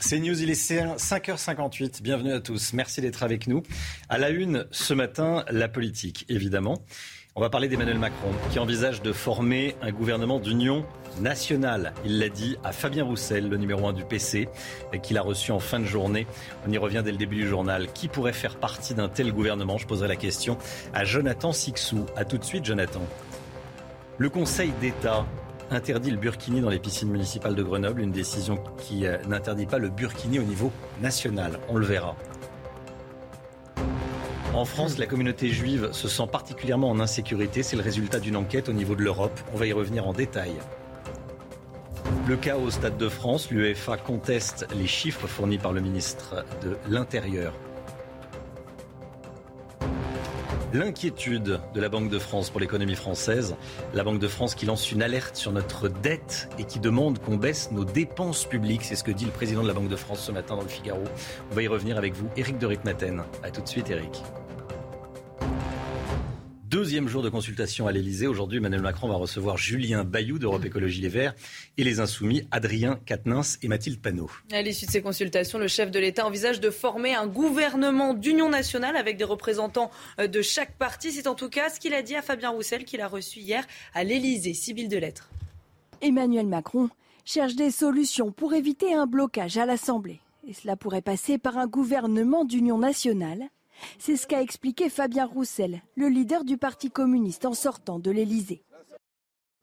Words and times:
C'est 0.00 0.20
News, 0.20 0.40
il 0.40 0.48
est 0.48 0.70
5h58. 0.70 2.02
Bienvenue 2.02 2.32
à 2.32 2.40
tous. 2.40 2.72
Merci 2.72 3.00
d'être 3.00 3.24
avec 3.24 3.48
nous. 3.48 3.64
À 4.08 4.16
la 4.16 4.30
une 4.30 4.66
ce 4.70 4.94
matin, 4.94 5.44
la 5.50 5.68
politique, 5.68 6.24
évidemment. 6.28 6.78
On 7.34 7.40
va 7.40 7.50
parler 7.50 7.68
d'Emmanuel 7.68 7.98
Macron, 7.98 8.30
qui 8.50 8.60
envisage 8.60 9.02
de 9.02 9.12
former 9.12 9.74
un 9.82 9.90
gouvernement 9.90 10.38
d'union 10.38 10.86
nationale. 11.20 11.94
Il 12.04 12.20
l'a 12.20 12.28
dit 12.28 12.56
à 12.62 12.70
Fabien 12.70 13.04
Roussel, 13.04 13.48
le 13.48 13.56
numéro 13.56 13.88
1 13.88 13.92
du 13.92 14.04
PC, 14.04 14.48
qu'il 15.02 15.18
a 15.18 15.22
reçu 15.22 15.50
en 15.50 15.58
fin 15.58 15.80
de 15.80 15.84
journée. 15.84 16.28
On 16.66 16.70
y 16.70 16.78
revient 16.78 17.02
dès 17.04 17.12
le 17.12 17.18
début 17.18 17.36
du 17.36 17.48
journal. 17.48 17.92
Qui 17.92 18.06
pourrait 18.06 18.32
faire 18.32 18.56
partie 18.56 18.94
d'un 18.94 19.08
tel 19.08 19.32
gouvernement? 19.32 19.78
Je 19.78 19.86
poserai 19.86 20.08
la 20.08 20.16
question 20.16 20.58
à 20.94 21.04
Jonathan 21.04 21.52
Sixou. 21.52 22.06
A 22.16 22.24
tout 22.24 22.38
de 22.38 22.44
suite, 22.44 22.64
Jonathan. 22.64 23.02
Le 24.16 24.30
Conseil 24.30 24.72
d'État 24.80 25.26
interdit 25.70 26.10
le 26.10 26.16
burkini 26.16 26.60
dans 26.60 26.70
les 26.70 26.78
piscines 26.78 27.10
municipales 27.10 27.54
de 27.54 27.62
Grenoble, 27.62 28.00
une 28.00 28.12
décision 28.12 28.58
qui 28.78 29.06
euh, 29.06 29.18
n'interdit 29.28 29.66
pas 29.66 29.78
le 29.78 29.88
burkini 29.88 30.38
au 30.38 30.44
niveau 30.44 30.72
national. 31.00 31.58
On 31.68 31.76
le 31.76 31.86
verra. 31.86 32.16
En 34.54 34.64
France, 34.64 34.98
la 34.98 35.06
communauté 35.06 35.48
juive 35.50 35.90
se 35.92 36.08
sent 36.08 36.26
particulièrement 36.32 36.90
en 36.90 37.00
insécurité. 37.00 37.62
C'est 37.62 37.76
le 37.76 37.82
résultat 37.82 38.18
d'une 38.18 38.36
enquête 38.36 38.68
au 38.68 38.72
niveau 38.72 38.94
de 38.94 39.02
l'Europe. 39.02 39.38
On 39.54 39.56
va 39.56 39.66
y 39.66 39.72
revenir 39.72 40.08
en 40.08 40.12
détail. 40.12 40.52
Le 42.26 42.36
chaos 42.36 42.62
au 42.62 42.70
Stade 42.70 42.96
de 42.96 43.08
France, 43.08 43.50
l'UEFA 43.50 43.96
conteste 43.98 44.66
les 44.74 44.86
chiffres 44.86 45.26
fournis 45.26 45.58
par 45.58 45.72
le 45.72 45.80
ministre 45.80 46.44
de 46.62 46.76
l'Intérieur. 46.88 47.52
L'inquiétude 50.74 51.60
de 51.72 51.80
la 51.80 51.88
Banque 51.88 52.10
de 52.10 52.18
France 52.18 52.50
pour 52.50 52.60
l'économie 52.60 52.94
française, 52.94 53.56
la 53.94 54.04
Banque 54.04 54.18
de 54.18 54.28
France 54.28 54.54
qui 54.54 54.66
lance 54.66 54.92
une 54.92 55.02
alerte 55.02 55.34
sur 55.34 55.50
notre 55.50 55.88
dette 55.88 56.50
et 56.58 56.64
qui 56.64 56.78
demande 56.78 57.18
qu'on 57.20 57.36
baisse 57.36 57.70
nos 57.72 57.86
dépenses 57.86 58.44
publiques, 58.44 58.84
c'est 58.84 58.94
ce 58.94 59.02
que 59.02 59.10
dit 59.10 59.24
le 59.24 59.30
président 59.30 59.62
de 59.62 59.68
la 59.68 59.72
Banque 59.72 59.88
de 59.88 59.96
France 59.96 60.20
ce 60.20 60.30
matin 60.30 60.56
dans 60.56 60.62
le 60.62 60.68
Figaro. 60.68 61.02
On 61.50 61.54
va 61.54 61.62
y 61.62 61.68
revenir 61.68 61.96
avec 61.96 62.14
vous, 62.14 62.28
Éric 62.36 62.58
de 62.58 62.66
Ritmaten. 62.66 63.22
A 63.42 63.50
tout 63.50 63.62
de 63.62 63.68
suite, 63.68 63.88
Éric. 63.88 64.22
Deuxième 66.70 67.08
jour 67.08 67.22
de 67.22 67.30
consultation 67.30 67.86
à 67.86 67.92
l'Elysée. 67.92 68.26
Aujourd'hui, 68.26 68.58
Emmanuel 68.58 68.82
Macron 68.82 69.08
va 69.08 69.14
recevoir 69.14 69.56
Julien 69.56 70.04
Bayou 70.04 70.38
d'Europe 70.38 70.66
Écologie 70.66 71.00
Les 71.00 71.08
Verts 71.08 71.34
et 71.78 71.84
les 71.84 71.98
Insoumis, 71.98 72.46
Adrien 72.50 73.00
Quatennens 73.06 73.56
et 73.62 73.68
Mathilde 73.68 74.02
Panot. 74.02 74.30
À 74.52 74.60
l'issue 74.60 74.84
de 74.84 74.90
ces 74.90 75.00
consultations, 75.00 75.58
le 75.58 75.66
chef 75.66 75.90
de 75.90 75.98
l'État 75.98 76.26
envisage 76.26 76.60
de 76.60 76.68
former 76.68 77.14
un 77.14 77.26
gouvernement 77.26 78.12
d'union 78.12 78.50
nationale 78.50 78.96
avec 78.96 79.16
des 79.16 79.24
représentants 79.24 79.90
euh, 80.20 80.26
de 80.26 80.42
chaque 80.42 80.76
parti. 80.76 81.10
C'est 81.10 81.26
en 81.26 81.34
tout 81.34 81.48
cas 81.48 81.70
ce 81.70 81.80
qu'il 81.80 81.94
a 81.94 82.02
dit 82.02 82.16
à 82.16 82.20
Fabien 82.20 82.50
Roussel 82.50 82.84
qu'il 82.84 83.00
a 83.00 83.08
reçu 83.08 83.38
hier 83.40 83.66
à 83.94 84.04
l'Elysée. 84.04 84.52
Sibylle 84.52 84.90
de 84.90 84.98
Lettres. 84.98 85.30
Emmanuel 86.02 86.48
Macron 86.48 86.90
cherche 87.24 87.54
des 87.54 87.70
solutions 87.70 88.30
pour 88.30 88.52
éviter 88.52 88.92
un 88.92 89.06
blocage 89.06 89.56
à 89.56 89.64
l'Assemblée. 89.64 90.20
Et 90.46 90.52
cela 90.52 90.76
pourrait 90.76 91.00
passer 91.00 91.38
par 91.38 91.56
un 91.56 91.66
gouvernement 91.66 92.44
d'union 92.44 92.76
nationale 92.76 93.48
c'est 93.98 94.16
ce 94.16 94.26
qu'a 94.26 94.42
expliqué 94.42 94.88
Fabien 94.90 95.26
Roussel, 95.26 95.82
le 95.94 96.08
leader 96.08 96.44
du 96.44 96.56
Parti 96.56 96.90
communiste 96.90 97.44
en 97.44 97.54
sortant 97.54 97.98
de 97.98 98.10
l'Élysée. 98.10 98.62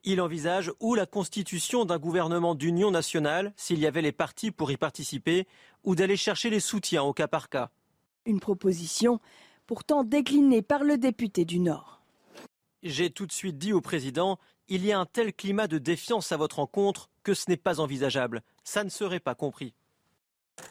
Il 0.03 0.21
envisage 0.21 0.71
ou 0.79 0.93
la 0.93 1.07
constitution 1.07 1.83
d'un 1.83 1.97
gouvernement 1.97 2.53
d'union 2.53 2.91
nationale, 2.91 3.53
s'il 3.57 3.79
y 3.79 3.87
avait 3.87 4.03
les 4.03 4.11
partis 4.11 4.51
pour 4.51 4.69
y 4.71 4.77
participer, 4.77 5.47
ou 5.83 5.95
d'aller 5.95 6.15
chercher 6.15 6.51
les 6.51 6.59
soutiens 6.59 7.01
au 7.01 7.11
cas 7.11 7.27
par 7.27 7.49
cas. 7.49 7.71
Une 8.27 8.39
proposition 8.39 9.19
pourtant 9.65 10.03
déclinée 10.03 10.61
par 10.61 10.83
le 10.83 10.99
député 10.99 11.43
du 11.43 11.59
Nord. 11.59 12.01
J'ai 12.83 13.09
tout 13.09 13.25
de 13.25 13.31
suite 13.31 13.57
dit 13.57 13.73
au 13.73 13.81
président, 13.81 14.37
il 14.67 14.85
y 14.85 14.91
a 14.91 14.99
un 14.99 15.07
tel 15.07 15.33
climat 15.33 15.67
de 15.67 15.79
défiance 15.79 16.31
à 16.31 16.37
votre 16.37 16.57
rencontre 16.57 17.09
que 17.23 17.33
ce 17.33 17.49
n'est 17.49 17.57
pas 17.57 17.79
envisageable. 17.79 18.43
Ça 18.63 18.83
ne 18.83 18.89
serait 18.89 19.19
pas 19.19 19.33
compris. 19.33 19.73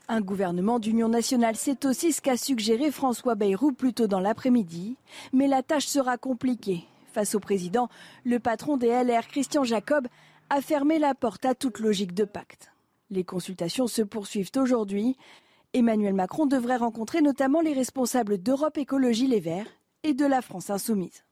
Un 0.08 0.20
gouvernement 0.20 0.78
d'union 0.78 1.08
nationale, 1.08 1.56
c'est 1.56 1.84
aussi 1.84 2.12
ce 2.12 2.20
qu'a 2.20 2.36
suggéré 2.36 2.90
François 2.90 3.34
Bayrou 3.34 3.72
plus 3.72 3.94
tôt 3.94 4.06
dans 4.06 4.20
l'après-midi. 4.20 4.96
Mais 5.32 5.48
la 5.48 5.62
tâche 5.62 5.86
sera 5.86 6.18
compliquée. 6.18 6.84
Face 7.12 7.34
au 7.34 7.40
président, 7.40 7.88
le 8.24 8.38
patron 8.38 8.76
des 8.76 8.88
LR, 8.88 9.26
Christian 9.28 9.64
Jacob, 9.64 10.06
a 10.50 10.60
fermé 10.60 10.98
la 10.98 11.14
porte 11.14 11.44
à 11.44 11.54
toute 11.54 11.78
logique 11.78 12.12
de 12.12 12.24
pacte. 12.24 12.70
Les 13.10 13.24
consultations 13.24 13.86
se 13.86 14.02
poursuivent 14.02 14.50
aujourd'hui. 14.56 15.16
Emmanuel 15.72 16.14
Macron 16.14 16.46
devrait 16.46 16.76
rencontrer 16.76 17.22
notamment 17.22 17.60
les 17.60 17.72
responsables 17.72 18.38
d'Europe 18.38 18.78
Écologie 18.78 19.26
Les 19.26 19.40
Verts 19.40 19.66
et 20.02 20.14
de 20.14 20.26
la 20.26 20.42
France 20.42 20.70
Insoumise. 20.70 21.24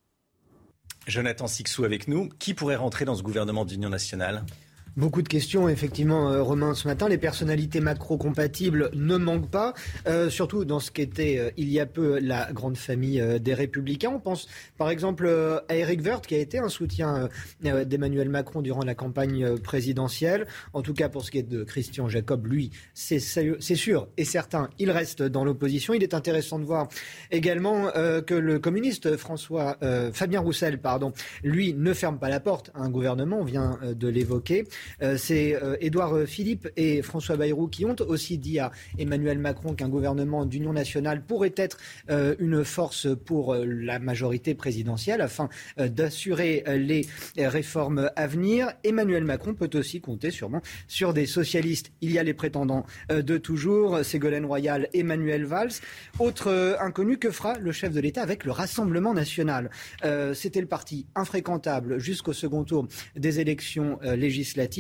Jonathan 1.07 1.47
Sixou 1.47 1.85
avec 1.85 2.09
nous. 2.09 2.29
Qui 2.39 2.55
pourrait 2.55 2.77
rentrer 2.77 3.05
dans 3.05 3.15
ce 3.15 3.23
gouvernement 3.23 3.65
d'union 3.65 3.89
nationale? 3.89 4.45
Beaucoup 4.95 5.23
de 5.23 5.29
questions, 5.29 5.71
effectivement, 5.71 6.31
euh, 6.31 6.43
Romain, 6.43 6.75
ce 6.75 6.87
matin. 6.87 7.09
Les 7.09 7.17
personnalités 7.17 7.81
macro-compatibles 7.81 8.91
ne 8.93 9.17
manquent 9.17 9.51
pas, 9.51 9.73
euh, 10.07 10.29
surtout 10.29 10.67
dans 10.67 10.81
ce 10.81 10.91
qu'était 10.91 11.39
euh, 11.39 11.51
il 11.57 11.71
y 11.71 11.81
a 11.81 11.87
peu 11.87 12.19
la 12.19 12.53
grande 12.53 12.77
famille 12.77 13.25
des 13.41 13.55
Républicains. 13.55 14.11
On 14.11 14.21
pense 14.21 14.49
par 14.77 14.91
exemple 14.91 15.27
à 15.69 15.75
Eric 15.75 16.03
Woerth, 16.05 16.27
qui 16.27 16.35
a 16.35 16.39
été 16.39 16.59
un 16.59 16.69
soutien 16.69 17.31
d'Emmanuel 17.63 18.29
Macron 18.29 18.61
durant 18.61 18.85
la 18.85 18.95
campagne 18.95 19.57
présidentielle. 19.59 20.47
En 20.75 20.83
tout 20.83 20.93
cas, 20.93 21.09
pour 21.09 21.25
ce 21.25 21.31
qui 21.31 21.39
est 21.39 21.43
de 21.43 21.65
Christian 21.65 22.09
Jacob, 22.09 22.47
lui, 22.47 22.71
c'est 22.93 23.19
sûr 23.19 24.09
et 24.19 24.25
certain, 24.25 24.69
il 24.79 24.91
reste 24.91 25.23
dans 25.23 25.45
l'opposition. 25.45 25.95
Il 25.95 26.03
est 26.03 26.15
intéressant 26.15 26.59
de 26.59 26.65
voir 26.65 26.89
également 27.31 27.91
que 28.27 28.35
le 28.35 28.59
communiste 28.59 29.17
François 29.17 29.79
Fabien 30.13 30.41
Roussel, 30.41 30.79
pardon, 30.79 31.13
lui, 31.43 31.73
ne 31.75 31.95
ferme 31.95 32.19
pas 32.19 32.29
la 32.29 32.41
porte 32.41 32.71
à 32.75 32.83
un 32.83 32.91
gouvernement, 32.91 33.39
on 33.41 33.45
vient 33.45 33.79
de 33.83 34.09
l'évoquer. 34.09 34.65
Euh, 35.03 35.17
c'est 35.17 35.55
euh, 35.55 35.77
Édouard 35.81 36.15
euh, 36.15 36.27
Philippe 36.27 36.69
et 36.77 37.03
François 37.03 37.37
Bayrou 37.37 37.69
qui 37.69 37.85
ont 37.85 37.97
aussi 38.01 38.39
dit 38.39 38.59
à 38.59 38.71
Emmanuel 38.99 39.39
Macron 39.39 39.75
qu'un 39.75 39.89
gouvernement 39.89 40.45
d'union 40.45 40.73
nationale 40.73 41.23
pourrait 41.23 41.55
être 41.57 41.79
une 42.09 42.65
force 42.65 43.09
pour 43.25 43.55
la 43.55 43.99
majorité 43.99 44.55
présidentielle 44.55 45.21
afin 45.21 45.49
d'assurer 45.79 46.65
les 46.67 47.07
réformes 47.39 48.11
à 48.17 48.27
venir. 48.27 48.73
Emmanuel 48.85 49.25
Macron 49.25 49.55
peut 49.55 49.71
aussi 49.75 50.01
compter 50.01 50.31
sûrement 50.31 50.63
sur 50.89 51.13
des 51.13 51.27
socialistes. 51.27 51.93
Il 52.01 52.13
y 52.13 52.19
a 52.19 52.23
les 52.23 52.35
prétendants 52.35 52.87
de 53.11 53.39
toujours, 53.39 54.05
Ségolène 54.05 54.45
Royal, 54.45 54.89
Emmanuel 54.95 55.45
Valls. 55.45 55.73
Autre 56.19 56.77
inconnu, 56.81 57.19
que 57.19 57.31
fera 57.31 57.59
le 57.59 57.73
chef 57.73 57.93
de 57.93 58.01
l'État 58.01 58.23
avec 58.23 58.45
le 58.45 58.53
Rassemblement 58.53 59.15
national? 59.15 59.71
C'était 60.35 60.61
le 60.61 60.69
parti 60.69 61.07
infréquentable 61.15 61.99
jusqu'au 61.99 62.33
second 62.33 62.65
tour 62.65 62.87
des 63.17 63.41
élections 63.41 63.99
législatives 64.03 64.72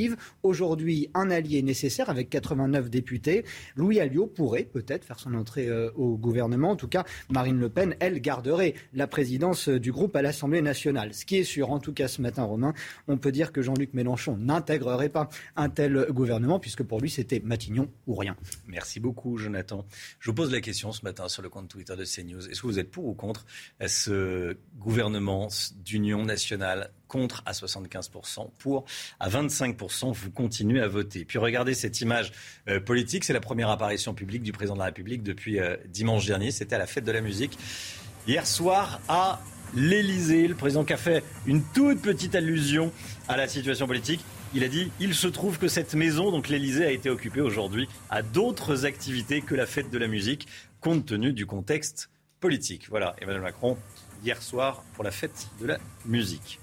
Aujourd'hui, 0.42 1.10
un 1.14 1.30
allié 1.30 1.62
nécessaire 1.62 2.10
avec 2.10 2.30
89 2.30 2.90
députés. 2.90 3.44
Louis 3.76 4.00
Alliot 4.00 4.26
pourrait 4.26 4.64
peut-être 4.64 5.04
faire 5.04 5.18
son 5.18 5.34
entrée 5.34 5.68
euh, 5.68 5.90
au 5.96 6.16
gouvernement. 6.16 6.70
En 6.70 6.76
tout 6.76 6.88
cas, 6.88 7.04
Marine 7.30 7.58
Le 7.58 7.68
Pen, 7.68 7.96
elle, 8.00 8.20
garderait 8.20 8.74
la 8.94 9.06
présidence 9.06 9.68
euh, 9.68 9.78
du 9.78 9.92
groupe 9.92 10.16
à 10.16 10.22
l'Assemblée 10.22 10.62
nationale. 10.62 11.14
Ce 11.14 11.24
qui 11.24 11.36
est 11.36 11.44
sûr, 11.44 11.70
en 11.70 11.78
tout 11.78 11.92
cas 11.92 12.08
ce 12.08 12.22
matin, 12.22 12.44
Romain, 12.44 12.72
on 13.08 13.18
peut 13.18 13.32
dire 13.32 13.52
que 13.52 13.62
Jean-Luc 13.62 13.94
Mélenchon 13.94 14.36
n'intégrerait 14.36 15.08
pas 15.08 15.28
un 15.56 15.68
tel 15.68 16.06
gouvernement, 16.10 16.58
puisque 16.58 16.82
pour 16.82 17.00
lui, 17.00 17.10
c'était 17.10 17.40
Matignon 17.40 17.88
ou 18.06 18.14
rien. 18.14 18.36
Merci 18.66 19.00
beaucoup, 19.00 19.36
Jonathan. 19.38 19.84
Je 20.20 20.30
vous 20.30 20.34
pose 20.34 20.52
la 20.52 20.60
question 20.60 20.92
ce 20.92 21.02
matin 21.04 21.28
sur 21.28 21.42
le 21.42 21.48
compte 21.48 21.68
Twitter 21.68 21.96
de 21.96 22.04
CNews. 22.04 22.48
Est-ce 22.48 22.62
que 22.62 22.66
vous 22.66 22.78
êtes 22.78 22.90
pour 22.90 23.06
ou 23.06 23.14
contre 23.14 23.44
ce 23.86 24.56
gouvernement 24.78 25.48
d'union 25.84 26.24
nationale 26.24 26.90
contre 27.12 27.42
à 27.44 27.52
75%, 27.52 28.48
pour 28.58 28.86
à 29.20 29.28
25%, 29.28 30.14
vous 30.14 30.30
continuez 30.30 30.80
à 30.80 30.88
voter. 30.88 31.26
Puis 31.26 31.36
regardez 31.36 31.74
cette 31.74 32.00
image 32.00 32.32
euh, 32.68 32.80
politique, 32.80 33.24
c'est 33.24 33.34
la 33.34 33.40
première 33.40 33.68
apparition 33.68 34.14
publique 34.14 34.42
du 34.42 34.52
président 34.52 34.72
de 34.74 34.78
la 34.78 34.86
République 34.86 35.22
depuis 35.22 35.60
euh, 35.60 35.76
dimanche 35.88 36.24
dernier, 36.24 36.50
c'était 36.50 36.74
à 36.74 36.78
la 36.78 36.86
fête 36.86 37.04
de 37.04 37.12
la 37.12 37.20
musique. 37.20 37.58
Hier 38.26 38.46
soir 38.46 38.98
à 39.08 39.42
l'Elysée, 39.74 40.48
le 40.48 40.54
président 40.54 40.84
qui 40.84 40.94
a 40.94 40.96
fait 40.96 41.22
une 41.44 41.62
toute 41.74 42.00
petite 42.00 42.34
allusion 42.34 42.90
à 43.28 43.36
la 43.36 43.46
situation 43.46 43.86
politique. 43.86 44.24
Il 44.54 44.64
a 44.64 44.68
dit 44.68 44.90
il 44.98 45.14
se 45.14 45.28
trouve 45.28 45.58
que 45.58 45.68
cette 45.68 45.94
maison, 45.94 46.30
donc 46.30 46.48
l'Elysée, 46.48 46.86
a 46.86 46.92
été 46.92 47.10
occupée 47.10 47.42
aujourd'hui 47.42 47.88
à 48.08 48.22
d'autres 48.22 48.86
activités 48.86 49.42
que 49.42 49.54
la 49.54 49.66
fête 49.66 49.90
de 49.90 49.98
la 49.98 50.06
musique, 50.06 50.48
compte 50.80 51.04
tenu 51.04 51.34
du 51.34 51.44
contexte 51.44 52.08
politique. 52.40 52.86
Voilà, 52.88 53.14
Emmanuel 53.20 53.42
Macron 53.42 53.76
hier 54.24 54.40
soir 54.40 54.82
pour 54.94 55.04
la 55.04 55.10
fête 55.10 55.48
de 55.60 55.66
la 55.66 55.78
musique. 56.06 56.61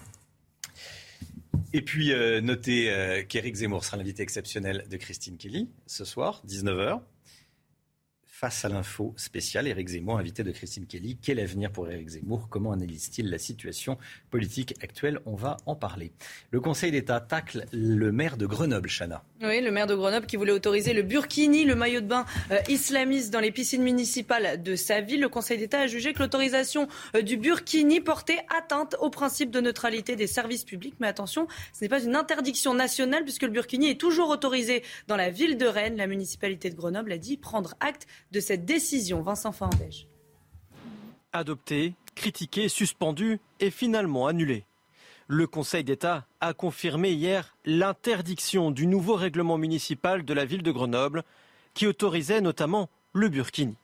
Et 1.74 1.82
puis, 1.82 2.14
euh, 2.14 2.42
notez 2.42 2.92
euh, 2.92 3.24
qu'Éric 3.24 3.56
Zemmour 3.56 3.86
sera 3.86 3.98
l'invité 3.98 4.24
exceptionnel 4.24 4.86
de 4.90 4.98
Christine 4.98 5.38
Kelly 5.38 5.70
ce 5.86 6.06
soir, 6.06 6.42
19h. 6.48 7.02
Face 8.40 8.64
à 8.64 8.70
l'info 8.70 9.14
spéciale, 9.18 9.68
Éric 9.68 9.90
Zemmour, 9.90 10.18
invité 10.18 10.46
de 10.46 10.52
Christine 10.52 10.86
Kelly. 10.86 11.18
Quel 11.22 11.42
avenir 11.42 11.74
pour 11.74 11.90
Éric 11.90 12.08
Zemmour? 12.08 12.48
Comment 12.50 12.72
analyse-t-il 12.72 13.30
la 13.30 13.38
situation 13.38 13.98
politique 14.30 14.76
actuelle? 14.82 15.20
On 15.26 15.36
va 15.36 15.58
en 15.66 15.76
parler. 15.76 16.14
Le 16.52 16.62
Conseil 16.62 16.92
d'État 16.92 17.20
tacle 17.20 17.66
le 17.74 18.14
maire 18.14 18.38
de 18.38 18.46
Grenoble, 18.46 18.88
Chana. 18.88 19.26
Oui, 19.42 19.60
le 19.60 19.72
maire 19.72 19.88
de 19.88 19.96
Grenoble 19.96 20.26
qui 20.26 20.38
voulait 20.38 20.54
autoriser 20.54 20.94
le 20.94 21.02
burkini, 21.02 21.66
le 21.66 21.76
maillot 21.76 22.00
de 22.00 22.06
bain 22.06 22.26
euh, 22.52 22.62
islamiste 22.70 23.30
dans 23.30 23.42
les 23.42 23.52
piscines 23.52 23.84
municipales 23.84 24.64
de 24.64 24.78
sa 24.78 25.02
ville. 25.02 25.20
Le 25.20 25.28
Conseil 25.28 25.58
d'État 25.58 25.82
a 25.82 25.88
jugé 25.88 26.14
que 26.14 26.20
l'autorisation 26.20 26.88
euh, 27.18 27.22
du 27.22 27.36
burkini 27.36 28.00
portait 28.00 28.40
atteinte 28.58 28.96
au 29.02 29.10
principe 29.10 29.52
de 29.52 29.60
neutralité 29.60 30.16
des 30.16 30.28
services 30.28 30.64
publics. 30.64 30.96
Mais 31.02 31.08
attention, 31.08 31.50
ce 31.74 31.84
n'est 31.84 31.90
pas 31.90 32.02
une 32.02 32.16
interdiction 32.16 32.74
nationale 32.74 33.24
puisque 33.26 33.44
le 33.44 33.50
burkini 33.50 33.90
est 33.90 34.00
toujours 34.00 34.30
autorisé 34.30 34.82
dans 35.08 35.18
la 35.18 35.30
ville 35.30 35.58
de 35.58 35.66
Rennes. 35.66 35.98
La 35.98 36.08
municipalité 36.08 36.70
de 36.70 36.76
Grenoble 36.76 37.12
a 37.12 37.18
dit 37.18 37.36
prendre 37.36 37.76
acte 37.82 38.08
de 38.32 38.40
cette 38.40 38.66
décision. 38.66 39.22
Vincent 39.22 39.52
Fandège. 39.52 40.08
Adopté, 41.34 41.94
critiqué, 42.16 42.70
suspendu 42.70 43.40
et 43.60 43.72
finalement 43.72 44.28
annulé. 44.28 44.66
Le 45.28 45.46
Conseil 45.46 45.84
d'État 45.84 46.26
a 46.42 46.54
confirmé 46.54 47.12
hier 47.12 47.56
l'interdiction 47.64 48.72
du 48.72 48.88
nouveau 48.88 49.14
règlement 49.14 49.60
municipal 49.60 50.26
de 50.26 50.34
la 50.34 50.46
ville 50.46 50.64
de 50.64 50.72
Grenoble 50.72 51.24
qui 51.76 51.86
autorisait 51.86 52.42
notamment 52.42 52.90
le 53.14 53.30
burkini. 53.30 53.76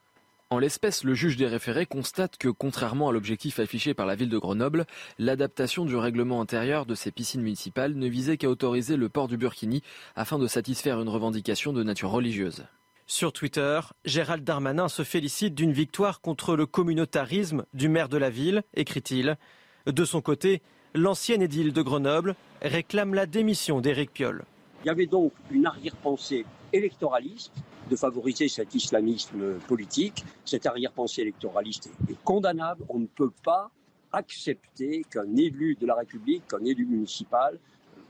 En 0.51 0.59
l'espèce, 0.59 1.03
le 1.03 1.15
juge 1.15 1.38
des 1.38 1.47
référés 1.47 1.86
constate 1.86 2.38
que, 2.38 2.50
contrairement 2.50 3.09
à 3.09 3.12
l'objectif 3.12 3.59
affiché 3.59 3.94
par 3.94 4.06
la 4.06 4.15
ville 4.15 4.30
de 4.30 4.38
Grenoble, 4.38 4.86
l'adaptation 5.18 5.86
du 5.86 5.95
règlement 5.95 6.39
intérieur 6.39 6.86
de 6.86 6.94
ces 6.95 7.12
piscines 7.12 7.42
municipales 7.42 7.95
ne 7.95 8.07
visait 8.07 8.38
qu'à 8.38 8.50
autoriser 8.50 8.95
le 8.95 9.09
port 9.09 9.27
du 9.27 9.38
burkini 9.38 9.81
afin 10.15 10.38
de 10.38 10.47
satisfaire 10.47 11.01
une 11.01 11.09
revendication 11.09 11.74
de 11.74 11.83
nature 11.83 12.12
religieuse. 12.12 12.65
Sur 13.07 13.34
Twitter, 13.34 13.81
Gérald 14.04 14.44
Darmanin 14.44 14.90
se 14.90 15.04
félicite 15.04 15.54
d'une 15.54 15.72
victoire 15.72 16.22
contre 16.22 16.56
le 16.56 16.66
communautarisme 16.66 17.66
du 17.75 17.88
maire 17.88 18.10
de 18.10 18.18
la 18.18 18.31
ville, 18.31 18.63
écrit-il. 18.74 19.38
De 19.86 20.06
son 20.06 20.22
côté, 20.22 20.63
l'ancienne 20.96 21.44
édile 21.44 21.72
de 21.72 21.84
Grenoble 21.84 22.36
réclame 22.63 23.13
la 23.13 23.28
démission 23.28 23.80
d'Éric 23.80 24.12
Piolle. 24.12 24.44
Il 24.84 24.88
y 24.88 24.90
avait 24.90 25.06
donc 25.06 25.34
une 25.52 25.68
arrière-pensée 25.68 26.48
électoraliste 26.74 27.54
de 27.92 27.96
favoriser 27.96 28.48
cet 28.48 28.74
islamisme 28.74 29.60
politique. 29.68 30.24
Cette 30.44 30.66
arrière-pensée 30.66 31.22
électoraliste 31.22 31.92
est 32.10 32.18
condamnable. 32.24 32.84
On 32.90 32.98
ne 32.98 33.06
peut 33.06 33.34
pas 33.44 33.69
accepter 34.13 35.06
qu'un 35.12 35.36
élu 35.36 35.78
de 35.80 35.86
la 35.86 35.94
République, 35.94 36.48
qu'un 36.48 36.66
élu 36.66 36.88
municipal 36.88 37.60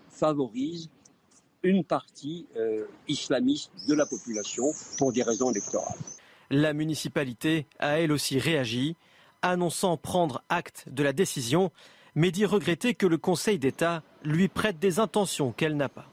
favorise 0.09 0.89
une 1.65 1.83
partie 1.83 2.47
euh, 2.55 2.85
islamiste 3.07 3.71
de 3.87 3.93
la 3.93 4.05
population 4.05 4.71
pour 4.97 5.11
des 5.11 5.23
raisons 5.23 5.51
électorales. 5.51 5.97
La 6.51 6.73
municipalité 6.73 7.65
a 7.79 7.99
elle 7.99 8.11
aussi 8.11 8.37
réagi, 8.37 8.95
annonçant 9.41 9.97
prendre 9.97 10.43
acte 10.47 10.85
de 10.91 11.03
la 11.03 11.11
décision, 11.11 11.71
mais 12.13 12.31
dit 12.31 12.45
regretter 12.45 12.93
que 12.93 13.07
le 13.07 13.17
Conseil 13.17 13.57
d'État 13.59 14.03
lui 14.23 14.47
prête 14.47 14.79
des 14.79 14.99
intentions 14.99 15.51
qu'elle 15.51 15.75
n'a 15.75 15.89
pas. 15.89 16.07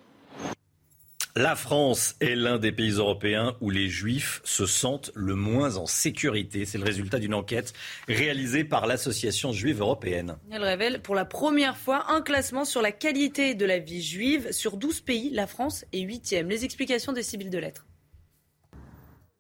La 1.35 1.57
France 1.57 2.15
est 2.21 2.35
l'un 2.35 2.59
des 2.59 2.73
pays 2.73 2.91
européens 2.91 3.57
où 3.63 3.71
les 3.71 3.89
juifs 3.89 4.43
se 4.45 4.67
sentent 4.67 5.11
le 5.15 5.35
moins 5.35 5.79
en 5.79 5.87
sécurité. 5.87 6.67
C'est 6.67 6.77
le 6.77 6.85
résultat 6.85 7.19
d'une 7.19 7.33
enquête 7.33 7.73
réalisée 8.07 8.65
par 8.65 8.87
l'Association 8.87 9.51
juive 9.51 9.81
européenne. 9.81 10.37
Elle 10.51 10.63
révèle 10.63 11.01
pour 11.01 11.15
la 11.15 11.25
première 11.25 11.79
fois 11.79 12.05
un 12.11 12.21
classement 12.21 12.67
sur 12.67 12.83
la 12.83 12.93
qualité 12.93 13.55
de 13.55 13.65
la 13.65 13.79
vie 13.79 14.03
juive. 14.03 14.53
Sur 14.53 14.77
12 14.77 15.01
pays, 15.01 15.31
la 15.31 15.47
France 15.47 15.87
est 15.95 16.03
huitième. 16.03 16.51
Les 16.51 16.67
explications 16.67 17.15
des 17.15 17.23
civils 17.23 17.49
de 17.49 17.59
lettres. 17.59 17.87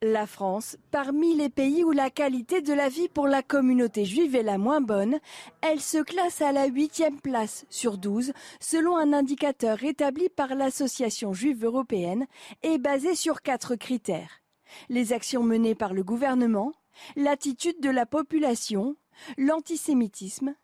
La 0.04 0.26
France, 0.26 0.78
parmi 0.90 1.36
les 1.36 1.48
pays 1.48 1.84
où 1.84 1.92
la 1.92 2.10
qualité 2.10 2.60
de 2.60 2.72
la 2.72 2.88
vie 2.88 3.08
pour 3.08 3.28
la 3.28 3.40
communauté 3.40 4.04
juive 4.04 4.34
est 4.34 4.42
la 4.42 4.58
moins 4.58 4.80
bonne, 4.80 5.20
elle 5.60 5.80
se 5.80 5.98
classe 5.98 6.42
à 6.42 6.50
la 6.50 6.66
huitième 6.66 7.20
place 7.20 7.66
sur 7.70 7.98
12 7.98 8.32
selon 8.58 8.96
un 8.96 9.12
indicateur 9.12 9.84
établi 9.84 10.28
par 10.28 10.56
l'Association 10.56 11.32
juive 11.32 11.64
européenne 11.64 12.26
et 12.64 12.78
basé 12.78 13.14
sur 13.14 13.42
quatre 13.42 13.76
critères. 13.76 14.42
Les 14.88 15.12
actions 15.12 15.44
menées 15.44 15.76
par 15.76 15.94
le 15.94 16.02
gouvernement, 16.02 16.72
l'attitude 17.14 17.80
de 17.80 17.90
la 17.90 18.04
population, 18.04 18.96
l'antisémitisme 19.38 20.56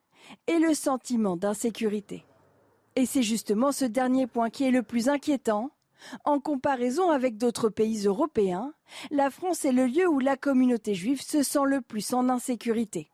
et 0.49 0.59
le 0.59 0.75
sentiment 0.75 1.37
d'insécurité. 1.37 2.25
Et 2.97 3.07
c'est 3.07 3.23
justement 3.23 3.71
ce 3.71 3.85
dernier 3.85 4.27
point 4.27 4.51
qui 4.51 4.65
est 4.65 4.73
le 4.73 4.83
plus 4.83 5.09
inquiétant 5.09 5.71
en 6.25 6.41
comparaison 6.41 7.11
avec 7.11 7.37
d'autres 7.37 7.69
pays 7.69 8.07
européens, 8.07 8.73
la 9.11 9.31
France 9.31 9.65
est 9.65 9.73
le 9.73 9.87
lieu 9.87 10.09
où 10.09 10.19
la 10.19 10.37
communauté 10.37 10.95
juive 10.95 11.23
se 11.23 11.43
sent 11.43 11.67
le 11.67 11.81
plus 11.81 12.13
en 12.13 12.29
insécurité. 12.29 13.11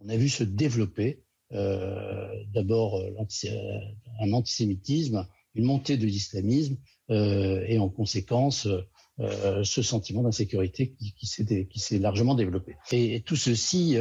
On 0.00 0.08
a 0.08 0.16
vu 0.16 0.28
se 0.28 0.44
développer 0.44 1.22
euh, 1.52 2.28
d'abord 2.52 2.96
euh, 2.96 3.10
euh, 3.44 3.80
un 4.20 4.32
antisémitisme, 4.32 5.28
une 5.54 5.64
montée 5.64 5.96
de 5.96 6.04
l'islamisme 6.04 6.76
et 7.08 7.78
en 7.78 7.88
conséquence 7.88 8.66
ce 9.18 9.82
sentiment 9.82 10.24
d'insécurité 10.24 10.96
qui, 10.98 11.78
s'est 11.78 11.98
largement 11.98 12.34
développé. 12.34 12.74
Et, 12.90 13.22
tout 13.24 13.36
ceci 13.36 13.96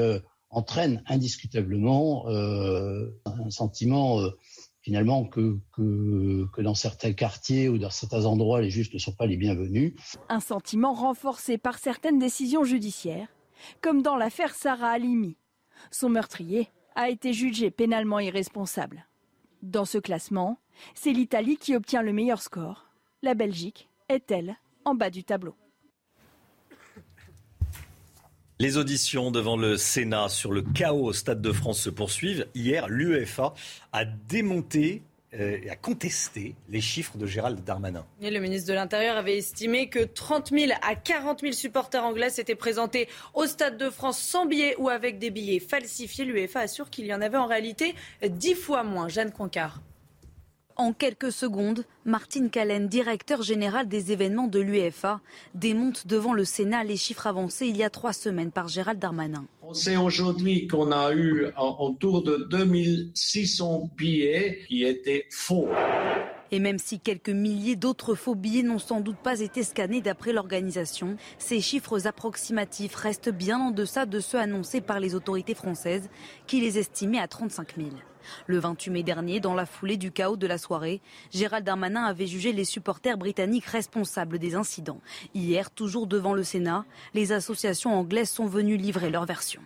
entraîne 0.49 1.03
indiscutablement 1.05 2.27
un 2.27 3.49
sentiment 3.51 4.19
finalement 4.85 5.25
que, 5.25 5.57
dans 6.61 6.75
certains 6.75 7.13
quartiers 7.13 7.69
ou 7.69 7.79
dans 7.79 7.89
certains 7.89 8.25
endroits, 8.25 8.61
les 8.61 8.69
juifs 8.69 8.93
ne 8.93 8.99
sont 8.99 9.13
pas 9.13 9.25
les 9.25 9.35
bienvenus. 9.35 9.95
Un 10.29 10.39
sentiment 10.39 10.93
renforcé 10.93 11.57
par 11.57 11.79
certaines 11.79 12.19
décisions 12.19 12.63
judiciaires, 12.63 13.27
comme 13.81 14.03
dans 14.03 14.15
l'affaire 14.15 14.53
Sarah 14.53 14.91
Halimi. 14.91 15.37
Son 15.89 16.09
meurtrier 16.09 16.69
a 16.93 17.09
été 17.09 17.33
jugé 17.33 17.71
pénalement 17.71 18.19
irresponsable. 18.19 19.07
Dans 19.63 19.85
ce 19.85 19.97
classement, 19.97 20.59
c'est 20.93 21.13
l'Italie 21.13 21.57
qui 21.57 21.75
obtient 21.75 22.03
le 22.03 22.13
meilleur 22.13 22.43
score. 22.43 22.85
La 23.23 23.33
Belgique 23.33 23.89
est, 24.07 24.29
elle, 24.29 24.55
en 24.85 24.93
bas 24.93 25.09
du 25.09 25.23
tableau. 25.23 25.55
Les 28.57 28.77
auditions 28.77 29.31
devant 29.31 29.57
le 29.57 29.75
Sénat 29.75 30.29
sur 30.29 30.53
le 30.53 30.61
chaos 30.61 31.03
au 31.03 31.11
Stade 31.11 31.41
de 31.41 31.51
France 31.51 31.81
se 31.81 31.89
poursuivent. 31.89 32.47
Hier, 32.55 32.87
l'UEFA 32.87 33.53
a 33.91 34.05
démonté 34.05 35.01
euh, 35.33 35.57
et 35.61 35.69
a 35.69 35.75
contesté 35.75 36.55
les 36.69 36.79
chiffres 36.79 37.17
de 37.17 37.25
Gérald 37.25 37.61
Darmanin. 37.65 38.05
le 38.21 38.39
ministre 38.39 38.69
de 38.69 38.73
l'Intérieur 38.73 39.17
avait 39.17 39.37
estimé 39.37 39.89
que 39.89 40.05
30 40.05 40.51
000 40.51 40.71
à 40.81 40.95
40 40.95 41.41
000 41.41 41.51
supporters 41.51 42.05
anglais 42.05 42.29
s'étaient 42.29 42.55
présentés 42.55 43.09
au 43.33 43.45
Stade 43.45 43.77
de 43.77 43.89
France 43.89 44.19
sans 44.19 44.45
billets 44.45 44.77
ou 44.77 44.87
avec 44.87 45.19
des 45.19 45.31
billets 45.31 45.59
falsifiés. 45.59 46.23
L'UEFA 46.23 46.61
assure 46.61 46.89
qu'il 46.89 47.07
y 47.07 47.13
en 47.13 47.21
avait 47.21 47.37
en 47.37 47.47
réalité 47.47 47.93
dix 48.25 48.55
fois 48.55 48.83
moins. 48.83 49.09
Jeanne 49.09 49.33
Concard. 49.33 49.81
En 50.77 50.91
quelques 50.91 51.31
secondes, 51.31 51.85
Martine 52.03 52.49
Callen, 52.49 52.89
directeur 52.89 53.41
général 53.41 53.87
des 53.87 54.11
événements 54.11 54.47
de 54.47 54.59
l'UEFA, 54.59 55.21
démonte 55.53 56.05
devant 56.05 56.33
le 56.33 56.43
Sénat 56.43 56.83
les 56.83 56.97
chiffres 56.97 57.27
avancés 57.27 57.67
il 57.67 57.77
y 57.77 57.83
a 57.83 57.89
trois 57.89 58.11
semaines 58.11 58.51
par 58.51 58.67
Gérald 58.67 58.99
Darmanin. 58.99 59.45
On 59.61 59.73
sait 59.73 59.95
aujourd'hui 59.95 60.67
qu'on 60.67 60.91
a 60.91 61.13
eu 61.13 61.47
autour 61.55 62.23
de 62.23 62.45
2600 62.51 63.89
billets 63.95 64.65
qui 64.67 64.83
étaient 64.83 65.27
faux. 65.31 65.69
Et 66.51 66.59
même 66.59 66.77
si 66.77 66.99
quelques 66.99 67.29
milliers 67.29 67.77
d'autres 67.77 68.13
faux 68.13 68.35
billets 68.35 68.61
n'ont 68.61 68.77
sans 68.77 68.99
doute 68.99 69.17
pas 69.17 69.39
été 69.39 69.63
scannés 69.63 70.01
d'après 70.01 70.33
l'organisation, 70.33 71.15
ces 71.37 71.61
chiffres 71.61 72.05
approximatifs 72.05 72.95
restent 72.95 73.31
bien 73.31 73.59
en 73.59 73.71
deçà 73.71 74.05
de 74.05 74.19
ceux 74.19 74.39
annoncés 74.39 74.81
par 74.81 74.99
les 74.99 75.15
autorités 75.15 75.55
françaises, 75.55 76.09
qui 76.47 76.59
les 76.59 76.77
estimaient 76.77 77.19
à 77.19 77.29
35 77.29 77.75
000. 77.77 77.89
Le 78.47 78.59
28 78.59 78.91
mai 78.91 79.03
dernier, 79.03 79.39
dans 79.39 79.53
la 79.53 79.65
foulée 79.65 79.97
du 79.97 80.11
chaos 80.11 80.37
de 80.37 80.47
la 80.47 80.57
soirée, 80.57 81.01
Gérald 81.31 81.65
Darmanin 81.65 82.03
avait 82.03 82.27
jugé 82.27 82.53
les 82.53 82.65
supporters 82.65 83.17
britanniques 83.17 83.65
responsables 83.65 84.39
des 84.39 84.55
incidents. 84.55 85.01
Hier, 85.33 85.71
toujours 85.71 86.07
devant 86.07 86.33
le 86.33 86.43
Sénat, 86.43 86.85
les 87.13 87.31
associations 87.31 87.97
anglaises 87.97 88.29
sont 88.29 88.45
venues 88.47 88.77
livrer 88.77 89.09
leur 89.09 89.25
version. 89.25 89.61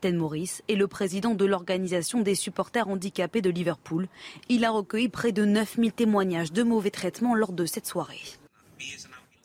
Ted 0.00 0.16
Morris 0.16 0.60
est 0.68 0.76
le 0.76 0.86
président 0.86 1.34
de 1.34 1.44
l'organisation 1.44 2.20
des 2.20 2.34
supporters 2.34 2.88
handicapés 2.88 3.42
de 3.42 3.50
Liverpool. 3.50 4.08
Il 4.48 4.64
a 4.64 4.70
recueilli 4.70 5.08
près 5.08 5.32
de 5.32 5.44
9000 5.44 5.92
témoignages 5.92 6.52
de 6.52 6.62
mauvais 6.62 6.90
traitements 6.90 7.34
lors 7.34 7.52
de 7.52 7.66
cette 7.66 7.86
soirée. 7.86 8.22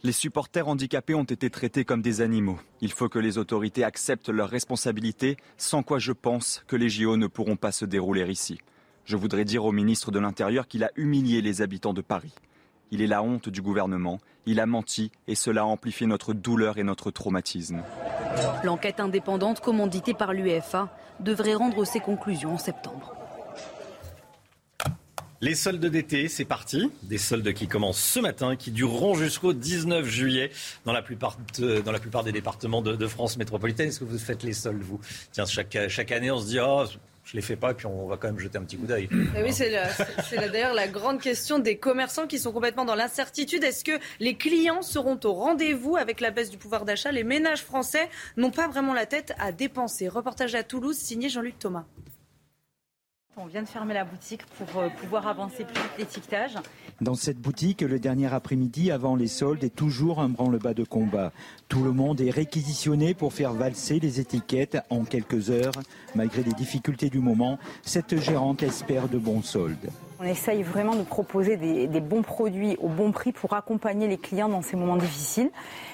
Les 0.02 0.14
supporters 0.14 0.70
handicapés 0.70 1.14
ont 1.14 1.26
été 1.26 1.50
traités 1.50 1.84
comme 1.84 2.02
des 2.02 2.22
animaux. 2.22 2.58
Il 2.80 2.94
faut 2.94 3.10
que 3.10 3.20
les 3.20 3.38
autorités 3.38 3.84
acceptent 3.84 4.30
leurs 4.30 4.50
responsabilités, 4.50 5.36
sans 5.58 5.84
quoi 5.84 6.00
je 6.00 6.14
pense 6.14 6.64
que 6.68 6.78
les 6.78 6.90
JO 6.90 7.18
ne 7.18 7.28
pourront 7.28 7.58
pas 7.58 7.74
se 7.74 7.84
dérouler 7.84 8.26
ici. 8.32 8.60
Je 9.04 9.18
voudrais 9.18 9.44
dire 9.44 9.66
au 9.66 9.74
ministre 9.74 10.12
de 10.12 10.20
l'Intérieur 10.20 10.70
qu'il 10.70 10.86
a 10.86 10.92
humilié 10.96 11.42
les 11.42 11.62
habitants 11.62 11.94
de 11.94 12.00
Paris. 12.00 12.34
Il 12.92 13.02
est 13.02 13.08
la 13.08 13.22
honte 13.22 13.50
du 13.50 13.62
gouvernement, 13.62 14.22
il 14.46 14.62
a 14.62 14.66
menti 14.66 15.12
et 15.28 15.36
cela 15.36 15.64
a 15.64 15.66
amplifié 15.66 16.08
notre 16.08 16.34
douleur 16.34 16.78
et 16.78 16.84
notre 16.84 17.12
traumatisme. 17.12 17.84
L'enquête 18.64 19.02
indépendante 19.02 19.60
commanditée 19.60 20.14
par 20.14 20.32
l'UEFA 20.32 20.96
devrait 21.20 21.56
rendre 21.56 21.84
ses 21.84 22.00
conclusions 22.00 22.54
en 22.54 22.58
septembre. 22.58 23.19
Les 25.42 25.56
soldes 25.56 25.86
d'été, 25.86 26.28
c'est 26.28 26.44
parti. 26.44 26.92
Des 27.04 27.18
soldes 27.18 27.54
qui 27.54 27.68
commencent 27.68 28.02
ce 28.02 28.20
matin, 28.20 28.58
qui 28.58 28.72
dureront 28.72 29.16
jusqu'au 29.16 29.54
19 29.54 30.06
juillet 30.06 30.52
dans 30.84 30.92
la 30.92 31.02
plupart, 31.02 31.38
des 31.56 32.32
départements 32.34 32.82
de, 32.82 33.08
France 33.08 33.38
métropolitaine. 33.38 33.88
Est-ce 33.88 34.00
que 34.00 34.04
vous 34.04 34.20
faites 34.20 34.44
les 34.44 34.52
soldes, 34.52 34.82
vous? 34.82 35.00
Tiens, 35.32 35.46
chaque, 35.46 35.78
chaque 35.88 36.12
année, 36.12 36.30
on 36.30 36.42
se 36.42 36.48
dit, 36.48 36.60
oh, 36.60 36.84
je 37.24 37.38
les 37.38 37.42
fais 37.42 37.56
pas, 37.56 37.74
puis 37.74 37.86
on 37.86 38.08
va 38.08 38.18
quand 38.18 38.28
même 38.28 38.40
jeter 38.40 38.58
un 38.58 38.64
petit 38.64 38.76
coup 38.76 38.86
d'œil. 38.86 39.08
Eh 39.38 39.44
oui, 39.44 39.54
c'est 39.54 39.72
d'ailleurs 40.52 40.74
la 40.74 40.90
grande 40.90 41.22
question 41.22 41.60
des 41.60 41.78
commerçants 41.78 42.28
qui 42.28 42.38
sont 42.38 42.52
complètement 42.52 42.84
dans 42.84 42.96
l'incertitude. 42.96 43.64
Est-ce 43.64 43.86
que 43.86 43.98
les 44.20 44.36
clients 44.36 44.82
seront 44.82 45.20
au 45.24 45.34
rendez-vous 45.34 45.96
avec 45.96 46.20
la 46.20 46.32
baisse 46.32 46.50
du 46.50 46.58
pouvoir 46.58 46.84
d'achat? 46.84 47.14
Les 47.14 47.24
ménages 47.24 47.64
français 47.64 48.10
n'ont 48.36 48.52
pas 48.52 48.68
vraiment 48.68 48.94
la 48.94 49.06
tête 49.06 49.34
à 49.40 49.54
dépenser. 49.54 50.10
Reportage 50.10 50.54
à 50.56 50.64
Toulouse, 50.64 50.98
signé 50.98 51.30
Jean-Luc 51.30 51.58
Thomas. 51.60 51.86
On 53.42 53.46
vient 53.46 53.62
de 53.62 53.70
fermer 53.70 53.94
la 53.94 54.04
boutique 54.04 54.46
pour 54.58 54.82
euh, 54.82 54.90
pouvoir 54.90 55.26
avancer 55.26 55.64
plus 55.64 55.82
vite 55.82 55.92
l'étiquetage. 55.98 56.56
Dans 57.00 57.16
cette 57.16 57.38
boutique, 57.38 57.82
le 57.82 57.98
dernier 57.98 58.34
après-midi 58.34 58.92
avant 58.92 59.16
les 59.16 59.28
soldes 59.28 59.64
est 59.64 59.74
toujours 59.74 60.20
un 60.20 60.28
branle-bas 60.28 60.74
de 60.74 60.84
combat. 60.84 61.32
Tout 61.70 61.82
le 61.82 61.94
monde 61.94 62.20
est 62.20 62.32
réquisitionné 62.32 63.14
pour 63.14 63.32
faire 63.32 63.54
valser 63.54 64.02
les 64.02 64.20
étiquettes 64.20 64.80
en 64.90 65.06
quelques 65.06 65.52
heures. 65.52 65.72
Malgré 66.16 66.44
les 66.44 66.52
difficultés 66.52 67.10
du 67.10 67.20
moment, 67.20 67.60
cette 67.82 68.20
gérante 68.20 68.62
espère 68.62 69.08
de 69.08 69.18
bons 69.18 69.42
soldes. 69.42 69.90
On 70.22 70.26
essaye 70.26 70.64
vraiment 70.64 70.98
de 70.98 71.04
proposer 71.04 71.56
des, 71.56 72.02
bons 72.02 72.24
produits 72.24 72.76
au 72.82 72.90
bon 72.90 73.14
prix 73.14 73.32
pour 73.32 73.54
accompagner 73.54 74.06
les 74.06 74.18
clients 74.18 74.50
dans 74.50 74.62
ces 74.62 74.76
moments 74.76 74.98
difficiles, 74.98 75.50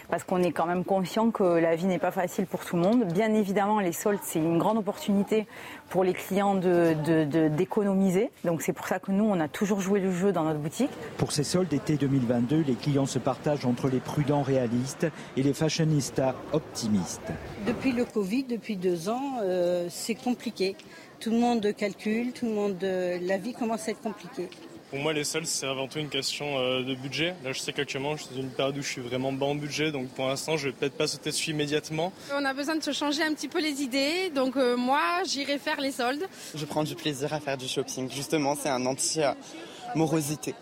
parce 0.10 0.24
qu'on 0.24 0.42
est 0.42 0.52
quand 0.52 0.66
même 0.66 0.84
conscient 0.84 1.30
que 1.30 1.44
la 1.44 1.76
vie 1.76 1.86
n'est 1.86 2.00
pas 2.00 2.10
facile 2.10 2.48
pour 2.48 2.66
tout 2.66 2.76
le 2.76 2.82
monde. 2.82 3.06
Bien 3.14 3.32
évidemment, 3.36 3.80
les 3.80 3.92
soldes, 3.92 4.22
c'est 4.24 4.40
une 4.40 4.58
grande 4.58 4.80
opportunité 4.80 5.46
pour 5.92 6.04
les 6.04 6.14
clients 6.14 6.56
d'économiser. 6.56 8.32
De, 8.44 8.48
Donc 8.50 8.64
c'est 8.64 8.74
pour 8.74 8.88
ça 8.88 8.98
que 8.98 9.12
nous, 9.12 9.26
on 9.26 9.40
a 9.40 9.48
toujours 9.48 9.80
joué 9.80 10.00
le 10.00 10.12
jeu 10.12 10.32
dans 10.32 10.44
notre 10.44 10.60
boutique. 10.60 10.90
Pour 11.18 11.32
ces 11.32 11.44
soldes 11.44 11.70
d'été 11.70 11.96
2022, 11.96 12.64
les 12.66 12.74
clients 12.74 13.06
se 13.06 13.20
partagent 13.20 13.66
entre 13.68 13.90
les 13.90 14.00
prudents 14.00 14.42
réalistes 14.42 15.06
et 15.38 15.44
les 15.44 15.54
fashionistas 15.54 16.34
optimistes. 16.52 17.32
Depuis 17.68 17.92
le 17.92 18.06
Covid, 18.06 18.46
depuis 18.46 18.76
deux 18.76 19.08
ans, 19.10 19.38
euh, 19.44 19.86
c'est 19.90 20.16
compliqué. 20.16 20.76
Tout 21.20 21.32
le 21.32 21.38
monde 21.38 21.74
calcule, 21.76 22.32
tout 22.34 22.46
le 22.46 22.52
monde, 22.52 22.84
euh, 22.84 23.18
la 23.22 23.38
vie 23.38 23.54
commence 23.54 23.88
à 23.88 23.92
être 23.92 24.02
compliquée. 24.02 24.50
Pour 24.90 25.00
moi, 25.00 25.14
les 25.14 25.24
soldes, 25.24 25.48
c'est 25.48 25.66
avant 25.66 25.88
tout 25.88 25.98
une 25.98 26.10
question 26.10 26.60
euh, 26.60 26.84
de 26.84 26.94
budget. 26.94 27.34
Là, 27.44 27.52
je 27.52 27.60
sais 27.60 27.74
qu'actuellement, 27.74 28.16
je 28.16 28.24
suis 28.24 28.36
dans 28.36 28.42
une 28.42 28.50
période 28.50 28.78
où 28.78 28.82
je 28.82 28.88
suis 28.88 29.02
vraiment 29.02 29.34
bas 29.34 29.48
en 29.48 29.56
budget, 29.56 29.92
donc 29.92 30.10
pour 30.10 30.28
l'instant, 30.28 30.58
je 30.58 30.68
vais 30.68 30.74
peut-être 30.74 30.96
pas 30.96 31.08
sauter 31.08 31.32
dessus 31.32 31.52
immédiatement. 31.52 32.14
On 32.34 32.46
a 32.46 32.54
besoin 32.54 32.76
de 32.76 32.84
se 32.84 32.92
changer 32.92 33.24
un 33.24 33.34
petit 33.34 33.48
peu 33.48 33.60
les 33.60 33.82
idées, 33.82 34.30
donc 34.34 34.56
euh, 34.56 34.78
moi, 34.78 35.24
j'irai 35.26 35.58
faire 35.58 35.82
les 35.82 35.92
soldes. 35.92 36.24
Je 36.54 36.66
prends 36.66 36.84
du 36.84 36.96
plaisir 36.96 37.34
à 37.34 37.40
faire 37.40 37.58
du 37.58 37.68
shopping. 37.68 38.10
Justement, 38.12 38.56
c'est 38.56 38.70
un 38.70 38.86
anti-morosité. 38.86 40.54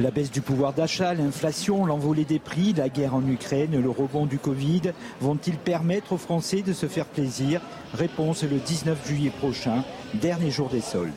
La 0.00 0.10
baisse 0.10 0.30
du 0.30 0.40
pouvoir 0.40 0.72
d'achat, 0.72 1.12
l'inflation, 1.12 1.84
l'envolée 1.84 2.24
des 2.24 2.38
prix, 2.38 2.72
la 2.72 2.88
guerre 2.88 3.14
en 3.14 3.26
Ukraine, 3.28 3.78
le 3.78 3.90
rebond 3.90 4.24
du 4.24 4.38
Covid 4.38 4.92
vont-ils 5.20 5.58
permettre 5.58 6.12
aux 6.14 6.16
Français 6.16 6.62
de 6.62 6.72
se 6.72 6.86
faire 6.86 7.04
plaisir? 7.04 7.60
Réponse 7.92 8.42
le 8.44 8.56
19 8.60 9.06
juillet 9.06 9.28
prochain, 9.28 9.84
dernier 10.14 10.50
jour 10.50 10.70
des 10.70 10.80
soldes. 10.80 11.12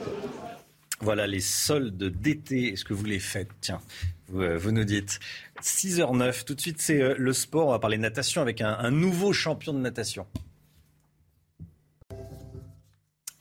Voilà 1.00 1.28
les 1.28 1.40
soldes 1.40 2.04
d'été. 2.04 2.74
Est-ce 2.74 2.84
que 2.84 2.94
vous 2.94 3.06
les 3.06 3.20
faites? 3.20 3.52
Tiens, 3.62 3.80
vous, 4.28 4.42
euh, 4.42 4.72
nous 4.72 4.84
dites. 4.84 5.22
6h09, 5.62 6.44
tout 6.44 6.54
de 6.54 6.60
suite 6.60 6.82
c'est 6.82 7.02
euh, 7.02 7.16
le 7.18 7.32
sport. 7.32 7.68
On 7.68 7.72
va 7.72 7.80
parler 7.80 7.98
natation 7.98 8.42
avec 8.42 8.60
un 8.60 8.92
nouveau 8.92 9.32
champion 9.32 9.72
de 9.72 9.80
natation. 9.80 10.28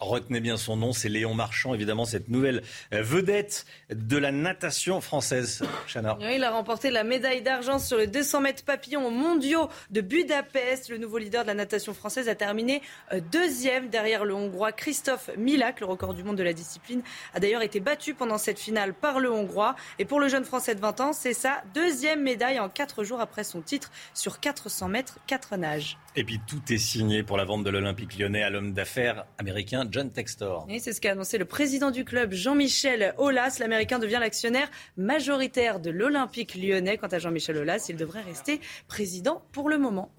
Retenez 0.03 0.41
bien 0.41 0.57
son 0.57 0.77
nom, 0.77 0.93
c'est 0.93 1.09
Léon 1.09 1.33
Marchand, 1.33 1.75
évidemment, 1.75 2.05
cette 2.05 2.29
nouvelle 2.29 2.63
euh, 2.93 3.03
vedette 3.03 3.67
de 3.89 4.17
la 4.17 4.33
natation 4.33 5.01
française. 5.01 5.63
Chana. 5.87 6.19
il 6.21 6.43
a 6.43 6.51
remporté 6.51 6.91
la 6.91 7.05
médaille 7.05 7.41
d'argent 7.41 7.79
sur 7.79 7.97
le 7.97 8.09
200 8.09 8.41
mètres 8.41 8.65
papillon 8.65 9.13
mondiaux 9.13 9.69
de 9.91 10.01
Budapest. 10.01 10.89
Le 10.89 10.99
nouveau 10.99 11.19
leader 11.19 11.43
de 11.43 11.47
la 11.49 11.55
natation 11.55 11.95
française 11.95 12.29
a 12.29 12.35
terminé 12.35 12.83
euh, 13.13 13.21
deuxième 13.31 13.91
derrière 13.91 14.25
le 14.25 14.35
Hongrois 14.35 14.73
Christophe 14.73 15.31
Milak. 15.39 15.79
Le 15.79 15.87
record 15.87 16.15
du 16.15 16.25
monde 16.25 16.37
de 16.37 16.43
la 16.43 16.53
discipline 16.53 17.03
a 17.33 17.39
d'ailleurs 17.39 17.63
été 17.63 17.79
battu 17.79 18.15
pendant 18.15 18.39
cette 18.39 18.59
finale 18.59 18.95
par 18.95 19.21
le 19.21 19.31
Hongrois. 19.31 19.77
Et 20.01 20.05
pour 20.05 20.19
le 20.19 20.27
jeune 20.27 20.45
Français 20.45 20.75
de 20.75 20.81
20 20.81 21.01
ans, 21.01 21.13
c'est 21.13 21.35
sa 21.35 21.63
deuxième 21.75 22.23
médaille 22.23 22.59
en 22.59 22.69
quatre 22.69 23.05
jours 23.05 23.21
après 23.21 23.45
son 23.45 23.63
titre 23.63 23.93
sur 24.15 24.41
400 24.41 24.89
mètres, 24.89 25.19
4 25.29 25.57
nages. 25.59 25.97
Et 26.15 26.25
puis 26.25 26.39
tout 26.47 26.61
est 26.71 26.79
signé 26.79 27.23
pour 27.23 27.39
la 27.39 27.45
vente 27.47 27.65
de 27.65 27.71
l'Olympique 27.71 28.19
lyonnais 28.19 28.43
à 28.43 28.51
l'homme 28.51 28.75
d'affaires 28.75 29.25
américain 29.39 29.87
John 29.91 30.11
Textor. 30.11 30.67
Et 30.69 30.79
c'est 30.79 30.93
ce 30.93 31.01
qu'a 31.01 31.13
annoncé 31.13 31.39
le 31.39 31.47
président 31.47 31.91
du 31.91 32.05
club, 32.05 32.33
Jean-Michel 32.35 33.15
Aulas. 33.17 33.57
L'Américain 33.61 33.99
devient 33.99 34.19
l'actionnaire 34.21 34.71
majoritaire 34.99 35.81
de 35.81 35.91
l'Olympique 35.91 36.55
lyonnais. 36.55 36.99
Quant 36.99 37.07
à 37.07 37.19
Jean-Michel 37.19 37.57
Aulas, 37.57 37.87
il 37.89 37.97
devrait 37.97 38.21
rester 38.21 38.61
président 38.89 39.43
pour 39.53 39.71
le 39.71 39.79
moment. 39.79 40.13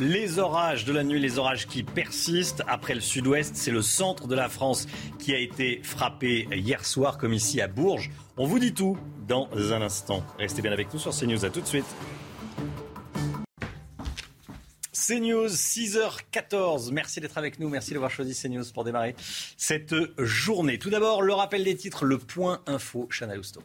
Les 0.00 0.38
orages 0.38 0.84
de 0.84 0.92
la 0.92 1.02
nuit, 1.02 1.18
les 1.18 1.38
orages 1.38 1.66
qui 1.66 1.82
persistent. 1.82 2.62
Après 2.68 2.94
le 2.94 3.00
sud-ouest, 3.00 3.56
c'est 3.56 3.72
le 3.72 3.82
centre 3.82 4.28
de 4.28 4.36
la 4.36 4.48
France 4.48 4.86
qui 5.18 5.34
a 5.34 5.38
été 5.38 5.80
frappé 5.82 6.46
hier 6.52 6.84
soir, 6.84 7.18
comme 7.18 7.32
ici 7.32 7.60
à 7.60 7.66
Bourges. 7.66 8.08
On 8.36 8.46
vous 8.46 8.60
dit 8.60 8.72
tout 8.72 8.96
dans 9.26 9.48
un 9.52 9.82
instant. 9.82 10.22
Restez 10.38 10.62
bien 10.62 10.70
avec 10.70 10.92
nous 10.94 11.00
sur 11.00 11.10
CNews. 11.10 11.44
À 11.44 11.50
tout 11.50 11.60
de 11.60 11.66
suite. 11.66 11.86
CNews, 14.92 15.48
6h14. 15.48 16.92
Merci 16.92 17.20
d'être 17.20 17.36
avec 17.36 17.58
nous. 17.58 17.68
Merci 17.68 17.92
d'avoir 17.92 18.12
choisi 18.12 18.40
CNews 18.40 18.70
pour 18.72 18.84
démarrer 18.84 19.16
cette 19.56 19.96
journée. 20.18 20.78
Tout 20.78 20.90
d'abord, 20.90 21.22
le 21.22 21.32
rappel 21.32 21.64
des 21.64 21.74
titres, 21.74 22.04
le 22.04 22.18
point 22.18 22.60
info, 22.66 23.08
Chana 23.10 23.34
Lousteau. 23.34 23.62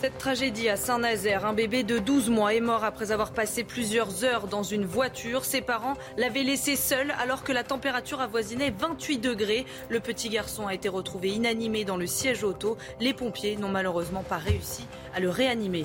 Cette 0.00 0.16
tragédie 0.16 0.68
à 0.68 0.76
Saint-Nazaire, 0.76 1.44
un 1.44 1.54
bébé 1.54 1.82
de 1.82 1.98
12 1.98 2.30
mois 2.30 2.54
est 2.54 2.60
mort 2.60 2.84
après 2.84 3.10
avoir 3.10 3.32
passé 3.32 3.64
plusieurs 3.64 4.22
heures 4.22 4.46
dans 4.46 4.62
une 4.62 4.84
voiture. 4.84 5.44
Ses 5.44 5.60
parents 5.60 5.94
l'avaient 6.16 6.44
laissé 6.44 6.76
seul 6.76 7.12
alors 7.20 7.42
que 7.42 7.50
la 7.50 7.64
température 7.64 8.20
avoisinait 8.20 8.70
28 8.70 9.18
degrés. 9.18 9.66
Le 9.88 9.98
petit 9.98 10.28
garçon 10.28 10.68
a 10.68 10.74
été 10.74 10.88
retrouvé 10.88 11.30
inanimé 11.30 11.84
dans 11.84 11.96
le 11.96 12.06
siège 12.06 12.44
auto. 12.44 12.78
Les 13.00 13.12
pompiers 13.12 13.56
n'ont 13.56 13.70
malheureusement 13.70 14.22
pas 14.22 14.36
réussi 14.36 14.86
à 15.16 15.18
le 15.18 15.30
réanimer. 15.30 15.84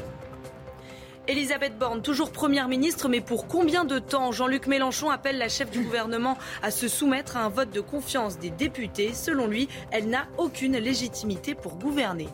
Elisabeth 1.28 1.80
Borne, 1.80 2.04
toujours 2.04 2.32
Première 2.32 2.68
ministre, 2.68 3.10
mais 3.10 3.22
pour 3.22 3.48
combien 3.48 3.84
de 3.84 3.98
temps? 3.98 4.32
Jean-Luc 4.32 4.68
Mélenchon 4.68 5.10
appelle 5.10 5.40
la 5.40 5.50
chef 5.50 5.72
du 5.72 5.82
gouvernement 5.82 6.38
à 6.62 6.70
se 6.70 6.88
soumettre 6.88 7.36
à 7.36 7.46
un 7.46 7.50
vote 7.50 7.72
de 7.72 7.82
confiance 7.82 8.38
des 8.38 8.52
députés. 8.52 9.14
Selon 9.16 9.48
lui, 9.48 9.70
elle 9.90 10.10
n'a 10.10 10.28
aucune 10.38 10.78
légitimité 10.78 11.56
pour 11.56 11.78
gouverner. 11.78 12.28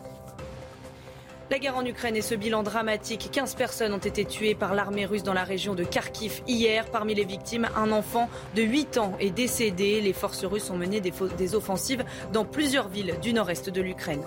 La 1.50 1.58
guerre 1.58 1.76
en 1.76 1.84
Ukraine 1.84 2.14
et 2.14 2.22
ce 2.22 2.36
bilan 2.36 2.62
dramatique. 2.62 3.28
15 3.32 3.56
personnes 3.56 3.92
ont 3.92 3.98
été 3.98 4.24
tuées 4.24 4.54
par 4.54 4.72
l'armée 4.72 5.04
russe 5.04 5.24
dans 5.24 5.32
la 5.32 5.42
région 5.42 5.74
de 5.74 5.82
Kharkiv 5.82 6.42
hier. 6.46 6.88
Parmi 6.92 7.12
les 7.12 7.24
victimes, 7.24 7.68
un 7.74 7.90
enfant 7.90 8.30
de 8.54 8.62
8 8.62 8.98
ans 8.98 9.16
est 9.18 9.32
décédé. 9.32 10.00
Les 10.00 10.12
forces 10.12 10.44
russes 10.44 10.70
ont 10.70 10.76
mené 10.76 11.00
des, 11.00 11.12
des 11.36 11.54
offensives 11.56 12.04
dans 12.32 12.44
plusieurs 12.44 12.88
villes 12.88 13.16
du 13.20 13.32
nord-est 13.32 13.68
de 13.68 13.80
l'Ukraine. 13.80 14.22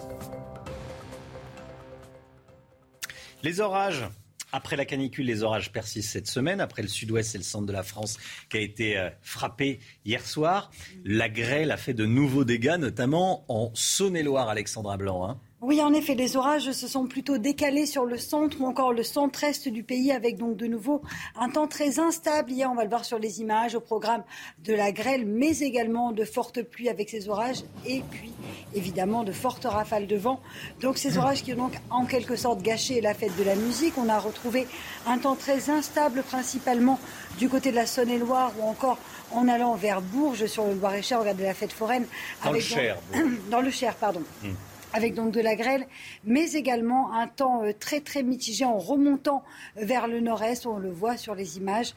Les 3.42 3.62
orages 3.62 4.06
après 4.52 4.76
la 4.76 4.86
canicule, 4.86 5.26
les 5.26 5.44
orages 5.44 5.72
persistent 5.72 6.12
cette 6.12 6.28
semaine. 6.28 6.62
Après 6.62 6.82
le 6.82 6.88
sud-ouest 6.88 7.36
et 7.36 7.38
le 7.40 7.44
centre 7.44 7.66
de 7.66 7.74
la 7.74 7.84
France 7.84 8.20
qui 8.50 8.58
a 8.58 8.60
été 8.60 8.98
euh, 8.98 9.10
frappé 9.22 9.80
hier 10.06 10.26
soir, 10.26 10.72
la 11.04 11.28
grêle 11.28 11.72
a 11.72 11.78
fait 11.78 11.96
de 11.96 12.06
nouveaux 12.06 12.44
dégâts, 12.44 12.76
notamment 12.78 13.46
en 13.48 13.72
Saône-et-Loire, 13.74 14.50
Alexandra 14.50 14.98
Blanc. 14.98 15.28
Hein. 15.28 15.40
Oui, 15.66 15.82
en 15.82 15.94
effet, 15.94 16.14
les 16.14 16.36
orages 16.36 16.74
se 16.74 16.90
sont 16.90 17.06
plutôt 17.06 17.38
décalés 17.38 17.86
sur 17.86 18.04
le 18.04 18.18
centre 18.18 18.60
ou 18.60 18.66
encore 18.66 18.92
le 18.92 19.02
centre-est 19.02 19.70
du 19.70 19.82
pays 19.82 20.12
avec 20.12 20.38
donc 20.38 20.58
de 20.58 20.68
nouveau 20.68 21.02
un 21.40 21.48
temps 21.48 21.68
très 21.68 22.02
instable. 22.02 22.52
Hier, 22.52 22.70
on 22.70 22.76
va 22.76 22.84
le 22.84 22.90
voir 22.90 23.06
sur 23.06 23.18
les 23.18 23.40
images 23.40 23.74
au 23.74 23.80
programme 23.80 24.26
de 24.66 24.74
la 24.74 24.92
grêle, 24.92 25.26
mais 25.26 25.60
également 25.60 26.12
de 26.12 26.26
fortes 26.26 26.64
pluies 26.64 26.90
avec 26.90 27.10
ces 27.10 27.30
orages 27.30 27.64
et 27.86 28.02
puis 28.12 28.34
évidemment 28.76 29.24
de 29.24 29.32
fortes 29.32 29.64
rafales 29.64 30.06
de 30.06 30.18
vent. 30.18 30.42
Donc 30.82 30.98
ces 30.98 31.18
orages 31.18 31.44
qui 31.44 31.54
ont 31.54 31.58
donc 31.58 31.80
en 31.90 32.04
quelque 32.04 32.36
sorte 32.36 32.62
gâché 32.62 33.00
la 33.00 33.14
fête 33.14 33.38
de 33.38 33.44
la 33.46 33.56
musique. 33.56 33.98
On 33.98 34.10
a 34.10 34.20
retrouvé 34.20 34.68
un 35.08 35.18
temps 35.18 35.38
très 35.38 35.70
instable 35.70 36.24
principalement 36.24 37.00
du 37.40 37.48
côté 37.48 37.72
de 37.72 37.78
la 37.78 37.86
Saône-et-Loire 37.86 38.52
ou 38.60 38.68
encore 38.68 38.98
en 39.32 39.48
allant 39.48 39.76
vers 39.76 40.02
Bourges 40.02 40.46
sur 40.46 40.68
le 40.68 40.74
Loir-et-Cher, 40.74 41.22
regardez 41.22 41.46
la 41.46 41.54
fête 41.54 41.72
foraine. 41.72 42.06
Dans 42.44 42.52
le 42.52 42.60
Cher. 42.60 42.98
Dans, 43.50 43.62
le 43.62 43.72
Cher, 43.72 43.96
pardon. 43.96 44.24
Hmm 44.44 44.52
avec 44.94 45.16
donc 45.16 45.32
de 45.32 45.42
la 45.42 45.56
grêle, 45.56 45.88
mais 46.24 46.54
également 46.54 47.12
un 47.14 47.28
temps 47.28 47.64
euh, 47.64 47.72
très 47.78 48.00
très 48.00 48.24
mitigé 48.24 48.64
en 48.66 48.78
remontant 48.78 49.44
vers 49.76 50.08
le 50.08 50.20
nord-est. 50.20 50.66
On 50.66 50.78
le 50.78 50.92
voit 50.92 51.18
sur 51.18 51.36
les 51.36 51.58
images 51.58 51.94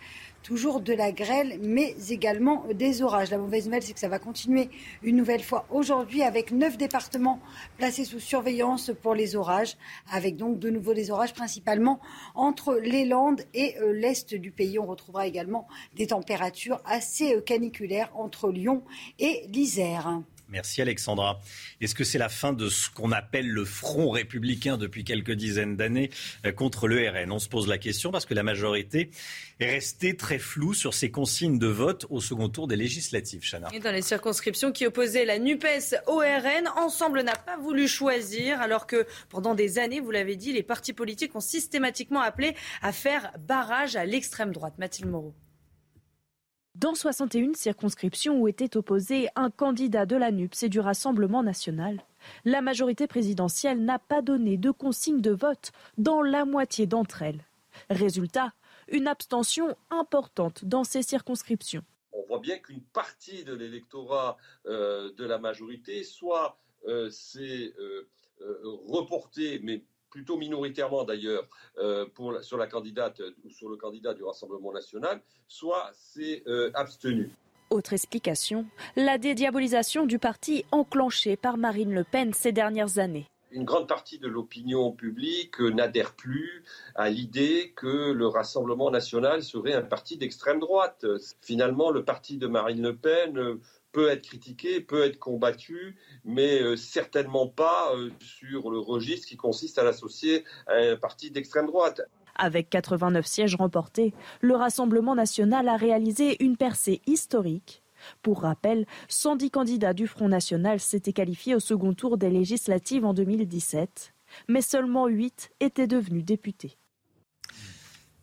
toujours 0.47 0.81
de 0.81 0.93
la 0.93 1.11
grêle, 1.11 1.59
mais 1.61 1.97
également 2.09 2.65
des 2.73 3.03
orages. 3.03 3.33
La 3.33 3.39
mauvaise 3.39 3.65
nouvelle, 3.65 3.83
c'est 3.83 3.93
que 3.93 3.99
ça 3.99 4.09
va 4.09 4.21
continuer 4.21 4.71
une 5.03 5.17
nouvelle 5.17 5.43
fois 5.43 5.67
aujourd'hui 5.71 6.23
avec 6.23 6.53
neuf 6.53 6.79
départements 6.79 7.41
placés 7.79 8.05
sous 8.05 8.21
surveillance 8.21 8.93
pour 9.03 9.17
les 9.17 9.35
orages, 9.35 9.77
avec 10.13 10.37
donc 10.37 10.61
de 10.61 10.71
nouveau 10.71 10.95
des 10.95 11.11
orages 11.11 11.35
principalement 11.35 11.99
entre 12.37 12.77
les 12.77 13.05
Landes 13.05 13.43
et 13.55 13.77
euh, 13.81 13.93
l'Est 13.93 14.37
du 14.37 14.53
pays. 14.53 14.79
On 14.79 14.87
retrouvera 14.87 15.27
également 15.27 15.67
des 15.97 16.07
températures 16.07 16.81
assez 16.85 17.35
euh, 17.35 17.41
caniculaires 17.41 18.13
entre 18.15 18.49
Lyon 18.51 18.85
et 19.19 19.49
l'Isère. 19.49 20.23
Merci 20.49 20.81
Alexandra. 20.81 21.41
Est-ce 21.81 21.95
que 21.95 22.05
c'est 22.05 22.19
la 22.19 22.29
fin 22.29 22.53
de 22.53 22.69
ce 22.69 22.89
qu'on 22.91 23.11
appelle 23.13 23.49
le 23.49 23.65
front 23.65 24.11
républicain 24.11 24.77
depuis 24.77 25.05
quelques 25.05 25.33
dizaines 25.33 25.77
d'années 25.77 26.11
euh, 26.45 26.53
contre 26.53 26.87
le 26.87 27.09
RN 27.09 27.33
On 27.33 27.39
se 27.39 27.49
pose 27.49 27.67
la 27.67 27.79
question 27.79 28.13
parce 28.13 28.27
que 28.27 28.35
la 28.35 28.43
majorité 28.43 29.11
est 29.59 29.71
restée 29.71 30.17
très 30.17 30.39
floue 30.39 30.75
sur 30.75 30.95
ses 30.95 31.11
consignes 31.11 31.59
de 31.59 31.67
vote 31.67 32.07
au 32.11 32.21
second 32.21 32.49
tour 32.49 32.69
des 32.69 32.77
législatives. 32.77 33.43
Chana. 33.43 33.69
Dans 33.83 33.93
les 33.93 34.03
circonscriptions 34.03 34.73
qui 34.73 34.87
opposaient 34.87 35.25
la 35.25 35.39
NUPES 35.39 35.97
au 36.07 36.19
RN, 36.19 36.69
Ensemble 36.77 37.23
n'a 37.23 37.35
pas 37.35 37.57
voulu 37.57 37.89
choisir 37.89 38.61
alors 38.61 38.87
que 38.87 39.07
pendant 39.29 39.55
des 39.55 39.79
années, 39.79 40.01
vous 40.01 40.11
l'avez 40.11 40.37
dit, 40.37 40.53
les 40.53 40.63
partis 40.63 40.93
politiques 40.93 41.35
ont 41.35 41.41
systématiquement 41.41 42.21
appelé 42.21 42.55
à 42.83 42.93
faire 42.93 43.33
barrage 43.39 43.97
à 43.97 44.05
l'extrême 44.05 44.53
droite. 44.53 44.75
Mathilde 44.79 45.11
Moreau. 45.11 45.35
Dans 46.79 46.95
61 46.95 47.55
circonscriptions 47.55 48.39
où 48.39 48.49
était 48.49 48.77
opposé 48.77 49.29
un 49.35 49.49
candidat 49.49 50.05
de 50.05 50.15
la 50.15 50.31
NUPS 50.31 50.65
et 50.65 50.69
du 50.69 50.79
Rassemblement 50.79 51.43
national, 51.43 52.03
la 52.45 52.61
majorité 52.61 53.07
présidentielle 53.07 53.83
n'a 53.83 53.99
pas 53.99 54.21
donné 54.21 54.59
de 54.59 54.71
consigne 54.71 55.23
de 55.23 55.31
vote 55.31 55.73
dans 55.97 56.21
la 56.21 56.45
moitié 56.45 56.87
d'entre 56.87 57.23
elles. 57.23 57.43
Résultat, 57.89 58.53
une 58.89 59.07
abstention 59.07 59.75
importante 59.89 60.67
dans 60.67 60.85
ces 60.85 61.01
circonscriptions. 61.01 61.83
On 62.13 62.27
voit 62.27 62.41
bien 62.41 62.59
qu'une 62.59 62.83
partie 62.83 63.43
de 63.45 63.55
l'électorat 63.55 64.37
euh, 64.67 65.15
de 65.15 65.25
la 65.25 65.39
majorité, 65.39 66.05
soit 66.05 66.59
euh, 66.89 67.09
s'est 67.09 67.73
euh, 67.79 68.07
reporté, 68.87 69.61
mais 69.63 69.83
plutôt 70.17 70.39
minoritairement 70.39 71.05
d'ailleurs, 71.05 71.47
euh, 71.77 72.07
sur 72.41 72.57
la 72.57 72.67
candidate 72.67 73.21
ou 73.45 73.51
sur 73.51 73.69
le 73.69 73.77
candidat 73.77 74.15
du 74.15 74.25
Rassemblement 74.25 74.73
national, 74.73 75.21
soit 75.47 75.91
s'est 75.93 76.43
euh, 76.47 76.71
abstenu. 76.73 77.29
Autre 77.69 77.93
explication, 77.93 78.65
la 78.97 79.19
dédiabolisation 79.19 80.07
du 80.07 80.19
parti 80.19 80.65
enclenchée 80.73 81.37
par 81.37 81.59
Marine 81.59 81.93
Le 81.93 82.03
Pen 82.03 82.33
ces 82.33 82.53
dernières 82.53 82.99
années. 82.99 83.27
Une 83.51 83.65
grande 83.65 83.89
partie 83.89 84.19
de 84.19 84.27
l'opinion 84.27 84.91
publique 84.91 85.61
n'adhère 85.61 86.15
plus 86.15 86.65
à 86.95 87.11
l'idée 87.11 87.75
que 87.77 88.13
le 88.13 88.27
Rassemblement 88.27 88.91
national 88.91 89.43
serait 89.43 89.75
un 89.75 89.83
parti 89.83 90.17
d'extrême 90.17 90.61
droite. 90.61 91.05
Finalement, 91.43 91.91
le 91.91 92.05
parti 92.05 92.39
de 92.39 92.47
Marine 92.47 92.83
Le 92.83 92.97
Pen 92.97 93.59
peut 93.97 94.11
être 94.11 94.27
critiqué, 94.27 94.83
peut 94.83 95.05
être 95.05 95.19
combattu, 95.19 95.97
mais 96.23 96.61
euh, 96.61 96.77
certainement 96.77 97.49
pas 97.49 97.95
euh, 97.95 98.11
sur 98.21 98.71
le 98.71 98.79
registre 98.79 99.27
qui 99.27 99.39
consiste 99.39 99.79
à 99.79 99.85
l'associer 99.85 100.45
à 100.67 100.75
un 100.75 100.97
parti 100.97 101.31
d'extrême 101.31 101.65
droite. 101.65 102.03
Avec 102.35 102.69
89 102.69 103.25
sièges 103.25 103.57
remportés, 103.57 104.13
le 104.43 104.55
Rassemblement 104.55 105.15
national 105.15 105.67
a 105.71 105.79
réalisé 105.79 106.37
une 106.45 106.59
percée 106.59 107.01
historique. 107.07 107.83
Pour 108.21 108.43
rappel, 108.43 108.85
110 109.09 109.51
candidats 109.51 109.95
du 109.95 110.07
Front 110.07 110.29
national 110.29 110.79
s'étaient 110.79 111.15
qualifiés 111.15 111.55
au 111.55 111.61
second 111.61 111.95
tour 111.95 112.19
des 112.19 112.29
législatives 112.29 113.07
en 113.07 113.15
2017, 113.15 114.13
mais 114.49 114.61
seulement 114.61 115.07
8 115.07 115.53
étaient 115.61 115.87
devenus 115.87 116.27
députés. 116.27 116.77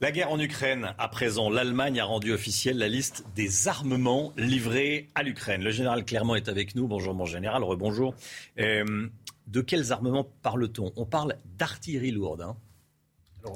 La 0.03 0.11
guerre 0.11 0.33
en 0.33 0.39
Ukraine, 0.41 0.93
à 0.97 1.07
présent, 1.07 1.49
l'Allemagne 1.49 2.01
a 2.01 2.03
rendu 2.03 2.33
officielle 2.33 2.77
la 2.77 2.89
liste 2.89 3.23
des 3.37 3.69
armements 3.69 4.33
livrés 4.35 5.09
à 5.15 5.23
l'Ukraine. 5.23 5.63
Le 5.63 5.71
général 5.71 6.03
Clermont 6.03 6.35
est 6.35 6.49
avec 6.49 6.75
nous. 6.75 6.89
Bonjour 6.89 7.13
mon 7.13 7.23
général, 7.23 7.63
rebonjour. 7.63 8.13
Euh, 8.59 9.07
de 9.47 9.61
quels 9.61 9.93
armements 9.93 10.27
parle-t-on? 10.41 10.91
On 10.97 11.05
parle 11.05 11.37
d'artillerie 11.57 12.11
lourde. 12.11 12.41
Hein. 12.41 12.57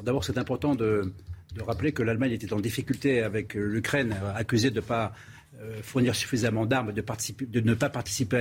D'abord, 0.04 0.24
c'est 0.24 0.38
important 0.38 0.74
de, 0.74 1.12
rappeler 1.60 1.92
que 1.92 2.02
l'Allemagne 2.02 2.32
était 2.32 2.54
en 2.54 2.62
difficulté 2.62 3.24
avec 3.24 3.54
l'Ukraine, 3.54 4.16
accusée 4.34 4.70
de 4.70 4.78
ne 4.78 4.86
pas 4.86 5.12
euh, 5.60 5.82
fournir 5.82 6.16
suffisamment 6.16 6.68
d'armes, 6.68 6.94
de, 6.94 7.04
de, 7.46 7.60
ne 7.62 7.74
pas 7.74 7.90
participer 7.90 8.38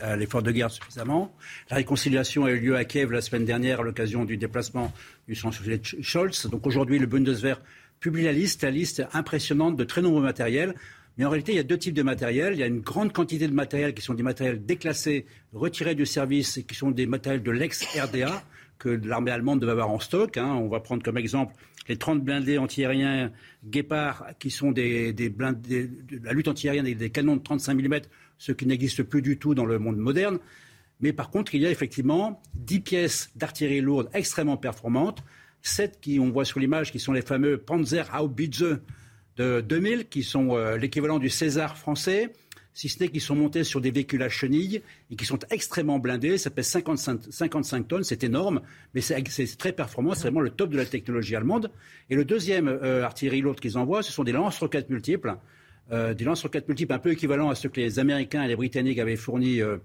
à 0.00 0.16
l'effort 0.16 0.42
de, 0.42 0.50
guerre 0.50 0.70
suffisamment. 0.70 1.36
La 1.70 1.76
réconciliation 1.76 2.46
a 2.46 2.50
eu 2.50 2.58
lieu 2.58 2.76
à 2.76 2.84
Kiev 2.84 3.12
la 3.12 3.20
semaine 3.20 3.44
dernière 3.44 3.80
à 3.80 3.82
l'occasion 3.82 4.24
du 4.24 4.38
déplacement 4.38 4.90
du 5.28 5.34
Scholz. 5.34 6.48
Donc 6.50 6.66
aujourd'hui, 6.66 6.98
le 6.98 7.06
Bundeswehr 7.06 7.60
publie 8.00 8.24
la 8.24 8.32
liste, 8.32 8.62
la 8.62 8.70
liste 8.70 9.02
impressionnante 9.12 9.76
de 9.76 9.84
très 9.84 10.02
nombreux 10.02 10.22
matériels. 10.22 10.74
Mais 11.16 11.24
en 11.24 11.30
réalité, 11.30 11.52
il 11.52 11.56
y 11.56 11.60
a 11.60 11.64
deux 11.64 11.78
types 11.78 11.94
de 11.94 12.02
matériel. 12.02 12.54
Il 12.54 12.58
y 12.58 12.62
a 12.62 12.66
une 12.66 12.80
grande 12.80 13.12
quantité 13.12 13.46
de 13.46 13.52
matériel 13.52 13.94
qui 13.94 14.02
sont 14.02 14.14
des 14.14 14.22
matériels 14.22 14.64
déclassés, 14.64 15.26
retirés 15.52 15.94
du 15.94 16.06
service 16.06 16.58
et 16.58 16.64
qui 16.64 16.74
sont 16.74 16.90
des 16.90 17.06
matériels 17.06 17.42
de 17.42 17.50
l'ex-RDA 17.50 18.42
que 18.78 18.88
l'armée 18.88 19.30
allemande 19.30 19.60
devait 19.60 19.72
avoir 19.72 19.90
en 19.90 20.00
stock. 20.00 20.36
Hein. 20.36 20.54
On 20.54 20.68
va 20.68 20.80
prendre 20.80 21.02
comme 21.02 21.16
exemple 21.16 21.54
les 21.88 21.96
30 21.96 22.22
blindés 22.22 22.58
antiaériens 22.58 23.30
Guépard, 23.64 24.26
qui 24.38 24.50
sont 24.50 24.72
des, 24.72 25.12
blindés, 25.30 25.86
de 25.86 26.24
la 26.24 26.32
lutte 26.32 26.48
antiaérienne 26.48 26.86
avec 26.86 26.98
des 26.98 27.10
canons 27.10 27.36
de 27.36 27.42
35 27.42 27.74
mm, 27.74 28.00
ce 28.38 28.52
qui 28.52 28.66
n'existe 28.66 29.02
plus 29.02 29.22
du 29.22 29.38
tout 29.38 29.54
dans 29.54 29.66
le 29.66 29.78
monde 29.78 29.96
moderne. 29.96 30.38
Mais 31.04 31.12
par 31.12 31.28
contre, 31.28 31.54
il 31.54 31.60
y 31.60 31.66
a 31.66 31.70
effectivement 31.70 32.42
10 32.54 32.80
pièces 32.80 33.30
d'artillerie 33.36 33.82
lourde 33.82 34.08
extrêmement 34.14 34.56
performantes, 34.56 35.22
7 35.60 35.98
qui, 36.00 36.18
on 36.18 36.30
voit 36.30 36.46
sur 36.46 36.60
l'image, 36.60 36.92
qui 36.92 36.98
sont 36.98 37.12
les 37.12 37.20
fameux 37.20 37.58
Panzer 37.58 38.08
Haubitze 38.18 38.78
de 39.36 39.60
2000, 39.60 40.08
qui 40.08 40.22
sont 40.22 40.56
euh, 40.56 40.78
l'équivalent 40.78 41.18
du 41.18 41.28
César 41.28 41.76
français, 41.76 42.32
si 42.72 42.88
ce 42.88 43.02
n'est 43.02 43.10
qu'ils 43.10 43.20
sont 43.20 43.34
montés 43.34 43.64
sur 43.64 43.82
des 43.82 43.90
véhicules 43.90 44.22
à 44.22 44.30
chenilles 44.30 44.80
et 45.10 45.16
qui 45.16 45.26
sont 45.26 45.40
extrêmement 45.50 45.98
blindés. 45.98 46.38
Ça 46.38 46.48
pèse 46.48 46.68
55, 46.68 47.86
tonnes, 47.86 48.02
c'est 48.02 48.24
énorme, 48.24 48.62
mais 48.94 49.02
c'est 49.02 49.58
très 49.58 49.72
performant. 49.72 50.14
C'est 50.14 50.22
vraiment 50.22 50.40
le 50.40 50.48
top 50.48 50.70
de 50.70 50.78
la 50.78 50.86
technologie 50.86 51.36
allemande. 51.36 51.70
Et 52.08 52.14
le 52.14 52.24
deuxième 52.24 52.66
euh, 52.66 53.04
artillerie 53.04 53.42
lourde 53.42 53.60
qu'ils 53.60 53.76
envoient, 53.76 54.02
ce 54.02 54.10
sont 54.10 54.24
des 54.24 54.32
lance-roquettes 54.32 54.88
multiples. 54.88 55.36
Euh, 55.92 56.14
des 56.14 56.24
lance-roquettes 56.24 56.66
multiples 56.66 56.94
un 56.94 56.98
peu 56.98 57.12
équivalents 57.12 57.50
à 57.50 57.54
ceux 57.54 57.68
que 57.68 57.78
les 57.78 57.98
Américains 57.98 58.42
et 58.42 58.48
les 58.48 58.56
Britanniques 58.56 58.98
avaient 58.98 59.16
fournis 59.16 59.60
euh, 59.60 59.76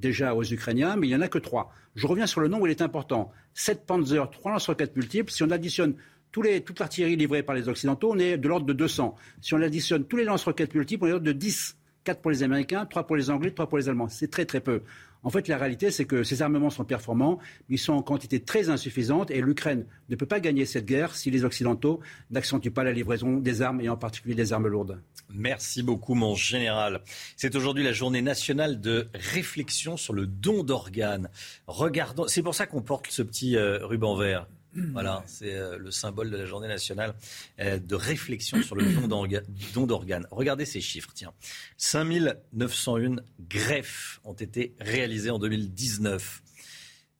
déjà 0.00 0.34
aux 0.34 0.44
Ukrainiens, 0.44 0.96
mais 0.96 1.06
il 1.06 1.10
n'y 1.10 1.16
en 1.16 1.20
a 1.20 1.28
que 1.28 1.38
trois. 1.38 1.72
Je 1.94 2.06
reviens 2.06 2.26
sur 2.26 2.40
le 2.40 2.48
nombre, 2.48 2.68
il 2.68 2.70
est 2.70 2.82
important. 2.82 3.32
7 3.54 3.86
Panzer, 3.86 4.30
3 4.30 4.52
lance-roquettes 4.52 4.96
multiples. 4.96 5.32
Si 5.32 5.42
on 5.42 5.50
additionne 5.50 5.94
toute 6.30 6.78
l'artillerie 6.78 7.16
livrée 7.16 7.42
par 7.42 7.54
les 7.54 7.68
Occidentaux, 7.68 8.12
on 8.12 8.18
est 8.18 8.38
de 8.38 8.48
l'ordre 8.48 8.66
de 8.66 8.72
200. 8.72 9.16
Si 9.40 9.54
on 9.54 9.62
additionne 9.62 10.04
tous 10.04 10.16
les 10.16 10.24
lance-roquettes 10.24 10.74
multiples, 10.74 11.04
on 11.04 11.06
est 11.06 11.10
de 11.10 11.14
l'ordre 11.14 11.26
de 11.26 11.32
10. 11.32 11.76
4 12.04 12.20
pour 12.22 12.30
les 12.30 12.42
Américains, 12.42 12.86
3 12.86 13.06
pour 13.06 13.16
les 13.16 13.28
Anglais, 13.28 13.50
3 13.50 13.68
pour 13.68 13.76
les 13.76 13.88
Allemands. 13.88 14.08
C'est 14.08 14.30
très 14.30 14.46
très 14.46 14.60
peu. 14.60 14.82
En 15.22 15.30
fait, 15.30 15.48
la 15.48 15.58
réalité, 15.58 15.90
c'est 15.90 16.04
que 16.04 16.22
ces 16.22 16.42
armements 16.42 16.70
sont 16.70 16.84
performants, 16.84 17.38
mais 17.68 17.76
ils 17.76 17.78
sont 17.78 17.92
en 17.92 18.02
quantité 18.02 18.40
très 18.40 18.68
insuffisante 18.68 19.30
et 19.30 19.40
l'Ukraine 19.40 19.84
ne 20.08 20.16
peut 20.16 20.26
pas 20.26 20.40
gagner 20.40 20.64
cette 20.64 20.86
guerre 20.86 21.14
si 21.16 21.30
les 21.30 21.44
Occidentaux 21.44 22.00
n'accentuent 22.30 22.70
pas 22.70 22.84
la 22.84 22.92
livraison 22.92 23.36
des 23.36 23.62
armes 23.62 23.80
et 23.80 23.88
en 23.88 23.96
particulier 23.96 24.34
des 24.34 24.52
armes 24.52 24.68
lourdes. 24.68 25.00
Merci 25.30 25.82
beaucoup, 25.82 26.14
mon 26.14 26.34
général. 26.34 27.02
C'est 27.36 27.54
aujourd'hui 27.56 27.84
la 27.84 27.92
journée 27.92 28.22
nationale 28.22 28.80
de 28.80 29.08
réflexion 29.14 29.96
sur 29.96 30.14
le 30.14 30.26
don 30.26 30.62
d'organes. 30.62 31.28
Regardons, 31.66 32.26
c'est 32.28 32.42
pour 32.42 32.54
ça 32.54 32.66
qu'on 32.66 32.82
porte 32.82 33.08
ce 33.10 33.22
petit 33.22 33.56
euh, 33.56 33.84
ruban 33.84 34.16
vert. 34.16 34.46
Voilà, 34.92 35.22
c'est 35.26 35.54
euh, 35.54 35.78
le 35.78 35.90
symbole 35.90 36.30
de 36.30 36.36
la 36.36 36.46
journée 36.46 36.68
nationale 36.68 37.14
euh, 37.60 37.78
de 37.78 37.94
réflexion 37.94 38.62
sur 38.62 38.76
le 38.76 38.84
don 38.84 39.86
d'organes. 39.86 40.26
Regardez 40.30 40.64
ces 40.64 40.80
chiffres, 40.80 41.10
tiens. 41.14 41.32
5901 41.76 43.16
greffes 43.40 44.20
ont 44.24 44.34
été 44.34 44.74
réalisées 44.80 45.30
en 45.30 45.38
2019. 45.38 46.42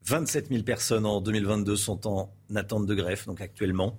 27 0.03 0.49
000 0.49 0.62
personnes 0.62 1.07
en 1.07 1.21
2022 1.21 1.77
sont 1.77 2.07
en 2.07 2.33
attente 2.55 2.87
de 2.87 2.94
greffe, 2.94 3.27
donc 3.27 3.40
actuellement. 3.40 3.99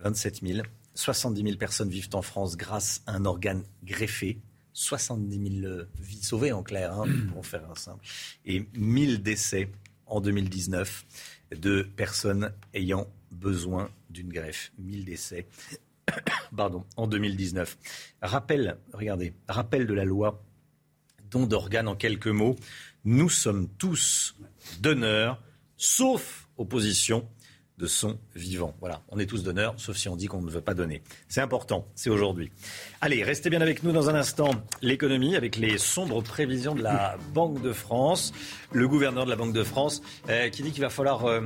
27 0.00 0.40
000. 0.42 0.66
70 0.94 1.42
000 1.42 1.56
personnes 1.56 1.90
vivent 1.90 2.08
en 2.14 2.22
France 2.22 2.56
grâce 2.56 3.02
à 3.06 3.12
un 3.12 3.24
organe 3.24 3.64
greffé. 3.84 4.40
70 4.72 5.60
000 5.62 5.82
vies 5.98 6.22
sauvées 6.22 6.52
en 6.52 6.62
clair, 6.62 6.92
hein, 6.92 7.04
pour 7.32 7.46
faire 7.46 7.68
un 7.70 7.74
simple. 7.74 8.04
Et 8.44 8.66
1000 8.74 9.22
décès 9.22 9.70
en 10.06 10.20
2019 10.20 11.04
de 11.54 11.82
personnes 11.82 12.52
ayant 12.74 13.06
besoin 13.30 13.90
d'une 14.10 14.28
greffe. 14.28 14.72
1000 14.78 15.04
décès 15.04 15.46
pardon, 16.56 16.84
en 16.96 17.06
2019. 17.06 17.78
Rappel, 18.22 18.78
regardez, 18.92 19.34
rappel 19.48 19.86
de 19.86 19.94
la 19.94 20.04
loi 20.04 20.42
don 21.30 21.46
d'organes 21.46 21.88
en 21.88 21.96
quelques 21.96 22.28
mots. 22.28 22.56
Nous 23.04 23.28
sommes 23.28 23.68
tous 23.78 24.36
donneurs, 24.80 25.42
sauf 25.76 26.48
opposition 26.56 27.28
de 27.78 27.86
son 27.86 28.18
vivant. 28.34 28.74
Voilà, 28.80 29.02
on 29.08 29.18
est 29.18 29.26
tous 29.26 29.42
donneurs, 29.42 29.74
sauf 29.76 29.96
si 29.96 30.08
on 30.08 30.16
dit 30.16 30.26
qu'on 30.26 30.42
ne 30.42 30.50
veut 30.50 30.60
pas 30.60 30.74
donner. 30.74 31.02
C'est 31.28 31.40
important, 31.40 31.86
c'est 31.94 32.10
aujourd'hui. 32.10 32.50
Allez, 33.00 33.22
restez 33.22 33.50
bien 33.50 33.60
avec 33.60 33.82
nous 33.82 33.92
dans 33.92 34.08
un 34.08 34.14
instant. 34.14 34.50
L'économie 34.82 35.36
avec 35.36 35.56
les 35.56 35.78
sombres 35.78 36.22
prévisions 36.22 36.74
de 36.74 36.82
la 36.82 37.16
Banque 37.34 37.60
de 37.62 37.72
France. 37.72 38.32
Le 38.72 38.88
gouverneur 38.88 39.24
de 39.24 39.30
la 39.30 39.36
Banque 39.36 39.52
de 39.52 39.64
France 39.64 40.02
euh, 40.28 40.48
qui 40.48 40.62
dit 40.62 40.72
qu'il 40.72 40.82
va 40.82 40.90
falloir... 40.90 41.26
Euh, 41.26 41.42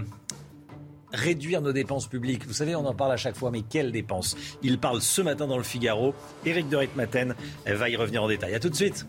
réduire 1.12 1.60
nos 1.60 1.72
dépenses 1.72 2.06
publiques. 2.06 2.46
Vous 2.46 2.52
savez, 2.52 2.76
on 2.76 2.86
en 2.86 2.94
parle 2.94 3.10
à 3.10 3.16
chaque 3.16 3.36
fois, 3.36 3.50
mais 3.50 3.62
quelles 3.62 3.90
dépenses? 3.90 4.36
Il 4.62 4.78
parle 4.78 5.02
ce 5.02 5.20
matin 5.20 5.48
dans 5.48 5.56
le 5.56 5.64
Figaro. 5.64 6.14
Éric 6.46 6.68
de 6.68 6.76
Ritmaten 6.76 7.34
va 7.66 7.90
y 7.90 7.96
revenir 7.96 8.22
en 8.22 8.28
détail. 8.28 8.54
A 8.54 8.60
tout 8.60 8.68
de 8.68 8.76
suite. 8.76 9.06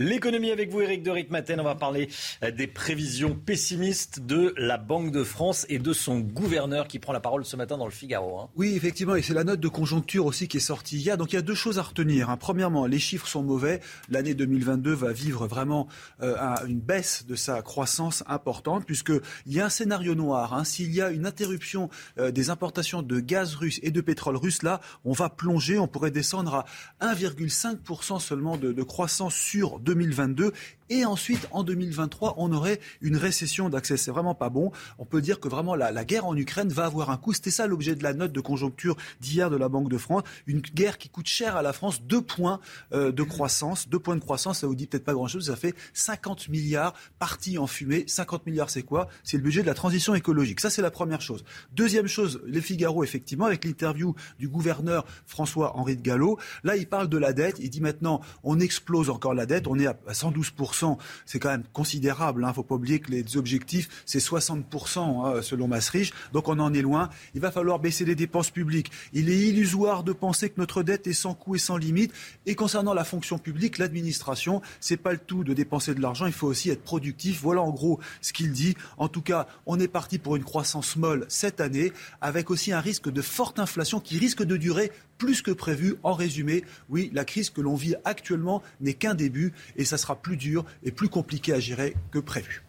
L'économie 0.00 0.50
avec 0.50 0.70
vous, 0.70 0.80
Eric 0.80 1.02
de 1.02 1.10
Ritmaten. 1.10 1.60
On 1.60 1.64
va 1.64 1.74
parler 1.74 2.08
euh, 2.42 2.50
des 2.50 2.66
prévisions 2.66 3.34
pessimistes 3.34 4.20
de 4.20 4.54
la 4.56 4.78
Banque 4.78 5.10
de 5.10 5.22
France 5.22 5.66
et 5.68 5.78
de 5.78 5.92
son 5.92 6.20
gouverneur 6.20 6.88
qui 6.88 6.98
prend 6.98 7.12
la 7.12 7.20
parole 7.20 7.44
ce 7.44 7.54
matin 7.54 7.76
dans 7.76 7.84
le 7.84 7.90
Figaro. 7.90 8.40
Hein. 8.40 8.48
Oui, 8.56 8.72
effectivement, 8.74 9.14
et 9.14 9.20
c'est 9.20 9.34
la 9.34 9.44
note 9.44 9.60
de 9.60 9.68
conjoncture 9.68 10.24
aussi 10.24 10.48
qui 10.48 10.56
est 10.56 10.60
sortie 10.60 10.96
hier. 10.96 11.18
Donc 11.18 11.34
il 11.34 11.36
y 11.36 11.38
a 11.38 11.42
deux 11.42 11.54
choses 11.54 11.78
à 11.78 11.82
retenir. 11.82 12.30
Hein. 12.30 12.38
Premièrement, 12.38 12.86
les 12.86 12.98
chiffres 12.98 13.28
sont 13.28 13.42
mauvais. 13.42 13.80
L'année 14.08 14.32
2022 14.32 14.90
va 14.90 15.12
vivre 15.12 15.46
vraiment 15.46 15.86
euh, 16.22 16.34
une 16.66 16.80
baisse 16.80 17.26
de 17.26 17.34
sa 17.34 17.60
croissance 17.60 18.24
importante 18.26 18.86
puisqu'il 18.86 19.52
y 19.52 19.60
a 19.60 19.66
un 19.66 19.68
scénario 19.68 20.14
noir. 20.14 20.54
Hein. 20.54 20.64
S'il 20.64 20.94
y 20.94 21.02
a 21.02 21.10
une 21.10 21.26
interruption 21.26 21.90
euh, 22.18 22.30
des 22.30 22.48
importations 22.48 23.02
de 23.02 23.20
gaz 23.20 23.54
russe 23.54 23.80
et 23.82 23.90
de 23.90 24.00
pétrole 24.00 24.36
russe, 24.36 24.62
là, 24.62 24.80
on 25.04 25.12
va 25.12 25.28
plonger. 25.28 25.78
On 25.78 25.88
pourrait 25.88 26.10
descendre 26.10 26.64
à 27.00 27.14
1,5% 27.14 28.18
seulement 28.18 28.56
de, 28.56 28.72
de 28.72 28.82
croissance 28.82 29.34
sur 29.34 29.78
2022 29.94 30.52
et 30.90 31.04
ensuite, 31.04 31.46
en 31.52 31.62
2023, 31.62 32.34
on 32.36 32.52
aurait 32.52 32.80
une 33.00 33.16
récession 33.16 33.68
d'accès. 33.68 33.96
C'est 33.96 34.10
vraiment 34.10 34.34
pas 34.34 34.50
bon. 34.50 34.72
On 34.98 35.04
peut 35.04 35.22
dire 35.22 35.38
que 35.38 35.46
vraiment 35.46 35.76
la, 35.76 36.04
guerre 36.04 36.26
en 36.26 36.36
Ukraine 36.36 36.68
va 36.68 36.84
avoir 36.84 37.10
un 37.10 37.16
coût. 37.16 37.32
C'était 37.32 37.52
ça 37.52 37.68
l'objet 37.68 37.94
de 37.94 38.02
la 38.02 38.12
note 38.12 38.32
de 38.32 38.40
conjoncture 38.40 38.96
d'hier 39.20 39.50
de 39.50 39.56
la 39.56 39.68
Banque 39.68 39.88
de 39.88 39.98
France. 39.98 40.24
Une 40.48 40.60
guerre 40.60 40.98
qui 40.98 41.08
coûte 41.08 41.28
cher 41.28 41.54
à 41.54 41.62
la 41.62 41.72
France. 41.72 42.02
Deux 42.02 42.20
points 42.20 42.58
euh, 42.92 43.12
de 43.12 43.22
croissance. 43.22 43.88
Deux 43.88 44.00
points 44.00 44.16
de 44.16 44.20
croissance, 44.20 44.58
ça 44.58 44.66
vous 44.66 44.74
dit 44.74 44.88
peut-être 44.88 45.04
pas 45.04 45.12
grand-chose. 45.12 45.46
Ça 45.46 45.54
fait 45.54 45.76
50 45.94 46.48
milliards 46.48 46.94
partis 47.20 47.56
en 47.56 47.68
fumée. 47.68 48.02
50 48.08 48.46
milliards, 48.46 48.70
c'est 48.70 48.82
quoi? 48.82 49.08
C'est 49.22 49.36
le 49.36 49.44
budget 49.44 49.62
de 49.62 49.68
la 49.68 49.74
transition 49.74 50.16
écologique. 50.16 50.58
Ça, 50.58 50.70
c'est 50.70 50.82
la 50.82 50.90
première 50.90 51.20
chose. 51.20 51.44
Deuxième 51.72 52.08
chose, 52.08 52.42
les 52.46 52.60
Figaro, 52.60 53.04
effectivement, 53.04 53.44
avec 53.44 53.64
l'interview 53.64 54.16
du 54.40 54.48
gouverneur 54.48 55.06
François-Henri 55.26 55.96
de 55.96 56.02
Gallo. 56.02 56.36
Là, 56.64 56.74
il 56.74 56.88
parle 56.88 57.08
de 57.08 57.16
la 57.16 57.32
dette. 57.32 57.58
Il 57.60 57.70
dit 57.70 57.80
maintenant, 57.80 58.22
on 58.42 58.58
explose 58.58 59.08
encore 59.08 59.34
la 59.34 59.46
dette. 59.46 59.68
On 59.68 59.78
est 59.78 59.86
à 59.86 59.94
112% 60.10 60.79
c'est 61.26 61.38
quand 61.38 61.50
même 61.50 61.64
considérable. 61.72 62.42
Il 62.42 62.44
hein. 62.44 62.48
ne 62.48 62.54
faut 62.54 62.62
pas 62.62 62.74
oublier 62.74 63.00
que 63.00 63.10
les 63.10 63.36
objectifs, 63.36 64.02
c'est 64.06 64.18
60% 64.18 64.98
hein, 64.98 65.42
selon 65.42 65.68
Maastricht. 65.68 66.14
Donc 66.32 66.48
on 66.48 66.58
en 66.58 66.72
est 66.74 66.82
loin. 66.82 67.10
Il 67.34 67.40
va 67.40 67.50
falloir 67.50 67.78
baisser 67.78 68.04
les 68.04 68.14
dépenses 68.14 68.50
publiques. 68.50 68.90
Il 69.12 69.30
est 69.30 69.38
illusoire 69.38 70.04
de 70.04 70.12
penser 70.12 70.50
que 70.50 70.60
notre 70.60 70.82
dette 70.82 71.06
est 71.06 71.12
sans 71.12 71.34
coût 71.34 71.56
et 71.56 71.58
sans 71.58 71.76
limite. 71.76 72.12
Et 72.46 72.54
concernant 72.54 72.94
la 72.94 73.04
fonction 73.04 73.38
publique, 73.38 73.78
l'administration, 73.78 74.62
c'est 74.80 74.96
pas 74.96 75.12
le 75.12 75.18
tout 75.18 75.44
de 75.44 75.54
dépenser 75.54 75.94
de 75.94 76.00
l'argent. 76.00 76.26
Il 76.26 76.32
faut 76.32 76.46
aussi 76.46 76.70
être 76.70 76.82
productif. 76.82 77.40
Voilà 77.42 77.62
en 77.62 77.70
gros 77.70 78.00
ce 78.20 78.32
qu'il 78.32 78.52
dit. 78.52 78.76
En 78.98 79.08
tout 79.08 79.22
cas, 79.22 79.46
on 79.66 79.78
est 79.78 79.88
parti 79.88 80.18
pour 80.18 80.36
une 80.36 80.44
croissance 80.44 80.96
molle 80.96 81.26
cette 81.28 81.60
année, 81.60 81.92
avec 82.20 82.50
aussi 82.50 82.72
un 82.72 82.80
risque 82.80 83.10
de 83.10 83.22
forte 83.22 83.58
inflation 83.58 84.00
qui 84.00 84.18
risque 84.18 84.42
de 84.42 84.56
durer 84.56 84.92
plus 85.20 85.42
que 85.42 85.52
prévu. 85.52 85.96
En 86.02 86.14
résumé, 86.14 86.64
oui, 86.88 87.10
la 87.12 87.24
crise 87.24 87.50
que 87.50 87.60
l'on 87.60 87.76
vit 87.76 87.94
actuellement 88.04 88.62
n'est 88.80 88.94
qu'un 88.94 89.14
début 89.14 89.52
et 89.76 89.84
ça 89.84 89.98
sera 89.98 90.16
plus 90.16 90.36
dur 90.36 90.64
et 90.82 90.90
plus 90.90 91.08
compliqué 91.08 91.52
à 91.52 91.60
gérer 91.60 91.94
que 92.10 92.18
prévu. 92.18 92.64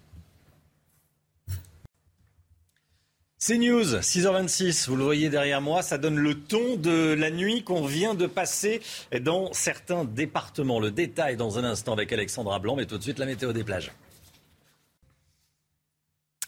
C'est 3.44 3.58
News, 3.58 3.96
6h26, 3.96 4.88
vous 4.88 4.96
le 4.96 5.04
voyez 5.04 5.30
derrière 5.30 5.62
moi, 5.62 5.82
ça 5.82 5.98
donne 5.98 6.20
le 6.20 6.36
ton 6.36 6.76
de 6.76 7.14
la 7.14 7.32
nuit 7.32 7.64
qu'on 7.64 7.86
vient 7.88 8.14
de 8.14 8.28
passer 8.28 8.82
dans 9.20 9.52
certains 9.52 10.06
départements. 10.06 10.80
Le 10.80 10.92
détail 10.92 11.38
dans 11.38 11.58
un 11.58 11.64
instant 11.64 11.94
avec 11.94 12.12
Alexandra 12.12 12.60
Blanc, 12.60 12.76
mais 12.76 12.86
tout 12.86 13.00
de 13.00 13.04
suite 13.04 13.18
la 13.18 13.26
météo 13.26 13.52
des 13.52 13.64
plages. 13.64 13.92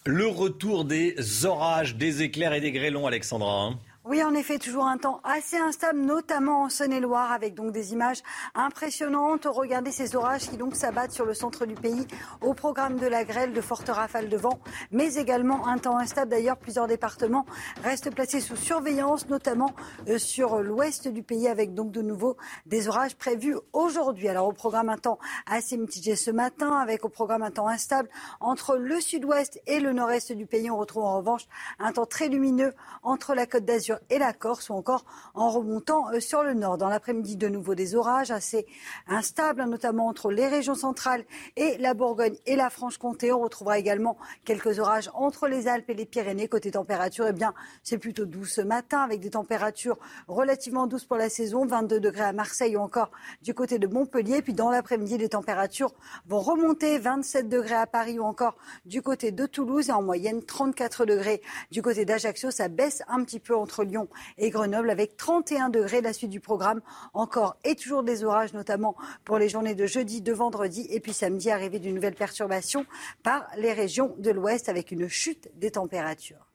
Le 0.06 0.28
retour 0.28 0.86
des 0.86 1.46
orages, 1.46 1.96
des 1.96 2.22
éclairs 2.22 2.54
et 2.54 2.62
des 2.62 2.74
grêlons, 2.74 3.08
Alexandra. 3.08 3.64
Hein. 3.64 3.80
Oui, 4.06 4.22
en 4.22 4.34
effet, 4.34 4.60
toujours 4.60 4.86
un 4.86 4.98
temps 4.98 5.22
assez 5.24 5.56
instable, 5.56 5.98
notamment 6.02 6.64
en 6.64 6.70
Saône-et-Loire, 6.70 7.32
avec 7.32 7.54
donc 7.56 7.72
des 7.72 7.94
images 7.94 8.22
impressionnantes. 8.54 9.48
Regardez 9.50 9.92
ces 9.92 10.18
orages 10.18 10.50
qui 10.50 10.58
donc 10.58 10.76
s'abattent 10.76 11.14
sur 11.14 11.24
le 11.24 11.34
centre 11.34 11.66
du 11.66 11.76
pays 11.76 12.06
au 12.42 12.54
programme 12.54 12.98
de 12.98 13.08
la 13.08 13.24
grêle, 13.24 13.54
de 13.54 13.62
fortes 13.62 13.88
rafales 13.88 14.28
de 14.28 14.36
vent, 14.36 14.60
mais 14.92 15.14
également 15.14 15.70
un 15.70 15.78
temps 15.78 15.98
instable. 15.98 16.32
D'ailleurs, 16.32 16.58
plusieurs 16.58 16.88
départements 16.88 17.46
restent 17.82 18.14
placés 18.14 18.42
sous 18.42 18.58
surveillance, 18.58 19.30
notamment 19.30 19.74
euh, 20.10 20.18
sur 20.18 20.62
l'ouest 20.62 21.08
du 21.08 21.24
pays, 21.24 21.48
avec 21.48 21.74
donc 21.74 21.92
de 21.92 22.02
nouveau 22.02 22.36
des 22.66 22.90
orages 22.90 23.16
prévus 23.16 23.56
aujourd'hui. 23.72 24.28
Alors, 24.28 24.50
au 24.50 24.54
programme 24.54 24.90
un 24.90 24.98
temps 24.98 25.18
assez 25.46 25.78
mitigé 25.78 26.18
ce 26.18 26.30
matin, 26.30 26.76
avec 26.76 27.06
au 27.06 27.10
programme 27.10 27.42
un 27.42 27.52
temps 27.52 27.70
instable 27.70 28.10
entre 28.42 28.76
le 28.76 29.00
sud-ouest 29.00 29.62
et 29.66 29.80
le 29.80 29.94
nord-est 29.94 30.34
du 30.34 30.46
pays. 30.46 30.70
On 30.70 30.78
retrouve 30.78 31.06
en 31.06 31.16
revanche 31.20 31.48
un 31.80 31.94
temps 31.94 32.06
très 32.06 32.28
lumineux 32.28 32.74
entre 33.02 33.34
la 33.34 33.46
côte 33.46 33.64
d'Azur 33.64 33.93
et 34.10 34.20
la 34.20 34.34
Corse 34.34 34.70
ou 34.70 34.74
encore 34.74 35.06
en 35.34 35.50
remontant 35.50 36.12
euh, 36.12 36.20
sur 36.20 36.44
le 36.44 36.54
nord. 36.54 36.78
Dans 36.78 36.90
l'après-midi, 36.90 37.38
de 37.38 37.48
nouveau 37.48 37.76
des 37.76 37.96
orages 37.96 38.32
assez 38.32 38.66
instables, 39.08 39.64
notamment 39.64 40.08
entre 40.08 40.32
les 40.32 40.48
régions 40.48 40.76
centrales 40.76 41.26
et 41.56 41.78
la 41.78 41.94
Bourgogne 41.94 42.36
et 42.46 42.56
la 42.56 42.70
Franche-Comté. 42.70 43.32
On 43.32 43.40
retrouvera 43.40 43.80
également 43.80 44.18
quelques 44.46 44.80
orages 44.80 45.10
entre 45.14 45.48
les 45.48 45.68
Alpes 45.68 45.90
et 45.90 45.94
les 45.94 46.06
Pyrénées. 46.06 46.48
Côté 46.48 46.72
température, 46.72 47.26
eh 47.28 47.34
bien, 47.34 47.54
c'est 47.84 47.98
plutôt 47.98 48.26
doux 48.26 48.46
ce 48.46 48.62
matin 48.62 49.02
avec 49.02 49.20
des 49.20 49.32
températures 49.32 49.98
relativement 50.28 50.88
douces 50.88 51.06
pour 51.06 51.18
la 51.18 51.30
saison. 51.30 51.66
22 51.66 52.00
degrés 52.00 52.24
à 52.24 52.34
Marseille 52.34 52.76
ou 52.76 52.80
encore 52.80 53.12
du 53.42 53.54
côté 53.54 53.80
de 53.80 53.88
Montpellier. 53.88 54.42
Puis 54.42 54.54
dans 54.54 54.70
l'après-midi, 54.70 55.18
les 55.18 55.30
températures 55.30 55.94
vont 56.28 56.40
remonter. 56.40 56.98
27 56.98 57.50
degrés 57.50 57.76
à 57.76 57.88
Paris 57.88 58.20
ou 58.20 58.24
encore 58.24 58.58
du 58.86 59.02
côté 59.02 59.32
de 59.32 59.46
Toulouse 59.46 59.90
et 59.90 59.92
en 59.92 60.02
moyenne 60.02 60.44
34 60.44 61.06
degrés 61.06 61.42
du 61.72 61.82
côté 61.82 62.06
d'Ajaccio. 62.06 62.52
Ça 62.52 62.68
baisse 62.68 63.04
un 63.08 63.24
petit 63.24 63.40
peu 63.40 63.56
entre 63.56 63.83
Lyon 63.84 64.08
et 64.38 64.50
Grenoble 64.50 64.90
avec 64.90 65.18
31 65.18 65.70
degrés. 65.70 66.02
La 66.02 66.14
suite 66.14 66.30
du 66.30 66.40
programme, 66.40 66.82
encore 67.14 67.58
et 67.64 67.76
toujours 67.76 68.04
des 68.04 68.24
orages, 68.24 68.54
notamment 68.54 68.96
pour 69.24 69.38
les 69.38 69.50
journées 69.50 69.76
de 69.76 69.86
jeudi, 69.86 70.22
de 70.22 70.34
vendredi 70.34 70.88
et 70.90 71.00
puis 71.00 71.14
samedi, 71.14 71.52
arrivée 71.52 71.80
d'une 71.80 71.96
nouvelle 71.96 72.16
perturbation 72.16 72.86
par 73.24 73.48
les 73.58 73.74
régions 73.74 74.16
de 74.18 74.32
l'Ouest 74.32 74.70
avec 74.70 74.92
une 74.92 75.08
chute 75.08 75.50
des 75.56 75.72
températures. 75.72 76.53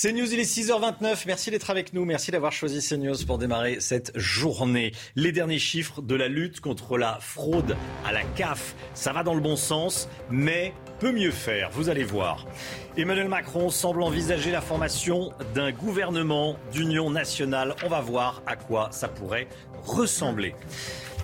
CNews, 0.00 0.32
il 0.32 0.40
est 0.40 0.50
6h29. 0.50 1.24
Merci 1.26 1.50
d'être 1.50 1.68
avec 1.68 1.92
nous. 1.92 2.06
Merci 2.06 2.30
d'avoir 2.30 2.52
choisi 2.52 2.80
CNews 2.80 3.26
pour 3.26 3.36
démarrer 3.36 3.80
cette 3.80 4.12
journée. 4.16 4.92
Les 5.14 5.30
derniers 5.30 5.58
chiffres 5.58 6.00
de 6.00 6.14
la 6.14 6.26
lutte 6.26 6.60
contre 6.60 6.96
la 6.96 7.18
fraude 7.20 7.76
à 8.06 8.10
la 8.10 8.22
CAF, 8.22 8.74
ça 8.94 9.12
va 9.12 9.22
dans 9.24 9.34
le 9.34 9.42
bon 9.42 9.56
sens, 9.56 10.08
mais 10.30 10.72
peut 11.00 11.12
mieux 11.12 11.30
faire. 11.30 11.68
Vous 11.72 11.90
allez 11.90 12.04
voir. 12.04 12.46
Emmanuel 12.96 13.28
Macron 13.28 13.68
semble 13.68 14.02
envisager 14.02 14.50
la 14.50 14.62
formation 14.62 15.32
d'un 15.54 15.70
gouvernement 15.70 16.56
d'union 16.72 17.10
nationale. 17.10 17.74
On 17.84 17.88
va 17.90 18.00
voir 18.00 18.42
à 18.46 18.56
quoi 18.56 18.88
ça 18.92 19.08
pourrait 19.08 19.48
ressembler. 19.84 20.54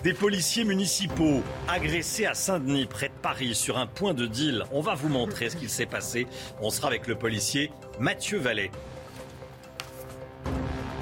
Des 0.03 0.13
policiers 0.13 0.63
municipaux 0.63 1.41
agressés 1.67 2.27
à 2.27 2.35
Saint-Denis, 2.35 2.85
près 2.85 3.09
de 3.09 3.13
Paris, 3.21 3.55
sur 3.55 3.79
un 3.79 3.87
point 3.87 4.13
de 4.13 4.27
deal. 4.27 4.63
On 4.71 4.79
va 4.79 4.93
vous 4.93 5.09
montrer 5.09 5.49
ce 5.49 5.55
qu'il 5.55 5.69
s'est 5.69 5.87
passé. 5.87 6.27
On 6.61 6.69
sera 6.69 6.87
avec 6.87 7.07
le 7.07 7.15
policier 7.15 7.71
Mathieu 7.99 8.37
Vallet. 8.37 8.69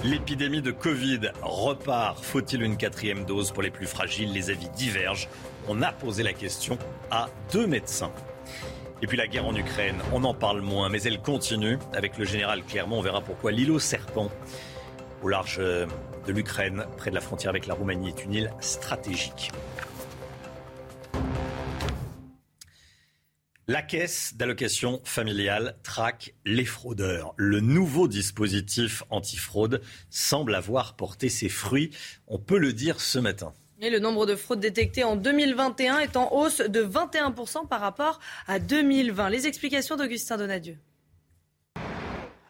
L'épidémie 0.06 0.62
de 0.62 0.72
Covid 0.72 1.32
repart. 1.42 2.24
Faut-il 2.24 2.62
une 2.62 2.78
quatrième 2.78 3.26
dose 3.26 3.52
pour 3.52 3.64
les 3.64 3.70
plus 3.70 3.86
fragiles? 3.86 4.32
Les 4.32 4.50
avis 4.50 4.70
divergent. 4.70 5.28
On 5.68 5.82
a 5.82 5.92
posé 5.92 6.24
la 6.24 6.34
question 6.34 6.78
à 7.12 7.28
deux 7.52 7.68
médecins. 7.68 8.12
Et 9.02 9.08
puis 9.08 9.18
la 9.18 9.28
guerre 9.28 9.46
en 9.46 9.56
Ukraine, 9.56 9.98
on 10.14 10.24
en 10.24 10.34
parle 10.34 10.62
moins, 10.62 10.88
mais 10.88 11.04
elle 11.04 11.22
continue. 11.22 11.78
Avec 11.94 12.18
le 12.18 12.24
général 12.24 12.64
Clermont, 12.64 13.00
on 13.00 13.02
verra 13.02 13.20
pourquoi 13.20 13.52
l'îlot 13.52 13.78
Serpent, 13.78 14.32
au 15.22 15.28
large 15.28 15.60
de 16.26 16.34
l'Ukraine, 16.34 16.86
près 16.98 17.10
de 17.10 17.16
la 17.16 17.22
frontière 17.22 17.50
avec 17.50 17.68
la 17.68 17.74
Roumanie, 17.74 18.10
est 18.10 18.24
une 18.24 18.34
île 18.34 18.54
stratégique. 18.60 19.52
La 23.68 23.82
caisse 23.82 24.36
d'allocation 24.36 25.02
familiale 25.04 25.76
traque 25.82 26.36
les 26.46 26.66
fraudeurs. 26.66 27.34
Le 27.36 27.62
nouveau 27.62 28.08
dispositif 28.08 29.02
antifraude 29.10 29.82
semble 30.12 30.54
avoir 30.54 30.96
porté 30.96 31.30
ses 31.30 31.50
fruits. 31.50 31.90
On 32.28 32.38
peut 32.38 32.60
le 32.60 32.74
dire 32.74 33.02
ce 33.02 33.18
matin. 33.18 33.54
Et 33.82 33.90
le 33.90 33.98
nombre 33.98 34.28
de 34.28 34.36
fraudes 34.36 34.60
détectées 34.60 35.04
en 35.04 35.16
2021 35.16 36.00
est 36.00 36.16
en 36.16 36.32
hausse 36.32 36.60
de 36.60 36.84
21% 36.84 37.68
par 37.68 37.82
rapport 37.82 38.20
à 38.48 38.60
2020. 38.60 39.30
Les 39.30 39.48
explications 39.48 39.96
d'Augustin 39.96 40.38
Donadieu. 40.38 40.78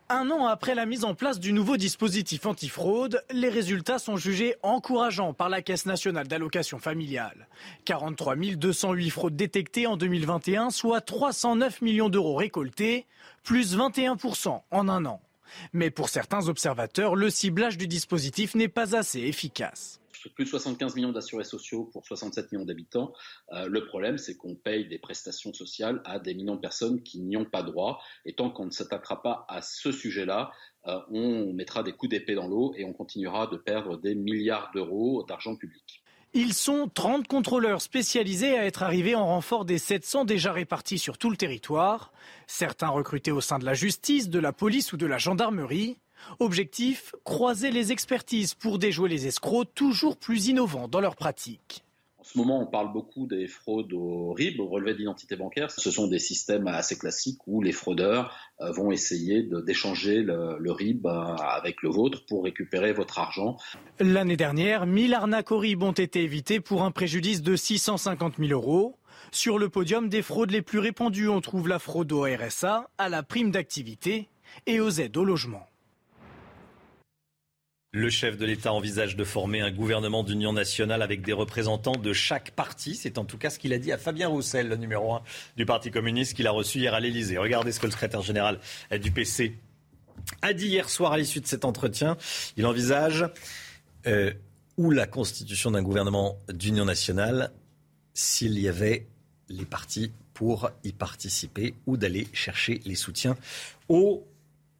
Un 0.08 0.30
an 0.30 0.46
après 0.46 0.76
la 0.76 0.86
mise 0.86 1.04
en 1.04 1.15
place 1.15 1.39
du 1.39 1.52
nouveau 1.52 1.78
dispositif 1.78 2.46
antifraude, 2.46 3.24
les 3.32 3.50
résultats 3.50 3.98
sont 3.98 4.18
jugés 4.18 4.56
encourageants 4.62 5.34
par 5.34 5.50
la 5.50 5.63
Caisse 5.63 5.88
nationale 5.88 6.28
d'allocation 6.28 6.78
familiale. 6.78 7.48
43 7.86 8.36
208 8.36 9.10
fraudes 9.10 9.36
détectées 9.36 9.88
en 9.88 9.98
2021, 9.98 10.70
soit 10.70 11.02
309 11.02 11.82
millions 11.82 12.10
d'euros 12.10 12.36
récoltés, 12.36 13.08
plus 13.44 13.76
21% 13.76 14.62
en 14.70 14.89
un 14.89 15.06
an. 15.06 15.22
Mais 15.74 15.89
pour 15.89 16.10
certains 16.10 16.50
observateurs, 16.50 17.15
le 17.15 17.32
ciblage 17.32 17.76
du 17.76 17.88
dispositif 17.88 18.54
n'est 18.54 18.68
pas 18.68 18.96
assez 18.96 19.22
efficace 19.22 20.00
plus 20.30 20.46
de 20.46 20.50
75 20.50 20.96
millions 20.96 21.12
d'assurés 21.12 21.44
sociaux 21.44 21.86
pour 21.86 22.06
67 22.06 22.52
millions 22.52 22.66
d'habitants. 22.66 23.14
Euh, 23.54 23.68
le 23.68 23.86
problème, 23.86 24.18
c'est 24.18 24.36
qu'on 24.36 24.56
paye 24.56 24.88
des 24.88 25.00
prestations 25.00 25.54
sociales 25.54 26.02
à 26.06 26.20
des 26.20 26.34
millions 26.34 26.56
de 26.56 26.62
personnes 26.62 27.04
qui 27.04 27.20
n'y 27.20 27.38
ont 27.38 27.46
pas 27.46 27.64
droit. 27.64 28.02
Et 28.26 28.34
tant 28.34 28.50
qu'on 28.50 28.66
ne 28.66 28.72
s'attaquera 28.72 29.22
pas 29.22 29.46
à 29.50 29.62
ce 29.62 29.92
sujet-là, 29.92 30.52
euh, 30.88 31.00
on 31.10 31.54
mettra 31.54 31.84
des 31.84 31.94
coups 31.94 32.12
d'épée 32.12 32.36
dans 32.36 32.48
l'eau 32.48 32.74
et 32.78 32.86
on 32.86 32.94
continuera 32.94 33.48
de 33.48 33.58
perdre 33.58 33.98
des 33.98 34.16
milliards 34.16 34.72
d'euros 34.74 35.24
d'argent 35.28 35.56
public. 35.56 36.04
Ils 36.38 36.54
sont 36.54 36.92
30 36.94 37.28
contrôleurs 37.28 37.82
spécialisés 37.82 38.58
à 38.58 38.66
être 38.66 38.84
arrivés 38.84 39.16
en 39.16 39.26
renfort 39.26 39.64
des 39.64 39.78
700 39.78 40.26
déjà 40.26 40.52
répartis 40.52 41.00
sur 41.00 41.18
tout 41.18 41.30
le 41.30 41.38
territoire, 41.38 42.12
certains 42.46 42.90
recrutés 42.90 43.32
au 43.32 43.40
sein 43.40 43.58
de 43.58 43.64
la 43.64 43.74
justice, 43.74 44.30
de 44.30 44.40
la 44.40 44.52
police 44.52 44.92
ou 44.92 44.98
de 44.98 45.06
la 45.06 45.18
gendarmerie. 45.18 45.98
Objectif, 46.40 47.14
croiser 47.24 47.72
les 47.72 47.92
expertises 47.92 48.54
pour 48.54 48.80
déjouer 48.80 49.10
les 49.10 49.28
escrocs 49.28 49.74
toujours 49.74 50.18
plus 50.18 50.48
innovants 50.48 50.88
dans 50.88 51.02
leur 51.02 51.16
pratique. 51.16 51.86
En 52.26 52.28
ce 52.28 52.40
moment, 52.40 52.60
on 52.60 52.66
parle 52.66 52.92
beaucoup 52.92 53.28
des 53.28 53.46
fraudes 53.46 53.94
au 53.94 54.34
RIB, 54.34 54.60
au 54.60 54.68
relevé 54.68 54.96
d'identité 54.96 55.36
bancaire. 55.36 55.70
Ce 55.70 55.92
sont 55.92 56.08
des 56.08 56.18
systèmes 56.18 56.66
assez 56.66 56.98
classiques 56.98 57.38
où 57.46 57.62
les 57.62 57.72
fraudeurs 57.72 58.36
euh, 58.62 58.72
vont 58.72 58.92
essayer 58.92 59.48
d'échanger 59.64 60.24
le, 60.24 60.72
RIB 60.72 61.06
euh, 61.06 61.36
avec 61.36 61.84
le 61.84 61.90
vôtre 61.90 62.26
pour 62.26 62.46
récupérer 62.46 62.94
votre 62.94 63.20
argent. 63.20 63.58
L'année 64.00 64.38
dernière, 64.38 64.88
1000 64.88 65.14
arnaques 65.14 65.52
au 65.52 65.60
RIB 65.60 65.84
ont 65.84 65.92
été 65.92 66.24
évitées 66.24 66.60
pour 66.60 66.82
un 66.84 66.90
préjudice 66.90 67.44
de 67.44 67.56
650 67.56 68.38
000 68.40 68.50
euros. 68.50 68.98
Sur 69.32 69.60
le 69.60 69.70
podium 69.70 70.10
des 70.10 70.24
fraudes 70.24 70.50
les 70.50 70.64
plus 70.64 70.80
répandues, 70.80 71.30
on 71.30 71.42
trouve 71.42 71.68
la 71.68 71.78
fraude 71.78 72.12
au 72.12 72.24
RSA, 72.24 72.90
à 72.98 73.08
la 73.08 73.22
prime 73.22 73.52
d'activité 73.52 74.30
et 74.66 74.80
aux 74.80 74.90
aides 74.90 75.16
au 75.16 75.26
logement. 75.26 75.68
Le 77.95 78.10
chef 78.10 78.38
de 78.38 78.45
l'État 78.45 78.73
envisage 78.73 79.15
de 79.15 79.23
former 79.23 79.62
un 79.62 79.71
gouvernement 79.71 80.21
d'union 80.21 80.51
nationale 80.51 81.01
avec 81.01 81.21
des 81.21 81.31
représentants 81.31 81.95
de 81.95 82.12
chaque 82.12 82.51
parti. 82.51 82.93
C'est 82.93 83.17
en 83.17 83.23
tout 83.23 83.38
cas 83.38 83.49
ce 83.49 83.58
qu'il 83.58 83.71
a 83.71 83.77
dit 83.77 83.93
à 83.93 83.97
Fabien 83.97 84.27
Roussel, 84.27 84.67
le 84.67 84.75
numéro 84.75 85.13
un 85.13 85.21
du 85.55 85.65
Parti 85.65 85.91
communiste, 85.91 86.34
qu'il 86.34 86.45
a 86.45 86.51
reçu 86.51 86.79
hier 86.79 86.93
à 86.93 86.99
l'Élysée. 86.99 87.38
Regardez 87.38 87.71
ce 87.71 87.79
que 87.79 87.86
le 87.86 87.93
secrétaire 87.93 88.21
général 88.21 88.60
du 89.01 89.12
PC 89.12 89.58
a 90.41 90.51
dit 90.51 90.67
hier 90.67 90.89
soir 90.89 91.13
à 91.13 91.17
l'issue 91.17 91.39
de 91.39 91.47
cet 91.47 91.63
entretien. 91.63 92.17
Il 92.58 92.65
envisage 92.65 93.29
euh, 94.08 94.34
ou 94.75 94.91
la 94.91 95.08
constitution 95.08 95.71
d'un 95.71 95.81
gouvernement 95.81 96.38
d'union 96.49 96.84
nationale 96.84 97.53
s'il 98.13 98.60
y 98.60 98.67
avait 98.67 99.08
les 99.47 99.63
partis 99.63 100.12
pour 100.34 100.69
y 100.84 100.91
participer 100.91 101.75
ou 101.86 101.95
d'aller 101.95 102.27
chercher 102.34 102.81
les 102.84 102.95
soutiens 102.95 103.38
au 103.88 104.27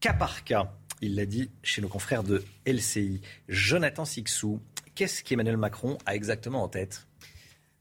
cas 0.00 0.12
par 0.12 0.44
cas. 0.44 0.70
Il 1.02 1.14
l'a 1.14 1.26
dit 1.26 1.50
chez 1.62 1.82
nos 1.82 1.88
confrères 1.88 2.22
de 2.22 2.44
LCI. 2.66 3.20
Jonathan 3.48 4.04
Sixou, 4.04 4.60
qu'est-ce 4.94 5.22
qu'Emmanuel 5.22 5.56
Macron 5.56 5.98
a 6.06 6.14
exactement 6.14 6.62
en 6.62 6.68
tête? 6.68 7.05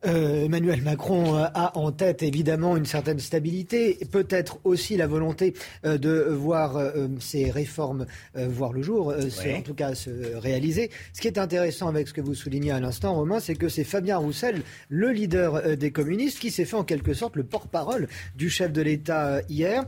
Euh, 0.06 0.46
Emmanuel 0.46 0.82
Macron 0.82 1.36
euh, 1.36 1.46
a 1.54 1.78
en 1.78 1.92
tête 1.92 2.22
évidemment 2.22 2.78
une 2.78 2.86
certaine 2.86 3.20
stabilité, 3.20 3.98
peut-être 4.12 4.60
aussi 4.64 4.98
la 4.98 5.08
volonté 5.08 5.54
euh, 5.86 5.98
de 5.98 6.26
voir 6.30 6.82
ces 7.20 7.50
réformes 7.50 8.06
voir 8.36 8.74
le 8.74 8.82
jour, 8.82 9.14
en 9.14 9.62
tout 9.62 9.74
cas 9.74 9.96
se 9.96 10.36
réaliser. 10.36 10.90
Ce 11.14 11.22
qui 11.22 11.28
est 11.28 11.38
intéressant 11.38 11.88
avec 11.88 12.08
ce 12.08 12.14
que 12.14 12.22
vous 12.22 12.36
soulignez 12.36 12.72
à 12.72 12.80
l'instant, 12.80 13.16
Romain, 13.16 13.40
c'est 13.40 13.56
que 13.56 13.70
c'est 13.70 13.84
Fabien 13.84 14.18
Roussel, 14.18 14.62
le 14.90 15.12
leader 15.12 15.78
des 15.78 15.92
communistes, 15.92 16.40
qui 16.40 16.52
s'est 16.52 16.66
fait 16.66 16.76
en 16.76 16.84
quelque 16.84 17.14
sorte 17.14 17.36
le 17.36 17.44
porte-parole 17.44 18.08
du 18.36 18.50
chef 18.50 18.72
de 18.72 18.82
l'État 18.82 19.42
hier. 19.50 19.86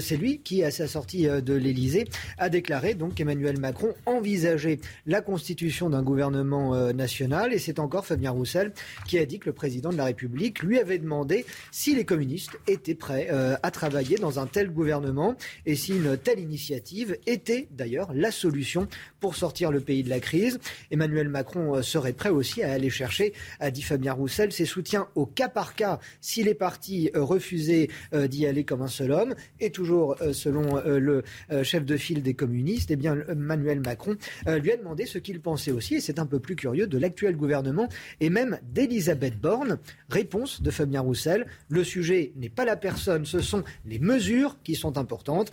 c'est 0.00 0.16
lui 0.16 0.40
qui, 0.40 0.64
à 0.64 0.70
sa 0.70 0.86
sortie 0.86 1.26
de 1.26 1.54
l'Élysée, 1.54 2.06
a 2.38 2.48
déclaré 2.48 2.94
donc 2.94 3.14
qu'Emmanuel 3.14 3.58
Macron 3.58 3.92
envisageait 4.06 4.80
la 5.06 5.20
constitution 5.20 5.90
d'un 5.90 6.02
gouvernement 6.02 6.92
national, 6.92 7.52
et 7.52 7.58
c'est 7.58 7.78
encore 7.78 8.06
Fabien 8.06 8.30
Roussel 8.30 8.72
qui 9.06 9.18
a 9.18 9.26
dit 9.26 9.38
que 9.38 9.46
le 9.46 9.52
président 9.60 9.90
de 9.90 9.98
la 9.98 10.06
République 10.06 10.62
lui 10.62 10.78
avait 10.78 10.96
demandé 10.96 11.44
si 11.70 11.94
les 11.94 12.06
communistes 12.06 12.58
étaient 12.66 12.94
prêts 12.94 13.28
euh, 13.30 13.56
à 13.62 13.70
travailler 13.70 14.16
dans 14.16 14.38
un 14.38 14.46
tel 14.46 14.70
gouvernement 14.70 15.36
et 15.66 15.74
si 15.74 15.92
une 15.92 16.16
telle 16.16 16.38
initiative 16.38 17.18
était 17.26 17.68
d'ailleurs 17.70 18.10
la 18.14 18.30
solution 18.30 18.88
pour 19.20 19.36
sortir 19.36 19.70
le 19.70 19.80
pays 19.80 20.02
de 20.02 20.08
la 20.08 20.18
crise. 20.18 20.58
Emmanuel 20.90 21.28
Macron 21.28 21.76
euh, 21.76 21.82
serait 21.82 22.14
prêt 22.14 22.30
aussi 22.30 22.62
à 22.62 22.72
aller 22.72 22.88
chercher, 22.88 23.34
a 23.58 23.70
dit 23.70 23.82
Fabien 23.82 24.14
Roussel, 24.14 24.50
ses 24.50 24.64
soutiens 24.64 25.08
au 25.14 25.26
cas 25.26 25.50
par 25.50 25.74
cas 25.74 26.00
si 26.22 26.42
les 26.42 26.54
partis 26.54 27.10
euh, 27.14 27.22
refusaient 27.22 27.88
d'y 28.14 28.46
aller 28.46 28.64
comme 28.64 28.80
un 28.80 28.88
seul 28.88 29.12
homme. 29.12 29.34
Et 29.60 29.70
toujours 29.70 30.16
selon 30.32 30.80
le 30.86 31.22
chef 31.62 31.84
de 31.84 31.96
file 31.96 32.22
des 32.22 32.34
communistes, 32.34 32.90
eh 32.90 32.96
bien 32.96 33.18
Emmanuel 33.28 33.80
Macron 33.80 34.16
lui 34.46 34.72
a 34.72 34.76
demandé 34.76 35.04
ce 35.04 35.18
qu'il 35.18 35.40
pensait 35.40 35.70
aussi, 35.70 35.96
et 35.96 36.00
c'est 36.00 36.18
un 36.18 36.26
peu 36.26 36.38
plus 36.38 36.56
curieux, 36.56 36.86
de 36.86 36.98
l'actuel 36.98 37.36
gouvernement 37.36 37.88
et 38.20 38.30
même 38.30 38.58
d'Elisabeth 38.72 39.39
Borne. 39.40 39.78
Réponse 40.08 40.62
de 40.62 40.70
Fabien 40.70 41.00
Roussel, 41.00 41.46
le 41.68 41.84
sujet 41.84 42.32
n'est 42.36 42.48
pas 42.48 42.64
la 42.64 42.76
personne, 42.76 43.24
ce 43.24 43.40
sont 43.40 43.64
les 43.84 43.98
mesures 43.98 44.56
qui 44.62 44.74
sont 44.74 44.98
importantes 44.98 45.52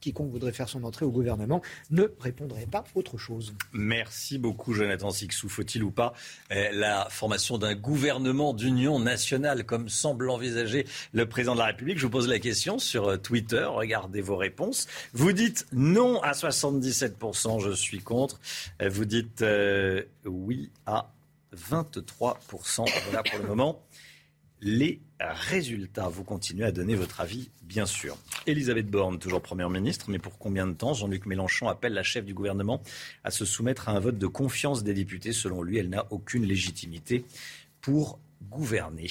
quiconque 0.00 0.30
voudrait 0.30 0.52
faire 0.52 0.68
son 0.68 0.84
entrée 0.84 1.04
au 1.04 1.10
gouvernement 1.10 1.62
ne 1.90 2.04
répondrait 2.20 2.66
pas 2.66 2.84
autre 2.94 3.18
chose. 3.18 3.54
Merci 3.72 4.38
beaucoup, 4.38 4.72
Jonathan 4.72 5.10
Sixou. 5.10 5.48
Faut-il 5.48 5.82
ou 5.82 5.90
pas 5.90 6.14
euh, 6.52 6.68
la 6.72 7.08
formation 7.10 7.58
d'un 7.58 7.74
gouvernement 7.74 8.54
d'union 8.54 8.98
nationale, 8.98 9.64
comme 9.64 9.88
semble 9.88 10.30
envisager 10.30 10.86
le 11.12 11.26
président 11.26 11.54
de 11.54 11.60
la 11.60 11.66
République? 11.66 11.98
Je 11.98 12.04
vous 12.06 12.10
pose 12.10 12.28
la 12.28 12.38
question 12.38 12.78
sur 12.78 13.08
euh, 13.08 13.16
Twitter. 13.16 13.64
Regardez 13.68 14.20
vos 14.20 14.36
réponses. 14.36 14.86
Vous 15.12 15.32
dites 15.32 15.66
non 15.72 16.22
à 16.22 16.32
77%, 16.32 17.60
je 17.60 17.72
suis 17.72 18.00
contre. 18.00 18.40
Euh, 18.82 18.88
vous 18.88 19.04
dites 19.04 19.44
oui 20.24 20.70
à 20.86 21.10
23%. 21.56 22.88
Voilà 23.04 23.22
pour 23.22 23.38
le 23.38 23.46
moment 23.46 23.82
les 24.60 25.00
résultats. 25.20 26.08
Vous 26.08 26.24
continuez 26.24 26.64
à 26.64 26.72
donner 26.72 26.94
votre 26.94 27.20
avis, 27.20 27.50
bien 27.62 27.86
sûr. 27.86 28.16
Elisabeth 28.46 28.88
Borne, 28.88 29.18
toujours 29.18 29.40
Première 29.40 29.70
ministre, 29.70 30.06
mais 30.08 30.18
pour 30.18 30.38
combien 30.38 30.66
de 30.66 30.72
temps 30.72 30.94
Jean-Luc 30.94 31.26
Mélenchon 31.26 31.68
appelle 31.68 31.92
la 31.92 32.02
chef 32.02 32.24
du 32.24 32.34
gouvernement 32.34 32.82
à 33.24 33.30
se 33.30 33.44
soumettre 33.44 33.88
à 33.88 33.92
un 33.92 34.00
vote 34.00 34.18
de 34.18 34.26
confiance 34.26 34.82
des 34.82 34.94
députés. 34.94 35.32
Selon 35.32 35.62
lui, 35.62 35.78
elle 35.78 35.88
n'a 35.88 36.06
aucune 36.10 36.44
légitimité 36.44 37.24
pour 37.80 38.18
gouverner. 38.50 39.08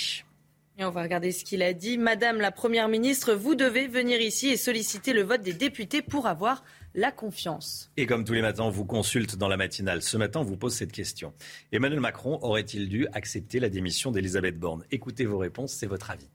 Et 0.79 0.85
on 0.85 0.91
va 0.91 1.01
regarder 1.01 1.31
ce 1.31 1.43
qu'il 1.43 1.63
a 1.63 1.73
dit. 1.73 1.97
Madame 1.97 2.37
la 2.37 2.51
Première 2.51 2.87
ministre, 2.87 3.33
vous 3.33 3.55
devez 3.55 3.87
venir 3.87 4.21
ici 4.21 4.49
et 4.49 4.57
solliciter 4.57 5.13
le 5.13 5.23
vote 5.23 5.41
des 5.41 5.53
députés 5.53 6.01
pour 6.01 6.27
avoir 6.27 6.63
la 6.97 7.11
confiance. 7.11 7.91
Et 7.95 8.07
comme 8.07 8.25
tous 8.25 8.33
les 8.33 8.41
matins, 8.41 8.63
on 8.63 8.71
vous 8.71 8.83
consulte 8.83 9.37
dans 9.37 9.47
la 9.47 9.55
matinale. 9.55 10.01
Ce 10.01 10.17
matin, 10.17 10.39
on 10.41 10.43
vous 10.43 10.57
pose 10.57 10.73
cette 10.73 10.91
question. 10.91 11.31
Emmanuel 11.71 11.99
Macron 11.99 12.39
aurait-il 12.41 12.89
dû 12.89 13.07
accepter 13.13 13.59
la 13.59 13.69
démission 13.69 14.11
d'Elisabeth 14.11 14.59
Borne? 14.59 14.83
Écoutez 14.89 15.25
vos 15.25 15.37
réponses, 15.37 15.73
c'est 15.73 15.85
votre 15.85 16.09
avis. 16.09 16.27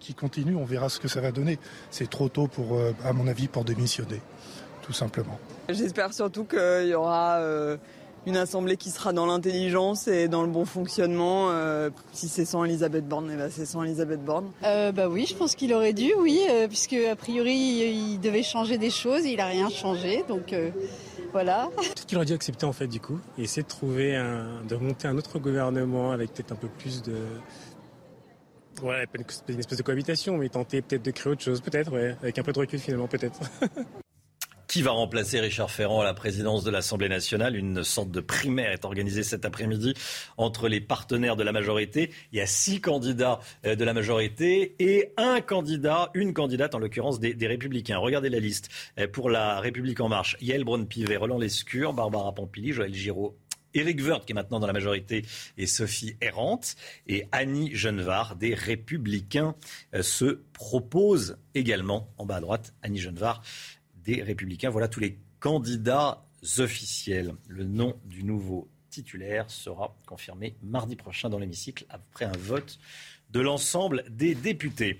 Qui 0.00 0.14
continue, 0.14 0.56
on 0.56 0.64
verra 0.64 0.88
ce 0.88 0.98
que 0.98 1.08
ça 1.08 1.20
va 1.20 1.30
donner. 1.30 1.58
C'est 1.90 2.08
trop 2.08 2.30
tôt, 2.30 2.48
pour, 2.48 2.78
euh, 2.78 2.92
à 3.04 3.12
mon 3.12 3.28
avis, 3.28 3.48
pour 3.48 3.66
démissionner, 3.66 4.22
tout 4.82 4.94
simplement. 4.94 5.38
J'espère 5.68 6.14
surtout 6.14 6.44
qu'il 6.44 6.88
y 6.88 6.94
aura... 6.94 7.38
Euh, 8.26 8.30
une 8.30 8.36
assemblée 8.36 8.76
qui 8.76 8.90
sera 8.90 9.12
dans 9.12 9.26
l'intelligence 9.26 10.08
et 10.08 10.28
dans 10.28 10.42
le 10.42 10.48
bon 10.48 10.64
fonctionnement. 10.64 11.50
Euh, 11.50 11.90
si 12.12 12.28
c'est 12.28 12.44
sans 12.44 12.64
Elisabeth 12.64 13.06
Borne, 13.06 13.30
eh 13.32 13.36
ben, 13.36 13.50
c'est 13.50 13.66
sans 13.66 13.82
Elisabeth 13.82 14.24
Borne. 14.24 14.50
Euh, 14.64 14.92
bah 14.92 15.08
oui, 15.08 15.26
je 15.28 15.34
pense 15.34 15.54
qu'il 15.54 15.72
aurait 15.74 15.92
dû, 15.92 16.12
oui, 16.18 16.40
euh, 16.50 16.68
puisque 16.68 16.94
a 16.94 17.16
priori 17.16 17.54
il 17.54 18.18
devait 18.20 18.42
changer 18.42 18.78
des 18.78 18.90
choses, 18.90 19.24
il 19.24 19.36
n'a 19.36 19.46
rien 19.46 19.68
changé, 19.68 20.24
donc 20.28 20.54
voilà. 21.32 21.68
Peut-être 21.76 22.06
qu'il 22.06 22.16
aurait 22.16 22.26
dû 22.26 22.32
accepter 22.32 22.66
en 22.66 22.72
fait 22.72 22.86
du 22.86 23.00
coup, 23.00 23.18
et 23.38 23.42
essayer 23.42 23.62
de 23.62 23.68
trouver 23.68 24.16
un, 24.16 24.62
de 24.68 24.76
monter 24.76 25.08
un 25.08 25.16
autre 25.16 25.38
gouvernement 25.38 26.12
avec 26.12 26.32
peut-être 26.32 26.52
un 26.52 26.56
peu 26.56 26.68
plus 26.68 27.02
de 27.02 27.14
Ouais, 28.82 29.06
pas 29.06 29.18
une, 29.48 29.58
espèce 29.58 29.76
de 29.76 29.82
cohabitation, 29.82 30.38
mais 30.38 30.48
tenter 30.48 30.80
peut-être 30.80 31.02
de 31.02 31.10
créer 31.10 31.32
autre 31.32 31.42
chose, 31.42 31.60
peut-être, 31.60 31.92
ouais, 31.92 32.16
avec 32.22 32.38
un 32.38 32.42
peu 32.42 32.52
de 32.52 32.60
recul 32.60 32.78
finalement, 32.78 33.08
peut-être. 33.08 33.40
Qui 34.70 34.82
va 34.82 34.92
remplacer 34.92 35.40
Richard 35.40 35.68
Ferrand 35.68 36.00
à 36.00 36.04
la 36.04 36.14
présidence 36.14 36.62
de 36.62 36.70
l'Assemblée 36.70 37.08
nationale? 37.08 37.56
Une 37.56 37.82
sorte 37.82 38.12
de 38.12 38.20
primaire 38.20 38.70
est 38.70 38.84
organisée 38.84 39.24
cet 39.24 39.44
après-midi 39.44 39.94
entre 40.36 40.68
les 40.68 40.80
partenaires 40.80 41.34
de 41.34 41.42
la 41.42 41.50
majorité. 41.50 42.12
Il 42.30 42.38
y 42.38 42.40
a 42.40 42.46
six 42.46 42.80
candidats 42.80 43.40
euh, 43.66 43.74
de 43.74 43.82
la 43.82 43.94
majorité 43.94 44.76
et 44.78 45.12
un 45.16 45.40
candidat, 45.40 46.12
une 46.14 46.32
candidate 46.34 46.76
en 46.76 46.78
l'occurrence 46.78 47.18
des, 47.18 47.34
Républicains. 47.48 47.98
Regardez 47.98 48.28
la 48.28 48.38
liste. 48.38 48.68
Euh, 49.00 49.08
pour 49.08 49.28
la 49.28 49.58
République 49.58 49.98
en 49.98 50.08
marche, 50.08 50.36
Yael 50.40 50.62
Braun-Pivet, 50.62 51.16
Roland 51.16 51.38
Lescure, 51.38 51.92
Barbara 51.92 52.32
Pompili, 52.32 52.72
Joël 52.72 52.94
Giraud 52.94 53.36
Éric 53.74 54.00
Woerth, 54.00 54.24
qui 54.24 54.32
est 54.32 54.34
maintenant 54.34 54.60
dans 54.60 54.66
la 54.66 54.72
majorité, 54.72 55.24
et 55.56 55.66
Sophie 55.66 56.16
Errante. 56.20 56.76
Et 57.06 57.26
Annie 57.32 57.74
Genevard, 57.74 58.36
des 58.36 58.54
Républicains, 58.54 59.54
euh, 59.94 60.02
se 60.02 60.40
propose 60.52 61.38
également, 61.54 62.08
en 62.18 62.26
bas 62.26 62.36
à 62.36 62.40
droite, 62.40 62.74
Annie 62.82 62.98
Genevard, 62.98 63.42
des 64.04 64.22
Républicains. 64.22 64.70
Voilà 64.70 64.88
tous 64.88 65.00
les 65.00 65.18
candidats 65.38 66.26
officiels. 66.58 67.34
Le 67.48 67.64
nom 67.64 67.96
du 68.04 68.24
nouveau 68.24 68.68
titulaire 68.90 69.50
sera 69.50 69.96
confirmé 70.06 70.56
mardi 70.62 70.96
prochain 70.96 71.28
dans 71.28 71.38
l'hémicycle 71.38 71.86
après 71.88 72.24
un 72.24 72.36
vote 72.38 72.78
de 73.30 73.40
l'ensemble 73.40 74.04
des 74.10 74.34
députés. 74.34 74.98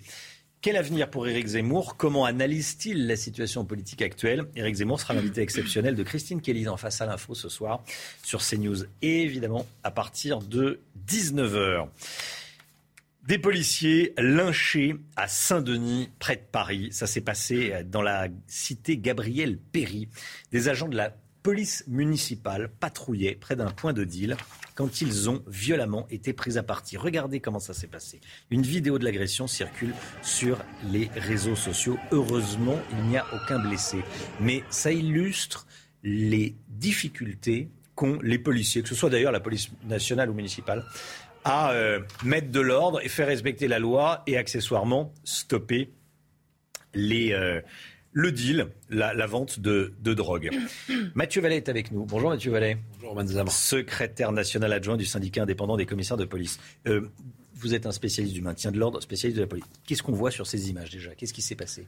Quel 0.63 0.77
avenir 0.77 1.09
pour 1.09 1.27
Éric 1.27 1.47
Zemmour? 1.47 1.97
Comment 1.97 2.27
analyse-t-il 2.27 3.07
la 3.07 3.17
situation 3.17 3.65
politique 3.65 4.03
actuelle? 4.03 4.45
Éric 4.55 4.75
Zemmour 4.75 5.01
sera 5.01 5.15
l'invité 5.15 5.41
exceptionnel 5.41 5.95
de 5.95 6.03
Christine 6.03 6.43
Kelly 6.43 6.69
en 6.69 6.77
Face 6.77 7.01
à 7.01 7.07
l'info 7.07 7.35
ce 7.35 7.49
soir 7.49 7.83
sur 8.23 8.43
CNews. 8.43 8.85
Évidemment, 9.01 9.67
à 9.83 9.91
partir 9.91 10.41
de 10.41 10.81
19h. 11.09 11.89
Des 13.27 13.39
policiers 13.39 14.15
lynchés 14.17 14.97
à 15.15 15.29
Saint-Denis, 15.29 16.09
près 16.19 16.37
de 16.37 16.43
Paris. 16.51 16.89
Ça 16.91 17.07
s'est 17.07 17.21
passé 17.21 17.85
dans 17.85 18.01
la 18.01 18.29
cité 18.47 18.97
Gabriel 18.97 19.59
Péry. 19.59 20.09
Des 20.53 20.71
agents 20.71 20.89
de 20.89 20.97
la 20.97 21.15
police 21.43 21.85
municipale 21.87 22.71
patrouillaient 22.81 23.35
près 23.35 23.57
d'un 23.57 23.71
point 23.71 23.93
de 23.93 24.05
deal 24.05 24.39
quand 24.75 25.03
ils 25.03 25.29
ont 25.29 25.43
violemment 25.47 26.07
été 26.11 26.33
pris 26.33 26.57
à 26.57 26.63
partie. 26.63 26.97
Regardez 26.97 27.41
comment 27.41 27.59
ça 27.59 27.75
s'est 27.75 27.87
passé. 27.87 28.21
Une 28.51 28.63
vidéo 28.63 28.99
de 28.99 29.05
l'agression 29.05 29.47
circule 29.47 29.95
sur 30.23 30.59
les 30.91 31.11
réseaux 31.15 31.57
sociaux. 31.57 31.99
Heureusement, 32.13 32.79
il 32.93 33.05
n'y 33.05 33.19
a 33.19 33.27
aucun 33.35 33.59
blessé. 33.59 33.99
Mais 34.41 34.65
ça 34.71 34.93
illustre 34.93 35.67
les 36.03 36.57
difficultés 36.69 37.69
qu'ont 37.95 38.19
les 38.23 38.39
policiers, 38.39 38.81
que 38.81 38.89
ce 38.89 38.95
soit 38.95 39.11
d'ailleurs 39.11 39.33
la 39.33 39.41
police 39.41 39.69
nationale 39.85 40.31
ou 40.31 40.35
municipale, 40.35 40.87
à 41.45 41.73
euh, 41.73 42.01
mettre 42.25 42.51
de 42.51 42.61
l'ordre 42.61 43.01
et 43.03 43.09
faire 43.09 43.27
respecter 43.27 43.69
la 43.69 43.79
loi 43.79 44.23
et 44.27 44.37
accessoirement 44.37 45.13
stopper 45.25 45.91
les, 46.95 47.33
euh, 47.33 47.61
le 48.13 48.33
deal, 48.33 48.69
la, 48.89 49.27
vente 49.27 49.61
de, 49.61 49.93
drogue. 50.03 50.51
Mathieu 51.15 51.41
Vallet 51.41 51.57
est 51.57 51.69
avec 51.69 51.93
nous. 51.93 52.05
Bonjour 52.05 52.31
Mathieu 52.31 52.51
Vallet. 52.51 52.77
Bonjour 52.95 53.15
Madame. 53.15 53.49
Secrétaire 53.49 54.33
national 54.33 54.73
adjoint 54.73 54.97
du 54.97 55.07
syndicat 55.07 55.43
indépendant 55.43 55.77
des 55.77 55.87
commissaires 55.87 56.17
de 56.17 56.25
police. 56.25 56.59
Euh, 56.87 57.09
vous 57.55 57.75
êtes 57.75 57.87
un 57.87 57.93
spécialiste 57.93 58.35
du 58.35 58.43
maintien 58.43 58.73
de 58.73 58.79
l'ordre, 58.79 59.01
spécialiste 59.01 59.37
de 59.37 59.43
la 59.43 59.49
police. 59.49 59.65
Qu'est-ce 59.87 60.03
qu'on 60.03 60.13
voit 60.13 60.31
sur 60.31 60.47
ces 60.47 60.71
images 60.71 60.91
déjà? 60.91 61.15
Qu'est-ce 61.15 61.35
qui 61.35 61.43
s'est 61.43 61.57
passé? 61.57 61.87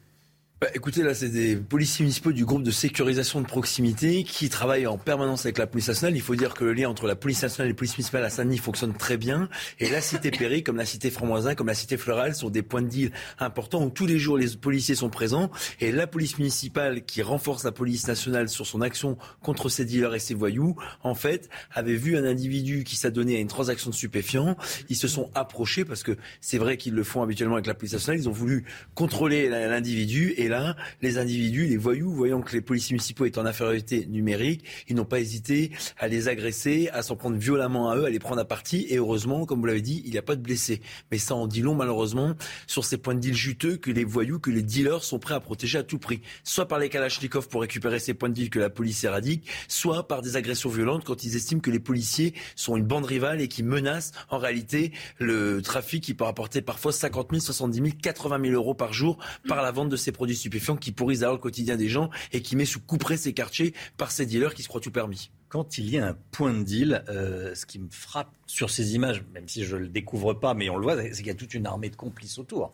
Bah, 0.62 0.68
écoutez, 0.75 1.03
là, 1.03 1.12
c'est 1.12 1.29
des 1.29 1.57
policiers 1.57 2.05
municipaux 2.05 2.31
du 2.31 2.44
groupe 2.44 2.62
de 2.62 2.70
sécurisation 2.70 3.40
de 3.40 3.46
proximité 3.46 4.22
qui 4.22 4.48
travaillent 4.48 4.87
en 4.87 4.96
permanence 4.96 5.44
avec 5.44 5.59
la 5.59 5.66
police 5.66 5.88
nationale. 5.88 6.14
Il 6.14 6.22
faut 6.22 6.37
dire 6.37 6.55
que 6.55 6.62
le 6.62 6.72
lien 6.72 6.88
entre 6.88 7.09
la 7.09 7.16
police 7.16 7.42
nationale 7.42 7.66
et 7.66 7.72
la 7.72 7.77
police 7.77 7.94
municipale 7.94 8.22
à 8.22 8.31
Saint-Denis 8.31 8.59
fonctionne 8.59 8.94
très 8.94 9.16
bien. 9.16 9.48
Et 9.81 9.90
la 9.90 10.01
cité 10.01 10.31
Péry, 10.31 10.62
comme 10.62 10.77
la 10.77 10.85
cité 10.85 11.11
Franmoisin, 11.11 11.57
comme 11.57 11.66
la 11.66 11.75
cité 11.75 11.96
Florale, 11.96 12.37
sont 12.37 12.48
des 12.48 12.62
points 12.62 12.83
de 12.83 12.87
deal 12.87 13.11
importants 13.40 13.83
où 13.83 13.90
tous 13.90 14.07
les 14.07 14.20
jours 14.20 14.38
les 14.38 14.57
policiers 14.57 14.94
sont 14.94 15.11
présents. 15.11 15.51
Et 15.81 15.90
la 15.90 16.07
police 16.07 16.38
municipale, 16.38 17.05
qui 17.05 17.22
renforce 17.22 17.64
la 17.64 17.72
police 17.72 18.07
nationale 18.07 18.48
sur 18.48 18.64
son 18.64 18.83
action 18.83 19.18
contre 19.40 19.68
ces 19.68 19.85
dealers 19.85 20.14
et 20.14 20.20
ces 20.20 20.35
voyous, 20.35 20.77
en 21.03 21.16
fait, 21.16 21.48
avait 21.72 21.96
vu 21.96 22.16
un 22.16 22.25
individu 22.25 22.85
qui 22.85 22.94
s'adonnait 22.94 23.35
à 23.35 23.40
une 23.40 23.48
transaction 23.48 23.90
de 23.90 23.96
stupéfiants. 23.96 24.57
Ils 24.88 24.96
se 24.96 25.09
sont 25.09 25.29
approchés 25.35 25.85
parce 25.85 26.05
que 26.05 26.16
c'est 26.40 26.59
vrai 26.59 26.77
qu'ils 26.77 26.94
le 26.94 27.03
font 27.03 27.20
habituellement 27.20 27.57
avec 27.57 27.66
la 27.66 27.75
police 27.75 27.94
nationale. 27.94 28.20
Ils 28.20 28.29
ont 28.29 28.33
voulu 28.33 28.64
contrôler 28.94 29.48
l'individu 29.48 30.35
et 30.37 30.51
les 31.00 31.18
individus, 31.18 31.66
les 31.66 31.76
voyous, 31.76 32.10
voyant 32.10 32.40
que 32.40 32.52
les 32.52 32.60
policiers 32.60 32.94
municipaux 32.94 33.24
étaient 33.24 33.38
en 33.38 33.46
infériorité 33.46 34.06
numérique, 34.06 34.64
ils 34.88 34.96
n'ont 34.96 35.04
pas 35.04 35.20
hésité 35.20 35.70
à 35.98 36.08
les 36.08 36.28
agresser, 36.28 36.88
à 36.92 37.02
s'en 37.02 37.16
prendre 37.16 37.36
violemment 37.36 37.90
à 37.90 37.96
eux, 37.96 38.04
à 38.04 38.10
les 38.10 38.18
prendre 38.18 38.40
à 38.40 38.44
partie. 38.44 38.86
Et 38.88 38.96
heureusement, 38.96 39.46
comme 39.46 39.60
vous 39.60 39.66
l'avez 39.66 39.80
dit, 39.80 40.02
il 40.04 40.12
n'y 40.12 40.18
a 40.18 40.22
pas 40.22 40.36
de 40.36 40.42
blessés. 40.42 40.80
Mais 41.10 41.18
ça 41.18 41.34
en 41.34 41.46
dit 41.46 41.62
long, 41.62 41.74
malheureusement, 41.74 42.34
sur 42.66 42.84
ces 42.84 42.98
points 42.98 43.14
de 43.14 43.20
deal 43.20 43.34
juteux 43.34 43.76
que 43.76 43.90
les 43.90 44.04
voyous, 44.04 44.38
que 44.38 44.50
les 44.50 44.62
dealers 44.62 45.04
sont 45.04 45.18
prêts 45.18 45.34
à 45.34 45.40
protéger 45.40 45.78
à 45.78 45.82
tout 45.82 45.98
prix. 45.98 46.20
Soit 46.44 46.66
par 46.66 46.78
les 46.78 46.88
Kalachnikov 46.88 47.48
pour 47.48 47.62
récupérer 47.62 47.98
ces 47.98 48.14
points 48.14 48.28
de 48.28 48.34
deal 48.34 48.50
que 48.50 48.58
la 48.58 48.70
police 48.70 49.04
éradique, 49.04 49.48
soit 49.68 50.06
par 50.08 50.22
des 50.22 50.36
agressions 50.36 50.70
violentes 50.70 51.04
quand 51.04 51.24
ils 51.24 51.36
estiment 51.36 51.60
que 51.60 51.70
les 51.70 51.80
policiers 51.80 52.34
sont 52.56 52.76
une 52.76 52.84
bande 52.84 53.04
rivale 53.04 53.40
et 53.40 53.48
qui 53.48 53.62
menacent 53.62 54.12
en 54.28 54.38
réalité 54.38 54.92
le 55.18 55.60
trafic 55.62 56.02
qui 56.02 56.14
peut 56.14 56.24
rapporter 56.24 56.62
parfois 56.62 56.92
50 56.92 57.28
000, 57.30 57.40
70 57.40 57.76
000, 57.76 57.88
80 58.02 58.40
000 58.42 58.54
euros 58.54 58.74
par 58.74 58.92
jour 58.92 59.18
par 59.48 59.62
la 59.62 59.70
vente 59.70 59.88
de 59.88 59.96
ces 59.96 60.12
produits 60.12 60.36
stupéfiants 60.42 60.76
qui 60.76 60.92
pourrissent 60.92 61.22
alors 61.22 61.35
le 61.35 61.40
quotidien 61.40 61.76
des 61.76 61.88
gens 61.88 62.11
et 62.33 62.42
qui 62.42 62.57
met 62.57 62.64
sous 62.64 62.81
couperé 62.81 63.16
ces 63.16 63.33
quartiers 63.33 63.74
par 63.96 64.11
ces 64.11 64.26
dealers 64.26 64.55
qui 64.55 64.62
se 64.62 64.68
croient 64.68 64.81
tout 64.81 64.90
permis. 64.90 65.31
Quand 65.48 65.78
il 65.78 65.88
y 65.88 65.98
a 65.98 66.09
un 66.09 66.16
point 66.31 66.52
de 66.52 66.62
deal, 66.62 67.05
euh, 67.09 67.55
ce 67.55 67.66
qui 67.66 67.78
me 67.78 67.88
frappe 67.90 68.35
sur 68.46 68.70
ces 68.70 68.94
images, 68.94 69.22
même 69.35 69.48
si 69.48 69.64
je 69.64 69.76
ne 69.76 69.83
le 69.83 69.88
découvre 69.88 70.35
pas, 70.35 70.55
mais 70.55 70.68
on 70.70 70.76
le 70.76 70.83
voit, 70.83 71.00
c'est 71.02 71.12
qu'il 71.12 71.26
y 71.26 71.31
a 71.31 71.35
toute 71.35 71.55
une 71.55 71.66
armée 71.66 71.90
de 71.90 71.96
complices 71.96 72.38
autour. 72.38 72.72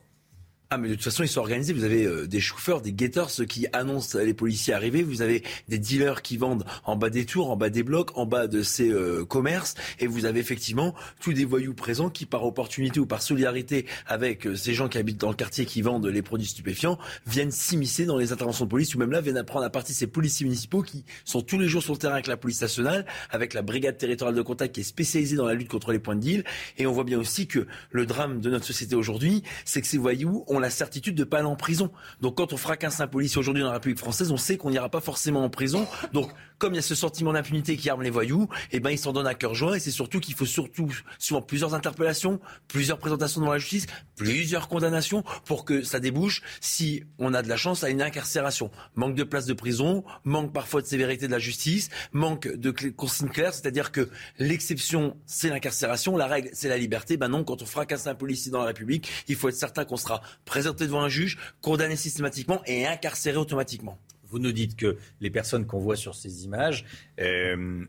Ah 0.71 0.77
mais 0.77 0.89
de 0.91 0.95
toute 0.97 1.05
façon 1.05 1.23
ils 1.23 1.29
sont 1.29 1.41
organisés. 1.41 1.73
Vous 1.73 1.85
avez 1.85 2.05
euh, 2.05 2.27
des 2.27 2.41
chauffeurs, 2.41 2.83
des 2.83 2.93
guetteurs, 2.93 3.31
ceux 3.31 3.47
qui 3.47 3.67
annoncent 3.73 4.19
les 4.19 4.35
policiers 4.35 4.75
arriver. 4.75 5.03
Vous 5.03 5.23
avez 5.23 5.43
des 5.69 5.79
dealers 5.79 6.21
qui 6.21 6.37
vendent 6.37 6.67
en 6.85 6.95
bas 6.95 7.09
des 7.09 7.25
tours, 7.25 7.51
en 7.51 7.57
bas 7.57 7.71
des 7.71 7.83
blocs, 7.83 8.11
en 8.19 8.27
bas 8.27 8.49
de 8.49 8.63
ces 8.63 8.91
euh, 8.91 9.25
commerces. 9.25 9.77
Et 9.99 10.07
vous 10.07 10.27
avez 10.27 10.41
effectivement 10.41 10.95
tous 11.23 11.33
des 11.33 11.47
voyous 11.47 11.73
présents 11.73 12.11
qui 12.11 12.27
par 12.27 12.45
opportunité 12.45 13.01
ou 13.01 13.07
par 13.07 13.23
solidarité 13.23 13.87
avec 14.07 14.47
euh, 14.47 14.57
ces 14.57 14.75
gens 14.75 14.91
qui 14.91 14.99
habitent 14.99 15.17
dans 15.17 15.31
le 15.31 15.37
quartier 15.37 15.65
qui 15.65 15.81
vendent 15.81 16.05
les 16.05 16.21
produits 16.21 16.47
stupéfiants 16.47 16.99
viennent 17.27 17.51
s'immiscer 17.51 18.05
dans 18.05 18.19
les 18.19 18.33
interventions 18.33 18.67
de 18.67 18.71
police 18.71 18.95
ou 18.95 18.99
même 18.99 19.11
là 19.11 19.23
viennent 19.23 19.39
apprendre 19.39 19.65
à 19.65 19.71
partie 19.71 19.95
ces 19.95 20.07
policiers 20.07 20.45
municipaux 20.45 20.83
qui 20.83 21.07
sont 21.25 21.41
tous 21.41 21.59
les 21.59 21.67
jours 21.67 21.83
sur 21.83 21.95
le 21.95 21.99
terrain 21.99 22.13
avec 22.13 22.27
la 22.27 22.37
police 22.37 22.61
nationale, 22.61 23.07
avec 23.31 23.55
la 23.55 23.63
brigade 23.63 23.97
territoriale 23.97 24.37
de 24.37 24.43
contact 24.43 24.75
qui 24.75 24.83
est 24.83 24.85
spécialisée 24.85 25.37
dans 25.37 25.47
la 25.47 25.55
lutte 25.55 25.69
contre 25.69 25.93
les 25.93 25.99
points 25.99 26.17
de 26.17 26.21
deal. 26.21 26.45
Et 26.77 26.87
on 26.87 26.93
voit 26.93 27.05
bien 27.05 27.19
aussi 27.19 27.47
que 27.47 27.67
le 27.91 28.05
drame 28.05 28.43
de 28.43 28.51
notre 28.51 28.67
société 28.67 28.95
aujourd'hui, 28.95 29.43
c'est 29.65 29.81
que 29.81 29.87
ces 29.87 29.97
voyous 29.97 30.45
ont 30.47 30.58
la 30.59 30.71
certitude 30.71 31.15
de 31.15 31.25
pas 31.25 31.39
aller 31.39 31.47
en 31.47 31.57
prison. 31.57 31.91
Donc 32.21 32.37
quand 32.37 32.53
on 32.53 32.57
fracasse 32.57 33.01
un 33.01 33.07
policier 33.07 33.39
aujourd'hui 33.39 33.63
dans 33.63 33.69
la 33.69 33.75
République 33.75 33.99
française, 33.99 34.31
on 34.33 34.37
sait 34.37 34.57
qu'on 34.57 34.71
n'ira 34.71 34.89
pas 34.89 35.01
forcément 35.01 35.45
en 35.45 35.51
prison. 35.51 35.87
Donc 36.13 36.31
comme 36.59 36.75
il 36.75 36.77
y 36.77 36.81
a 36.81 36.83
ce 36.83 36.95
sentiment 36.95 37.33
d'impunité 37.33 37.77
qui 37.77 37.89
arme 37.89 38.03
les 38.03 38.11
voyous, 38.11 38.49
eh 38.73 38.81
ben 38.81 38.91
ils 38.91 38.99
s'en 38.99 39.13
donnent 39.13 39.27
à 39.27 39.35
cœur 39.35 39.55
joie 39.55 39.77
et 39.77 39.81
c'est 39.81 39.91
surtout 39.91 40.21
qu'il 40.21 40.35
faut 40.35 40.47
surtout 40.47 40.93
souvent 41.19 41.43
plusieurs 41.43 41.75
interpellations, 41.75 42.41
plusieurs 42.67 42.99
présentations 42.99 43.41
devant 43.41 43.53
la 43.53 43.59
justice, 43.59 43.87
plusieurs 44.17 44.69
condamnations 44.69 45.23
pour 45.45 45.65
que 45.65 45.83
ça 45.83 46.01
débouche 46.01 46.43
si 46.61 47.05
on 47.19 47.35
a 47.35 47.43
de 47.43 47.49
la 47.49 47.57
chance 47.57 47.85
à 47.85 47.91
une 47.91 48.03
incarcération. 48.03 48.71
Manque 48.97 49.15
de 49.15 49.25
place 49.25 49.47
de 49.47 49.55
prison, 49.55 50.05
manque 50.25 50.53
parfois 50.53 50.83
de 50.83 50.87
sévérité 50.87 51.27
de 51.27 51.33
la 51.33 51.39
justice, 51.39 51.91
manque 52.13 52.49
de 52.49 52.71
consignes 52.91 53.29
claires, 53.29 53.55
c'est-à-dire 53.55 53.93
que 53.93 54.09
l'exception 54.39 55.17
c'est 55.27 55.49
l'incarcération, 55.49 56.17
la 56.17 56.27
règle 56.27 56.51
c'est 56.53 56.69
la 56.69 56.79
liberté. 56.79 57.17
Ben 57.17 57.29
non, 57.29 57.45
quand 57.45 57.63
on 57.63 57.67
fracasse 57.67 58.07
un 58.07 58.15
policier 58.15 58.51
dans 58.51 58.61
la 58.61 58.67
République, 58.67 59.09
il 59.29 59.37
faut 59.37 59.49
être 59.49 59.57
certain 59.57 59.85
qu'on 59.85 59.97
sera 59.97 60.23
présenté 60.45 60.87
devant 60.87 61.03
un 61.03 61.09
juge, 61.09 61.39
condamné 61.63 61.97
systématiquement 61.97 62.63
et 62.67 62.87
incarcéré 62.87 63.37
automatiquement. 63.37 63.99
Vous 64.29 64.39
nous 64.39 64.53
dites 64.53 64.77
que 64.77 64.97
les 65.21 65.31
personnes 65.31 65.67
qu'on 65.67 65.79
voit 65.79 65.97
sur 65.97 66.15
ces 66.15 66.45
images 66.45 66.85
euh, 67.21 67.85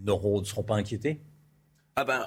ne 0.00 0.44
seront 0.44 0.62
pas 0.62 0.76
inquiétées? 0.76 1.20
Ah 1.96 2.04
ben, 2.04 2.26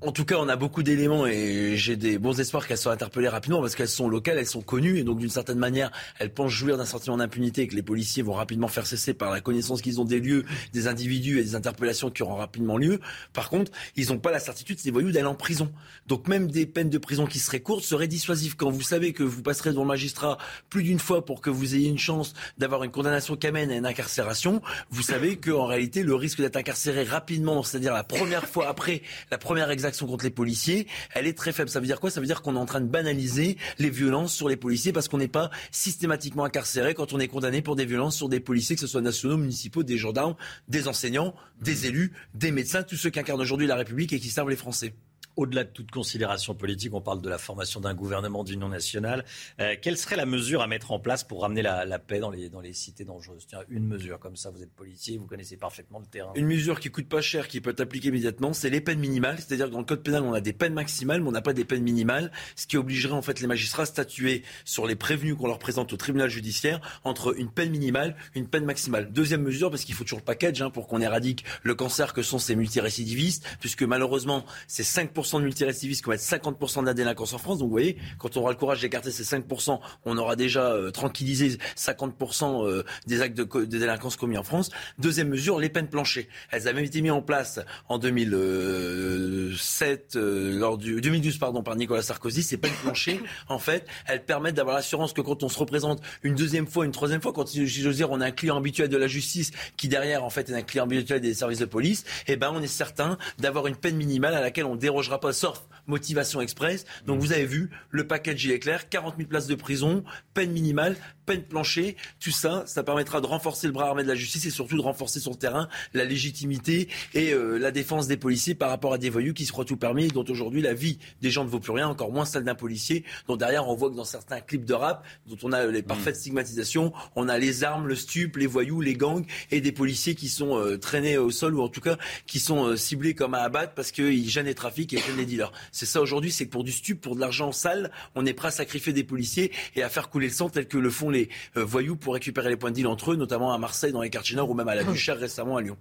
en 0.00 0.12
tout 0.12 0.24
cas, 0.24 0.36
on 0.38 0.48
a 0.48 0.56
beaucoup 0.56 0.82
d'éléments 0.82 1.26
et 1.26 1.76
j'ai 1.76 1.96
des 1.96 2.18
bons 2.18 2.38
espoirs 2.38 2.66
qu'elles 2.66 2.78
soient 2.78 2.92
interpellées 2.92 3.28
rapidement 3.28 3.60
parce 3.60 3.74
qu'elles 3.74 3.88
sont 3.88 4.08
locales, 4.08 4.38
elles 4.38 4.46
sont 4.46 4.62
connues 4.62 4.98
et 4.98 5.04
donc 5.04 5.18
d'une 5.18 5.30
certaine 5.30 5.58
manière, 5.58 5.90
elles 6.18 6.32
pensent 6.32 6.52
jouir 6.52 6.76
d'un 6.76 6.84
sentiment 6.84 7.16
d'impunité 7.16 7.62
et 7.62 7.68
que 7.68 7.74
les 7.74 7.82
policiers 7.82 8.22
vont 8.22 8.34
rapidement 8.34 8.68
faire 8.68 8.86
cesser 8.86 9.14
par 9.14 9.30
la 9.30 9.40
connaissance 9.40 9.82
qu'ils 9.82 10.00
ont 10.00 10.04
des 10.04 10.20
lieux, 10.20 10.44
des 10.72 10.86
individus 10.86 11.40
et 11.40 11.42
des 11.42 11.54
interpellations 11.54 12.10
qui 12.10 12.22
auront 12.22 12.36
rapidement 12.36 12.76
lieu. 12.76 13.00
Par 13.32 13.50
contre, 13.50 13.72
ils 13.96 14.08
n'ont 14.08 14.18
pas 14.18 14.30
la 14.30 14.38
certitude, 14.38 14.78
ces 14.78 14.90
voyous, 14.90 15.10
d'aller 15.10 15.26
en 15.26 15.34
prison. 15.34 15.72
Donc 16.06 16.28
même 16.28 16.50
des 16.50 16.66
peines 16.66 16.90
de 16.90 16.98
prison 16.98 17.26
qui 17.26 17.38
seraient 17.38 17.60
courtes 17.60 17.84
seraient 17.84 18.08
dissuasives. 18.08 18.56
Quand 18.56 18.70
vous 18.70 18.82
savez 18.82 19.12
que 19.12 19.22
vous 19.22 19.42
passerez 19.42 19.70
devant 19.70 19.82
le 19.82 19.88
magistrat 19.88 20.38
plus 20.70 20.82
d'une 20.82 21.00
fois 21.00 21.24
pour 21.24 21.40
que 21.40 21.50
vous 21.50 21.74
ayez 21.74 21.88
une 21.88 21.98
chance 21.98 22.34
d'avoir 22.56 22.84
une 22.84 22.90
condamnation 22.90 23.36
qui 23.36 23.46
amène 23.46 23.70
à 23.70 23.76
une 23.76 23.86
incarcération, 23.86 24.62
vous 24.90 25.02
savez 25.02 25.36
qu'en 25.36 25.66
réalité, 25.66 26.02
le 26.02 26.14
risque 26.14 26.40
d'être 26.40 26.56
incarcéré 26.56 27.02
rapidement, 27.02 27.62
c'est-à-dire 27.62 27.92
la 27.92 28.04
première 28.04 28.46
fois 28.46 28.68
après 28.68 29.02
la 29.30 29.38
première 29.38 29.70
exaction 29.78 30.06
contre 30.06 30.24
les 30.24 30.30
policiers, 30.30 30.88
elle 31.14 31.26
est 31.28 31.36
très 31.36 31.52
faible. 31.52 31.70
Ça 31.70 31.78
veut 31.78 31.86
dire 31.86 32.00
quoi? 32.00 32.10
Ça 32.10 32.20
veut 32.20 32.26
dire 32.26 32.42
qu'on 32.42 32.56
est 32.56 32.58
en 32.58 32.66
train 32.66 32.80
de 32.80 32.86
banaliser 32.86 33.56
les 33.78 33.90
violences 33.90 34.34
sur 34.34 34.48
les 34.48 34.56
policiers 34.56 34.92
parce 34.92 35.06
qu'on 35.06 35.18
n'est 35.18 35.28
pas 35.28 35.50
systématiquement 35.70 36.44
incarcéré 36.44 36.94
quand 36.94 37.12
on 37.12 37.20
est 37.20 37.28
condamné 37.28 37.62
pour 37.62 37.76
des 37.76 37.86
violences 37.86 38.16
sur 38.16 38.28
des 38.28 38.40
policiers, 38.40 38.74
que 38.74 38.80
ce 38.80 38.88
soit 38.88 39.00
nationaux, 39.00 39.36
municipaux, 39.36 39.84
des 39.84 39.96
gendarmes, 39.96 40.34
des 40.66 40.88
enseignants, 40.88 41.34
des 41.62 41.86
élus, 41.86 42.12
des 42.34 42.50
médecins, 42.50 42.82
tous 42.82 42.96
ceux 42.96 43.10
qui 43.10 43.20
incarnent 43.20 43.40
aujourd'hui 43.40 43.66
la 43.66 43.76
République 43.76 44.12
et 44.12 44.18
qui 44.18 44.30
servent 44.30 44.50
les 44.50 44.56
Français. 44.56 44.94
Au-delà 45.38 45.62
de 45.62 45.70
toute 45.70 45.92
considération 45.92 46.54
politique, 46.54 46.92
on 46.94 47.00
parle 47.00 47.22
de 47.22 47.28
la 47.28 47.38
formation 47.38 47.80
d'un 47.80 47.94
gouvernement 47.94 48.42
d'union 48.42 48.68
nationale. 48.68 49.24
Euh, 49.60 49.76
quelle 49.80 49.96
serait 49.96 50.16
la 50.16 50.26
mesure 50.26 50.62
à 50.62 50.66
mettre 50.66 50.90
en 50.90 50.98
place 50.98 51.22
pour 51.22 51.42
ramener 51.42 51.62
la, 51.62 51.98
paix 52.00 52.18
dans 52.18 52.30
les, 52.30 52.48
dans 52.48 52.60
cités 52.72 53.04
dangereuses? 53.04 53.46
Tiens, 53.46 53.60
une 53.68 53.86
mesure 53.86 54.18
comme 54.18 54.34
ça, 54.34 54.50
vous 54.50 54.64
êtes 54.64 54.72
policier, 54.72 55.16
vous 55.16 55.26
connaissez 55.26 55.56
parfaitement 55.56 56.00
le 56.00 56.06
terrain. 56.06 56.32
Une 56.34 56.46
mesure 56.46 56.80
qui 56.80 56.90
coûte 56.90 57.08
pas 57.08 57.20
cher, 57.20 57.46
qui 57.46 57.60
peut 57.60 57.70
être 57.70 57.80
appliquée 57.80 58.08
immédiatement, 58.08 58.52
c'est 58.52 58.68
les 58.68 58.80
peines 58.80 58.98
minimales. 58.98 59.36
C'est-à-dire 59.38 59.66
que 59.66 59.72
dans 59.72 59.78
le 59.78 59.84
code 59.84 60.02
pénal, 60.02 60.24
on 60.24 60.32
a 60.32 60.40
des 60.40 60.52
peines 60.52 60.74
maximales, 60.74 61.20
mais 61.20 61.28
on 61.28 61.32
n'a 61.32 61.40
pas 61.40 61.52
des 61.52 61.64
peines 61.64 61.84
minimales, 61.84 62.32
ce 62.56 62.66
qui 62.66 62.76
obligerait 62.76 63.12
en 63.12 63.22
fait 63.22 63.40
les 63.40 63.46
magistrats 63.46 63.84
à 63.84 63.86
statuer 63.86 64.42
sur 64.64 64.88
les 64.88 64.96
prévenus 64.96 65.36
qu'on 65.36 65.46
leur 65.46 65.60
présente 65.60 65.92
au 65.92 65.96
tribunal 65.96 66.28
judiciaire 66.28 66.80
entre 67.04 67.38
une 67.38 67.50
peine 67.50 67.70
minimale, 67.70 68.16
une 68.34 68.48
peine 68.48 68.64
maximale. 68.64 69.12
Deuxième 69.12 69.42
mesure, 69.42 69.70
parce 69.70 69.84
qu'il 69.84 69.94
faut 69.94 70.02
toujours 70.02 70.18
le 70.18 70.24
package 70.24 70.62
hein, 70.62 70.70
pour 70.70 70.88
qu'on 70.88 71.00
éradique 71.00 71.44
le 71.62 71.76
cancer 71.76 72.12
que 72.12 72.22
sont 72.22 72.40
ces 72.40 72.56
multirécidivistes, 72.56 73.44
puisque 73.60 73.84
malheureusement, 73.84 74.44
c'est 74.66 74.82
5% 74.82 75.27
de 75.36 75.44
multirécidivistes 75.44 76.02
qui 76.02 76.06
vont 76.06 76.14
être 76.14 76.20
50% 76.20 76.80
de 76.80 76.86
la 76.86 76.94
délinquance 76.94 77.34
en 77.34 77.38
France. 77.38 77.58
Donc 77.58 77.68
vous 77.68 77.72
voyez, 77.72 77.98
quand 78.18 78.36
on 78.36 78.40
aura 78.40 78.50
le 78.50 78.56
courage 78.56 78.80
d'écarter 78.80 79.10
ces 79.10 79.24
5%, 79.24 79.78
on 80.04 80.18
aura 80.18 80.36
déjà 80.36 80.72
euh, 80.72 80.90
tranquillisé 80.90 81.58
50% 81.76 82.66
euh, 82.66 82.82
des 83.06 83.20
actes 83.20 83.36
de, 83.36 83.64
délinquance 83.64 84.16
commis 84.16 84.38
en 84.38 84.42
France. 84.42 84.70
Deuxième 84.98 85.28
mesure, 85.28 85.60
les 85.60 85.68
peines 85.68 85.88
planchées. 85.88 86.28
Elles 86.50 86.68
avaient 86.68 86.84
été 86.84 87.02
mises 87.02 87.12
en 87.12 87.22
place 87.22 87.60
en 87.88 87.98
2007, 87.98 90.16
euh, 90.16 90.58
lors 90.58 90.78
du 90.78 91.00
2012 91.00 91.38
pardon, 91.38 91.62
par 91.62 91.76
Nicolas 91.76 92.02
Sarkozy. 92.02 92.42
Ces 92.42 92.56
peines 92.56 92.72
planchées, 92.82 93.20
en 93.48 93.58
fait, 93.58 93.86
elles 94.06 94.24
permettent 94.24 94.54
d'avoir 94.54 94.76
l'assurance 94.76 95.12
que 95.12 95.20
quand 95.20 95.42
on 95.42 95.48
se 95.48 95.58
représente 95.58 96.00
une 96.22 96.34
deuxième 96.34 96.66
fois, 96.66 96.84
une 96.84 96.92
troisième 96.92 97.20
fois, 97.20 97.32
quand 97.32 97.52
je 97.52 97.88
veux 97.88 97.94
dire, 97.94 98.10
on 98.10 98.20
a 98.20 98.26
un 98.26 98.30
client 98.30 98.56
habituel 98.56 98.88
de 98.88 98.96
la 98.96 99.06
justice 99.06 99.50
qui 99.76 99.88
derrière, 99.88 100.24
en 100.24 100.30
fait, 100.30 100.50
est 100.50 100.54
un 100.54 100.62
client 100.62 100.84
habituel 100.84 101.20
des 101.20 101.34
services 101.34 101.58
de 101.58 101.64
police, 101.64 102.04
eh 102.26 102.36
ben, 102.36 102.52
on 102.54 102.62
est 102.62 102.66
certain 102.66 103.18
d'avoir 103.38 103.66
une 103.66 103.76
peine 103.76 103.96
minimale 103.96 104.34
à 104.34 104.40
laquelle 104.40 104.64
on 104.64 104.76
dérogera 105.08 105.20
pas, 105.20 105.32
sauf 105.32 105.62
motivation 105.86 106.40
express. 106.40 106.84
Donc 107.06 107.20
vous 107.20 107.32
avez 107.32 107.46
vu, 107.46 107.70
le 107.90 108.06
package 108.06 108.44
il 108.44 108.52
est 108.52 108.58
clair, 108.58 108.88
40 108.88 109.16
000 109.16 109.28
places 109.28 109.46
de 109.46 109.54
prison, 109.54 110.04
peine 110.34 110.52
minimale, 110.52 110.96
peine 111.28 111.42
plancher, 111.42 111.94
tout 112.20 112.30
ça, 112.30 112.64
ça 112.66 112.82
permettra 112.82 113.20
de 113.20 113.26
renforcer 113.26 113.66
le 113.66 113.74
bras 113.74 113.88
armé 113.88 114.02
de 114.02 114.08
la 114.08 114.14
justice 114.14 114.46
et 114.46 114.50
surtout 114.50 114.76
de 114.76 114.82
renforcer 114.82 115.20
sur 115.20 115.30
le 115.30 115.36
terrain 115.36 115.68
la 115.92 116.04
légitimité 116.04 116.88
et 117.12 117.34
euh, 117.34 117.58
la 117.58 117.70
défense 117.70 118.08
des 118.08 118.16
policiers 118.16 118.54
par 118.54 118.70
rapport 118.70 118.94
à 118.94 118.98
des 118.98 119.10
voyous 119.10 119.34
qui 119.34 119.44
se 119.44 119.52
croient 119.52 119.66
tout 119.66 119.76
permis 119.76 120.06
et 120.06 120.08
dont 120.08 120.24
aujourd'hui 120.26 120.62
la 120.62 120.72
vie 120.72 120.98
des 121.20 121.30
gens 121.30 121.44
ne 121.44 121.50
vaut 121.50 121.60
plus 121.60 121.72
rien, 121.72 121.86
encore 121.86 122.10
moins 122.10 122.24
celle 122.24 122.44
d'un 122.44 122.54
policier, 122.54 123.04
dont 123.26 123.36
derrière 123.36 123.68
on 123.68 123.74
voit 123.74 123.90
que 123.90 123.94
dans 123.94 124.04
certains 124.04 124.40
clips 124.40 124.64
de 124.64 124.72
rap, 124.72 125.04
dont 125.26 125.36
on 125.42 125.52
a 125.52 125.66
les 125.66 125.82
parfaites 125.82 126.16
mm. 126.16 126.18
stigmatisations, 126.18 126.94
on 127.14 127.28
a 127.28 127.36
les 127.36 127.62
armes, 127.62 127.86
le 127.86 127.94
stup, 127.94 128.38
les 128.38 128.46
voyous, 128.46 128.80
les 128.80 128.94
gangs 128.94 129.26
et 129.50 129.60
des 129.60 129.72
policiers 129.72 130.14
qui 130.14 130.30
sont 130.30 130.58
euh, 130.58 130.78
traînés 130.78 131.18
au 131.18 131.30
sol 131.30 131.54
ou 131.54 131.60
en 131.60 131.68
tout 131.68 131.82
cas 131.82 131.98
qui 132.26 132.40
sont 132.40 132.68
euh, 132.68 132.76
ciblés 132.76 133.14
comme 133.14 133.34
à 133.34 133.42
abattre 133.42 133.74
parce 133.74 133.92
qu'ils 133.92 134.30
gênent 134.30 134.46
les 134.46 134.54
trafics 134.54 134.94
et 134.94 134.96
gênent 134.96 135.18
les 135.18 135.26
dealers. 135.26 135.52
C'est 135.72 135.84
ça 135.84 136.00
aujourd'hui, 136.00 136.32
c'est 136.32 136.46
que 136.46 136.50
pour 136.50 136.64
du 136.64 136.72
stup, 136.72 137.02
pour 137.02 137.16
de 137.16 137.20
l'argent 137.20 137.52
sale, 137.52 137.90
on 138.14 138.24
est 138.24 138.32
prêt 138.32 138.48
à 138.48 138.52
sacrifier 138.52 138.94
des 138.94 139.04
policiers 139.04 139.52
et 139.76 139.82
à 139.82 139.90
faire 139.90 140.08
couler 140.08 140.28
le 140.28 140.32
sang 140.32 140.48
tel 140.48 140.66
que 140.66 140.78
le 140.78 140.90
font 140.90 141.10
les 141.10 141.17
euh, 141.56 141.64
voyous 141.64 141.96
pour 141.96 142.14
récupérer 142.14 142.48
les 142.48 142.56
points 142.56 142.70
de 142.70 142.76
deal 142.76 142.86
entre 142.86 143.12
eux, 143.12 143.16
notamment 143.16 143.52
à 143.52 143.58
Marseille, 143.58 143.92
dans 143.92 144.02
les 144.02 144.10
quartiers 144.10 144.36
nord 144.36 144.50
ou 144.50 144.54
même 144.54 144.68
à 144.68 144.74
la 144.74 144.84
Duchère 144.92 145.18
récemment 145.18 145.56
à 145.56 145.62
Lyon. 145.62 145.76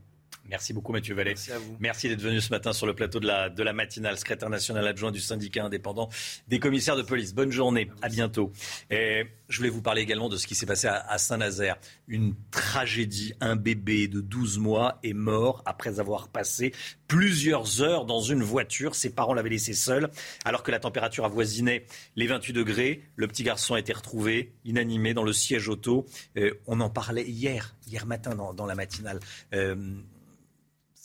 Merci 0.50 0.74
beaucoup 0.74 0.94
Mathieu 0.94 1.14
Vallée. 1.14 1.32
Merci 1.32 1.52
à 1.52 1.60
vous. 1.60 1.76
Merci 1.80 2.10
d'être 2.10 2.22
venu 2.22 2.40
ce 2.42 2.50
matin 2.50 2.74
sur 2.74 2.86
le 2.86 2.96
plateau 2.96 3.20
de 3.20 3.28
la, 3.28 3.50
de 3.50 3.64
la 3.64 3.74
matinale, 3.74 4.18
secrétaire 4.18 4.50
national 4.50 4.88
adjoint 4.88 5.12
du 5.12 5.20
syndicat 5.20 5.66
indépendant 5.66 6.10
des 6.48 6.60
commissaires 6.60 6.96
de 6.96 7.02
police. 7.02 7.34
Bonne 7.34 7.52
journée, 7.52 7.90
à 8.02 8.10
bientôt. 8.10 8.52
Et 8.90 9.26
je 9.50 9.58
voulais 9.58 9.70
vous 9.70 9.82
parler 9.82 10.02
également 10.02 10.30
de 10.30 10.38
ce 10.38 10.48
qui 10.48 10.56
s'est 10.56 10.66
passé 10.66 10.88
à, 10.88 11.18
Saint-Nazaire. 11.18 11.78
Une 12.08 12.36
tragédie, 12.52 13.34
un 13.40 13.56
bébé 13.56 14.08
de 14.08 14.22
12 14.22 14.60
mois 14.60 15.00
est 15.04 15.14
mort 15.14 15.64
après 15.66 16.00
avoir 16.00 16.30
passé 16.30 16.74
plusieurs 17.08 17.82
heures 17.82 18.06
dans 18.06 18.22
une 18.22 18.44
voiture. 18.44 18.96
Ses 18.96 19.14
parents 19.14 19.34
l'avaient 19.34 19.50
laissé 19.50 19.74
seul 19.74 20.10
alors 20.46 20.64
que 20.64 20.72
la 20.72 20.80
température 20.80 21.26
avoisinait 21.26 21.86
les 22.16 22.28
28 22.28 22.54
degrés. 22.54 23.04
Le 23.16 23.28
petit 23.28 23.44
garçon 23.44 23.74
a 23.74 23.80
été 23.80 23.94
retrouvé 23.94 24.54
inanimé 24.66 25.14
dans 25.14 25.24
le 25.24 25.34
siège 25.34 25.70
auto. 25.70 26.06
Euh, 26.38 26.54
on 26.68 26.80
en 26.80 26.90
parlait 26.90 27.28
hier, 27.28 27.76
hier 27.88 28.06
matin 28.06 28.36
dans, 28.36 28.66
la 28.66 28.76
matinale. 28.76 29.20
Euh, 29.54 29.76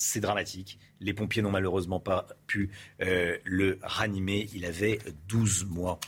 c'est 0.03 0.21
dramatique. 0.21 0.79
Les 1.01 1.15
pompiers 1.15 1.43
n'ont 1.43 1.51
malheureusement 1.51 2.01
pas 2.01 2.27
pu 2.47 2.71
euh, 3.01 3.39
le 3.45 3.79
ranimer. 3.83 4.49
Il 4.53 4.65
avait 4.65 4.99
12 5.29 5.67
mois. 5.67 6.01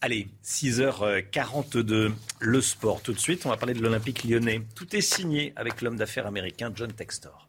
Allez, 0.00 0.28
6h42, 0.44 2.12
le 2.40 2.60
sport. 2.60 3.02
Tout 3.02 3.12
de 3.12 3.18
suite, 3.18 3.46
on 3.46 3.48
va 3.48 3.56
parler 3.56 3.74
de 3.74 3.80
l'Olympique 3.80 4.24
lyonnais. 4.24 4.62
Tout 4.74 4.94
est 4.94 5.00
signé 5.00 5.52
avec 5.56 5.80
l'homme 5.80 5.96
d'affaires 5.96 6.26
américain 6.26 6.72
John 6.74 6.92
Textor. 6.92 7.48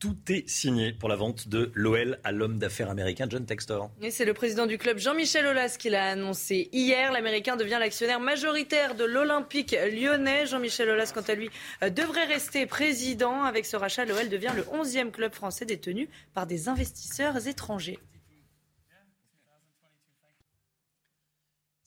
Tout 0.00 0.16
est 0.30 0.48
signé 0.48 0.94
pour 0.94 1.10
la 1.10 1.14
vente 1.14 1.48
de 1.48 1.70
l'OL 1.74 2.18
à 2.24 2.32
l'homme 2.32 2.56
d'affaires 2.58 2.88
américain 2.88 3.26
John 3.28 3.44
Textor. 3.44 3.90
C'est 4.08 4.24
le 4.24 4.32
président 4.32 4.64
du 4.64 4.78
club 4.78 4.96
Jean-Michel 4.96 5.44
Aulas 5.44 5.76
qui 5.78 5.90
l'a 5.90 6.06
annoncé 6.06 6.70
hier. 6.72 7.12
L'Américain 7.12 7.56
devient 7.56 7.76
l'actionnaire 7.78 8.18
majoritaire 8.18 8.94
de 8.94 9.04
l'Olympique 9.04 9.76
lyonnais. 9.92 10.46
Jean-Michel 10.46 10.88
Aulas, 10.88 11.12
quant 11.14 11.20
à 11.20 11.34
lui, 11.34 11.50
euh, 11.82 11.90
devrait 11.90 12.24
rester 12.24 12.64
président. 12.64 13.42
Avec 13.42 13.66
ce 13.66 13.76
rachat, 13.76 14.06
l'OL 14.06 14.30
devient 14.30 14.52
le 14.56 14.62
11e 14.62 15.10
club 15.10 15.34
français 15.34 15.66
détenu 15.66 16.08
par 16.32 16.46
des 16.46 16.70
investisseurs 16.70 17.46
étrangers. 17.46 17.98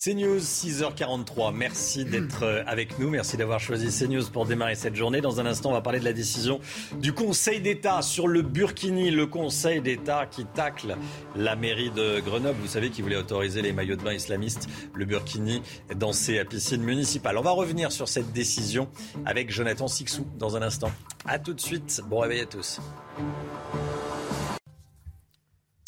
CNews, 0.04 0.40
6h43. 0.40 1.54
Merci 1.56 2.04
d'être 2.04 2.44
euh, 2.44 2.64
avec 2.68 3.00
nous. 3.00 3.10
Merci 3.10 3.38
d'avoir 3.38 3.62
choisi 3.62 3.88
CNews 3.88 4.26
pour 4.34 4.46
démarrer 4.46 4.76
cette 4.76 4.96
journée. 4.96 5.22
Dans 5.22 5.40
un 5.40 5.46
instant, 5.46 5.70
on 5.70 5.74
va 5.74 5.82
parler 5.82 6.00
de 6.00 6.04
la 6.04 6.12
décision 6.12 6.60
du 7.00 7.14
Conseil 7.14 7.62
d'État 7.62 8.02
sur 8.02 8.28
le 8.28 8.42
Burkini. 8.42 9.12
Le 9.12 9.28
Conseil 9.28 9.82
d'État 9.82 10.26
qui 10.26 10.44
tacle 10.44 10.98
la 11.38 11.56
mairie 11.56 11.90
de 11.90 12.20
Grenoble. 12.20 12.60
Vous 12.60 12.68
savez, 12.68 12.90
qui 12.90 13.02
voulait 13.02 13.16
autoriser 13.16 13.62
les 13.62 13.72
maillots 13.72 13.96
de 13.96 14.04
bain 14.04 14.14
islamistes, 14.14 14.68
le 14.94 15.06
Burkini, 15.06 15.62
dans 15.96 16.12
ses 16.12 16.44
piscines 16.44 16.84
municipales. 16.84 17.38
On 17.38 17.42
va 17.42 17.52
revenir 17.52 17.94
sur 17.94 18.10
cette 18.10 18.34
décision 18.34 18.90
avec 19.26 19.52
Jonathan 19.52 19.88
Sixou 19.88 20.28
dans 20.38 20.58
un 20.58 20.64
instant. 20.64 20.92
A 21.26 21.40
tout 21.40 21.54
de 21.54 21.62
suite. 21.62 22.02
Bon 22.10 22.20
réveil 22.20 22.42
à 22.42 22.46
tous. 22.46 22.82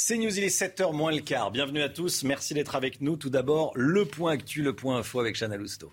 C'est 0.07 0.17
News, 0.17 0.37
il 0.37 0.43
est 0.43 0.55
7h 0.55 0.93
moins 0.93 1.11
le 1.11 1.19
quart. 1.19 1.49
Bienvenue 1.49 1.81
à 1.81 1.89
tous, 1.89 2.21
merci 2.21 2.53
d'être 2.53 2.75
avec 2.75 3.01
nous. 3.01 3.15
Tout 3.15 3.31
d'abord, 3.31 3.71
le 3.73 4.05
point 4.05 4.33
actu, 4.33 4.61
le 4.61 4.75
point 4.75 4.97
info 4.97 5.19
avec 5.19 5.35
Chana 5.35 5.57
Lousteau. 5.57 5.91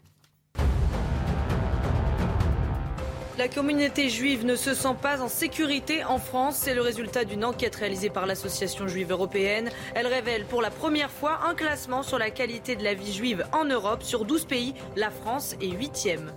La 3.39 3.49
communauté 3.49 4.11
juive 4.11 4.45
ne 4.45 4.55
se 4.55 4.75
sent 4.75 4.97
pas 5.01 5.23
en 5.23 5.29
sécurité 5.29 6.05
en 6.05 6.19
France. 6.19 6.59
C'est 6.59 6.75
le 6.75 6.83
résultat 6.83 7.25
d'une 7.25 7.43
enquête 7.43 7.75
réalisée 7.75 8.11
par 8.11 8.27
l'Association 8.27 8.87
juive 8.87 9.13
européenne. 9.13 9.71
Elle 9.95 10.09
révèle 10.09 10.45
pour 10.45 10.61
la 10.61 10.71
première 10.71 11.11
fois 11.11 11.41
un 11.47 11.55
classement 11.55 12.03
sur 12.03 12.19
la 12.19 12.31
qualité 12.31 12.77
de 12.77 12.85
la 12.85 12.93
vie 12.93 13.15
juive 13.15 13.47
en 13.55 13.65
Europe. 13.65 14.03
Sur 14.03 14.27
12 14.27 14.45
pays, 14.45 14.75
la 14.95 15.11
France 15.11 15.55
est 15.63 15.69
8e. 15.69 16.33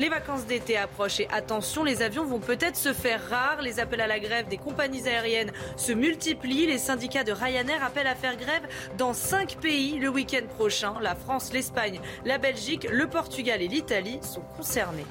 Les 0.00 0.08
vacances 0.08 0.44
d'été 0.46 0.76
approchent 0.76 1.20
et 1.20 1.28
attention, 1.28 1.84
les 1.84 2.02
avions 2.02 2.24
vont 2.24 2.40
peut-être 2.40 2.74
se 2.74 2.92
faire 2.92 3.20
rares. 3.30 3.62
Les 3.62 3.78
appels 3.78 4.00
à 4.00 4.08
la 4.08 4.18
grève 4.18 4.48
des 4.48 4.56
compagnies 4.56 5.06
aériennes 5.06 5.52
se 5.76 5.92
multiplient. 5.92 6.66
Les 6.66 6.78
syndicats 6.78 7.22
de 7.22 7.30
Ryanair 7.30 7.84
appellent 7.84 8.08
à 8.08 8.16
faire 8.16 8.36
grève 8.36 8.66
dans 8.98 9.12
cinq 9.12 9.56
pays 9.60 10.00
le 10.00 10.08
week-end 10.08 10.46
prochain. 10.56 10.94
La 11.00 11.14
France, 11.14 11.52
l'Espagne, 11.52 12.00
la 12.24 12.38
Belgique, 12.38 12.88
le 12.90 13.06
Portugal 13.06 13.62
et 13.62 13.68
l'Italie 13.68 14.18
sont 14.20 14.42
concernés. 14.56 15.06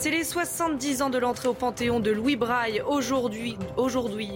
C'est 0.00 0.10
les 0.10 0.24
70 0.24 1.02
ans 1.02 1.10
de 1.10 1.18
l'entrée 1.18 1.48
au 1.48 1.52
Panthéon 1.52 2.00
de 2.00 2.10
Louis 2.10 2.34
Braille. 2.34 2.82
Aujourd'hui, 2.86 3.58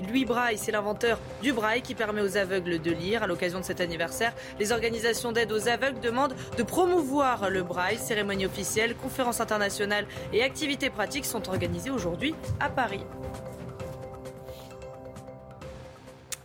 Louis 0.07 0.27
Braille, 0.27 0.59
c'est 0.59 0.73
l'inventeur 0.73 1.19
du 1.43 1.55
braille 1.55 1.81
qui 1.81 1.95
permet 1.95 2.21
aux 2.21 2.37
aveugles 2.37 2.83
de 2.83 2.91
lire. 2.91 3.23
À 3.23 3.27
l'occasion 3.27 3.61
de 3.61 3.65
cet 3.65 3.81
anniversaire, 3.81 4.35
les 4.61 4.73
organisations 4.73 5.33
d'aide 5.33 5.51
aux 5.53 5.67
aveugles 5.67 6.01
demandent 6.01 6.37
de 6.59 6.63
promouvoir 6.63 7.49
le 7.49 7.63
braille. 7.63 7.97
Cérémonie 7.97 8.45
officielle, 8.45 8.95
conférences 8.95 9.41
internationales 9.41 10.07
et 10.35 10.43
activités 10.43 10.91
pratiques 10.91 11.25
sont 11.25 11.49
organisées 11.49 11.89
aujourd'hui 11.89 12.35
à 12.61 12.69
Paris. 12.69 13.01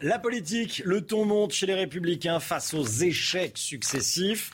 La 0.02 0.18
politique, 0.18 0.82
le 0.86 1.02
ton 1.02 1.26
monte 1.26 1.52
chez 1.52 1.66
les 1.66 1.74
républicains 1.74 2.40
face 2.40 2.74
aux 2.74 2.86
échecs 2.86 3.58
successifs. 3.58 4.52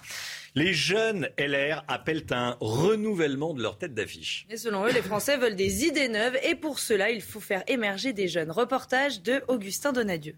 Les 0.58 0.72
jeunes 0.72 1.28
LR 1.38 1.84
appellent 1.90 2.26
un 2.32 2.56
renouvellement 2.62 3.54
de 3.54 3.62
leur 3.62 3.78
tête 3.78 3.94
d'affiche. 3.94 4.48
Et 4.50 4.56
selon 4.56 4.86
eux, 4.86 4.92
les 4.94 5.02
Français 5.02 5.36
veulent 5.36 5.58
des 5.58 5.84
idées 5.84 6.08
neuves 6.08 6.38
et 6.44 6.56
pour 6.56 6.80
cela, 6.80 7.12
il 7.12 7.22
faut 7.22 7.42
faire 7.42 7.62
émerger 7.68 8.14
des 8.14 8.30
jeunes. 8.30 8.52
Reportage 8.52 9.22
de 9.22 9.42
Augustin 9.50 9.92
Donadieu. 9.92 10.36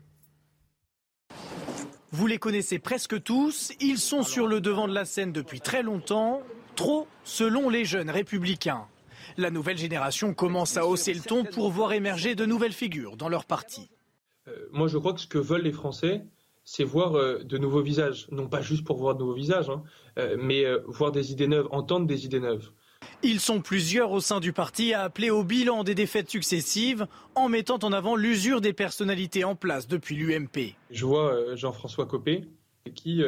Vous 2.09 2.25
les 2.25 2.39
connaissez 2.39 2.79
presque 2.79 3.21
tous, 3.21 3.71
ils 3.79 3.99
sont 3.99 4.23
sur 4.23 4.47
le 4.47 4.59
devant 4.59 4.87
de 4.87 4.93
la 4.95 5.05
scène 5.05 5.33
depuis 5.33 5.61
très 5.61 5.83
longtemps, 5.83 6.41
trop 6.75 7.07
selon 7.23 7.69
les 7.69 7.85
jeunes 7.85 8.09
républicains. 8.09 8.87
La 9.37 9.51
nouvelle 9.51 9.77
génération 9.77 10.33
commence 10.33 10.77
à 10.77 10.87
hausser 10.87 11.13
le 11.13 11.21
ton 11.21 11.43
pour 11.43 11.69
voir 11.69 11.93
émerger 11.93 12.33
de 12.33 12.47
nouvelles 12.47 12.73
figures 12.73 13.17
dans 13.17 13.29
leur 13.29 13.45
parti. 13.45 13.91
Euh, 14.47 14.67
moi, 14.71 14.87
je 14.87 14.97
crois 14.97 15.13
que 15.13 15.19
ce 15.19 15.27
que 15.27 15.37
veulent 15.37 15.61
les 15.61 15.71
Français, 15.71 16.23
c'est 16.69 16.83
voir 16.83 17.15
euh, 17.15 17.41
de 17.45 17.57
nouveaux 17.57 17.81
visages. 17.81 18.27
Non 18.29 18.49
pas 18.49 18.61
juste 18.61 18.83
pour 18.83 18.97
voir 18.97 19.15
de 19.15 19.21
nouveaux 19.21 19.33
visages, 19.33 19.69
hein, 19.69 19.83
euh, 20.19 20.35
mais 20.37 20.65
euh, 20.65 20.79
voir 20.85 21.13
des 21.13 21.31
idées 21.31 21.47
neuves, 21.47 21.69
entendre 21.71 22.05
des 22.05 22.25
idées 22.25 22.41
neuves. 22.41 22.71
Ils 23.23 23.39
sont 23.39 23.61
plusieurs 23.61 24.11
au 24.11 24.19
sein 24.19 24.41
du 24.41 24.51
parti 24.51 24.93
à 24.93 25.03
appeler 25.03 25.29
au 25.29 25.45
bilan 25.45 25.85
des 25.85 25.95
défaites 25.95 26.29
successives 26.29 27.07
en 27.35 27.47
mettant 27.47 27.79
en 27.83 27.93
avant 27.93 28.17
l'usure 28.17 28.59
des 28.59 28.73
personnalités 28.73 29.45
en 29.45 29.55
place 29.55 29.87
depuis 29.87 30.17
l'UMP. 30.17 30.75
Je 30.91 31.05
vois 31.05 31.55
Jean-François 31.55 32.05
Copé 32.05 32.43
qui 32.95 33.23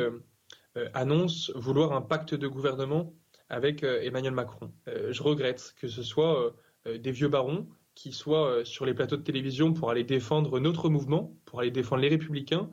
annonce 0.94 1.52
vouloir 1.56 1.94
un 1.94 2.02
pacte 2.02 2.34
de 2.34 2.48
gouvernement 2.48 3.14
avec 3.48 3.84
Emmanuel 3.84 4.34
Macron. 4.34 4.72
Je 4.88 5.24
regrette 5.24 5.76
que 5.80 5.88
ce 5.88 6.04
soit 6.04 6.54
des 6.86 7.12
vieux 7.12 7.30
barons 7.30 7.68
qui 7.96 8.12
soient 8.12 8.66
sur 8.66 8.86
les 8.86 8.94
plateaux 8.94 9.18
de 9.18 9.24
télévision 9.24 9.74
pour 9.74 9.92
aller 9.92 10.04
défendre 10.04 10.60
notre 10.60 10.90
mouvement, 10.90 11.36
pour 11.46 11.62
aller 11.62 11.72
défendre 11.72 12.02
les 12.02 12.10
républicains, 12.10 12.70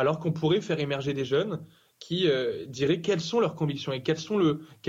alors 0.00 0.18
qu'on 0.18 0.32
pourrait 0.32 0.60
faire 0.60 0.80
émerger 0.80 1.14
des 1.14 1.24
jeunes 1.24 1.60
qui 2.00 2.26
diraient 2.66 3.02
quelles 3.02 3.20
sont 3.20 3.40
leurs 3.40 3.54
convictions 3.54 3.92
et 3.92 4.02
quel 4.02 4.16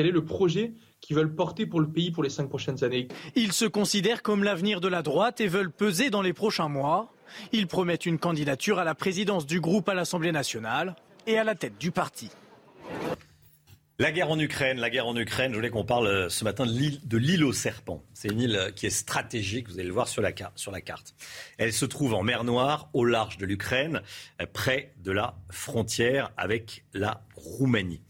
est 0.07 0.11
le 0.11 0.25
projet 0.25 0.73
qu'ils 1.01 1.15
veulent 1.15 1.35
porter 1.35 1.65
pour 1.65 1.81
le 1.81 1.89
pays 1.89 2.09
pour 2.09 2.23
les 2.23 2.29
cinq 2.29 2.47
prochaines 2.47 2.83
années. 2.83 3.09
Ils 3.35 3.51
se 3.51 3.65
considèrent 3.65 4.21
comme 4.21 4.43
l'avenir 4.43 4.79
de 4.79 4.87
la 4.87 5.01
droite 5.01 5.41
et 5.41 5.47
veulent 5.47 5.71
peser 5.71 6.09
dans 6.09 6.21
les 6.21 6.33
prochains 6.33 6.69
mois. 6.69 7.11
Ils 7.51 7.67
promettent 7.67 8.05
une 8.05 8.17
candidature 8.17 8.79
à 8.79 8.85
la 8.85 8.95
présidence 8.95 9.45
du 9.45 9.59
groupe 9.59 9.89
à 9.89 9.93
l'Assemblée 9.93 10.31
nationale 10.31 10.95
et 11.27 11.37
à 11.37 11.43
la 11.43 11.55
tête 11.55 11.77
du 11.79 11.91
parti. 11.91 12.29
La 14.01 14.11
guerre 14.11 14.31
en 14.31 14.39
Ukraine, 14.39 14.79
la 14.79 14.89
guerre 14.89 15.05
en 15.05 15.15
Ukraine, 15.15 15.51
je 15.51 15.57
voulais 15.57 15.69
qu'on 15.69 15.85
parle 15.85 16.07
euh, 16.07 16.27
ce 16.27 16.43
matin 16.43 16.65
de 16.65 17.17
l'île 17.17 17.43
aux 17.43 17.53
serpents. 17.53 18.03
C'est 18.15 18.29
une 18.29 18.41
île 18.41 18.55
euh, 18.55 18.71
qui 18.71 18.87
est 18.87 18.89
stratégique, 18.89 19.69
vous 19.69 19.75
allez 19.75 19.87
le 19.87 19.93
voir 19.93 20.07
sur 20.07 20.23
la, 20.23 20.31
carte. 20.31 21.13
Elle 21.59 21.71
se 21.71 21.85
trouve 21.85 22.15
en 22.15 22.23
mer 22.23 22.43
Noire, 22.43 22.89
au 22.93 23.05
large 23.05 23.37
de 23.37 23.45
l'Ukraine, 23.45 24.01
euh, 24.41 24.47
près 24.51 24.95
de 25.03 25.11
la 25.11 25.35
frontière 25.51 26.31
avec 26.35 26.83
la 26.95 27.21
Roumanie. 27.35 28.01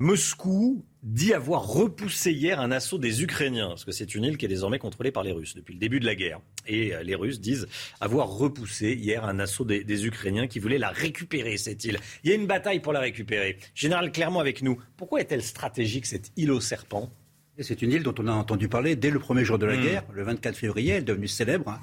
Moscou 0.00 0.84
dit 1.06 1.32
avoir 1.32 1.68
repoussé 1.68 2.32
hier 2.32 2.60
un 2.60 2.72
assaut 2.72 2.98
des 2.98 3.22
Ukrainiens, 3.22 3.68
parce 3.68 3.84
que 3.84 3.92
c'est 3.92 4.16
une 4.16 4.24
île 4.24 4.36
qui 4.36 4.44
est 4.44 4.48
désormais 4.48 4.80
contrôlée 4.80 5.12
par 5.12 5.22
les 5.22 5.30
Russes 5.30 5.54
depuis 5.54 5.72
le 5.72 5.78
début 5.78 6.00
de 6.00 6.04
la 6.04 6.16
guerre. 6.16 6.40
Et 6.66 6.92
euh, 6.92 7.04
les 7.04 7.14
Russes 7.14 7.40
disent 7.40 7.68
avoir 8.00 8.28
repoussé 8.28 8.94
hier 8.94 9.24
un 9.24 9.38
assaut 9.38 9.64
des, 9.64 10.06
Ukrainiens 10.06 10.48
qui 10.48 10.58
voulaient 10.58 10.78
la 10.78 10.90
récupérer, 10.90 11.56
cette 11.58 11.84
île. 11.84 12.00
Il 12.24 12.30
y 12.30 12.32
a 12.32 12.36
une 12.36 12.48
bataille 12.48 12.80
pour 12.80 12.92
la 12.92 12.98
récupérer. 12.98 13.56
Général 13.72 14.10
Clermont 14.10 14.40
avec 14.40 14.62
nous, 14.62 14.82
pourquoi 14.96 15.20
est-elle 15.20 15.42
stratégique, 15.42 16.06
cette 16.06 16.32
île 16.36 16.50
aux 16.50 16.60
serpents? 16.60 17.12
C'est 17.60 17.82
une 17.82 17.92
île 17.92 18.02
dont 18.02 18.14
on 18.18 18.26
a 18.26 18.32
entendu 18.32 18.68
parler 18.68 18.96
dès 18.96 19.10
le 19.10 19.20
premier 19.20 19.44
jour 19.44 19.58
de 19.58 19.64
la 19.64 19.76
hmm. 19.76 19.82
guerre, 19.82 20.04
le 20.12 20.24
24 20.24 20.56
février. 20.56 20.92
Elle 20.92 21.02
est 21.02 21.04
devenue 21.04 21.28
célèbre. 21.28 21.70
Hein 21.70 21.80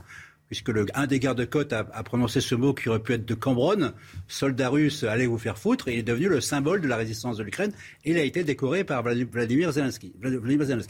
puisque 0.48 0.70
le, 0.70 0.86
un 0.94 1.08
des 1.08 1.20
gardes-côtes 1.20 1.74
a, 1.74 1.84
prononcé 2.04 2.42
ce 2.42 2.56
mot 2.56 2.74
qui 2.74 2.90
aurait 2.90 3.00
pu 3.00 3.14
être 3.14 3.26
de 3.26 3.34
Cambronne, 3.34 3.94
soldat 4.28 4.70
russe, 4.70 5.04
allez 5.04 5.28
vous 5.28 5.38
faire 5.38 5.58
foutre, 5.58 5.88
il 5.88 6.00
est 6.00 6.04
devenu 6.04 6.28
le 6.30 6.42
symbole 6.42 6.82
de 6.82 6.88
la 6.88 6.96
résistance 6.96 7.38
de 7.38 7.44
l'Ukraine, 7.44 7.72
et 8.06 8.12
il 8.12 8.18
a 8.18 8.24
été 8.24 8.44
décoré 8.44 8.84
par 8.84 9.04
Vladimir 9.04 9.72
Zelensky. 9.72 10.14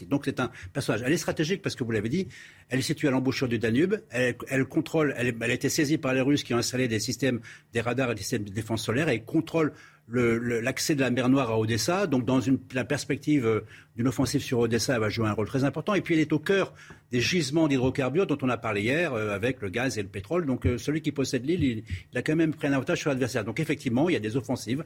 Donc 0.09 0.23
c'est 0.25 0.39
un 0.39 0.51
personnage. 0.73 1.03
Elle 1.05 1.13
est 1.13 1.17
stratégique 1.17 1.61
parce 1.61 1.75
que 1.75 1.83
vous 1.83 1.91
l'avez 1.91 2.09
dit, 2.09 2.27
elle 2.69 2.79
est 2.79 2.83
située 2.83 3.07
à 3.07 3.11
l'embouchure 3.11 3.47
du 3.47 3.59
Danube, 3.59 3.95
elle, 4.09 4.65
contrôle, 4.65 5.13
elle, 5.17 5.35
elle, 5.39 5.51
a 5.51 5.53
été 5.53 5.69
saisie 5.69 5.97
par 5.97 6.13
les 6.13 6.21
Russes 6.21 6.43
qui 6.43 6.53
ont 6.53 6.57
installé 6.57 6.87
des 6.87 6.99
systèmes, 6.99 7.39
des 7.73 7.81
radars 7.81 8.11
et 8.11 8.15
des 8.15 8.21
systèmes 8.21 8.43
de 8.43 8.51
défense 8.51 8.83
solaire, 8.83 9.09
et 9.09 9.21
contrôle 9.21 9.73
l'accès 10.09 10.95
de 10.95 11.01
la 11.01 11.09
mer 11.09 11.29
Noire 11.29 11.51
à 11.51 11.57
Odessa. 11.57 12.07
Donc, 12.07 12.25
dans 12.25 12.41
une, 12.41 12.59
la 12.73 12.83
perspective 12.83 13.45
euh, 13.45 13.61
d'une 13.95 14.07
offensive 14.07 14.41
sur 14.41 14.59
Odessa, 14.59 14.95
elle 14.95 14.99
va 14.99 15.09
jouer 15.09 15.27
un 15.27 15.31
rôle 15.31 15.47
très 15.47 15.63
important. 15.63 15.93
Et 15.93 16.01
puis, 16.01 16.15
elle 16.15 16.19
est 16.19 16.33
au 16.33 16.39
cœur 16.39 16.73
des 17.11 17.21
gisements 17.21 17.67
d'hydrocarbures 17.67 18.27
dont 18.27 18.37
on 18.41 18.49
a 18.49 18.57
parlé 18.57 18.81
hier, 18.81 19.13
euh, 19.13 19.33
avec 19.33 19.61
le 19.61 19.69
gaz 19.69 19.97
et 19.97 20.01
le 20.01 20.09
pétrole. 20.09 20.45
Donc, 20.45 20.65
euh, 20.65 20.77
celui 20.77 21.01
qui 21.01 21.11
possède 21.11 21.45
l'île, 21.45 21.63
il, 21.63 22.17
a 22.17 22.21
quand 22.21 22.35
même 22.35 22.53
pris 22.53 22.67
un 22.67 22.73
avantage 22.73 22.99
sur 22.99 23.09
l'adversaire. 23.09 23.45
Donc, 23.45 23.59
effectivement, 23.59 24.09
il 24.09 24.13
y 24.13 24.17
a 24.17 24.21
des 24.21 24.35
offensives 24.37 24.83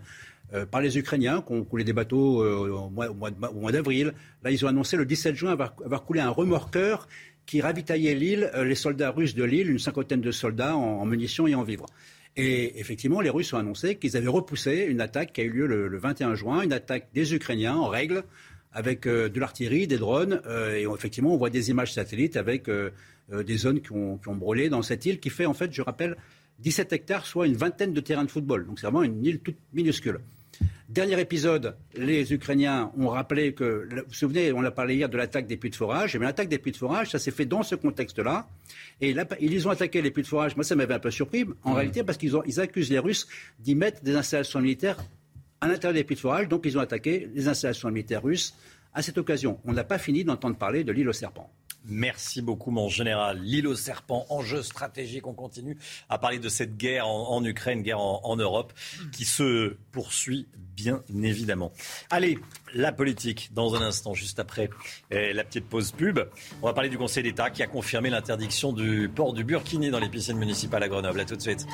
par 0.71 0.79
les 0.79 0.97
Ukrainiens 0.97 1.43
qui 1.45 1.51
ont 1.51 1.65
coulé 1.65 1.83
des 1.83 1.91
bateaux 1.91 2.41
au 2.41 2.89
mois, 2.89 3.71
d'avril. 3.71 4.13
Là, 4.43 4.51
ils 4.51 4.63
ont 4.63 4.69
annoncé 4.69 4.95
le 4.95 5.05
17 5.05 5.35
juin 5.35 5.51
avoir 5.51 6.05
coulé 6.05 6.21
un 6.21 6.29
remorqueur 6.29 7.09
qui 7.45 7.59
ravitaillait 7.59 8.15
l'île, 8.15 8.49
les 8.55 8.75
soldats 8.75 9.11
russes 9.11 9.35
de 9.35 9.43
l'île, 9.43 9.69
une 9.69 9.79
cinquantaine 9.79 10.21
de 10.21 10.31
soldats 10.31 10.77
en 10.77 11.05
munitions 11.05 11.47
et 11.47 11.55
en 11.55 11.63
vivres. 11.63 11.87
Et 12.37 12.79
effectivement, 12.79 13.19
les 13.19 13.31
Russes 13.31 13.51
ont 13.53 13.57
annoncé 13.57 13.95
qu'ils 13.95 14.15
avaient 14.15 14.27
repoussé 14.27 14.85
une 14.87 15.01
attaque 15.01 15.33
qui 15.33 15.41
a 15.41 15.43
eu 15.43 15.49
lieu 15.49 15.65
le, 15.65 15.97
21 15.97 16.35
juin, 16.35 16.61
une 16.61 16.71
attaque 16.71 17.09
des 17.13 17.33
Ukrainiens 17.33 17.75
en 17.75 17.87
règle, 17.87 18.23
avec 18.71 19.07
euh, 19.07 19.27
de 19.27 19.39
l'artillerie, 19.39 19.87
des 19.87 19.97
drones. 19.97 20.39
Euh, 20.45 20.75
et 20.75 20.83
effectivement, 20.83 21.33
on 21.33 21.37
voit 21.37 21.49
des 21.49 21.71
images 21.71 21.93
satellites 21.93 22.37
avec 22.37 22.69
euh, 22.69 22.91
des 23.31 23.57
zones 23.57 23.81
qui 23.81 23.91
ont, 23.91 24.19
qui 24.19 24.29
ont, 24.29 24.35
brûlé 24.35 24.69
dans 24.69 24.83
cette 24.83 25.03
île 25.07 25.19
qui 25.19 25.31
fait, 25.31 25.47
en 25.47 25.55
fait, 25.55 25.73
je 25.73 25.81
rappelle, 25.81 26.15
17 26.59 26.93
hectares, 26.93 27.25
soit 27.25 27.47
une 27.47 27.57
vingtaine 27.57 27.93
de 27.93 28.01
terrains 28.01 28.23
de 28.23 28.31
football. 28.31 28.67
Donc 28.67 28.79
c'est 28.79 28.85
vraiment 28.85 29.03
une 29.03 29.25
île 29.25 29.39
toute 29.39 29.57
minuscule. 29.73 30.19
Dernier 30.89 31.19
épisode, 31.19 31.75
les 31.95 32.33
Ukrainiens 32.33 32.91
ont 32.97 33.09
rappelé 33.09 33.53
que, 33.53 33.87
vous 33.91 34.01
vous 34.07 34.13
souvenez, 34.13 34.53
on 34.53 34.63
a 34.63 34.71
parlé 34.71 34.95
hier 34.95 35.09
de 35.09 35.17
l'attaque 35.17 35.45
des 35.45 35.57
puits 35.57 35.69
de 35.69 35.75
forage. 35.75 36.15
Eh 36.15 36.19
l'attaque 36.19 36.47
des 36.47 36.59
puits 36.59 36.71
de 36.71 36.77
forage, 36.77 37.11
ça 37.11 37.19
s'est 37.19 37.31
fait 37.31 37.45
dans 37.45 37.61
ce 37.61 37.75
contexte-là. 37.75 38.47
Et 39.01 39.13
là, 39.13 39.25
ils 39.41 39.67
ont 39.67 39.71
attaqué 39.71 40.01
les 40.01 40.11
puits 40.11 40.23
de 40.23 40.27
forage. 40.27 40.55
Moi, 40.55 40.63
ça 40.63 40.75
m'avait 40.75 40.93
un 40.93 40.99
peu 40.99 41.11
surpris, 41.11 41.45
en 41.63 41.73
réalité, 41.73 42.03
parce 42.03 42.17
qu'ils 42.17 42.33
ils 42.45 42.59
accusent 42.59 42.89
les 42.89 42.99
Russes 42.99 43.27
d'y 43.59 43.75
mettre 43.75 44.01
des 44.01 44.15
installations 44.15 44.61
militaires 44.61 44.97
à 45.59 45.67
l'intérieur 45.67 45.93
des 45.93 46.03
puits 46.05 46.15
de 46.15 46.21
forage. 46.21 46.47
Donc, 46.47 46.61
ils 46.65 46.77
ont 46.77 46.81
attaqué 46.81 47.29
les 47.33 47.47
installations 47.49 47.91
militaires 47.91 48.23
russes 48.23 48.55
à 48.93 49.01
cette 49.01 49.17
occasion. 49.17 49.59
On 49.65 49.73
n'a 49.73 49.83
pas 49.83 49.97
fini 49.97 50.23
d'entendre 50.23 50.55
parler 50.55 50.83
de 50.83 50.91
l'île 50.93 51.09
aux 51.09 51.13
serpents. 51.13 51.51
Merci 51.85 52.41
beaucoup, 52.41 52.71
mon 52.71 52.89
général. 52.89 53.39
L'île 53.41 53.67
aux 53.67 53.75
serpents, 53.75 54.25
enjeu 54.29 54.61
stratégique. 54.61 55.25
On 55.25 55.33
continue 55.33 55.77
à 56.09 56.17
parler 56.17 56.39
de 56.39 56.49
cette 56.49 56.75
guerre 56.75 57.07
en, 57.07 57.43
Ukraine, 57.45 57.81
guerre 57.81 57.99
en, 57.99 58.35
Europe, 58.35 58.73
qui 59.13 59.23
se 59.23 59.77
poursuit 59.91 60.47
bien 60.75 61.01
évidemment. 61.09 61.71
Allez, 62.09 62.39
la 62.73 62.91
politique, 62.91 63.51
dans 63.53 63.75
un 63.75 63.81
instant, 63.81 64.13
juste 64.13 64.39
après 64.39 64.69
eh, 65.11 65.33
la 65.33 65.43
petite 65.43 65.67
pause 65.67 65.91
pub. 65.91 66.19
On 66.61 66.65
va 66.65 66.73
parler 66.73 66.89
du 66.89 66.97
Conseil 66.97 67.23
d'État 67.23 67.49
qui 67.49 67.63
a 67.63 67.67
confirmé 67.67 68.09
l'interdiction 68.09 68.73
du 68.73 69.09
port 69.13 69.33
du 69.33 69.43
burkini 69.43 69.89
dans 69.89 69.99
les 69.99 70.09
piscines 70.09 70.37
municipales 70.37 70.83
à 70.83 70.89
Grenoble. 70.89 71.25
Tout 71.25 71.35
de 71.35 71.41
suite. 71.41 71.65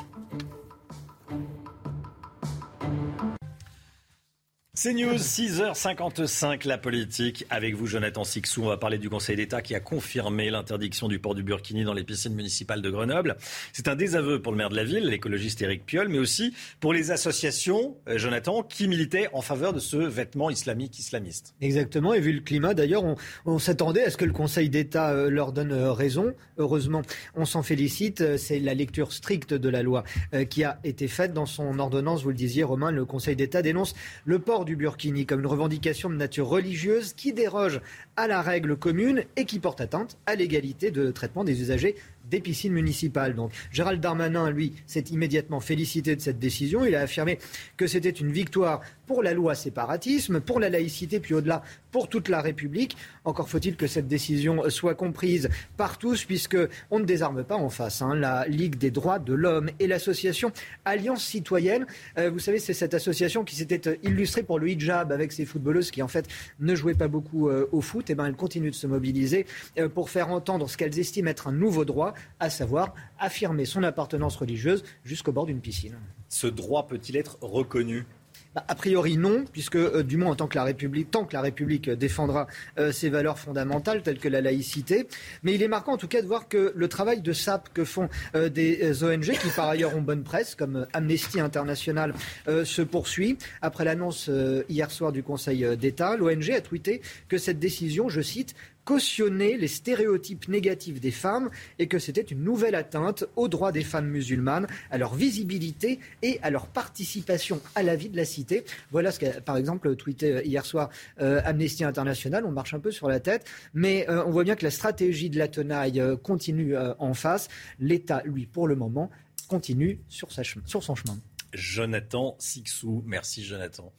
C'est 4.84 4.92
News, 4.92 5.16
6h55, 5.16 6.68
la 6.68 6.76
politique. 6.76 7.46
Avec 7.48 7.74
vous, 7.74 7.86
Jonathan 7.86 8.22
Sixou, 8.22 8.64
on 8.64 8.68
va 8.68 8.76
parler 8.76 8.98
du 8.98 9.08
Conseil 9.08 9.34
d'État 9.34 9.62
qui 9.62 9.74
a 9.74 9.80
confirmé 9.80 10.50
l'interdiction 10.50 11.08
du 11.08 11.18
port 11.18 11.34
du 11.34 11.42
burkini 11.42 11.84
dans 11.84 11.94
les 11.94 12.04
piscines 12.04 12.34
municipales 12.34 12.82
de 12.82 12.90
Grenoble. 12.90 13.38
C'est 13.72 13.88
un 13.88 13.96
désaveu 13.96 14.42
pour 14.42 14.52
le 14.52 14.58
maire 14.58 14.68
de 14.68 14.76
la 14.76 14.84
ville, 14.84 15.06
l'écologiste 15.06 15.62
Éric 15.62 15.86
Piolle, 15.86 16.08
mais 16.10 16.18
aussi 16.18 16.52
pour 16.80 16.92
les 16.92 17.12
associations, 17.12 17.96
euh, 18.10 18.18
Jonathan, 18.18 18.62
qui 18.62 18.86
militaient 18.86 19.30
en 19.32 19.40
faveur 19.40 19.72
de 19.72 19.78
ce 19.78 19.96
vêtement 19.96 20.50
islamique 20.50 20.98
islamiste. 20.98 21.54
Exactement, 21.62 22.12
et 22.12 22.20
vu 22.20 22.34
le 22.34 22.42
climat, 22.42 22.74
d'ailleurs, 22.74 23.04
on, 23.46 23.58
s'attendait 23.58 24.04
à 24.04 24.10
ce 24.10 24.18
que 24.18 24.26
le 24.26 24.34
Conseil 24.34 24.68
d'État 24.68 25.12
euh, 25.12 25.30
leur 25.30 25.52
donne 25.54 25.72
euh, 25.72 25.94
raison. 25.94 26.34
Heureusement, 26.58 27.00
on 27.36 27.46
s'en 27.46 27.62
félicite. 27.62 28.36
C'est 28.36 28.58
la 28.58 28.74
lecture 28.74 29.14
stricte 29.14 29.54
de 29.54 29.68
la 29.70 29.82
loi 29.82 30.04
qui 30.50 30.62
a 30.62 30.78
été 30.84 31.08
faite 31.08 31.32
dans 31.32 31.46
son 31.46 31.78
ordonnance. 31.78 32.22
Vous 32.22 32.28
le 32.28 32.34
disiez, 32.34 32.64
Romain, 32.64 32.90
le 32.90 33.06
Conseil 33.06 33.34
d'État 33.34 33.62
dénonce 33.62 33.94
le 34.26 34.38
port 34.38 34.66
du 34.66 34.73
burkini 34.76 35.26
comme 35.26 35.40
une 35.40 35.46
revendication 35.46 36.10
de 36.10 36.14
nature 36.14 36.48
religieuse 36.48 37.12
qui 37.12 37.32
déroge 37.32 37.80
à 38.16 38.26
la 38.26 38.42
règle 38.42 38.76
commune 38.76 39.24
et 39.36 39.44
qui 39.44 39.58
porte 39.58 39.80
atteinte 39.80 40.16
à 40.26 40.34
l'égalité 40.34 40.90
de 40.90 41.10
traitement 41.10 41.44
des 41.44 41.60
usagers 41.60 41.96
des 42.30 42.40
piscines 42.40 42.72
municipales. 42.72 43.34
Donc 43.34 43.52
Gérald 43.70 44.00
Darmanin, 44.00 44.50
lui, 44.50 44.72
s'est 44.86 45.04
immédiatement 45.10 45.60
félicité 45.60 46.16
de 46.16 46.20
cette 46.20 46.38
décision. 46.38 46.84
Il 46.84 46.94
a 46.94 47.00
affirmé 47.00 47.38
que 47.76 47.86
c'était 47.86 48.10
une 48.10 48.32
victoire 48.32 48.80
pour 49.06 49.22
la 49.22 49.34
loi 49.34 49.54
séparatisme, 49.54 50.40
pour 50.40 50.60
la 50.60 50.70
laïcité, 50.70 51.20
puis 51.20 51.34
au-delà, 51.34 51.62
pour 51.90 52.08
toute 52.08 52.28
la 52.28 52.40
République. 52.40 52.96
Encore 53.24 53.48
faut-il 53.48 53.76
que 53.76 53.86
cette 53.86 54.08
décision 54.08 54.68
soit 54.70 54.94
comprise 54.94 55.48
par 55.76 55.98
tous, 55.98 56.24
puisque 56.24 56.56
on 56.90 56.98
ne 56.98 57.04
désarme 57.04 57.44
pas 57.44 57.56
en 57.56 57.68
face. 57.68 58.02
Hein. 58.02 58.14
La 58.14 58.46
Ligue 58.46 58.76
des 58.76 58.90
droits 58.90 59.18
de 59.18 59.34
l'homme 59.34 59.70
et 59.78 59.86
l'association 59.86 60.52
Alliance 60.84 61.24
citoyenne, 61.24 61.86
euh, 62.18 62.30
vous 62.30 62.38
savez, 62.38 62.58
c'est 62.58 62.74
cette 62.74 62.94
association 62.94 63.44
qui 63.44 63.56
s'était 63.56 63.98
illustrée 64.02 64.42
pour 64.42 64.58
le 64.58 64.68
hijab 64.68 65.12
avec 65.12 65.32
ses 65.32 65.44
footballeuses 65.44 65.90
qui 65.90 66.02
en 66.02 66.08
fait 66.08 66.26
ne 66.60 66.74
jouaient 66.74 66.94
pas 66.94 67.08
beaucoup 67.08 67.48
euh, 67.48 67.68
au 67.72 67.80
foot. 67.80 68.08
Et 68.08 68.12
eh 68.12 68.16
ben, 68.16 68.26
elles 68.26 68.36
continuent 68.36 68.70
de 68.70 68.74
se 68.74 68.86
mobiliser 68.86 69.46
euh, 69.78 69.88
pour 69.88 70.10
faire 70.10 70.30
entendre 70.30 70.68
ce 70.68 70.76
qu'elles 70.76 70.98
estiment 70.98 71.30
être 71.30 71.48
un 71.48 71.52
nouveau 71.52 71.84
droit 71.84 72.13
à 72.40 72.50
savoir 72.50 72.94
affirmer 73.18 73.64
son 73.64 73.82
appartenance 73.82 74.36
religieuse 74.36 74.84
jusqu'au 75.04 75.32
bord 75.32 75.46
d'une 75.46 75.60
piscine. 75.60 75.96
Ce 76.28 76.46
droit 76.46 76.86
peut-il 76.86 77.16
être 77.16 77.38
reconnu? 77.40 78.06
Bah, 78.54 78.64
a 78.68 78.76
priori 78.76 79.16
non, 79.16 79.44
puisque 79.52 79.74
euh, 79.74 80.04
du 80.04 80.16
moins 80.16 80.30
en 80.30 80.36
tant 80.36 80.46
que 80.46 80.54
la 80.54 80.62
République, 80.62 81.10
tant 81.10 81.24
que 81.24 81.34
la 81.34 81.40
République 81.40 81.90
défendra 81.90 82.46
euh, 82.78 82.92
ses 82.92 83.08
valeurs 83.08 83.38
fondamentales 83.38 84.02
telles 84.02 84.18
que 84.18 84.28
la 84.28 84.40
laïcité. 84.40 85.08
Mais 85.42 85.54
il 85.54 85.62
est 85.62 85.68
marquant 85.68 85.94
en 85.94 85.96
tout 85.96 86.06
cas 86.06 86.22
de 86.22 86.26
voir 86.26 86.48
que 86.48 86.72
le 86.74 86.88
travail 86.88 87.20
de 87.20 87.32
sape 87.32 87.70
que 87.74 87.84
font 87.84 88.08
euh, 88.36 88.48
des 88.48 89.02
ONG, 89.02 89.32
qui 89.32 89.48
par 89.56 89.68
ailleurs 89.68 89.96
ont 89.96 90.02
bonne 90.02 90.22
presse, 90.22 90.54
comme 90.54 90.86
Amnesty 90.92 91.40
International, 91.40 92.14
se 92.46 92.82
poursuit. 92.82 93.38
Après 93.62 93.84
l'annonce 93.84 94.30
hier 94.68 94.90
soir 94.90 95.12
du 95.12 95.22
Conseil 95.22 95.76
d'État, 95.76 96.16
l'ONG 96.16 96.50
a 96.50 96.60
tweeté 96.60 97.00
que 97.28 97.38
cette 97.38 97.58
décision, 97.58 98.08
je 98.08 98.20
cite, 98.20 98.54
cautionner 98.84 99.56
les 99.56 99.68
stéréotypes 99.68 100.48
négatifs 100.48 101.00
des 101.00 101.10
femmes 101.10 101.50
et 101.78 101.88
que 101.88 101.98
c'était 101.98 102.22
une 102.22 102.42
nouvelle 102.42 102.74
atteinte 102.74 103.24
aux 103.36 103.48
droits 103.48 103.72
des 103.72 103.82
femmes 103.84 104.08
musulmanes, 104.08 104.66
à 104.90 104.98
leur 104.98 105.14
visibilité 105.14 105.98
et 106.22 106.38
à 106.42 106.50
leur 106.50 106.66
participation 106.66 107.60
à 107.74 107.82
la 107.82 107.96
vie 107.96 108.08
de 108.08 108.16
la 108.16 108.24
cité. 108.24 108.64
Voilà 108.90 109.10
ce 109.12 109.20
qu'a 109.20 109.40
par 109.40 109.56
exemple 109.56 109.94
tweeté 109.96 110.42
hier 110.44 110.64
soir 110.64 110.90
euh, 111.20 111.40
Amnesty 111.44 111.84
International. 111.84 112.44
On 112.44 112.52
marche 112.52 112.74
un 112.74 112.80
peu 112.80 112.90
sur 112.90 113.08
la 113.08 113.20
tête, 113.20 113.46
mais 113.72 114.08
euh, 114.08 114.24
on 114.24 114.30
voit 114.30 114.44
bien 114.44 114.56
que 114.56 114.64
la 114.64 114.70
stratégie 114.70 115.30
de 115.30 115.38
la 115.38 115.48
tenaille 115.48 116.00
euh, 116.00 116.16
continue 116.16 116.74
en 116.98 117.14
face. 117.14 117.48
L'État, 117.78 118.22
lui, 118.24 118.46
pour 118.46 118.68
le 118.68 118.76
moment, 118.76 119.10
continue 119.48 120.00
sur 120.08 120.30
son 120.32 120.94
chemin. 120.94 121.16
Jonathan 121.54 122.36
Sixou. 122.38 123.02
Merci 123.06 123.44
Jonathan. 123.44 123.92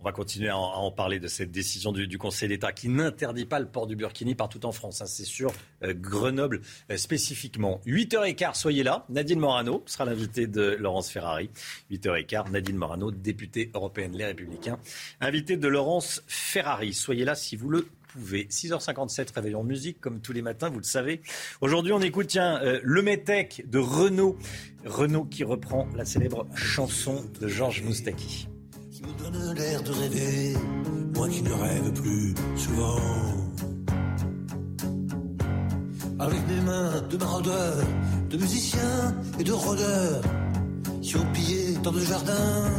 On 0.00 0.04
va 0.04 0.12
continuer 0.12 0.48
à 0.48 0.56
en, 0.56 0.90
parler 0.92 1.18
de 1.18 1.28
cette 1.28 1.50
décision 1.50 1.92
du, 1.92 2.18
Conseil 2.18 2.48
d'État 2.48 2.72
qui 2.72 2.88
n'interdit 2.88 3.44
pas 3.44 3.58
le 3.58 3.66
port 3.66 3.86
du 3.86 3.96
burkini 3.96 4.34
partout 4.34 4.64
en 4.66 4.72
France. 4.72 5.00
Hein. 5.00 5.06
C'est 5.06 5.24
sur 5.24 5.52
euh, 5.82 5.94
Grenoble 5.94 6.60
euh, 6.90 6.96
spécifiquement. 6.96 7.80
8h15, 7.86 8.54
soyez 8.54 8.82
là. 8.82 9.04
Nadine 9.08 9.38
Morano 9.38 9.82
sera 9.86 10.04
l'invité 10.04 10.46
de 10.46 10.76
Laurence 10.78 11.10
Ferrari. 11.10 11.50
8h15, 11.90 12.50
Nadine 12.50 12.76
Morano, 12.76 13.10
députée 13.10 13.70
européenne 13.74 14.16
Les 14.16 14.26
Républicains. 14.26 14.78
Invité 15.20 15.56
de 15.56 15.68
Laurence 15.68 16.22
Ferrari. 16.26 16.94
Soyez 16.94 17.24
là 17.24 17.34
si 17.34 17.56
vous 17.56 17.70
le 17.70 17.88
6h57, 18.16 19.34
réveillon 19.34 19.64
musique, 19.64 20.00
comme 20.00 20.20
tous 20.20 20.32
les 20.32 20.42
matins, 20.42 20.70
vous 20.70 20.78
le 20.78 20.84
savez. 20.84 21.20
Aujourd'hui, 21.60 21.92
on 21.92 22.00
écoute, 22.00 22.28
tiens, 22.28 22.60
euh, 22.62 22.80
le 22.82 23.02
Métèque 23.02 23.64
de 23.68 23.78
Renaud. 23.78 24.36
Renaud 24.84 25.24
qui 25.24 25.44
reprend 25.44 25.88
la 25.96 26.04
célèbre 26.04 26.46
chanson 26.54 27.24
de 27.40 27.48
Georges 27.48 27.82
Moustaki. 27.82 28.48
Qui 28.90 29.02
me 29.02 29.12
donne 29.18 29.54
l'air 29.54 29.82
de 29.82 29.92
rêver, 29.92 30.54
moi 31.14 31.28
qui 31.28 31.42
ne 31.42 31.52
rêve 31.52 31.92
plus 31.92 32.34
souvent. 32.56 33.00
Avec 36.20 36.40
mes 36.48 36.60
mains 36.62 37.00
de 37.02 37.16
maraudeurs, 37.16 37.84
de 38.30 38.36
musiciens 38.36 39.14
et 39.38 39.44
de 39.44 39.52
rôdeurs, 39.52 40.22
qui 41.00 41.16
ont 41.16 41.32
pillé 41.32 41.74
tant 41.82 41.92
de 41.92 42.00
jardins. 42.00 42.72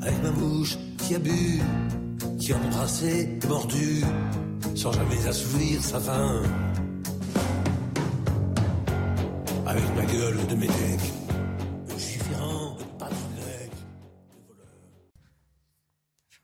Avec 0.00 0.22
ma 0.22 0.30
bouche 0.30 0.78
qui 0.98 1.14
a 1.14 1.18
bu 1.18 1.60
qui 2.46 2.52
mordu, 3.48 4.04
sans 4.76 4.92
jamais 4.92 5.26
assouvir 5.26 5.82
sa 5.82 5.98
faim. 5.98 6.42
Avec 9.66 9.84
ma 9.96 10.04
gueule 10.04 10.46
de 10.46 10.54
métèque, 10.54 11.12
différent 11.96 12.76
pas 13.00 13.08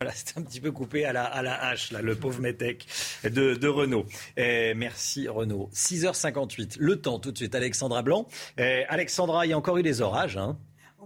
Voilà, 0.01 0.13
c'était 0.13 0.41
un 0.41 0.43
petit 0.43 0.61
peu 0.61 0.73
coupé 0.73 1.05
à 1.05 1.13
la, 1.13 1.23
à 1.23 1.41
la 1.41 1.67
hache, 1.67 1.93
là, 1.93 2.03
le 2.03 2.17
pauvre 2.17 2.41
métèque 2.41 2.89
de, 3.23 3.55
de 3.55 3.69
Renault. 3.69 4.07
Eh, 4.37 4.75
merci 4.75 5.29
Renault. 5.29 5.71
6h58, 5.73 6.79
le 6.81 7.01
temps 7.01 7.21
tout 7.21 7.31
de 7.31 7.37
suite, 7.37 7.55
Alexandra 7.55 8.03
Blanc. 8.03 8.27
Eh, 8.59 8.85
Alexandra, 8.89 9.47
il 9.47 9.51
y 9.51 9.53
a 9.53 9.59
encore 9.59 9.79
eu 9.79 9.85
des 9.85 10.01
orages. 10.01 10.37
Hein 10.37 10.59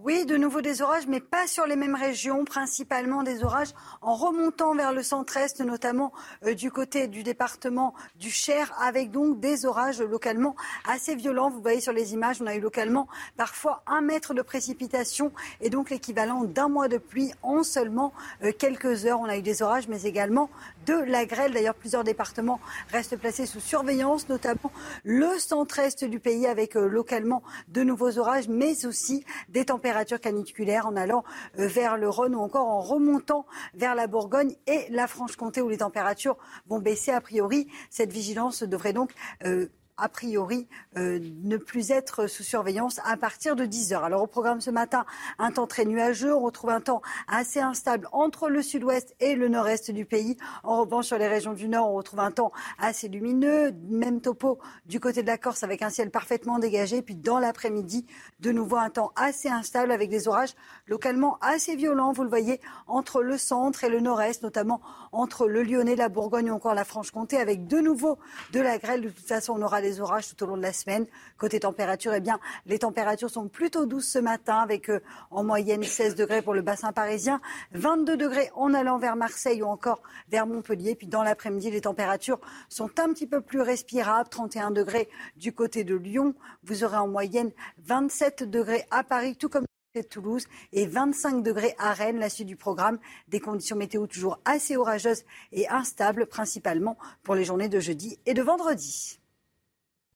oui, 0.07 0.25
de 0.25 0.37
nouveau 0.37 0.61
des 0.61 0.83
orages, 0.83 1.09
mais 1.09 1.19
pas 1.19 1.49
sur 1.49 1.67
les 1.67 1.75
mêmes 1.75 1.97
régions, 1.97 2.45
principalement 2.45 3.25
des 3.25 3.43
orages 3.43 3.75
en 4.03 4.15
remontant 4.15 4.73
vers 4.73 4.93
le 4.93 5.03
centre-est, 5.03 5.61
notamment 5.63 6.13
euh, 6.45 6.55
du 6.55 6.71
côté 6.71 7.09
du 7.09 7.25
département 7.25 7.93
du 8.15 8.31
Cher, 8.31 8.73
avec 8.81 9.11
donc 9.11 9.41
des 9.41 9.67
orages 9.67 10.01
localement 10.01 10.55
assez 10.89 11.17
violents. 11.17 11.51
Vous 11.51 11.61
voyez 11.61 11.81
sur 11.81 11.93
les 11.93 12.15
images, 12.15 12.41
on 12.41 12.47
a 12.47 12.55
eu 12.55 12.61
localement 12.61 13.09
parfois 13.37 13.83
un 13.89 14.01
mètre 14.01 14.33
de 14.33 14.43
précipitation 14.43 15.33
et 15.61 15.71
donc 15.71 15.91
l'équivalent 15.91 16.45
d'un 16.45 16.69
mois 16.69 16.87
de 16.87 16.99
pluie 16.99 17.33
en 17.43 17.65
seulement 17.65 18.13
euh, 18.45 18.53
quelques 18.57 19.07
heures. 19.07 19.19
On 19.19 19.29
a 19.29 19.37
eu 19.37 19.43
des 19.43 19.61
orages, 19.61 19.89
mais 19.89 20.05
également 20.05 20.51
de 20.87 20.95
la 20.95 21.27
grêle. 21.27 21.53
D'ailleurs, 21.53 21.75
plusieurs 21.75 22.05
départements 22.05 22.61
restent 22.91 23.17
placés 23.17 23.47
sous 23.47 23.61
surveillance, 23.61 24.29
notamment 24.29 24.73
le 25.05 25.39
centre-est 25.39 26.05
du 26.05 26.21
pays 26.21 26.47
avec 26.47 26.77
euh, 26.77 26.87
localement 26.87 27.43
de 27.69 27.83
nouveaux 27.83 28.19
orages, 28.19 28.49
mais 28.49 28.87
aussi 28.87 29.25
des 29.49 29.65
températures 29.65 30.21
caniculaire 30.21 30.87
en 30.87 30.97
allant 30.97 31.25
euh, 31.59 31.67
vers 31.67 31.97
le 31.97 32.09
Rhône 32.09 32.35
ou 32.35 32.41
encore 32.41 32.67
en 32.67 32.81
remontant 32.81 33.47
vers 33.75 33.95
la 33.95 34.07
Bourgogne 34.07 34.55
et 34.67 34.87
la 34.91 35.07
Franche-Comté 35.07 35.61
où 35.61 35.69
les 35.69 35.79
températures 35.79 36.37
vont 36.69 36.79
baisser 36.79 37.11
a 37.11 37.21
priori. 37.21 37.69
Cette 37.91 38.13
vigilance 38.13 38.63
devrait 38.63 38.93
donc 38.93 39.11
euh, 39.45 39.69
a 39.99 40.09
priori, 40.09 40.69
euh, 40.97 41.19
ne 41.43 41.57
plus 41.57 41.91
être 41.91 42.27
sous 42.27 42.43
surveillance 42.43 43.01
à 43.05 43.17
partir 43.17 43.57
de 43.57 43.65
10 43.65 43.93
heures. 43.93 44.05
Alors 44.05 44.23
au 44.23 44.27
programme 44.27 44.61
ce 44.61 44.71
matin, 44.71 45.07
un 45.39 45.51
temps 45.51 45.67
très 45.67 45.85
nuageux. 45.85 46.35
On 46.35 46.41
retrouve 46.41 46.71
un 46.71 46.81
temps 46.81 47.03
assez 47.29 47.61
instable 47.61 48.09
entre 48.13 48.49
le 48.49 48.63
sud-ouest 48.63 49.15
et 49.21 49.35
le 49.35 49.49
nord-est 49.49 49.91
du 49.91 50.05
pays. 50.05 50.37
En 50.65 50.83
revanche, 50.83 51.07
sur 51.07 51.19
les 51.19 51.29
régions 51.29 51.55
du 51.55 51.69
nord, 51.69 51.91
on 51.91 51.95
retrouve 51.95 52.21
un 52.21 52.31
temps 52.31 52.53
assez 52.79 53.09
lumineux. 53.09 53.73
Même 53.89 54.21
topo 54.21 54.59
du 54.85 55.01
côté 55.01 55.23
de 55.23 55.27
la 55.27 55.39
Corse 55.39 55.63
avec 55.63 55.83
un 55.83 55.91
ciel 55.91 56.11
parfaitement 56.11 56.59
dégagé. 56.59 57.03
Puis 57.03 57.17
dans 57.17 57.39
l'après-midi, 57.39 58.07
de 58.41 58.53
nouveau 58.53 58.77
un 58.77 58.91
temps 58.91 59.13
assez 59.17 59.49
instable 59.49 59.93
avec 59.93 60.11
des 60.11 60.29
orages 60.29 60.55
localement 60.87 61.39
assez 61.41 61.75
violents. 61.75 62.13
Vous 62.13 62.23
le 62.23 62.29
voyez 62.29 62.61
entre 62.87 63.23
le 63.23 63.39
centre 63.39 63.85
et 63.85 63.89
le 63.89 64.01
nord-est, 64.01 64.43
notamment 64.43 64.81
entre 65.13 65.49
le 65.49 65.63
Lyonnais, 65.63 65.97
la 65.97 66.09
Bourgogne 66.09 66.51
ou 66.51 66.55
encore 66.55 66.75
la 66.75 66.85
Franche-Comté, 66.85 67.39
avec 67.39 67.67
de 67.67 67.79
nouveau 67.79 68.19
de 68.53 68.61
la 68.61 68.79
grêle. 68.79 69.01
De 69.01 69.09
toute 69.09 69.27
façon, 69.27 69.55
on 69.57 69.63
aura 69.63 69.81
des 69.87 70.01
orages 70.01 70.29
tout 70.29 70.45
au 70.45 70.47
long 70.47 70.57
de 70.57 70.63
la 70.63 70.73
semaine. 70.73 71.07
Côté 71.39 71.61
température, 71.61 72.13
eh 72.15 72.21
bien, 72.21 72.41
les 72.67 72.79
températures 72.79 73.31
sont 73.31 73.49
plutôt 73.49 73.87
douces 73.87 74.09
ce 74.09 74.19
matin, 74.19 74.59
avec 74.59 74.91
euh, 74.91 75.01
en 75.31 75.45
moyenne 75.45 75.83
16 75.83 76.15
degrés 76.15 76.43
pour 76.43 76.55
le 76.55 76.63
bassin 76.63 76.93
parisien, 76.93 77.41
22 77.73 78.17
degrés 78.17 78.51
en 78.55 78.75
allant 78.75 78.99
vers 78.99 79.17
Marseille 79.17 79.63
ou 79.63 79.67
encore 79.67 80.03
vers 80.29 80.47
Montpellier. 80.47 80.95
Puis 80.95 81.07
dans 81.07 81.23
l'après-midi, 81.23 81.71
les 81.71 81.83
températures 81.83 82.41
sont 82.69 82.91
un 82.99 83.13
petit 83.13 83.27
peu 83.27 83.41
plus 83.41 83.61
respirables, 83.61 84.29
31 84.29 84.71
degrés 84.71 85.09
du 85.37 85.53
côté 85.53 85.85
de 85.85 85.95
Lyon. 85.95 86.35
Vous 86.65 86.85
aurez 86.85 86.97
en 86.97 87.09
moyenne 87.09 87.53
27 87.85 88.43
degrés 88.43 88.85
à 88.91 89.05
Paris, 89.05 89.37
tout 89.37 89.49
comme 89.49 89.67
de 89.97 90.03
Toulouse 90.03 90.47
et 90.73 90.87
25 90.87 91.43
degrés 91.43 91.75
à 91.79 91.93
Rennes, 91.93 92.19
la 92.19 92.29
suite 92.29 92.47
du 92.47 92.57
programme. 92.57 92.99
Des 93.29 93.41
conditions 93.41 93.77
météo 93.77 94.07
toujours 94.07 94.39
assez 94.45 94.77
orageuses 94.77 95.25
et 95.53 95.69
instables, 95.69 96.27
principalement 96.27 96.97
pour 97.23 97.35
les 97.35 97.45
journées 97.45 97.69
de 97.69 97.81
jeudi 97.81 98.19
et 98.27 98.35
de 98.35 98.43
vendredi. 98.43 99.19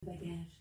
baguette 0.05 0.60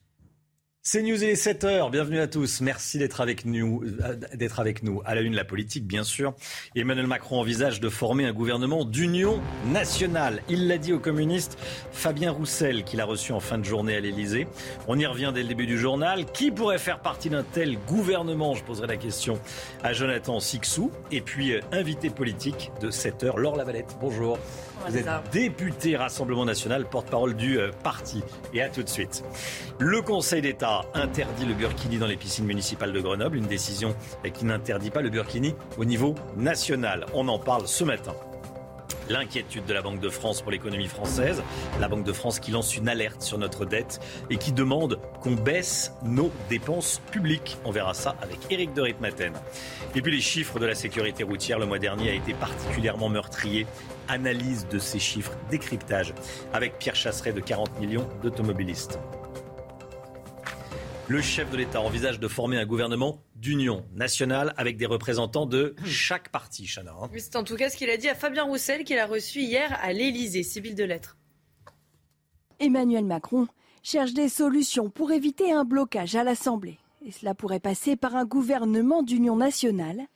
C'est 0.82 1.02
News, 1.02 1.22
il 1.22 1.28
est 1.28 1.34
7h. 1.34 1.90
Bienvenue 1.90 2.20
à 2.20 2.26
tous. 2.26 2.62
Merci 2.62 2.96
d'être 2.96 3.20
avec 3.20 3.44
nous, 3.44 3.82
euh, 4.02 4.16
d'être 4.32 4.60
avec 4.60 4.82
nous. 4.82 5.02
À 5.04 5.14
la 5.14 5.20
une, 5.20 5.34
la 5.34 5.44
politique, 5.44 5.86
bien 5.86 6.04
sûr. 6.04 6.32
Emmanuel 6.74 7.06
Macron 7.06 7.38
envisage 7.38 7.80
de 7.80 7.90
former 7.90 8.24
un 8.24 8.32
gouvernement 8.32 8.86
d'union 8.86 9.42
nationale. 9.66 10.40
Il 10.48 10.68
l'a 10.68 10.78
dit 10.78 10.94
au 10.94 10.98
communiste 10.98 11.58
Fabien 11.92 12.30
Roussel, 12.30 12.82
qu'il 12.84 13.02
a 13.02 13.04
reçu 13.04 13.32
en 13.32 13.40
fin 13.40 13.58
de 13.58 13.64
journée 13.64 13.94
à 13.94 14.00
l'Elysée. 14.00 14.46
On 14.88 14.98
y 14.98 15.04
revient 15.04 15.32
dès 15.34 15.42
le 15.42 15.48
début 15.48 15.66
du 15.66 15.78
journal. 15.78 16.24
Qui 16.24 16.50
pourrait 16.50 16.78
faire 16.78 17.00
partie 17.00 17.28
d'un 17.28 17.42
tel 17.42 17.76
gouvernement? 17.86 18.54
Je 18.54 18.64
poserai 18.64 18.86
la 18.86 18.96
question 18.96 19.38
à 19.82 19.92
Jonathan 19.92 20.40
Sixou. 20.40 20.90
Et 21.12 21.20
puis, 21.20 21.52
euh, 21.52 21.60
invité 21.72 22.08
politique 22.08 22.72
de 22.80 22.90
7h, 22.90 23.38
Laure 23.38 23.56
Lavalette. 23.56 23.98
Bonjour. 24.00 24.38
Vous 24.88 24.96
êtes 24.96 25.06
député 25.30 25.94
Rassemblement 25.94 26.46
national, 26.46 26.86
porte-parole 26.86 27.36
du 27.36 27.58
euh, 27.58 27.70
parti. 27.84 28.22
Et 28.54 28.62
à 28.62 28.70
tout 28.70 28.82
de 28.82 28.88
suite. 28.88 29.22
Le 29.78 30.00
Conseil 30.00 30.40
d'État 30.40 30.69
interdit 30.94 31.46
le 31.46 31.54
burkini 31.54 31.98
dans 31.98 32.06
les 32.06 32.16
piscines 32.16 32.44
municipales 32.44 32.92
de 32.92 33.00
Grenoble, 33.00 33.36
une 33.36 33.46
décision 33.46 33.94
qui 34.32 34.44
n'interdit 34.44 34.90
pas 34.90 35.02
le 35.02 35.10
burkini 35.10 35.54
au 35.78 35.84
niveau 35.84 36.14
national. 36.36 37.06
On 37.14 37.28
en 37.28 37.38
parle 37.38 37.66
ce 37.66 37.84
matin. 37.84 38.14
L'inquiétude 39.08 39.66
de 39.66 39.74
la 39.74 39.82
Banque 39.82 39.98
de 39.98 40.08
France 40.08 40.40
pour 40.40 40.52
l'économie 40.52 40.86
française, 40.86 41.42
la 41.80 41.88
Banque 41.88 42.04
de 42.04 42.12
France 42.12 42.38
qui 42.38 42.52
lance 42.52 42.76
une 42.76 42.88
alerte 42.88 43.22
sur 43.22 43.38
notre 43.38 43.64
dette 43.64 43.98
et 44.30 44.36
qui 44.36 44.52
demande 44.52 45.00
qu'on 45.20 45.32
baisse 45.32 45.92
nos 46.04 46.30
dépenses 46.48 47.00
publiques. 47.10 47.58
On 47.64 47.72
verra 47.72 47.92
ça 47.92 48.14
avec 48.22 48.38
Éric 48.50 48.72
de 48.72 48.82
Ritmaten. 48.82 49.32
Et 49.96 50.02
puis 50.02 50.12
les 50.12 50.20
chiffres 50.20 50.60
de 50.60 50.66
la 50.66 50.76
sécurité 50.76 51.24
routière 51.24 51.58
le 51.58 51.66
mois 51.66 51.80
dernier 51.80 52.10
a 52.10 52.14
été 52.14 52.34
particulièrement 52.34 53.08
meurtrier 53.08 53.66
analyse 54.06 54.68
de 54.68 54.78
ces 54.78 55.00
chiffres, 55.00 55.32
décryptage 55.50 56.14
avec 56.52 56.78
Pierre 56.78 56.96
Chasseret 56.96 57.32
de 57.32 57.40
40 57.40 57.80
millions 57.80 58.08
d'automobilistes. 58.22 58.98
Le 61.10 61.20
chef 61.20 61.50
de 61.50 61.56
l'État 61.56 61.80
envisage 61.80 62.20
de 62.20 62.28
former 62.28 62.56
un 62.56 62.64
gouvernement 62.64 63.18
d'union 63.34 63.84
nationale 63.96 64.54
avec 64.56 64.76
des 64.76 64.86
représentants 64.86 65.44
de 65.44 65.74
chaque 65.84 66.28
parti, 66.28 66.68
Chana. 66.68 66.92
Hein. 66.92 67.10
c'est 67.18 67.34
en 67.34 67.42
tout 67.42 67.56
cas 67.56 67.68
ce 67.68 67.76
qu'il 67.76 67.90
a 67.90 67.96
dit 67.96 68.08
à 68.08 68.14
Fabien 68.14 68.44
Roussel 68.44 68.84
qu'il 68.84 68.96
a 68.96 69.06
reçu 69.06 69.40
hier 69.40 69.76
à 69.82 69.92
l'Élysée, 69.92 70.44
Sibylle 70.44 70.76
de 70.76 70.84
Lettres. 70.84 71.16
Emmanuel 72.60 73.04
Macron 73.04 73.48
cherche 73.82 74.14
des 74.14 74.28
solutions 74.28 74.88
pour 74.88 75.10
éviter 75.10 75.52
un 75.52 75.64
blocage 75.64 76.14
à 76.14 76.22
l'Assemblée. 76.22 76.78
Et 77.04 77.10
cela 77.10 77.34
pourrait 77.34 77.58
passer 77.58 77.96
par 77.96 78.14
un 78.14 78.24
gouvernement 78.24 79.02
d'union 79.02 79.34
nationale 79.34 80.06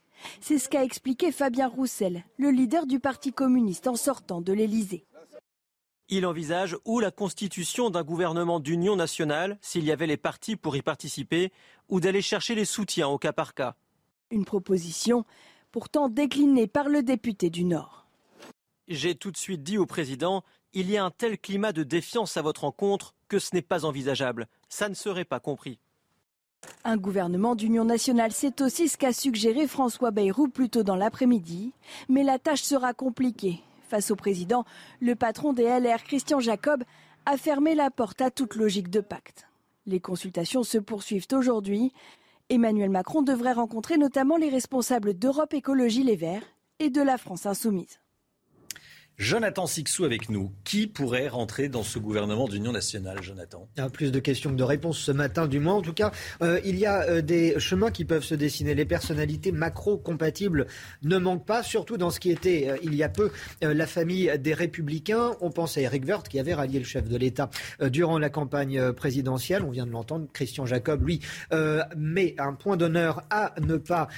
c'est 0.40 0.58
ce 0.58 0.68
qu'a 0.68 0.84
expliqué 0.84 1.32
Fabien 1.32 1.68
Roussel, 1.68 2.24
le 2.38 2.50
leader 2.50 2.86
du 2.86 3.00
Parti 3.00 3.32
communiste 3.32 3.86
en 3.86 3.96
sortant 3.96 4.40
de 4.40 4.52
l'Élysée. 4.52 5.04
Il 6.10 6.26
envisage 6.26 6.76
ou 6.84 7.00
la 7.00 7.10
constitution 7.10 7.88
d'un 7.88 8.02
gouvernement 8.02 8.60
d'union 8.60 8.94
nationale, 8.94 9.58
s'il 9.62 9.84
y 9.84 9.92
avait 9.92 10.06
les 10.06 10.18
partis 10.18 10.56
pour 10.56 10.76
y 10.76 10.82
participer, 10.82 11.50
ou 11.88 11.98
d'aller 12.00 12.20
chercher 12.20 12.54
les 12.54 12.66
soutiens 12.66 13.08
au 13.08 13.18
cas 13.18 13.32
par 13.32 13.54
cas. 13.54 13.74
Une 14.30 14.44
proposition 14.44 15.24
pourtant 15.72 16.08
déclinée 16.08 16.66
par 16.66 16.88
le 16.88 17.02
député 17.02 17.50
du 17.50 17.64
Nord. 17.64 18.06
J'ai 18.86 19.14
tout 19.14 19.30
de 19.30 19.36
suite 19.36 19.62
dit 19.62 19.78
au 19.78 19.86
président, 19.86 20.44
il 20.74 20.90
y 20.90 20.96
a 20.96 21.04
un 21.04 21.10
tel 21.10 21.38
climat 21.38 21.72
de 21.72 21.82
défiance 21.82 22.36
à 22.36 22.42
votre 22.42 22.64
encontre 22.64 23.14
que 23.28 23.38
ce 23.38 23.54
n'est 23.54 23.62
pas 23.62 23.84
envisageable. 23.84 24.46
Ça 24.68 24.88
ne 24.90 24.94
serait 24.94 25.24
pas 25.24 25.40
compris. 25.40 25.78
Un 26.84 26.96
gouvernement 26.96 27.54
d'union 27.54 27.84
nationale, 27.84 28.32
c'est 28.32 28.60
aussi 28.60 28.88
ce 28.88 28.98
qu'a 28.98 29.12
suggéré 29.12 29.66
François 29.66 30.10
Bayrou 30.10 30.48
plus 30.48 30.68
tôt 30.68 30.82
dans 30.82 30.96
l'après-midi. 30.96 31.72
Mais 32.08 32.24
la 32.24 32.38
tâche 32.38 32.62
sera 32.62 32.92
compliquée. 32.92 33.62
Face 33.94 34.10
au 34.10 34.16
président, 34.16 34.64
le 35.00 35.14
patron 35.14 35.52
des 35.52 35.66
LR, 35.66 36.02
Christian 36.02 36.40
Jacob, 36.40 36.82
a 37.26 37.36
fermé 37.36 37.76
la 37.76 37.92
porte 37.92 38.20
à 38.22 38.32
toute 38.32 38.56
logique 38.56 38.90
de 38.90 38.98
pacte. 38.98 39.46
Les 39.86 40.00
consultations 40.00 40.64
se 40.64 40.78
poursuivent 40.78 41.28
aujourd'hui. 41.32 41.92
Emmanuel 42.48 42.90
Macron 42.90 43.22
devrait 43.22 43.52
rencontrer 43.52 43.96
notamment 43.96 44.36
les 44.36 44.48
responsables 44.48 45.14
d'Europe 45.14 45.54
Écologie 45.54 46.02
Les 46.02 46.16
Verts 46.16 46.42
et 46.80 46.90
de 46.90 47.02
la 47.02 47.18
France 47.18 47.46
Insoumise. 47.46 48.00
Jonathan 49.16 49.66
Sixou 49.66 50.04
avec 50.04 50.28
nous. 50.28 50.50
Qui 50.64 50.88
pourrait 50.88 51.28
rentrer 51.28 51.68
dans 51.68 51.84
ce 51.84 52.00
gouvernement 52.00 52.48
d'union 52.48 52.72
nationale, 52.72 53.22
Jonathan? 53.22 53.68
Il 53.76 53.80
y 53.80 53.82
a 53.82 53.88
plus 53.88 54.10
de 54.10 54.18
questions 54.18 54.50
que 54.50 54.56
de 54.56 54.64
réponses 54.64 54.98
ce 54.98 55.12
matin, 55.12 55.46
du 55.46 55.60
moins. 55.60 55.74
En 55.74 55.82
tout 55.82 55.92
cas, 55.92 56.10
euh, 56.42 56.60
il 56.64 56.76
y 56.76 56.86
a 56.86 57.02
euh, 57.02 57.22
des 57.22 57.58
chemins 57.60 57.92
qui 57.92 58.04
peuvent 58.04 58.24
se 58.24 58.34
dessiner. 58.34 58.74
Les 58.74 58.84
personnalités 58.84 59.52
macro-compatibles 59.52 60.66
ne 61.02 61.18
manquent 61.18 61.46
pas, 61.46 61.62
surtout 61.62 61.96
dans 61.96 62.10
ce 62.10 62.18
qui 62.18 62.32
était, 62.32 62.68
euh, 62.68 62.76
il 62.82 62.94
y 62.94 63.04
a 63.04 63.08
peu, 63.08 63.30
la 63.62 63.86
famille 63.86 64.32
des 64.38 64.52
Républicains. 64.52 65.36
On 65.40 65.50
pense 65.50 65.78
à 65.78 65.82
Eric 65.82 66.04
Woerth, 66.06 66.28
qui 66.28 66.40
avait 66.40 66.54
rallié 66.54 66.80
le 66.80 66.84
chef 66.84 67.08
de 67.08 67.16
l'État 67.16 67.50
durant 67.82 68.18
la 68.18 68.30
campagne 68.30 68.92
présidentielle. 68.92 69.62
On 69.62 69.70
vient 69.70 69.86
de 69.86 69.92
l'entendre. 69.92 70.26
Christian 70.32 70.66
Jacob, 70.66 71.06
lui, 71.06 71.20
met 71.96 72.34
un 72.38 72.52
point 72.54 72.76
d'honneur 72.76 73.22
à 73.30 73.54
ne 73.60 73.76
pas 73.76 74.08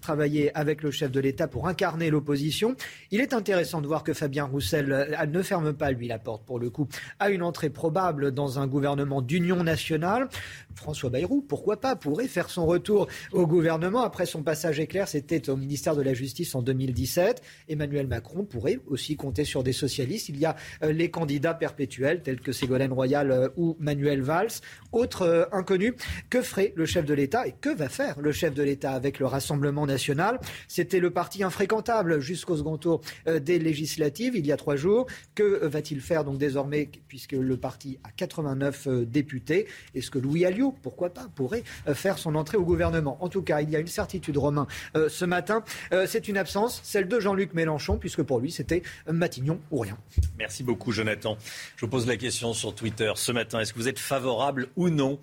travailler 0.00 0.56
avec 0.56 0.82
le 0.82 0.90
chef 0.90 1.10
de 1.10 1.20
l'État 1.20 1.48
pour 1.48 1.68
incarner 1.68 2.10
l'opposition. 2.10 2.74
Il 3.10 3.20
est 3.20 3.34
intéressant 3.34 3.80
de 3.80 3.86
voir 3.86 4.02
que 4.04 4.14
Fabien 4.20 4.44
Roussel 4.44 4.92
euh, 4.92 5.26
ne 5.26 5.40
ferme 5.40 5.72
pas, 5.72 5.92
lui, 5.92 6.06
la 6.06 6.18
porte, 6.18 6.44
pour 6.44 6.58
le 6.58 6.68
coup, 6.68 6.86
à 7.18 7.30
une 7.30 7.42
entrée 7.42 7.70
probable 7.70 8.32
dans 8.32 8.58
un 8.58 8.66
gouvernement 8.66 9.22
d'union 9.22 9.64
nationale. 9.64 10.28
François 10.74 11.08
Bayrou, 11.08 11.40
pourquoi 11.40 11.80
pas, 11.80 11.96
pourrait 11.96 12.28
faire 12.28 12.50
son 12.50 12.66
retour 12.66 13.08
au 13.32 13.46
gouvernement 13.46 14.02
après 14.02 14.26
son 14.26 14.42
passage 14.42 14.78
éclair. 14.78 15.08
C'était 15.08 15.48
au 15.48 15.56
ministère 15.56 15.96
de 15.96 16.02
la 16.02 16.12
Justice 16.12 16.54
en 16.54 16.60
2017. 16.60 17.42
Emmanuel 17.70 18.06
Macron 18.08 18.44
pourrait 18.44 18.78
aussi 18.88 19.16
compter 19.16 19.44
sur 19.44 19.62
des 19.62 19.72
socialistes. 19.72 20.28
Il 20.28 20.38
y 20.38 20.44
a 20.44 20.54
euh, 20.82 20.92
les 20.92 21.10
candidats 21.10 21.54
perpétuels 21.54 22.20
tels 22.20 22.40
que 22.40 22.52
Ségolène 22.52 22.92
Royal 22.92 23.30
euh, 23.30 23.48
ou 23.56 23.74
Manuel 23.80 24.20
Valls. 24.20 24.60
Autre 24.92 25.48
inconnu, 25.52 25.94
que 26.28 26.42
ferait 26.42 26.74
le 26.76 26.84
chef 26.84 27.06
de 27.06 27.14
l'État 27.14 27.46
et 27.46 27.54
que 27.58 27.74
va 27.74 27.88
faire 27.88 28.20
le 28.20 28.32
chef 28.32 28.52
de 28.52 28.62
l'État 28.62 28.92
avec 28.92 29.18
le 29.18 29.24
Rassemblement 29.24 29.86
national? 29.86 30.40
C'était 30.68 31.00
le 31.00 31.10
parti 31.10 31.42
infréquentable 31.42 32.20
jusqu'au 32.20 32.56
second 32.56 32.76
tour 32.76 33.00
des 33.26 33.58
législatives 33.58 34.09
il 34.18 34.46
y 34.46 34.52
a 34.52 34.56
trois 34.56 34.76
jours. 34.76 35.06
Que 35.34 35.66
va-t-il 35.66 36.00
faire 36.00 36.24
donc 36.24 36.38
désormais, 36.38 36.90
puisque 37.08 37.32
le 37.32 37.56
parti 37.56 37.98
a 38.04 38.10
89 38.10 38.86
euh, 38.86 39.04
députés? 39.04 39.66
Est-ce 39.94 40.10
que 40.10 40.18
Louis 40.18 40.44
Alliot, 40.44 40.74
pourquoi 40.82 41.10
pas, 41.10 41.28
pourrait 41.34 41.64
euh, 41.88 41.94
faire 41.94 42.18
son 42.18 42.34
entrée 42.34 42.56
au 42.56 42.64
gouvernement? 42.64 43.22
En 43.22 43.28
tout 43.28 43.42
cas, 43.42 43.60
il 43.60 43.70
y 43.70 43.76
a 43.76 43.78
une 43.78 43.86
certitude, 43.86 44.36
Romain, 44.36 44.66
euh, 44.96 45.08
ce 45.08 45.24
matin. 45.24 45.64
c'est 46.06 46.28
une 46.28 46.36
absence, 46.36 46.80
celle 46.82 47.08
de 47.08 47.20
Jean-Luc 47.20 47.54
Mélenchon, 47.54 47.98
puisque 47.98 48.22
pour 48.22 48.40
lui, 48.40 48.50
c'était 48.50 48.82
Matignon 49.10 49.60
ou 49.70 49.78
rien. 49.78 49.98
Merci 50.38 50.62
beaucoup, 50.62 50.92
Jonathan. 50.92 51.36
Je 51.76 51.84
vous 51.84 51.90
pose 51.90 52.06
la 52.06 52.16
question 52.16 52.52
sur 52.54 52.74
Twitter 52.74 53.12
ce 53.16 53.32
matin. 53.32 53.60
Est-ce 53.60 53.72
que 53.72 53.78
vous 53.78 53.88
êtes 53.88 53.98
favorable 53.98 54.68
ou 54.76 54.88
non 54.88 55.18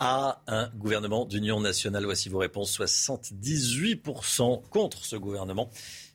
à 0.00 0.42
un 0.46 0.68
gouvernement 0.76 1.24
d'union 1.24 1.60
nationale? 1.60 2.04
Voici 2.04 2.28
vos 2.28 2.38
réponses. 2.38 2.78
78% 2.78 4.62
contre 4.70 5.04
ce 5.04 5.16
gouvernement 5.16 5.70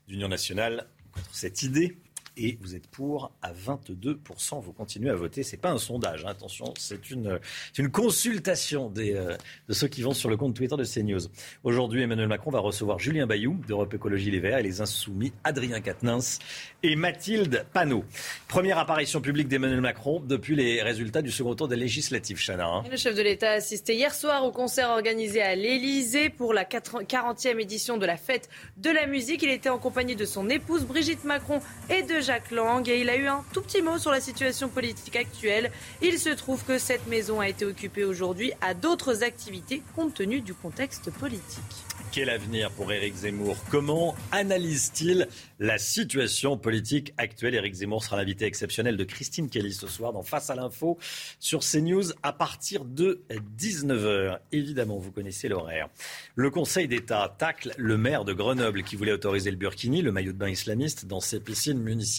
d'union 0.07 0.27
nationale, 0.27 0.87
contre 1.11 1.33
cette 1.33 1.63
idée 1.63 1.97
et 2.37 2.57
vous 2.61 2.75
êtes 2.75 2.87
pour 2.87 3.31
à 3.41 3.53
22%. 3.53 4.61
Vous 4.61 4.73
continuez 4.73 5.09
à 5.09 5.15
voter. 5.15 5.43
C'est 5.43 5.57
pas 5.57 5.71
un 5.71 5.77
sondage, 5.77 6.25
hein. 6.25 6.29
attention, 6.29 6.73
c'est 6.77 7.09
une, 7.11 7.39
une 7.77 7.91
consultation 7.91 8.89
des, 8.89 9.13
euh, 9.13 9.35
de 9.67 9.73
ceux 9.73 9.87
qui 9.87 10.01
vont 10.01 10.13
sur 10.13 10.29
le 10.29 10.37
compte 10.37 10.55
Twitter 10.55 10.75
de 10.75 10.83
CNews. 10.83 11.21
Aujourd'hui, 11.63 12.01
Emmanuel 12.01 12.27
Macron 12.27 12.51
va 12.51 12.59
recevoir 12.59 12.99
Julien 12.99 13.27
Bayou 13.27 13.59
d'Europe 13.67 13.93
Écologie 13.93 14.31
Les 14.31 14.39
Verts 14.39 14.59
et 14.59 14.63
les 14.63 14.81
Insoumis 14.81 15.33
Adrien 15.43 15.81
Quatennens 15.81 16.39
et 16.81 16.95
Mathilde 16.95 17.65
Panot. 17.73 18.03
Première 18.47 18.77
apparition 18.77 19.21
publique 19.21 19.47
d'Emmanuel 19.47 19.81
Macron 19.81 20.19
depuis 20.19 20.55
les 20.55 20.81
résultats 20.81 21.21
du 21.21 21.31
second 21.31 21.55
tour 21.55 21.67
des 21.67 21.75
législatives, 21.75 22.37
Chana. 22.37 22.67
Hein. 22.67 22.83
Le 22.89 22.97
chef 22.97 23.15
de 23.15 23.21
l'État 23.21 23.51
a 23.51 23.53
assisté 23.53 23.95
hier 23.95 24.13
soir 24.13 24.43
au 24.45 24.51
concert 24.51 24.89
organisé 24.89 25.41
à 25.41 25.55
l'Élysée 25.55 26.29
pour 26.29 26.53
la 26.53 26.63
40e 26.63 27.59
édition 27.59 27.97
de 27.97 28.05
la 28.05 28.17
fête 28.17 28.49
de 28.77 28.89
la 28.89 29.07
musique. 29.07 29.43
Il 29.43 29.49
était 29.49 29.69
en 29.69 29.77
compagnie 29.77 30.15
de 30.15 30.25
son 30.25 30.49
épouse 30.49 30.83
Brigitte 30.85 31.23
Macron 31.23 31.59
et 31.89 32.03
de 32.03 32.22
Jacques 32.23 32.51
Lang 32.51 32.87
et 32.87 33.01
il 33.01 33.09
a 33.09 33.17
eu 33.17 33.27
un 33.27 33.43
tout 33.53 33.61
petit 33.61 33.81
mot 33.81 33.97
sur 33.97 34.09
la 34.09 34.21
situation 34.21 34.69
politique 34.69 35.15
actuelle. 35.15 35.71
Il 36.01 36.17
se 36.17 36.29
trouve 36.29 36.63
que 36.63 36.77
cette 36.77 37.05
maison 37.07 37.41
a 37.41 37.49
été 37.49 37.65
occupée 37.65 38.05
aujourd'hui 38.05 38.53
à 38.61 38.73
d'autres 38.73 39.23
activités 39.23 39.83
compte 39.95 40.13
tenu 40.13 40.39
du 40.39 40.53
contexte 40.53 41.11
politique. 41.11 41.83
Quel 42.11 42.29
avenir 42.29 42.69
pour 42.71 42.91
Éric 42.91 43.15
Zemmour? 43.15 43.57
Comment 43.71 44.15
analyse-t-il 44.31 45.27
la 45.59 45.79
situation 45.79 46.57
politique 46.57 47.11
actuelle? 47.17 47.55
Éric 47.55 47.73
Zemmour 47.73 48.03
sera 48.03 48.17
l'invité 48.17 48.45
exceptionnel 48.45 48.97
de 48.97 49.03
Christine 49.03 49.49
Kelly 49.49 49.73
ce 49.73 49.87
soir 49.87 50.13
dans 50.13 50.21
Face 50.21 50.51
à 50.51 50.55
l'info 50.55 50.99
sur 51.39 51.61
CNews 51.61 52.13
à 52.21 52.31
partir 52.31 52.85
de 52.85 53.23
19h. 53.57 54.37
Évidemment, 54.51 54.99
vous 54.99 55.11
connaissez 55.11 55.47
l'horaire. 55.47 55.89
Le 56.35 56.51
Conseil 56.51 56.87
d'État 56.87 57.35
tacle 57.37 57.73
le 57.77 57.97
maire 57.97 58.25
de 58.25 58.33
Grenoble 58.33 58.83
qui 58.83 58.95
voulait 58.95 59.11
autoriser 59.11 59.49
le 59.49 59.57
burkini, 59.57 60.03
le 60.03 60.11
maillot 60.11 60.33
de 60.33 60.37
bain 60.37 60.49
islamiste, 60.49 61.05
dans 61.05 61.19
ses 61.19 61.39
piscines 61.39 61.79
municipales. 61.79 62.12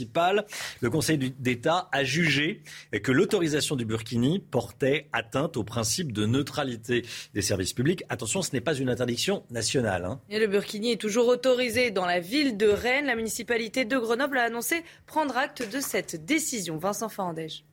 Le 0.81 0.91
Conseil 0.91 1.19
d'État 1.19 1.89
a 1.93 2.05
jugé 2.05 2.63
que 3.03 3.13
l'autorisation 3.13 3.77
du 3.77 3.85
burkini 3.85 4.39
portait 4.39 5.09
atteinte 5.13 5.57
au 5.57 5.65
principe 5.65 6.13
de 6.13 6.27
neutralité 6.27 7.05
des 7.35 7.43
services 7.43 7.73
publics. 7.73 8.05
Attention, 8.09 8.43
ce 8.43 8.53
n'est 8.53 8.61
pas 8.61 8.75
une 8.75 8.89
interdiction 8.89 9.45
nationale. 9.51 10.05
Hein. 10.05 10.21
Et 10.31 10.39
le 10.39 10.47
burkini 10.47 10.93
est 10.93 11.01
toujours 11.01 11.29
autorisé 11.29 11.91
dans 11.91 12.07
la 12.07 12.21
ville 12.21 12.57
de 12.57 12.69
Rennes. 12.69 13.07
La 13.07 13.17
municipalité 13.17 13.85
de 13.85 13.99
Grenoble 13.99 14.39
a 14.39 14.45
annoncé 14.45 14.83
prendre 15.07 15.37
acte 15.37 15.69
de 15.71 15.81
cette 15.81 16.25
décision. 16.25 16.77
Vincent 16.79 17.09
Fandège. 17.09 17.65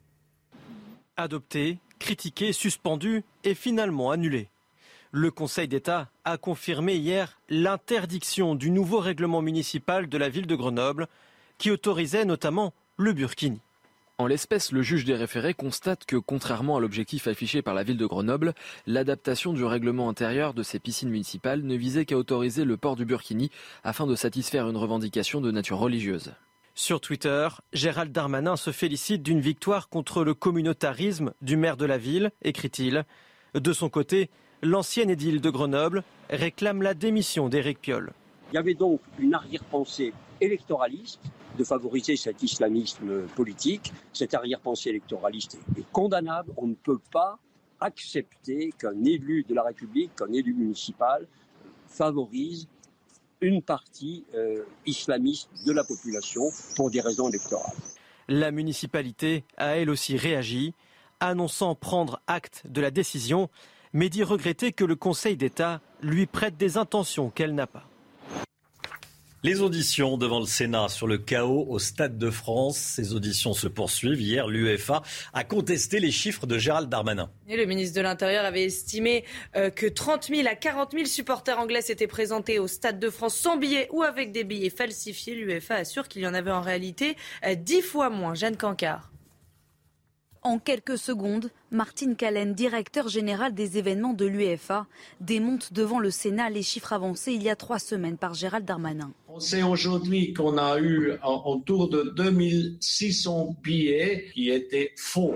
Adopté, 1.17 1.77
critiqué, 1.99 2.53
suspendu 2.53 3.23
et 3.43 3.53
finalement 3.53 4.11
annulé. 4.11 4.49
Le 5.13 5.29
Conseil 5.29 5.67
d'État 5.67 6.09
a 6.23 6.37
confirmé 6.37 6.95
hier 6.95 7.37
l'interdiction 7.49 8.55
du 8.55 8.71
nouveau 8.71 8.99
règlement 8.99 9.41
municipal 9.41 10.07
de 10.07 10.17
la 10.17 10.29
ville 10.29 10.47
de 10.47 10.55
Grenoble 10.55 11.07
qui 11.61 11.69
autorisait 11.69 12.25
notamment 12.25 12.73
le 12.97 13.13
burkini. 13.13 13.61
En 14.17 14.25
l'espèce, 14.25 14.71
le 14.71 14.81
juge 14.81 15.05
des 15.05 15.13
référés 15.13 15.53
constate 15.53 16.05
que, 16.05 16.15
contrairement 16.15 16.77
à 16.77 16.79
l'objectif 16.79 17.27
affiché 17.27 17.61
par 17.61 17.75
la 17.75 17.83
ville 17.83 17.97
de 17.97 18.05
Grenoble, 18.07 18.55
l'adaptation 18.87 19.53
du 19.53 19.63
règlement 19.63 20.09
intérieur 20.09 20.55
de 20.55 20.63
ces 20.63 20.79
piscines 20.79 21.11
municipales 21.11 21.61
ne 21.61 21.75
visait 21.75 22.05
qu'à 22.05 22.17
autoriser 22.17 22.65
le 22.65 22.77
port 22.77 22.95
du 22.95 23.05
burkini 23.05 23.51
afin 23.83 24.07
de 24.07 24.15
satisfaire 24.15 24.67
une 24.67 24.75
revendication 24.75 25.39
de 25.39 25.51
nature 25.51 25.77
religieuse. 25.77 26.33
Sur 26.73 26.99
Twitter, 26.99 27.47
Gérald 27.73 28.11
Darmanin 28.11 28.55
se 28.55 28.71
félicite 28.71 29.21
d'une 29.21 29.39
victoire 29.39 29.87
contre 29.87 30.23
le 30.23 30.33
communautarisme 30.33 31.31
du 31.43 31.57
maire 31.57 31.77
de 31.77 31.85
la 31.85 31.99
ville, 31.99 32.31
écrit-il. 32.41 33.05
De 33.53 33.71
son 33.71 33.89
côté, 33.89 34.31
l'ancienne 34.63 35.11
édile 35.11 35.41
de 35.41 35.49
Grenoble 35.51 36.03
réclame 36.31 36.81
la 36.81 36.95
démission 36.95 37.49
d'Éric 37.49 37.79
Piolle. 37.81 38.13
Il 38.51 38.55
y 38.55 38.57
avait 38.57 38.73
donc 38.73 38.99
une 39.17 39.33
arrière-pensée 39.33 40.13
électoraliste 40.41 41.21
de 41.57 41.63
favoriser 41.63 42.17
cet 42.17 42.43
islamisme 42.43 43.27
politique. 43.35 43.93
Cette 44.11 44.33
arrière-pensée 44.33 44.89
électoraliste 44.89 45.57
est 45.77 45.89
condamnable. 45.91 46.51
On 46.57 46.67
ne 46.67 46.73
peut 46.73 46.99
pas 47.11 47.39
accepter 47.79 48.73
qu'un 48.77 49.03
élu 49.05 49.45
de 49.47 49.55
la 49.55 49.63
République, 49.63 50.15
qu'un 50.17 50.31
élu 50.33 50.53
municipal 50.53 51.27
favorise 51.87 52.67
une 53.39 53.61
partie 53.61 54.25
euh, 54.35 54.63
islamiste 54.85 55.49
de 55.65 55.71
la 55.71 55.83
population 55.83 56.43
pour 56.75 56.91
des 56.91 57.01
raisons 57.01 57.29
électorales. 57.29 57.75
La 58.27 58.51
municipalité 58.51 59.43
a 59.57 59.77
elle 59.77 59.89
aussi 59.89 60.15
réagi, 60.15 60.73
annonçant 61.19 61.73
prendre 61.73 62.21
acte 62.27 62.63
de 62.65 62.81
la 62.81 62.91
décision, 62.91 63.49
mais 63.93 64.09
dit 64.09 64.23
regretter 64.23 64.73
que 64.73 64.83
le 64.85 64.95
Conseil 64.95 65.37
d'État 65.37 65.81
lui 66.01 66.27
prête 66.27 66.55
des 66.55 66.77
intentions 66.77 67.29
qu'elle 67.29 67.55
n'a 67.55 67.67
pas. 67.67 67.90
Les 69.43 69.59
auditions 69.59 70.17
devant 70.17 70.39
le 70.39 70.45
Sénat 70.45 70.87
sur 70.87 71.07
le 71.07 71.17
chaos 71.17 71.65
au 71.67 71.79
Stade 71.79 72.19
de 72.19 72.29
France, 72.29 72.77
ces 72.77 73.15
auditions 73.15 73.53
se 73.53 73.67
poursuivent. 73.67 74.21
Hier, 74.21 74.47
l'UEFA 74.47 75.01
a 75.33 75.43
contesté 75.43 75.99
les 75.99 76.11
chiffres 76.11 76.45
de 76.45 76.59
Gérald 76.59 76.89
Darmanin. 76.89 77.31
Le 77.49 77.65
ministre 77.65 77.95
de 77.95 78.01
l'Intérieur 78.01 78.45
avait 78.45 78.65
estimé 78.65 79.25
euh, 79.55 79.71
que 79.71 79.87
30 79.87 80.27
000 80.27 80.47
à 80.47 80.53
40 80.53 80.91
000 80.91 81.05
supporters 81.05 81.57
anglais 81.57 81.81
s'étaient 81.81 82.05
présentés 82.05 82.59
au 82.59 82.67
Stade 82.67 82.99
de 82.99 83.09
France 83.09 83.35
sans 83.35 83.57
billets 83.57 83.87
ou 83.91 84.03
avec 84.03 84.31
des 84.31 84.43
billets 84.43 84.69
falsifiés. 84.69 85.33
L'UEFA 85.33 85.73
assure 85.73 86.07
qu'il 86.07 86.21
y 86.21 86.27
en 86.27 86.35
avait 86.35 86.51
en 86.51 86.61
réalité 86.61 87.15
10 87.43 87.77
euh, 87.77 87.81
fois 87.81 88.11
moins. 88.11 88.35
Jeanne 88.35 88.57
Cancard. 88.57 89.10
En 90.43 90.57
quelques 90.57 90.97
secondes, 90.97 91.51
Martine 91.69 92.15
Callen, 92.15 92.55
directeur 92.55 93.07
général 93.09 93.53
des 93.53 93.77
événements 93.77 94.13
de 94.13 94.25
l'UEFA, 94.25 94.87
démonte 95.19 95.71
devant 95.71 95.99
le 95.99 96.09
Sénat 96.09 96.49
les 96.49 96.63
chiffres 96.63 96.93
avancés 96.93 97.33
il 97.33 97.43
y 97.43 97.49
a 97.49 97.55
trois 97.55 97.77
semaines 97.77 98.17
par 98.17 98.33
Gérald 98.33 98.65
Darmanin. 98.65 99.11
On 99.27 99.39
sait 99.39 99.61
aujourd'hui 99.61 100.33
qu'on 100.33 100.57
a 100.57 100.79
eu 100.79 101.11
autour 101.45 101.89
de 101.89 102.11
2600 102.15 103.55
billets 103.61 104.31
qui 104.33 104.49
étaient 104.49 104.93
faux. 104.97 105.35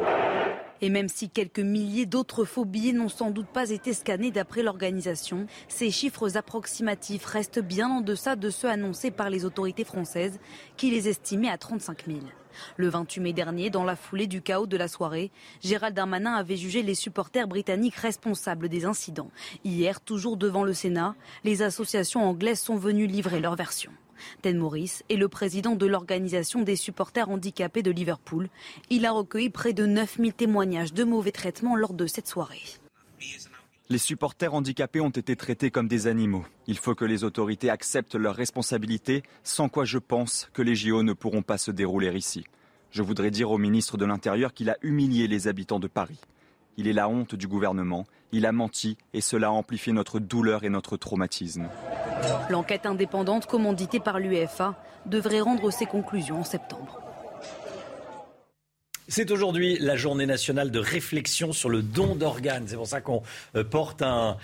Et 0.82 0.90
même 0.90 1.08
si 1.08 1.30
quelques 1.30 1.60
milliers 1.60 2.08
d'autres 2.08 2.44
faux 2.44 2.66
billets 2.66 2.92
n'ont 2.92 3.08
sans 3.08 3.30
doute 3.30 3.48
pas 3.54 3.70
été 3.70 3.94
scannés 3.94 4.32
d'après 4.32 4.64
l'organisation, 4.64 5.46
ces 5.68 5.92
chiffres 5.92 6.36
approximatifs 6.36 7.26
restent 7.26 7.62
bien 7.62 7.90
en 7.92 8.02
deçà 8.02 8.36
de 8.36 8.50
ceux 8.50 8.70
annoncés 8.70 9.12
par 9.12 9.30
les 9.30 9.46
autorités 9.46 9.84
françaises, 9.84 10.40
qui 10.78 10.90
les 10.90 11.08
estimaient 11.10 11.50
à 11.50 11.60
35 11.60 12.08
000. 12.08 12.20
Le 12.78 12.90
28 12.90 13.22
mai 13.22 13.34
dernier, 13.34 13.70
dans 13.70 13.84
la 13.84 13.96
foulée 13.96 14.28
du 14.28 14.42
chaos 14.42 14.68
de 14.68 14.78
la 14.78 14.88
soirée, 14.88 15.32
Gérald 15.62 15.96
Darmanin 15.96 16.34
avait 16.34 16.58
jugé 16.58 16.84
les 16.84 16.96
supporters 16.96 17.48
britanniques 17.48 17.96
responsables 17.96 18.70
des 18.70 18.86
incidents. 18.86 19.32
Hier, 19.64 20.02
toujours 20.02 20.38
devant 20.38 20.64
le 20.64 20.74
Sénat, 20.74 21.16
les 21.44 21.62
associations 21.62 22.28
anglaises 22.28 22.60
sont 22.60 22.78
venues 22.78 23.08
livrer 23.08 23.40
leur 23.40 23.56
version. 23.56 23.92
Ted 24.42 24.58
Morris 24.58 25.02
est 25.10 25.18
le 25.18 25.28
président 25.28 25.76
de 25.76 25.86
l'organisation 25.86 26.62
des 26.62 26.76
supporters 26.76 27.30
handicapés 27.30 27.84
de 27.84 27.92
Liverpool. 27.92 28.50
Il 28.90 29.06
a 29.06 29.12
recueilli 29.12 29.50
près 29.50 29.74
de 29.74 29.86
9000 29.86 30.34
témoignages 30.34 30.94
de 30.94 31.04
mauvais 31.04 31.32
traitements 31.32 31.76
lors 31.76 31.94
de 31.94 32.08
cette 32.08 32.28
soirée. 32.28 32.64
Les 33.88 34.00
supporters 34.00 34.56
handicapés 34.56 35.00
ont 35.00 35.10
été 35.10 35.36
traités 35.36 35.70
comme 35.70 35.88
des 35.88 36.08
animaux. 36.08 36.44
Il 36.66 36.80
faut 36.80 36.96
que 36.96 37.06
les 37.06 37.24
autorités 37.24 37.70
acceptent 37.70 38.16
leurs 38.16 38.34
responsabilités, 38.34 39.22
sans 39.44 39.70
quoi 39.70 39.86
je 39.86 40.00
pense 40.00 40.50
que 40.54 40.64
les 40.64 40.76
JO 40.76 41.04
ne 41.04 41.14
pourront 41.14 41.44
pas 41.44 41.60
se 41.60 41.70
dérouler 41.70 42.12
ici. 42.18 42.46
Je 42.90 43.04
voudrais 43.04 43.30
dire 43.30 43.52
au 43.52 43.60
ministre 43.60 43.98
de 43.98 44.06
l'Intérieur 44.06 44.56
qu'il 44.56 44.72
a 44.72 44.78
humilié 44.82 45.28
les 45.28 45.48
habitants 45.48 45.80
de 45.80 45.88
Paris. 45.88 46.20
Il 46.78 46.88
est 46.88 46.94
la 46.94 47.08
honte 47.08 47.36
du 47.36 47.48
gouvernement, 47.48 48.08
il 48.32 48.48
a 48.48 48.52
menti 48.52 48.98
et 49.14 49.22
cela 49.22 49.50
a 49.50 49.52
amplifié 49.52 49.94
notre 49.94 50.20
douleur 50.20 50.64
et 50.64 50.70
notre 50.70 50.98
traumatisme. 50.98 51.70
L'enquête 52.50 52.88
indépendante 52.88 53.46
commanditée 53.46 54.00
par 54.00 54.20
l'UEFA 54.20 54.74
devrait 55.06 55.42
rendre 55.42 55.70
ses 55.70 55.86
conclusions 55.86 56.40
en 56.40 56.44
septembre. 56.44 57.05
C'est 59.08 59.30
aujourd'hui 59.30 59.78
la 59.80 59.96
journée 59.96 60.26
nationale 60.26 60.72
de 60.72 60.80
réflexion 60.80 61.54
sur 61.54 61.70
le 61.70 61.84
don 61.84 62.16
d'organes. 62.16 62.66
C'est 62.68 62.76
pour 62.76 62.88
ça 62.88 63.02
qu'on 63.02 63.22
euh, 63.56 63.64
porte 63.64 64.02
un, 64.02 64.38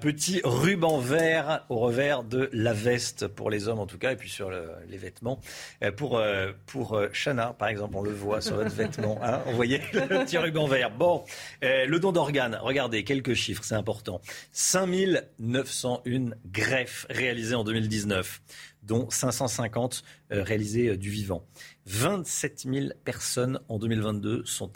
petit 0.00 0.40
ruban 0.42 0.98
vert 0.98 1.64
au 1.68 1.78
revers 1.78 2.24
de 2.24 2.50
la 2.52 2.72
veste 2.72 3.28
pour 3.28 3.48
les 3.48 3.68
hommes 3.68 3.78
en 3.78 3.86
tout 3.86 3.96
cas, 3.96 4.12
et 4.12 4.16
puis 4.16 4.28
sur 4.28 4.50
les 4.50 4.96
vêtements. 4.96 5.40
Euh, 5.84 5.92
pour, 5.92 6.18
euh, 6.18 6.50
pour 6.66 7.00
Chana, 7.12 7.54
par 7.58 7.68
exemple, 7.68 7.96
on 7.96 8.02
le 8.02 8.12
voit 8.12 8.40
sur 8.40 8.56
votre 8.56 8.74
vêtement. 8.74 9.20
Hein, 9.22 9.40
vous 9.46 9.54
voyez 9.54 9.80
le 9.92 10.24
petit 10.24 10.36
ruban 10.36 10.66
vert. 10.66 10.90
Bon, 10.90 11.24
le 11.62 11.98
don 11.98 12.10
d'organes, 12.10 12.58
regardez, 12.60 13.04
quelques 13.04 13.34
chiffres, 13.34 13.62
c'est 13.64 13.76
important. 13.76 14.20
5901 14.50 16.30
greffes 16.50 17.06
réalisées 17.08 17.54
en 17.54 17.62
2019 17.62 18.40
dont 18.88 19.08
550 19.10 20.02
réalisées 20.30 20.96
du 20.96 21.10
vivant. 21.10 21.46
27 21.86 22.66
000 22.70 22.86
personnes 23.04 23.60
en 23.68 23.78
2022 23.78 24.42
sont, 24.44 24.72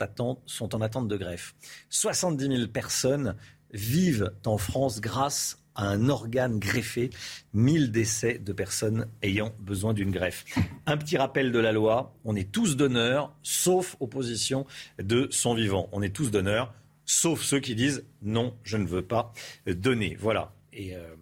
en 0.75 0.81
attente 0.81 1.09
de 1.09 1.17
greffe. 1.17 1.55
70 1.91 2.57
000 2.57 2.69
personnes 2.69 3.35
vivent 3.73 4.33
en 4.47 4.59
France 4.59 5.01
grâce 5.01 5.59
à 5.75 5.89
un 5.89 6.11
organe 6.11 6.59
greffé, 6.59 7.09
1000 7.55 7.91
décès 7.91 8.39
de 8.39 8.53
personnes 8.53 9.07
ayant 9.23 9.53
besoin 9.59 9.95
d'une 9.95 10.11
greffe. 10.11 10.45
Un 10.87 10.99
petit 10.99 11.17
rappel 11.17 11.51
de 11.51 11.59
la 11.59 11.73
loi, 11.73 12.15
on 12.25 12.37
est 12.37 12.53
tous 12.53 12.77
donneurs, 12.77 13.35
sauf 13.43 13.97
opposition 14.01 14.67
de 15.03 15.29
son 15.31 15.55
vivant. 15.55 15.89
On 15.93 16.03
est 16.03 16.15
tous 16.15 16.31
donneurs, 16.31 16.75
sauf 17.07 17.43
ceux 17.43 17.61
qui 17.61 17.75
disent 17.75 18.05
non, 18.21 18.55
je 18.65 18.77
ne 18.77 18.87
veux 18.87 19.03
pas 19.03 19.33
donner. 19.67 20.15
Voilà. 20.21 20.53
Euh, 20.79 21.15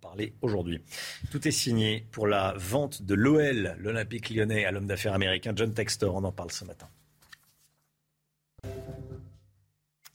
parler 0.00 0.34
aujourd'hui. 0.42 0.80
Tout 1.30 1.46
est 1.46 1.52
signé 1.52 2.06
pour 2.10 2.26
la 2.26 2.54
vente 2.56 3.02
de 3.02 3.14
l'OL, 3.14 3.76
l'Olympique 3.78 4.30
lyonnais, 4.30 4.64
à 4.64 4.70
l'homme 4.70 4.86
d'affaires 4.86 5.14
américain 5.14 5.52
John 5.54 5.72
Textor. 5.72 6.14
On 6.14 6.24
en 6.24 6.32
parle 6.32 6.50
ce 6.50 6.64
matin. 6.64 6.88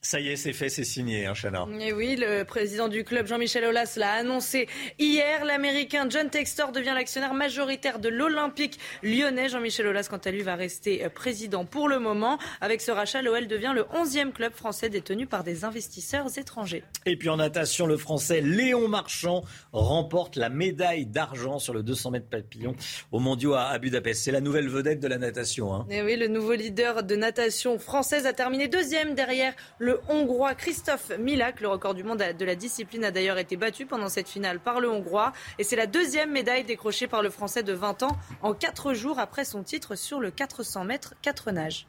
Ça 0.05 0.19
y 0.19 0.29
est, 0.29 0.35
c'est 0.35 0.53
fait, 0.53 0.69
c'est 0.69 0.83
signé, 0.83 1.25
hein, 1.25 1.33
Chana. 1.33 1.65
Et 1.79 1.91
oui, 1.91 2.15
le 2.15 2.43
président 2.43 2.89
du 2.89 3.03
club, 3.03 3.25
Jean-Michel 3.25 3.65
Aulas, 3.65 3.95
l'a 3.97 4.11
annoncé 4.11 4.67
hier. 4.99 5.43
L'Américain 5.45 6.05
John 6.07 6.29
Textor 6.29 6.71
devient 6.71 6.93
l'actionnaire 6.93 7.33
majoritaire 7.33 7.97
de 7.97 8.07
l'Olympique 8.07 8.79
lyonnais. 9.01 9.49
Jean-Michel 9.49 9.87
Aulas, 9.87 10.05
quant 10.07 10.21
à 10.23 10.29
lui, 10.29 10.43
va 10.43 10.53
rester 10.53 11.03
euh, 11.03 11.09
président 11.09 11.65
pour 11.65 11.89
le 11.89 11.97
moment. 11.97 12.37
Avec 12.61 12.81
ce 12.81 12.91
rachat, 12.91 13.23
l'OL 13.23 13.47
devient 13.47 13.71
le 13.73 13.81
11e 13.81 14.31
club 14.31 14.53
français 14.53 14.89
détenu 14.89 15.25
par 15.25 15.43
des 15.43 15.65
investisseurs 15.65 16.37
étrangers. 16.37 16.83
Et 17.07 17.17
puis 17.17 17.29
en 17.29 17.37
natation, 17.37 17.87
le 17.87 17.97
français 17.97 18.41
Léon 18.41 18.87
Marchand 18.87 19.43
remporte 19.71 20.35
la 20.35 20.49
médaille 20.49 21.07
d'argent 21.07 21.57
sur 21.57 21.73
le 21.73 21.81
200 21.81 22.11
mètres 22.11 22.29
papillon 22.29 22.75
au 23.11 23.17
mondiaux 23.17 23.55
à 23.55 23.75
Budapest. 23.79 24.23
C'est 24.23 24.31
la 24.31 24.41
nouvelle 24.41 24.69
vedette 24.69 24.99
de 24.99 25.07
la 25.07 25.17
natation. 25.17 25.73
Hein. 25.73 25.87
Et 25.89 26.03
oui, 26.03 26.15
le 26.15 26.27
nouveau 26.27 26.53
leader 26.53 27.01
de 27.01 27.15
natation 27.15 27.79
française 27.79 28.27
a 28.27 28.33
terminé 28.33 28.67
deuxième 28.67 29.15
derrière 29.15 29.55
le 29.79 29.94
Hongrois 30.09 30.55
Christophe 30.55 31.11
Milak. 31.19 31.61
Le 31.61 31.67
record 31.67 31.93
du 31.93 32.03
monde 32.03 32.23
de 32.37 32.45
la 32.45 32.55
discipline 32.55 33.05
a 33.05 33.11
d'ailleurs 33.11 33.37
été 33.37 33.57
battu 33.57 33.85
pendant 33.85 34.09
cette 34.09 34.29
finale 34.29 34.59
par 34.59 34.79
le 34.79 34.89
Hongrois. 34.89 35.33
Et 35.59 35.63
c'est 35.63 35.75
la 35.75 35.87
deuxième 35.87 36.31
médaille 36.31 36.63
décrochée 36.63 37.07
par 37.07 37.21
le 37.21 37.29
Français 37.29 37.63
de 37.63 37.73
20 37.73 38.03
ans 38.03 38.17
en 38.41 38.53
4 38.53 38.93
jours 38.93 39.19
après 39.19 39.45
son 39.45 39.63
titre 39.63 39.95
sur 39.95 40.19
le 40.19 40.31
400 40.31 40.85
mètres 40.85 41.13
4 41.21 41.51
nages. 41.51 41.87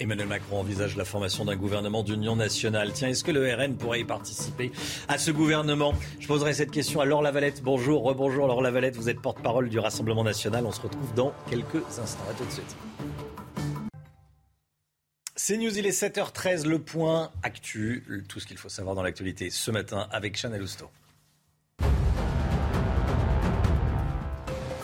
Emmanuel 0.00 0.28
Macron 0.28 0.60
envisage 0.60 0.96
la 0.96 1.04
formation 1.04 1.44
d'un 1.44 1.56
gouvernement 1.56 2.04
d'union 2.04 2.36
nationale. 2.36 2.92
Tiens, 2.92 3.08
est-ce 3.08 3.24
que 3.24 3.32
le 3.32 3.52
RN 3.52 3.76
pourrait 3.76 4.00
y 4.00 4.04
participer 4.04 4.70
à 5.08 5.18
ce 5.18 5.32
gouvernement? 5.32 5.92
Je 6.20 6.28
poserai 6.28 6.54
cette 6.54 6.70
question 6.70 7.00
à 7.00 7.04
Laure 7.04 7.20
Lavalette. 7.20 7.62
Bonjour, 7.64 8.04
rebonjour 8.04 8.46
Laure 8.46 8.62
Lavalette, 8.62 8.94
vous 8.94 9.08
êtes 9.08 9.20
porte-parole 9.20 9.68
du 9.68 9.80
Rassemblement 9.80 10.22
national. 10.22 10.66
On 10.66 10.72
se 10.72 10.82
retrouve 10.82 11.12
dans 11.14 11.32
quelques 11.50 11.98
instants. 11.98 12.24
À 12.30 12.34
tout 12.34 12.44
de 12.44 12.50
suite. 12.52 12.76
C'est 15.48 15.56
News, 15.56 15.78
il 15.78 15.86
est 15.86 15.98
7h13, 15.98 16.66
le 16.66 16.78
point 16.78 17.30
actu, 17.42 18.04
tout 18.28 18.38
ce 18.38 18.46
qu'il 18.46 18.58
faut 18.58 18.68
savoir 18.68 18.94
dans 18.94 19.02
l'actualité 19.02 19.48
ce 19.48 19.70
matin 19.70 20.06
avec 20.12 20.36
Chanel 20.36 20.60
Housteau. 20.60 20.90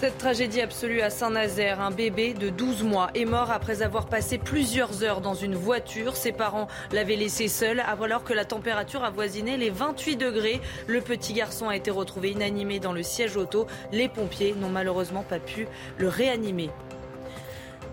Cette 0.01 0.17
tragédie 0.17 0.63
absolue 0.63 1.03
à 1.03 1.11
Saint-Nazaire, 1.11 1.83
un 1.83 1.91
bébé 1.91 2.33
de 2.33 2.49
12 2.49 2.83
mois 2.83 3.11
est 3.15 3.27
mort 3.27 3.51
après 3.51 3.83
avoir 3.83 4.07
passé 4.07 4.39
plusieurs 4.39 5.05
heures 5.05 5.21
dans 5.21 5.35
une 5.35 5.55
voiture. 5.55 6.17
Ses 6.17 6.33
parents 6.33 6.69
l'avaient 6.93 7.17
laissé 7.17 7.49
seul 7.49 7.81
alors 7.81 8.25
que 8.25 8.33
la 8.33 8.47
température 8.47 9.05
avoisinait 9.05 9.59
les 9.59 9.69
28 9.69 10.17
degrés. 10.17 10.63
Le 10.87 11.03
petit 11.03 11.35
garçon 11.35 11.69
a 11.69 11.77
été 11.77 11.91
retrouvé 11.91 12.31
inanimé 12.31 12.81
dans 12.81 12.95
le 12.95 13.03
siège 13.03 13.37
auto. 13.37 13.67
Les 13.93 14.09
pompiers 14.09 14.55
n'ont 14.55 14.71
malheureusement 14.71 15.25
pas 15.25 15.41
pu 15.41 15.67
le 15.99 16.09
réanimer. 16.09 16.71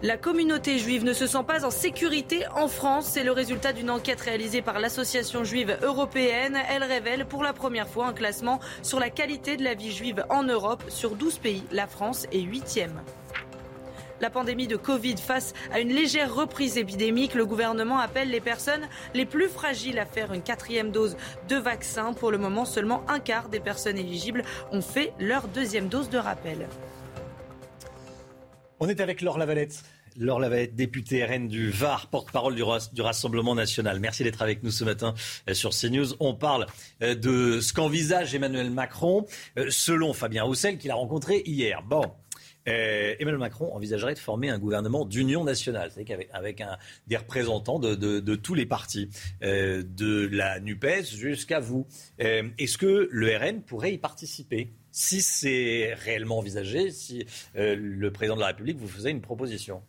La 0.03 0.17
communauté 0.17 0.79
juive 0.79 1.03
ne 1.03 1.13
se 1.13 1.27
sent 1.27 1.43
pas 1.45 1.63
en 1.63 1.69
sécurité 1.69 2.47
en 2.55 2.67
France. 2.67 3.05
C'est 3.05 3.23
le 3.23 3.31
résultat 3.31 3.71
d'une 3.71 3.91
enquête 3.91 4.19
réalisée 4.19 4.63
par 4.63 4.79
l'Association 4.79 5.43
juive 5.43 5.77
européenne. 5.83 6.57
Elle 6.69 6.83
révèle 6.83 7.27
pour 7.27 7.43
la 7.43 7.53
première 7.53 7.87
fois 7.87 8.07
un 8.07 8.13
classement 8.13 8.59
sur 8.81 8.99
la 8.99 9.11
qualité 9.11 9.57
de 9.57 9.63
la 9.63 9.75
vie 9.75 9.91
juive 9.91 10.25
en 10.29 10.41
Europe. 10.41 10.83
Sur 10.87 11.15
12 11.15 11.37
pays, 11.37 11.63
la 11.71 11.85
France 11.85 12.25
est 12.31 12.41
huitième. 12.41 12.99
La 14.21 14.31
pandémie 14.31 14.65
de 14.65 14.75
Covid 14.75 15.17
face 15.17 15.53
à 15.71 15.79
une 15.79 15.93
légère 15.93 16.33
reprise 16.33 16.79
épidémique, 16.79 17.35
le 17.35 17.45
gouvernement 17.45 17.99
appelle 17.99 18.31
les 18.31 18.41
personnes 18.41 18.87
les 19.13 19.27
plus 19.27 19.49
fragiles 19.49 19.99
à 19.99 20.05
faire 20.07 20.33
une 20.33 20.41
quatrième 20.41 20.89
dose 20.89 21.15
de 21.47 21.57
vaccin. 21.57 22.13
Pour 22.13 22.31
le 22.31 22.39
moment, 22.39 22.65
seulement 22.65 23.03
un 23.07 23.19
quart 23.19 23.49
des 23.49 23.59
personnes 23.59 23.99
éligibles 23.99 24.43
ont 24.71 24.81
fait 24.81 25.13
leur 25.19 25.47
deuxième 25.47 25.89
dose 25.89 26.09
de 26.09 26.17
rappel. 26.17 26.67
On 28.83 28.89
est 28.89 28.99
avec 28.99 29.21
Laure 29.21 29.37
Lavalette. 29.37 29.83
Laure 30.17 30.39
Lavalette, 30.39 30.75
députée 30.75 31.23
RN 31.23 31.47
du 31.47 31.69
Var, 31.69 32.07
porte-parole 32.07 32.55
du, 32.55 32.63
Rassemblement 32.63 33.53
national. 33.53 33.99
Merci 33.99 34.23
d'être 34.23 34.41
avec 34.41 34.63
nous 34.63 34.71
ce 34.71 34.83
matin 34.83 35.13
euh, 35.47 35.53
sur 35.53 35.69
CNews. 35.69 36.15
On 36.19 36.33
parle 36.33 36.65
euh, 37.03 37.13
de 37.13 37.61
ce 37.61 37.73
qu'envisage 37.73 38.33
Emmanuel 38.33 38.71
Macron, 38.71 39.27
euh, 39.59 39.67
selon 39.69 40.13
Fabien 40.13 40.41
Roussel, 40.45 40.79
qu'il 40.79 40.89
a 40.89 40.95
rencontré 40.95 41.43
hier. 41.45 41.83
Bon, 41.83 42.01
Emmanuel 42.65 43.37
Macron 43.37 43.71
envisagerait 43.71 44.15
de 44.15 44.19
former 44.19 44.49
un 44.49 44.57
gouvernement 44.57 45.05
d'union 45.05 45.43
nationale, 45.43 45.91
c'est 45.93 46.09
avec, 46.33 46.63
des 47.05 47.17
représentants 47.17 47.77
de, 47.77 48.35
tous 48.35 48.55
les 48.55 48.65
partis, 48.65 49.09
de 49.41 50.29
la 50.31 50.59
NUPES 50.59 51.05
jusqu'à 51.05 51.59
vous. 51.59 51.87
Est-ce 52.19 52.77
que 52.77 53.09
le 53.11 53.37
RN 53.37 53.61
pourrait 53.61 53.93
y 53.93 53.97
participer? 53.97 54.73
Si 54.91 55.21
c'est 55.21 55.93
réellement 55.93 56.37
envisagé, 56.39 56.91
si 56.91 57.25
euh, 57.55 57.75
le 57.75 58.11
président 58.11 58.35
de 58.35 58.41
la 58.41 58.47
République 58.47 58.77
vous 58.77 58.87
faisait 58.87 59.11
une 59.11 59.21
proposition 59.21 59.81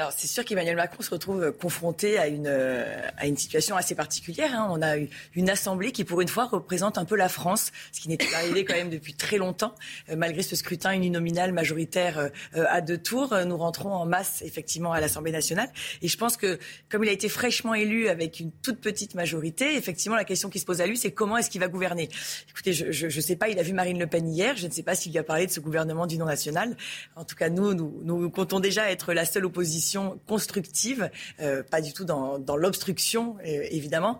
alors 0.00 0.12
c'est 0.16 0.28
sûr 0.28 0.44
qu'Emmanuel 0.44 0.76
Macron 0.76 1.02
se 1.02 1.10
retrouve 1.10 1.42
euh, 1.42 1.50
confronté 1.50 2.18
à 2.18 2.28
une, 2.28 2.46
euh, 2.46 3.02
à 3.16 3.26
une 3.26 3.36
situation 3.36 3.74
assez 3.74 3.96
particulière. 3.96 4.54
Hein. 4.54 4.68
On 4.70 4.80
a 4.80 4.96
eu 4.96 5.08
une 5.34 5.50
assemblée 5.50 5.90
qui 5.90 6.04
pour 6.04 6.20
une 6.20 6.28
fois 6.28 6.44
représente 6.44 6.98
un 6.98 7.04
peu 7.04 7.16
la 7.16 7.28
France, 7.28 7.72
ce 7.90 8.00
qui 8.00 8.08
n'était 8.08 8.28
pas 8.30 8.36
arrivé 8.36 8.64
quand 8.64 8.76
même 8.76 8.90
depuis 8.90 9.14
très 9.14 9.38
longtemps. 9.38 9.74
Euh, 10.08 10.14
malgré 10.14 10.44
ce 10.44 10.54
scrutin 10.54 10.92
uninominal 10.92 11.52
majoritaire 11.52 12.30
à 12.54 12.80
deux 12.80 12.98
tours, 12.98 13.34
nous 13.44 13.56
rentrons 13.56 13.92
en 13.92 14.06
masse 14.06 14.40
effectivement 14.42 14.92
à 14.92 15.00
l'Assemblée 15.00 15.32
nationale. 15.32 15.68
Et 16.00 16.06
je 16.06 16.16
pense 16.16 16.36
que 16.36 16.60
comme 16.88 17.02
il 17.02 17.10
a 17.10 17.12
été 17.12 17.28
fraîchement 17.28 17.74
élu 17.74 18.08
avec 18.08 18.38
une 18.38 18.52
toute 18.52 18.80
petite 18.80 19.16
majorité, 19.16 19.74
effectivement 19.76 20.16
la 20.16 20.24
question 20.24 20.48
qui 20.48 20.60
se 20.60 20.64
pose 20.64 20.80
à 20.80 20.86
lui, 20.86 20.96
c'est 20.96 21.10
comment 21.10 21.36
est-ce 21.38 21.50
qu'il 21.50 21.60
va 21.60 21.66
gouverner? 21.66 22.08
Écoutez, 22.50 22.72
je 22.72 23.06
ne 23.06 23.20
sais 23.20 23.34
pas, 23.34 23.48
il 23.48 23.58
a 23.58 23.64
vu 23.64 23.72
Marine 23.72 23.98
Le 23.98 24.06
Pen 24.06 24.28
hier, 24.28 24.56
je 24.56 24.68
ne 24.68 24.72
sais 24.72 24.84
pas 24.84 24.94
s'il 24.94 25.10
lui 25.10 25.18
a 25.18 25.24
parlé 25.24 25.48
de 25.48 25.50
ce 25.50 25.58
gouvernement 25.58 26.06
d'union 26.06 26.26
nationale. 26.26 26.76
En 27.16 27.24
tout 27.24 27.34
cas, 27.34 27.48
nous, 27.48 27.74
nous, 27.74 28.00
nous 28.04 28.30
comptons 28.30 28.60
déjà 28.60 28.92
être 28.92 29.12
la 29.12 29.24
seule 29.24 29.44
opposition 29.44 29.87
constructive, 30.26 31.10
euh, 31.40 31.62
pas 31.62 31.80
du 31.80 31.92
tout 31.92 32.04
dans, 32.04 32.56
l'obstruction, 32.56 33.36
euh, 33.40 33.66
évidemment. 33.70 34.18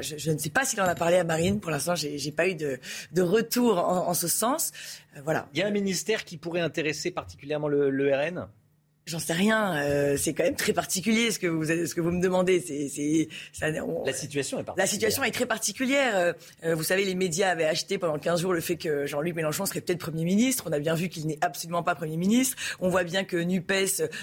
Je, 0.00 0.32
ne 0.32 0.38
sais 0.38 0.50
pas 0.50 0.64
s'il 0.64 0.80
en 0.80 0.84
a 0.84 0.96
parlé 0.96 1.16
à 1.16 1.24
Marine. 1.24 1.60
Pour 1.60 1.70
l'instant, 1.70 1.94
j'ai 1.94 2.16
n'ai 2.16 2.32
pas 2.32 2.48
eu 2.48 2.56
de, 2.56 3.22
retour 3.22 3.78
en, 3.78 4.14
ce 4.14 4.26
sens. 4.26 4.72
Euh, 5.16 5.20
voilà. 5.22 5.48
Il 5.52 5.60
y 5.60 5.62
a 5.62 5.66
un 5.66 5.70
ministère 5.70 6.24
qui 6.24 6.36
pourrait 6.36 6.60
intéresser 6.60 7.12
particulièrement 7.12 7.68
le, 7.68 7.90
le 7.90 8.14
RN 8.14 8.48
J'en 9.06 9.20
sais 9.20 9.34
rien. 9.34 9.76
Euh, 9.76 10.16
c'est 10.16 10.34
quand 10.34 10.42
même 10.42 10.56
très 10.56 10.72
particulier 10.72 11.30
ce 11.30 11.38
que 11.38 11.46
vous 11.46 11.66
ce 11.66 11.94
que 11.94 12.00
vous 12.00 12.10
me 12.10 12.20
demandez. 12.20 12.58
C'est, 12.58 12.88
c'est 12.88 13.28
ça, 13.52 13.68
la 13.70 14.12
situation 14.12 14.58
est 14.58 14.64
particulière. 14.64 14.84
La 14.84 14.86
situation 14.88 15.22
est 15.22 15.30
très 15.30 15.46
particulière. 15.46 16.16
Euh, 16.16 16.32
euh, 16.64 16.74
vous 16.74 16.82
savez, 16.82 17.04
les 17.04 17.14
médias 17.14 17.50
avaient 17.50 17.66
acheté 17.66 17.98
pendant 17.98 18.18
15 18.18 18.40
jours 18.40 18.52
le 18.52 18.60
fait 18.60 18.74
que 18.74 19.06
Jean-Luc 19.06 19.36
Mélenchon 19.36 19.64
serait 19.64 19.80
peut-être 19.80 20.00
Premier 20.00 20.24
ministre. 20.24 20.64
On 20.66 20.72
a 20.72 20.80
bien 20.80 20.96
vu 20.96 21.08
qu'il 21.08 21.28
n'est 21.28 21.38
absolument 21.40 21.84
pas 21.84 21.94
Premier 21.94 22.16
ministre. 22.16 22.56
On 22.80 22.88
voit 22.88 23.04
bien 23.04 23.22
que 23.22 23.36
Nupes 23.36 23.70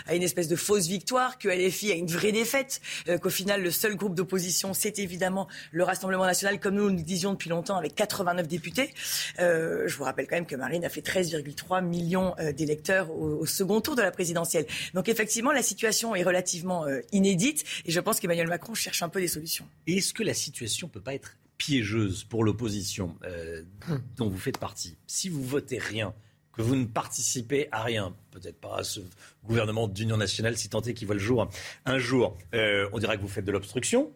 a 0.05 0.15
une 0.15 0.21
espèce 0.21 0.49
de 0.49 0.57
fausse 0.57 0.88
victoire, 0.88 1.38
que 1.38 1.47
LFI 1.47 1.93
a 1.93 1.95
une 1.95 2.07
vraie 2.07 2.34
défaite, 2.34 2.81
qu'au 3.21 3.29
final 3.29 3.61
le 3.61 3.71
seul 3.71 3.95
groupe 3.95 4.15
d'opposition 4.15 4.73
c'est 4.73 4.99
évidemment 4.99 5.47
le 5.71 5.84
Rassemblement 5.84 6.25
national, 6.25 6.59
comme 6.59 6.75
nous 6.75 6.89
nous 6.91 7.01
disions 7.01 7.31
depuis 7.31 7.49
longtemps, 7.49 7.77
avec 7.77 7.95
89 7.95 8.49
députés. 8.49 8.93
je 9.38 9.95
vous 9.95 10.03
rappelle 10.03 10.27
quand 10.27 10.36
même 10.36 10.45
que 10.45 10.57
Marine 10.57 10.84
a 10.84 10.89
fait 10.89 11.01
13,3 11.01 11.84
millions 11.86 12.36
d'électeurs 12.57 13.11
au, 13.11 13.38
au 13.39 13.45
second 13.45 13.79
tour 13.79 13.95
de 13.95 14.01
la 14.01 14.11
présidentielle. 14.11 14.65
Donc 14.93 15.09
effectivement, 15.09 15.51
la 15.51 15.63
situation 15.63 16.15
est 16.15 16.24
relativement 16.24 16.86
euh, 16.86 17.01
inédite 17.11 17.63
et 17.86 17.91
je 17.91 17.99
pense 17.99 18.19
qu'Emmanuel 18.19 18.47
Macron 18.47 18.74
cherche 18.74 19.03
un 19.03 19.09
peu 19.09 19.19
des 19.19 19.28
solutions. 19.28 19.65
Est-ce 19.88 20.13
que 20.13 20.24
la 20.24 20.34
situation 20.34 20.88
ne 20.88 20.91
peut 20.91 21.01
pas 21.01 21.13
être 21.13 21.38
piégeuse 21.57 22.24
pour 22.24 22.43
l'opposition 22.43 23.15
euh, 23.24 23.63
dont 24.17 24.30
vous 24.30 24.38
faites 24.38 24.57
partie? 24.57 24.97
Si 25.07 25.30
vous 25.30 25.43
votez 25.43 25.78
rien, 25.78 26.13
que 26.53 26.61
vous 26.61 26.76
ne 26.76 26.86
participez 26.86 27.67
à 27.71 27.82
rien, 27.82 28.15
peut-être 28.30 28.59
pas 28.59 28.78
à 28.78 28.84
ce 28.84 28.99
gouvernement 29.43 29.88
d'union 29.88 30.17
nationale 30.17 30.55
si 30.55 30.69
tant 30.69 30.82
est 30.82 30.93
qu'il 30.93 31.07
voit 31.07 31.15
le 31.15 31.21
jour 31.21 31.49
un 31.86 31.97
jour, 31.97 32.38
euh, 32.53 32.88
on 32.93 32.99
dira 32.99 33.17
que 33.17 33.21
vous 33.21 33.28
faites 33.28 33.45
de 33.45 33.51
l'obstruction. 33.51 34.11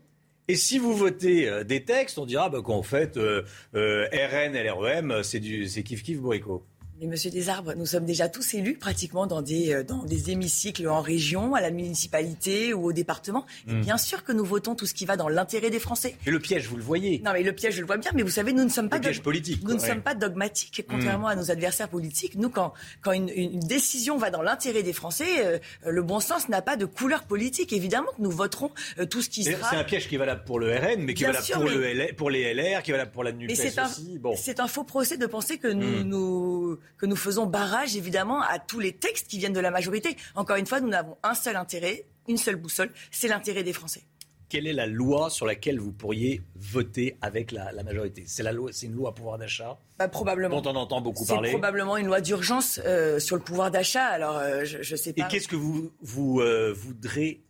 Et 0.48 0.56
si 0.56 0.78
vous 0.78 0.96
votez 0.96 1.66
des 1.66 1.84
textes, 1.84 2.18
on 2.18 2.26
dira 2.26 2.48
bah, 2.48 2.62
qu'en 2.64 2.82
fait, 2.82 3.18
RN, 3.18 4.54
LREM, 4.54 5.22
c'est 5.22 5.40
kiff-kiff 5.40 6.20
bourrico. 6.20 6.64
Mais 7.00 7.06
Monsieur 7.06 7.30
Desarbres, 7.30 7.74
nous 7.76 7.86
sommes 7.86 8.06
déjà 8.06 8.28
tous 8.28 8.56
élus 8.56 8.76
pratiquement 8.76 9.28
dans 9.28 9.44
des, 9.44 9.72
euh, 9.72 9.84
dans 9.84 10.04
des 10.04 10.32
hémicycles 10.32 10.88
en 10.88 11.02
région, 11.02 11.54
à 11.54 11.62
la 11.62 11.70
municipalité 11.70 12.74
ou 12.74 12.86
au 12.86 12.92
département. 12.92 13.46
Et 13.68 13.74
hmm. 13.74 13.82
bien 13.82 13.98
sûr 13.98 14.24
que 14.24 14.32
nous 14.32 14.44
votons 14.44 14.74
tout 14.74 14.88
ce 14.88 14.96
qui 14.96 15.06
va 15.06 15.16
dans 15.16 15.30
l'intérêt 15.30 15.70
des 15.70 15.80
Français. 15.80 16.16
Et 16.26 16.32
le 16.32 16.40
piège, 16.40 16.68
vous 16.68 16.76
le 16.76 16.82
voyez 16.82 17.22
Non, 17.24 17.34
mais 17.34 17.44
le 17.44 17.54
piège, 17.54 17.76
je 17.76 17.82
le 17.82 17.86
vois 17.86 17.98
bien. 17.98 18.10
Mais 18.16 18.24
vous 18.24 18.32
savez, 18.32 18.52
nous 18.52 18.64
ne 18.64 18.70
sommes 18.70 18.90
pas... 18.90 19.00
Piège 19.00 19.22
politique. 19.22 19.64
Nous 19.64 19.76
ne 19.76 19.80
sommes 19.80 20.02
pas 20.02 20.16
dogmatiques, 20.16 20.84
contrairement 20.90 21.28
hmm. 21.28 21.32
à 21.32 21.36
nos 21.36 21.52
adversaires 21.52 21.90
politiques. 21.90 22.34
Nous, 22.36 22.50
quand, 22.50 22.74
quand 23.04 23.12
une, 23.12 23.30
une 23.30 23.60
décision 23.60 24.18
va 24.18 24.32
dans 24.32 24.42
l'intérêt 24.42 24.82
des 24.82 24.94
Français, 24.94 25.46
euh, 25.46 25.60
le 25.86 26.02
bon 26.02 26.20
sens 26.20 26.50
n'a 26.50 26.64
pas 26.64 26.78
de 26.78 26.86
couleur 26.86 27.26
politique. 27.26 27.74
Évidemment 27.74 28.10
que 28.18 28.24
nous 28.24 28.32
voterons 28.32 28.72
euh, 28.98 29.06
tout 29.06 29.22
ce 29.22 29.30
qui 29.30 29.44
sera... 29.44 29.70
C'est 29.70 29.76
un 29.76 29.84
piège 29.84 30.08
qui 30.08 30.16
est 30.16 30.20
valable 30.20 30.46
pour 30.46 30.60
le 30.60 30.76
RN, 30.76 31.04
mais 31.04 31.14
qui 31.14 31.26
est 31.26 31.28
valable 31.28 31.46
pour, 31.54 31.64
le 31.64 32.14
pour 32.16 32.30
les 32.32 32.56
LR, 32.56 32.82
qui 32.82 32.90
est 32.90 32.94
valable 32.94 33.12
pour 33.12 33.24
la 33.24 33.34
NUPES 33.34 33.54
c'est. 33.56 33.76
Bon. 34.20 34.34
C'est 34.36 34.60
un 34.60 34.68
faux 34.68 34.84
procès 34.84 35.18
de 35.18 35.28
penser 35.28 35.60
que 35.60 35.68
nous, 35.68 36.04
hmm. 36.04 36.08
nous, 36.08 36.80
que 36.98 37.06
nous 37.06 37.16
faisons 37.16 37.50
évidemment 37.96 38.42
à 38.42 38.60
tous 38.60 38.80
les 38.80 38.94
textes 38.94 39.28
qui 39.28 39.38
viennent 39.38 39.54
de 39.54 39.60
la 39.60 39.72
majorité. 39.72 40.16
Encore 40.36 40.58
une 40.58 40.66
fois, 40.66 40.80
nous 40.80 40.90
n'avons 40.90 41.18
un 41.24 41.34
seul 41.34 41.56
intérêt, 41.56 42.06
une 42.28 42.38
seule 42.38 42.56
boussole, 42.56 42.92
c'est 43.12 43.28
l'intérêt 43.28 43.64
des 43.64 43.74
Français. 43.74 44.04
Quelle 44.50 44.66
est 44.66 44.74
la 44.74 44.88
loi 44.88 45.30
sur 45.30 45.46
laquelle 45.46 45.78
vous 45.78 45.92
pourriez 45.92 46.42
voter 46.56 47.18
avec 47.22 47.52
la, 47.52 47.72
majorité? 47.84 48.24
C'est 48.28 48.44
la 48.44 48.54
loi, 48.54 48.70
c'est 48.72 48.86
une 48.86 48.94
loi 48.94 49.14
pouvoir 49.14 49.38
d'achat? 49.38 49.78
Bah, 50.00 50.08
probablement. 50.08 50.62
Dont 50.62 50.72
on 50.72 50.76
entend 50.76 51.02
beaucoup 51.02 51.26
parler. 51.26 51.50
C'est 51.50 51.54
probablement 51.56 51.98
une 51.98 52.08
loi 52.08 52.22
d'urgence 52.22 52.80
euh, 52.86 53.20
sur 53.20 53.36
le 53.36 53.42
pouvoir 53.42 53.72
d'achat. 53.72 54.06
Alors, 54.06 54.38
euh, 54.38 54.64
je, 54.64 54.78
ne 54.78 54.98
sais 54.98 55.12
pas. 55.12 55.26
Et 55.26 55.28
qu'est-ce 55.30 55.50
que 55.50 55.58
vous, 55.58 55.92
vous 56.02 56.40
euh, 56.40 56.72
voudrez 56.72 57.44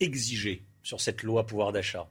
exiger 0.00 0.64
sur 0.82 1.02
cette 1.02 1.22
loi 1.22 1.44
pouvoir 1.44 1.72
d'achat? 1.72 2.08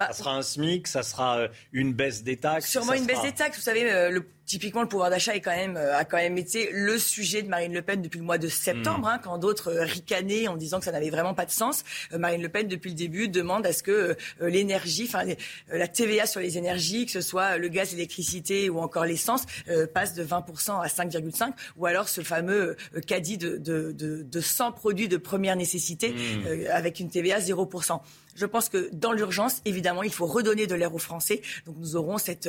Ça 0.00 0.12
sera 0.12 0.36
un 0.36 0.42
SMIC, 0.42 0.86
ça 0.86 1.02
sera 1.02 1.48
une 1.72 1.92
baisse 1.92 2.22
des 2.22 2.36
taxes. 2.36 2.70
Sûrement 2.70 2.94
une 2.94 3.06
baisse 3.06 3.22
des 3.22 3.32
taxes. 3.32 3.56
Vous 3.56 3.62
savez, 3.62 4.10
le 4.10 4.26
typiquement, 4.46 4.82
le 4.82 4.88
pouvoir 4.88 5.10
d'achat 5.10 5.34
est 5.34 5.40
quand 5.40 5.54
même, 5.54 5.76
euh, 5.76 5.96
a 5.96 6.04
quand 6.04 6.16
même 6.16 6.38
été 6.38 6.70
le 6.72 6.98
sujet 6.98 7.42
de 7.42 7.48
Marine 7.48 7.72
Le 7.72 7.82
Pen 7.82 8.02
depuis 8.02 8.18
le 8.18 8.24
mois 8.24 8.38
de 8.38 8.48
septembre, 8.48 9.06
mm. 9.06 9.12
hein, 9.12 9.20
quand 9.22 9.38
d'autres 9.38 9.68
euh, 9.72 9.82
ricanaient 9.84 10.48
en 10.48 10.56
disant 10.56 10.78
que 10.78 10.84
ça 10.84 10.92
n'avait 10.92 11.10
vraiment 11.10 11.34
pas 11.34 11.46
de 11.46 11.50
sens. 11.50 11.84
Euh, 12.12 12.18
Marine 12.18 12.42
Le 12.42 12.48
Pen, 12.48 12.68
depuis 12.68 12.90
le 12.90 12.96
début, 12.96 13.28
demande 13.28 13.66
à 13.66 13.72
ce 13.72 13.82
que 13.82 14.16
l'énergie, 14.40 15.04
enfin 15.06 15.24
la 15.68 15.88
TVA 15.88 16.26
sur 16.26 16.40
les 16.40 16.58
énergies, 16.58 17.06
que 17.06 17.12
ce 17.12 17.20
soit 17.20 17.58
le 17.58 17.68
gaz, 17.68 17.92
l'électricité 17.92 18.68
ou 18.68 18.78
encore 18.78 19.04
l'essence, 19.04 19.44
passe 19.92 20.14
de 20.14 20.24
20% 20.24 20.80
à 20.80 20.86
5,5%, 20.86 21.52
ou 21.76 21.86
alors 21.86 22.08
ce 22.08 22.20
fameux 22.20 22.76
caddie 23.06 23.38
de, 23.38 23.56
de, 23.56 23.92
de, 23.92 24.22
de 24.22 24.40
100 24.40 24.72
produits 24.72 25.08
de 25.08 25.16
première 25.16 25.56
nécessité 25.56 26.10
mm. 26.10 26.70
avec 26.70 27.00
une 27.00 27.08
TVA 27.08 27.40
0%. 27.40 28.00
Je 28.34 28.46
pense 28.46 28.68
que 28.68 28.90
dans 28.92 29.12
l'urgence, 29.12 29.60
évidemment, 29.64 30.02
il 30.02 30.12
faut 30.12 30.26
redonner 30.26 30.66
de 30.66 30.74
l'air 30.74 30.94
aux 30.94 30.98
Français. 30.98 31.42
Donc 31.66 31.76
nous 31.78 31.96
aurons 31.96 32.18
cette, 32.18 32.48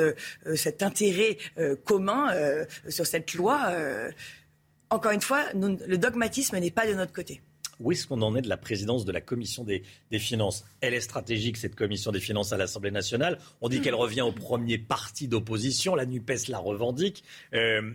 cet 0.55 0.83
intérêt 0.83 1.37
commun 1.85 2.33
euh, 2.33 2.65
sur 2.89 3.05
cette 3.05 3.33
loi. 3.33 3.67
Euh, 3.69 4.11
encore 4.89 5.11
une 5.11 5.21
fois, 5.21 5.43
le 5.53 5.97
dogmatisme 5.97 6.57
n'est 6.57 6.71
pas 6.71 6.87
de 6.87 6.93
notre 6.93 7.13
côté. 7.13 7.41
Où 7.79 7.91
est-ce 7.91 8.07
qu'on 8.07 8.21
en 8.21 8.35
est 8.35 8.41
de 8.41 8.47
la 8.47 8.55
présidence 8.55 9.03
de 9.03 9.11
la 9.11 9.19
commission 9.19 9.65
des, 9.65 9.83
finances? 10.17 10.63
Elle 10.79 10.93
est 10.93 11.01
stratégique, 11.01 11.57
cette 11.57 11.75
commission 11.75 12.11
des 12.11 12.21
finances 12.21 12.53
à 12.53 12.57
l'Assemblée 12.57 12.91
nationale. 12.91 13.39
On 13.59 13.67
dit 13.67 13.81
qu'elle 13.81 13.95
revient 13.95 14.21
au 14.21 14.31
premier 14.31 14.77
parti 14.77 15.27
d'opposition. 15.27 15.95
La 15.95 16.05
NUPES 16.05 16.47
la 16.47 16.59
revendique. 16.59 17.23
Euh, 17.53 17.91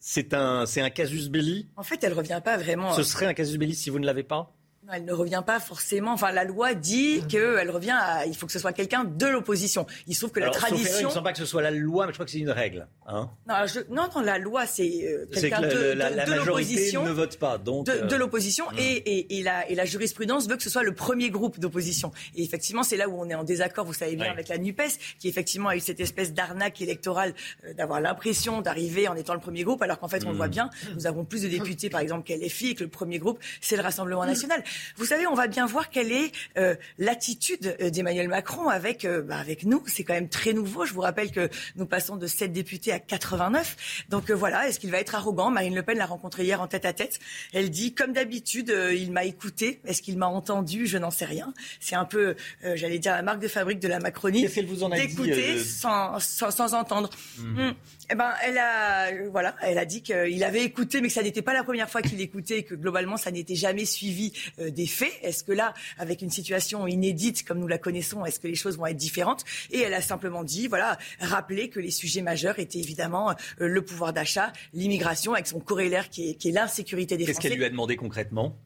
c'est 0.00 0.32
un, 0.32 0.64
un 0.64 0.90
casus 0.90 1.28
belli? 1.28 1.68
En 1.76 1.82
fait, 1.82 2.02
elle 2.04 2.12
ne 2.12 2.16
revient 2.16 2.40
pas 2.42 2.56
vraiment. 2.56 2.94
Ce 2.94 3.02
serait 3.02 3.26
un 3.26 3.34
casus 3.34 3.58
belli 3.58 3.74
si 3.74 3.90
vous 3.90 3.98
ne 3.98 4.06
l'avez 4.06 4.22
pas? 4.22 4.54
Elle 4.92 5.04
ne 5.04 5.12
revient 5.12 5.42
pas 5.44 5.60
forcément. 5.60 6.12
Enfin, 6.12 6.32
la 6.32 6.44
loi 6.44 6.74
dit 6.74 7.22
qu'elle 7.28 7.70
revient 7.70 7.96
à. 7.98 8.26
Il 8.26 8.34
faut 8.34 8.46
que 8.46 8.52
ce 8.52 8.58
soit 8.58 8.72
quelqu'un 8.72 9.04
de 9.04 9.26
l'opposition. 9.26 9.86
Il 10.06 10.14
se 10.14 10.20
trouve 10.20 10.32
que 10.32 10.40
la 10.40 10.50
tradition. 10.50 11.00
il 11.00 11.04
ne 11.06 11.10
semble 11.10 11.24
pas 11.24 11.32
que 11.32 11.38
ce 11.38 11.46
soit 11.46 11.62
la 11.62 11.70
loi, 11.70 12.06
mais 12.06 12.12
je 12.12 12.16
crois 12.16 12.24
que 12.24 12.30
c'est 12.30 12.38
une 12.38 12.50
règle. 12.50 12.86
Hein 13.06 13.30
non, 13.46 13.54
non, 13.90 14.08
non, 14.14 14.20
la 14.22 14.38
loi, 14.38 14.66
c'est 14.66 15.04
euh, 15.04 15.26
quelqu'un 15.32 15.60
de, 15.60 15.92
la, 15.92 16.24
de, 16.24 16.32
l'opposition. 16.32 17.04
ne 17.04 17.10
vote 17.10 17.38
pas, 17.38 17.58
donc. 17.58 17.86
De, 17.86 17.92
euh, 17.92 18.18
l'opposition. 18.18 18.66
Hmm. 18.72 18.78
Et, 18.78 19.38
et, 19.38 19.42
la, 19.42 19.68
et 19.68 19.74
la 19.74 19.84
jurisprudence 19.84 20.48
veut 20.48 20.56
que 20.56 20.62
ce 20.62 20.70
soit 20.70 20.82
le 20.82 20.94
premier 20.94 21.30
groupe 21.30 21.58
d'opposition. 21.58 22.10
Et 22.34 22.42
effectivement, 22.42 22.82
c'est 22.82 22.96
là 22.96 23.08
où 23.08 23.20
on 23.20 23.28
est 23.28 23.34
en 23.34 23.44
désaccord, 23.44 23.84
vous 23.84 23.92
savez 23.92 24.16
bien, 24.16 24.30
avec 24.30 24.48
la 24.48 24.58
NUPES, 24.58 24.98
qui 25.18 25.28
effectivement 25.28 25.68
a 25.68 25.76
eu 25.76 25.80
cette 25.80 26.00
espèce 26.00 26.32
d'arnaque 26.32 26.80
électorale, 26.80 27.34
euh, 27.64 27.74
d'avoir 27.74 28.00
l'impression 28.00 28.60
d'arriver 28.62 29.08
en 29.08 29.16
étant 29.16 29.34
le 29.34 29.40
premier 29.40 29.64
groupe, 29.64 29.82
alors 29.82 29.98
qu'en 29.98 30.08
fait, 30.08 30.24
on 30.24 30.30
le 30.30 30.36
voit 30.36 30.48
hmm. 30.48 30.50
bien, 30.50 30.70
nous 30.94 31.06
avons 31.06 31.24
plus 31.24 31.42
de 31.42 31.48
députés, 31.48 31.90
par 31.90 32.00
exemple, 32.00 32.24
qu'LFI, 32.26 32.70
et 32.70 32.74
que 32.74 32.84
le 32.84 32.90
premier 32.90 33.18
groupe, 33.18 33.38
c'est 33.60 33.76
le 33.76 33.82
Rassemblement 33.82 34.24
national. 34.24 34.62
Vous 34.96 35.04
savez, 35.04 35.26
on 35.26 35.34
va 35.34 35.46
bien 35.46 35.66
voir 35.66 35.90
quelle 35.90 36.12
est 36.12 36.32
euh, 36.56 36.74
l'attitude 36.98 37.76
euh, 37.80 37.90
d'Emmanuel 37.90 38.28
Macron 38.28 38.68
avec, 38.68 39.04
euh, 39.04 39.22
bah, 39.22 39.36
avec 39.36 39.64
nous. 39.64 39.82
C'est 39.86 40.04
quand 40.04 40.14
même 40.14 40.28
très 40.28 40.52
nouveau. 40.52 40.84
Je 40.84 40.92
vous 40.92 41.00
rappelle 41.00 41.30
que 41.30 41.48
nous 41.76 41.86
passons 41.86 42.16
de 42.16 42.26
7 42.26 42.52
députés 42.52 42.92
à 42.92 42.98
89. 42.98 44.04
Donc 44.08 44.30
voilà, 44.30 44.68
est-ce 44.68 44.78
qu'il 44.78 44.90
va 44.90 44.98
être 44.98 45.14
arrogant? 45.14 45.50
Marine 45.50 45.74
Le 45.74 45.82
Pen 45.82 45.98
l'a 45.98 46.06
rencontré 46.06 46.44
hier 46.44 46.60
en 46.60 46.66
tête 46.66 46.84
à 46.84 46.92
tête. 46.92 47.18
Elle 47.52 47.70
dit, 47.70 47.94
comme 47.94 48.12
d'habitude, 48.12 48.74
il 48.92 49.12
m'a 49.12 49.24
écouté. 49.24 49.80
Est-ce 49.84 50.02
qu'il 50.02 50.18
m'a 50.18 50.26
entendu? 50.26 50.86
Je 50.86 50.98
n'en 50.98 51.10
sais 51.10 51.24
rien. 51.24 51.52
C'est 51.80 51.96
un 51.96 52.04
peu, 52.04 52.34
j'allais 52.62 52.98
dire, 52.98 53.12
la 53.12 53.22
marque 53.22 53.40
de 53.40 53.48
fabrique 53.48 53.80
de 53.80 53.88
la 53.88 53.98
Macronie. 53.98 54.42
Qu'est-ce 54.42 54.56
qu'elle 54.56 54.66
vous 54.66 54.82
en 54.82 54.92
a 54.92 54.96
D'écouter 54.96 55.58
sans, 55.58 56.18
sans, 56.18 56.74
entendre. 56.74 57.10
Mmh. 57.38 57.62
Mmh. 57.62 57.74
Eh 58.10 58.14
ben, 58.14 58.32
elle 58.42 58.58
a, 58.58 59.28
voilà, 59.30 59.54
elle 59.62 59.78
a 59.78 59.84
dit 59.84 60.02
qu'il 60.02 60.44
avait 60.44 60.62
écouté, 60.62 61.00
mais 61.00 61.08
que 61.08 61.14
ça 61.14 61.22
n'était 61.22 61.42
pas 61.42 61.52
la 61.52 61.62
première 61.62 61.90
fois 61.90 62.02
qu'il 62.02 62.20
écoutait, 62.20 62.58
et 62.58 62.62
que 62.64 62.74
globalement, 62.74 63.16
ça 63.16 63.30
n'était 63.30 63.54
jamais 63.54 63.84
suivi 63.84 64.32
des 64.70 64.86
faits. 64.86 65.12
Est-ce 65.22 65.44
que 65.44 65.52
là, 65.52 65.74
avec 65.98 66.22
une 66.22 66.30
situation 66.30 66.86
inédite 66.86 67.44
comme 67.44 67.58
nous 67.58 67.68
la 67.68 67.78
connaissons, 67.78 68.24
est-ce 68.24 68.40
que 68.40 68.48
les 68.48 68.54
choses 68.54 68.78
vont 68.78 68.86
être 68.86 68.96
différentes? 68.96 69.44
Et 69.70 69.80
elle 69.80 69.94
a 69.94 70.02
simplement 70.02 70.44
dit, 70.44 70.68
voilà, 70.68 70.98
rappeler 71.20 71.68
que 71.68 71.80
les 71.80 71.90
sujets 71.90 72.22
majeurs 72.22 72.58
étaient 72.58 72.78
évidemment 72.78 73.30
euh, 73.30 73.34
le 73.68 73.82
pouvoir 73.82 74.12
d'achat, 74.12 74.52
l'immigration, 74.72 75.34
avec 75.34 75.46
son 75.46 75.60
corrélaire 75.60 76.10
qui 76.10 76.30
est, 76.30 76.34
qui 76.34 76.48
est 76.48 76.52
l'insécurité 76.52 77.16
des 77.16 77.24
Français. 77.24 77.40
Qu'est-ce 77.40 77.48
qu'elle 77.48 77.58
lui 77.58 77.64
a 77.64 77.70
demandé 77.70 77.96
concrètement? 77.96 78.56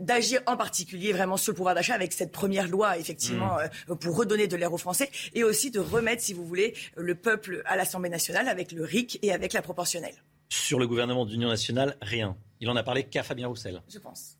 D'agir 0.00 0.40
en 0.46 0.56
particulier 0.56 1.12
vraiment 1.12 1.36
sur 1.36 1.52
le 1.52 1.56
pouvoir 1.56 1.74
d'achat 1.74 1.94
avec 1.94 2.14
cette 2.14 2.32
première 2.32 2.66
loi 2.66 2.96
effectivement 2.96 3.56
mmh. 3.56 3.90
euh, 3.90 3.94
pour 3.94 4.16
redonner 4.16 4.48
de 4.48 4.56
l'air 4.56 4.72
aux 4.72 4.78
Français 4.78 5.10
et 5.34 5.44
aussi 5.44 5.70
de 5.70 5.78
remettre 5.78 6.22
si 6.22 6.32
vous 6.32 6.46
voulez 6.46 6.74
le 6.96 7.14
peuple 7.14 7.60
à 7.66 7.76
l'Assemblée 7.76 8.08
nationale 8.08 8.48
avec 8.48 8.72
le 8.72 8.84
RIC 8.84 9.18
et 9.20 9.32
avec 9.32 9.52
la 9.52 9.60
proportionnelle. 9.60 10.14
Sur 10.48 10.78
le 10.78 10.86
gouvernement 10.86 11.26
d'union 11.26 11.50
nationale, 11.50 11.98
rien. 12.00 12.38
Il 12.60 12.68
en 12.70 12.76
a 12.76 12.82
parlé 12.82 13.04
qu'à 13.04 13.22
Fabien 13.22 13.48
Roussel. 13.48 13.82
Je 13.88 13.98
pense. 13.98 14.36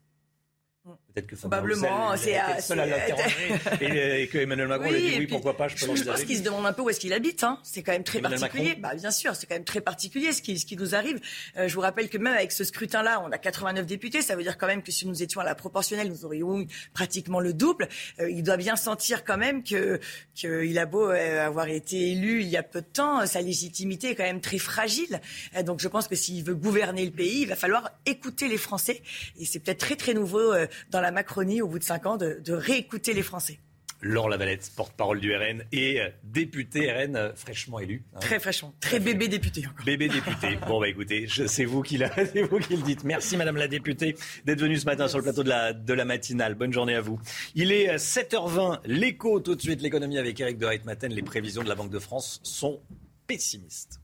Peut-être 1.18 1.26
que 1.26 1.36
Probablement, 1.36 2.16
c'est 2.16 2.36
à 2.36 2.60
seul 2.60 2.80
à 2.80 2.86
l'interroger 2.86 3.54
et, 4.22 4.28
que 4.28 4.38
Emmanuel 4.38 4.68
Macron 4.68 4.88
oui, 4.90 4.96
a 4.96 4.98
dit 4.98 5.16
oui, 5.18 5.26
pourquoi 5.26 5.56
pas, 5.56 5.68
je 5.68 5.74
peux 5.74 5.96
Je 5.96 6.04
pense 6.04 6.24
qu'il 6.24 6.36
se 6.36 6.42
demande 6.42 6.66
un 6.66 6.72
peu 6.72 6.82
où 6.82 6.90
est-ce 6.90 7.00
qu'il 7.00 7.12
habite. 7.12 7.42
Hein. 7.44 7.58
C'est 7.62 7.82
quand 7.82 7.92
même 7.92 8.04
très 8.04 8.20
particulier. 8.20 8.76
Bah, 8.76 8.94
bien 8.94 9.10
sûr, 9.10 9.34
c'est 9.34 9.46
quand 9.46 9.54
même 9.54 9.64
très 9.64 9.80
particulier 9.80 10.32
ce 10.32 10.42
qui, 10.42 10.58
ce 10.58 10.66
qui 10.66 10.76
nous 10.76 10.94
arrive. 10.94 11.20
Euh, 11.56 11.68
je 11.68 11.74
vous 11.74 11.80
rappelle 11.80 12.08
que 12.08 12.18
même 12.18 12.34
avec 12.34 12.52
ce 12.52 12.64
scrutin-là, 12.64 13.22
on 13.26 13.32
a 13.32 13.38
89 13.38 13.86
députés. 13.86 14.22
Ça 14.22 14.36
veut 14.36 14.42
dire 14.42 14.58
quand 14.58 14.66
même 14.66 14.82
que 14.82 14.92
si 14.92 15.06
nous 15.06 15.22
étions 15.22 15.40
à 15.40 15.44
la 15.44 15.54
proportionnelle, 15.54 16.08
nous 16.08 16.24
aurions 16.24 16.60
eu 16.60 16.66
pratiquement 16.92 17.40
le 17.40 17.52
double. 17.52 17.88
Euh, 18.20 18.30
il 18.30 18.42
doit 18.42 18.56
bien 18.56 18.76
sentir 18.76 19.24
quand 19.24 19.38
même 19.38 19.64
que 19.64 20.00
qu'il 20.34 20.78
a 20.78 20.86
beau 20.86 21.10
euh, 21.10 21.46
avoir 21.46 21.68
été 21.68 22.12
élu 22.12 22.42
il 22.42 22.48
y 22.48 22.56
a 22.56 22.62
peu 22.62 22.80
de 22.80 22.86
temps, 22.86 23.26
sa 23.26 23.40
légitimité 23.40 24.10
est 24.10 24.14
quand 24.14 24.24
même 24.24 24.40
très 24.40 24.58
fragile. 24.58 25.20
donc 25.64 25.80
je 25.80 25.88
pense 25.88 26.06
que 26.06 26.14
s'il 26.14 26.44
veut 26.44 26.54
gouverner 26.54 27.04
le 27.04 27.10
pays, 27.10 27.42
il 27.42 27.48
va 27.48 27.56
falloir 27.56 27.90
écouter 28.06 28.48
les 28.48 28.58
Français. 28.58 29.02
Et 29.38 29.44
c'est 29.44 29.58
peut-être 29.58 29.78
très 29.78 29.96
très 29.96 30.14
nouveau 30.14 30.54
dans 30.90 31.00
la 31.00 31.07
Macronie, 31.10 31.62
au 31.62 31.68
bout 31.68 31.78
de 31.78 31.84
cinq 31.84 32.06
ans, 32.06 32.16
de, 32.16 32.40
réécouter 32.48 33.12
les 33.12 33.22
Français. 33.22 33.58
Laure 34.00 34.28
Lavalette, 34.28 34.70
porte-parole 34.76 35.18
du 35.18 35.34
RN 35.34 35.64
et 35.72 36.00
euh, 36.00 36.08
député 36.22 36.92
RN 36.92 37.16
euh, 37.16 37.34
fraîchement 37.34 37.80
élu. 37.80 38.04
Hein. 38.14 38.20
Très 38.20 38.38
fraîchement, 38.38 38.72
très 38.78 39.00
bébé 39.00 39.26
député 39.26 39.66
encore. 39.66 39.84
Bébé 39.84 40.08
député. 40.08 40.56
Bon 40.68 40.80
bah 40.80 40.86
écoutez, 40.86 41.26
c'est 41.26 41.64
vous 41.64 41.82
qui 41.82 41.96
vous 42.50 42.58
qui 42.60 42.76
le 42.76 42.82
dites. 42.82 43.02
Merci 43.02 43.36
Madame 43.36 43.56
la 43.56 43.66
députée 43.66 44.14
d'être 44.44 44.60
venue 44.60 44.76
ce 44.76 44.84
matin 44.84 45.08
sur 45.08 45.18
le 45.18 45.24
plateau 45.24 45.42
de 45.42 45.48
la, 45.48 45.72
de 45.72 45.92
la 45.92 46.04
matinale. 46.04 46.54
Bonne 46.54 46.72
journée 46.72 46.94
à 46.94 47.00
vous. 47.00 47.18
Il 47.56 47.72
est 47.72 47.96
7h20, 47.96 48.74
euh, 48.74 48.76
l'écho 48.84 49.40
tout 49.40 49.56
de 49.56 49.60
suite, 49.60 49.82
l'économie 49.82 50.18
avec 50.18 50.38
Eric 50.38 50.58
de 50.58 50.66
Reitmaten. 50.66 51.12
Les 51.12 51.22
prévisions 51.22 51.64
de 51.64 51.68
la 51.68 51.74
Banque 51.74 51.90
de 51.90 51.98
France 51.98 52.38
sont 52.44 52.80
pessimistes. 53.26 54.00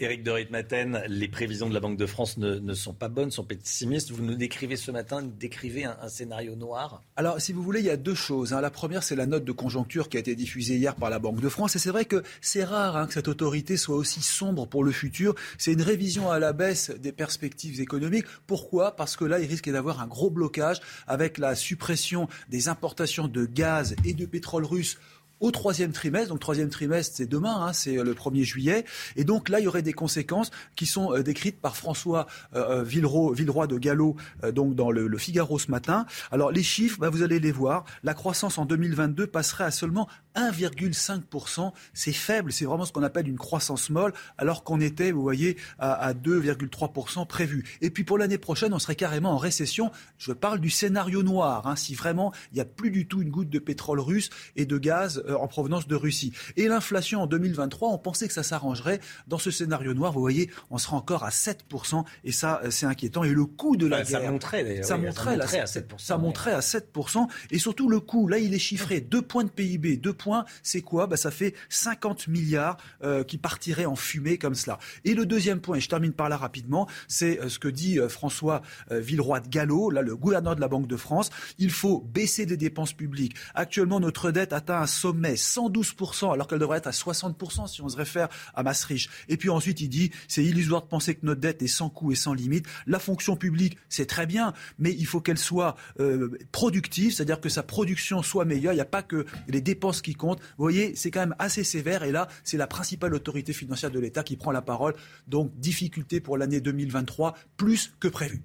Éric 0.00 0.24
de 0.24 0.32
Ritmaten, 0.32 1.04
les 1.06 1.28
prévisions 1.28 1.68
de 1.68 1.74
la 1.74 1.78
Banque 1.78 1.96
de 1.96 2.06
France 2.06 2.36
ne, 2.36 2.74
sont 2.74 2.94
pas 2.94 3.08
bonnes, 3.08 3.30
sont 3.30 3.44
pessimistes. 3.44 4.10
Vous 4.10 4.24
nous 4.24 4.34
décrivez 4.34 4.74
ce 4.74 4.90
matin, 4.90 5.22
décrivez 5.22 5.84
un, 5.84 6.08
scénario 6.08 6.56
noir. 6.56 7.00
Alors, 7.14 7.40
si 7.40 7.52
vous 7.52 7.62
voulez, 7.62 7.78
il 7.78 7.86
y 7.86 7.90
a 7.90 7.96
deux 7.96 8.16
choses. 8.16 8.52
Hein. 8.52 8.60
La 8.60 8.70
première, 8.70 9.04
c'est 9.04 9.14
la 9.14 9.26
note 9.26 9.44
de 9.44 9.52
conjoncture 9.52 10.08
qui 10.08 10.16
a 10.16 10.20
été 10.20 10.34
diffusée 10.34 10.74
hier 10.74 10.96
par 10.96 11.10
la 11.10 11.20
Banque 11.20 11.40
de 11.40 11.48
France. 11.48 11.76
Et 11.76 11.78
c'est 11.78 11.90
vrai 11.90 12.06
que 12.06 12.24
c'est 12.40 12.64
rare 12.64 12.96
hein, 12.96 13.06
que 13.06 13.12
cette 13.12 13.28
autorité 13.28 13.76
soit 13.76 13.94
aussi 13.94 14.20
sombre 14.20 14.66
pour 14.66 14.82
le 14.82 14.90
futur. 14.90 15.36
C'est 15.58 15.72
une 15.72 15.82
révision 15.82 16.28
à 16.28 16.40
la 16.40 16.52
baisse 16.52 16.90
des 16.90 17.12
perspectives 17.12 17.80
économiques. 17.80 18.26
Pourquoi? 18.48 18.96
Parce 18.96 19.16
que 19.16 19.24
là, 19.24 19.38
il 19.38 19.46
risque 19.46 19.70
d'avoir 19.70 20.00
un 20.00 20.08
gros 20.08 20.30
blocage 20.30 20.80
avec 21.06 21.38
la 21.38 21.54
suppression 21.54 22.28
des 22.48 22.68
importations 22.68 23.28
de 23.28 23.46
gaz 23.46 23.94
et 24.04 24.12
de 24.12 24.26
pétrole 24.26 24.64
russe 24.64 24.98
au 25.44 25.50
troisième 25.50 25.92
trimestre. 25.92 26.30
Donc 26.30 26.40
troisième 26.40 26.70
trimestre, 26.70 27.16
c'est 27.18 27.26
demain, 27.26 27.66
hein, 27.66 27.72
c'est 27.74 27.96
le 27.96 28.14
1er 28.14 28.44
juillet. 28.44 28.84
Et 29.14 29.24
donc 29.24 29.50
là, 29.50 29.60
il 29.60 29.64
y 29.64 29.68
aurait 29.68 29.82
des 29.82 29.92
conséquences 29.92 30.50
qui 30.74 30.86
sont 30.86 31.12
euh, 31.12 31.22
décrites 31.22 31.60
par 31.60 31.76
François 31.76 32.26
euh, 32.54 32.80
euh 32.80 32.82
Villeroy, 32.82 33.66
de 33.66 33.76
Gallo, 33.76 34.16
euh, 34.42 34.52
donc 34.52 34.74
dans 34.74 34.90
le, 34.90 35.18
Figaro 35.18 35.58
ce 35.58 35.70
matin. 35.70 36.06
Alors 36.32 36.50
les 36.50 36.62
chiffres, 36.62 36.98
bah, 36.98 37.10
vous 37.10 37.22
allez 37.22 37.40
les 37.40 37.52
voir. 37.52 37.84
La 38.02 38.14
croissance 38.14 38.56
en 38.56 38.64
2022 38.64 39.26
passerait 39.26 39.64
à 39.64 39.70
seulement 39.70 40.08
1,5%. 40.36 41.72
C'est 41.92 42.12
faible, 42.12 42.52
c'est 42.52 42.64
vraiment 42.64 42.84
ce 42.84 42.92
qu'on 42.92 43.02
appelle 43.02 43.28
une 43.28 43.38
croissance 43.38 43.90
molle, 43.90 44.12
alors 44.38 44.64
qu'on 44.64 44.80
était, 44.80 45.12
vous 45.12 45.22
voyez, 45.22 45.56
à, 45.78 46.12
2,3% 46.14 47.26
prévu. 47.26 47.64
Et 47.80 47.90
puis 47.90 48.04
pour 48.04 48.18
l'année 48.18 48.38
prochaine, 48.38 48.72
on 48.72 48.78
serait 48.78 48.96
carrément 48.96 49.32
en 49.32 49.38
récession. 49.38 49.90
Je 50.18 50.32
parle 50.32 50.60
du 50.60 50.70
scénario 50.70 51.22
noir, 51.22 51.66
hein, 51.66 51.76
si 51.76 51.94
vraiment 51.94 52.32
il 52.52 52.56
n'y 52.56 52.60
a 52.60 52.64
plus 52.64 52.90
du 52.90 53.06
tout 53.06 53.22
une 53.22 53.30
goutte 53.30 53.50
de 53.50 53.58
pétrole 53.58 54.00
russe 54.00 54.30
et 54.56 54.66
de 54.66 54.78
gaz 54.78 55.22
euh, 55.28 55.36
en 55.36 55.48
provenance 55.48 55.86
de 55.86 55.94
Russie. 55.94 56.32
Et 56.56 56.68
l'inflation 56.68 57.22
en 57.22 57.26
2023, 57.26 57.90
on 57.90 57.98
pensait 57.98 58.28
que 58.28 58.34
ça 58.34 58.42
s'arrangerait. 58.42 59.00
Dans 59.28 59.38
ce 59.38 59.50
scénario 59.50 59.94
noir, 59.94 60.12
vous 60.12 60.20
voyez, 60.20 60.50
on 60.70 60.78
sera 60.78 60.96
encore 60.96 61.24
à 61.24 61.30
7%, 61.30 62.04
et 62.24 62.32
ça, 62.32 62.60
euh, 62.64 62.70
c'est 62.70 62.86
inquiétant. 62.86 63.24
Et 63.24 63.30
le 63.30 63.44
coût 63.44 63.76
de 63.76 63.86
la 63.86 64.02
guerre... 64.02 64.22
Ça 64.22 64.30
montrait, 64.30 64.82
ça, 64.82 64.96
montrait, 64.96 65.40
à 65.40 65.46
7%. 65.46 65.84
Ça 65.98 66.18
montrait 66.18 66.52
à 66.52 66.60
7%. 66.60 67.28
Et 67.50 67.58
surtout, 67.58 67.88
le 67.88 68.00
coût, 68.00 68.28
là, 68.28 68.38
il 68.38 68.54
est 68.54 68.58
chiffré. 68.58 69.00
Deux 69.00 69.22
points 69.22 69.44
de 69.44 69.50
PIB, 69.50 69.96
deux 69.96 70.12
points, 70.12 70.23
c'est 70.62 70.82
quoi? 70.82 71.06
Bah, 71.06 71.16
Ça 71.16 71.30
fait 71.30 71.54
50 71.68 72.28
milliards 72.28 72.76
euh, 73.02 73.24
qui 73.24 73.38
partiraient 73.38 73.86
en 73.86 73.96
fumée 73.96 74.38
comme 74.38 74.54
cela. 74.54 74.78
Et 75.04 75.14
le 75.14 75.26
deuxième 75.26 75.60
point, 75.60 75.76
et 75.76 75.80
je 75.80 75.88
termine 75.88 76.12
par 76.12 76.28
là 76.28 76.36
rapidement, 76.36 76.88
c'est 77.08 77.48
ce 77.48 77.58
que 77.58 77.68
dit 77.68 77.98
François 78.08 78.62
Villeroy 78.90 79.40
de 79.40 79.48
Gallo, 79.48 79.90
là, 79.90 80.02
le 80.02 80.16
gouverneur 80.16 80.56
de 80.56 80.60
la 80.60 80.68
Banque 80.68 80.86
de 80.86 80.96
France. 80.96 81.30
Il 81.58 81.70
faut 81.70 82.00
baisser 82.00 82.46
des 82.46 82.56
dépenses 82.56 82.92
publiques. 82.92 83.34
Actuellement, 83.54 84.00
notre 84.00 84.30
dette 84.30 84.52
atteint 84.52 84.80
un 84.80 84.86
sommet 84.86 85.14
mais 85.24 85.34
112%, 85.34 86.32
alors 86.32 86.46
qu'elle 86.46 86.58
devrait 86.58 86.78
être 86.78 86.86
à 86.86 86.90
60% 86.90 87.68
si 87.68 87.82
on 87.82 87.88
se 87.88 87.96
réfère 87.96 88.28
à 88.54 88.62
Maastricht. 88.62 89.08
Et 89.28 89.36
puis 89.36 89.48
ensuite, 89.48 89.80
il 89.80 89.88
dit, 89.88 90.10
c'est 90.28 90.44
illusoire 90.44 90.82
de 90.82 90.88
penser 90.88 91.14
que 91.14 91.24
notre 91.24 91.40
dette 91.40 91.62
est 91.62 91.66
sans 91.66 91.88
coût 91.88 92.12
et 92.12 92.14
sans 92.14 92.34
limite. 92.34 92.66
La 92.86 92.98
fonction 92.98 93.36
publique, 93.36 93.78
c'est 93.88 94.06
très 94.06 94.26
bien, 94.26 94.52
mais 94.78 94.92
il 94.92 95.06
faut 95.06 95.20
qu'elle 95.20 95.38
soit 95.38 95.76
euh, 96.00 96.36
productive, 96.52 97.12
c'est-à-dire 97.12 97.40
que 97.40 97.48
sa 97.48 97.62
production 97.62 98.22
soit 98.22 98.44
meilleure. 98.44 98.72
Il 98.72 98.76
n'y 98.76 98.82
a 98.82 98.86
pas 98.86 99.02
que 99.02 99.24
les 99.48 99.60
dépenses 99.60 100.02
qui 100.02 100.13
comptent. 100.16 100.40
Vous 100.56 100.64
voyez, 100.64 100.94
c'est 100.96 101.10
quand 101.10 101.20
même 101.20 101.34
assez 101.38 101.64
sévère. 101.64 102.02
Et 102.02 102.12
là, 102.12 102.28
c'est 102.42 102.56
la 102.56 102.66
principale 102.66 103.14
autorité 103.14 103.52
financière 103.52 103.90
de 103.90 103.98
l'État 103.98 104.22
qui 104.22 104.36
prend 104.36 104.52
la 104.52 104.62
parole. 104.62 104.94
Donc, 105.26 105.58
difficulté 105.58 106.20
pour 106.20 106.38
l'année 106.38 106.60
2023, 106.60 107.34
plus 107.56 107.92
que 108.00 108.08
prévu. 108.08 108.42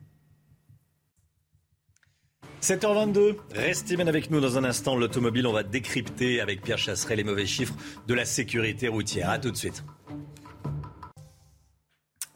7h22, 2.61 3.37
restez 3.53 3.95
bien 3.95 4.07
avec 4.07 4.29
nous 4.29 4.41
dans 4.41 4.57
un 4.57 4.65
instant. 4.65 4.97
L'automobile, 4.97 5.47
on 5.47 5.53
va 5.53 5.63
décrypter 5.63 6.41
avec 6.41 6.61
Pierre 6.61 6.77
Chasseret 6.77 7.15
les 7.15 7.23
mauvais 7.23 7.45
chiffres 7.45 7.75
de 8.05 8.13
la 8.13 8.25
sécurité 8.25 8.89
routière. 8.89 9.29
A 9.29 9.39
tout 9.39 9.51
de 9.51 9.55
suite. 9.55 9.83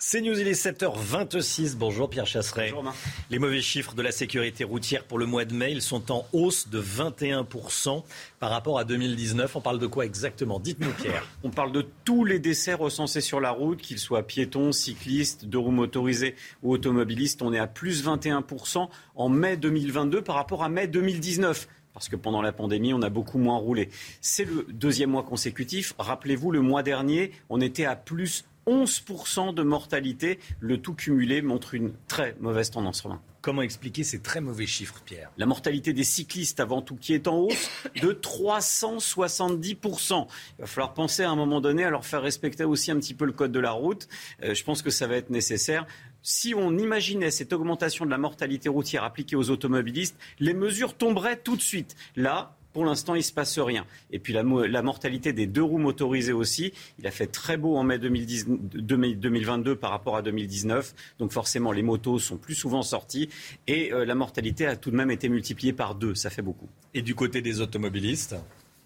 C'est 0.05 0.19
News, 0.19 0.37
il 0.37 0.49
est 0.49 0.61
7h26. 0.61 1.77
Bonjour 1.77 2.09
Pierre 2.09 2.27
Chasseret. 2.27 2.71
Bonjour 2.73 2.93
Les 3.29 3.39
mauvais 3.39 3.61
chiffres 3.61 3.95
de 3.95 4.01
la 4.01 4.11
sécurité 4.11 4.65
routière 4.65 5.05
pour 5.05 5.17
le 5.17 5.25
mois 5.25 5.45
de 5.45 5.53
mai, 5.53 5.71
ils 5.71 5.81
sont 5.81 6.11
en 6.11 6.27
hausse 6.33 6.67
de 6.67 6.81
21% 6.81 8.03
par 8.37 8.49
rapport 8.49 8.77
à 8.77 8.83
2019. 8.83 9.55
On 9.55 9.61
parle 9.61 9.79
de 9.79 9.87
quoi 9.87 10.05
exactement? 10.05 10.59
Dites-nous 10.59 10.91
Pierre. 10.91 11.25
On 11.43 11.51
parle 11.51 11.71
de 11.71 11.85
tous 12.03 12.25
les 12.25 12.39
décès 12.39 12.73
recensés 12.73 13.21
sur 13.21 13.39
la 13.39 13.51
route, 13.51 13.81
qu'ils 13.81 13.97
soient 13.97 14.23
piétons, 14.23 14.73
cyclistes, 14.73 15.45
deux 15.45 15.57
roues 15.57 15.71
motorisées 15.71 16.35
ou 16.63 16.73
automobilistes. 16.73 17.41
On 17.41 17.53
est 17.53 17.57
à 17.57 17.67
plus 17.67 18.05
21% 18.05 18.89
en 19.15 19.29
mai 19.29 19.55
2022 19.55 20.21
par 20.21 20.35
rapport 20.35 20.65
à 20.65 20.69
mai 20.69 20.87
2019 20.87 21.69
parce 21.93 22.09
que 22.09 22.15
pendant 22.15 22.41
la 22.41 22.51
pandémie, 22.51 22.93
on 22.93 23.03
a 23.03 23.09
beaucoup 23.09 23.37
moins 23.37 23.57
roulé. 23.57 23.89
C'est 24.19 24.45
le 24.45 24.65
deuxième 24.69 25.11
mois 25.11 25.23
consécutif. 25.23 25.93
Rappelez-vous, 25.97 26.51
le 26.51 26.59
mois 26.59 26.81
dernier, 26.83 27.31
on 27.49 27.61
était 27.61 27.85
à 27.85 27.95
plus 27.95 28.45
11% 28.67 29.53
de 29.53 29.63
mortalité. 29.63 30.39
Le 30.59 30.77
tout 30.77 30.93
cumulé 30.93 31.41
montre 31.41 31.73
une 31.73 31.93
très 32.07 32.35
mauvaise 32.39 32.71
tendance, 32.71 33.01
Romain. 33.01 33.21
Comment 33.41 33.61
expliquer 33.61 34.05
ces 34.05 34.19
très 34.19 34.39
mauvais 34.39 34.65
chiffres, 34.65 35.01
Pierre? 35.03 35.29
La 35.37 35.45
mortalité 35.45 35.91
des 35.91 36.05
cyclistes, 36.05 36.61
avant 36.61 36.81
tout, 36.81 36.95
qui 36.95 37.13
est 37.13 37.27
en 37.27 37.39
hausse 37.39 37.69
de 38.01 38.13
370%. 38.13 40.27
Il 40.57 40.61
va 40.61 40.65
falloir 40.65 40.93
penser 40.93 41.23
à 41.23 41.29
un 41.29 41.35
moment 41.35 41.59
donné 41.59 41.83
à 41.83 41.89
leur 41.89 42.05
faire 42.05 42.21
respecter 42.21 42.63
aussi 42.63 42.89
un 42.89 42.99
petit 42.99 43.13
peu 43.13 43.25
le 43.25 43.33
code 43.33 43.51
de 43.51 43.59
la 43.59 43.71
route. 43.71 44.07
Euh, 44.43 44.53
je 44.53 44.63
pense 44.63 44.81
que 44.81 44.89
ça 44.89 45.07
va 45.07 45.17
être 45.17 45.29
nécessaire 45.29 45.85
si 46.23 46.55
on 46.55 46.77
imaginait 46.77 47.31
cette 47.31 47.51
augmentation 47.51 48.05
de 48.05 48.09
la 48.09 48.17
mortalité 48.17 48.69
routière 48.69 49.03
appliquée 49.03 49.35
aux 49.35 49.49
automobilistes, 49.49 50.17
les 50.39 50.53
mesures 50.53 50.95
tomberaient 50.95 51.37
tout 51.37 51.57
de 51.57 51.61
suite. 51.61 51.97
Là, 52.15 52.55
pour 52.73 52.85
l'instant, 52.85 53.15
il 53.15 53.19
ne 53.19 53.23
se 53.23 53.31
passe 53.31 53.59
rien. 53.59 53.85
Et 54.11 54.19
puis 54.19 54.33
la, 54.33 54.43
mortalité 54.43 55.31
des 55.31 55.47
deux 55.47 55.63
roues 55.63 55.77
motorisées 55.77 56.33
aussi. 56.33 56.73
Il 56.99 57.07
a 57.07 57.11
fait 57.11 57.27
très 57.27 57.55
beau 57.55 57.77
en 57.77 57.83
mai 57.83 57.99
2022 57.99 59.75
par 59.75 59.91
rapport 59.91 60.17
à 60.17 60.21
2019. 60.21 60.93
Donc 61.19 61.31
forcément, 61.31 61.71
les 61.71 61.83
motos 61.83 62.19
sont 62.19 62.37
plus 62.37 62.55
souvent 62.55 62.81
sorties. 62.81 63.29
Et 63.67 63.93
euh, 63.93 64.05
la 64.05 64.15
mortalité 64.15 64.65
a 64.65 64.75
tout 64.75 64.91
de 64.91 64.95
même 64.95 65.11
été 65.11 65.29
multipliée 65.29 65.73
par 65.73 65.95
deux. 65.95 66.15
Ça 66.15 66.29
fait 66.29 66.41
beaucoup. 66.41 66.67
Et 66.93 67.01
du 67.01 67.15
côté 67.15 67.41
des 67.41 67.61
automobilistes? 67.61 68.35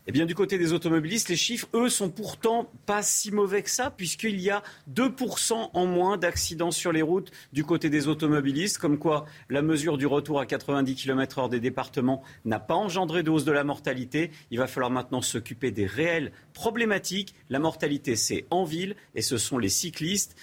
Eh 0.10 0.14
bien, 0.14 0.26
du 0.26 0.36
côté 0.36 0.58
des 0.58 0.72
automobilistes, 0.72 1.28
les 1.28 1.36
chiffres, 1.36 1.68
eux, 1.74 1.90
sont 1.90 2.10
pourtant 2.10 2.72
pas 2.86 3.04
si 3.04 3.30
mauvais 3.30 3.62
que 3.62 3.70
ça, 3.70 3.92
puisqu'il 3.92 4.40
y 4.40 4.50
a 4.50 4.64
2% 4.90 5.72
en 5.74 5.86
moins 5.86 6.16
d'accidents 6.16 6.72
sur 6.72 6.94
les 6.94 7.02
routes 7.02 7.30
du 7.52 7.66
côté 7.66 7.90
des 7.90 8.08
automobilistes, 8.08 8.78
comme 8.78 9.00
quoi 9.00 9.26
la 9.50 9.62
mesure 9.62 9.98
du 9.98 10.08
retour 10.08 10.40
à 10.40 10.46
90 10.46 10.96
km 10.96 11.42
h 11.42 11.50
des 11.50 11.60
départements 11.60 12.24
n'a 12.46 12.62
pas 12.62 12.76
engendré 12.76 13.22
de 13.22 13.30
hausse 13.30 13.44
de 13.44 13.52
la 13.52 13.66
mortalité. 13.66 14.32
Il 14.50 14.60
va 14.60 14.68
falloir 14.68 14.92
maintenant 14.92 15.22
s'occuper 15.22 15.72
des 15.72 15.86
réelles 15.86 16.32
problématiques. 16.54 17.36
La 17.50 17.60
mortalité, 17.60 18.16
c'est 18.16 18.46
en 18.50 18.64
ville, 18.64 18.96
et 19.14 19.22
ce 19.22 19.38
sont 19.38 19.58
les 19.58 19.68
cyclistes. 19.68 20.38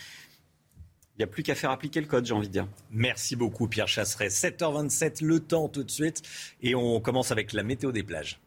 Il 1.16 1.20
n'y 1.20 1.24
a 1.24 1.26
plus 1.26 1.42
qu'à 1.42 1.54
faire 1.54 1.70
appliquer 1.70 2.02
le 2.02 2.06
code, 2.06 2.26
j'ai 2.26 2.34
envie 2.34 2.48
de 2.48 2.52
dire. 2.52 2.68
Merci 2.90 3.34
beaucoup, 3.34 3.66
Pierre 3.66 3.88
Chasseret. 3.88 4.28
7h27, 4.28 5.24
le 5.24 5.40
temps 5.40 5.68
tout 5.68 5.84
de 5.84 5.90
suite. 5.90 6.20
Et 6.60 6.74
on 6.74 7.00
commence 7.00 7.30
avec 7.30 7.54
la 7.54 7.62
météo 7.62 7.92
des 7.92 8.02
plages. 8.02 8.40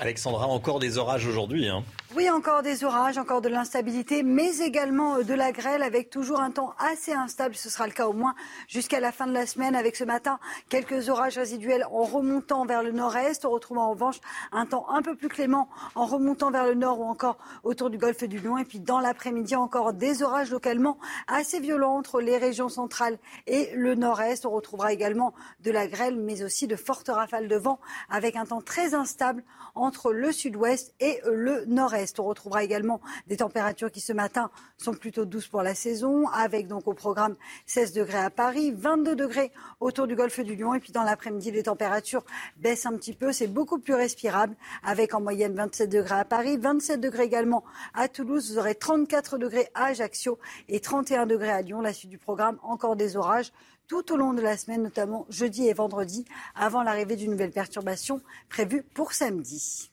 Alexandra, 0.00 0.46
encore 0.46 0.78
des 0.78 0.96
orages 0.96 1.26
aujourd'hui. 1.26 1.68
Hein. 1.68 1.84
Oui, 2.16 2.30
encore 2.30 2.62
des 2.62 2.84
orages, 2.84 3.18
encore 3.18 3.42
de 3.42 3.50
l'instabilité, 3.50 4.22
mais 4.22 4.58
également 4.60 5.16
euh, 5.16 5.24
de 5.24 5.34
la 5.34 5.52
grêle 5.52 5.82
avec 5.82 6.08
toujours 6.08 6.40
un 6.40 6.50
temps 6.50 6.74
assez 6.78 7.12
instable. 7.12 7.54
Ce 7.54 7.68
sera 7.68 7.86
le 7.86 7.92
cas 7.92 8.06
au 8.06 8.14
moins 8.14 8.34
jusqu'à 8.66 8.98
la 8.98 9.12
fin 9.12 9.26
de 9.26 9.32
la 9.32 9.44
semaine 9.44 9.76
avec 9.76 9.94
ce 9.94 10.04
matin 10.04 10.40
quelques 10.70 11.10
orages 11.10 11.36
résiduels 11.36 11.84
en 11.92 12.02
remontant 12.02 12.64
vers 12.64 12.82
le 12.82 12.92
nord-est. 12.92 13.44
On 13.44 13.50
retrouve 13.50 13.76
en 13.76 13.90
revanche 13.90 14.20
un 14.52 14.64
temps 14.64 14.86
un 14.88 15.02
peu 15.02 15.14
plus 15.14 15.28
clément 15.28 15.68
en 15.94 16.06
remontant 16.06 16.50
vers 16.50 16.64
le 16.64 16.74
nord 16.74 16.98
ou 17.00 17.04
encore 17.04 17.36
autour 17.62 17.90
du 17.90 17.98
golfe 17.98 18.24
du 18.24 18.38
Lion. 18.38 18.56
Et 18.56 18.64
puis 18.64 18.80
dans 18.80 19.00
l'après-midi, 19.00 19.54
encore 19.54 19.92
des 19.92 20.22
orages 20.22 20.50
localement 20.50 20.98
assez 21.28 21.60
violents 21.60 21.96
entre 21.96 22.22
les 22.22 22.38
régions 22.38 22.70
centrales 22.70 23.18
et 23.46 23.70
le 23.76 23.96
nord-est. 23.96 24.46
On 24.46 24.50
retrouvera 24.50 24.94
également 24.94 25.34
de 25.60 25.70
la 25.70 25.86
grêle, 25.86 26.16
mais 26.16 26.42
aussi 26.42 26.66
de 26.66 26.76
fortes 26.76 27.10
rafales 27.10 27.48
de 27.48 27.56
vent 27.56 27.78
avec 28.08 28.34
un 28.34 28.46
temps 28.46 28.62
très 28.62 28.94
instable 28.94 29.44
entre 29.90 30.12
le 30.12 30.30
sud-ouest 30.30 30.94
et 31.00 31.20
le 31.28 31.64
nord-est. 31.64 32.20
On 32.20 32.24
retrouvera 32.24 32.62
également 32.62 33.00
des 33.26 33.38
températures 33.38 33.90
qui 33.90 34.00
ce 34.00 34.12
matin 34.12 34.48
sont 34.78 34.94
plutôt 34.94 35.24
douces 35.24 35.48
pour 35.48 35.64
la 35.64 35.74
saison, 35.74 36.28
avec 36.28 36.68
donc 36.68 36.86
au 36.86 36.94
programme 36.94 37.34
16 37.66 37.92
degrés 37.92 38.18
à 38.18 38.30
Paris, 38.30 38.70
22 38.70 39.16
degrés 39.16 39.50
autour 39.80 40.06
du 40.06 40.14
golfe 40.14 40.38
du 40.38 40.54
Lion. 40.54 40.74
Et 40.74 40.78
puis 40.78 40.92
dans 40.92 41.02
l'après-midi, 41.02 41.50
les 41.50 41.64
températures 41.64 42.22
baissent 42.58 42.86
un 42.86 42.92
petit 42.92 43.14
peu. 43.14 43.32
C'est 43.32 43.48
beaucoup 43.48 43.80
plus 43.80 43.94
respirable, 43.94 44.54
avec 44.84 45.12
en 45.12 45.20
moyenne 45.20 45.56
27 45.56 45.90
degrés 45.90 46.20
à 46.20 46.24
Paris, 46.24 46.56
27 46.56 47.00
degrés 47.00 47.24
également 47.24 47.64
à 47.92 48.06
Toulouse. 48.06 48.52
Vous 48.52 48.58
aurez 48.60 48.76
34 48.76 49.38
degrés 49.38 49.70
à 49.74 49.86
Ajaccio 49.86 50.38
et 50.68 50.78
31 50.78 51.26
degrés 51.26 51.50
à 51.50 51.62
Lyon. 51.62 51.80
La 51.80 51.92
suite 51.92 52.10
du 52.10 52.18
programme, 52.18 52.60
encore 52.62 52.94
des 52.94 53.16
orages 53.16 53.50
tout 53.90 54.12
au 54.12 54.16
long 54.16 54.32
de 54.32 54.40
la 54.40 54.56
semaine, 54.56 54.84
notamment 54.84 55.26
jeudi 55.30 55.66
et 55.66 55.72
vendredi, 55.72 56.24
avant 56.54 56.84
l'arrivée 56.84 57.16
d'une 57.16 57.32
nouvelle 57.32 57.50
perturbation 57.50 58.20
prévue 58.48 58.84
pour 58.94 59.12
samedi. 59.12 59.90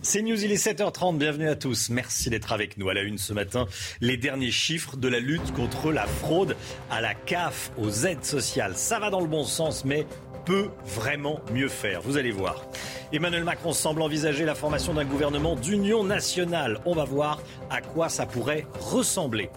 C'est 0.00 0.22
News, 0.22 0.42
il 0.42 0.52
est 0.52 0.66
7h30, 0.66 1.18
bienvenue 1.18 1.50
à 1.50 1.54
tous. 1.54 1.90
Merci 1.90 2.30
d'être 2.30 2.50
avec 2.50 2.78
nous 2.78 2.88
à 2.88 2.94
la 2.94 3.02
une 3.02 3.18
ce 3.18 3.34
matin. 3.34 3.66
Les 4.00 4.16
derniers 4.16 4.50
chiffres 4.50 4.96
de 4.96 5.08
la 5.08 5.20
lutte 5.20 5.52
contre 5.52 5.92
la 5.92 6.06
fraude 6.06 6.56
à 6.90 7.02
la 7.02 7.14
CAF, 7.14 7.72
aux 7.76 8.06
aides 8.06 8.24
sociales. 8.24 8.74
Ça 8.74 8.98
va 8.98 9.10
dans 9.10 9.20
le 9.20 9.26
bon 9.26 9.44
sens, 9.44 9.84
mais 9.84 10.06
peut 10.46 10.70
vraiment 10.84 11.40
mieux 11.52 11.68
faire. 11.68 12.00
Vous 12.00 12.16
allez 12.16 12.30
voir. 12.30 12.64
Emmanuel 13.12 13.44
Macron 13.44 13.72
semble 13.72 14.00
envisager 14.00 14.44
la 14.44 14.54
formation 14.54 14.94
d'un 14.94 15.04
gouvernement 15.04 15.56
d'union 15.56 16.04
nationale. 16.04 16.80
On 16.86 16.94
va 16.94 17.04
voir 17.04 17.42
à 17.68 17.82
quoi 17.82 18.08
ça 18.08 18.24
pourrait 18.24 18.64
ressembler. 18.80 19.50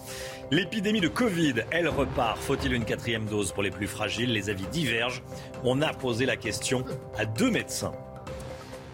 L'épidémie 0.52 1.00
de 1.00 1.08
Covid, 1.08 1.54
elle 1.70 1.88
repart. 1.88 2.40
Faut-il 2.40 2.74
une 2.74 2.84
quatrième 2.84 3.26
dose 3.26 3.52
pour 3.52 3.62
les 3.62 3.70
plus 3.70 3.86
fragiles? 3.86 4.34
Les 4.34 4.50
avis 4.50 4.66
divergent. 4.66 5.22
On 5.64 5.80
a 5.84 5.94
posé 5.94 6.26
la 6.26 6.38
question 6.38 6.84
à 7.16 7.26
deux 7.26 7.52
médecins. 7.52 7.92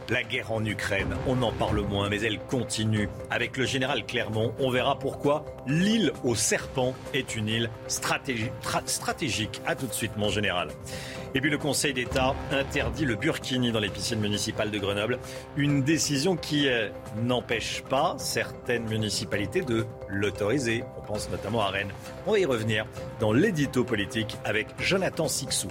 La 0.10 0.22
guerre 0.22 0.52
en 0.52 0.64
Ukraine, 0.66 1.16
on 1.28 1.42
en 1.42 1.54
parle 1.54 1.80
moins, 1.80 2.10
mais 2.10 2.22
elle 2.22 2.40
continue. 2.40 3.08
Avec 3.32 3.56
le 3.56 3.66
général 3.66 4.06
Clermont, 4.06 4.54
on 4.60 4.70
verra 4.70 5.00
pourquoi 5.00 5.46
l'île 5.66 6.12
aux 6.26 6.36
serpents 6.36 6.94
est 7.14 7.38
une 7.38 7.48
île 7.48 7.70
stratégique. 7.88 9.62
A 9.66 9.76
tout 9.76 9.88
de 9.88 9.94
suite, 9.94 10.18
mon 10.18 10.30
général. 10.30 10.68
Et 11.36 11.42
puis 11.42 11.50
le 11.50 11.58
Conseil 11.58 11.94
d'État 11.94 12.34
interdit 12.50 13.04
le 13.04 13.18
burkini 13.18 13.74
dans 13.74 13.82
les 13.82 13.90
piscines 13.90 14.22
municipales 14.22 14.72
de 14.72 14.80
Grenoble. 14.80 15.20
Une 15.58 15.84
décision 15.84 16.38
qui 16.38 16.70
euh, 16.70 16.88
n'empêche 17.22 17.84
pas 17.84 18.16
certaines 18.18 18.88
municipalités 18.88 19.62
de 19.62 19.86
l'autoriser. 20.08 20.86
On 20.98 21.02
pense 21.02 21.30
notamment 21.30 21.60
à 21.60 21.68
Rennes. 21.72 21.92
On 22.26 22.32
va 22.32 22.40
y 22.40 22.46
revenir 22.46 22.86
dans 23.20 23.34
l'édito 23.34 23.84
politique 23.84 24.38
avec 24.46 24.68
Jonathan 24.80 25.28
Sixou. 25.28 25.68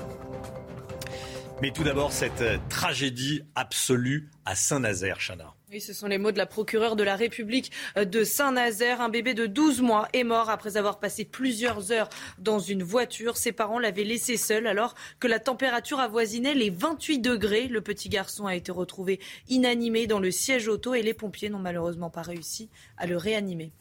Mais 1.63 1.71
tout 1.71 1.83
d'abord, 1.83 2.13
cette 2.13 2.43
euh, 2.43 2.59
tragédie 2.69 3.41
absolue 3.55 4.29
à 4.45 4.55
Saint-Nazaire, 4.55 5.19
Chana. 5.19 5.55
Oui, 5.75 5.81
ce 5.81 5.93
sont 5.93 6.07
les 6.07 6.19
mots 6.19 6.31
de 6.31 6.39
la 6.39 6.47
procureure 6.47 6.95
de 6.95 7.03
la 7.03 7.17
République 7.17 7.73
euh, 7.97 8.05
de 8.05 8.23
Saint-Nazaire. 8.23 9.01
Un 9.01 9.09
bébé 9.09 9.35
de 9.35 9.47
12 9.47 9.83
mois 9.83 10.09
est 10.13 10.23
mort 10.23 10.49
après 10.49 10.77
avoir 10.77 11.01
passé 11.01 11.25
plusieurs 11.25 11.91
heures 11.91 12.09
dans 12.39 12.61
une 12.61 12.85
voiture. 12.85 13.37
Ses 13.37 13.51
parents 13.51 13.81
l'avaient 13.81 14.05
laissé 14.05 14.37
seul 14.37 14.69
alors 14.69 14.95
que 15.19 15.27
la 15.27 15.41
température 15.41 15.99
avoisinait 15.99 16.55
les 16.55 16.71
28 16.71 17.19
degrés. 17.19 17.67
Le 17.67 17.81
petit 17.81 18.09
garçon 18.09 18.47
a 18.47 18.55
été 18.55 18.71
retrouvé 18.71 19.19
inanimé 19.49 20.07
dans 20.07 20.21
le 20.21 20.31
siège 20.31 20.69
auto 20.69 20.95
et 20.95 21.03
les 21.03 21.13
pompiers 21.13 21.49
n'ont 21.49 21.59
malheureusement 21.59 22.09
pas 22.09 22.23
réussi 22.23 22.71
à 22.97 23.09
le 23.09 23.17
réanimer. 23.17 23.73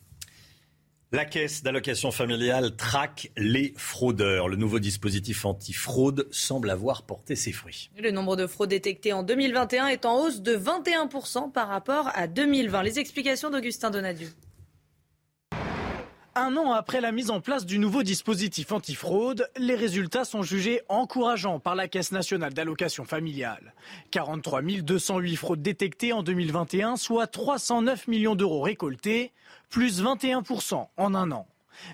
La 1.13 1.25
caisse 1.25 1.61
d'allocation 1.61 2.09
familiale 2.09 2.75
traque 2.75 3.31
les 3.37 3.75
fraudeurs. 3.77 4.47
Le 4.47 4.55
nouveau 4.55 4.79
dispositif 4.79 5.45
anti-fraude 5.45 6.27
semble 6.31 6.71
avoir 6.71 7.03
porté 7.03 7.35
ses 7.35 7.51
fruits. 7.51 7.91
Le 8.01 8.09
nombre 8.09 8.35
de 8.35 8.47
fraudes 8.47 8.71
détectées 8.71 9.13
en 9.13 9.21
2021 9.21 9.89
est 9.89 10.07
en 10.07 10.19
hausse 10.19 10.41
de 10.41 10.57
21% 10.57 11.51
par 11.51 11.67
rapport 11.67 12.09
à 12.15 12.25
2020. 12.25 12.81
Les 12.81 12.97
explications 12.97 13.51
d'Augustin 13.51 13.91
Donadieu. 13.91 14.29
Un 16.33 16.57
an 16.57 16.71
après 16.71 16.99
la 16.99 17.11
mise 17.11 17.29
en 17.29 17.41
place 17.41 17.67
du 17.67 17.77
nouveau 17.77 18.01
dispositif 18.01 18.71
antifraude, 18.71 19.47
les 19.55 19.75
résultats 19.75 20.25
sont 20.25 20.41
jugés 20.41 20.81
encourageants 20.89 21.59
par 21.59 21.75
la 21.75 21.87
Caisse 21.87 22.11
nationale 22.11 22.55
d'allocation 22.55 23.05
familiale. 23.05 23.75
43 24.09 24.63
208 24.63 25.35
fraudes 25.35 25.61
détectées 25.61 26.11
en 26.11 26.23
2021, 26.23 26.95
soit 26.95 27.27
309 27.27 28.07
millions 28.07 28.33
d'euros 28.33 28.61
récoltés, 28.61 29.31
plus 29.73 30.03
21% 30.03 30.87
en 30.95 31.15
un 31.15 31.31
an. 31.31 31.47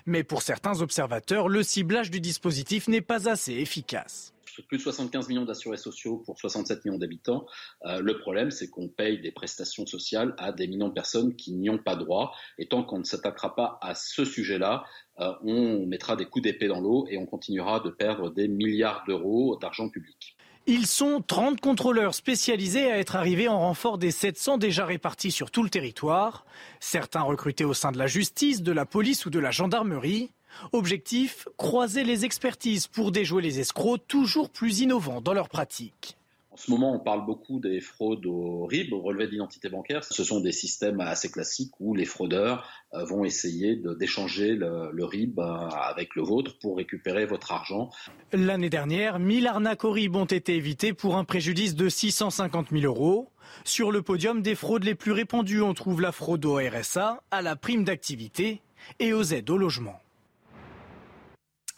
Mais 0.04 0.22
pour 0.22 0.42
certains 0.42 0.82
observateurs, 0.82 1.48
le 1.48 1.62
ciblage 1.62 2.10
du 2.10 2.20
dispositif 2.20 2.88
n'est 2.88 3.00
pas 3.00 3.26
assez 3.26 3.54
efficace 3.54 4.34
plus 4.68 4.76
de 4.76 4.82
75 4.82 5.28
millions 5.28 5.46
d'assurés 5.46 5.78
sociaux 5.78 6.18
pour 6.18 6.38
67 6.38 6.84
millions 6.84 6.98
d'habitants. 6.98 7.46
Euh, 7.86 8.00
le 8.00 8.18
problème, 8.18 8.50
c'est 8.50 8.68
qu'on 8.68 8.88
paye 8.88 9.18
des 9.18 9.32
prestations 9.32 9.86
sociales 9.86 10.34
à 10.36 10.52
des 10.52 10.66
millions 10.66 10.88
de 10.88 10.92
personnes 10.92 11.34
qui 11.34 11.54
n'y 11.54 11.70
ont 11.70 11.78
pas 11.78 11.96
droit. 11.96 12.34
Et 12.58 12.66
tant 12.66 12.82
qu'on 12.82 12.98
ne 12.98 13.04
s'attaquera 13.04 13.54
pas 13.54 13.78
à 13.80 13.94
ce 13.94 14.26
sujet-là, 14.26 14.84
euh, 15.20 15.32
on 15.42 15.86
mettra 15.86 16.16
des 16.16 16.26
coups 16.26 16.42
d'épée 16.42 16.68
dans 16.68 16.80
l'eau 16.80 17.06
et 17.08 17.16
on 17.16 17.24
continuera 17.24 17.80
de 17.80 17.88
perdre 17.88 18.28
des 18.28 18.48
milliards 18.48 19.04
d'euros 19.06 19.56
d'argent 19.56 19.88
public. 19.88 20.36
Ils 20.66 20.86
sont 20.86 21.22
30 21.26 21.60
contrôleurs 21.60 22.14
spécialisés 22.14 22.90
à 22.90 22.98
être 22.98 23.16
arrivés 23.16 23.48
en 23.48 23.58
renfort 23.58 23.98
des 23.98 24.10
700 24.10 24.58
déjà 24.58 24.84
répartis 24.84 25.30
sur 25.30 25.50
tout 25.50 25.62
le 25.62 25.70
territoire, 25.70 26.44
certains 26.80 27.22
recrutés 27.22 27.64
au 27.64 27.74
sein 27.74 27.92
de 27.92 27.98
la 27.98 28.06
justice, 28.06 28.62
de 28.62 28.72
la 28.72 28.84
police 28.84 29.26
ou 29.26 29.30
de 29.30 29.38
la 29.38 29.50
gendarmerie. 29.50 30.30
Objectif, 30.72 31.48
croiser 31.56 32.04
les 32.04 32.24
expertises 32.24 32.86
pour 32.88 33.10
déjouer 33.10 33.42
les 33.42 33.60
escrocs 33.60 34.06
toujours 34.06 34.50
plus 34.50 34.80
innovants 34.80 35.20
dans 35.20 35.32
leur 35.32 35.48
pratique. 35.48 36.18
En 36.60 36.62
ce 36.62 36.70
moment, 36.70 36.92
on 36.92 36.98
parle 36.98 37.24
beaucoup 37.24 37.58
des 37.58 37.80
fraudes 37.80 38.26
au 38.26 38.66
RIB, 38.66 38.92
au 38.92 39.00
relevé 39.00 39.28
d'identité 39.28 39.70
bancaire. 39.70 40.04
Ce 40.04 40.22
sont 40.22 40.40
des 40.40 40.52
systèmes 40.52 41.00
assez 41.00 41.30
classiques 41.30 41.72
où 41.80 41.94
les 41.94 42.04
fraudeurs 42.04 42.68
euh, 42.92 43.02
vont 43.02 43.24
essayer 43.24 43.76
d'échanger 43.98 44.56
le, 44.56 45.02
RIB 45.02 45.38
euh, 45.38 45.42
avec 45.42 46.14
le 46.16 46.22
vôtre 46.22 46.58
pour 46.58 46.76
récupérer 46.76 47.24
votre 47.24 47.50
argent. 47.52 47.88
L'année 48.34 48.68
dernière, 48.68 49.18
1000 49.18 49.46
arnaques 49.46 49.86
au 49.86 49.90
RIB 49.90 50.16
ont 50.16 50.26
été 50.26 50.54
évitées 50.54 50.92
pour 50.92 51.16
un 51.16 51.24
préjudice 51.24 51.74
de 51.74 51.88
650 51.88 52.66
000 52.72 52.84
euros. 52.84 53.30
Sur 53.64 53.90
le 53.90 54.02
podium 54.02 54.42
des 54.42 54.54
fraudes 54.54 54.84
les 54.84 54.94
plus 54.94 55.12
répandues, 55.12 55.62
on 55.62 55.72
trouve 55.72 56.02
la 56.02 56.12
fraude 56.12 56.44
au 56.44 56.56
RSA, 56.56 57.22
à 57.30 57.40
la 57.40 57.56
prime 57.56 57.84
d'activité 57.84 58.60
et 58.98 59.14
aux 59.14 59.22
aides 59.22 59.48
au 59.48 59.56
logement. 59.56 59.98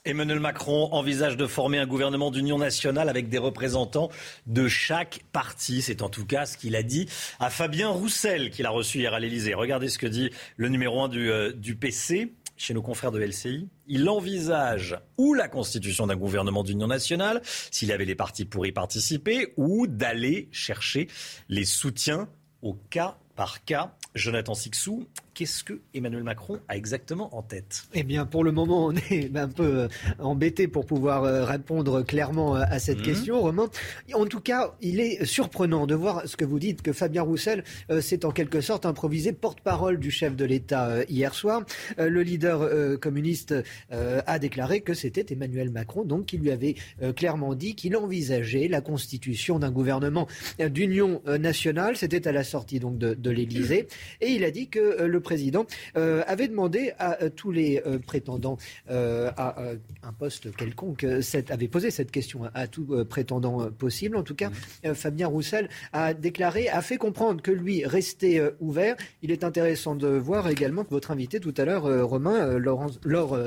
Emmanuel 0.05 0.41
Macron 0.41 0.89
envisage 0.91 1.37
de 1.37 1.47
former 1.47 1.79
un 1.79 1.87
gouvernement 1.87 2.33
d'union 2.33 2.59
nationale 2.59 3.09
avec 3.09 3.29
des 3.29 3.39
représentants 3.39 4.09
de 4.47 4.67
chaque 4.67 5.21
parti. 5.31 5.81
C'est 5.81 6.03
en 6.03 6.09
tout 6.09 6.27
cas 6.27 6.45
ce 6.45 6.57
qu'il 6.57 6.75
a 6.75 6.83
dit 6.83 7.09
à 7.39 7.51
Fabien 7.51 7.89
Roussel, 7.89 8.51
qu'il 8.51 8.67
a 8.67 8.71
reçu 8.71 8.99
hier 8.99 9.15
à 9.15 9.21
l'Elysée. 9.21 9.55
Regardez 9.55 9.89
ce 9.89 9.99
que 9.99 10.09
dit 10.09 10.31
le 10.57 10.69
numéro 10.71 11.03
1 11.03 11.09
du, 11.09 11.31
euh, 11.31 11.53
PC 11.81 12.33
chez 12.57 12.75
nos 12.75 12.83
confrères 12.83 13.13
de 13.13 13.21
LCI. 13.21 13.69
Il 13.87 14.09
envisage 14.09 14.99
ou 15.19 15.35
la 15.35 15.47
constitution 15.47 16.09
d'un 16.09 16.17
gouvernement 16.17 16.65
d'union 16.65 16.89
nationale, 16.89 17.41
s'il 17.45 17.93
avait 17.93 18.05
les 18.05 18.17
partis 18.17 18.45
pour 18.45 18.67
y 18.67 18.73
participer, 18.73 19.53
ou 19.57 19.87
d'aller 19.87 20.49
chercher 20.51 21.07
les 21.49 21.65
soutiens 21.65 22.29
au 22.61 22.75
cas 22.75 23.19
par 23.37 23.65
cas. 23.65 23.95
Jonathan 24.17 24.55
Sixou, 24.55 25.07
Qu'est-ce 25.35 25.65
que 25.65 25.81
Emmanuel 25.95 26.25
Macron 26.25 26.61
a 26.69 26.77
exactement 26.77 27.35
en 27.35 27.43
tête 27.43 27.85
Eh 27.95 28.03
bien, 28.03 28.27
pour 28.27 28.45
le 28.45 28.53
moment, 28.53 28.87
on 28.87 28.93
est 29.11 29.35
un 29.35 29.49
peu 29.49 29.65
euh, 29.65 29.89
embêté 30.19 30.69
pour 30.69 30.85
pouvoir 30.85 31.25
euh, 31.25 31.45
répondre 31.45 32.03
clairement 32.03 32.55
euh, 32.55 32.65
à 32.69 32.79
cette 32.79 32.99
mhm. 32.99 33.05
question, 33.05 33.41
Romain. 33.41 33.71
En 34.13 34.27
tout 34.27 34.41
cas, 34.41 34.75
il 34.83 35.01
est 35.01 35.25
surprenant 35.25 35.87
de 35.87 35.95
voir 35.95 36.29
ce 36.29 36.37
que 36.37 36.45
vous 36.45 36.59
dites, 36.59 36.83
que 36.83 36.93
Fabien 36.93 37.23
Roussel 37.23 37.65
s'est 38.01 38.27
en 38.27 38.31
quelque 38.31 38.61
sorte 38.61 38.85
improvisé 38.85 39.33
porte-parole 39.33 39.99
du 39.99 40.11
chef 40.11 40.37
de 40.37 40.45
l'État 40.45 41.03
hier 41.09 41.35
soir. 41.35 41.63
Le 41.99 42.23
leader 42.23 42.99
communiste 43.01 43.55
a 43.91 44.39
déclaré 44.39 44.81
que 44.81 44.95
c'était 44.95 45.33
Emmanuel 45.33 45.71
Macron, 45.71 46.05
donc 46.05 46.27
qui 46.27 46.39
lui 46.39 46.51
avait 46.51 46.75
clairement 47.17 47.55
dit 47.55 47.75
qu'il 47.75 47.97
envisageait 47.97 48.69
la 48.69 48.81
constitution 48.81 49.59
d'un 49.59 49.71
gouvernement 49.71 50.27
d'union 50.59 51.23
nationale. 51.27 51.97
C'était 51.97 52.29
à 52.29 52.33
la 52.33 52.45
sortie 52.45 52.81
donc 52.81 52.99
de, 52.99 53.15
de 53.15 53.31
l'Élysée, 53.31 53.89
et 54.21 54.31
il 54.31 54.45
a 54.45 54.51
dit 54.51 54.69
que 54.69 55.03
le 55.03 55.22
président 55.23 55.67
avait 55.95 56.49
demandé 56.49 56.93
à 56.99 57.31
tous 57.31 57.51
les 57.51 57.83
prétendants 58.07 58.59
à 58.89 59.57
un 60.03 60.13
poste 60.13 60.55
quelconque, 60.55 61.07
avait 61.49 61.69
posé 61.69 61.91
cette 61.91 62.11
question 62.11 62.43
à, 62.55 62.67
tout 62.67 63.05
prétendant 63.09 63.71
possible. 63.71 64.17
En 64.17 64.23
tout 64.23 64.35
cas, 64.35 64.51
mmh. 64.51 64.95
Fabien 64.95 65.27
Roussel 65.27 65.69
a 65.93 66.15
déclaré, 66.15 66.69
a 66.69 66.83
fait 66.83 66.97
comprendre 66.97 67.43
que 67.43 67.51
lui 67.51 67.85
restait 67.85 68.43
ouvert. 68.61 68.97
Il 69.23 69.31
est 69.31 69.45
intéressant 69.45 69.95
de 69.95 70.09
voir 70.09 70.49
également 70.49 70.85
que 70.85 70.91
votre 70.91 71.11
invité 71.11 71.41
tout 71.41 71.55
à 71.57 71.65
l'heure, 71.65 71.85
Romain, 72.09 72.59
Laurence, 72.59 72.99
Laure 73.05 73.39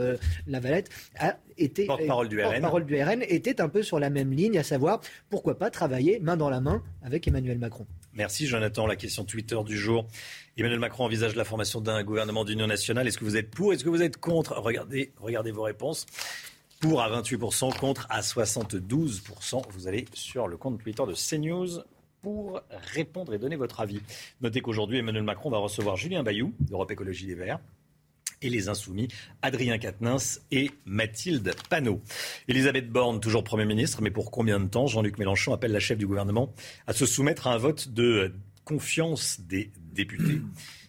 Lavalette, 0.47 0.89
a 1.18 1.38
été 1.57 1.85
porte-parole 1.85 2.30
du, 2.30 2.38
porte 2.38 2.85
du 2.85 3.02
RN 3.02 3.22
était 3.27 3.61
un 3.61 3.69
peu 3.69 3.84
sur 3.84 3.99
la 3.99 4.10
même 4.10 4.31
ligne, 4.31 4.57
à 4.57 4.64
savoir 4.64 5.02
pourquoi 5.30 5.57
pas 5.57 5.69
travailler 5.69 6.19
main 6.19 6.38
dans 6.38 6.49
la 6.49 6.61
main 6.61 6.84
avec 7.03 7.27
Emmanuel 7.27 7.60
Macron. 7.60 7.85
Merci 8.14 8.47
Jonathan. 8.47 8.88
La 8.88 8.95
question 8.95 9.26
Twitter 9.26 9.57
du 9.65 9.77
jour. 9.77 10.07
Emmanuel 10.57 10.80
Macron 10.80 11.03
envisage 11.03 11.36
la 11.36 11.44
formation 11.44 11.82
d'un 11.82 12.02
gouvernement 12.06 12.45
d'union 12.45 12.65
nationale. 12.65 13.06
Est-ce 13.06 13.18
que 13.18 13.26
vous 13.26 13.36
êtes 13.36 13.52
pour 13.52 13.73
Est-ce 13.73 13.84
que 13.84 13.90
vous 13.90 14.02
êtes 14.02 14.15
contre? 14.15 14.53
Regardez, 14.53 15.11
regardez 15.18 15.52
vos 15.52 15.64
réponses. 15.64 16.06
Pour 16.80 17.02
à 17.02 17.10
28%, 17.10 17.77
contre 17.77 18.07
à 18.10 18.22
72%. 18.22 19.64
Vous 19.69 19.88
allez 19.90 20.06
sur 20.14 20.48
le 20.48 20.56
compte 20.56 20.82
Twitter 20.82 21.03
de 21.06 21.14
CNews 21.14 21.84
pour 22.22 22.61
répondre 22.94 23.34
et 23.34 23.38
donner 23.38 23.57
votre 23.57 23.82
avis. 23.82 23.99
Notez 24.40 24.61
qu'aujourd'hui, 24.61 24.99
Emmanuel 24.99 25.23
Macron 25.23 25.49
va 25.49 25.57
recevoir 25.57 25.98
Julien 25.98 26.23
Bayou 26.23 26.53
d'Europe 26.61 26.90
Écologie 26.90 27.27
Les 27.27 27.36
Verts 27.36 27.60
et 28.41 28.49
les 28.49 28.69
Insoumis, 28.69 29.10
Adrien 29.41 29.77
Quatennens 29.77 30.40
et 30.52 30.72
Mathilde 30.86 31.53
Panot. 31.69 32.02
Elisabeth 32.48 32.90
Borne, 32.90 33.19
toujours 33.19 33.44
Premier 33.44 33.65
ministre, 33.65 34.02
mais 34.02 34.11
pour 34.11 34.32
combien 34.32 34.61
de 34.61 34.68
temps? 34.68 34.88
Jean-Luc 34.88 35.18
Mélenchon 35.18 35.53
appelle 35.53 35.73
la 35.73 35.80
chef 35.82 35.98
du 35.98 36.07
gouvernement 36.07 36.53
à 36.88 36.94
se 36.94 37.06
soumettre 37.06 37.48
à 37.48 37.53
un 37.53 37.57
vote 37.57 37.90
de 37.90 38.34
confiance 38.65 39.39
des 39.39 39.71
députés. 39.93 40.41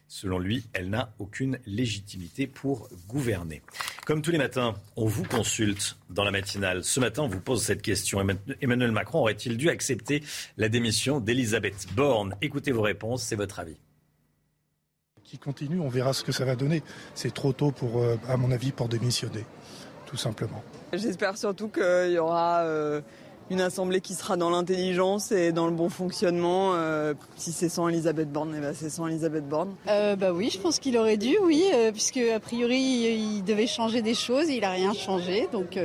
Selon 0.08 0.38
lui, 0.38 0.64
elle 0.72 0.88
n'a 0.88 1.12
aucune 1.18 1.58
légitimité 1.66 2.46
pour 2.46 2.88
gouverner. 3.06 3.60
Comme 4.06 4.22
tous 4.22 4.30
les 4.30 4.38
matins, 4.38 4.74
on 4.96 5.06
vous 5.06 5.24
consulte 5.24 5.98
dans 6.10 6.24
la 6.24 6.30
matinale. 6.30 6.84
Ce 6.84 7.00
matin, 7.00 7.22
on 7.22 7.28
vous 7.28 7.40
pose 7.40 7.62
cette 7.62 7.82
question. 7.82 8.24
Emmanuel 8.60 8.92
Macron 8.92 9.18
aurait-il 9.20 9.56
dû 9.56 9.68
accepter 9.68 10.22
la 10.56 10.68
démission 10.68 11.20
d'Elisabeth 11.20 11.86
Borne? 11.94 12.34
Écoutez 12.40 12.72
vos 12.72 12.82
réponses, 12.82 13.24
c'est 13.24 13.36
votre 13.36 13.60
avis 13.60 13.76
qui 15.26 15.38
continue. 15.38 15.80
On 15.80 15.88
verra 15.88 16.12
ce 16.12 16.22
que 16.22 16.32
ça 16.32 16.44
va 16.44 16.56
donner. 16.56 16.82
C'est 17.14 17.34
trop 17.34 17.52
tôt, 17.52 17.72
pour, 17.72 18.02
euh, 18.02 18.16
à 18.28 18.36
mon 18.36 18.52
avis, 18.52 18.72
pour 18.72 18.88
démissionner, 18.88 19.44
tout 20.06 20.16
simplement. 20.16 20.62
J'espère 20.92 21.36
surtout 21.36 21.68
qu'il 21.68 22.12
y 22.12 22.18
aura 22.18 22.60
euh, 22.60 23.00
une 23.51 23.60
assemblée 23.60 24.01
qui 24.01 24.14
sera 24.14 24.36
dans 24.36 24.51
l'intelligence 24.51 25.32
et 25.32 25.52
dans 25.52 25.66
le 25.66 25.73
bon 25.73 25.89
fonctionnement. 25.89 26.74
Euh, 26.74 27.14
si 27.36 27.52
c'est 27.52 27.68
sans 27.68 27.89
Elisabeth 27.89 28.31
Borne, 28.31 28.55
eh 28.56 28.60
ben, 28.60 28.74
c'est 28.74 28.90
sans 28.90 29.06
Elisabeth 29.06 29.48
Borne. 29.48 29.74
bah 29.86 30.32
oui, 30.32 30.51
je 30.51 30.59
pense 30.59 30.78
qu'il 30.78 30.97
aurait 30.98 31.16
dû, 31.16 31.36
oui, 31.43 31.64
puisque 31.93 32.18
a 32.18 32.40
priori 32.40 32.78
il 32.78 33.43
devait 33.43 33.66
changer 33.66 34.02
des 34.02 34.14
choses, 34.14 34.48
il 34.48 34.60
n'a 34.60 34.70
rien 34.70 34.93
changé, 34.93 35.48
donc 35.52 35.78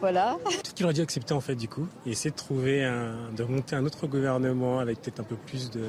voilà. 0.00 0.36
Peut-être 0.44 0.74
qu'il 0.74 0.84
aurait 0.84 0.94
dû 0.94 1.02
accepter 1.02 1.34
en 1.34 1.40
fait 1.40 1.54
du 1.54 1.68
coup, 1.68 1.86
et 2.06 2.10
essayer 2.10 2.30
de 2.30 2.36
trouver 2.36 2.84
un, 2.84 3.30
de 3.36 3.42
remonter 3.42 3.76
un 3.76 3.84
autre 3.84 4.06
gouvernement 4.06 4.78
avec 4.78 5.00
peut-être 5.00 5.20
un 5.20 5.24
peu 5.24 5.36
plus 5.36 5.70
de, 5.70 5.82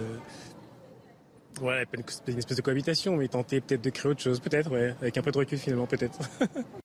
Ouais, 1.62 1.86
une 2.28 2.38
espèce 2.40 2.58
de 2.58 2.62
cohabitation, 2.62 3.18
mais 3.18 3.28
tenter 3.28 3.62
peut-être 3.62 3.84
de 3.84 3.90
créer 3.92 4.12
autre 4.12 4.22
chose, 4.22 4.40
peut-être, 4.40 4.72
ouais, 4.72 4.96
avec 5.00 5.18
un 5.18 5.22
peu 5.22 5.32
de 5.32 5.38
recul 5.38 5.60
finalement, 5.60 5.86
peut-être. 5.86 6.18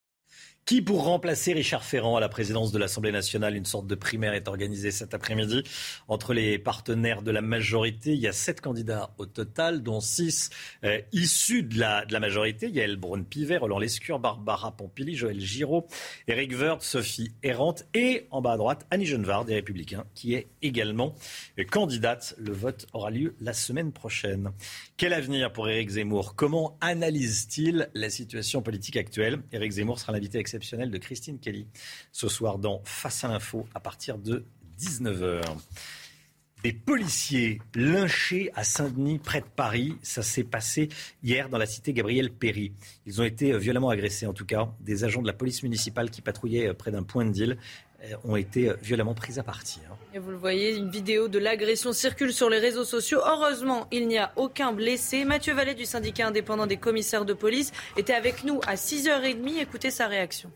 Qui 0.67 0.83
pour 0.83 1.05
remplacer 1.05 1.53
Richard 1.53 1.85
Ferrand 1.85 2.17
à 2.17 2.21
la 2.21 2.29
présidence 2.29 2.73
de 2.73 2.79
l'Assemblée 2.81 3.13
nationale? 3.13 3.55
Une 3.55 3.65
sorte 3.65 3.87
de 3.87 3.95
primaire 3.95 4.35
est 4.35 4.49
organisée 4.49 4.91
cet 4.91 5.15
après-midi 5.15 5.63
entre 6.09 6.35
les 6.35 6.59
partenaires 6.59 7.23
de 7.23 7.31
la 7.31 7.41
majorité. 7.41 8.15
Il 8.15 8.19
y 8.19 8.27
a 8.27 8.33
sept 8.33 8.61
candidats 8.61 9.15
au 9.19 9.27
total, 9.27 9.85
dont 9.85 10.01
six 10.01 10.51
euh, 10.83 11.01
issus 11.13 11.63
de 11.63 11.79
la, 11.79 12.05
majorité. 12.19 12.67
Il 12.67 12.75
y 12.75 12.81
a 12.81 12.83
Elbron 12.83 13.23
Pivet, 13.23 13.59
Roland 13.59 13.79
Lescure, 13.79 14.19
Barbara 14.19 14.77
Pompili, 14.77 15.15
Joël 15.15 15.39
Giraud, 15.39 15.87
Éric 16.27 16.59
Woerth, 16.59 16.83
Sophie 16.83 17.31
Errante 17.45 17.85
et 17.95 18.27
en 18.33 18.43
bas 18.43 18.55
à 18.55 18.57
droite, 18.57 18.89
Annie 18.91 19.07
Genevard 19.07 19.45
des 19.45 19.55
Républicains, 19.55 20.05
qui 20.17 20.35
est 20.35 20.49
également 20.63 21.15
euh, 21.61 21.65
candidate. 21.65 22.35
Le 22.39 22.53
vote 22.53 22.89
aura 22.93 23.13
lieu 23.13 23.37
la 23.41 23.53
semaine 23.53 23.93
prochaine. 23.93 24.51
Quel 24.97 25.13
avenir 25.13 25.53
pour 25.53 25.69
Éric 25.69 25.91
Zemmour? 25.91 26.35
Comment 26.35 26.77
analyse-t-il 26.81 27.89
la 27.95 28.11
situation 28.11 28.63
politique 28.63 28.97
actuelle? 28.97 29.39
Éric 29.53 29.71
Zemmour 29.71 30.01
sera 30.01 30.13
l'invité 30.13 30.41
exceptionnel 30.57 30.91
de 30.91 30.99
Christine 30.99 31.39
Kelly 31.39 31.67
ce 32.13 32.29
soir 32.29 32.59
dans 32.59 32.81
Face 32.85 33.25
à 33.25 33.29
l'info 33.29 33.67
à 33.75 33.81
partir 33.81 34.17
de 34.17 34.47
19h. 34.81 35.43
Des 36.63 36.73
policiers 36.73 37.61
lynchés 37.75 38.51
à 38.55 38.65
Saint-Denis, 38.65 39.19
près 39.19 39.41
de 39.41 39.47
Paris. 39.47 39.99
Ça 40.03 40.23
s'est 40.23 40.45
passé 40.45 40.89
hier 41.23 41.51
dans 41.51 41.59
la 41.59 41.67
cité 41.67 41.93
Gabriel 41.93 42.33
Péry. 42.33 42.73
Ils 43.05 43.21
ont 43.21 43.25
été 43.25 43.57
violemment 43.59 43.91
agressés, 43.91 44.27
en 44.27 44.33
tout 44.33 44.47
cas. 44.47 44.73
Des 44.81 45.05
agents 45.05 45.21
de 45.21 45.27
la 45.27 45.35
police 45.35 45.63
municipale 45.63 46.11
qui 46.11 46.23
patrouillaient 46.23 46.73
près 46.73 46.91
d'un 46.91 47.03
point 47.03 47.27
de 47.27 47.31
deal 47.31 47.59
euh, 48.03 48.17
ont 48.25 48.37
été 48.37 48.73
violemment 48.83 49.15
pris 49.15 49.39
à 49.39 49.43
partie. 49.43 49.81
Vous 50.19 50.31
le 50.31 50.37
voyez, 50.37 50.75
une 50.77 50.89
vidéo 50.89 51.29
de 51.29 51.39
l'agression 51.39 51.93
circule 51.93 52.33
sur 52.33 52.49
les 52.49 52.59
réseaux 52.59 52.85
sociaux. 52.85 53.21
Heureusement, 53.27 53.87
il 53.91 54.09
n'y 54.09 54.17
a 54.17 54.33
aucun 54.37 54.73
blessé. 54.73 55.25
Mathieu 55.25 55.53
Vallet 55.53 55.75
du 55.75 55.85
syndicat 55.85 56.29
indépendant 56.29 56.67
des 56.67 56.79
commissaires 56.79 57.27
de 57.27 57.35
police 57.35 57.71
était 57.99 58.15
avec 58.15 58.45
nous 58.45 58.61
à 58.67 58.77
6h30. 58.77 59.61
Écoutez 59.61 59.91
sa 59.91 60.07
réaction. 60.07 60.51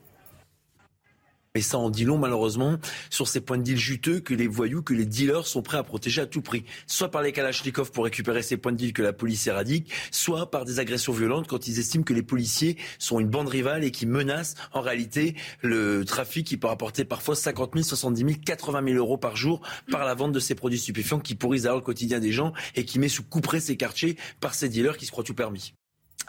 Et 1.57 1.63
ça 1.63 1.79
en 1.79 1.91
dit 1.91 2.05
long, 2.05 2.17
malheureusement, 2.17 2.77
sur 3.11 3.27
ces 3.27 3.41
points 3.41 3.59
de 3.59 3.65
deal 3.65 3.77
juteux 3.77 4.21
que 4.21 4.35
les 4.35 4.47
voyous, 4.47 4.83
que 4.83 4.95
les 4.95 5.05
dealers 5.05 5.49
sont 5.49 5.63
prêts 5.63 5.79
à 5.79 5.83
protéger 5.83 6.21
à 6.21 6.27
tout 6.27 6.43
prix. 6.43 6.65
Soit 6.87 7.11
par 7.11 7.23
les 7.23 7.33
Kalachnikov 7.33 7.91
pour 7.91 8.05
récupérer 8.05 8.43
ces 8.43 8.57
points 8.57 8.71
de 8.71 8.77
deal 8.77 8.93
que 8.93 9.03
la 9.03 9.13
police 9.13 9.49
éradique, 9.49 9.93
soit 10.13 10.49
par 10.53 10.65
des 10.65 10.79
agressions 10.79 11.13
violentes 11.13 11.49
quand 11.49 11.67
ils 11.67 11.81
estiment 11.81 12.05
que 12.05 12.15
les 12.15 12.23
policiers 12.23 12.77
sont 13.01 13.19
une 13.19 13.27
bande 13.27 13.49
rivale 13.49 13.83
et 13.83 13.91
qui 13.91 14.07
menacent 14.07 14.55
en 14.73 14.81
réalité 14.81 15.35
le 15.61 16.05
trafic 16.05 16.47
qui 16.47 16.57
peut 16.57 16.69
rapporter 16.69 17.05
parfois 17.05 17.35
50 17.35 17.73
000, 17.75 17.85
70 17.85 18.21
000, 18.21 18.33
80 18.47 18.85
000 18.85 18.97
euros 18.99 19.19
par 19.19 19.35
jour 19.35 19.61
par 19.91 20.05
la 20.05 20.15
vente 20.15 20.31
de 20.31 20.39
ces 20.39 20.55
produits 20.55 20.79
stupéfiants 20.79 21.19
qui 21.19 21.35
pourrissent 21.35 21.65
alors 21.65 21.79
le 21.79 21.83
quotidien 21.83 22.21
des 22.21 22.31
gens 22.31 22.53
et 22.77 22.85
qui 22.85 23.01
met 23.01 23.09
sous 23.09 23.25
couperet 23.25 23.59
ces 23.59 23.77
quartiers 23.77 24.17
par 24.41 24.55
ces 24.55 24.69
dealers 24.69 24.97
qui 24.97 25.07
se 25.07 25.11
croient 25.11 25.25
tout 25.25 25.35
permis. 25.35 25.75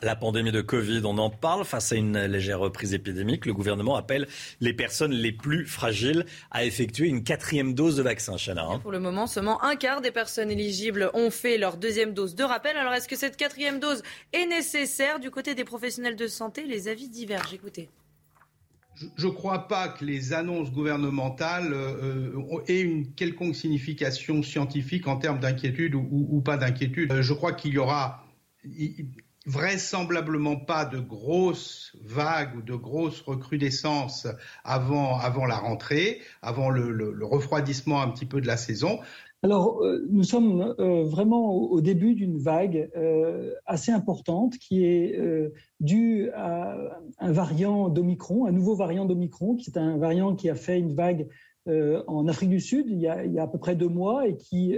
La 0.04 0.16
pandémie 0.16 0.52
de 0.52 0.62
Covid, 0.62 1.02
on 1.06 1.20
en 1.20 1.30
parle. 1.30 1.64
Face 1.64 1.92
à 1.92 1.96
une 1.96 2.18
légère 2.26 2.60
reprise 2.60 2.96
épidémique, 2.96 3.46
le 3.46 3.54
gouvernement 3.54 3.96
appelle 3.96 4.28
les 4.60 4.74
personnes 4.74 5.12
les 5.12 5.32
plus 5.32 5.68
fragiles 5.68 6.26
à 6.50 6.66
effectuer 6.66 7.08
une 7.08 7.24
quatrième 7.24 7.76
dose 7.76 7.98
de 7.98 8.02
vaccin, 8.02 8.36
Chana. 8.36 8.66
Hein. 8.66 8.80
Pour 8.80 8.92
le 8.92 9.00
moment, 9.00 9.28
seulement 9.28 9.64
un 9.64 9.76
quart 9.76 10.02
des 10.02 10.10
personnes 10.10 10.50
éligibles 10.50 11.12
ont 11.14 11.30
fait 11.30 11.60
leur 11.60 11.78
deuxième 11.78 12.16
dose 12.16 12.34
de 12.34 12.44
rappel. 12.44 12.78
Alors, 12.78 12.94
est-ce 12.94 13.08
que 13.08 13.16
cette 13.16 13.38
quatrième 13.38 13.80
dose 13.80 14.02
est 14.34 14.48
nécessaire? 14.48 15.20
Du 15.20 15.30
côté 15.30 15.54
des 15.54 15.66
professionnels 15.66 16.16
de 16.16 16.26
santé, 16.26 16.66
les 16.66 16.88
avis 16.88 17.08
divergent. 17.08 17.54
Écoutez. 17.54 17.90
Je 18.96 19.28
ne 19.28 19.32
crois 19.32 19.68
pas 19.68 19.88
que 19.88 20.04
les 20.04 20.34
annonces 20.34 20.72
gouvernementales 20.72 21.74
euh, 21.74 22.62
aient 22.68 22.82
une 22.82 23.14
quelconque 23.14 23.56
signification 23.56 24.42
scientifique 24.42 25.08
en 25.08 25.18
termes 25.18 25.40
d'inquiétude 25.40 25.94
ou, 25.94 26.08
ou, 26.10 26.42
pas 26.42 26.58
d'inquiétude. 26.58 27.12
Euh, 27.12 27.22
je 27.22 27.34
crois 27.34 27.54
qu'il 27.54 27.74
y 27.74 27.78
aura 27.78 28.26
vraisemblablement 29.46 30.56
pas 30.56 30.86
de 30.86 31.00
grosses 31.00 31.96
vagues 32.04 32.56
ou 32.58 32.62
de 32.62 32.76
grosses 32.76 33.22
recrudescences 33.22 34.28
avant, 34.64 35.18
avant 35.18 35.46
la 35.46 35.58
rentrée, 35.58 36.20
avant 36.42 36.70
le, 36.70 37.12
refroidissement 37.26 38.02
un 38.02 38.10
petit 38.10 38.26
peu 38.26 38.42
de 38.42 38.48
la 38.48 38.58
saison. 38.58 39.00
Alors, 39.44 39.82
euh, 39.82 40.06
nous 40.12 40.24
sommes 40.24 40.76
euh, 40.78 41.04
vraiment 41.04 41.56
au, 41.56 41.82
début 41.82 42.14
d'une 42.14 42.38
vague 42.38 42.92
euh, 42.96 43.56
assez 43.66 43.92
importante 43.92 44.60
qui 44.60 44.86
est 44.86 45.20
due 45.80 46.30
à 46.36 46.78
un 47.20 47.32
variant 47.32 47.90
d'Omicron, 47.90 48.46
un 48.46 48.52
nouveau 48.52 48.76
variant 48.76 49.06
d'Omicron, 49.06 49.56
qui 49.56 49.72
est 49.72 49.78
un 49.80 49.98
variant 49.98 50.36
qui 50.36 50.50
a 50.50 50.56
fait 50.56 50.78
une 50.78 50.94
vague 50.94 51.28
en 51.68 52.28
Afrique 52.28 52.50
du 52.50 52.60
Sud 52.60 52.88
il 52.90 52.98
y, 52.98 53.08
a, 53.08 53.24
il 53.24 53.34
y, 53.34 53.40
a, 53.40 53.44
à 53.44 53.48
peu 53.48 53.60
près 53.60 53.76
deux 53.76 53.88
mois 53.88 54.28
et 54.28 54.36
qui 54.36 54.76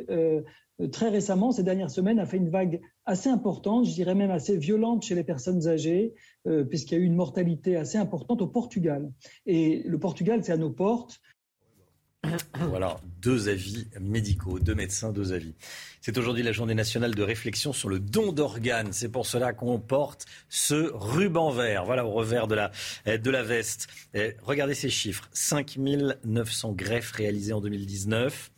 très 0.91 1.10
récemment, 1.10 1.52
ces 1.52 1.64
dernières 1.64 1.91
semaines, 1.91 2.20
a 2.20 2.26
fait 2.26 2.38
une 2.38 2.50
vague 2.50 2.82
assez 3.06 3.30
importante, 3.30 3.86
je 3.86 3.94
dirais 3.94 4.16
même 4.16 4.32
assez 4.32 4.58
violente 4.58 5.04
chez 5.04 5.16
les 5.16 5.24
personnes 5.24 5.68
âgées, 5.68 6.14
euh, 6.48 6.64
puisqu'il 6.64 6.95
y 6.95 6.98
a 6.98 7.02
eu 7.02 7.06
une 7.06 7.16
mortalité 7.16 7.76
assez 7.76 7.98
importante 7.98 8.41
au 8.41 8.48
Portugal. 8.48 9.12
Et 9.45 9.84
le 9.86 10.00
Portugal, 10.00 10.44
c'est 10.44 10.52
à 10.52 10.58
nos 10.58 10.72
portes. 10.72 11.22
Voilà, 12.70 13.02
deux 13.22 13.50
avis 13.50 13.88
médicaux, 14.00 14.58
deux 14.58 14.76
médecins, 14.76 15.12
deux 15.12 15.34
avis. 15.34 15.54
C'est 16.00 16.18
aujourd'hui 16.18 16.41
la 16.41 16.54
journée 16.54 16.74
nationale 16.74 17.16
de 17.16 17.22
réflexion 17.22 17.74
sur 17.74 17.90
le 17.90 18.00
don 18.00 18.32
d'organes. 18.32 18.94
C'est 18.94 19.10
pour 19.10 19.26
cela 19.26 19.52
qu'on 19.52 19.78
porte 19.78 20.26
ce 20.48 20.90
ruban 20.94 21.52
vert, 21.52 21.84
voilà, 21.84 22.06
au 22.06 22.12
revers 22.12 22.48
de 22.48 22.56
la, 22.56 22.72
de 23.06 23.30
la 23.30 23.44
veste. 23.44 23.88
regardez 24.41 24.74
ces 24.74 24.90
chiffres. 24.90 25.30
5 25.34 25.78
900 26.24 26.72
greffes 26.72 27.12
réalisées 27.12 27.54
en 27.54 27.60
2019. 27.60 28.52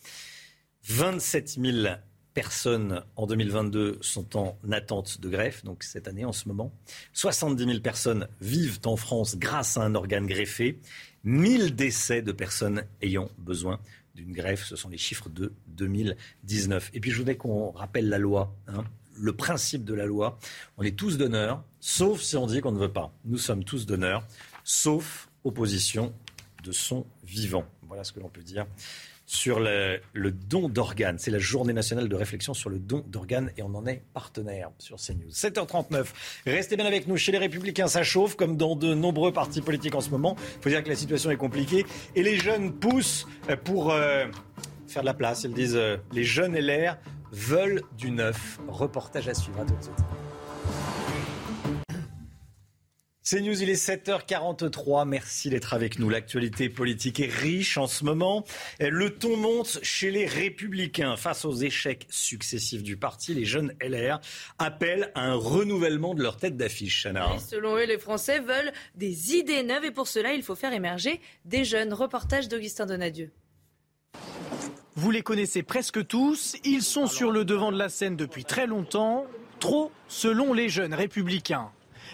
27 0.88 1.57
000 1.60 1.95
personnes 2.36 3.02
en 3.16 3.26
2022 3.26 3.98
sont 4.02 4.38
en 4.38 4.57
attente 4.72 5.20
de 5.20 5.30
greffe, 5.30 5.64
donc 5.64 5.84
cette 5.84 6.07
année 6.07 6.26
en 6.26 6.32
ce 6.32 6.48
moment. 6.48 6.72
70 7.14 7.66
000 7.66 7.80
personnes 7.80 8.28
vivent 8.40 8.80
en 8.86 8.95
France 8.95 9.38
grâce 9.38 9.78
à 9.78 9.82
un 9.82 9.95
organe 9.95 10.28
greffé. 10.28 10.80
1000 11.24 11.76
décès 11.76 12.22
de 12.22 12.32
personnes 12.32 12.84
ayant 13.02 13.32
besoin 13.40 13.80
d'une 14.14 14.32
greffe, 14.32 14.66
ce 14.66 14.76
sont 14.76 14.90
les 14.90 14.98
chiffres 14.98 15.30
de 15.30 15.53
2019. 15.70 16.91
Et 16.94 16.99
puis 16.99 17.10
je 17.10 17.18
voudrais 17.18 17.36
qu'on 17.36 17.72
rappelle 17.72 18.07
la 18.07 18.20
loi. 18.20 18.56
Hein. 18.68 18.84
le 19.16 19.34
principe 19.34 19.86
de 19.86 19.94
la 19.94 20.06
loi. 20.06 20.38
On 20.78 20.84
est 20.84 20.95
tous 20.95 21.18
donneurs, 21.18 21.64
sauf 21.80 22.22
si 22.22 22.38
on 22.38 22.45
dit 22.45 22.62
qu'on 22.62 22.74
ne 22.74 22.80
veut 22.80 22.94
pas. 22.94 23.12
Nous 23.24 23.40
sommes 23.40 23.64
tous 23.64 23.88
donneurs, 23.88 24.24
sauf 24.64 25.30
opposition 25.44 26.14
de 26.64 26.72
son 26.72 27.07
vivant. 27.24 27.66
Voilà 27.88 28.03
ce 28.03 28.12
que 28.12 28.20
l'on 28.20 28.30
peut 28.30 28.44
dire 28.44 28.68
sur 29.26 29.60
le, 29.60 29.99
don 30.15 30.69
d'organes. 30.69 31.18
C'est 31.18 31.31
la 31.31 31.39
journée 31.39 31.73
nationale 31.73 32.07
de 32.07 32.15
réflexion 32.15 32.53
sur 32.53 32.69
le 32.69 32.80
don 32.80 33.03
d'organes 33.07 33.52
et 33.57 33.64
on 33.64 33.73
en 33.76 33.85
est 33.88 34.03
partenaire 34.14 34.69
sur 34.77 34.97
CNews. 34.97 35.30
7h39. 35.30 36.06
Restez 36.45 36.76
bien 36.76 36.85
avec 36.85 37.07
nous. 37.07 37.18
Chez 37.18 37.31
les 37.31 37.38
Républicains, 37.38 37.88
ça 37.88 38.03
chauffe 38.03 38.35
comme 38.35 38.57
dans 38.57 38.76
de 38.76 38.93
nombreux 38.93 39.31
partis 39.31 39.61
politiques 39.61 39.95
en 39.95 40.02
ce 40.02 40.10
moment. 40.10 40.35
Il 40.57 40.64
faut 40.64 40.69
dire 40.69 40.84
que 40.84 40.89
la 40.89 40.95
situation 40.95 41.31
est 41.31 41.38
compliquée 41.38 41.85
et 42.15 42.23
les 42.23 42.38
jeunes 42.38 42.73
poussent 42.73 43.27
pour 43.64 43.91
euh, 43.91 44.26
faire 44.88 45.02
de 45.02 45.07
la 45.07 45.14
place. 45.14 45.43
Ils 45.43 45.53
disent 45.53 45.76
euh, 45.76 45.97
les 46.11 46.23
jeunes 46.23 46.56
LR 46.56 46.97
veulent 47.31 47.81
du 47.97 48.11
neuf. 48.11 48.60
Reportage 48.68 49.27
à 49.27 49.34
suivre. 49.34 49.60
À 49.60 49.65
tout 49.65 49.76
de 49.76 49.84
suite. 49.84 50.24
C'est 53.27 53.41
News, 53.41 53.60
il 53.60 53.72
est 53.72 53.84
7h43. 53.84 55.07
Merci 55.07 55.49
d'être 55.49 55.73
avec 55.73 55.97
nous. 55.97 56.11
L'actualité 56.11 56.69
politique 56.69 57.19
est 57.19 57.26
riche 57.26 57.76
en 57.76 57.88
ce 57.88 58.06
moment. 58.06 58.45
Le 58.80 59.10
ton 59.10 59.35
monte 59.35 59.80
chez 59.81 60.11
les 60.11 60.27
Républicains. 60.27 61.18
Face 61.18 61.43
aux 61.43 61.56
échecs 61.56 62.06
successifs 62.11 62.84
du 62.84 62.97
parti, 62.97 63.34
les 63.34 63.43
jeunes 63.43 63.73
LR 63.81 64.19
appellent 64.60 65.11
à 65.15 65.22
un 65.22 65.34
renouvellement 65.34 66.14
de 66.14 66.22
leur 66.22 66.38
tête 66.38 66.56
d'affiche. 66.56 67.02
Chana. 67.02 67.39
selon 67.39 67.76
eux, 67.77 67.85
les 67.85 67.97
Français 67.97 68.41
veulent 68.41 68.72
des 68.93 69.34
idées 69.34 69.64
neuves 69.64 69.85
et 69.85 69.91
pour 69.91 70.07
cela, 70.07 70.34
il 70.34 70.43
faut 70.43 70.53
faire 70.53 70.73
émerger 70.73 71.19
des 71.45 71.65
jeunes. 71.65 71.93
Reportage 71.93 72.47
d'Augustin 72.47 72.85
Donadieu. 72.85 73.31
Vous 74.93 75.10
les 75.10 75.23
connaissez 75.23 75.64
presque 75.64 76.06
tous. 76.06 76.57
Ils 76.64 76.84
sont 76.84 77.07
sur 77.07 77.31
le 77.31 77.43
devant 77.43 77.72
de 77.72 77.80
la 77.80 77.89
scène 77.89 78.18
depuis 78.18 78.45
très 78.45 78.68
longtemps. 78.68 79.26
Trop 79.60 79.91
selon 80.07 80.53
les 80.53 80.69
jeunes 80.69 80.93
républicains. 80.93 81.72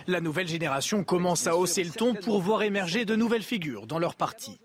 La 0.07 0.22
nouvelle 0.22 0.47
génération 0.47 1.03
commence 1.03 1.47
à 1.47 1.57
hausser 1.57 1.84
le 1.84 1.91
ton 1.91 2.13
pour 2.13 2.41
voir 2.41 2.63
émerger 2.63 3.05
de 3.05 3.15
nouvelles 3.15 3.43
figures 3.43 3.88
dans 3.88 3.99
leur 3.99 4.15
parti. 4.15 4.59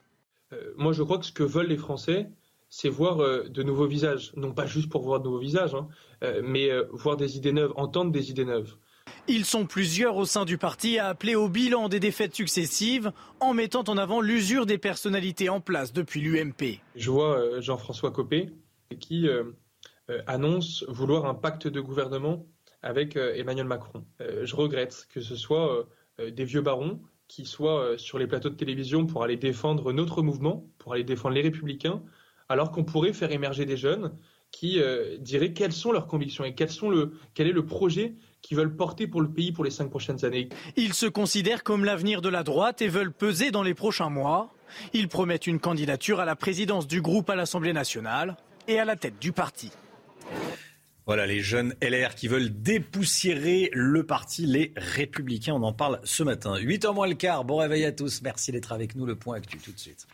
Euh, 0.53 0.73
moi, 0.77 0.93
je 0.93 1.03
crois 1.03 1.19
que 1.19 1.27
ce 1.27 1.33
que 1.33 1.43
veulent 1.43 1.69
les 1.69 1.77
Français, 1.77 2.29
c'est 2.69 2.89
voir 2.89 3.21
euh, 3.21 3.49
de 3.49 3.63
nouveaux 3.63 3.87
visages. 3.87 4.33
Non 4.37 4.53
pas 4.53 4.67
juste 4.67 4.91
pour 4.91 5.03
voir 5.03 5.21
de 5.21 5.25
nouveaux 5.25 5.39
visages, 5.39 5.75
hein, 5.75 5.89
euh, 6.25 6.43
mais 6.45 6.71
voir 6.93 7.17
des 7.17 7.37
idées 7.37 7.53
neuves, 7.53 7.73
entendre 7.77 8.13
des 8.13 8.31
idées 8.31 8.45
neuves. 8.45 8.75
Ils 9.29 9.45
sont 9.45 9.67
plusieurs 9.67 10.17
au 10.17 10.25
sein 10.25 10.45
du 10.45 10.59
parti 10.59 10.99
à 10.99 11.09
appeler 11.09 11.35
au 11.35 11.49
bilan 11.49 11.89
des 11.89 12.01
défaites 12.01 12.35
successives 12.35 13.13
en 13.41 13.55
mettant 13.55 13.85
en 13.89 13.97
avant 13.97 14.21
l'usure 14.21 14.67
des 14.67 14.79
personnalités 14.79 15.49
en 15.49 15.61
place 15.61 15.93
depuis 15.93 16.21
l'UMP. 16.21 16.81
Je 16.95 17.11
vois 17.11 17.61
Jean-François 17.61 18.11
Copé 18.11 18.51
qui 19.01 19.29
annonce 20.27 20.85
vouloir 20.89 21.27
un 21.27 21.35
pacte 21.35 21.67
de 21.67 21.81
gouvernement 21.81 22.47
avec 22.87 23.17
euh, 23.17 23.35
Emmanuel 23.35 23.67
Macron. 23.67 24.05
Euh, 24.21 24.47
je 24.47 24.55
regrette 24.55 25.09
que 25.13 25.21
ce 25.21 25.35
soit 25.35 25.87
euh, 26.21 26.31
des 26.31 26.45
vieux 26.45 26.61
barons 26.61 27.01
qui 27.29 27.45
soient 27.45 27.99
sur 27.99 28.19
les 28.19 28.29
plateaux 28.29 28.51
de 28.51 28.55
télévision 28.55 29.05
pour 29.05 29.25
aller 29.25 29.37
défendre 29.37 29.93
notre 29.93 30.23
mouvement, 30.23 30.65
pour 30.79 30.93
aller 30.93 31.03
défendre 31.03 31.35
les 31.35 31.43
républicains, 31.43 32.01
alors 32.49 32.71
qu'on 32.71 32.85
pourrait 32.85 33.13
faire 33.13 33.33
émerger 33.33 33.67
des 33.67 33.77
jeunes 33.77 34.13
qui 34.53 34.81
diraient 35.19 35.53
quelles 35.53 35.73
sont 35.73 35.91
leurs 35.91 36.07
convictions 36.07 36.45
et 36.45 36.55
quel, 36.55 36.69
est 36.69 37.53
le 37.53 37.67
projet 37.67 38.15
qu'ils 38.43 38.57
veulent 38.57 38.77
porter 38.77 39.09
pour 39.09 39.21
le 39.21 39.29
pays 39.29 39.51
pour 39.51 39.65
les 39.65 39.73
cinq 39.73 39.91
prochaines 39.91 40.25
années. 40.25 40.49
Ils 40.77 40.95
se 40.95 41.07
considèrent 41.07 41.65
comme 41.65 41.85
l'avenir 41.85 42.23
de 42.23 42.29
la 42.29 42.45
droite 42.45 42.81
et 42.81 42.87
veulent 42.87 43.13
peser 43.13 43.51
dans 43.51 43.65
les 43.65 43.75
prochains 43.75 44.09
mois. 44.09 44.55
Ils 44.93 45.09
promettent 45.09 45.49
une 45.49 45.59
candidature 45.59 46.21
à 46.21 46.25
la 46.25 46.37
présidence 46.37 46.87
du 46.87 47.03
groupe 47.03 47.29
à 47.29 47.35
l'Assemblée 47.35 47.73
nationale 47.73 48.37
et 48.69 48.79
à 48.79 48.85
la 48.85 48.95
tête 48.95 49.19
du 49.19 49.33
parti. 49.33 49.73
Voilà, 51.07 51.25
les 51.25 51.41
jeunes 51.41 51.73
LR 51.81 52.17
qui 52.17 52.27
veulent 52.27 52.51
dépoussiérer 52.51 53.71
le 53.73 54.05
parti, 54.05 54.45
les 54.45 54.73
Républicains. 54.77 55.55
On 55.55 55.63
en 55.63 55.73
parle 55.73 56.01
ce 56.03 56.25
matin. 56.25 56.57
8h 56.57 56.93
moins 56.93 57.07
le 57.07 57.15
quart. 57.15 57.45
Bon 57.45 57.59
réveil 57.59 57.85
à 57.85 57.93
tous. 57.93 58.23
Merci 58.23 58.51
d'être 58.51 58.73
avec 58.73 58.97
nous. 58.97 59.07
Le 59.07 59.15
point 59.15 59.37
actuel 59.37 59.61
tout 59.63 59.71
de 59.71 59.79
suite. 59.79 60.09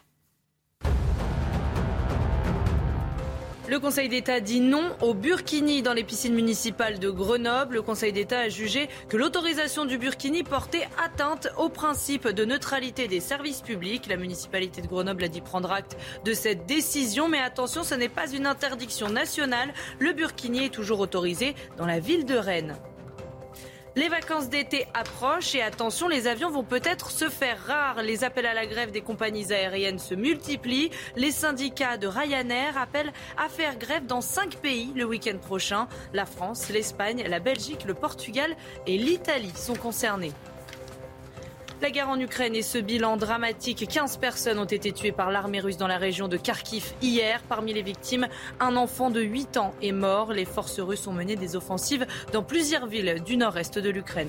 Le 3.69 3.79
Conseil 3.79 4.09
d'État 4.09 4.41
dit 4.41 4.59
non 4.59 4.91
au 5.03 5.15
burkini 5.15 5.83
dans 5.83 5.93
les 5.93 6.03
piscines 6.03 6.35
municipales 6.35 6.99
de 6.99 7.11
Grenoble. 7.11 7.77
Le 7.77 7.83
Conseil 7.83 8.13
d'État 8.13 8.41
a 8.41 8.49
jugé 8.49 8.89
que 9.09 9.17
l'autorisation 9.17 9.85
du 9.85 9.99
burkini 9.99 10.43
portait 10.43 10.89
atteinte 11.03 11.49
au 11.57 11.69
principe 11.69 12.27
de 12.27 12.45
neutralité 12.45 13.07
des 13.07 13.21
services 13.21 13.61
publics. 13.61 14.09
La 14.09 14.17
municipalité 14.17 14.83
de 14.83 14.89
Grenoble 14.89 15.23
a 15.23 15.29
dit 15.29 15.41
prendre 15.41 15.71
acte 15.71 15.97
de 16.25 16.35
cette 16.35 16.67
décision. 16.67 17.29
Mais 17.29 17.39
attention, 17.39 17.85
ce 17.85 17.95
n'est 17.95 18.09
pas 18.09 18.29
une 18.29 18.47
interdiction 18.47 19.09
nationale. 19.09 19.73
Le 20.01 20.13
burkini 20.13 20.65
est 20.65 20.75
toujours 20.75 20.99
autorisé 20.99 21.55
dans 21.77 21.87
la 21.87 22.01
ville 22.01 22.25
de 22.25 22.35
Rennes. 22.35 22.77
Les 23.95 24.09
vacances 24.09 24.49
d'été 24.49 24.87
approchent 24.95 25.55
et 25.55 25.61
attention, 25.61 26.09
les 26.09 26.27
avions 26.27 26.51
vont 26.51 26.65
peut-être 26.65 27.11
se 27.11 27.29
faire 27.29 27.63
rares. 27.67 28.03
Les 28.03 28.25
appels 28.25 28.47
à 28.47 28.55
la 28.55 28.65
grève 28.65 28.91
des 28.91 29.03
compagnies 29.03 29.53
aériennes 29.53 29.99
se 29.99 30.15
multiplient. 30.15 30.91
Les 31.15 31.31
syndicats 31.31 31.99
de 31.99 32.07
Ryanair 32.07 32.79
appellent 32.79 33.13
à 33.37 33.51
faire 33.51 33.77
grève 33.77 34.07
dans 34.07 34.23
cinq 34.23 34.57
pays 34.57 34.93
le 34.97 35.05
week-end 35.05 35.37
prochain. 35.37 35.89
La 36.15 36.25
France, 36.25 36.71
l'Espagne, 36.71 37.23
la 37.29 37.39
Belgique, 37.39 37.85
le 37.85 37.93
Portugal 37.93 38.57
et 38.87 38.97
l'Italie 38.97 39.53
sont 39.55 39.77
concernés. 39.77 40.33
La 41.83 41.91
guerre 41.91 42.11
en 42.11 42.21
Ukraine 42.21 42.55
et 42.55 42.63
ce 42.63 42.79
bilan 42.79 43.17
dramatique. 43.17 43.89
15 43.89 44.19
personnes 44.19 44.61
ont 44.61 44.65
été 44.65 44.93
tuées 44.93 45.11
par 45.11 45.33
l'armée 45.33 45.59
russe 45.59 45.77
dans 45.77 45.89
la 45.89 45.99
région 45.99 46.29
de 46.29 46.37
Kharkiv 46.37 46.93
hier. 47.03 47.43
Parmi 47.49 47.73
les 47.73 47.83
victimes, 47.83 48.29
un 48.61 48.77
enfant 48.77 49.11
de 49.11 49.21
8 49.21 49.57
ans 49.57 49.75
est 49.83 49.91
mort. 49.91 50.33
Les 50.33 50.45
forces 50.45 50.79
russes 50.79 51.09
ont 51.09 51.13
mené 51.13 51.35
des 51.35 51.57
offensives 51.57 52.07
dans 52.33 52.45
plusieurs 52.45 52.87
villes 52.87 53.21
du 53.27 53.37
nord-est 53.37 53.81
de 53.81 53.91
l'Ukraine. 53.91 54.29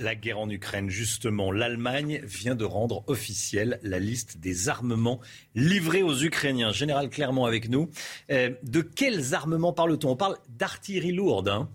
La 0.00 0.16
guerre 0.16 0.40
en 0.40 0.50
Ukraine, 0.50 0.90
justement, 0.90 1.52
l'Allemagne 1.52 2.20
vient 2.24 2.56
de 2.56 2.64
rendre 2.64 3.04
officielle 3.06 3.78
la 3.84 4.00
liste 4.00 4.38
des 4.38 4.68
armements 4.68 5.20
livrés 5.54 6.02
aux 6.02 6.20
Ukrainiens. 6.20 6.72
Général 6.72 7.10
Clermont 7.10 7.44
avec 7.44 7.68
nous. 7.68 7.90
Euh, 8.32 8.50
de 8.64 8.80
quels 8.80 9.34
armements 9.34 9.72
parle-t-on? 9.72 10.10
On 10.10 10.16
parle 10.16 10.36
d'artillerie 10.48 11.12
lourde. 11.12 11.48
Hein 11.48 11.68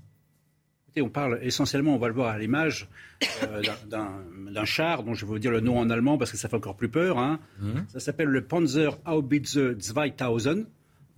on 1.01 1.09
parle 1.09 1.39
essentiellement, 1.41 1.95
on 1.95 1.97
va 1.97 2.07
le 2.07 2.13
voir 2.13 2.29
à 2.29 2.37
l'image, 2.37 2.87
euh, 3.43 3.61
d'un 3.89 4.65
char 4.65 5.03
dont 5.03 5.13
je 5.13 5.25
vais 5.25 5.31
vous 5.31 5.39
dire 5.39 5.51
le 5.51 5.59
nom 5.59 5.77
en 5.77 5.89
allemand 5.89 6.17
parce 6.17 6.31
que 6.31 6.37
ça 6.37 6.49
fait 6.49 6.55
encore 6.55 6.75
plus 6.75 6.89
peur. 6.89 7.17
Hein. 7.17 7.39
Mhm. 7.59 7.85
Ça 7.89 7.99
s'appelle 7.99 8.27
le 8.27 8.41
Panzer 8.41 8.97
Haubitze 9.05 9.57
2000, 9.57 10.65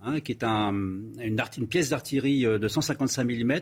hein, 0.02 0.20
qui 0.20 0.32
est 0.32 0.44
une, 0.44 1.66
pièce 1.68 1.90
d'artillerie 1.90 2.46
euh, 2.46 2.58
de 2.58 2.68
155 2.68 3.24
mm. 3.24 3.52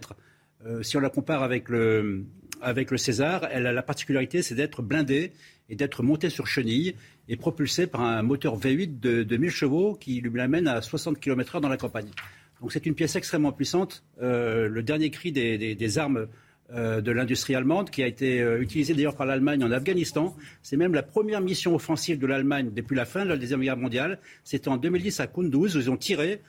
Euh, 0.67 0.83
si 0.83 0.97
on 0.99 1.01
la 1.01 1.09
compare 1.09 1.43
avec 1.43 1.71
le, 1.71 2.25
avec 2.61 2.91
le 2.91 2.99
César, 2.99 3.49
elle 3.51 3.67
a 3.67 3.73
la 3.73 3.83
particularité, 3.83 4.43
c'est 4.43 4.55
d'être 4.55 4.83
blindée 4.83 5.33
et 5.71 5.77
d'être 5.77 6.03
montée 6.03 6.29
sur 6.29 6.47
chenille 6.47 6.95
et 7.29 7.37
propulsée 7.37 7.87
par 7.87 8.03
un 8.03 8.23
moteur 8.23 8.59
V8 8.59 9.01
de, 9.01 9.23
de 9.23 9.37
1000 9.37 9.51
chevaux 9.51 9.95
qui 9.95 10.21
lui 10.21 10.41
amène 10.41 10.69
à 10.69 10.83
60 10.83 11.19
km/h 11.19 11.61
dans 11.61 11.69
la 11.69 11.79
campagne. 11.79 12.11
Donc 12.61 12.73
c'est 12.73 12.87
une 12.87 12.95
pièce 12.95 13.17
extrêmement 13.17 13.53
puissante. 13.53 14.05
Euh, 14.23 14.69
le 14.69 14.83
dernier 14.83 15.11
cri 15.11 15.33
des, 15.33 15.99
armes 15.99 16.27
euh, 16.73 17.01
de 17.01 17.11
l'industrie 17.11 17.55
allemande, 17.55 17.91
qui 17.91 18.03
a 18.03 18.07
été 18.07 18.41
euh, 18.41 18.61
utilisé 18.61 18.95
d'ailleurs 18.95 19.17
par 19.17 19.27
l'Allemagne 19.27 19.65
en 19.65 19.71
Afghanistan. 19.71 20.37
C'est 20.63 20.77
même 20.77 20.95
la 20.95 21.03
première 21.03 21.41
mission 21.41 21.75
offensive 21.75 22.19
de 22.19 22.27
l'Allemagne 22.27 22.71
depuis 22.75 22.97
la 22.97 23.07
fin 23.07 23.25
de 23.25 23.31
la 23.31 23.37
Deuxième 23.37 23.61
Guerre 23.61 23.77
mondiale. 23.77 24.19
C'était 24.45 24.69
en 24.69 24.77
2010 24.77 25.21
à 25.21 25.27
Kunduz, 25.27 25.77
où 25.77 25.81
ils 25.81 25.91
ont 25.91 25.97
tiré 25.97 26.43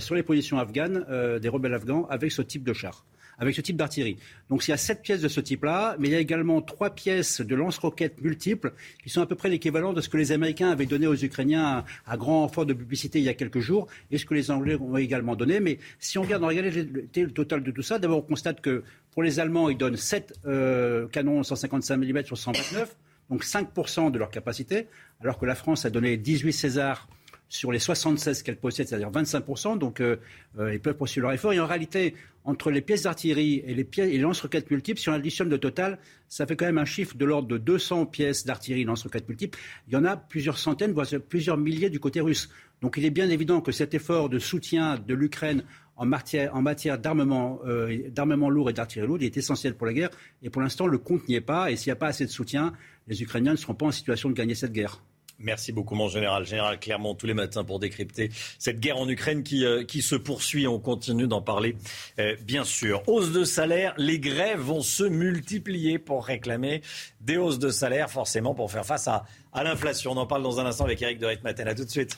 sur 0.00 0.14
les 0.14 0.22
positions 0.22 0.58
afghanes 0.58 1.06
des 1.40 1.48
rebelles 1.48 1.72
afghans 1.72 2.06
avec 2.10 2.30
ce 2.30 2.42
type 2.42 2.62
de 2.62 2.74
char 2.74 3.06
avec 3.38 3.54
ce 3.54 3.60
type 3.60 3.76
d'artillerie. 3.76 4.16
Donc 4.48 4.66
il 4.66 4.70
y 4.70 4.74
a 4.74 4.76
sept 4.76 5.02
pièces 5.02 5.20
de 5.20 5.28
ce 5.28 5.40
type-là, 5.40 5.96
mais 5.98 6.08
il 6.08 6.12
y 6.12 6.14
a 6.14 6.20
également 6.20 6.62
trois 6.62 6.90
pièces 6.90 7.40
de 7.40 7.54
lance-roquettes 7.54 8.20
multiples 8.20 8.72
qui 9.02 9.10
sont 9.10 9.20
à 9.20 9.26
peu 9.26 9.34
près 9.34 9.48
l'équivalent 9.48 9.92
de 9.92 10.00
ce 10.00 10.08
que 10.08 10.16
les 10.16 10.32
Américains 10.32 10.70
avaient 10.70 10.86
donné 10.86 11.06
aux 11.06 11.16
Ukrainiens 11.16 11.84
à, 12.06 12.16
grand 12.16 12.42
renfort 12.42 12.66
de 12.66 12.72
publicité 12.72 13.18
il 13.18 13.24
y 13.24 13.28
a 13.28 13.34
quelques 13.34 13.60
jours 13.60 13.88
et 14.10 14.18
ce 14.18 14.24
que 14.24 14.34
les 14.34 14.50
Anglais 14.50 14.76
ont 14.76 14.96
également 14.96 15.36
donné. 15.36 15.60
Mais 15.60 15.78
si 15.98 16.18
on 16.18 16.22
regarde 16.22 16.44
en 16.44 16.48
réalité 16.48 17.22
le 17.22 17.30
total 17.30 17.62
de 17.62 17.70
tout 17.70 17.82
ça, 17.82 17.98
d'abord 17.98 18.18
on 18.18 18.22
constate 18.22 18.60
que 18.60 18.82
pour 19.12 19.22
les 19.22 19.40
Allemands, 19.40 19.70
ils 19.70 19.78
donnent 19.78 19.96
sept 19.96 20.34
euh, 20.46 21.08
canons 21.08 21.42
155 21.42 21.96
mm 21.96 22.24
sur 22.24 22.36
129, 22.36 22.96
donc 23.30 23.44
5% 23.44 24.10
de 24.10 24.18
leur 24.18 24.30
capacité, 24.30 24.88
alors 25.20 25.38
que 25.38 25.46
la 25.46 25.54
France 25.54 25.84
a 25.84 25.90
donné 25.90 26.16
18 26.16 26.52
Césars 26.52 27.08
sur 27.48 27.72
les 27.72 27.78
76 27.78 28.42
qu'elle 28.42 28.56
possède, 28.56 28.88
c'est-à-dire 28.88 29.10
25%. 29.10 29.78
Donc, 29.78 30.00
euh, 30.00 30.16
euh, 30.58 30.74
ils 30.74 30.80
peuvent 30.80 30.96
poursuivre 30.96 31.26
leur 31.26 31.34
effort. 31.34 31.52
Et 31.52 31.60
en 31.60 31.66
réalité, 31.66 32.14
entre 32.44 32.70
les 32.70 32.80
pièces 32.80 33.02
d'artillerie 33.02 33.62
et 33.66 33.74
les, 33.74 33.84
pièces, 33.84 34.12
et 34.12 34.18
lance-roquettes 34.18 34.70
multiples, 34.70 35.00
si 35.00 35.08
on 35.08 35.12
additionne 35.12 35.48
le 35.48 35.58
total, 35.58 35.98
ça 36.28 36.46
fait 36.46 36.56
quand 36.56 36.66
même 36.66 36.78
un 36.78 36.84
chiffre 36.84 37.16
de 37.16 37.24
l'ordre 37.24 37.48
de 37.48 37.58
200 37.58 38.06
pièces 38.06 38.44
d'artillerie 38.44 38.84
lance-roquettes 38.84 39.28
multiples. 39.28 39.58
Il 39.88 39.94
y 39.94 39.96
en 39.96 40.04
a 40.04 40.16
plusieurs 40.16 40.58
centaines, 40.58 40.92
voire 40.92 41.06
plusieurs 41.28 41.56
milliers 41.56 41.90
du 41.90 42.00
côté 42.00 42.20
russe. 42.20 42.50
Donc, 42.82 42.96
il 42.98 43.04
est 43.04 43.10
bien 43.10 43.30
évident 43.30 43.60
que 43.60 43.72
cet 43.72 43.94
effort 43.94 44.28
de 44.28 44.38
soutien 44.38 44.98
de 44.98 45.14
l'Ukraine 45.14 45.62
en 45.96 46.04
matière, 46.04 46.52
euh, 46.54 48.10
d'armement 48.10 48.50
lourd 48.50 48.70
et 48.70 48.72
d'artillerie 48.72 49.08
lourde 49.08 49.22
est 49.22 49.36
essentiel 49.36 49.74
pour 49.74 49.86
la 49.86 49.94
guerre. 49.94 50.10
Et 50.42 50.50
pour 50.50 50.60
l'instant, 50.60 50.86
le 50.86 50.98
compte 50.98 51.26
n'y 51.28 51.36
est 51.36 51.40
pas. 51.40 51.70
Et 51.70 51.76
s'il 51.76 51.88
n'y 51.88 51.92
a 51.92 51.96
pas 51.96 52.08
assez 52.08 52.26
de 52.26 52.30
soutien, 52.30 52.74
les 53.06 53.22
Ukrainiens 53.22 53.52
ne 53.52 53.56
seront 53.56 53.74
pas 53.74 53.86
en 53.86 53.92
situation 53.92 54.28
de 54.28 54.34
gagner 54.34 54.54
cette 54.54 54.72
guerre. 54.72 55.00
Merci 55.38 55.72
beaucoup, 55.72 55.94
mon 55.94 56.08
général. 56.08 56.46
Général 56.46 56.80
Clermont, 56.80 57.14
tous 57.14 57.26
les 57.26 57.34
matins 57.34 57.62
pour 57.62 57.78
décrypter 57.78 58.30
cette 58.58 58.80
guerre 58.80 58.96
en 58.96 59.08
Ukraine 59.08 59.42
qui, 59.42 59.64
euh, 59.66 59.84
qui 59.84 60.00
se 60.00 60.16
poursuit. 60.16 60.66
On 60.66 60.78
continue 60.78 61.26
d'en 61.26 61.42
parler, 61.42 61.76
euh, 62.18 62.36
bien 62.42 62.64
sûr. 62.64 63.02
Hausse 63.06 63.32
de 63.32 63.44
salaire, 63.44 63.92
les 63.98 64.18
grèves 64.18 64.60
vont 64.60 64.80
se 64.80 65.04
multiplier 65.04 65.98
pour 65.98 66.24
réclamer 66.24 66.80
des 67.20 67.36
hausses 67.36 67.58
de 67.58 67.68
salaire, 67.68 68.10
forcément, 68.10 68.54
pour 68.54 68.70
faire 68.70 68.86
face 68.86 69.08
à, 69.08 69.24
à 69.52 69.62
l'inflation. 69.62 70.12
On 70.12 70.16
en 70.16 70.26
parle 70.26 70.42
dans 70.42 70.58
un 70.58 70.66
instant 70.66 70.84
avec 70.84 71.02
Eric 71.02 71.18
de 71.18 71.26
Ritmaten. 71.26 71.68
À 71.68 71.74
tout 71.74 71.84
de 71.84 71.90
suite. 71.90 72.16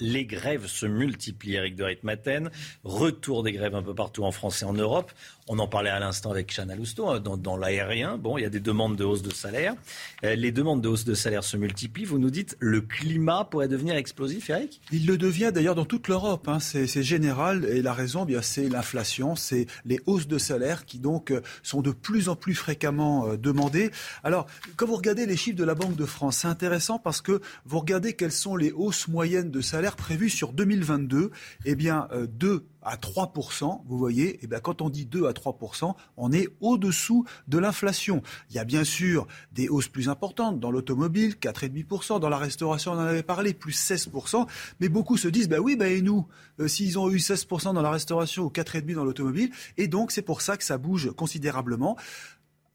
Les 0.00 0.24
grèves 0.24 0.66
se 0.66 0.86
multiplient, 0.86 1.54
Eric 1.54 1.76
de 1.76 1.84
Ritmaten. 1.84 2.50
Retour 2.84 3.42
des 3.42 3.52
grèves 3.52 3.74
un 3.74 3.82
peu 3.82 3.94
partout 3.94 4.24
en 4.24 4.32
France 4.32 4.62
et 4.62 4.64
en 4.64 4.72
Europe. 4.72 5.12
On 5.48 5.58
en 5.58 5.66
parlait 5.66 5.90
à 5.90 5.98
l'instant 5.98 6.30
avec 6.30 6.54
Chana 6.54 6.76
Lousteau, 6.76 7.08
hein, 7.08 7.20
dans, 7.20 7.36
dans 7.36 7.56
l'aérien. 7.56 8.16
Bon, 8.16 8.38
il 8.38 8.42
y 8.42 8.44
a 8.44 8.50
des 8.50 8.60
demandes 8.60 8.96
de 8.96 9.04
hausse 9.04 9.22
de 9.22 9.32
salaire. 9.32 9.74
Euh, 10.24 10.36
les 10.36 10.52
demandes 10.52 10.80
de 10.80 10.88
hausse 10.88 11.04
de 11.04 11.14
salaire 11.14 11.44
se 11.44 11.56
multiplient. 11.56 12.04
Vous 12.04 12.18
nous 12.18 12.30
dites 12.30 12.56
le 12.60 12.80
climat 12.80 13.44
pourrait 13.44 13.68
devenir 13.68 13.96
explosif, 13.96 14.48
Eric? 14.50 14.80
Il 14.92 15.06
le 15.06 15.18
devient 15.18 15.50
d'ailleurs 15.52 15.74
dans 15.74 15.84
toute 15.84 16.08
l'Europe. 16.08 16.48
Hein. 16.48 16.60
C'est 16.60 17.02
général 17.02 17.64
et 17.64 17.82
la 17.82 17.92
raison, 17.92 18.24
bien, 18.24 18.42
c'est 18.42 18.68
l'inflation, 18.68 19.34
c'est 19.36 19.66
les 19.84 20.00
hausses 20.06 20.28
de 20.28 20.38
salaire 20.38 20.84
qui 20.86 20.98
donc 20.98 21.30
euh, 21.30 21.40
sont 21.62 21.82
de 21.82 21.90
plus 21.90 22.28
en 22.28 22.36
plus 22.36 22.54
fréquemment 22.54 23.26
euh, 23.26 23.36
demandées. 23.36 23.90
Alors, 24.22 24.46
quand 24.76 24.86
vous 24.86 24.96
regardez 24.96 25.26
les 25.26 25.36
chiffres 25.36 25.58
de 25.58 25.64
la 25.64 25.74
Banque 25.74 25.96
de 25.96 26.06
France, 26.06 26.38
c'est 26.38 26.48
intéressant 26.48 26.98
parce 26.98 27.20
que 27.20 27.40
vous 27.64 27.80
regardez 27.80 28.14
quelles 28.14 28.32
sont 28.32 28.56
les 28.56 28.72
hausses 28.72 29.08
moyennes 29.08 29.50
de 29.50 29.60
salaire 29.60 29.89
prévues 29.96 30.30
sur 30.30 30.52
2022. 30.52 31.30
Eh 31.64 31.74
bien, 31.74 32.08
euh, 32.12 32.26
2 32.26 32.66
à 32.82 32.96
3%, 32.96 33.82
vous 33.86 33.98
voyez, 33.98 34.38
eh 34.42 34.46
bien, 34.46 34.60
quand 34.60 34.80
on 34.80 34.88
dit 34.88 35.04
2 35.04 35.26
à 35.26 35.32
3%, 35.32 35.94
on 36.16 36.32
est 36.32 36.48
au-dessous 36.60 37.24
de 37.48 37.58
l'inflation. 37.58 38.22
Il 38.48 38.56
y 38.56 38.58
a 38.58 38.64
bien 38.64 38.84
sûr 38.84 39.26
des 39.52 39.68
hausses 39.68 39.88
plus 39.88 40.08
importantes 40.08 40.60
dans 40.60 40.70
l'automobile, 40.70 41.34
4,5%, 41.34 42.20
dans 42.20 42.28
la 42.28 42.38
restauration, 42.38 42.92
on 42.92 42.96
en 42.96 43.00
avait 43.00 43.22
parlé, 43.22 43.52
plus 43.52 43.72
16%, 43.72 44.46
mais 44.80 44.88
beaucoup 44.88 45.16
se 45.16 45.28
disent, 45.28 45.48
bah 45.48 45.58
oui, 45.58 45.76
bah 45.76 45.88
et 45.88 46.02
nous, 46.02 46.26
euh, 46.58 46.68
s'ils 46.68 46.98
ont 46.98 47.10
eu 47.10 47.18
16% 47.18 47.74
dans 47.74 47.82
la 47.82 47.90
restauration 47.90 48.44
ou 48.44 48.48
4,5% 48.48 48.94
dans 48.94 49.04
l'automobile, 49.04 49.50
et 49.76 49.88
donc 49.88 50.10
c'est 50.10 50.22
pour 50.22 50.40
ça 50.40 50.56
que 50.56 50.64
ça 50.64 50.78
bouge 50.78 51.10
considérablement. 51.12 51.96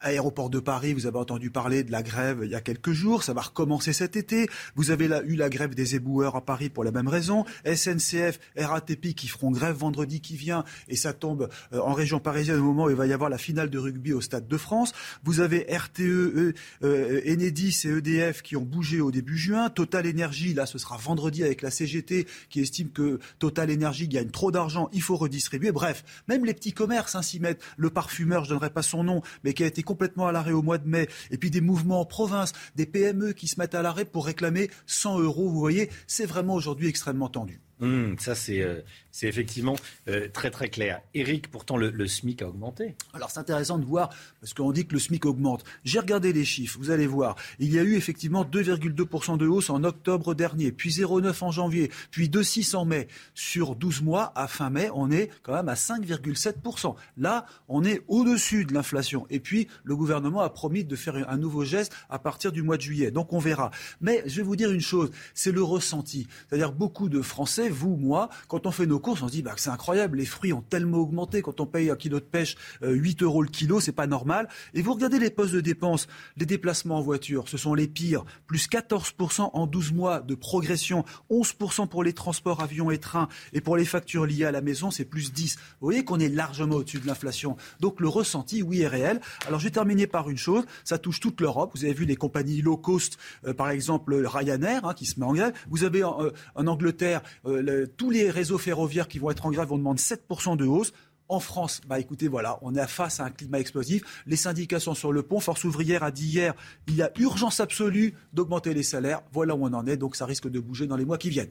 Aéroport 0.01 0.49
de 0.49 0.59
Paris, 0.59 0.93
vous 0.93 1.07
avez 1.07 1.17
entendu 1.17 1.49
parler 1.49 1.84
de 1.84 1.91
la 1.91 2.03
grève 2.03 2.41
il 2.43 2.51
y 2.51 2.55
a 2.55 2.61
quelques 2.61 2.91
jours, 2.91 3.23
ça 3.23 3.34
va 3.34 3.41
recommencer 3.41 3.93
cet 3.93 4.15
été. 4.15 4.47
Vous 4.76 4.91
avez 4.91 5.05
eu 5.26 5.35
la 5.35 5.49
grève 5.49 5.73
des 5.73 5.95
éboueurs 5.95 6.35
à 6.35 6.45
Paris 6.45 6.69
pour 6.69 6.84
la 6.84 6.91
même 6.91 7.07
raison. 7.07 7.45
SNCF, 7.65 8.39
RATP 8.57 9.15
qui 9.15 9.27
feront 9.27 9.51
grève 9.51 9.76
vendredi 9.76 10.22
qui 10.22 10.35
vient 10.35 10.63
et 10.88 10.95
ça 10.95 11.13
tombe 11.13 11.49
euh, 11.73 11.80
en 11.80 11.93
région 11.93 12.19
parisienne 12.19 12.59
au 12.59 12.63
moment 12.63 12.85
où 12.85 12.89
il 12.89 12.95
va 12.95 13.07
y 13.07 13.13
avoir 13.13 13.30
la 13.30 13.38
finale 13.38 13.69
de 13.69 13.80
rugby 13.80 14.13
au 14.13 14.22
Stade 14.22 14.47
de 14.47 14.57
France. 14.57 14.91
Vous 15.23 15.39
avez 15.39 15.65
RTE, 15.69 16.01
euh, 16.01 16.53
euh, 16.84 17.22
Enedis 17.26 17.84
et 17.85 17.89
EDF 17.89 18.41
qui 18.41 18.57
ont 18.57 18.63
bougé 18.63 19.01
au 19.01 19.11
début 19.11 19.38
juin. 19.38 19.69
Total 19.69 20.05
Énergie, 20.05 20.53
là 20.53 20.65
ce 20.65 20.77
sera 20.77 20.97
vendredi 20.97 21.43
avec 21.43 21.61
la 21.61 21.72
CGT 21.72 22.27
qui 22.49 22.59
estime 22.59 22.89
que 22.89 23.19
Total 23.39 23.69
Énergie 23.69 24.07
gagne 24.07 24.30
trop 24.30 24.51
d'argent, 24.51 24.89
il 24.93 25.01
faut 25.01 25.15
redistribuer. 25.15 25.72
Bref, 25.72 26.03
même 26.27 26.45
les 26.45 26.53
petits 26.53 26.73
commerces 26.73 27.15
hein, 27.15 27.22
s'y 27.22 27.39
mettent. 27.39 27.61
Le 27.77 27.89
parfumeur, 27.89 28.43
je 28.43 28.49
ne 28.49 28.55
donnerai 28.55 28.69
pas 28.69 28.81
son 28.81 29.03
nom, 29.03 29.22
mais 29.43 29.53
qui 29.53 29.63
a 29.63 29.67
été 29.67 29.84
complètement 29.85 30.27
à 30.27 30.33
l'arrêt 30.33 30.51
au 30.51 30.61
mois 30.61 30.77
de 30.77 30.87
mai, 30.87 31.07
et 31.31 31.37
puis 31.37 31.49
des 31.49 31.61
mouvements 31.61 32.01
en 32.01 32.05
province, 32.05 32.51
des 32.75 32.85
PME 32.85 33.31
qui 33.31 33.47
se 33.47 33.57
mettent 33.57 33.75
à 33.75 33.81
l'arrêt 33.81 34.03
pour 34.03 34.25
réclamer 34.25 34.69
100 34.87 35.19
euros. 35.19 35.49
Vous 35.49 35.59
voyez, 35.59 35.89
c'est 36.07 36.25
vraiment 36.25 36.55
aujourd'hui 36.55 36.89
extrêmement 36.89 37.29
tendu. 37.29 37.61
Hum, 37.81 38.15
ça, 38.19 38.35
c'est 38.35 38.61
euh, 38.61 38.81
effectivement 39.22 39.76
euh, 40.07 40.27
très 40.31 40.49
très 40.49 40.69
clair. 40.69 41.02
Eric, 41.14 41.49
pourtant, 41.52 41.76
le, 41.76 41.89
le 41.89 42.07
SMIC 42.07 42.41
a 42.41 42.47
augmenté. 42.47 42.95
Alors 43.14 43.31
c'est 43.31 43.39
intéressant 43.39 43.77
de 43.77 43.85
voir, 43.85 44.10
parce 44.39 44.53
qu'on 44.53 44.72
dit 44.72 44.85
que 44.85 44.93
le 44.93 44.99
SMIC 44.99 45.26
augmente. 45.26 45.64
J'ai 45.84 45.99
regardé 45.99 46.31
les 46.31 46.45
chiffres, 46.45 46.77
vous 46.80 46.91
allez 46.91 47.07
voir. 47.07 47.35
Il 47.60 47.73
y 47.73 47.80
a 47.80 47.84
eu 47.84 47.95
effectivement 47.95 48.45
2,2% 48.45 49.38
de 49.38 49.47
hausse 49.47 49.69
en 49.69 49.84
octobre 49.84 50.35
dernier, 50.35 50.72
puis 50.72 50.89
0,9% 50.89 51.43
en 51.43 51.52
janvier, 51.52 51.91
puis 52.11 52.30
2,6 52.30 52.76
en 52.76 52.85
mai. 52.85 53.07
Sur 53.34 53.76
12 53.76 54.02
mois, 54.02 54.31
à 54.35 54.47
fin 54.47 54.69
mai, 54.69 54.89
on 54.93 55.11
est 55.11 55.30
quand 55.43 55.53
même 55.53 55.69
à 55.69 55.76
5,7%. 55.76 56.95
Là, 57.18 57.45
on 57.68 57.84
est 57.84 58.03
au-dessus 58.07 58.65
de 58.65 58.73
l'inflation. 58.73 59.27
Et 59.30 59.39
puis, 59.39 59.68
le 59.84 59.95
gouvernement 59.95 60.41
a 60.41 60.49
promis 60.49 60.84
de 60.84 60.95
faire 60.95 61.30
un 61.30 61.38
nouveau 61.38 61.65
geste 61.65 61.93
à 62.10 62.19
partir 62.19 62.52
du 62.52 62.64
mois 62.64 62.77
de 62.77 62.81
juillet. 62.81 63.11
Donc 63.11 63.34
on 63.34 63.39
verra. 63.39 63.72
Mais 64.02 64.23
je 64.26 64.38
vais 64.38 64.43
vous 64.43 64.56
dire 64.56 64.72
une 64.72 64.81
chose, 64.81 65.11
c'est 65.34 65.52
le 65.52 65.64
ressenti. 65.64 66.27
C'est-à-dire 66.47 66.72
beaucoup 66.72 67.10
de 67.10 67.22
Français, 67.22 67.64
vous, 67.69 67.95
moi, 67.95 68.29
quand 68.47 68.65
on 68.65 68.71
fait 68.71 68.85
nos 68.85 68.99
courses, 68.99 69.21
on 69.21 69.27
se 69.27 69.31
dit 69.31 69.41
bah, 69.41 69.53
que 69.53 69.61
c'est 69.61 69.69
incroyable, 69.69 70.17
les 70.17 70.25
fruits 70.25 70.53
ont 70.53 70.61
tellement 70.61 70.97
augmenté. 70.97 71.41
Quand 71.41 71.59
on 71.59 71.65
paye 71.65 71.89
un 71.89 71.95
kilo 71.95 72.19
de 72.19 72.25
pêche 72.25 72.55
euh, 72.83 72.91
8 72.91 73.23
euros 73.23 73.41
le 73.41 73.49
kilo, 73.49 73.79
c'est 73.79 73.91
pas 73.91 74.07
normal. 74.07 74.47
Et 74.73 74.81
vous 74.81 74.93
regardez 74.93 75.19
les 75.19 75.29
postes 75.29 75.53
de 75.53 75.61
dépenses, 75.61 76.07
les 76.37 76.45
déplacements 76.45 76.97
en 76.97 77.01
voiture, 77.01 77.47
ce 77.47 77.57
sont 77.57 77.73
les 77.73 77.87
pires. 77.87 78.25
Plus 78.47 78.67
14% 78.67 79.49
en 79.53 79.67
12 79.67 79.93
mois 79.93 80.21
de 80.21 80.35
progression, 80.35 81.05
11% 81.29 81.87
pour 81.87 82.03
les 82.03 82.13
transports 82.13 82.61
avions 82.61 82.91
et 82.91 82.97
trains. 82.97 83.27
Et 83.53 83.61
pour 83.61 83.77
les 83.77 83.85
factures 83.85 84.25
liées 84.25 84.45
à 84.45 84.51
la 84.51 84.61
maison, 84.61 84.91
c'est 84.91 85.05
plus 85.05 85.33
10. 85.33 85.55
Vous 85.55 85.87
voyez 85.87 86.03
qu'on 86.03 86.19
est 86.19 86.29
largement 86.29 86.75
au-dessus 86.75 86.99
de 86.99 87.07
l'inflation. 87.07 87.57
Donc 87.79 87.99
le 87.99 88.07
ressenti, 88.07 88.61
oui, 88.63 88.81
est 88.81 88.87
réel. 88.87 89.21
Alors 89.47 89.59
je 89.59 89.65
vais 89.65 89.71
terminer 89.71 90.07
par 90.07 90.29
une 90.29 90.37
chose, 90.37 90.65
ça 90.83 90.97
touche 90.97 91.19
toute 91.19 91.41
l'Europe. 91.41 91.71
Vous 91.75 91.85
avez 91.85 91.93
vu 91.93 92.05
les 92.05 92.15
compagnies 92.15 92.61
low 92.61 92.77
cost, 92.77 93.17
euh, 93.45 93.53
par 93.53 93.69
exemple 93.69 94.15
Ryanair, 94.25 94.85
hein, 94.85 94.93
qui 94.93 95.05
se 95.05 95.19
met 95.19 95.25
en 95.25 95.33
grève. 95.33 95.53
Vous 95.69 95.83
avez 95.83 96.03
en, 96.03 96.23
euh, 96.23 96.31
en 96.55 96.67
Angleterre 96.67 97.21
euh, 97.45 97.55
le, 97.61 97.88
tous 97.88 98.10
les 98.10 98.30
réseaux 98.30 98.57
ferroviaires 98.57 99.07
qui 99.07 99.19
vont 99.19 99.32
être 99.32 99.45
en 99.45 99.52
grève 99.52 99.68
vont 99.68 99.77
demander 99.77 100.02
7% 100.02 100.57
de 100.57 100.65
hausse. 100.65 100.94
En 101.27 101.40
France, 101.40 101.82
bah 101.88 101.99
écoutez, 101.99 102.27
voilà, 102.27 102.60
on 102.61 102.76
est 102.76 102.88
face 102.88 103.19
à 103.19 103.26
un 103.26 103.32
climat 103.32 103.60
explosif. 103.60 104.03
Les 104.27 104.36
syndicats 104.36 104.80
sont 104.80 104.94
sur 104.94 105.11
le 105.11 105.23
pont. 105.23 105.40
Force 105.40 105.64
ouvrière 105.64 106.03
a 106.03 106.11
dit 106.11 106.27
hier, 106.27 106.53
il 106.88 106.95
y 106.95 107.02
a 107.02 107.11
urgence 107.18 107.60
absolue 107.60 108.14
d'augmenter 108.32 108.76
les 108.76 108.84
salaires. 108.84 109.23
Voilà 109.32 109.56
où 109.56 109.65
on 109.65 109.73
en 109.73 109.88
est. 109.88 109.98
Donc 109.98 110.15
ça 110.15 110.27
risque 110.27 110.48
de 110.48 110.60
bouger 110.60 110.86
dans 110.86 110.98
les 110.98 111.06
mois 111.06 111.18
qui 111.18 111.30
viennent. 111.30 111.49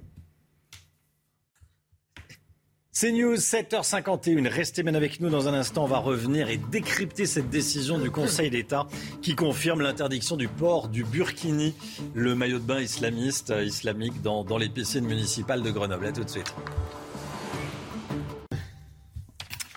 C'est 2.97 3.11
News, 3.11 3.35
7h51. 3.35 4.47
Restez 4.47 4.85
bien 4.85 4.95
avec 4.95 5.19
nous 5.19 5.29
dans 5.29 5.49
un 5.49 5.53
instant. 5.53 5.83
On 5.83 5.89
va 5.89 5.99
revenir 5.99 6.49
et 6.49 6.57
décrypter 6.57 7.27
cette 7.27 7.51
décision 7.51 7.99
du 7.99 8.12
Conseil 8.12 8.51
d'État 8.51 8.87
qui 9.21 9.35
confirme 9.35 9.81
l'interdiction 9.81 10.37
du 10.37 10.47
port 10.47 10.87
du 10.87 11.03
burkini, 11.03 11.75
le 12.15 12.37
maillot 12.37 12.61
de 12.61 12.65
bain 12.65 12.81
islamiste, 12.81 13.51
euh, 13.51 13.65
islamique, 13.65 14.23
dans, 14.23 14.45
dans 14.45 14.59
les 14.59 14.69
piscines 14.69 15.07
municipales 15.07 15.62
de 15.62 15.73
Grenoble. 15.73 16.07
À 16.07 16.12
tout 16.12 16.23
de 16.23 16.31
suite. 16.31 16.55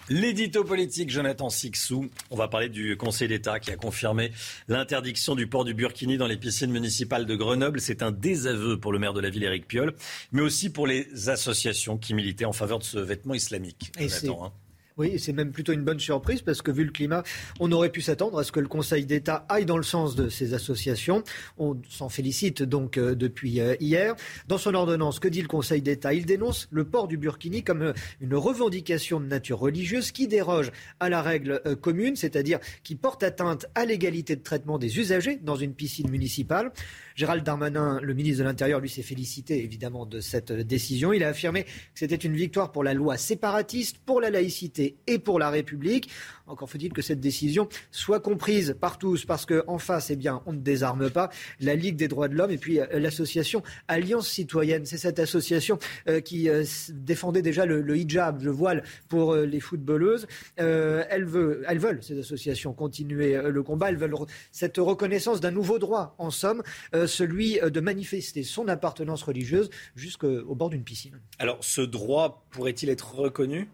L'édito 0.10 0.64
politique, 0.64 1.10
Jonathan 1.10 1.50
Sixou. 1.50 2.10
On 2.32 2.38
va 2.38 2.48
parler 2.48 2.70
du 2.70 2.96
Conseil 2.96 3.28
d'État 3.28 3.60
qui 3.60 3.72
a 3.72 3.76
confirmé 3.76 4.32
l'interdiction 4.70 5.36
du 5.36 5.48
port 5.48 5.66
du 5.66 5.74
burkini 5.74 6.18
dans 6.18 6.28
les 6.28 6.38
piscines 6.38 6.72
municipales 6.72 7.26
de 7.26 7.36
Grenoble. 7.36 7.82
C'est 7.82 8.02
un 8.02 8.12
désaveu 8.12 8.80
pour 8.80 8.94
le 8.94 9.00
maire 9.00 9.14
de 9.14 9.20
la 9.20 9.30
ville, 9.30 9.44
Éric 9.44 9.68
Piolle, 9.68 9.94
mais 10.32 10.42
aussi 10.42 10.70
pour 10.70 10.88
les 10.88 11.28
associations 11.28 11.98
qui 11.98 12.14
militaient 12.14 12.46
en 12.46 12.54
faveur 12.54 12.80
de 12.80 12.86
ce 12.86 13.00
vêtement 13.00 13.34
islamique. 13.34 13.92
Et 14.00 14.08
Jonathan, 14.08 14.54
Oui, 14.98 15.20
c'est 15.20 15.34
même 15.34 15.52
plutôt 15.52 15.74
une 15.74 15.84
bonne 15.84 16.00
surprise 16.00 16.42
parce 16.42 16.64
que 16.64 16.72
vu 16.72 16.84
le 16.84 16.92
climat, 16.92 17.22
on 17.60 17.72
aurait 17.72 17.92
pu 17.92 18.02
s'attendre 18.02 18.40
à 18.40 18.44
ce 18.44 18.52
que 18.52 18.60
le 18.60 18.68
Conseil 18.68 19.06
d'État 19.06 19.46
aille 19.48 19.66
dans 19.66 19.78
le 19.78 19.84
sens 19.84 20.16
de 20.16 20.28
ces 20.28 20.56
associations. 20.56 21.24
On 21.60 21.78
s'en 21.88 22.10
félicite 22.10 22.64
donc 22.64 22.98
euh, 22.98 23.14
depuis 23.14 23.60
euh, 23.60 23.76
hier. 23.80 24.16
Dans 24.48 24.58
son 24.58 24.74
ordonnance, 24.74 25.20
que 25.20 25.28
dit 25.28 25.44
le 25.44 25.48
Conseil 25.48 25.84
d'État? 25.84 26.16
Il 26.16 26.26
dénonce 26.26 26.68
le 26.72 26.84
port 26.84 27.08
du 27.08 27.18
burkini 27.18 27.64
comme 27.64 27.84
euh, 27.84 27.94
une 28.22 28.34
revendication 28.34 29.20
de 29.20 29.28
nature 29.28 29.60
religieuse 29.60 30.12
qui 30.12 30.28
déroge 30.28 30.72
à 31.00 31.10
la 31.10 31.22
règle 31.22 31.62
commune, 31.80 32.16
c'est-à-dire 32.16 32.60
qui 32.84 32.96
porte 32.96 33.22
atteinte 33.22 33.68
à 33.76 33.86
l'égalité 33.86 34.36
de 34.36 34.42
traitement 34.42 34.80
des 34.80 34.98
usagers 34.98 35.38
dans 35.44 35.56
une 35.56 35.76
piscine 35.76 36.10
municipale. 36.10 36.72
Gérald 37.18 37.44
Darmanin, 37.44 38.00
le 38.00 38.14
ministre 38.14 38.44
de 38.44 38.44
l'Intérieur, 38.44 38.80
lui 38.80 38.90
s'est 38.90 39.02
félicité 39.02 39.64
évidemment 39.64 40.06
de 40.06 40.20
cette 40.20 40.52
décision. 40.52 41.14
Il 41.14 41.24
a 41.24 41.30
affirmé 41.30 41.64
que 41.64 41.70
c'était 41.96 42.16
une 42.16 42.36
victoire 42.36 42.72
pour 42.72 42.84
la 42.84 42.94
loi 42.94 43.18
séparatiste, 43.18 43.98
pour 44.06 44.22
la 44.22 44.30
laïcité 44.30 44.98
et 45.08 45.18
pour 45.18 45.40
la 45.40 45.50
République. 45.50 46.12
Encore 46.48 46.70
faut-il 46.70 46.94
que 46.94 47.02
cette 47.02 47.20
décision 47.20 47.68
soit 47.92 48.20
comprise 48.20 48.76
par 48.80 48.98
tous, 48.98 49.26
parce 49.26 49.46
qu'en 49.46 49.78
face, 49.78 50.10
eh 50.10 50.16
bien, 50.16 50.42
on 50.46 50.54
ne 50.54 50.60
désarme 50.60 51.10
pas 51.10 51.30
la 51.60 51.76
Ligue 51.76 51.96
des 51.98 52.08
droits 52.08 52.28
de 52.28 52.36
l'homme 52.36 52.52
et 52.52 52.58
puis 52.58 52.80
euh, 52.80 52.86
l'association 53.00 53.64
Alliance 53.88 54.28
citoyenne. 54.30 54.86
C'est 54.86 54.98
cette 54.98 55.20
association 55.20 55.78
euh, 56.08 56.22
qui 56.22 56.50
euh, 56.50 56.64
défendait 56.92 57.42
déjà 57.42 57.66
le, 57.66 57.98
hijab, 57.98 58.42
le 58.42 58.52
voile 58.52 58.84
pour 59.10 59.36
les 59.36 59.60
footballeuses. 59.60 60.28
Elles, 60.58 61.26
veut- 61.26 61.64
elles 61.68 61.80
veulent, 61.80 62.04
ces 62.04 62.18
associations, 62.20 62.74
continuer 62.74 63.40
le 63.42 63.64
combat. 63.64 63.90
Elles 63.90 63.98
veulent 63.98 64.16
cette 64.52 64.78
reconnaissance 64.78 65.42
d'un 65.42 65.52
nouveau 65.52 65.80
droit, 65.80 66.16
en 66.18 66.30
somme, 66.32 66.64
celui 67.06 67.60
de 67.60 67.80
manifester 67.80 68.44
son 68.44 68.68
appartenance 68.68 69.24
religieuse 69.24 69.70
jusqu'au 69.96 70.56
bord 70.56 70.70
d'une 70.70 70.84
piscine. 70.84 71.20
Alors, 71.40 71.58
ce 71.62 71.82
droit 71.82 72.46
pourrait-il 72.52 72.90
être 72.90 73.16
reconnu? 73.16 73.70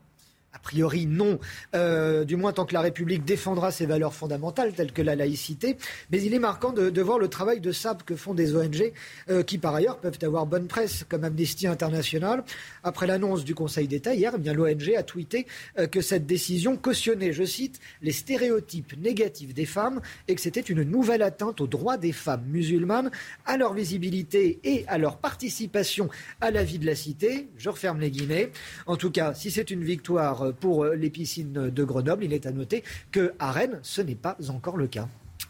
A 0.53 0.59
priori, 0.59 1.07
non, 1.07 1.39
euh, 1.75 2.25
du 2.25 2.35
moins 2.35 2.53
tant 2.53 2.65
que 2.65 2.75
la 2.75 2.81
République 2.81 3.25
défendra 3.25 3.71
ses 3.71 3.87
valeurs 3.87 4.13
fondamentales 4.13 4.73
telles 4.73 4.91
que 4.91 5.01
la 5.01 5.15
laïcité. 5.15 5.77
Mais 6.11 6.21
il 6.21 6.33
est 6.33 6.39
marquant 6.39 6.71
de, 6.71 7.01
voir 7.01 7.17
le 7.17 7.27
travail 7.27 7.59
de 7.59 7.71
sape 7.71 8.03
que 8.03 8.15
font 8.15 8.35
des 8.35 8.55
ONG 8.55 8.93
euh, 9.29 9.41
qui, 9.41 9.57
par 9.57 9.73
ailleurs, 9.73 9.97
peuvent 9.97 10.19
avoir 10.21 10.45
bonne 10.45 10.67
presse, 10.67 11.05
comme 11.09 11.23
Amnesty 11.23 11.65
International. 11.65 12.43
Après 12.83 13.07
l'annonce 13.07 13.43
du 13.43 13.55
Conseil 13.55 13.87
d'État 13.87 14.13
hier, 14.13 14.33
eh 14.37 14.53
l'ONG 14.53 14.93
a 14.95 15.01
tweeté 15.01 15.47
euh, 15.79 15.87
que 15.87 16.01
cette 16.01 16.27
décision 16.27 16.77
cautionnait, 16.77 17.33
je 17.33 17.43
cite, 17.43 17.79
les 18.01 18.11
stéréotypes 18.11 18.95
négatifs 18.97 19.55
des 19.55 19.65
femmes 19.65 20.01
et 20.27 20.35
que 20.35 20.41
c'était 20.41 20.61
une 20.61 20.83
nouvelle 20.83 21.23
atteinte 21.23 21.61
aux 21.61 21.67
droits 21.67 21.97
des 21.97 22.11
femmes 22.11 22.45
musulmanes, 22.45 23.09
à 23.45 23.57
leur 23.57 23.73
visibilité 23.73 24.59
et 24.63 24.85
à 24.87 24.99
leur 24.99 25.17
participation 25.17 26.09
à 26.41 26.51
la 26.51 26.63
vie 26.63 26.77
de 26.77 26.85
la 26.85 26.95
cité. 26.95 27.49
Je 27.57 27.69
referme 27.69 27.99
les 27.99 28.11
guillemets. 28.11 28.51
En 28.85 28.97
tout 28.97 29.09
cas, 29.09 29.33
si 29.33 29.49
c'est 29.49 29.71
une 29.71 29.83
victoire 29.83 30.42
pour 30.51 30.85
les 30.85 31.09
piscines 31.09 31.69
de 31.69 31.83
Grenoble. 31.83 32.23
Il 32.23 32.33
est 32.33 32.45
à 32.45 32.51
noter 32.51 32.83
qu'à 33.11 33.51
Rennes, 33.51 33.79
ce 33.83 34.01
n'est 34.01 34.15
pas 34.15 34.37
encore 34.49 34.77
le 34.77 34.87
cas. 34.87 35.07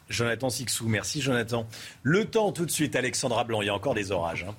Jonathan 0.08 0.50
Sixou, 0.50 0.86
merci 0.86 1.20
Jonathan. 1.20 1.66
Le 2.02 2.24
temps 2.26 2.52
tout 2.52 2.66
de 2.66 2.70
suite, 2.70 2.94
Alexandra 2.96 3.44
Blanc, 3.44 3.62
il 3.62 3.66
y 3.66 3.70
a 3.70 3.74
encore 3.74 3.94
des 3.94 4.12
orages. 4.12 4.46
Hein. 4.48 4.54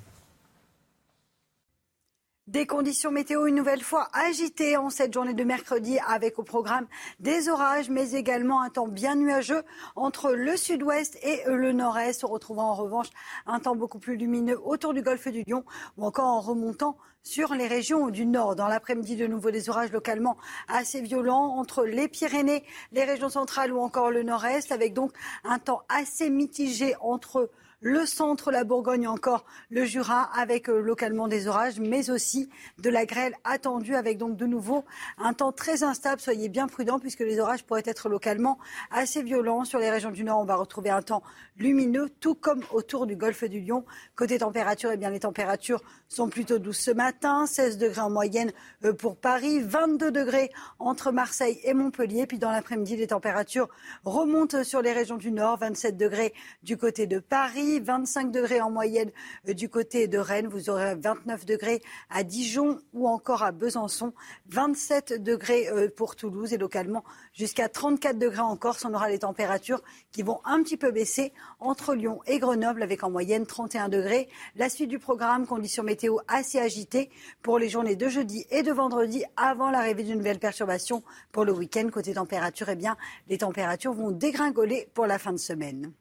Des 2.47 2.67
conditions 2.67 3.09
météo 3.09 3.47
une 3.47 3.55
nouvelle 3.55 3.81
fois 3.81 4.07
agitées 4.13 4.77
en 4.77 4.91
cette 4.91 5.11
journée 5.11 5.33
de 5.33 5.43
mercredi 5.43 5.97
avec 6.07 6.37
au 6.37 6.43
programme 6.43 6.85
des 7.19 7.49
orages 7.49 7.89
mais 7.89 8.11
également 8.11 8.61
un 8.61 8.69
temps 8.69 8.87
bien 8.87 9.15
nuageux 9.15 9.63
entre 9.95 10.31
le 10.31 10.55
sud-ouest 10.55 11.17
et 11.23 11.41
le 11.47 11.71
nord-est, 11.71 12.21
retrouvant 12.23 12.69
en 12.69 12.75
revanche 12.75 13.07
un 13.47 13.59
temps 13.59 13.75
beaucoup 13.75 13.97
plus 13.97 14.15
lumineux 14.15 14.61
autour 14.63 14.93
du 14.93 15.01
golfe 15.01 15.27
du 15.27 15.43
Lion 15.47 15.65
ou 15.97 16.05
encore 16.05 16.27
en 16.27 16.39
remontant 16.39 16.97
sur 17.23 17.55
les 17.55 17.65
régions 17.65 18.09
du 18.09 18.27
nord. 18.27 18.55
Dans 18.55 18.67
l'après-midi, 18.67 19.15
de 19.15 19.25
nouveau 19.25 19.49
des 19.49 19.67
orages 19.67 19.91
localement 19.91 20.37
assez 20.67 21.01
violents 21.01 21.57
entre 21.57 21.83
les 21.83 22.07
Pyrénées, 22.07 22.63
les 22.91 23.05
régions 23.05 23.29
centrales 23.29 23.73
ou 23.73 23.79
encore 23.79 24.11
le 24.11 24.21
nord-est 24.21 24.71
avec 24.71 24.93
donc 24.93 25.13
un 25.45 25.57
temps 25.57 25.81
assez 25.89 26.29
mitigé 26.29 26.93
entre 27.01 27.49
le 27.81 28.05
centre, 28.05 28.51
la 28.51 28.63
Bourgogne, 28.63 29.07
encore 29.07 29.45
le 29.69 29.85
Jura, 29.85 30.29
avec 30.35 30.69
euh, 30.69 30.79
localement 30.79 31.27
des 31.27 31.47
orages, 31.47 31.79
mais 31.79 32.09
aussi 32.09 32.49
de 32.79 32.89
la 32.89 33.05
grêle 33.05 33.35
attendue, 33.43 33.95
avec 33.95 34.17
donc 34.17 34.37
de 34.37 34.45
nouveau 34.45 34.85
un 35.17 35.33
temps 35.33 35.51
très 35.51 35.83
instable. 35.83 36.21
Soyez 36.21 36.49
bien 36.49 36.67
prudents, 36.67 36.99
puisque 36.99 37.19
les 37.19 37.39
orages 37.39 37.63
pourraient 37.63 37.83
être 37.85 38.09
localement 38.09 38.57
assez 38.91 39.23
violents. 39.23 39.65
Sur 39.65 39.79
les 39.79 39.89
régions 39.89 40.11
du 40.11 40.23
Nord, 40.23 40.39
on 40.39 40.45
va 40.45 40.55
retrouver 40.55 40.89
un 40.89 41.01
temps 41.01 41.23
lumineux, 41.57 42.09
tout 42.19 42.35
comme 42.35 42.61
autour 42.71 43.05
du 43.05 43.15
golfe 43.15 43.43
du 43.43 43.61
Lion. 43.61 43.85
Côté 44.15 44.39
température, 44.39 44.91
eh 44.91 44.97
les 44.97 45.19
températures 45.19 45.81
sont 46.07 46.29
plutôt 46.29 46.59
douces 46.59 46.79
ce 46.79 46.91
matin. 46.91 47.45
16 47.45 47.77
degrés 47.77 48.01
en 48.01 48.09
moyenne 48.09 48.51
euh, 48.83 48.93
pour 48.93 49.15
Paris, 49.17 49.59
22 49.59 50.11
degrés 50.11 50.51
entre 50.79 51.11
Marseille 51.11 51.59
et 51.63 51.73
Montpellier. 51.73 52.25
Puis 52.25 52.39
dans 52.39 52.51
l'après-midi, 52.51 52.95
les 52.95 53.07
températures 53.07 53.69
remontent 54.03 54.63
sur 54.63 54.81
les 54.81 54.93
régions 54.93 55.17
du 55.17 55.31
Nord, 55.31 55.57
27 55.59 55.97
degrés 55.97 56.33
du 56.63 56.77
côté 56.77 57.07
de 57.07 57.19
Paris. 57.19 57.64
25 57.65 58.31
degrés 58.31 58.61
en 58.61 58.69
moyenne 58.69 59.11
euh, 59.47 59.53
du 59.53 59.69
côté 59.69 60.07
de 60.07 60.17
Rennes. 60.17 60.47
Vous 60.47 60.69
aurez 60.69 60.95
29 60.95 61.45
degrés 61.45 61.81
à 62.09 62.23
Dijon 62.23 62.79
ou 62.93 63.07
encore 63.07 63.43
à 63.43 63.51
Besançon. 63.51 64.13
27 64.49 65.23
degrés 65.23 65.67
euh, 65.69 65.89
pour 65.89 66.15
Toulouse 66.15 66.53
et 66.53 66.57
localement 66.57 67.03
jusqu'à 67.33 67.69
34 67.69 68.17
degrés 68.17 68.39
en 68.39 68.55
Corse. 68.55 68.85
On 68.85 68.93
aura 68.93 69.09
les 69.09 69.19
températures 69.19 69.81
qui 70.11 70.21
vont 70.21 70.39
un 70.45 70.61
petit 70.63 70.77
peu 70.77 70.91
baisser 70.91 71.33
entre 71.59 71.95
Lyon 71.95 72.19
et 72.27 72.39
Grenoble 72.39 72.83
avec 72.83 73.03
en 73.03 73.09
moyenne 73.09 73.45
31 73.45 73.89
degrés. 73.89 74.29
La 74.55 74.69
suite 74.69 74.89
du 74.89 74.99
programme, 74.99 75.47
conditions 75.47 75.83
météo 75.83 76.17
assez 76.27 76.59
agitées 76.59 77.09
pour 77.41 77.59
les 77.59 77.69
journées 77.69 77.95
de 77.95 78.07
jeudi 78.07 78.45
et 78.49 78.63
de 78.63 78.71
vendredi 78.71 79.23
avant 79.35 79.71
l'arrivée 79.71 80.03
d'une 80.03 80.17
nouvelle 80.17 80.39
perturbation 80.39 81.03
pour 81.31 81.45
le 81.45 81.51
week-end. 81.51 81.89
Côté 81.91 82.13
température, 82.13 82.69
eh 82.69 82.75
bien, 82.75 82.95
les 83.27 83.39
températures 83.39 83.93
vont 83.93 84.11
dégringoler 84.11 84.89
pour 84.93 85.07
la 85.07 85.19
fin 85.19 85.33
de 85.33 85.37
semaine. 85.37 85.93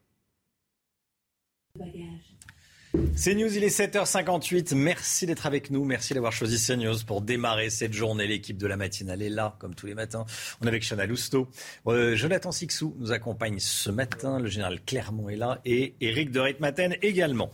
CNews, 3.17 3.57
il 3.57 3.65
est 3.65 3.77
7h58. 3.77 4.77
Merci 4.77 5.27
d'être 5.27 5.47
avec 5.47 5.71
nous. 5.71 5.85
Merci 5.85 6.15
d'avoir 6.15 6.33
choisi 6.33 6.65
CNews 6.65 6.99
pour 7.05 7.21
démarrer 7.21 7.69
cette 7.69 7.93
journée. 7.93 8.29
L'équipe 8.29 8.57
de 8.57 8.69
la 8.69 8.77
matinale 8.77 9.23
est 9.23 9.29
là, 9.29 9.57
comme 9.59 9.75
tous 9.75 9.87
les 9.87 9.95
matins. 9.95 10.25
On 10.61 10.67
est 10.67 10.69
avec 10.69 10.85
Chana 10.85 11.05
Lousteau. 11.05 11.49
Euh, 11.89 12.15
Jonathan 12.15 12.53
Sixou 12.53 12.95
nous 13.01 13.11
accompagne 13.11 13.59
ce 13.59 13.91
matin. 13.91 14.39
Le 14.39 14.49
général 14.49 14.81
Clermont 14.85 15.29
est 15.29 15.37
là 15.37 15.61
et 15.65 15.97
Éric 16.01 16.31
de 16.31 16.39
Reitmaten 16.39 16.95
également. 17.03 17.51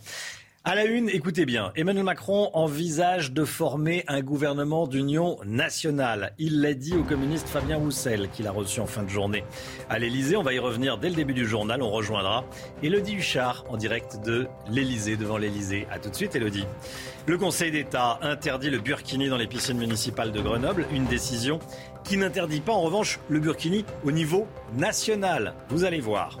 À 0.63 0.75
la 0.75 0.85
une, 0.85 1.09
écoutez 1.09 1.47
bien, 1.47 1.71
Emmanuel 1.75 2.03
Macron 2.03 2.51
envisage 2.53 3.31
de 3.31 3.45
former 3.45 4.03
un 4.07 4.21
gouvernement 4.21 4.85
d'union 4.85 5.39
nationale. 5.43 6.35
Il 6.37 6.61
l'a 6.61 6.75
dit 6.75 6.93
au 6.93 7.03
communiste 7.03 7.47
Fabien 7.47 7.77
Roussel, 7.77 8.29
qu'il 8.29 8.45
a 8.45 8.51
reçu 8.51 8.79
en 8.79 8.85
fin 8.85 9.01
de 9.01 9.09
journée 9.09 9.43
à 9.89 9.97
l'Elysée. 9.97 10.37
On 10.37 10.43
va 10.43 10.53
y 10.53 10.59
revenir 10.59 10.99
dès 10.99 11.09
le 11.09 11.15
début 11.15 11.33
du 11.33 11.47
journal. 11.47 11.81
On 11.81 11.89
rejoindra 11.89 12.45
Elodie 12.83 13.15
Huchard 13.15 13.65
en 13.69 13.77
direct 13.77 14.19
de 14.23 14.45
l'Elysée, 14.69 15.17
devant 15.17 15.39
l'Elysée. 15.39 15.87
A 15.89 15.97
tout 15.97 16.11
de 16.11 16.15
suite, 16.15 16.35
Elodie. 16.35 16.65
Le 17.25 17.39
Conseil 17.39 17.71
d'État 17.71 18.19
interdit 18.21 18.69
le 18.69 18.77
burkini 18.77 19.29
dans 19.29 19.37
les 19.37 19.47
piscines 19.47 19.79
municipales 19.79 20.31
de 20.31 20.41
Grenoble. 20.41 20.85
Une 20.93 21.05
décision 21.05 21.57
qui 22.03 22.17
n'interdit 22.17 22.61
pas 22.61 22.73
en 22.73 22.81
revanche 22.81 23.19
le 23.29 23.39
burkini 23.39 23.83
au 24.03 24.11
niveau 24.11 24.47
national. 24.75 25.55
Vous 25.69 25.85
allez 25.85 26.01
voir. 26.01 26.37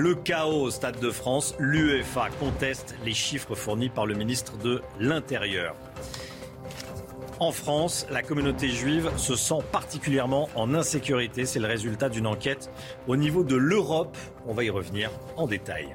Le 0.00 0.14
chaos 0.14 0.62
au 0.62 0.70
Stade 0.70 0.98
de 0.98 1.10
France, 1.10 1.54
l'UEFA 1.58 2.30
conteste 2.40 2.94
les 3.04 3.12
chiffres 3.12 3.54
fournis 3.54 3.90
par 3.90 4.06
le 4.06 4.14
ministre 4.14 4.56
de 4.56 4.80
l'Intérieur. 4.98 5.76
En 7.38 7.52
France, 7.52 8.06
la 8.10 8.22
communauté 8.22 8.70
juive 8.70 9.10
se 9.18 9.36
sent 9.36 9.58
particulièrement 9.70 10.48
en 10.54 10.72
insécurité. 10.72 11.44
C'est 11.44 11.58
le 11.58 11.66
résultat 11.66 12.08
d'une 12.08 12.26
enquête 12.26 12.70
au 13.08 13.16
niveau 13.16 13.44
de 13.44 13.56
l'Europe. 13.56 14.16
On 14.46 14.54
va 14.54 14.64
y 14.64 14.70
revenir 14.70 15.10
en 15.36 15.46
détail. 15.46 15.92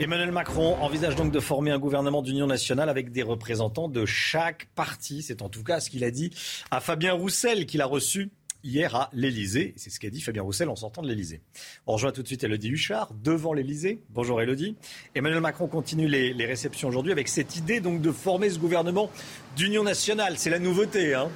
Emmanuel 0.00 0.32
Macron 0.32 0.74
envisage 0.80 1.14
donc 1.14 1.30
de 1.30 1.38
former 1.38 1.70
un 1.70 1.78
gouvernement 1.78 2.22
d'union 2.22 2.48
nationale 2.48 2.88
avec 2.88 3.12
des 3.12 3.22
représentants 3.22 3.86
de 3.86 4.04
chaque 4.04 4.66
parti. 4.74 5.22
C'est 5.22 5.42
en 5.42 5.48
tout 5.48 5.62
cas 5.62 5.78
ce 5.78 5.90
qu'il 5.90 6.02
a 6.02 6.10
dit 6.10 6.32
à 6.72 6.80
Fabien 6.80 7.12
Roussel, 7.12 7.66
qu'il 7.66 7.80
a 7.82 7.86
reçu 7.86 8.32
hier 8.64 8.94
à 8.94 9.10
l'Elysée. 9.12 9.74
C'est 9.76 9.90
ce 9.90 10.00
qu'a 10.00 10.10
dit 10.10 10.20
Fabien 10.20 10.42
Roussel 10.42 10.68
en 10.68 10.76
sortant 10.76 11.02
de 11.02 11.08
l'Elysée. 11.08 11.40
On 11.86 11.92
rejoint 11.94 12.12
tout 12.12 12.22
de 12.22 12.26
suite 12.26 12.44
Elodie 12.44 12.70
Huchard 12.70 13.12
devant 13.22 13.52
l'Elysée. 13.52 14.00
Bonjour 14.10 14.40
Elodie. 14.40 14.76
Emmanuel 15.14 15.40
Macron 15.40 15.66
continue 15.66 16.08
les, 16.08 16.32
les 16.32 16.46
réceptions 16.46 16.88
aujourd'hui 16.88 17.12
avec 17.12 17.28
cette 17.28 17.56
idée 17.56 17.80
donc 17.80 18.00
de 18.00 18.12
former 18.12 18.50
ce 18.50 18.58
gouvernement 18.58 19.10
d'union 19.56 19.82
nationale. 19.82 20.34
C'est 20.38 20.50
la 20.50 20.58
nouveauté. 20.58 21.14
Hein 21.14 21.28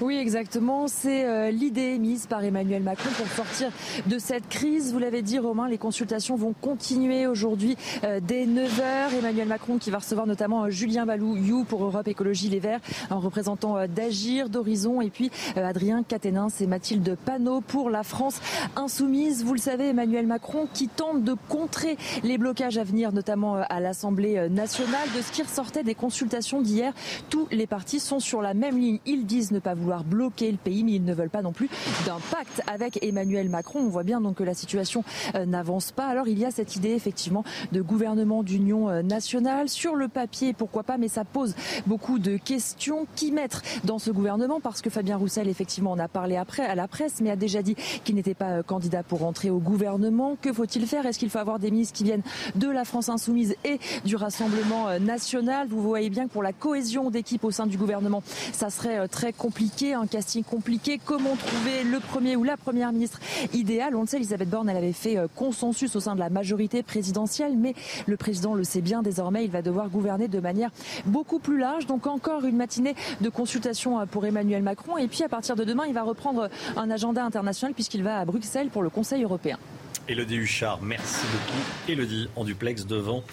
oui, 0.00 0.16
exactement. 0.16 0.88
C'est 0.88 1.24
euh, 1.24 1.50
l'idée 1.50 1.98
mise 1.98 2.26
par 2.26 2.42
Emmanuel 2.42 2.82
Macron 2.82 3.10
pour 3.16 3.28
sortir 3.28 3.70
de 4.06 4.18
cette 4.18 4.48
crise. 4.48 4.92
Vous 4.92 4.98
l'avez 4.98 5.22
dit, 5.22 5.38
Romain, 5.38 5.68
les 5.68 5.78
consultations 5.78 6.36
vont 6.36 6.52
continuer 6.60 7.26
aujourd'hui 7.26 7.76
euh, 8.02 8.20
dès 8.22 8.44
9h. 8.44 9.16
Emmanuel 9.18 9.46
Macron 9.46 9.78
qui 9.78 9.90
va 9.90 9.98
recevoir 9.98 10.26
notamment 10.26 10.64
euh, 10.64 10.70
Julien 10.70 11.06
Balou, 11.06 11.36
You 11.36 11.64
pour 11.64 11.84
Europe 11.84 12.08
Écologie 12.08 12.48
Les 12.48 12.58
Verts, 12.58 12.80
un 13.10 13.16
représentant 13.16 13.86
d'Agir, 13.86 14.48
d'Horizon, 14.48 15.00
et 15.00 15.10
puis 15.10 15.30
Adrien 15.56 16.02
Caténin 16.02 16.48
et 16.60 16.66
Mathilde 16.66 17.16
Panot 17.24 17.60
pour 17.60 17.88
la 17.88 18.02
France 18.02 18.40
Insoumise. 18.76 19.44
Vous 19.44 19.54
le 19.54 19.60
savez, 19.60 19.88
Emmanuel 19.88 20.26
Macron 20.26 20.66
qui 20.72 20.88
tente 20.88 21.22
de 21.22 21.34
contrer 21.48 21.96
les 22.22 22.38
blocages 22.38 22.78
à 22.78 22.84
venir, 22.84 23.12
notamment 23.12 23.56
à 23.68 23.80
l'Assemblée 23.80 24.48
nationale. 24.48 25.08
De 25.16 25.22
ce 25.22 25.30
qui 25.30 25.42
ressortait 25.42 25.84
des 25.84 25.94
consultations 25.94 26.60
d'hier, 26.60 26.92
tous 27.30 27.46
les 27.50 27.66
partis 27.66 28.00
sont 28.00 28.20
sur 28.20 28.42
la 28.42 28.54
même 28.54 28.78
ligne. 28.78 28.98
Ils 29.06 29.26
disent 29.26 29.52
ne 29.52 29.58
pas 29.60 29.74
vouloir 29.74 29.83
bloquer 30.04 30.50
le 30.50 30.56
pays, 30.56 30.84
mais 30.84 30.92
ils 30.92 31.04
ne 31.04 31.14
veulent 31.14 31.30
pas 31.30 31.42
non 31.42 31.52
plus 31.52 31.68
d'un 32.06 32.18
pacte 32.30 32.62
avec 32.66 33.02
Emmanuel 33.02 33.48
Macron. 33.48 33.80
On 33.80 33.88
voit 33.88 34.02
bien 34.02 34.20
donc 34.20 34.36
que 34.36 34.44
la 34.44 34.54
situation 34.54 35.04
euh, 35.34 35.46
n'avance 35.46 35.92
pas. 35.92 36.06
Alors 36.06 36.28
il 36.28 36.38
y 36.38 36.44
a 36.44 36.50
cette 36.50 36.76
idée 36.76 36.90
effectivement 36.90 37.44
de 37.72 37.82
gouvernement 37.82 38.42
d'union 38.42 38.88
euh, 38.88 39.02
nationale 39.02 39.68
sur 39.68 39.94
le 39.94 40.08
papier, 40.08 40.52
pourquoi 40.52 40.82
pas, 40.82 40.96
mais 40.96 41.08
ça 41.08 41.24
pose 41.24 41.54
beaucoup 41.86 42.18
de 42.18 42.36
questions. 42.36 43.06
Qui 43.16 43.32
mettre 43.32 43.62
dans 43.84 43.98
ce 43.98 44.10
gouvernement? 44.10 44.60
Parce 44.60 44.80
que 44.80 44.90
Fabien 44.90 45.16
Roussel 45.16 45.48
effectivement 45.48 45.92
en 45.92 45.98
a 45.98 46.08
parlé 46.08 46.36
après 46.36 46.64
à 46.64 46.74
la 46.74 46.88
presse, 46.88 47.20
mais 47.20 47.30
a 47.30 47.36
déjà 47.36 47.62
dit 47.62 47.76
qu'il 48.04 48.14
n'était 48.14 48.34
pas 48.34 48.58
euh, 48.58 48.62
candidat 48.62 49.02
pour 49.02 49.20
rentrer 49.20 49.50
au 49.50 49.58
gouvernement. 49.58 50.36
Que 50.40 50.52
faut-il 50.52 50.86
faire? 50.86 51.06
Est-ce 51.06 51.18
qu'il 51.18 51.30
faut 51.30 51.38
avoir 51.38 51.58
des 51.58 51.70
ministres 51.70 51.94
qui 51.94 52.04
viennent 52.04 52.22
de 52.54 52.68
la 52.68 52.84
France 52.84 53.08
insoumise 53.08 53.54
et 53.64 53.78
du 54.04 54.16
Rassemblement 54.16 54.98
national? 55.00 55.68
Vous 55.68 55.82
voyez 55.82 56.10
bien 56.10 56.26
que 56.26 56.32
pour 56.32 56.42
la 56.42 56.52
cohésion 56.52 57.10
d'équipe 57.10 57.44
au 57.44 57.50
sein 57.50 57.66
du 57.66 57.76
gouvernement, 57.76 58.22
ça 58.52 58.70
serait 58.70 59.08
très 59.08 59.32
compliqué 59.32 59.73
un 59.82 60.06
casting 60.06 60.44
compliqué. 60.44 61.00
Comment 61.04 61.36
trouver 61.36 61.82
le 61.84 61.98
premier 61.98 62.36
ou 62.36 62.44
la 62.44 62.56
première 62.56 62.92
ministre 62.92 63.20
idéale? 63.52 63.96
On 63.96 64.02
le 64.02 64.06
sait, 64.06 64.16
Elisabeth 64.16 64.48
Borne, 64.48 64.68
avait 64.68 64.92
fait 64.92 65.18
euh, 65.18 65.26
consensus 65.34 65.96
au 65.96 66.00
sein 66.00 66.14
de 66.14 66.20
la 66.20 66.30
majorité 66.30 66.82
présidentielle, 66.82 67.56
mais 67.56 67.74
le 68.06 68.16
président 68.16 68.54
le 68.54 68.64
sait 68.64 68.80
bien 68.80 69.02
désormais, 69.02 69.44
il 69.44 69.50
va 69.50 69.62
devoir 69.62 69.88
gouverner 69.88 70.28
de 70.28 70.38
manière 70.38 70.70
beaucoup 71.06 71.40
plus 71.40 71.58
large. 71.58 71.86
Donc 71.86 72.06
encore 72.06 72.44
une 72.44 72.56
matinée 72.56 72.94
de 73.20 73.28
consultation 73.28 74.00
euh, 74.00 74.06
pour 74.06 74.24
Emmanuel 74.24 74.62
Macron. 74.62 74.96
Et 74.96 75.08
puis 75.08 75.24
à 75.24 75.28
partir 75.28 75.56
de 75.56 75.64
demain, 75.64 75.84
il 75.86 75.94
va 75.94 76.02
reprendre 76.02 76.48
un 76.76 76.90
agenda 76.90 77.24
international 77.24 77.74
puisqu'il 77.74 78.02
va 78.02 78.18
à 78.18 78.24
Bruxelles 78.24 78.68
pour 78.68 78.82
le 78.82 78.90
Conseil 78.90 79.24
européen. 79.24 79.58
Elodie 80.06 80.36
Huchard, 80.36 80.80
merci 80.82 81.24
beaucoup. 81.32 81.62
Elodie 81.88 82.28
en 82.36 82.44
duplex 82.44 82.86
devant 82.86 83.24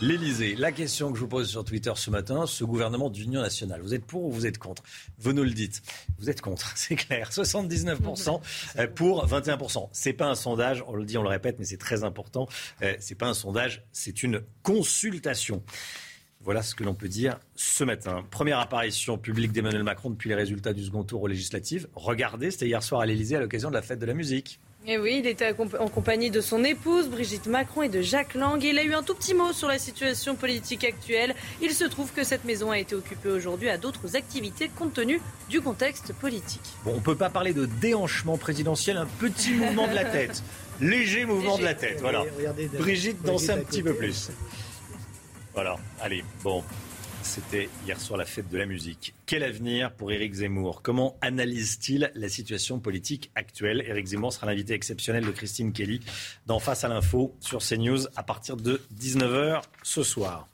L'Elysée. 0.00 0.54
La 0.54 0.70
question 0.70 1.10
que 1.10 1.16
je 1.16 1.22
vous 1.22 1.28
pose 1.28 1.48
sur 1.48 1.64
Twitter 1.64 1.90
ce 1.96 2.08
matin, 2.08 2.46
ce 2.46 2.62
gouvernement 2.62 3.10
d'union 3.10 3.40
nationale, 3.40 3.80
vous 3.80 3.94
êtes 3.94 4.04
pour 4.04 4.26
ou 4.26 4.30
vous 4.30 4.46
êtes 4.46 4.58
contre? 4.58 4.84
Vous 5.18 5.32
nous 5.32 5.42
le 5.42 5.50
dites. 5.50 5.82
Vous 6.18 6.30
êtes 6.30 6.40
contre, 6.40 6.72
c'est 6.76 6.94
clair. 6.94 7.30
79% 7.30 8.40
euh, 8.78 8.86
pour 8.86 9.26
21%. 9.26 9.88
C'est 9.90 10.12
pas 10.12 10.26
un 10.26 10.36
sondage, 10.36 10.84
on 10.86 10.94
le 10.94 11.04
dit, 11.04 11.18
on 11.18 11.24
le 11.24 11.28
répète, 11.28 11.56
mais 11.58 11.64
c'est 11.64 11.78
très 11.78 12.04
important. 12.04 12.46
Euh, 12.82 12.94
c'est 13.00 13.16
pas 13.16 13.26
un 13.26 13.34
sondage, 13.34 13.82
c'est 13.90 14.22
une 14.22 14.42
consultation. 14.62 15.64
Voilà 16.42 16.62
ce 16.62 16.76
que 16.76 16.84
l'on 16.84 16.94
peut 16.94 17.08
dire 17.08 17.40
ce 17.56 17.82
matin. 17.82 18.24
Première 18.30 18.60
apparition 18.60 19.18
publique 19.18 19.50
d'Emmanuel 19.50 19.82
Macron 19.82 20.10
depuis 20.10 20.28
les 20.28 20.36
résultats 20.36 20.72
du 20.72 20.84
second 20.84 21.02
tour 21.02 21.22
aux 21.22 21.26
législatives. 21.26 21.88
Regardez, 21.96 22.52
c'était 22.52 22.68
hier 22.68 22.84
soir 22.84 23.00
à 23.00 23.06
l'Elysée 23.06 23.34
à 23.34 23.40
l'occasion 23.40 23.68
de 23.68 23.74
la 23.74 23.82
fête 23.82 23.98
de 23.98 24.06
la 24.06 24.14
musique. 24.14 24.60
Et 24.86 24.92
eh 24.92 24.98
oui, 24.98 25.16
il 25.18 25.26
était 25.26 25.54
en 25.78 25.88
compagnie 25.88 26.30
de 26.30 26.40
son 26.40 26.64
épouse, 26.64 27.08
Brigitte 27.08 27.46
Macron, 27.46 27.82
et 27.82 27.88
de 27.88 28.00
Jacques 28.00 28.34
Lang. 28.34 28.62
il 28.62 28.78
a 28.78 28.82
eu 28.84 28.94
un 28.94 29.02
tout 29.02 29.14
petit 29.14 29.34
mot 29.34 29.52
sur 29.52 29.68
la 29.68 29.78
situation 29.78 30.34
politique 30.34 30.84
actuelle. 30.84 31.34
Il 31.60 31.72
se 31.72 31.84
trouve 31.84 32.10
que 32.12 32.24
cette 32.24 32.44
maison 32.44 32.70
a 32.70 32.78
été 32.78 32.94
occupée 32.94 33.28
aujourd'hui 33.28 33.68
à 33.68 33.76
d'autres 33.76 34.16
activités 34.16 34.70
compte 34.74 34.94
tenu 34.94 35.20
du 35.50 35.60
contexte 35.60 36.14
politique. 36.14 36.62
Bon, 36.84 36.92
on 36.92 36.96
ne 36.96 37.00
peut 37.00 37.16
pas 37.16 37.28
parler 37.28 37.52
de 37.52 37.66
déhanchement 37.66 38.38
présidentiel, 38.38 38.96
un 38.96 39.06
petit 39.06 39.52
mouvement 39.52 39.88
de 39.88 39.94
la 39.94 40.04
tête. 40.04 40.42
Léger 40.80 41.26
mouvement 41.26 41.58
de 41.58 41.64
la 41.64 41.74
tête, 41.74 42.00
voilà. 42.00 42.24
Brigitte 42.78 43.20
danse 43.22 43.48
un 43.50 43.58
petit 43.58 43.82
peu 43.82 43.94
plus. 43.94 44.30
Voilà, 45.54 45.76
allez, 46.00 46.24
bon. 46.44 46.62
C'était 47.22 47.68
hier 47.86 48.00
soir 48.00 48.18
la 48.18 48.24
fête 48.24 48.48
de 48.48 48.56
la 48.56 48.66
musique. 48.66 49.14
Quel 49.26 49.42
avenir 49.42 49.92
pour 49.92 50.12
Éric 50.12 50.34
Zemmour? 50.34 50.82
Comment 50.82 51.16
analyse-t-il 51.20 52.10
la 52.14 52.28
situation 52.28 52.80
politique 52.80 53.30
actuelle? 53.34 53.84
Éric 53.86 54.06
Zemmour 54.06 54.32
sera 54.32 54.46
l'invité 54.46 54.74
exceptionnel 54.74 55.24
de 55.24 55.30
Christine 55.30 55.72
Kelly 55.72 56.00
dans 56.46 56.58
Face 56.58 56.84
à 56.84 56.88
l'info 56.88 57.36
sur 57.40 57.60
CNews 57.60 58.06
à 58.16 58.22
partir 58.22 58.56
de 58.56 58.80
19h 58.98 59.62
ce 59.82 60.02
soir. 60.02 60.48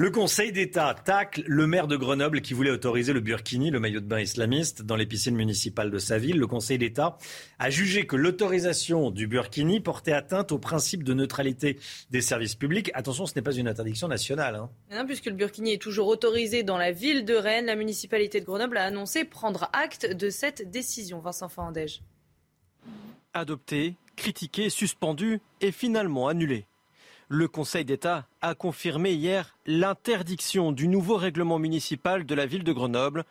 Le 0.00 0.10
Conseil 0.10 0.50
d'État 0.50 0.94
tacle 0.94 1.42
le 1.46 1.66
maire 1.66 1.86
de 1.86 1.94
Grenoble 1.94 2.40
qui 2.40 2.54
voulait 2.54 2.70
autoriser 2.70 3.12
le 3.12 3.20
burkini, 3.20 3.70
le 3.70 3.80
maillot 3.80 4.00
de 4.00 4.06
bain 4.06 4.20
islamiste, 4.20 4.80
dans 4.80 4.96
les 4.96 5.04
piscines 5.04 5.36
municipales 5.36 5.90
de 5.90 5.98
sa 5.98 6.16
ville. 6.16 6.38
Le 6.38 6.46
Conseil 6.46 6.78
d'État 6.78 7.18
a 7.58 7.68
jugé 7.68 8.06
que 8.06 8.16
l'autorisation 8.16 9.10
du 9.10 9.26
burkini 9.26 9.78
portait 9.78 10.14
atteinte 10.14 10.52
au 10.52 10.58
principe 10.58 11.04
de 11.04 11.12
neutralité 11.12 11.78
des 12.08 12.22
services 12.22 12.54
publics. 12.54 12.90
Attention, 12.94 13.26
ce 13.26 13.34
n'est 13.36 13.42
pas 13.42 13.52
une 13.52 13.68
interdiction 13.68 14.08
nationale. 14.08 14.54
Hein. 14.54 14.70
Non, 14.90 15.04
puisque 15.04 15.26
le 15.26 15.34
burkini 15.34 15.74
est 15.74 15.82
toujours 15.82 16.08
autorisé 16.08 16.62
dans 16.62 16.78
la 16.78 16.92
ville 16.92 17.26
de 17.26 17.34
Rennes, 17.34 17.66
la 17.66 17.76
municipalité 17.76 18.40
de 18.40 18.46
Grenoble 18.46 18.78
a 18.78 18.84
annoncé 18.84 19.26
prendre 19.26 19.68
acte 19.74 20.10
de 20.10 20.30
cette 20.30 20.70
décision. 20.70 21.20
Vincent 21.20 21.50
Fandège. 21.50 22.00
Adopté, 23.34 23.96
critiqué, 24.16 24.70
suspendu 24.70 25.40
et 25.60 25.72
finalement 25.72 26.26
annulé. 26.26 26.64
Le 27.32 27.46
Conseil 27.46 27.84
d'État 27.84 28.26
a 28.42 28.56
confirmé 28.56 29.12
hier 29.12 29.56
l'interdiction 29.64 30.72
du 30.72 30.88
nouveau 30.88 31.14
règlement 31.14 31.60
municipal 31.60 32.26
de 32.26 32.34
la 32.34 32.44
ville 32.44 32.64
de 32.64 32.72
Grenoble 32.72 33.24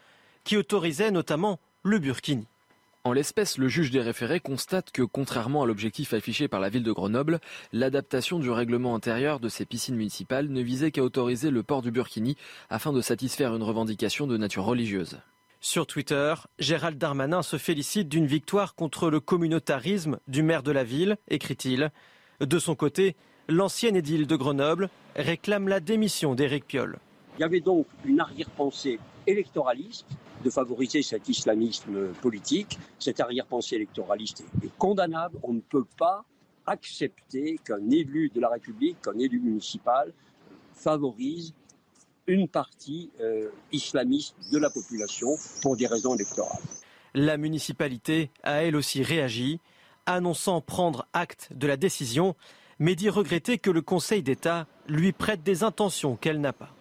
qui 0.45 0.55
autorisait 0.55 1.11
notamment 1.11 1.59
le 1.83 1.99
burkini. 1.99 2.47
En 3.03 3.11
l'espèce, 3.11 3.57
le 3.57 3.67
juge 3.67 3.91
des 3.91 3.99
référés 3.99 4.39
constate 4.39 4.91
que, 4.91 5.01
contrairement 5.01 5.63
à 5.63 5.65
l'objectif 5.65 6.13
affiché 6.13 6.47
par 6.47 6.61
la 6.61 6.69
ville 6.69 6.83
de 6.83 6.93
Grenoble, 6.93 7.41
l'adaptation 7.73 8.39
du 8.39 8.49
règlement 8.49 8.95
intérieur 8.95 9.41
de 9.41 9.49
ces 9.49 9.65
piscines 9.65 9.97
municipales 9.97 10.47
ne 10.47 10.61
visait 10.61 10.91
qu'à 10.91 11.03
autoriser 11.03 11.51
le 11.51 11.63
port 11.63 11.81
du 11.81 11.91
burkini 11.91 12.37
afin 12.69 12.93
de 12.93 13.01
satisfaire 13.01 13.53
une 13.53 13.63
revendication 13.63 14.27
de 14.27 14.37
nature 14.37 14.63
religieuse. 14.63 15.19
Sur 15.59 15.85
Twitter, 15.87 16.35
Gérald 16.57 16.97
Darmanin 16.97 17.41
se 17.41 17.57
félicite 17.57 18.07
d'une 18.07 18.27
victoire 18.27 18.75
contre 18.75 19.09
le 19.09 19.19
communautarisme 19.19 20.19
du 20.29 20.41
maire 20.41 20.63
de 20.63 20.71
la 20.71 20.85
ville, 20.85 21.17
écrit-il. 21.27 21.91
De 22.39 22.59
son 22.59 22.75
côté, 22.75 23.17
l'ancienne 23.49 23.95
édile 23.95 24.27
de 24.27 24.35
Grenoble 24.35 24.89
réclame 25.15 25.67
la 25.67 25.79
démission 25.79 26.35
d'Éric 26.35 26.65
Piolle. 26.65 26.99
Il 27.37 27.41
y 27.41 27.43
avait 27.43 27.59
donc 27.59 27.87
une 28.05 28.19
arrière-pensée 28.19 28.99
électoraliste 29.25 30.05
de 30.43 30.49
favoriser 30.49 31.01
cet 31.01 31.27
islamisme 31.27 32.13
politique. 32.21 32.77
Cette 32.99 33.19
arrière-pensée 33.19 33.75
électoraliste 33.75 34.43
est 34.63 34.71
condamnable. 34.77 35.37
On 35.43 35.53
ne 35.53 35.61
peut 35.61 35.85
pas 35.97 36.23
accepter 36.65 37.59
qu'un 37.65 37.89
élu 37.89 38.29
de 38.33 38.39
la 38.39 38.49
République, 38.49 39.01
qu'un 39.01 39.17
élu 39.17 39.39
municipal 39.39 40.13
favorise 40.73 41.53
une 42.27 42.47
partie 42.47 43.09
euh, 43.19 43.49
islamiste 43.71 44.35
de 44.51 44.59
la 44.59 44.69
population 44.69 45.29
pour 45.61 45.75
des 45.75 45.87
raisons 45.87 46.13
électorales. 46.15 46.61
La 47.15 47.37
municipalité 47.37 48.29
a 48.43 48.63
elle 48.63 48.75
aussi 48.75 49.01
réagi, 49.01 49.59
annonçant 50.05 50.61
prendre 50.61 51.07
acte 51.13 51.49
de 51.55 51.65
la 51.65 51.75
décision 51.75 52.35
mais 52.79 52.95
dit 52.95 53.09
regretter 53.09 53.57
que 53.57 53.69
le 53.69 53.81
Conseil 53.81 54.23
d'État 54.23 54.67
lui 54.87 55.11
prête 55.11 55.43
des 55.43 55.63
intentions 55.63 56.15
qu'elle 56.15 56.41
n'a 56.41 56.53
pas. 56.53 56.73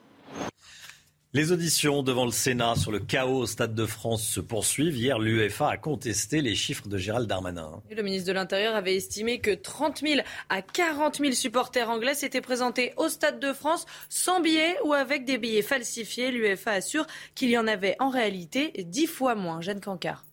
Les 1.35 1.53
auditions 1.53 2.03
devant 2.03 2.25
le 2.25 2.31
Sénat 2.31 2.75
sur 2.75 2.91
le 2.91 3.01
chaos 3.01 3.41
au 3.41 3.47
Stade 3.47 3.75
de 3.75 3.85
France 3.85 4.27
se 4.27 4.41
poursuivent. 4.41 4.97
Hier, 4.97 5.19
l'UEFA 5.19 5.69
a 5.69 5.77
contesté 5.77 6.41
les 6.41 6.55
chiffres 6.55 6.89
de 6.89 6.97
Gérald 6.97 7.29
Darmanin. 7.29 7.83
le 7.95 8.03
ministre 8.03 8.29
de 8.29 8.33
l'Intérieur 8.33 8.75
avait 8.75 8.97
estimé 8.97 9.39
que 9.39 9.51
30 9.51 9.99
000 9.99 10.23
à 10.49 10.62
40 10.62 11.19
000 11.19 11.33
supporters 11.33 11.91
anglais 11.91 12.15
s'étaient 12.15 12.41
présentés 12.41 12.95
au 12.97 13.11
Stade 13.11 13.41
de 13.41 13.53
France 13.53 13.85
sans 14.09 14.41
billets 14.41 14.79
ou 14.85 14.95
avec 14.95 15.27
des 15.27 15.37
billets 15.37 15.61
falsifiés. 15.61 16.31
L'UEFA 16.31 16.73
assure 16.73 17.07
qu'il 17.35 17.51
y 17.51 17.59
en 17.59 17.66
avait 17.66 17.97
en 17.99 18.09
réalité 18.09 18.73
dix 18.87 19.07
fois 19.07 19.35
moins. 19.35 19.61
Jeanne 19.61 19.83
Cancard. 19.83 20.25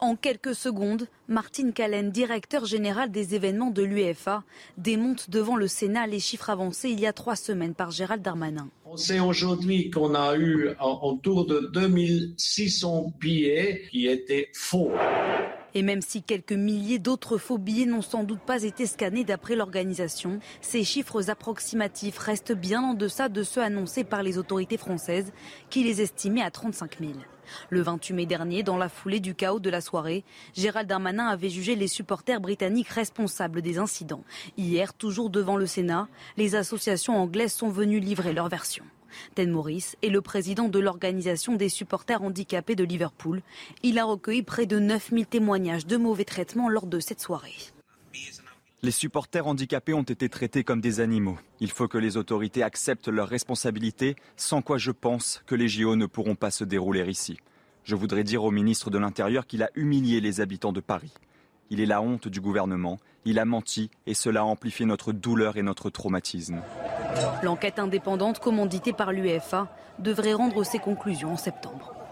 En 0.00 0.16
quelques 0.16 0.54
secondes, 0.54 1.06
Martine 1.28 1.72
Callen, 1.72 2.10
directeur 2.10 2.64
général 2.64 3.10
des 3.10 3.34
événements 3.34 3.70
de 3.70 3.82
l'UEFA, 3.82 4.42
démonte 4.76 5.30
devant 5.30 5.56
le 5.56 5.68
Sénat 5.68 6.06
les 6.06 6.20
chiffres 6.20 6.50
avancés 6.50 6.90
il 6.90 7.00
y 7.00 7.06
a 7.06 7.12
trois 7.12 7.36
semaines 7.36 7.74
par 7.74 7.90
Gérald 7.90 8.22
Darmanin. 8.22 8.68
On 8.84 8.96
sait 8.96 9.20
aujourd'hui 9.20 9.90
qu'on 9.90 10.14
a 10.14 10.36
eu 10.36 10.70
autour 10.80 11.46
de 11.46 11.70
2600 11.72 13.12
billets 13.18 13.82
qui 13.90 14.06
étaient 14.06 14.50
faux. 14.54 14.90
Et 15.74 15.82
même 15.82 16.02
si 16.02 16.22
quelques 16.22 16.52
milliers 16.52 17.00
d'autres 17.00 17.36
faux 17.36 17.58
billets 17.58 17.86
n'ont 17.86 18.02
sans 18.02 18.22
doute 18.22 18.40
pas 18.40 18.62
été 18.62 18.86
scannés 18.86 19.24
d'après 19.24 19.56
l'organisation, 19.56 20.38
ces 20.60 20.84
chiffres 20.84 21.30
approximatifs 21.30 22.18
restent 22.18 22.52
bien 22.52 22.82
en 22.82 22.94
deçà 22.94 23.28
de 23.28 23.42
ceux 23.42 23.62
annoncés 23.62 24.04
par 24.04 24.22
les 24.22 24.38
autorités 24.38 24.76
françaises, 24.76 25.32
qui 25.70 25.82
les 25.82 26.00
estimaient 26.00 26.42
à 26.42 26.50
35 26.52 26.98
000. 27.00 27.12
Le 27.70 27.82
28 27.82 28.14
mai 28.14 28.26
dernier, 28.26 28.62
dans 28.62 28.76
la 28.76 28.88
foulée 28.88 29.20
du 29.20 29.34
chaos 29.34 29.60
de 29.60 29.70
la 29.70 29.80
soirée, 29.80 30.24
Gérald 30.54 30.88
Darmanin 30.88 31.26
avait 31.26 31.50
jugé 31.50 31.76
les 31.76 31.88
supporters 31.88 32.40
britanniques 32.40 32.88
responsables 32.88 33.62
des 33.62 33.78
incidents. 33.78 34.24
Hier, 34.56 34.94
toujours 34.94 35.30
devant 35.30 35.56
le 35.56 35.66
Sénat, 35.66 36.08
les 36.36 36.54
associations 36.54 37.16
anglaises 37.16 37.52
sont 37.52 37.68
venues 37.68 38.00
livrer 38.00 38.32
leur 38.32 38.48
version. 38.48 38.84
Ted 39.34 39.50
Morris 39.50 39.94
est 40.02 40.08
le 40.08 40.20
président 40.20 40.68
de 40.68 40.78
l'organisation 40.78 41.54
des 41.54 41.68
supporters 41.68 42.22
handicapés 42.22 42.74
de 42.74 42.84
Liverpool. 42.84 43.42
Il 43.82 43.98
a 43.98 44.04
recueilli 44.04 44.42
près 44.42 44.66
de 44.66 44.78
9000 44.78 45.26
témoignages 45.26 45.86
de 45.86 45.96
mauvais 45.96 46.24
traitements 46.24 46.68
lors 46.68 46.86
de 46.86 47.00
cette 47.00 47.20
soirée. 47.20 47.54
Les 48.84 48.90
supporters 48.90 49.46
handicapés 49.46 49.94
ont 49.94 50.02
été 50.02 50.28
traités 50.28 50.62
comme 50.62 50.82
des 50.82 51.00
animaux. 51.00 51.38
Il 51.58 51.70
faut 51.70 51.88
que 51.88 51.96
les 51.96 52.18
autorités 52.18 52.62
acceptent 52.62 53.08
leurs 53.08 53.30
responsabilités, 53.30 54.14
sans 54.36 54.60
quoi 54.60 54.76
je 54.76 54.90
pense 54.90 55.42
que 55.46 55.54
les 55.54 55.68
JO 55.68 55.96
ne 55.96 56.04
pourront 56.04 56.34
pas 56.34 56.50
se 56.50 56.64
dérouler 56.64 57.08
ici. 57.08 57.38
Je 57.84 57.94
voudrais 57.94 58.24
dire 58.24 58.44
au 58.44 58.50
ministre 58.50 58.90
de 58.90 58.98
l'Intérieur 58.98 59.46
qu'il 59.46 59.62
a 59.62 59.70
humilié 59.74 60.20
les 60.20 60.42
habitants 60.42 60.74
de 60.74 60.80
Paris. 60.80 61.14
Il 61.70 61.80
est 61.80 61.86
la 61.86 62.02
honte 62.02 62.28
du 62.28 62.42
gouvernement, 62.42 63.00
il 63.24 63.38
a 63.38 63.46
menti 63.46 63.88
et 64.06 64.12
cela 64.12 64.40
a 64.40 64.44
amplifié 64.44 64.84
notre 64.84 65.12
douleur 65.14 65.56
et 65.56 65.62
notre 65.62 65.88
traumatisme. 65.88 66.60
L'enquête 67.42 67.78
indépendante 67.78 68.38
commanditée 68.38 68.92
par 68.92 69.12
l'UEFA 69.12 69.74
devrait 69.98 70.34
rendre 70.34 70.62
ses 70.62 70.78
conclusions 70.78 71.32
en 71.32 71.38
septembre. 71.38 72.03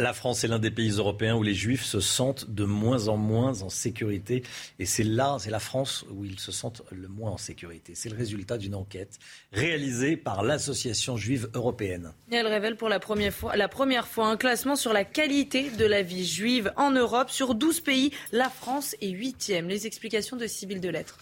La 0.00 0.12
France 0.12 0.44
est 0.44 0.48
l'un 0.48 0.60
des 0.60 0.70
pays 0.70 0.90
européens 0.90 1.34
où 1.34 1.42
les 1.42 1.54
juifs 1.54 1.84
se 1.84 1.98
sentent 1.98 2.48
de 2.48 2.64
moins 2.64 3.08
en 3.08 3.16
moins 3.16 3.62
en 3.62 3.68
sécurité. 3.68 4.44
Et 4.78 4.86
c'est 4.86 5.02
là, 5.02 5.38
c'est 5.40 5.50
la 5.50 5.58
France 5.58 6.04
où 6.10 6.24
ils 6.24 6.38
se 6.38 6.52
sentent 6.52 6.82
le 6.92 7.08
moins 7.08 7.32
en 7.32 7.36
sécurité. 7.36 7.94
C'est 7.96 8.08
le 8.08 8.16
résultat 8.16 8.58
d'une 8.58 8.76
enquête 8.76 9.18
réalisée 9.52 10.16
par 10.16 10.44
l'Association 10.44 11.16
juive 11.16 11.50
européenne. 11.52 12.12
elle 12.30 12.46
révèle 12.46 12.76
pour 12.76 12.88
la 12.88 13.00
première, 13.00 13.32
fois, 13.32 13.56
la 13.56 13.66
première 13.66 14.06
fois 14.06 14.28
un 14.28 14.36
classement 14.36 14.76
sur 14.76 14.92
la 14.92 15.04
qualité 15.04 15.68
de 15.70 15.84
la 15.84 16.02
vie 16.02 16.24
juive 16.24 16.72
en 16.76 16.92
Europe. 16.92 17.30
Sur 17.30 17.56
12 17.56 17.80
pays, 17.80 18.12
la 18.30 18.50
France 18.50 18.94
est 19.00 19.10
huitième. 19.10 19.68
Les 19.68 19.88
explications 19.88 20.36
de 20.36 20.46
Sybille 20.46 20.80
Delettre. 20.80 21.18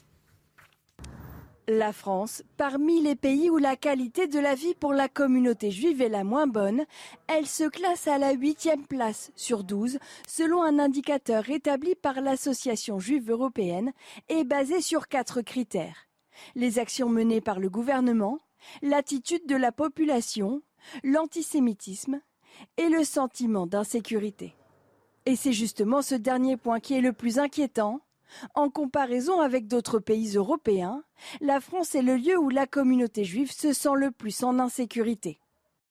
La 1.68 1.92
France, 1.92 2.44
parmi 2.56 3.00
les 3.00 3.16
pays 3.16 3.50
où 3.50 3.56
la 3.56 3.74
qualité 3.74 4.28
de 4.28 4.38
la 4.38 4.54
vie 4.54 4.74
pour 4.74 4.92
la 4.92 5.08
communauté 5.08 5.72
juive 5.72 6.00
est 6.00 6.08
la 6.08 6.22
moins 6.22 6.46
bonne, 6.46 6.84
elle 7.26 7.48
se 7.48 7.64
classe 7.64 8.06
à 8.06 8.18
la 8.18 8.34
huitième 8.34 8.86
place 8.86 9.32
sur 9.34 9.64
12 9.64 9.98
selon 10.28 10.62
un 10.62 10.78
indicateur 10.78 11.50
établi 11.50 11.96
par 11.96 12.20
l'Association 12.20 13.00
juive 13.00 13.32
européenne 13.32 13.92
et 14.28 14.44
basé 14.44 14.80
sur 14.80 15.08
quatre 15.08 15.42
critères. 15.42 16.06
Les 16.54 16.78
actions 16.78 17.08
menées 17.08 17.40
par 17.40 17.58
le 17.58 17.68
gouvernement, 17.68 18.38
l'attitude 18.80 19.48
de 19.48 19.56
la 19.56 19.72
population, 19.72 20.62
l'antisémitisme 21.02 22.20
et 22.76 22.88
le 22.88 23.02
sentiment 23.02 23.66
d'insécurité. 23.66 24.54
Et 25.24 25.34
c'est 25.34 25.52
justement 25.52 26.00
ce 26.00 26.14
dernier 26.14 26.56
point 26.56 26.78
qui 26.78 26.94
est 26.94 27.00
le 27.00 27.12
plus 27.12 27.40
inquiétant 27.40 28.02
En 28.54 28.70
comparaison 28.70 29.40
avec 29.40 29.66
d'autres 29.68 29.98
pays 29.98 30.36
européens, 30.36 31.02
la 31.40 31.60
France 31.60 31.94
est 31.94 32.02
le 32.02 32.16
lieu 32.16 32.38
où 32.38 32.48
la 32.48 32.66
communauté 32.66 33.24
juive 33.24 33.52
se 33.52 33.72
sent 33.72 33.94
le 33.96 34.10
plus 34.10 34.42
en 34.42 34.58
insécurité. 34.58 35.38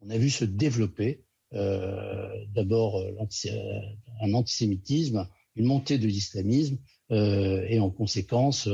On 0.02 0.10
a 0.10 0.18
vu 0.18 0.30
se 0.30 0.46
développer 0.46 1.26
euh, 1.54 2.28
d'abord 2.54 2.98
euh, 2.98 3.12
euh, 3.46 3.80
un 4.22 4.34
antisémitisme, 4.34 5.28
une 5.56 5.66
montée 5.66 5.98
de 5.98 6.08
l'islamisme 6.08 6.78
et 7.12 7.80
en 7.80 7.92
conséquence 7.92 8.68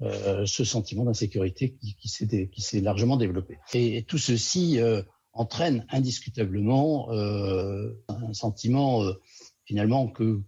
ce 0.00 0.64
sentiment 0.64 1.04
d'insécurité 1.04 1.76
qui, 1.80 2.08
s'est 2.08 2.80
largement 2.80 3.16
développé. 3.16 3.58
Et, 3.74 4.02
tout 4.02 4.18
ceci 4.18 4.80
entraîne 5.32 5.86
indiscutablement 5.90 7.10
un 7.12 8.32
sentiment 8.32 9.04
finalement 9.66 10.06
que, 10.06 10.40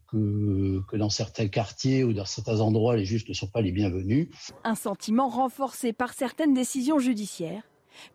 dans 0.96 1.10
certains 1.10 1.48
quartiers 1.48 2.04
ou 2.04 2.12
dans 2.12 2.24
certains 2.24 2.60
endroits, 2.60 2.96
les 2.96 3.04
juifs 3.04 3.28
ne 3.28 3.34
sont 3.34 3.48
pas 3.48 3.60
les 3.60 3.72
bienvenus. 3.72 4.28
Un 4.64 4.76
sentiment 4.76 5.28
renforcé 5.28 5.92
par 5.92 6.14
certaines 6.14 6.54
décisions 6.54 7.00
judiciaires, 7.00 7.64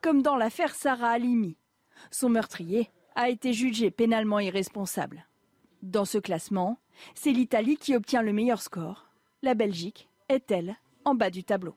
comme 0.01 0.21
dans 0.21 0.37
l'affaire 0.37 0.73
Sarah 0.73 1.11
Halimi. 1.11 1.57
Son 2.09 2.29
meurtrier 2.29 2.89
a 3.15 3.29
été 3.29 3.53
jugé 3.53 3.91
pénalement 3.91 4.39
irresponsable. 4.39 5.27
Dans 5.81 6.05
ce 6.05 6.17
classement, 6.17 6.79
c'est 7.15 7.33
l'Italie 7.33 7.75
qui 7.75 7.95
obtient 7.95 8.21
le 8.21 8.33
meilleur 8.33 8.61
score. 8.61 9.09
La 9.41 9.53
Belgique 9.53 10.07
est, 10.29 10.49
elle, 10.51 10.77
en 11.03 11.15
bas 11.15 11.29
du 11.29 11.43
tableau. 11.43 11.75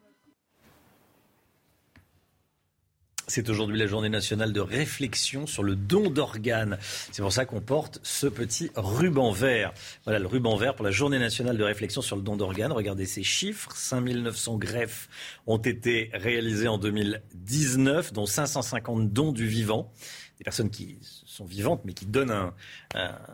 C'est 3.29 3.49
aujourd'hui 3.49 3.77
la 3.77 3.89
journée 3.89 4.09
nationale 4.09 4.53
de 4.53 4.61
réflexion 4.61 5.49
sur 5.49 5.65
le 5.65 5.75
don 5.75 6.11
d'organes. 6.11 6.79
C'est 7.11 7.23
pour 7.23 7.33
ça 7.33 7.45
qu'on 7.45 7.61
porte 7.61 7.99
ce 8.05 8.29
petit 8.29 8.71
ruban 8.77 9.33
vert. 9.33 9.73
Voilà 10.05 10.21
le 10.21 10.29
ruban 10.29 10.57
vert 10.57 10.77
pour 10.77 10.85
la 10.85 10.93
journée 10.93 11.19
nationale 11.19 11.59
de 11.59 11.65
réflexion 11.65 12.03
sur 12.03 12.15
le 12.15 12.23
don 12.23 12.37
d'organes. 12.37 12.71
Regardez 12.71 13.05
ces 13.05 13.25
chiffres. 13.25 13.73
5900 13.75 14.59
greffes 14.59 15.09
ont 15.49 15.59
été 15.59 16.11
réalisées 16.13 16.69
en 16.69 16.79
2019, 16.79 18.13
dont 18.13 18.27
550 18.27 19.13
dons 19.13 19.33
du 19.33 19.49
vivant. 19.49 19.93
Des 20.39 20.45
personnes 20.45 20.71
qui 20.71 20.99
sont 21.03 21.47
vivantes 21.47 21.81
mais 21.85 21.95
qui 21.95 22.07
donnent 22.07 22.31
un, 22.31 22.55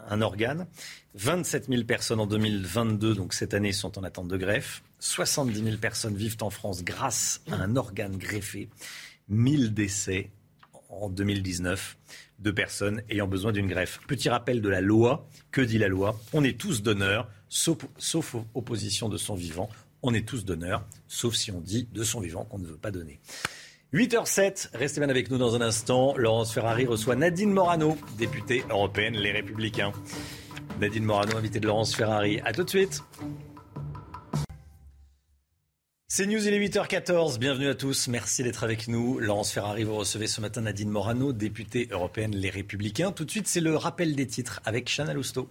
un 0.08 0.22
organe. 0.22 0.68
27 1.16 1.68
000 1.68 1.84
personnes 1.84 2.20
en 2.20 2.26
2022, 2.26 3.14
donc 3.14 3.34
cette 3.34 3.52
année, 3.52 3.72
sont 3.72 3.98
en 3.98 4.04
attente 4.04 4.28
de 4.28 4.38
greffe. 4.38 4.82
70 5.00 5.64
000 5.64 5.76
personnes 5.76 6.16
vivent 6.16 6.38
en 6.40 6.50
France 6.50 6.82
grâce 6.82 7.42
à 7.50 7.56
un 7.56 7.76
organe 7.76 8.16
greffé. 8.16 8.70
1000 9.28 9.74
décès 9.74 10.30
en 10.88 11.08
2019 11.08 11.96
de 12.38 12.50
personnes 12.50 13.02
ayant 13.08 13.26
besoin 13.26 13.52
d'une 13.52 13.66
greffe. 13.68 14.00
Petit 14.06 14.28
rappel 14.28 14.60
de 14.60 14.68
la 14.68 14.80
loi. 14.80 15.26
Que 15.50 15.60
dit 15.60 15.78
la 15.78 15.88
loi? 15.88 16.20
On 16.32 16.44
est 16.44 16.58
tous 16.58 16.82
donneurs, 16.82 17.28
sauf, 17.48 18.36
opposition 18.54 19.08
de 19.08 19.16
son 19.16 19.34
vivant. 19.34 19.68
On 20.02 20.12
est 20.14 20.26
tous 20.26 20.44
donneurs, 20.44 20.84
sauf 21.06 21.34
si 21.34 21.50
on 21.50 21.60
dit 21.60 21.88
de 21.92 22.02
son 22.02 22.20
vivant 22.20 22.44
qu'on 22.44 22.58
ne 22.58 22.66
veut 22.66 22.76
pas 22.76 22.90
donner. 22.90 23.20
8h07, 23.94 24.70
restez 24.74 25.00
bien 25.00 25.10
avec 25.10 25.30
nous 25.30 25.38
dans 25.38 25.54
un 25.54 25.60
instant. 25.60 26.16
Laurence 26.16 26.52
Ferrari 26.52 26.86
reçoit 26.86 27.14
Nadine 27.14 27.52
Morano, 27.52 27.96
députée 28.18 28.64
européenne 28.70 29.14
Les 29.14 29.32
Républicains. 29.32 29.92
Nadine 30.80 31.04
Morano, 31.04 31.36
invitée 31.36 31.60
de 31.60 31.66
Laurence 31.66 31.94
Ferrari. 31.94 32.40
A 32.40 32.52
tout 32.52 32.64
de 32.64 32.70
suite. 32.70 33.02
C'est 36.14 36.26
News, 36.26 36.46
il 36.46 36.52
est 36.52 36.68
8h14. 36.68 37.38
Bienvenue 37.38 37.68
à 37.68 37.74
tous. 37.74 38.06
Merci 38.08 38.42
d'être 38.42 38.64
avec 38.64 38.86
nous. 38.86 39.18
Laurence 39.18 39.50
Ferrari, 39.50 39.82
vous 39.82 39.94
recevez 39.94 40.26
ce 40.26 40.42
matin 40.42 40.60
Nadine 40.60 40.90
Morano, 40.90 41.32
députée 41.32 41.88
européenne 41.90 42.36
Les 42.36 42.50
Républicains. 42.50 43.12
Tout 43.12 43.24
de 43.24 43.30
suite, 43.30 43.48
c'est 43.48 43.62
le 43.62 43.74
rappel 43.76 44.14
des 44.14 44.26
titres 44.26 44.60
avec 44.66 44.90
Chana 44.94 45.14
Lousteau. 45.14 45.48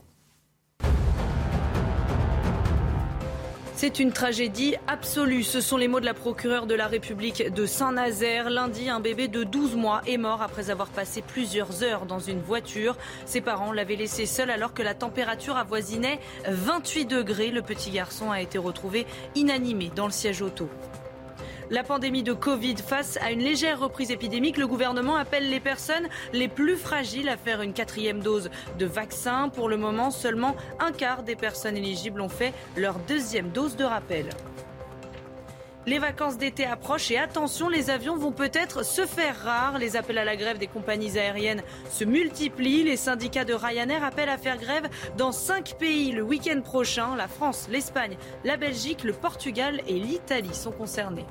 C'est 3.82 3.98
une 3.98 4.12
tragédie 4.12 4.76
absolue. 4.86 5.41
Ce 5.41 5.60
sont 5.60 5.76
les 5.76 5.88
mots 5.88 5.99
de 5.99 6.06
la 6.06 6.14
procureure 6.14 6.68
de 6.68 6.76
la 6.76 6.86
République 6.86 7.52
de 7.52 7.66
Saint-Nazaire. 7.66 8.52
Lundi, 8.52 8.90
un 8.90 8.99
bébé 8.99 9.28
de 9.28 9.44
12 9.44 9.76
mois 9.76 10.03
est 10.06 10.18
mort 10.18 10.44
après 10.44 10.70
avoir 10.70 10.90
passé 10.90 11.24
plusieurs 11.24 11.82
heures 11.82 12.06
dans 12.06 12.20
une 12.20 12.41
voiture. 12.41 12.95
Ses 13.26 13.41
parents 13.41 13.72
l'avaient 13.72 13.95
laissé 13.95 14.28
seul 14.28 14.52
alors 14.52 14.76
que 14.76 14.84
la 14.84 14.94
température 14.94 15.58
avoisinait 15.58 16.20
28 16.48 17.06
degrés. 17.06 17.49
Le 17.49 17.64
petit 17.64 17.90
garçon 17.90 18.30
a 18.30 18.40
été 18.40 18.60
retrouvé 18.60 19.08
inanimé 19.34 19.91
dans 19.95 20.06
le 20.06 20.12
siège 20.12 20.44
auto. 20.44 20.70
La 21.72 21.84
pandémie 21.84 22.22
de 22.22 22.34
Covid 22.34 22.76
face 22.76 23.18
à 23.22 23.31
une 23.31 23.39
légère 23.39 23.80
reprise 23.80 24.11
épidémique, 24.11 24.57
le 24.57 24.68
gouvernement 24.68 25.15
appelle 25.15 25.49
les 25.49 25.61
personnes 25.61 26.10
les 26.34 26.49
plus 26.49 26.76
fragiles 26.76 27.30
à 27.30 27.38
faire 27.38 27.61
une 27.61 27.72
quatrième 27.72 28.19
dose 28.19 28.49
de 28.77 28.85
vaccin. 28.85 29.48
Pour 29.48 29.69
le 29.69 29.77
moment, 29.77 30.11
seulement 30.11 30.57
un 30.81 30.91
quart 30.91 31.23
des 31.23 31.38
personnes 31.38 31.77
éligibles 31.77 32.19
ont 32.19 32.27
fait 32.27 32.53
leur 32.76 32.99
deuxième 33.07 33.52
dose 33.52 33.77
de 33.77 33.85
rappel. 33.85 34.27
Les 35.88 35.98
vacances 35.98 36.38
d'été 36.38 36.64
approchent 36.66 37.10
et 37.10 37.18
attention, 37.18 37.68
les 37.68 37.90
avions 37.90 38.16
vont 38.16 38.32
peut-être 38.32 38.86
se 38.86 39.08
faire 39.08 39.36
rares. 39.44 39.80
Les 39.80 39.95
appels 39.95 40.20
à 40.20 40.26
la 40.26 40.36
grève 40.36 40.60
des 40.60 40.68
compagnies 40.68 41.18
aériennes 41.18 41.64
se 41.90 42.03
multiplient. 42.03 42.84
Les 42.84 42.98
syndicats 42.98 43.45
de 43.45 43.56
Ryanair 43.56 44.03
appellent 44.03 44.30
à 44.30 44.38
faire 44.38 44.58
grève 44.58 44.88
dans 45.18 45.32
cinq 45.32 45.76
pays 45.80 46.12
le 46.12 46.22
week-end 46.22 46.62
prochain. 46.62 47.16
La 47.16 47.28
France, 47.28 47.68
l'Espagne, 47.72 48.18
la 48.44 48.58
Belgique, 48.58 49.03
le 49.03 49.14
Portugal 49.14 49.82
et 49.88 49.95
l'Italie 49.95 50.53
sont 50.53 50.72
concernés. 50.72 51.26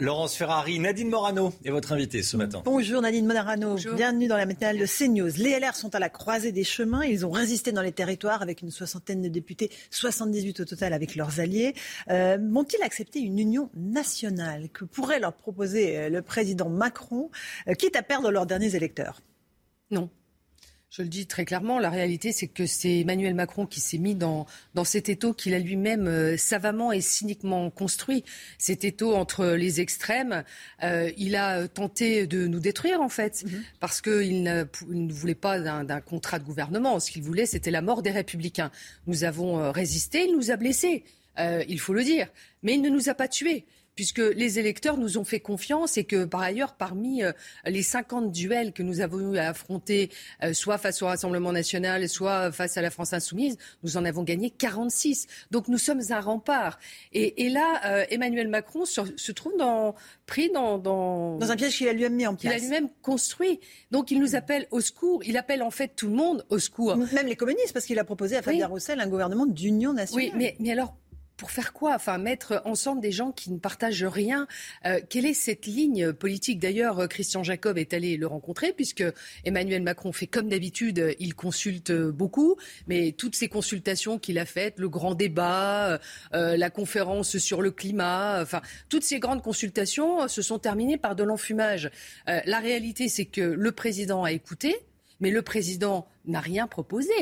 Laurence 0.00 0.36
Ferrari, 0.36 0.78
Nadine 0.78 1.08
Morano 1.08 1.52
est 1.64 1.70
votre 1.70 1.92
invitée 1.92 2.22
ce 2.22 2.36
matin. 2.36 2.62
Bonjour 2.64 3.00
Nadine 3.00 3.26
Morano, 3.26 3.76
bienvenue 3.94 4.26
dans 4.26 4.36
la 4.36 4.44
matinale 4.44 4.78
de 4.78 4.86
CNews. 4.86 5.30
Les 5.38 5.58
LR 5.58 5.74
sont 5.74 5.94
à 5.94 5.98
la 5.98 6.10
croisée 6.10 6.52
des 6.52 6.64
chemins, 6.64 7.04
ils 7.04 7.24
ont 7.24 7.30
résisté 7.30 7.72
dans 7.72 7.82
les 7.82 7.92
territoires 7.92 8.42
avec 8.42 8.62
une 8.62 8.70
soixantaine 8.70 9.22
de 9.22 9.28
députés, 9.28 9.70
78 9.90 10.60
au 10.60 10.64
total 10.64 10.92
avec 10.92 11.16
leurs 11.16 11.40
alliés. 11.40 11.74
Euh, 12.10 12.36
Vont-ils 12.50 12.82
accepter 12.82 13.20
une 13.20 13.38
union 13.38 13.70
nationale 13.74 14.68
que 14.70 14.84
pourrait 14.84 15.20
leur 15.20 15.32
proposer 15.32 15.96
euh, 15.96 16.08
le 16.10 16.22
président 16.22 16.68
Macron, 16.68 17.30
euh, 17.68 17.74
quitte 17.74 17.96
à 17.96 18.02
perdre 18.02 18.30
leurs 18.30 18.46
derniers 18.46 18.74
électeurs? 18.74 19.22
Non. 19.90 20.10
Je 20.88 21.02
le 21.02 21.08
dis 21.08 21.26
très 21.26 21.44
clairement, 21.44 21.78
la 21.80 21.90
réalité, 21.90 22.30
c'est 22.30 22.46
que 22.46 22.64
c'est 22.64 23.00
Emmanuel 23.00 23.34
Macron 23.34 23.66
qui 23.66 23.80
s'est 23.80 23.98
mis 23.98 24.14
dans, 24.14 24.46
dans 24.74 24.84
cet 24.84 25.08
étau 25.08 25.32
qu'il 25.34 25.52
a 25.52 25.58
lui-même 25.58 26.06
euh, 26.06 26.36
savamment 26.36 26.92
et 26.92 27.00
cyniquement 27.00 27.68
construit. 27.70 28.24
Cet 28.56 28.84
étau 28.84 29.14
entre 29.14 29.46
les 29.46 29.80
extrêmes, 29.80 30.44
euh, 30.84 31.10
il 31.18 31.34
a 31.34 31.66
tenté 31.66 32.26
de 32.26 32.46
nous 32.46 32.60
détruire, 32.60 33.02
en 33.02 33.08
fait, 33.08 33.44
mhm. 33.44 33.64
parce 33.80 34.00
qu'il 34.00 34.44
ne, 34.44 34.64
ne, 34.88 35.12
voulait 35.12 35.34
pas 35.34 35.58
d'un 35.58 36.00
contrat 36.00 36.38
de 36.38 36.44
gouvernement. 36.44 37.00
Ce 37.00 37.10
qu'il 37.10 37.22
voulait, 37.22 37.46
c'était 37.46 37.72
la 37.72 37.82
mort 37.82 38.02
des 38.02 38.12
républicains. 38.12 38.70
Nous 39.06 39.24
avons 39.24 39.58
euh, 39.58 39.72
résisté, 39.72 40.26
il 40.28 40.36
nous 40.36 40.50
a 40.52 40.56
blessés. 40.56 41.04
il 41.68 41.80
faut 41.80 41.94
le 41.94 42.04
dire. 42.04 42.28
Mais 42.62 42.74
il 42.74 42.80
ne 42.80 42.88
nous 42.88 43.08
a 43.08 43.14
pas 43.14 43.28
tués 43.28 43.66
puisque 43.96 44.18
les 44.18 44.58
électeurs 44.58 44.98
nous 44.98 45.18
ont 45.18 45.24
fait 45.24 45.40
confiance 45.40 45.96
et 45.96 46.04
que 46.04 46.24
par 46.24 46.42
ailleurs, 46.42 46.74
parmi 46.74 47.24
euh, 47.24 47.32
les 47.64 47.82
50 47.82 48.30
duels 48.30 48.72
que 48.72 48.82
nous 48.82 49.00
avons 49.00 49.32
eu 49.32 49.38
à 49.38 49.48
affronter, 49.48 50.10
euh, 50.42 50.52
soit 50.52 50.78
face 50.78 51.02
au 51.02 51.06
Rassemblement 51.06 51.52
national, 51.52 52.08
soit 52.08 52.52
face 52.52 52.76
à 52.76 52.82
la 52.82 52.90
France 52.90 53.14
insoumise, 53.14 53.56
nous 53.82 53.96
en 53.96 54.04
avons 54.04 54.22
gagné 54.22 54.50
46. 54.50 55.26
Donc 55.50 55.68
nous 55.68 55.78
sommes 55.78 56.02
un 56.10 56.20
rempart. 56.20 56.78
Et, 57.12 57.48
là, 57.48 57.80
euh, 57.86 58.04
Emmanuel 58.10 58.48
Macron 58.48 58.84
se, 58.84 59.32
trouve 59.32 59.56
dans, 59.56 59.94
pris 60.26 60.50
dans, 60.50 60.76
dans, 60.78 61.38
dans 61.38 61.50
un 61.50 61.56
piège 61.56 61.78
qu'il 61.78 61.88
a 61.88 61.92
lui-même 61.92 62.14
mis 62.14 62.26
en 62.26 62.34
place. 62.34 62.52
Il 62.52 62.56
a 62.56 62.60
lui-même 62.60 62.88
construit. 63.00 63.60
Donc 63.90 64.10
il 64.10 64.20
nous 64.20 64.36
appelle 64.36 64.66
au 64.70 64.80
secours. 64.80 65.24
Il 65.24 65.38
appelle 65.38 65.62
en 65.62 65.70
fait 65.70 65.92
tout 65.96 66.08
le 66.08 66.14
monde 66.14 66.44
au 66.50 66.58
secours. 66.58 66.96
Même 66.96 67.26
les 67.26 67.36
communistes, 67.36 67.72
parce 67.72 67.86
qu'il 67.86 67.98
a 67.98 68.04
proposé 68.04 68.36
à 68.36 68.42
Fabien 68.42 68.66
Roussel 68.66 69.00
un 69.00 69.08
gouvernement 69.08 69.46
d'union 69.46 69.94
nationale. 69.94 70.30
Oui, 70.32 70.32
mais, 70.36 70.56
mais 70.58 70.72
alors 70.72 70.94
pour 71.36 71.50
faire 71.50 71.72
quoi? 71.72 71.94
Enfin, 71.94 72.18
mettre 72.18 72.62
ensemble 72.64 73.00
des 73.00 73.12
gens 73.12 73.32
qui 73.32 73.52
ne 73.52 73.58
partagent 73.58 74.04
rien. 74.04 74.46
Euh, 74.84 75.00
quelle 75.08 75.26
est 75.26 75.34
cette 75.34 75.66
ligne 75.66 76.12
politique? 76.12 76.58
D'ailleurs, 76.58 77.00
euh, 77.00 77.06
Christian 77.06 77.42
Jacob 77.42 77.78
est 77.78 77.94
allé 77.94 78.16
le 78.16 78.26
rencontrer 78.26 78.72
puisque 78.72 79.04
Emmanuel 79.44 79.82
Macron 79.82 80.12
fait 80.12 80.26
comme 80.26 80.48
d'habitude, 80.48 81.14
il 81.18 81.34
consulte 81.34 81.92
beaucoup, 81.92 82.56
mais 82.86 83.12
toutes 83.12 83.36
ces 83.36 83.48
consultations 83.48 84.18
qu'il 84.18 84.38
a 84.38 84.46
faites, 84.46 84.78
le 84.78 84.88
grand 84.88 85.14
débat, 85.14 86.00
euh, 86.34 86.56
la 86.56 86.70
conférence 86.70 87.38
sur 87.38 87.62
le 87.62 87.70
climat, 87.70 88.40
enfin, 88.40 88.62
toutes 88.88 89.04
ces 89.04 89.18
grandes 89.18 89.42
consultations 89.42 90.28
se 90.28 90.42
sont 90.42 90.58
terminées 90.58 90.98
par 90.98 91.16
de 91.16 91.22
l'enfumage. 91.22 91.90
la 92.26 92.58
réalité, 92.58 93.08
c'est 93.08 93.26
que 93.26 93.40
le 93.40 93.72
président 93.72 94.24
a 94.24 94.32
écouté, 94.32 94.76
mais 95.20 95.30
le 95.30 95.42
président 95.42 96.06
n'a 96.26 96.40
rien 96.40 96.66
proposé. 96.66 97.12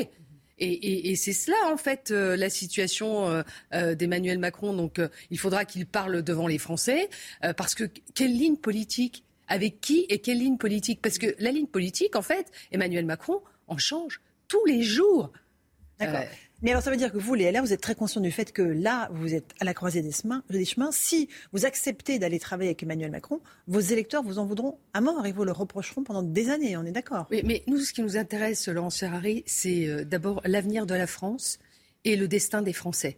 Et, 0.57 1.15
c'est 1.15 1.33
cela, 1.33 1.57
en 1.71 1.77
fait, 1.77 2.11
euh, 2.11 2.37
la 2.37 2.49
situation 2.49 3.29
euh, 3.29 3.43
euh, 3.73 3.95
d'Emmanuel 3.95 4.39
Macron. 4.39 4.73
Donc, 4.73 5.01
il 5.29 5.37
faudra 5.37 5.65
qu'il 5.65 5.85
parle 5.85 6.21
devant 6.23 6.47
les 6.47 6.57
Français, 6.57 7.09
parce 7.57 7.75
que 7.75 7.83
quelle 8.13 8.33
ligne 8.33 8.57
politique 8.57 9.23
Avec 9.47 9.81
qui 9.81 10.05
et 10.09 10.19
quelle 10.19 10.39
ligne 10.39 10.57
politique? 10.57 11.01
Parce 11.01 11.17
que 11.17 11.35
la 11.39 11.51
ligne 11.51 11.67
politique, 11.67 12.15
en 12.15 12.21
fait, 12.21 12.51
Emmanuel 12.71 13.05
Macron 13.05 13.41
en 13.67 13.77
change 13.77 14.21
tous 14.47 14.65
les 14.65 14.81
jours. 14.81 15.31
D'accord. 15.99 16.25
Mais 16.61 16.71
alors 16.71 16.81
ça 16.81 16.89
veut 16.89 16.97
dire 16.97 17.11
que 17.11 17.17
vous, 17.17 17.33
les 17.33 17.51
LR, 17.51 17.61
vous 17.61 17.73
êtes 17.73 17.81
très 17.81 17.95
conscient 17.95 18.21
du 18.21 18.31
fait 18.31 18.51
que 18.51 18.61
là, 18.61 19.09
vous 19.11 19.33
êtes 19.33 19.53
à 19.59 19.65
la 19.65 19.73
croisée 19.73 20.01
des 20.01 20.11
chemins. 20.11 20.43
Si 20.91 21.29
vous 21.51 21.65
acceptez 21.65 22.17
d'aller 22.17 22.39
travailler 22.39 22.69
avec 22.69 22.83
Emmanuel 22.83 23.11
Macron, 23.11 23.41
vos 23.67 23.79
électeurs 23.79 24.23
vous 24.23 24.39
en 24.39 24.45
voudront 24.45 24.77
à 24.93 25.01
mort 25.01 25.25
et 25.25 25.31
vous 25.31 25.43
le 25.43 25.51
reprocheront 25.51 26.03
pendant 26.03 26.23
des 26.23 26.49
années, 26.49 26.77
on 26.77 26.85
est 26.85 26.91
d'accord 26.91 27.27
oui, 27.29 27.41
Mais 27.45 27.63
nous, 27.67 27.79
ce 27.79 27.93
qui 27.93 28.01
nous 28.01 28.17
intéresse, 28.17 28.67
Laurence 28.67 28.99
Ferrari, 28.99 29.43
c'est 29.45 29.87
euh, 29.87 30.05
d'abord 30.05 30.41
l'avenir 30.45 30.85
de 30.85 30.95
la 30.95 31.07
France 31.07 31.59
et 32.05 32.15
le 32.15 32.27
destin 32.27 32.61
des 32.61 32.73
Français. 32.73 33.17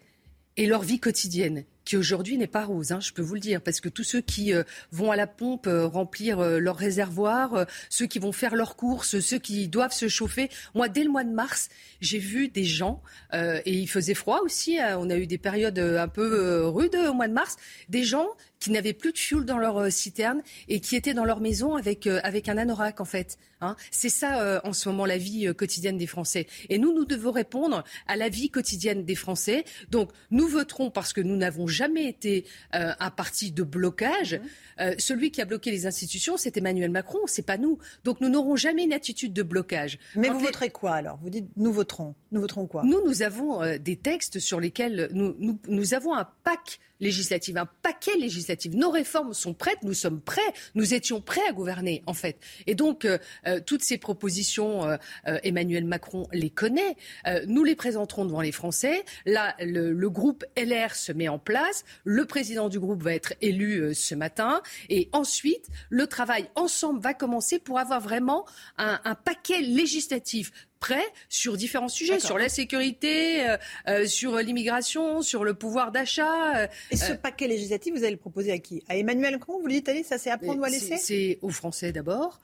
Et 0.58 0.66
leur 0.66 0.82
vie 0.82 1.00
quotidienne 1.00 1.64
qui 1.88 1.96
aujourd'hui 1.96 2.38
n'est 2.38 2.48
pas 2.48 2.66
rose, 2.66 2.92
hein, 2.92 3.00
je 3.00 3.14
peux 3.14 3.22
vous 3.22 3.36
le 3.36 3.40
dire, 3.40 3.62
parce 3.62 3.80
que 3.80 3.88
tous 3.88 4.04
ceux 4.04 4.20
qui 4.20 4.54
euh, 4.54 4.64
vont 4.92 5.10
à 5.10 5.16
la 5.16 5.26
pompe 5.26 5.68
euh, 5.68 5.88
remplir 5.88 6.40
euh, 6.40 6.60
leur 6.60 6.76
réservoir, 6.76 7.66
ceux 7.90 8.08
qui 8.08 8.20
vont 8.20 8.34
faire 8.34 8.56
leurs 8.56 8.76
courses, 8.76 9.22
ceux 9.22 9.40
qui 9.40 9.70
doivent 9.70 9.94
se 9.94 10.10
chauffer, 10.10 10.50
moi, 10.76 10.90
dès 10.90 11.06
le 11.06 11.10
mois 11.10 11.24
de 11.24 11.32
mars, 11.32 11.70
j'ai 12.02 12.20
vu 12.20 12.50
des 12.50 12.66
gens, 12.66 13.02
et 13.34 13.72
il 13.72 13.88
faisait 13.88 14.14
froid 14.14 14.42
aussi, 14.44 14.80
hein, 14.80 14.98
on 15.00 15.10
a 15.10 15.16
eu 15.16 15.28
des 15.28 15.38
périodes 15.38 15.80
un 15.80 16.08
peu 16.10 16.66
rudes 16.68 16.96
au 16.96 17.14
mois 17.14 17.30
de 17.30 17.34
mars, 17.34 17.56
des 17.88 18.04
gens 18.04 18.28
qui 18.60 18.72
n'avaient 18.72 18.94
plus 18.94 19.14
de 19.14 19.18
fuel 19.18 19.46
dans 19.46 19.58
leur 19.58 19.92
citerne 19.92 20.42
et 20.68 20.80
qui 20.80 20.96
étaient 20.96 21.14
dans 21.14 21.26
leur 21.26 21.42
maison 21.42 21.76
avec, 21.76 22.08
avec 22.08 22.50
un 22.50 22.58
anorak, 22.58 23.02
en 23.02 23.06
fait. 23.06 23.38
Hein. 23.62 23.76
C'est 23.92 24.10
ça, 24.10 24.62
en 24.64 24.74
ce 24.74 24.90
moment, 24.90 25.06
la 25.06 25.18
vie 25.18 25.54
quotidienne 25.56 25.98
des 25.98 26.08
Français. 26.08 26.48
Et 26.70 26.78
nous, 26.78 26.94
nous 26.94 27.06
devons 27.06 27.32
répondre 27.32 27.84
à 28.08 28.16
la 28.16 28.30
vie 28.30 28.50
quotidienne 28.50 29.04
des 29.04 29.16
Français. 29.16 29.66
Donc, 29.90 30.12
nous 30.32 30.48
voterons 30.48 30.92
parce 30.92 31.14
que 31.14 31.22
nous 31.22 31.36
n'avons 31.36 31.68
jamais 31.68 32.06
été 32.06 32.46
euh, 32.76 32.92
un 33.00 33.12
parti 33.12 33.52
de 33.52 33.64
blocage. 33.64 34.40
Euh, 34.80 34.96
celui 34.98 35.32
qui 35.32 35.42
a 35.42 35.46
bloqué 35.46 35.72
les 35.72 35.86
institutions, 35.86 36.38
c'est 36.38 36.58
Emmanuel 36.58 36.92
Macron, 36.92 37.20
c'est 37.26 37.46
pas 37.46 37.58
nous. 37.58 37.78
Donc 38.04 38.22
nous 38.22 38.30
n'aurons 38.30 38.56
jamais 38.56 38.84
une 38.84 38.94
attitude 38.94 39.34
de 39.34 39.44
blocage. 39.44 40.00
Mais 40.16 40.30
vous 40.30 40.40
voterez 40.40 40.70
quoi 40.70 40.94
alors? 40.94 41.18
Vous 41.22 41.30
dites 41.30 41.48
nous 41.56 41.72
voterons. 41.72 42.16
Nous 42.32 42.42
voterons 42.42 42.68
quoi? 42.68 42.84
Nous, 42.84 43.04
nous 43.06 43.22
avons 43.22 43.62
euh, 43.62 43.78
des 43.78 43.96
textes 43.96 44.40
sur 44.40 44.60
lesquels 44.60 45.10
nous, 45.14 45.36
nous, 45.40 45.60
nous 45.68 45.94
avons 45.94 46.14
un 46.14 46.28
pack 46.44 46.80
législatif, 47.00 47.56
un 47.58 47.68
paquet 47.82 48.18
législatif. 48.18 48.74
Nos 48.74 48.90
réformes 48.90 49.34
sont 49.34 49.54
prêtes, 49.54 49.80
nous 49.84 49.94
sommes 49.94 50.22
prêts, 50.22 50.42
nous 50.76 50.94
étions 50.94 51.22
prêts 51.22 51.46
à 51.48 51.52
gouverner 51.52 52.04
en 52.06 52.14
fait. 52.14 52.38
Et 52.66 52.76
donc 52.76 53.06
euh, 53.06 53.18
toutes 53.66 53.84
ces 53.84 53.98
propositions, 53.98 54.98
Emmanuel 55.44 55.86
Macron 55.86 56.28
les 56.34 56.50
connaît. 56.50 56.96
nous 57.48 57.64
les 57.64 57.76
présenterons 57.76 58.26
devant 58.26 58.42
les 58.42 58.52
Français. 58.52 59.04
Là, 59.26 59.56
le, 59.60 59.94
le, 59.94 60.10
groupe 60.10 60.46
LR 60.58 60.96
se 60.96 61.12
met 61.12 61.28
en 61.28 61.40
place. 61.40 61.84
Le 62.04 62.26
président 62.26 62.70
du 62.70 62.80
groupe 62.80 63.04
va 63.04 63.14
être 63.14 63.34
élu 63.42 63.94
ce 63.94 64.16
matin. 64.16 64.62
Et 64.90 65.10
ensuite, 65.12 65.68
le 65.90 66.08
travail 66.08 66.50
ensemble 66.56 67.02
va 67.02 67.14
commencer 67.14 67.60
pour 67.60 67.80
avoir 67.80 68.02
vraiment 68.02 68.46
un, 68.78 69.16
paquet 69.16 69.62
législatif 69.62 70.52
prêt 70.80 71.04
sur 71.30 71.58
différents 71.58 71.90
sujets, 71.90 72.20
sur 72.20 72.38
la 72.38 72.50
sécurité, 72.50 73.48
euh, 73.48 73.58
euh, 73.88 74.06
sur 74.06 74.38
l'immigration, 74.38 75.22
sur 75.22 75.44
le 75.44 75.54
pouvoir 75.54 75.92
d'achat. 75.92 76.58
Euh, 76.58 76.68
et 76.92 76.98
ce 76.98 77.14
paquet 77.14 77.48
législatif, 77.48 77.94
vous 77.94 78.04
allez 78.04 78.12
le 78.12 78.18
proposer 78.18 78.52
à 78.52 78.60
qui? 78.60 78.84
À 78.88 78.96
Emmanuel 78.96 79.34
Macron 79.34 79.60
Vous 79.60 79.68
lui 79.68 79.76
dites, 79.76 79.90
allez, 79.90 80.04
ça 80.04 80.18
c'est 80.18 80.32
à 80.32 80.38
prendre 80.38 80.62
ou 80.62 80.64
à 80.64 80.70
laisser? 80.70 80.98
C'est 80.98 81.40
aux 81.42 81.50
Français 81.50 81.92
d'abord, 81.92 82.42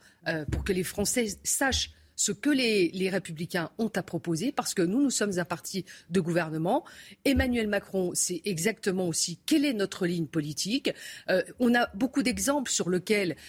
pour 0.50 0.64
que 0.64 0.72
les 0.72 0.84
Français 0.84 1.26
sachent 1.42 1.90
ce 2.16 2.32
que 2.32 2.50
les, 2.50 3.08
républicains 3.10 3.70
ont 3.78 3.90
à 3.94 4.02
proposer, 4.02 4.50
parce 4.50 4.74
que 4.74 4.82
nous, 4.82 5.02
nous 5.02 5.10
sommes 5.10 5.38
un 5.38 5.44
parti 5.44 5.84
de 6.10 6.20
gouvernement. 6.20 6.84
Emmanuel 7.24 7.68
Macron 7.68 8.12
sait 8.14 8.40
exactement 8.44 9.06
aussi 9.06 9.38
quelle 9.46 9.64
est 9.64 9.72
notre 9.72 10.06
ligne 10.06 10.26
politique. 10.26 10.90
Euh, 11.28 11.42
on 11.60 11.74
a 11.74 11.88
beaucoup 11.94 12.22
d'exemples 12.22 12.70
sur, 12.70 12.88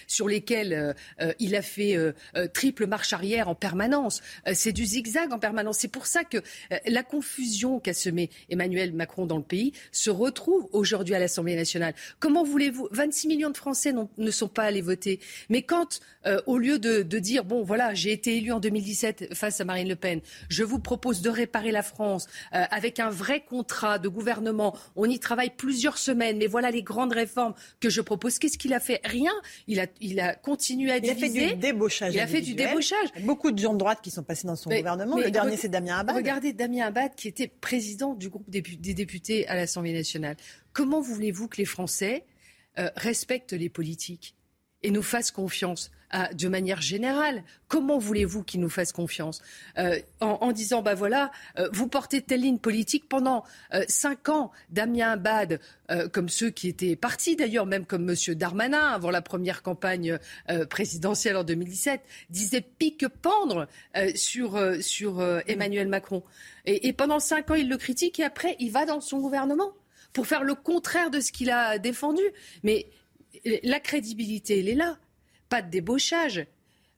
sur 0.06 0.28
lesquels 0.28 0.72
euh, 0.72 0.92
euh, 1.20 1.32
il 1.38 1.56
a 1.56 1.62
fait 1.62 1.96
triple 2.52 2.86
marche 2.86 3.12
arrière 3.12 3.48
en 3.48 3.54
permanence. 3.54 4.22
c'est 4.52 4.72
du 4.72 4.84
zigzag 4.84 5.32
en 5.32 5.38
permanence. 5.38 5.78
C'est 5.78 5.88
pour 5.88 6.06
ça 6.06 6.24
que 6.24 6.38
la 6.86 7.02
confusion 7.02 7.80
qu'a 7.80 7.94
semé 7.94 8.30
Emmanuel 8.50 8.92
Macron 8.92 9.26
dans 9.26 9.38
le 9.38 9.42
pays 9.42 9.72
se 9.92 10.10
retrouve 10.10 10.68
aujourd'hui 10.72 11.14
à 11.14 11.18
l'Assemblée 11.18 11.56
nationale. 11.56 11.94
Comment 12.18 12.44
voulez-vous 12.44 12.88
26 12.90 13.28
millions 13.28 13.50
de 13.50 13.56
Français 13.56 13.92
ne 13.92 14.30
sont 14.30 14.48
pas 14.48 14.64
allés 14.64 14.80
voter. 14.80 15.20
Mais 15.48 15.62
quand, 15.62 16.00
au 16.46 16.58
lieu 16.58 16.78
de, 16.78 17.02
de 17.02 17.18
dire, 17.18 17.44
bon, 17.44 17.62
voilà, 17.62 17.94
j'ai 17.94 18.12
été 18.12 18.36
élu 18.36 18.52
en 18.52 18.60
2017 18.60 19.34
face 19.34 19.60
à 19.60 19.64
Marine 19.64 19.88
Le 19.88 19.96
Pen. 19.96 20.20
Je 20.48 20.64
vous 20.64 20.78
propose 20.78 21.22
de 21.22 21.30
réparer 21.30 21.72
la 21.72 21.82
France 21.82 22.26
euh, 22.54 22.64
avec 22.70 23.00
un 23.00 23.10
vrai 23.10 23.40
contrat 23.40 23.98
de 23.98 24.08
gouvernement. 24.08 24.76
On 24.96 25.08
y 25.08 25.18
travaille 25.18 25.50
plusieurs 25.50 25.98
semaines, 25.98 26.38
mais 26.38 26.46
voilà 26.46 26.70
les 26.70 26.82
grandes 26.82 27.12
réformes 27.12 27.54
que 27.80 27.90
je 27.90 28.00
propose. 28.00 28.38
Qu'est-ce 28.38 28.58
qu'il 28.58 28.74
a 28.74 28.80
fait? 28.80 29.00
Rien. 29.04 29.32
Il 29.66 29.80
a, 29.80 29.86
il 30.00 30.20
a 30.20 30.34
continué 30.34 30.92
à 30.92 31.00
diviser. 31.00 31.26
Il 31.26 31.44
a 31.44 31.48
fait 31.48 31.54
du 31.54 31.60
débauchage. 31.60 32.14
Il 32.14 32.20
a 32.20 32.26
fait 32.26 32.40
du 32.40 32.54
débauchage. 32.54 33.08
Beaucoup 33.22 33.50
de 33.50 33.58
gens 33.58 33.74
de 33.74 33.78
droite 33.78 34.00
qui 34.02 34.10
sont 34.10 34.22
passés 34.22 34.46
dans 34.46 34.56
son 34.56 34.70
gouvernement. 34.70 35.16
le 35.16 35.30
dernier, 35.30 35.56
c'est 35.56 35.68
Damien 35.68 35.98
Abad. 35.98 36.16
Regardez 36.16 36.52
Damien 36.52 36.86
Abad 36.86 37.14
qui 37.14 37.28
était 37.28 37.48
président 37.48 38.14
du 38.14 38.28
groupe 38.28 38.48
des 38.48 38.60
députés 38.62 39.46
à 39.48 39.54
l'Assemblée 39.54 39.92
nationale. 39.92 40.36
Comment 40.72 41.00
voulez-vous 41.00 41.48
que 41.48 41.56
les 41.56 41.64
Français 41.64 42.24
euh, 42.78 42.90
respectent 42.96 43.54
les 43.54 43.68
politiques 43.68 44.34
et 44.82 44.90
nous 44.90 45.02
fassent 45.02 45.30
confiance? 45.30 45.90
De 46.12 46.48
manière 46.48 46.80
générale. 46.80 47.42
Comment 47.68 47.98
voulez-vous 47.98 48.42
qu'ils 48.42 48.60
nous 48.60 48.68
fassent 48.68 48.92
confiance? 48.92 49.42
Euh, 49.78 49.98
en, 50.20 50.52
disant, 50.52 50.82
bah 50.82 50.94
voilà, 50.94 51.32
euh, 51.58 51.68
vous 51.72 51.88
portez 51.88 52.22
telle 52.22 52.42
ligne 52.42 52.58
politique 52.58 53.08
pendant 53.08 53.44
euh, 53.74 53.84
cinq 53.88 54.28
ans, 54.28 54.52
Damien 54.70 55.12
Abad, 55.12 55.60
comme 56.12 56.28
ceux 56.28 56.50
qui 56.50 56.66
étaient 56.66 56.96
partis 56.96 57.36
d'ailleurs, 57.36 57.64
même 57.64 57.86
comme 57.86 58.10
M. 58.10 58.34
Darmanin 58.34 58.88
avant 58.88 59.12
la 59.12 59.22
première 59.22 59.62
campagne 59.62 60.18
présidentielle 60.68 61.36
en 61.36 61.44
2017, 61.44 62.00
disait 62.28 62.60
pique-pendre 62.60 63.68
sur 64.16 64.60
Emmanuel 65.46 65.86
Macron. 65.86 66.24
Et, 66.64 66.88
et 66.88 66.92
pendant 66.92 67.20
cinq 67.20 67.52
ans, 67.52 67.54
il 67.54 67.68
le 67.68 67.76
critique 67.76 68.18
et 68.18 68.24
après, 68.24 68.56
il 68.58 68.72
va 68.72 68.84
dans 68.84 69.00
son 69.00 69.20
gouvernement 69.20 69.70
pour 70.12 70.26
faire 70.26 70.42
le 70.42 70.56
contraire 70.56 71.10
de 71.10 71.20
ce 71.20 71.30
qu'il 71.30 71.50
a 71.50 71.78
défendu. 71.78 72.22
Mais 72.64 72.86
la 73.62 73.78
crédibilité, 73.78 74.58
elle 74.58 74.68
est 74.68 74.74
là 74.74 74.98
pas 75.48 75.62
de 75.62 75.70
débauchage. 75.70 76.46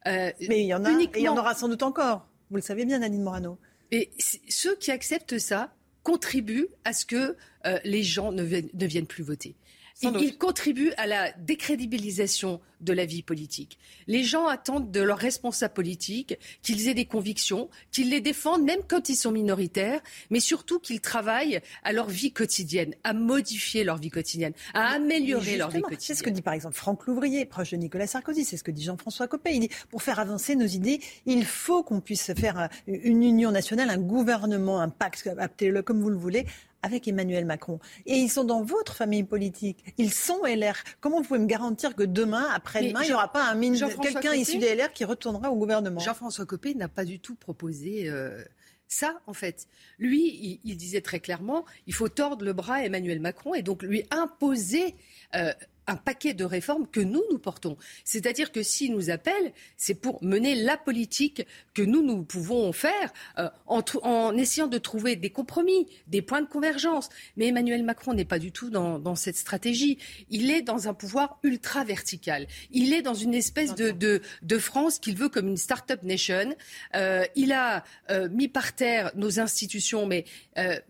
Euh, 0.07 0.31
Mais 0.47 0.61
il 0.61 0.67
y 0.67 0.73
en 0.73 0.85
a, 0.85 0.91
et 0.91 1.09
il 1.15 1.21
y 1.21 1.29
en 1.29 1.37
aura 1.37 1.55
sans 1.55 1.67
doute 1.67 1.83
encore. 1.83 2.27
Vous 2.49 2.55
le 2.55 2.61
savez 2.61 2.85
bien, 2.85 2.99
Nadine 2.99 3.21
Morano. 3.21 3.57
Et 3.91 4.11
ceux 4.47 4.75
qui 4.75 4.91
acceptent 4.91 5.39
ça 5.39 5.73
contribuent 6.03 6.67
à 6.85 6.93
ce 6.93 7.05
que 7.05 7.35
euh, 7.65 7.79
les 7.83 8.03
gens 8.03 8.31
ne 8.31 8.43
viennent 8.43 9.07
plus 9.07 9.23
voter 9.23 9.55
il, 10.01 10.37
contribue 10.37 10.91
à 10.97 11.07
la 11.07 11.31
décrédibilisation 11.33 12.61
de 12.81 12.93
la 12.93 13.05
vie 13.05 13.23
politique. 13.23 13.77
Les 14.07 14.23
gens 14.23 14.47
attendent 14.47 14.91
de 14.91 15.01
leurs 15.01 15.17
responsables 15.17 15.73
politiques 15.73 16.37
qu'ils 16.61 16.87
aient 16.87 16.93
des 16.93 17.05
convictions, 17.05 17.69
qu'ils 17.91 18.09
les 18.09 18.21
défendent 18.21 18.63
même 18.63 18.79
quand 18.87 19.09
ils 19.09 19.15
sont 19.15 19.31
minoritaires, 19.31 19.99
mais 20.29 20.39
surtout 20.39 20.79
qu'ils 20.79 21.01
travaillent 21.01 21.59
à 21.83 21.91
leur 21.91 22.07
vie 22.07 22.31
quotidienne, 22.31 22.95
à 23.03 23.13
modifier 23.13 23.83
leur 23.83 23.97
vie 23.97 24.09
quotidienne, 24.09 24.53
à 24.73 24.93
améliorer 24.93 25.57
leur 25.57 25.69
vie 25.69 25.81
quotidienne. 25.81 25.99
C'est 25.99 26.15
ce 26.15 26.23
que 26.23 26.29
dit 26.29 26.41
par 26.41 26.53
exemple 26.53 26.75
Franck 26.75 27.05
Louvrier, 27.05 27.45
proche 27.45 27.71
de 27.71 27.77
Nicolas 27.77 28.07
Sarkozy, 28.07 28.45
c'est 28.45 28.57
ce 28.57 28.63
que 28.63 28.71
dit 28.71 28.83
Jean-François 28.83 29.27
Copé. 29.27 29.51
Il 29.53 29.59
dit 29.61 29.69
pour 29.89 30.01
faire 30.01 30.19
avancer 30.19 30.55
nos 30.55 30.67
idées, 30.67 31.01
il 31.25 31.45
faut 31.45 31.83
qu'on 31.83 31.99
puisse 31.99 32.33
faire 32.33 32.69
une 32.87 33.23
union 33.23 33.51
nationale, 33.51 33.89
un 33.89 33.97
gouvernement, 33.97 34.79
un 34.79 34.89
pacte, 34.89 35.29
appelez-le 35.37 35.81
comme 35.81 36.01
vous 36.01 36.09
le 36.09 36.17
voulez, 36.17 36.45
avec 36.81 37.07
Emmanuel 37.07 37.45
Macron. 37.45 37.79
Et 38.05 38.15
ils 38.15 38.29
sont 38.29 38.43
dans 38.43 38.61
votre 38.61 38.95
famille 38.95 39.23
politique. 39.23 39.83
Ils 39.97 40.13
sont 40.13 40.45
LR. 40.45 40.75
Comment 40.99 41.17
vous 41.17 41.27
pouvez 41.27 41.39
me 41.39 41.45
garantir 41.45 41.95
que 41.95 42.03
demain, 42.03 42.47
après-demain, 42.53 43.01
il 43.03 43.07
n'y 43.07 43.13
aura 43.13 43.31
pas 43.31 43.49
un 43.49 43.59
quelqu'un 44.01 44.33
issu 44.33 44.57
des 44.57 44.75
LR 44.75 44.93
qui 44.93 45.05
retournera 45.05 45.51
au 45.51 45.55
gouvernement? 45.55 45.99
Jean-François 45.99 46.45
Copé 46.45 46.73
n'a 46.75 46.87
pas 46.87 47.05
du 47.05 47.19
tout 47.19 47.35
proposé. 47.35 48.09
Euh, 48.09 48.43
ça, 48.87 49.21
en 49.27 49.33
fait, 49.33 49.67
lui, 49.99 50.59
il, 50.63 50.75
disait 50.75 51.01
très 51.01 51.19
clairement, 51.19 51.63
il 51.85 51.93
faut 51.93 52.09
tordre 52.09 52.43
le 52.43 52.53
bras 52.53 52.75
à 52.75 52.83
Emmanuel 52.83 53.19
Macron 53.19 53.53
et 53.53 53.61
donc 53.61 53.83
lui 53.83 54.03
imposer 54.09 54.95
euh, 55.35 55.53
un 55.89 55.95
paquet 55.95 56.33
de 56.33 56.43
réformes 56.43 56.87
que 56.87 56.99
nous, 56.99 57.23
nous 57.31 57.39
portons. 57.39 57.77
C'est-à-dire 58.03 58.51
que 58.51 58.63
s'il 58.63 58.93
nous 58.93 59.09
appelle, 59.09 59.53
c'est 59.75 59.95
pour 59.95 60.23
mener 60.23 60.55
la 60.55 60.77
politique 60.77 61.45
que 61.73 61.81
nous, 61.81 62.03
nous 62.03 62.23
pouvons 62.23 62.71
faire 62.71 63.11
euh, 63.37 63.49
en, 63.67 64.37
essayant 64.37 64.67
de 64.67 64.77
trouver 64.77 65.15
des 65.15 65.31
compromis, 65.31 65.87
des 66.07 66.21
points 66.21 66.41
de 66.41 66.47
convergence. 66.47 67.09
Mais 67.37 67.47
Emmanuel 67.47 67.83
Macron 67.83 68.13
n'est 68.13 68.25
pas 68.25 68.39
du 68.39 68.51
tout 68.51 68.69
dans, 68.69 69.15
cette 69.15 69.37
stratégie. 69.37 69.97
Il 70.29 70.51
est 70.51 70.61
dans 70.61 70.87
un 70.87 70.93
pouvoir 70.93 71.39
ultra 71.43 71.83
vertical. 71.83 72.47
Il 72.71 72.93
est 72.93 73.01
dans 73.01 73.15
une 73.15 73.33
espèce 73.33 73.73
de, 73.75 73.91
de, 73.91 74.59
France 74.59 74.99
qu'il 74.99 75.17
veut 75.17 75.29
comme 75.29 75.47
une 75.47 75.57
start-up 75.57 76.03
nation. 76.03 76.53
Euh, 76.95 77.25
il 77.35 77.51
a 77.53 77.83
euh, 78.11 78.29
mis 78.29 78.47
par 78.47 78.75
terre 78.75 79.11
nos 79.15 79.39
institutions, 79.39 80.05
mais 80.05 80.25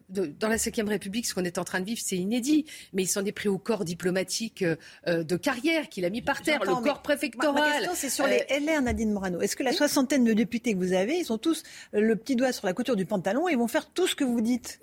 dans 0.09 0.47
la 0.47 0.57
Ve 0.57 0.87
République, 0.87 1.27
ce 1.27 1.35
qu'on 1.35 1.45
est 1.45 1.59
en 1.59 1.63
train 1.63 1.79
de 1.79 1.85
vivre, 1.85 2.01
c'est 2.03 2.17
inédit. 2.17 2.65
Mais 2.93 3.03
il 3.03 3.07
s'en 3.07 3.23
est 3.23 3.31
pris 3.31 3.47
au 3.47 3.59
corps 3.59 3.85
diplomatique 3.85 4.63
euh, 5.07 5.23
de 5.23 5.35
carrière 5.35 5.89
qu'il 5.89 6.05
a 6.05 6.09
mis 6.09 6.21
par 6.21 6.41
terre, 6.41 6.59
le 6.63 6.83
corps 6.83 7.01
préfectoral. 7.01 7.55
Ma, 7.55 7.77
question, 7.77 7.91
c'est 7.95 8.09
sur 8.09 8.27
les 8.27 8.43
euh, 8.51 8.59
LR, 8.59 8.81
Nadine 8.81 9.11
Morano. 9.11 9.41
Est-ce 9.41 9.55
que 9.55 9.63
la 9.63 9.73
soixantaine 9.73 10.23
de 10.23 10.33
députés 10.33 10.73
que 10.73 10.77
vous 10.77 10.93
avez, 10.93 11.17
ils 11.17 11.25
sont 11.25 11.37
tous 11.37 11.63
euh, 11.93 12.01
le 12.01 12.15
petit 12.15 12.35
doigt 12.35 12.51
sur 12.51 12.65
la 12.65 12.73
couture 12.73 12.95
du 12.95 13.05
pantalon 13.05 13.47
et 13.47 13.55
vont 13.55 13.67
faire 13.67 13.89
tout 13.89 14.07
ce 14.07 14.15
que 14.15 14.23
vous 14.23 14.41
dites? 14.41 14.79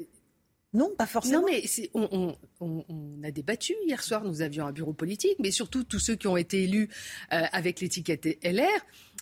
Non, 0.72 0.90
pas 0.96 1.06
forcément. 1.06 1.40
Non, 1.40 1.46
mais 1.46 1.64
on, 1.94 3.22
a 3.22 3.30
débattu 3.30 3.74
hier 3.86 4.02
soir. 4.02 4.24
Nous 4.24 4.42
avions 4.42 4.66
un 4.66 4.72
bureau 4.72 4.92
politique, 4.92 5.36
mais 5.38 5.50
surtout 5.50 5.84
tous 5.84 5.98
ceux 5.98 6.16
qui 6.16 6.26
ont 6.26 6.36
été 6.36 6.64
élus 6.64 6.90
avec 7.30 7.80
l'étiquette 7.80 8.26
LR 8.44 8.68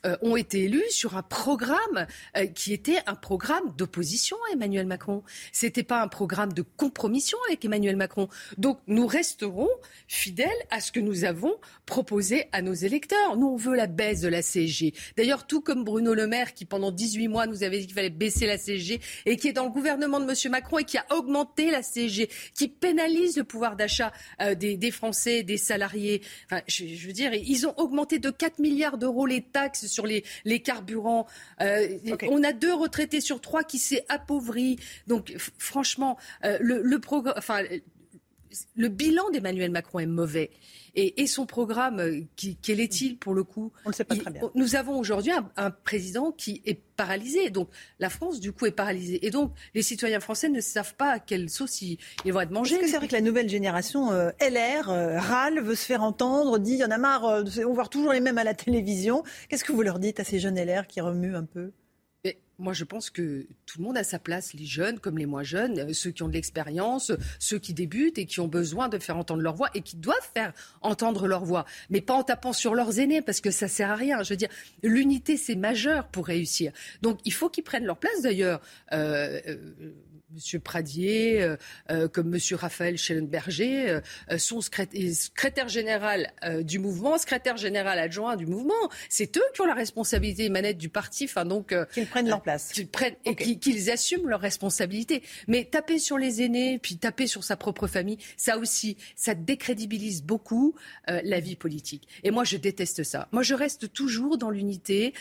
euh, 0.05 0.17
ont 0.23 0.37
été 0.37 0.65
élus 0.65 0.91
sur 0.91 1.17
un 1.17 1.23
programme 1.23 2.07
euh, 2.37 2.47
qui 2.47 2.73
était 2.73 2.99
un 3.07 3.15
programme 3.15 3.75
d'opposition 3.77 4.37
à 4.49 4.53
Emmanuel 4.53 4.87
Macron. 4.87 5.23
C'était 5.53 5.83
pas 5.83 6.03
un 6.03 6.09
programme 6.09 6.53
de 6.53 6.63
compromission 6.63 7.39
avec 7.49 7.65
Emmanuel 7.65 7.97
Macron. 7.97 8.29
Donc 8.59 8.79
nous 8.87 9.07
resterons 9.07 9.71
fidèles 10.09 10.49
à 10.71 10.81
ce 10.81 10.93
que 10.93 11.01
nous 11.01 11.25
avons 11.25 11.55
proposé 11.87 12.47
à 12.53 12.63
nos 12.63 12.75
électeurs. 12.75 13.37
Nous, 13.37 13.47
on 13.47 13.57
veut 13.57 13.75
la 13.75 13.87
baisse 13.87 14.21
de 14.21 14.29
la 14.29 14.43
CSG. 14.43 14.95
D'ailleurs, 15.17 15.47
tout 15.47 15.61
comme 15.61 15.85
Bruno 15.85 16.15
Le 16.15 16.27
Maire, 16.27 16.55
qui 16.55 16.65
pendant 16.65 16.91
18 16.91 17.29
mois 17.29 17.47
nous 17.47 17.63
avait 17.63 17.79
dit 17.79 17.87
qu'il 17.87 17.95
fallait 17.95 18.11
baisser 18.11 18.47
la 18.47 18.59
CSG 18.59 19.01
et 19.27 19.37
qui 19.37 19.49
est 19.49 19.53
dans 19.53 19.65
le 19.65 19.71
gouvernement 19.71 20.21
de 20.21 20.25
M. 20.25 20.51
Macron 20.51 20.79
et 20.79 20.85
qui 20.85 20.99
a 20.99 21.07
augmenté 21.11 21.71
la 21.71 21.83
CSG, 21.83 22.29
qui 22.55 22.69
pénalise 22.69 23.37
le 23.37 23.45
pouvoir 23.45 23.77
d'achat 23.77 24.13
euh, 24.41 24.55
des, 24.55 24.91
Français, 24.91 25.43
des 25.43 25.57
salariés. 25.57 26.23
Enfin, 26.47 26.63
je, 26.67 27.07
veux 27.07 27.13
dire, 27.13 27.33
ils 27.35 27.67
ont 27.67 27.75
augmenté 27.79 28.19
de 28.19 28.31
4 28.31 28.59
milliards 28.59 28.99
d'euros 28.99 29.27
les 29.27 29.43
taxes 29.43 29.87
sur 29.95 30.07
les, 30.07 30.25
les 30.45 30.61
carburants. 30.61 31.27
Euh, 31.61 32.13
okay. 32.13 32.29
On 32.31 32.43
a 32.43 32.53
deux 32.53 32.75
retraités 32.75 33.21
sur 33.21 33.41
trois 33.41 33.65
qui 33.65 33.79
s'est 33.79 34.05
appauvri. 34.09 34.79
Donc, 35.07 35.35
franchement, 35.59 36.19
euh, 36.45 36.59
le, 36.61 36.83
le, 36.83 37.01
enfin, 37.37 37.59
le 38.77 38.89
bilan 38.89 39.31
d'Emmanuel 39.31 39.71
Macron 39.71 40.01
est 40.01 40.07
mauvais. 40.07 40.51
Et, 40.97 41.23
et 41.23 41.27
son 41.27 41.45
programme, 41.45 41.99
euh, 41.99 42.21
qui, 42.37 42.57
quel 42.57 42.79
est-il 42.79 43.19
pour 43.19 43.35
le 43.35 43.43
coup 43.43 43.73
On 43.85 43.89
ne 43.89 43.95
sait 43.95 44.05
pas 44.05 44.15
très 44.15 44.31
bien. 44.31 44.43
Nous 44.55 44.77
avons 44.77 44.99
aujourd'hui 44.99 45.33
un, 45.33 45.51
un, 45.57 45.71
président 45.71 46.31
qui 46.31 46.63
est 46.65 46.81
paralysé. 46.97 47.51
Donc 47.51 47.69
la 47.99 48.11
France, 48.11 48.41
du 48.41 48.53
coup, 48.53 48.67
est 48.67 48.71
paralysée. 48.71 49.27
Et 49.27 49.31
donc 49.31 49.53
les 49.75 49.83
citoyens 49.83 50.21
français 50.21 50.49
ne 50.49 50.61
savent 50.61 50.95
pas 50.95 51.11
à 51.11 51.19
quelle 51.19 51.51
sauce 51.51 51.83
ils, 51.83 51.99
ils 52.25 52.33
vont 52.33 52.41
être 52.41 52.51
mangés. 52.51 52.77
Est-ce 52.77 52.83
que 52.83 52.89
c'est 52.89 52.97
vrai 52.97 53.09
que 53.09 53.13
la 53.13 53.21
nouvelle 53.21 53.49
génération 53.49 54.13
euh, 54.13 54.31
LR 54.41 54.89
euh, 54.89 55.19
râle, 55.19 55.61
veut 55.61 55.75
se 55.75 55.85
faire 55.85 56.03
entendre, 56.03 56.59
dit 56.59 56.73
il 56.73 56.79
y 56.79 56.85
en 56.85 56.91
a 56.91 56.99
marre, 56.99 57.25
euh, 57.25 57.45
on 57.67 57.73
voit 57.73 57.87
toujours 57.87 58.13
les 58.13 58.21
mêmes 58.21 58.39
à 58.39 58.45
la 58.45 58.55
télévision. 58.55 59.23
Qu'est-ce 59.49 59.65
que 59.65 59.73
vous 59.73 59.83
leur 59.83 59.99
dites 59.99 60.21
à 60.21 60.25
ces 60.25 60.39
jeunes 60.39 60.59
LR 60.59 60.87
qui 60.87 61.01
remuent 61.01 61.37
un 61.37 61.45
peu? 61.45 61.73
Moi, 62.59 62.73
je 62.73 62.85
pense 62.85 63.11
que 63.11 63.47
tout 63.67 63.79
le 63.79 63.85
monde 63.85 63.97
a 63.97 64.05
sa 64.05 64.19
place, 64.19 64.55
les 64.55 64.67
jeunes 64.67 65.01
comme 65.01 65.19
les 65.19 65.27
moins 65.27 65.43
jeunes, 65.43 65.79
euh, 65.79 65.93
ceux 65.93 66.11
qui 66.11 66.23
ont 66.23 66.29
de 66.29 66.33
l'expérience, 66.33 67.13
ceux 67.39 67.59
qui 67.59 67.75
débutent 67.75 68.19
et 68.19 68.27
qui 68.27 68.41
ont 68.41 68.49
besoin 68.49 68.89
de 68.89 68.99
faire 68.99 69.17
entendre 69.17 69.43
leur 69.43 69.55
voix 69.55 69.71
et 69.75 69.81
qui 69.81 69.97
doivent 69.97 70.31
faire 70.35 70.53
entendre 70.81 71.27
leur 71.27 71.45
voix, 71.45 71.65
mais 71.91 72.01
pas 72.01 72.15
en 72.15 72.23
tapant 72.23 72.53
sur 72.53 72.75
leurs 72.75 73.01
aînés 73.01 73.23
parce 73.23 73.41
que 73.41 73.51
ça 73.51 73.69
sert 73.69 73.91
à 73.91 73.97
rien. 73.97 74.23
Je 74.23 74.31
veux 74.31 74.37
dire, 74.37 74.51
l'unité 74.83 75.37
c'est 75.37 75.57
majeur 75.57 76.09
pour 76.09 76.27
réussir. 76.27 76.73
Donc, 77.03 77.19
il 77.25 77.33
faut 77.33 77.49
qu'ils 77.49 77.65
prennent 77.65 77.87
leur 77.87 77.99
place. 77.99 78.23
D'ailleurs, 78.23 78.61
euh, 78.93 79.41
euh, 80.35 80.45
Monsieur 80.45 80.59
Pradier, 80.59 81.43
euh, 81.43 81.57
euh, 81.91 82.09
comme 82.09 82.29
Monsieur 82.29 82.57
Raphaël 82.57 82.99
Schellenberger, 82.99 84.01
euh, 84.31 84.39
sont 84.39 84.61
secrétaire 84.61 85.69
général 85.69 86.33
du 86.63 86.79
mouvement, 86.79 87.19
secrétaire 87.19 87.57
général 87.57 87.99
adjoint 87.99 88.37
du 88.37 88.47
mouvement. 88.47 88.75
C'est 89.09 89.37
eux 89.37 89.45
qui 89.55 89.61
ont 89.61 89.67
la 89.67 89.75
responsabilité 89.75 90.49
manette 90.49 90.79
du 90.79 90.89
parti. 90.89 91.25
Enfin 91.25 91.45
donc 91.45 91.75
qu'ils 91.93 92.07
prennent 92.07 92.29
leur 92.29 92.43
place, 92.43 92.73
qu'ils 92.73 92.89
prennent 92.89 93.17
okay. 93.25 93.51
et 93.51 93.59
qu'ils 93.59 93.91
assument 93.91 94.29
leurs 94.29 94.41
responsabilités. 94.41 95.23
Mais 95.49 95.65
taper 95.65 95.99
sur 95.99 96.19
les 96.19 96.43
aînés, 96.43 96.79
puis 96.79 96.97
taper 96.97 97.27
sur 97.27 97.45
sa 97.45 97.57
propre 97.57 97.87
famille, 97.87 98.19
ça 98.37 98.59
aussi, 98.59 98.97
ça 99.17 99.35
décrédibilise 99.35 100.23
beaucoup 100.23 100.75
la 101.07 101.41
vie 101.41 101.57
politique. 101.57 102.09
Et 102.23 102.31
moi, 102.31 102.45
je 102.45 102.57
déteste 102.57 103.03
ça. 103.03 103.29
Moi, 103.33 103.43
je 103.43 103.55
reste 103.55 103.93
toujours 103.93 104.39
dans 104.39 104.51
l'unité, 104.51 105.15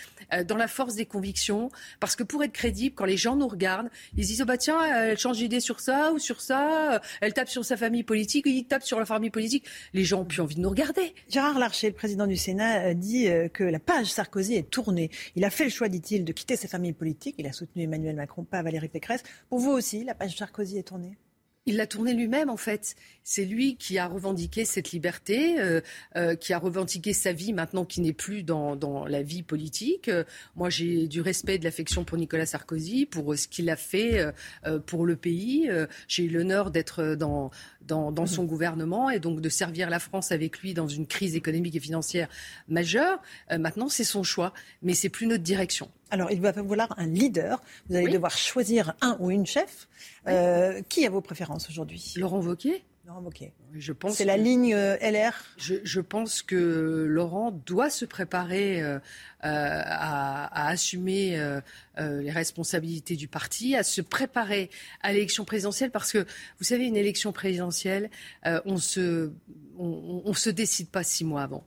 dans 0.46 0.58
la 0.58 0.68
force 0.68 0.96
des 0.96 1.06
convictions, 1.06 1.70
parce 2.00 2.16
que 2.16 2.24
pour 2.24 2.44
être 2.44 2.54
crédible, 2.54 2.96
quand 2.96 3.06
les 3.06 3.18
gens 3.18 3.36
nous 3.36 3.48
regardent, 3.48 3.90
ils 4.18 4.26
disent 4.26 4.42
oh 4.42 4.46
bah 4.46 4.58
tiens 4.58 4.80
elle 5.08 5.18
change 5.18 5.38
d'idée 5.38 5.60
sur 5.60 5.80
ça 5.80 6.12
ou 6.14 6.20
sur 6.20 6.42
ça, 6.42 7.02
elle 7.22 7.34
tape 7.34 7.50
sur 7.50 7.66
sa 7.66 7.78
famille 7.78 8.04
politique, 8.04 8.46
il 8.48 8.66
tape 8.66 8.84
sur 8.84 9.00
la 9.00 9.06
famille 9.06 9.30
politique. 9.30 9.66
Les 9.94 10.04
gens 10.04 10.22
ont 10.22 10.26
plus 10.26 10.42
envie 10.42 10.56
de 10.56 10.62
nous 10.62 10.70
regarder. 10.70 11.14
Gérard 11.30 11.60
Larcher, 11.60 11.88
le 11.88 11.94
président 11.94 12.28
du 12.28 12.38
Sénat, 12.38 12.94
dit 12.94 13.28
que 13.54 13.64
la 13.64 13.80
page 13.80 14.08
Sarkozy 14.08 14.56
est 14.56 14.70
tournée. 14.70 15.10
Il 15.36 15.46
a 15.46 15.50
fait 15.50 15.66
le 15.66 15.70
choix, 15.70 15.90
dit-il, 15.90 16.26
de 16.26 16.32
quitter 16.32 16.56
sa 16.56 16.68
famille 16.68 16.94
politique. 16.94 17.36
Il 17.38 17.48
a 17.48 17.54
soutenu 17.54 17.84
Emmanuel 17.84 18.16
Macron, 18.16 18.44
pas 18.44 18.62
Valérie 18.62 18.90
Pécresse. 18.90 19.24
Pour 19.50 19.60
vous 19.60 19.72
aussi, 19.72 20.04
la 20.04 20.16
page 20.16 20.38
Sarkozy 20.38 20.78
est 20.78 20.84
tournée? 20.84 21.18
Il 21.66 21.78
l'a 21.78 21.88
tourné 21.88 22.14
lui-même, 22.14 22.50
en 22.50 22.58
fait. 22.58 22.96
C'est 23.24 23.46
lui 23.46 23.78
qui 23.78 23.98
a 23.98 24.08
revendiqué 24.08 24.66
cette 24.66 24.92
liberté, 24.92 25.60
euh, 25.60 25.80
euh, 26.18 26.36
qui 26.36 26.52
a 26.52 26.60
revendiqué 26.60 27.14
sa 27.14 27.32
vie 27.32 27.54
maintenant 27.54 27.86
qui 27.86 28.02
n'est 28.02 28.14
plus 28.14 28.44
dans, 28.44 28.76
dans, 28.76 29.06
la 29.06 29.24
vie 29.24 29.44
politique. 29.44 30.10
Euh, 30.10 30.26
moi, 30.56 30.70
j'ai 30.70 31.08
du 31.08 31.22
respect 31.22 31.56
et 31.56 31.58
de 31.60 31.64
l'affection 31.64 32.04
pour 32.04 32.18
Nicolas 32.18 32.46
Sarkozy, 32.46 33.06
pour 33.06 33.38
ce 33.38 33.48
qu'il 33.48 33.70
a 33.70 33.78
fait 33.78 34.26
pour 34.86 35.06
le 35.06 35.16
pays. 35.16 35.70
j'ai 36.08 36.24
eu 36.24 36.30
l'honneur 36.30 36.72
d'être 36.72 37.16
dans, 37.16 37.52
dans, 37.82 38.12
dans, 38.12 38.26
son 38.26 38.44
gouvernement 38.44 39.10
et 39.10 39.20
donc 39.20 39.42
de 39.42 39.50
servir 39.50 39.90
la 39.90 40.00
France 40.00 40.32
avec 40.32 40.60
lui 40.60 40.74
dans 40.74 40.88
une 40.88 41.08
crise 41.08 41.36
économique 41.36 41.76
et 41.76 41.80
financière 41.80 42.28
majeure. 42.68 43.22
maintenant, 43.58 43.90
c'est 43.90 44.04
son 44.04 44.24
choix, 44.24 44.54
mais 44.82 44.94
c'est 44.94 45.10
plus 45.10 45.28
notre 45.28 45.44
direction. 45.44 45.90
Alors, 46.14 46.32
il 46.32 46.40
va 46.42 46.54
falloir 46.54 46.94
un 46.98 47.08
leader. 47.08 47.60
Vous 47.90 47.96
allez 47.96 48.06
oui. 48.06 48.14
devoir 48.14 48.38
choisir 48.38 48.94
un 49.02 49.18
ou 49.20 49.32
une 49.32 49.48
chef. 49.48 49.88
Oui. 50.28 50.34
Euh, 50.34 50.84
qui 50.88 51.08
a 51.08 51.10
vos 51.10 51.22
préférences 51.22 51.68
aujourd'hui? 51.72 52.14
Laurent 52.18 52.40
Wauquiez. 52.40 52.84
Laurent 53.08 53.22
Wauquiez. 53.24 53.52
Je 53.74 53.94
pense. 53.94 54.14
C'est 54.14 54.24
la 54.24 54.38
ligne 54.38 54.76
euh, 54.76 54.96
LR. 55.02 55.34
Je, 55.58 55.74
je, 55.84 56.00
pense 56.02 56.44
que 56.44 57.08
Laurent 57.10 57.50
doit 57.66 57.90
se 57.90 58.06
préparer 58.06 58.84
euh, 58.84 59.00
à, 59.40 60.46
à, 60.46 60.70
assumer 60.70 61.40
euh, 61.40 61.62
les 61.98 62.30
responsabilités 62.30 63.16
du 63.16 63.28
parti, 63.28 63.76
à 63.76 63.82
se 63.82 64.02
préparer 64.02 64.70
à 65.02 65.14
l'élection 65.14 65.46
présidentielle, 65.46 65.90
parce 65.90 66.12
que 66.12 66.28
vous 66.60 66.64
savez, 66.64 66.86
une 66.86 66.96
élection 66.96 67.32
présidentielle, 67.32 68.12
on 68.46 68.78
se, 68.78 69.32
on, 69.80 70.22
on 70.26 70.34
se 70.36 70.52
décide 70.52 70.90
pas 70.90 71.02
six 71.02 71.26
mois 71.26 71.42
avant. 71.42 71.66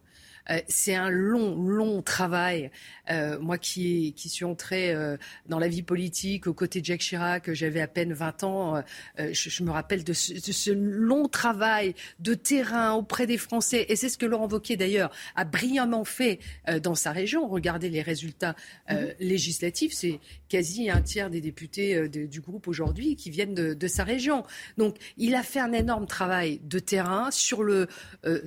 Euh, 0.51 0.61
c'est 0.69 0.95
un 0.95 1.11
long, 1.11 1.61
long 1.63 2.03
travail. 2.03 2.71
Euh, 3.11 3.39
moi 3.39 3.59
qui, 3.59 4.15
qui 4.15 4.29
suis 4.29 4.45
entrée 4.45 4.93
euh, 4.93 5.17
dans 5.49 5.59
la 5.59 5.69
vie 5.69 5.83
politique 5.83 6.47
aux 6.47 6.55
côtés 6.55 6.81
de 6.81 6.87
Jacques 6.87 7.01
Chirac, 7.01 7.53
j'avais 7.53 7.81
à 7.81 7.87
peine 7.87 8.13
20 8.13 8.45
ans, 8.45 8.83
je, 9.19 9.33
je, 9.33 9.63
me 9.63 9.71
rappelle 9.71 10.05
de 10.05 10.13
ce, 10.13 10.33
de 10.33 10.53
ce, 10.53 10.71
long 10.71 11.29
travail 11.29 11.95
de 12.19 12.35
terrain 12.35 12.93
auprès 12.93 13.27
des 13.27 13.39
Français. 13.39 13.87
Et 13.89 13.97
c'est 13.97 14.09
ce 14.09 14.19
que 14.19 14.27
Laurent 14.27 14.49
Wauquiez, 14.49 14.77
d'ailleurs, 14.77 15.11
a 15.35 15.45
brillamment 15.45 16.05
fait 16.05 16.41
dans 16.83 16.95
sa 16.95 17.13
région. 17.13 17.49
Regardez 17.49 17.89
les 17.89 18.03
résultats 18.03 18.55
mmh. 18.91 18.95
législatifs. 19.21 19.93
C'est 19.93 20.21
quasi 20.49 20.91
un 20.91 21.01
tiers 21.01 21.31
des 21.31 21.41
députés 21.41 22.09
de, 22.09 22.27
du 22.27 22.41
groupe 22.41 22.69
aujourd'hui 22.69 23.17
qui 23.17 23.31
viennent 23.31 23.55
de, 23.55 23.75
de, 23.75 23.89
sa 23.89 24.05
région. 24.05 24.45
Donc, 24.77 24.97
il 25.17 25.35
a 25.35 25.43
fait 25.43 25.61
un 25.61 25.73
énorme 25.73 26.07
travail 26.07 26.61
de 26.65 26.79
terrain. 26.79 27.31
Sur 27.31 27.63
le 27.63 27.89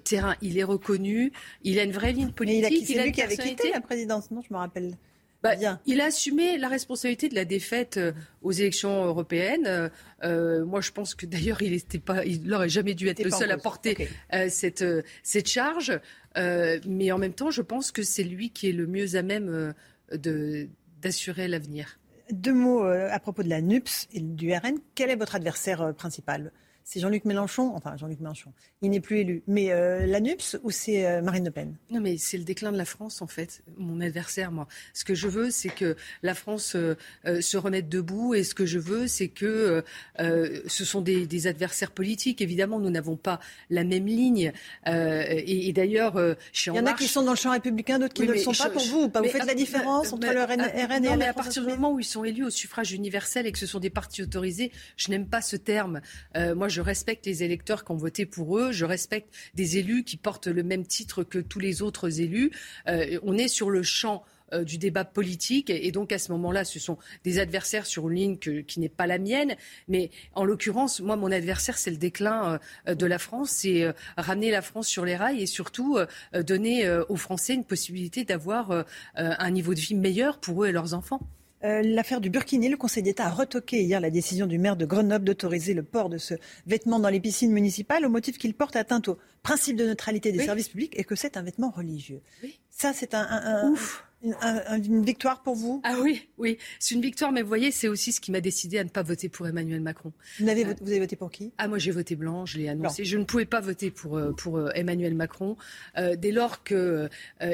terrain, 0.03 0.35
il 0.41 0.57
est 0.57 0.63
reconnu. 0.63 1.31
Il 1.63 1.79
a 1.79 1.83
une 1.89 1.95
vraie 1.95 2.11
ligne 2.11 2.31
politique. 2.31 2.85
C'est 2.85 3.03
lui 3.03 3.11
qui 3.11 3.21
avait 3.21 3.37
quitté 3.37 3.71
la 3.71 3.81
présidence, 3.81 4.29
non 4.31 4.41
Je 4.41 4.53
me 4.53 4.59
rappelle. 4.59 4.95
Bah, 5.41 5.55
bien. 5.55 5.79
Il 5.85 6.01
a 6.01 6.05
assumé 6.05 6.57
la 6.57 6.67
responsabilité 6.67 7.29
de 7.29 7.35
la 7.35 7.45
défaite 7.45 7.95
euh, 7.97 8.11
aux 8.41 8.51
élections 8.51 9.05
européennes. 9.05 9.89
Euh, 10.23 10.65
moi, 10.65 10.81
je 10.81 10.91
pense 10.91 11.15
que 11.15 11.25
d'ailleurs, 11.25 11.61
il 11.61 11.71
n'était 11.71 11.97
pas, 11.99 12.25
il 12.25 12.43
n'aurait 12.43 12.69
jamais 12.69 12.93
dû 12.93 13.07
être 13.07 13.23
le 13.23 13.31
seul 13.31 13.49
à 13.49 13.57
porter 13.57 13.91
okay. 13.91 14.09
euh, 14.33 14.47
cette 14.49 14.83
cette 15.23 15.47
charge. 15.47 15.97
Euh, 16.37 16.79
mais 16.85 17.11
en 17.11 17.17
même 17.17 17.33
temps, 17.33 17.51
je 17.51 17.61
pense 17.61 17.91
que 17.91 18.03
c'est 18.03 18.23
lui 18.23 18.49
qui 18.51 18.69
est 18.69 18.73
le 18.73 18.85
mieux 18.85 19.15
à 19.15 19.21
même 19.21 19.73
de 20.11 20.67
d'assurer 21.01 21.47
l'avenir. 21.47 21.99
Deux 22.31 22.53
mots 22.53 22.83
à 22.83 23.19
propos 23.19 23.41
de 23.41 23.49
la 23.49 23.61
NUPS 23.61 24.07
et 24.13 24.19
du 24.19 24.53
RN. 24.53 24.77
Quel 24.93 25.09
est 25.09 25.15
votre 25.15 25.35
adversaire 25.35 25.95
principal? 25.95 26.51
C'est 26.89 26.99
Jean-Luc 26.99 27.25
Mélenchon, 27.25 27.71
enfin 27.75 27.95
Jean-Luc 27.97 28.19
Mélenchon, 28.19 28.51
il 28.81 28.89
n'est 28.89 28.99
plus 28.99 29.19
élu. 29.19 29.43
Mais 29.45 29.71
euh, 29.71 30.07
la 30.07 30.19
NUPS 30.19 30.57
ou 30.63 30.71
c'est 30.71 31.05
euh, 31.05 31.21
Marine 31.21 31.45
Le 31.45 31.51
Pen? 31.51 31.75
Non, 31.91 32.01
mais 32.01 32.17
c'est 32.17 32.39
le 32.39 32.43
déclin 32.43 32.71
de 32.71 32.79
la 32.79 32.85
France, 32.85 33.21
en 33.21 33.27
fait, 33.27 33.61
mon 33.77 34.01
adversaire, 34.01 34.51
moi. 34.51 34.67
Ce 34.95 35.05
que 35.05 35.13
je 35.13 35.27
veux, 35.27 35.51
c'est 35.51 35.69
que 35.69 35.95
la 36.23 36.33
France 36.33 36.75
euh, 36.75 36.95
se 37.41 37.57
remette 37.57 37.89
debout 37.89 38.33
et 38.33 38.43
ce 38.43 38.55
que 38.55 38.65
je 38.65 38.79
veux, 38.79 39.05
c'est 39.05 39.27
que 39.27 39.83
ce 40.17 40.83
sont 40.83 41.01
des, 41.01 41.27
des, 41.27 41.45
adversaires 41.45 41.91
politiques. 41.91 42.41
Évidemment, 42.41 42.79
nous 42.79 42.89
n'avons 42.89 43.15
pas 43.15 43.39
la 43.69 43.83
même 43.83 44.07
ligne. 44.07 44.51
et, 44.87 45.67
et 45.67 45.73
d'ailleurs, 45.73 46.19
chez 46.51 46.71
Il 46.71 46.77
y 46.77 46.79
en, 46.79 46.87
a 46.87 46.93
qui 46.93 47.07
sont 47.07 47.21
dans 47.21 47.33
le 47.33 47.37
champ 47.37 47.51
républicain, 47.51 47.99
d'autres 47.99 48.15
qui 48.15 48.23
oui, 48.23 48.29
ne 48.29 48.33
le 48.33 48.39
sont 48.39 48.53
je, 48.53 48.63
pas 48.63 48.69
pour 48.71 48.83
vous. 48.83 49.09
Pas. 49.09 49.21
Vous 49.21 49.29
faites 49.29 49.45
la 49.45 49.53
différence 49.53 50.11
entre 50.11 50.27
le 50.27 50.41
RN, 50.41 50.61
RN 50.61 51.05
et 51.05 51.09
non, 51.09 51.17
mais 51.17 51.27
à 51.27 51.33
partir 51.33 51.63
du 51.63 51.69
moment 51.69 51.93
où 51.93 51.99
ils 51.99 52.03
sont 52.03 52.23
élus 52.23 52.45
au 52.45 52.49
suffrage 52.49 52.93
universel 52.93 53.45
et 53.45 53.51
que 53.51 53.59
ce 53.59 53.67
sont 53.67 53.79
des 53.79 53.91
partis 53.91 54.23
autorisés, 54.23 54.71
je 54.97 55.11
n'aime 55.11 55.27
pas 55.27 55.41
ce 55.41 55.55
terme. 55.55 56.01
moi, 56.35 56.67
je 56.67 56.78
respecte 56.81 57.25
les 57.25 57.43
électeurs 57.43 57.83
qui 57.83 57.91
ont 57.91 57.97
voté 57.97 58.25
pour 58.25 58.57
eux. 58.57 58.71
Je 58.71 58.85
respecte 58.85 59.33
des 59.53 59.77
élus 59.77 60.03
qui 60.03 60.17
portent 60.17 60.47
le 60.47 60.63
même 60.63 60.85
titre 60.85 61.23
que 61.23 61.39
tous 61.39 61.59
les 61.59 61.81
autres 61.81 62.21
élus. 62.21 62.51
Euh, 62.87 63.19
on 63.23 63.37
est 63.37 63.47
sur 63.47 63.69
le 63.69 63.83
champ 63.83 64.23
euh, 64.53 64.63
du 64.63 64.77
débat 64.77 65.05
politique. 65.05 65.69
Et 65.69 65.91
donc, 65.91 66.11
à 66.11 66.19
ce 66.19 66.31
moment-là, 66.31 66.65
ce 66.65 66.79
sont 66.79 66.97
des 67.23 67.39
adversaires 67.39 67.85
sur 67.85 68.09
une 68.09 68.15
ligne 68.15 68.37
qui 68.37 68.79
n'est 68.79 68.89
pas 68.89 69.07
la 69.07 69.19
mienne. 69.19 69.55
Mais 69.87 70.09
en 70.33 70.43
l'occurrence, 70.43 71.01
moi, 71.01 71.15
mon 71.15 71.31
adversaire, 71.31 71.77
c'est 71.77 71.91
le 71.91 71.97
déclin 71.97 72.59
euh, 72.87 72.95
de 72.95 73.05
la 73.05 73.19
France. 73.19 73.51
C'est 73.51 73.93
ramener 74.17 74.51
la 74.51 74.61
France 74.61 74.87
sur 74.87 75.05
les 75.05 75.15
rails 75.15 75.41
et 75.41 75.45
surtout 75.45 75.97
donner 76.33 76.89
aux 77.09 77.15
Français 77.15 77.53
une 77.53 77.65
possibilité 77.65 78.23
d'avoir 78.23 78.85
un 79.15 79.51
niveau 79.51 79.73
de 79.73 79.79
vie 79.79 79.95
meilleur 79.95 80.39
pour 80.39 80.63
eux 80.63 80.67
et 80.67 80.71
leurs 80.71 80.93
enfants. 80.93 81.21
Euh, 81.63 81.81
L'affaire 81.83 82.21
du 82.21 82.29
Burkini, 82.29 82.69
le 82.69 82.77
Conseil 82.77 83.03
d'État 83.03 83.25
a 83.25 83.29
retoqué 83.29 83.81
hier 83.81 83.99
la 83.99 84.09
décision 84.09 84.47
du 84.47 84.57
maire 84.57 84.77
de 84.77 84.85
Grenoble 84.85 85.25
d'autoriser 85.25 85.73
le 85.73 85.83
port 85.83 86.09
de 86.09 86.17
ce 86.17 86.35
vêtement 86.65 86.99
dans 86.99 87.09
les 87.09 87.19
piscines 87.19 87.51
municipales 87.51 88.05
au 88.05 88.09
motif 88.09 88.37
qu'il 88.37 88.53
porte 88.53 88.75
atteinte 88.75 89.07
au 89.09 89.17
principe 89.43 89.75
de 89.75 89.85
neutralité 89.85 90.31
des 90.31 90.39
oui. 90.39 90.45
services 90.45 90.69
publics 90.69 90.93
et 90.97 91.03
que 91.03 91.15
c'est 91.15 91.35
un 91.37 91.41
vêtement 91.41 91.69
religieux. 91.69 92.21
Oui. 92.43 92.59
Ça, 92.69 92.93
c'est 92.93 93.13
un, 93.13 93.27
un, 93.29 93.65
un, 93.65 93.71
Ouf. 93.71 94.05
Une, 94.21 95.05
victoire 95.05 95.41
pour 95.41 95.55
vous? 95.55 95.81
Ah 95.85 95.95
oui, 96.01 96.27
oui, 96.37 96.57
c'est 96.77 96.93
une 96.93 97.01
victoire, 97.01 97.31
mais 97.31 97.41
vous 97.41 97.47
voyez, 97.47 97.71
c'est 97.71 97.87
aussi 97.87 98.11
ce 98.11 98.19
qui 98.19 98.31
m'a 98.31 98.41
décidé 98.41 98.77
à 98.77 98.83
ne 98.83 98.89
pas 98.89 99.01
voter 99.01 99.29
pour 99.29 99.47
Emmanuel 99.47 99.79
Macron. 99.79 100.11
Vous 100.39 100.49
avez, 100.49 100.65
vous 100.65 100.89
avez 100.89 100.99
voté 100.99 101.15
pour 101.15 101.31
qui? 101.31 101.53
Ah, 101.57 101.69
moi 101.69 101.77
j'ai 101.77 101.91
voté 101.91 102.17
blanc, 102.17 102.45
je 102.45 102.57
l'ai 102.57 102.67
annoncé. 102.67 103.05
Je 103.05 103.17
ne 103.17 103.23
pouvais 103.23 103.45
pas 103.45 103.61
voter 103.61 103.91
pour, 103.91 104.17
euh, 104.17 104.33
pour 104.33 104.57
euh, 104.57 104.71
Emmanuel 104.75 105.15
Macron 105.15 105.55
euh, 105.97 106.17
dès 106.17 106.31
lors 106.31 106.63
qu'il 106.63 106.75
euh, 106.77 107.07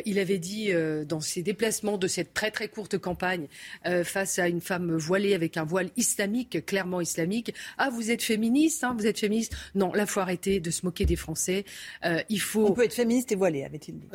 il 0.05 0.17
avait 0.17 0.39
dit 0.39 0.71
dans 1.07 1.19
ses 1.19 1.43
déplacements 1.43 1.97
de 1.97 2.07
cette 2.07 2.33
très 2.33 2.49
très 2.49 2.67
courte 2.67 2.97
campagne 2.97 3.47
face 4.03 4.39
à 4.39 4.47
une 4.47 4.61
femme 4.61 4.95
voilée 4.95 5.33
avec 5.33 5.57
un 5.57 5.63
voile 5.63 5.89
islamique, 5.97 6.65
clairement 6.65 7.01
islamique, 7.01 7.53
ah 7.77 7.89
vous 7.89 8.11
êtes 8.11 8.23
féministe, 8.23 8.83
hein, 8.83 8.95
vous 8.97 9.05
êtes 9.05 9.19
féministe? 9.19 9.55
Non, 9.75 9.93
là 9.93 10.05
faut 10.05 10.19
arrêter 10.19 10.59
de 10.59 10.71
se 10.71 10.85
moquer 10.85 11.05
des 11.05 11.15
Français. 11.15 11.65
il 12.29 12.41
faut. 12.41 12.67
On 12.67 12.73
peut 12.73 12.85
être 12.85 12.93
féministe 12.93 13.31
et 13.31 13.35
voilée, 13.35 13.63
avait-il 13.63 13.99
dit. 13.99 14.07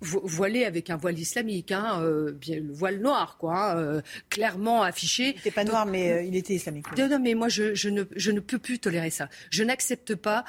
voilée 0.00 0.64
avec 0.64 0.90
un 0.90 0.96
voile 0.96 1.18
islamique. 1.18 1.53
Hein, 1.70 2.00
euh, 2.02 2.32
le 2.48 2.72
voile 2.72 2.98
noir, 2.98 3.36
quoi, 3.38 3.72
hein, 3.72 3.78
euh, 3.78 4.00
clairement 4.28 4.82
affiché. 4.82 5.30
Il 5.30 5.34
n'était 5.36 5.50
pas 5.50 5.64
noir, 5.64 5.86
mais 5.86 6.10
euh, 6.10 6.22
il 6.22 6.34
était 6.36 6.54
islamique. 6.54 6.86
Non, 6.98 7.08
non, 7.08 7.18
mais 7.20 7.34
moi, 7.34 7.48
je, 7.48 7.74
je, 7.74 7.88
ne, 7.88 8.04
je 8.16 8.30
ne 8.30 8.40
peux 8.40 8.58
plus 8.58 8.78
tolérer 8.78 9.10
ça. 9.10 9.28
Je 9.50 9.62
n'accepte 9.62 10.14
pas 10.14 10.44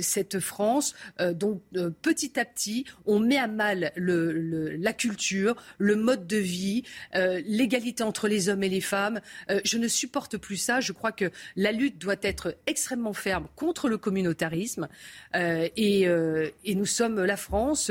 cette 0.00 0.40
France 0.40 0.94
dont 1.18 1.60
petit 2.02 2.38
à 2.38 2.44
petit, 2.44 2.84
on 3.06 3.20
met 3.20 3.36
à 3.36 3.46
mal 3.46 3.92
le, 3.96 4.32
le, 4.32 4.76
la 4.76 4.92
culture, 4.92 5.56
le 5.78 5.96
mode 5.96 6.26
de 6.26 6.36
vie, 6.36 6.84
l'égalité 7.14 8.02
entre 8.02 8.28
les 8.28 8.48
hommes 8.48 8.62
et 8.62 8.68
les 8.68 8.80
femmes. 8.80 9.20
je 9.64 9.78
ne 9.78 9.88
supporte 9.88 10.36
plus 10.36 10.56
ça. 10.56 10.80
Je 10.80 10.92
crois 10.92 11.12
que 11.12 11.30
la 11.56 11.72
lutte 11.72 11.98
doit 11.98 12.16
être 12.22 12.56
extrêmement 12.66 13.12
ferme 13.12 13.46
contre 13.56 13.88
le 13.88 13.98
communautarisme. 13.98 14.88
et, 15.34 16.02
et 16.02 16.74
nous 16.74 16.86
sommes 16.86 17.24
la 17.24 17.36
France, 17.36 17.90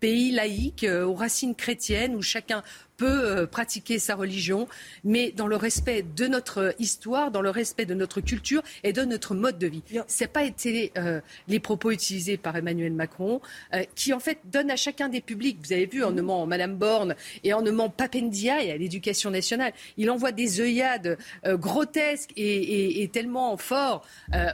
pays 0.00 0.30
laïque, 0.30 0.86
aux 0.88 1.14
racines 1.14 1.54
chrétiennes 1.54 1.97
où 2.06 2.22
chacun 2.22 2.62
peut 2.98 3.06
euh, 3.06 3.46
pratiquer 3.46 3.98
sa 3.98 4.14
religion, 4.14 4.68
mais 5.04 5.30
dans 5.30 5.46
le 5.46 5.56
respect 5.56 6.02
de 6.02 6.26
notre 6.26 6.74
histoire, 6.78 7.30
dans 7.30 7.40
le 7.40 7.50
respect 7.50 7.86
de 7.86 7.94
notre 7.94 8.20
culture 8.20 8.62
et 8.82 8.92
de 8.92 9.02
notre 9.02 9.34
mode 9.34 9.58
de 9.58 9.66
vie. 9.66 9.82
Ce 10.08 10.24
pas 10.24 10.44
été 10.44 10.92
euh, 10.98 11.20
les 11.46 11.60
propos 11.60 11.90
utilisés 11.90 12.36
par 12.36 12.56
Emmanuel 12.56 12.92
Macron, 12.92 13.40
euh, 13.72 13.84
qui 13.94 14.12
en 14.12 14.18
fait 14.20 14.40
donne 14.44 14.70
à 14.70 14.76
chacun 14.76 15.08
des 15.08 15.20
publics, 15.20 15.58
vous 15.64 15.72
avez 15.72 15.86
vu 15.86 16.04
en 16.04 16.10
nommant 16.10 16.44
Madame 16.46 16.76
Borne 16.76 17.14
et 17.44 17.52
en 17.52 17.62
nommant 17.62 17.88
Papendiaï 17.88 18.70
à 18.70 18.76
l'éducation 18.76 19.30
nationale, 19.30 19.72
il 19.96 20.10
envoie 20.10 20.32
des 20.32 20.60
œillades 20.60 21.16
grotesques 21.44 22.32
et, 22.36 23.08
tellement 23.12 23.56
forts 23.56 24.04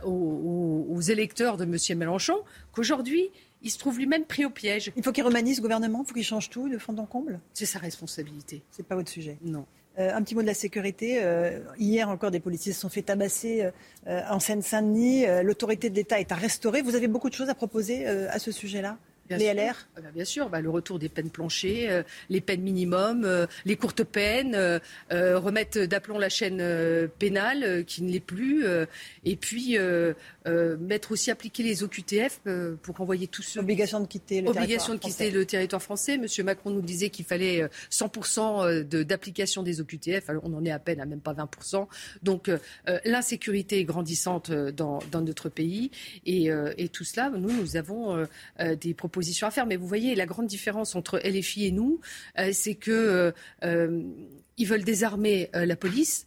aux, 0.04 0.86
aux 0.88 1.00
électeurs 1.00 1.56
de 1.56 1.64
M. 1.64 1.98
Mélenchon 1.98 2.36
qu'aujourd'hui, 2.72 3.30
il 3.64 3.70
se 3.70 3.78
trouve 3.78 3.98
lui-même 3.98 4.24
pris 4.24 4.44
au 4.44 4.50
piège. 4.50 4.92
Il 4.96 5.02
faut 5.02 5.10
qu'il 5.10 5.24
remanisse 5.24 5.56
ce 5.56 5.62
gouvernement, 5.62 6.02
il 6.04 6.08
faut 6.08 6.14
qu'il 6.14 6.24
change 6.24 6.50
tout 6.50 6.68
de 6.68 6.78
fond 6.78 6.96
en 6.98 7.06
comble? 7.06 7.40
C'est 7.52 7.66
sa 7.66 7.78
responsabilité. 7.78 8.62
C'est 8.70 8.86
pas 8.86 8.94
votre 8.94 9.10
sujet 9.10 9.38
Non. 9.42 9.66
Euh, 9.98 10.12
un 10.12 10.22
petit 10.22 10.34
mot 10.34 10.42
de 10.42 10.46
la 10.46 10.54
sécurité. 10.54 11.22
Euh, 11.22 11.60
hier 11.78 12.08
encore, 12.08 12.30
des 12.30 12.40
policiers 12.40 12.72
se 12.72 12.80
sont 12.80 12.88
fait 12.88 13.02
tabasser 13.02 13.70
euh, 14.06 14.22
en 14.28 14.40
Seine-Saint-Denis. 14.40 15.24
L'autorité 15.42 15.88
de 15.88 15.94
l'État 15.94 16.20
est 16.20 16.32
à 16.32 16.34
restaurer. 16.34 16.82
Vous 16.82 16.96
avez 16.96 17.08
beaucoup 17.08 17.30
de 17.30 17.34
choses 17.34 17.48
à 17.48 17.54
proposer 17.54 18.06
à 18.06 18.38
ce 18.38 18.52
sujet-là? 18.52 18.98
Bien 19.28 19.38
les 19.38 19.44
sûr. 19.46 19.54
LR 19.54 19.74
ah 19.96 20.00
bah, 20.00 20.08
Bien 20.14 20.24
sûr, 20.24 20.48
bah, 20.48 20.60
le 20.60 20.70
retour 20.70 20.98
des 20.98 21.08
peines 21.08 21.30
planchées, 21.30 22.02
les 22.28 22.40
peines 22.40 22.62
minimum, 22.62 23.46
les 23.64 23.76
courtes 23.76 24.04
peines, 24.04 24.80
remettre 25.10 25.80
d'aplomb 25.84 26.18
la 26.18 26.28
chaîne 26.28 26.62
pénale 27.18 27.84
qui 27.86 28.02
ne 28.02 28.10
l'est 28.10 28.20
plus, 28.20 28.64
et 29.24 29.36
puis 29.36 29.78
euh, 30.46 30.76
mettre 30.76 31.12
aussi 31.12 31.30
appliquer 31.30 31.62
les 31.62 31.82
OQTF 31.82 32.40
euh, 32.46 32.76
pour 32.82 33.00
envoyer 33.00 33.28
tous 33.28 33.40
ceux. 33.40 33.60
Obligation 33.60 34.00
de 34.00 34.06
quitter 34.06 34.42
le 34.42 34.50
Obligation 34.50 34.92
de 34.92 34.98
quitter 34.98 35.30
le 35.30 35.46
territoire 35.46 35.82
français. 35.82 36.18
Monsieur 36.18 36.44
Macron 36.44 36.68
nous 36.68 36.82
disait 36.82 37.08
qu'il 37.08 37.24
fallait 37.24 37.66
100% 37.90 38.66
euh, 38.66 39.04
d'application 39.04 39.62
des 39.62 39.80
OQTF. 39.80 40.28
Alors 40.28 40.42
on 40.44 40.52
en 40.52 40.62
est 40.66 40.70
à 40.70 40.78
peine 40.78 41.00
à 41.00 41.06
même 41.06 41.20
pas 41.20 41.32
20%. 41.32 41.86
Donc 42.22 42.50
l'insécurité 43.04 43.78
est 43.78 43.84
grandissante 43.84 44.50
dans, 44.50 44.98
dans 45.10 45.22
notre 45.22 45.48
pays 45.48 45.90
et, 46.26 46.50
et, 46.76 46.88
tout 46.88 47.04
cela, 47.04 47.30
nous, 47.30 47.52
nous 47.52 47.76
avons 47.76 48.26
des 48.58 48.94
propositions 48.94 49.13
à 49.20 49.50
faire. 49.50 49.66
Mais 49.66 49.76
vous 49.76 49.86
voyez, 49.86 50.14
la 50.14 50.26
grande 50.26 50.46
différence 50.46 50.94
entre 50.94 51.18
LFI 51.18 51.66
et 51.66 51.70
nous, 51.70 52.00
c'est 52.52 52.74
que 52.74 53.32
ils 53.62 54.66
veulent 54.66 54.84
désarmer 54.84 55.50
la 55.52 55.76
police. 55.76 56.26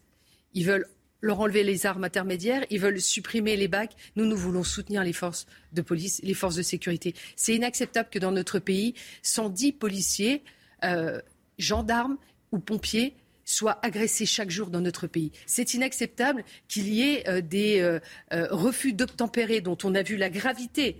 Ils 0.53 0.65
veulent 0.65 0.87
leur 1.21 1.39
enlever 1.39 1.63
les 1.63 1.85
armes 1.85 2.03
intermédiaires, 2.03 2.65
ils 2.69 2.79
veulent 2.79 3.01
supprimer 3.01 3.55
les 3.55 3.67
bacs. 3.67 3.95
Nous, 4.15 4.25
nous 4.25 4.37
voulons 4.37 4.63
soutenir 4.63 5.03
les 5.03 5.13
forces 5.13 5.47
de 5.73 5.81
police, 5.81 6.21
les 6.23 6.33
forces 6.33 6.55
de 6.55 6.61
sécurité. 6.61 7.15
C'est 7.35 7.55
inacceptable 7.55 8.09
que 8.09 8.19
dans 8.19 8.31
notre 8.31 8.59
pays, 8.59 8.93
110 9.23 9.73
policiers, 9.73 10.43
euh, 10.83 11.19
gendarmes 11.57 12.17
ou 12.51 12.59
pompiers 12.59 13.15
soient 13.45 13.79
agressés 13.83 14.25
chaque 14.25 14.51
jour 14.51 14.67
dans 14.67 14.81
notre 14.81 15.07
pays. 15.07 15.31
C'est 15.45 15.73
inacceptable 15.73 16.43
qu'il 16.67 16.89
y 16.89 17.01
ait 17.01 17.27
euh, 17.27 17.41
des 17.41 17.79
euh, 17.79 17.99
refus 18.51 18.93
d'obtempérer 18.93 19.61
dont 19.61 19.77
on 19.83 19.95
a 19.95 20.03
vu 20.03 20.17
la 20.17 20.29
gravité 20.29 20.97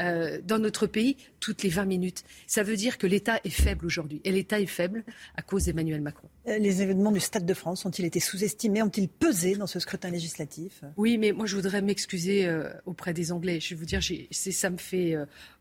euh, 0.00 0.40
dans 0.42 0.58
notre 0.58 0.86
pays 0.86 1.16
toutes 1.40 1.62
les 1.62 1.68
20 1.68 1.84
minutes. 1.84 2.24
Ça 2.46 2.62
veut 2.62 2.76
dire 2.76 2.98
que 2.98 3.06
l'État 3.06 3.40
est 3.44 3.50
faible 3.50 3.86
aujourd'hui. 3.86 4.20
Et 4.24 4.32
l'État 4.32 4.60
est 4.60 4.66
faible 4.66 5.04
à 5.36 5.42
cause 5.42 5.64
d'Emmanuel 5.64 6.00
Macron. 6.00 6.28
Euh, 6.48 6.58
les 6.58 6.82
événements 6.82 7.12
du 7.12 7.20
Stade 7.20 7.46
de 7.46 7.54
France 7.54 7.84
ont-ils 7.84 8.04
été 8.04 8.20
sous-estimés 8.20 8.82
Ont-ils 8.82 9.08
pesé 9.08 9.56
dans 9.56 9.66
ce 9.66 9.78
scrutin 9.78 10.10
législatif? 10.10 10.82
Oui, 10.96 11.18
mais 11.18 11.32
moi 11.32 11.46
je 11.46 11.56
voudrais 11.56 11.82
m'excuser 11.82 12.46
euh, 12.46 12.70
auprès 12.86 13.12
des 13.12 13.32
Anglais. 13.32 13.60
Je 13.60 13.70
vais 13.70 13.78
vous 13.78 13.84
dire, 13.84 14.00
ça 14.30 14.70
me 14.70 14.78
fait 14.78 15.16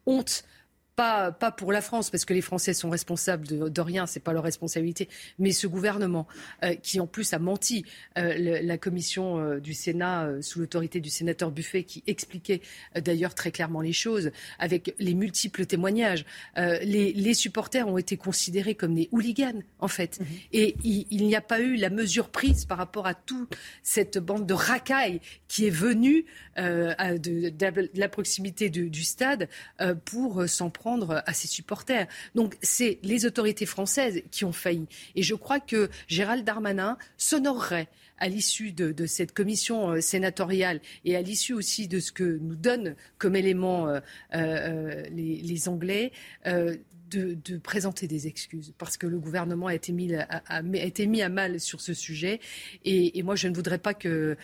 honte 0.05 0.43
pas, 0.99 1.31
pas 1.31 1.51
pour 1.51 1.71
la 1.71 1.79
France, 1.79 2.09
parce 2.09 2.25
que 2.25 2.33
les 2.33 2.41
Français 2.41 2.73
sont 2.73 2.89
responsables 2.89 3.47
de, 3.47 3.69
de 3.69 3.81
rien, 3.81 4.05
c'est 4.05 4.19
pas 4.19 4.33
leur 4.33 4.43
responsabilité, 4.43 5.07
mais 5.37 5.53
ce 5.53 5.65
gouvernement 5.65 6.27
euh, 6.65 6.75
qui 6.75 6.99
en 6.99 7.07
plus 7.07 7.31
a 7.31 7.39
menti, 7.39 7.85
euh, 8.17 8.61
la 8.61 8.77
commission 8.77 9.39
euh, 9.39 9.59
du 9.61 9.73
Sénat 9.73 10.27
sous 10.41 10.59
l'autorité 10.59 10.99
du 10.99 11.09
sénateur 11.09 11.51
Buffet 11.51 11.83
qui 11.83 12.03
expliquait 12.05 12.59
d'ailleurs 12.99 13.33
très 13.33 13.51
clairement 13.51 13.79
les 13.79 13.93
choses 13.93 14.31
avec 14.57 14.93
les 14.99 15.13
multiples 15.13 15.65
témoignages. 15.65 16.25
Les, 16.57 17.13
les, 17.13 17.33
supporters 17.33 17.87
ont 17.87 17.97
été 17.97 18.17
considérés 18.17 18.75
comme 18.75 18.95
des 18.95 19.07
hooligans 19.13 19.61
en 19.79 19.87
fait, 19.87 20.19
mhm. 20.19 20.27
et 20.51 20.75
il, 20.83 21.07
il 21.11 21.25
n'y 21.27 21.35
a 21.35 21.41
pas 21.41 21.61
eu 21.61 21.77
la 21.77 21.89
mesure 21.89 22.27
prise 22.29 22.65
par 22.65 22.77
rapport 22.77 23.07
à 23.07 23.13
toute 23.13 23.55
cette 23.83 24.17
bande 24.17 24.45
de 24.45 24.53
racailles 24.53 25.21
qui 25.47 25.65
est 25.65 25.69
venue 25.69 26.25
de, 26.57 27.49
de, 27.49 27.89
la 27.93 28.09
proximité 28.09 28.69
du, 28.69 28.89
du 28.89 29.03
stade 29.03 29.47
pour 30.03 30.47
s'en 30.49 30.69
prendre 30.69 30.88
à 31.25 31.33
ses 31.33 31.47
supporters. 31.47 32.07
Donc 32.35 32.57
c'est 32.61 32.99
les 33.03 33.25
autorités 33.25 33.65
françaises 33.65 34.21
qui 34.31 34.45
ont 34.45 34.51
failli. 34.51 34.87
Et 35.15 35.23
je 35.23 35.35
crois 35.35 35.59
que 35.59 35.89
Gérald 36.07 36.43
Darmanin 36.45 36.97
s'honorerait 37.17 37.89
à 38.19 38.27
l'issue 38.27 38.71
de, 38.71 39.05
cette 39.05 39.33
commission 39.33 39.91
euh, 39.91 40.01
sénatoriale 40.01 40.81
et 41.05 41.15
à 41.15 41.21
l'issue 41.21 41.53
aussi 41.53 41.87
de 41.87 41.99
ce 41.99 42.11
que 42.11 42.37
nous 42.41 42.55
donnent 42.55 42.95
comme 43.17 43.35
élément 43.35 43.87
euh, 43.87 43.99
euh, 44.35 45.03
les, 45.11 45.69
Anglais, 45.69 46.11
de, 46.45 47.57
présenter 47.57 48.07
des 48.07 48.27
excuses 48.27 48.73
parce 48.77 48.97
que 48.97 49.07
le 49.07 49.19
gouvernement 49.19 49.67
a 49.67 49.75
été 49.75 49.91
mis 49.93 50.13
à, 50.13 51.29
mal 51.29 51.59
sur 51.59 51.81
ce 51.81 51.93
sujet. 51.93 52.39
Et, 52.85 53.23
moi, 53.23 53.35
je 53.35 53.47
ne 53.47 53.55
voudrais 53.55 53.79
pas 53.79 53.93
que 53.93 54.37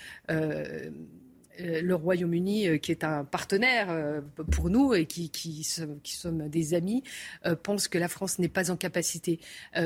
le 1.60 1.96
Royaume-Uni, 1.96 2.68
euh, 2.68 2.78
qui 2.78 2.92
est 2.92 3.04
un 3.04 3.24
partenaire 3.24 3.88
euh, 3.90 4.22
pour 4.52 4.70
nous 4.70 4.94
et 4.94 5.06
qui, 5.06 5.30
qui, 5.30 5.64
sommes 5.64 6.48
des 6.50 6.74
amis, 6.74 7.04
pense 7.64 7.88
que 7.88 7.98
la 7.98 8.08
France 8.08 8.40
n'est 8.40 8.50
pas 8.50 8.72
en 8.72 8.76
capacité 8.76 9.40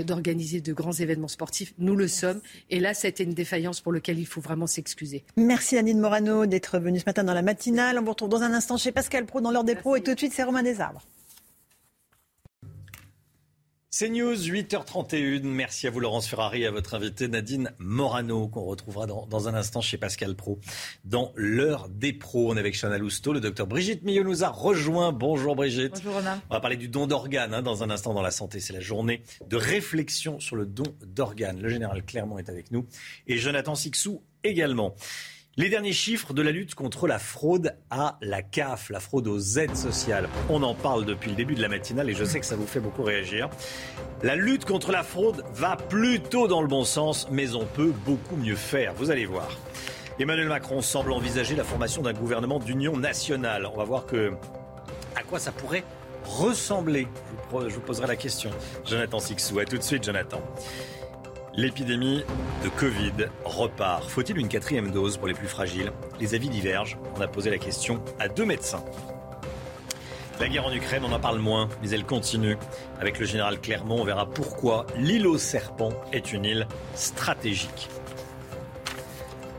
d'organiser 0.05 0.61
de 0.61 0.73
grands 0.73 0.93
événements 0.93 1.27
sportifs. 1.27 1.73
Nous 1.77 1.95
le 1.95 2.07
sommes. 2.07 2.41
Et 2.69 2.79
là, 2.79 2.93
ça 2.93 3.07
a 3.07 3.09
été 3.09 3.23
une 3.23 3.33
défaillance 3.33 3.81
pour 3.81 3.91
laquelle 3.91 4.19
il 4.19 4.25
faut 4.25 4.41
vraiment 4.41 4.67
s'excuser. 4.67 5.23
Merci 5.37 5.77
Anine 5.77 5.99
Morano 5.99 6.45
d'être 6.45 6.79
venue 6.79 6.99
ce 6.99 7.05
matin 7.05 7.23
dans 7.23 7.33
la 7.33 7.41
matinale. 7.41 7.97
On 7.99 8.03
vous 8.03 8.11
retrouve 8.11 8.29
dans 8.29 8.43
un 8.43 8.53
instant 8.53 8.77
chez 8.77 8.91
Pascal 8.91 9.25
Pro 9.25 9.41
dans 9.41 9.51
l'heure 9.51 9.63
des 9.63 9.75
pros. 9.75 9.95
Et 9.95 10.01
tout 10.01 10.13
de 10.13 10.19
suite, 10.19 10.33
c'est 10.33 10.43
Romain 10.43 10.63
Desarbres. 10.63 11.01
C'est 13.91 14.09
News, 14.09 14.35
8h31. 14.35 15.41
Merci 15.45 15.87
à 15.87 15.89
vous, 15.89 15.99
Laurence 15.99 16.27
Ferrari, 16.27 16.63
à 16.63 16.69
votre 16.69 16.93
invité 16.93 17.27
Nadine 17.27 17.73
Morano, 17.79 18.47
qu'on 18.47 18.61
retrouvera 18.61 19.07
dans, 19.07 19.47
un 19.47 19.55
instant 19.55 19.81
chez 19.81 19.97
Pascal 19.97 20.35
Pro, 20.35 20.59
dans 21.05 21.33
l'heure 21.35 21.89
des 21.89 22.13
pros. 22.13 22.51
On 22.51 22.55
est 22.55 22.59
avec 22.59 22.79
Chana 22.79 22.99
Lousteau. 22.99 23.33
Le 23.33 23.39
docteur 23.39 23.65
Brigitte 23.65 24.03
Millot 24.03 24.23
nous 24.23 24.43
a 24.43 24.49
rejoint. 24.49 25.11
Bonjour 25.11 25.55
Brigitte. 25.55 25.93
Bonjour 25.95 26.13
Romain. 26.13 26.39
On 26.51 26.53
va 26.53 26.59
parler 26.59 26.77
du 26.77 26.87
don 26.87 27.07
d'organes 27.07 27.55
hein, 27.55 27.63
dans 27.63 27.81
un 27.81 27.89
instant 27.89 28.13
dans 28.13 28.21
la 28.21 28.29
santé. 28.29 28.59
C'est 28.59 28.73
la 28.73 28.79
journée 28.79 29.23
de 29.47 29.57
réflexion 29.57 30.39
sur 30.39 30.55
le 30.55 30.67
don 30.67 30.83
d'organes. 31.03 31.59
Le 31.59 31.69
général 31.69 32.05
Clermont 32.05 32.37
est 32.37 32.49
avec 32.49 32.69
nous 32.69 32.85
et 33.25 33.39
Jonathan 33.39 33.73
Sixou 33.73 34.21
également. 34.43 34.93
Les 35.57 35.67
derniers 35.67 35.93
chiffres 35.93 36.33
de 36.33 36.41
la 36.41 36.51
lutte 36.51 36.75
contre 36.75 37.07
la 37.07 37.19
fraude 37.19 37.75
à 37.89 38.17
la 38.21 38.41
CAF, 38.41 38.89
la 38.89 38.99
fraude 38.99 39.27
aux 39.27 39.39
aides 39.57 39.75
sociales. 39.75 40.29
On 40.49 40.63
en 40.63 40.73
parle 40.73 41.05
depuis 41.05 41.31
le 41.31 41.35
début 41.35 41.55
de 41.55 41.61
la 41.61 41.67
matinale 41.67 42.09
et 42.09 42.13
je 42.13 42.23
sais 42.23 42.39
que 42.39 42.45
ça 42.45 42.55
vous 42.55 42.67
fait 42.67 42.79
beaucoup 42.79 43.03
réagir. 43.03 43.49
La 44.23 44.35
lutte 44.35 44.63
contre 44.63 44.91
la 44.91 45.03
fraude 45.03 45.43
va 45.53 45.75
plutôt 45.75 46.47
dans 46.47 46.61
le 46.61 46.67
bon 46.67 46.85
sens, 46.85 47.27
mais 47.31 47.55
on 47.55 47.65
peut 47.65 47.91
beaucoup 48.05 48.37
mieux 48.37 48.55
faire. 48.55 48.93
Vous 48.93 49.11
allez 49.11 49.25
voir. 49.25 49.49
Emmanuel 50.19 50.47
Macron 50.47 50.81
semble 50.81 51.11
envisager 51.11 51.55
la 51.55 51.63
formation 51.63 52.01
d'un 52.03 52.13
gouvernement 52.13 52.59
d'union 52.59 52.95
nationale. 52.95 53.65
On 53.65 53.75
va 53.75 53.83
voir 53.83 54.05
que 54.05 54.31
à 55.15 55.23
quoi 55.23 55.39
ça 55.39 55.51
pourrait 55.51 55.83
ressembler 56.25 57.07
je 57.67 57.73
vous 57.73 57.81
poserai 57.81 58.07
la 58.07 58.15
question. 58.15 58.51
Jonathan 58.85 59.19
Sixou, 59.19 59.59
à 59.59 59.65
tout 59.65 59.77
de 59.77 59.83
suite 59.83 60.03
Jonathan. 60.03 60.41
L'épidémie 61.59 62.23
de 62.63 62.69
Covid 62.69 63.27
repart. 63.43 64.09
Faut-il 64.09 64.37
une 64.37 64.47
quatrième 64.47 64.91
dose 64.91 65.17
pour 65.17 65.27
les 65.27 65.33
plus 65.33 65.49
fragiles? 65.49 65.91
Les 66.17 66.33
avis 66.33 66.47
divergent. 66.47 66.97
On 67.17 67.19
a 67.19 67.27
posé 67.27 67.49
la 67.49 67.57
question 67.57 68.01
à 68.17 68.29
deux 68.29 68.45
médecins. 68.45 68.81
La 70.39 70.47
guerre 70.47 70.67
en 70.67 70.71
Ukraine, 70.71 71.03
on 71.03 71.11
en 71.11 71.19
parle 71.19 71.39
moins, 71.39 71.67
mais 71.81 71.89
elle 71.89 72.05
continue. 72.05 72.55
Avec 73.01 73.19
le 73.19 73.25
général 73.25 73.59
Clermont, 73.59 73.99
on 73.99 74.05
verra 74.05 74.25
pourquoi 74.29 74.87
l'île 74.95 75.27
aux 75.27 75.37
serpents 75.37 75.91
est 76.13 76.31
une 76.31 76.45
île 76.45 76.65
stratégique. 76.95 77.89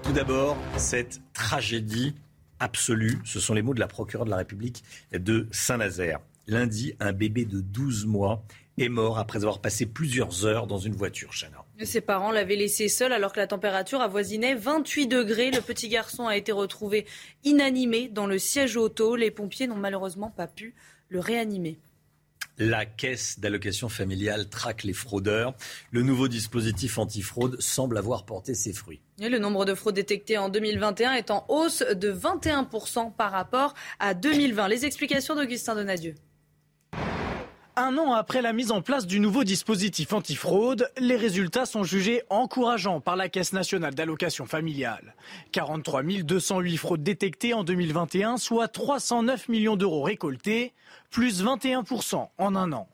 Tout 0.02 0.12
d'abord, 0.12 0.56
cette 0.78 1.20
tragédie 1.34 2.14
absolue, 2.60 3.18
ce 3.26 3.40
sont 3.40 3.52
les 3.52 3.60
mots 3.60 3.74
de 3.74 3.80
la 3.80 3.88
procureure 3.88 4.24
de 4.24 4.30
la 4.30 4.38
République 4.38 4.84
de 5.12 5.48
Saint-Nazaire. 5.50 6.20
Lundi, 6.46 6.94
un 6.98 7.12
bébé 7.12 7.44
de 7.44 7.60
12 7.60 8.06
mois 8.06 8.42
est 8.78 8.88
mort 8.88 9.18
après 9.18 9.40
avoir 9.40 9.58
passé 9.58 9.84
plusieurs 9.84 10.46
heures 10.46 10.66
dans 10.66 10.78
une 10.78 10.94
voiture, 10.94 11.32
Chana. 11.38 11.59
Ses 11.84 12.00
parents 12.00 12.30
l'avaient 12.30 12.56
laissé 12.56 12.88
seul 12.88 13.12
alors 13.12 13.32
que 13.32 13.40
la 13.40 13.46
température 13.46 14.00
avoisinait 14.00 14.54
28 14.54 15.06
degrés. 15.06 15.50
Le 15.50 15.60
petit 15.60 15.88
garçon 15.88 16.26
a 16.26 16.36
été 16.36 16.52
retrouvé 16.52 17.06
inanimé 17.44 18.08
dans 18.08 18.26
le 18.26 18.38
siège 18.38 18.76
auto. 18.76 19.16
Les 19.16 19.30
pompiers 19.30 19.66
n'ont 19.66 19.76
malheureusement 19.76 20.30
pas 20.30 20.46
pu 20.46 20.74
le 21.08 21.20
réanimer. 21.20 21.78
La 22.58 22.84
caisse 22.84 23.40
d'allocation 23.40 23.88
familiale 23.88 24.50
traque 24.50 24.84
les 24.84 24.92
fraudeurs. 24.92 25.54
Le 25.92 26.02
nouveau 26.02 26.28
dispositif 26.28 26.98
antifraude 26.98 27.58
semble 27.58 27.96
avoir 27.96 28.26
porté 28.26 28.54
ses 28.54 28.74
fruits. 28.74 29.00
Et 29.18 29.30
le 29.30 29.38
nombre 29.38 29.64
de 29.64 29.74
fraudes 29.74 29.94
détectées 29.94 30.36
en 30.36 30.50
2021 30.50 31.14
est 31.14 31.30
en 31.30 31.46
hausse 31.48 31.82
de 31.82 32.12
21% 32.12 33.14
par 33.14 33.32
rapport 33.32 33.72
à 33.98 34.12
2020. 34.12 34.68
Les 34.68 34.84
explications 34.84 35.34
d'Augustin 35.34 35.74
Donadieu. 35.74 36.14
Un 37.80 37.96
an 37.96 38.12
après 38.12 38.42
la 38.42 38.52
mise 38.52 38.72
en 38.72 38.82
place 38.82 39.06
du 39.06 39.20
nouveau 39.20 39.42
dispositif 39.42 40.12
antifraude, 40.12 40.90
les 40.98 41.16
résultats 41.16 41.64
sont 41.64 41.82
jugés 41.82 42.22
encourageants 42.28 43.00
par 43.00 43.16
la 43.16 43.30
Caisse 43.30 43.54
nationale 43.54 43.94
d'allocation 43.94 44.44
familiale. 44.44 45.14
43 45.52 46.02
208 46.02 46.76
fraudes 46.76 47.02
détectées 47.02 47.54
en 47.54 47.64
2021, 47.64 48.36
soit 48.36 48.68
309 48.68 49.48
millions 49.48 49.76
d'euros 49.76 50.02
récoltés, 50.02 50.74
plus 51.10 51.42
21% 51.42 52.28
en 52.36 52.54
un 52.54 52.72
an. 52.72 52.86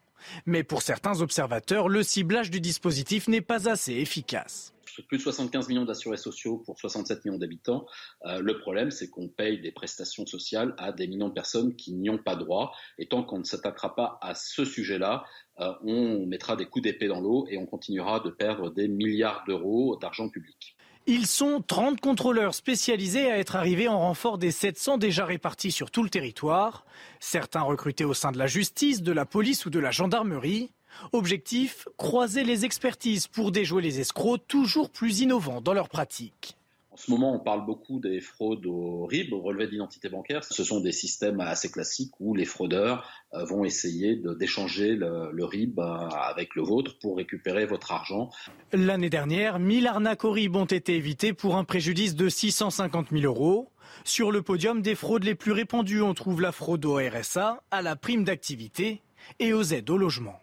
Mais 0.46 0.62
pour 0.62 0.82
certains 0.82 1.20
observateurs, 1.20 1.88
le 1.88 2.04
ciblage 2.04 2.52
du 2.52 2.60
dispositif 2.60 3.26
n'est 3.26 3.40
pas 3.40 3.68
assez 3.68 3.94
efficace 3.94 4.72
plus 5.02 5.18
de 5.18 5.22
75 5.22 5.68
millions 5.68 5.84
d'assurés 5.84 6.16
sociaux 6.16 6.62
pour 6.64 6.78
67 6.78 7.24
millions 7.24 7.38
d'habitants. 7.38 7.86
Euh, 8.26 8.40
le 8.40 8.58
problème, 8.58 8.90
c'est 8.90 9.08
qu'on 9.08 9.28
paye 9.28 9.60
des 9.60 9.72
prestations 9.72 10.26
sociales 10.26 10.74
à 10.78 10.92
des 10.92 11.06
millions 11.06 11.28
de 11.28 11.34
personnes 11.34 11.76
qui 11.76 11.92
n'y 11.94 12.10
ont 12.10 12.18
pas 12.18 12.36
droit. 12.36 12.72
Et 12.98 13.06
tant 13.06 13.22
qu'on 13.22 13.38
ne 13.38 13.44
s'attaquera 13.44 13.94
pas 13.94 14.18
à 14.22 14.34
ce 14.34 14.64
sujet-là, 14.64 15.24
euh, 15.60 15.72
on 15.82 16.26
mettra 16.26 16.56
des 16.56 16.66
coups 16.66 16.84
d'épée 16.84 17.08
dans 17.08 17.20
l'eau 17.20 17.46
et 17.48 17.58
on 17.58 17.66
continuera 17.66 18.20
de 18.20 18.30
perdre 18.30 18.70
des 18.70 18.88
milliards 18.88 19.44
d'euros 19.46 19.96
d'argent 19.96 20.28
public. 20.28 20.76
Ils 21.08 21.28
sont 21.28 21.62
30 21.64 22.00
contrôleurs 22.00 22.52
spécialisés 22.52 23.30
à 23.30 23.38
être 23.38 23.54
arrivés 23.54 23.86
en 23.86 24.00
renfort 24.00 24.38
des 24.38 24.50
700 24.50 24.98
déjà 24.98 25.24
répartis 25.24 25.70
sur 25.70 25.92
tout 25.92 26.02
le 26.02 26.10
territoire, 26.10 26.84
certains 27.20 27.60
recrutés 27.60 28.04
au 28.04 28.12
sein 28.12 28.32
de 28.32 28.38
la 28.38 28.48
justice, 28.48 29.02
de 29.02 29.12
la 29.12 29.24
police 29.24 29.66
ou 29.66 29.70
de 29.70 29.78
la 29.78 29.92
gendarmerie. 29.92 30.72
Objectif, 31.12 31.88
croiser 31.96 32.44
les 32.44 32.64
expertises 32.64 33.26
pour 33.26 33.52
déjouer 33.52 33.82
les 33.82 34.00
escrocs 34.00 34.46
toujours 34.46 34.90
plus 34.90 35.20
innovants 35.20 35.60
dans 35.60 35.74
leur 35.74 35.88
pratique. 35.88 36.56
En 36.96 36.98
ce 36.98 37.10
moment, 37.10 37.34
on 37.34 37.38
parle 37.38 37.66
beaucoup 37.66 38.00
des 38.00 38.22
fraudes 38.22 38.64
au 38.64 39.04
RIB, 39.04 39.34
au 39.34 39.42
relevé 39.42 39.66
d'identité 39.66 40.08
bancaire. 40.08 40.42
Ce 40.42 40.64
sont 40.64 40.80
des 40.80 40.92
systèmes 40.92 41.40
assez 41.40 41.70
classiques 41.70 42.14
où 42.20 42.34
les 42.34 42.46
fraudeurs 42.46 43.06
euh, 43.34 43.44
vont 43.44 43.66
essayer 43.66 44.16
d'échanger 44.16 44.94
le, 44.94 45.44
RIB 45.44 45.78
euh, 45.78 45.82
avec 45.84 46.54
le 46.54 46.62
vôtre 46.62 46.98
pour 46.98 47.18
récupérer 47.18 47.66
votre 47.66 47.92
argent. 47.92 48.30
L'année 48.72 49.10
dernière, 49.10 49.58
1000 49.58 49.86
arnaques 49.86 50.24
au 50.24 50.30
RIB 50.30 50.56
ont 50.56 50.64
été 50.64 50.94
évitées 50.94 51.34
pour 51.34 51.56
un 51.56 51.64
préjudice 51.64 52.14
de 52.14 52.30
650 52.30 53.08
000 53.10 53.24
euros. 53.24 53.68
Sur 54.04 54.32
le 54.32 54.40
podium 54.40 54.80
des 54.80 54.94
fraudes 54.94 55.24
les 55.24 55.34
plus 55.34 55.52
répandues, 55.52 56.00
on 56.00 56.14
trouve 56.14 56.40
la 56.40 56.50
fraude 56.50 56.86
au 56.86 56.94
RSA, 56.94 57.62
à 57.70 57.82
la 57.82 57.96
prime 57.96 58.24
d'activité 58.24 59.02
et 59.38 59.52
aux 59.52 59.64
aides 59.64 59.90
au 59.90 59.98
logement. 59.98 60.40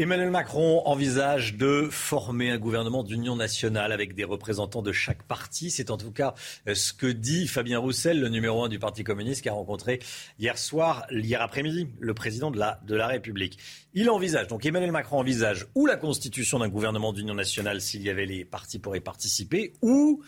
Emmanuel 0.00 0.30
Macron 0.30 0.80
envisage 0.86 1.56
de 1.56 1.86
former 1.90 2.48
un 2.48 2.56
gouvernement 2.56 3.04
d'union 3.04 3.36
nationale 3.36 3.92
avec 3.92 4.14
des 4.14 4.24
représentants 4.24 4.80
de 4.80 4.92
chaque 4.92 5.24
parti. 5.24 5.70
C'est 5.70 5.90
en 5.90 5.98
tout 5.98 6.10
cas 6.10 6.32
euh, 6.66 6.74
ce 6.74 6.94
que 6.94 7.06
dit 7.06 7.46
Fabien 7.46 7.78
Roussel, 7.78 8.18
le 8.18 8.30
numéro 8.30 8.64
un 8.64 8.70
du 8.70 8.78
Parti 8.78 9.04
communiste, 9.04 9.42
qui 9.42 9.50
a 9.50 9.52
rencontré 9.52 10.00
hier 10.38 10.56
soir, 10.56 11.04
hier 11.10 11.42
après-midi, 11.42 11.88
le 11.98 12.14
président 12.14 12.50
de 12.50 12.58
la, 12.58 12.80
de 12.86 12.94
la 12.94 13.08
République. 13.08 13.58
Il 13.92 14.08
envisage, 14.08 14.46
donc 14.46 14.64
Emmanuel 14.64 14.90
Macron 14.90 15.18
envisage 15.18 15.66
ou 15.74 15.84
la 15.84 15.96
constitution 15.96 16.60
d'un 16.60 16.70
gouvernement 16.70 17.12
d'union 17.12 17.34
nationale 17.34 17.82
s'il 17.82 18.00
y 18.00 18.08
avait 18.08 18.24
les 18.24 18.46
partis 18.46 18.78
pour 18.78 18.96
y 18.96 19.00
participer, 19.00 19.74
ou 19.82 20.22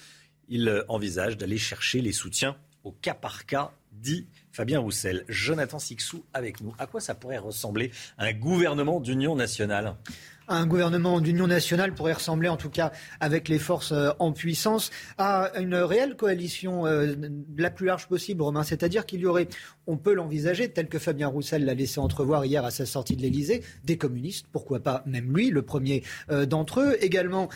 il 0.51 0.85
envisage 0.89 1.39
d'aller 1.39 1.57
chercher 1.57 2.03
les 2.03 2.13
soutiens 2.13 2.59
au 2.85 2.93
cas 2.93 3.15
par 3.15 3.47
cas, 3.47 3.73
dit 3.93 4.27
Fabien 4.53 4.81
Roussel, 4.81 5.25
Jonathan 5.29 5.79
Sixou 5.79 6.25
avec 6.35 6.61
nous. 6.61 6.75
À 6.79 6.87
quoi 6.87 7.01
ça 7.01 7.15
pourrait 7.15 7.39
ressembler 7.39 7.91
un 8.19 8.33
gouvernement 8.33 9.01
d'union 9.01 9.35
nationale? 9.35 9.97
Un 10.49 10.67
gouvernement 10.67 11.21
d'union 11.21 11.47
nationale 11.47 11.95
pourrait 11.95 12.15
ressembler, 12.15 12.49
en 12.49 12.57
tout 12.57 12.69
cas 12.69 12.93
avec 13.21 13.49
les 13.49 13.59
forces 13.59 13.93
euh, 13.93 14.11
en 14.19 14.33
puissance, 14.33 14.91
à 15.17 15.53
une 15.59 15.77
réelle 15.77 16.17
coalition 16.17 16.85
euh, 16.85 17.15
la 17.57 17.71
plus 17.71 17.87
large 17.87 18.09
possible, 18.09 18.43
Romain. 18.43 18.65
C'est-à-dire 18.65 19.07
qu'il 19.07 19.21
y 19.21 19.27
aurait, 19.27 19.49
on 19.87 19.97
peut 19.97 20.15
l'envisager, 20.15 20.69
tel 20.69 20.89
que 20.89 20.99
Fabien 20.99 21.29
Roussel 21.29 21.65
l'a 21.65 21.75
laissé 21.75 21.99
entrevoir 22.01 22.45
hier 22.45 22.65
à 22.65 22.71
sa 22.71 22.87
sortie 22.87 23.17
de 23.17 23.23
l'Élysée, 23.23 23.63
des 23.85 23.97
communistes, 23.97 24.47
pourquoi 24.53 24.81
pas 24.81 25.03
même 25.07 25.35
lui, 25.35 25.51
le 25.51 25.63
premier 25.63 26.03
euh, 26.31 26.47
d'entre 26.47 26.81
eux, 26.81 26.97
également, 27.01 27.49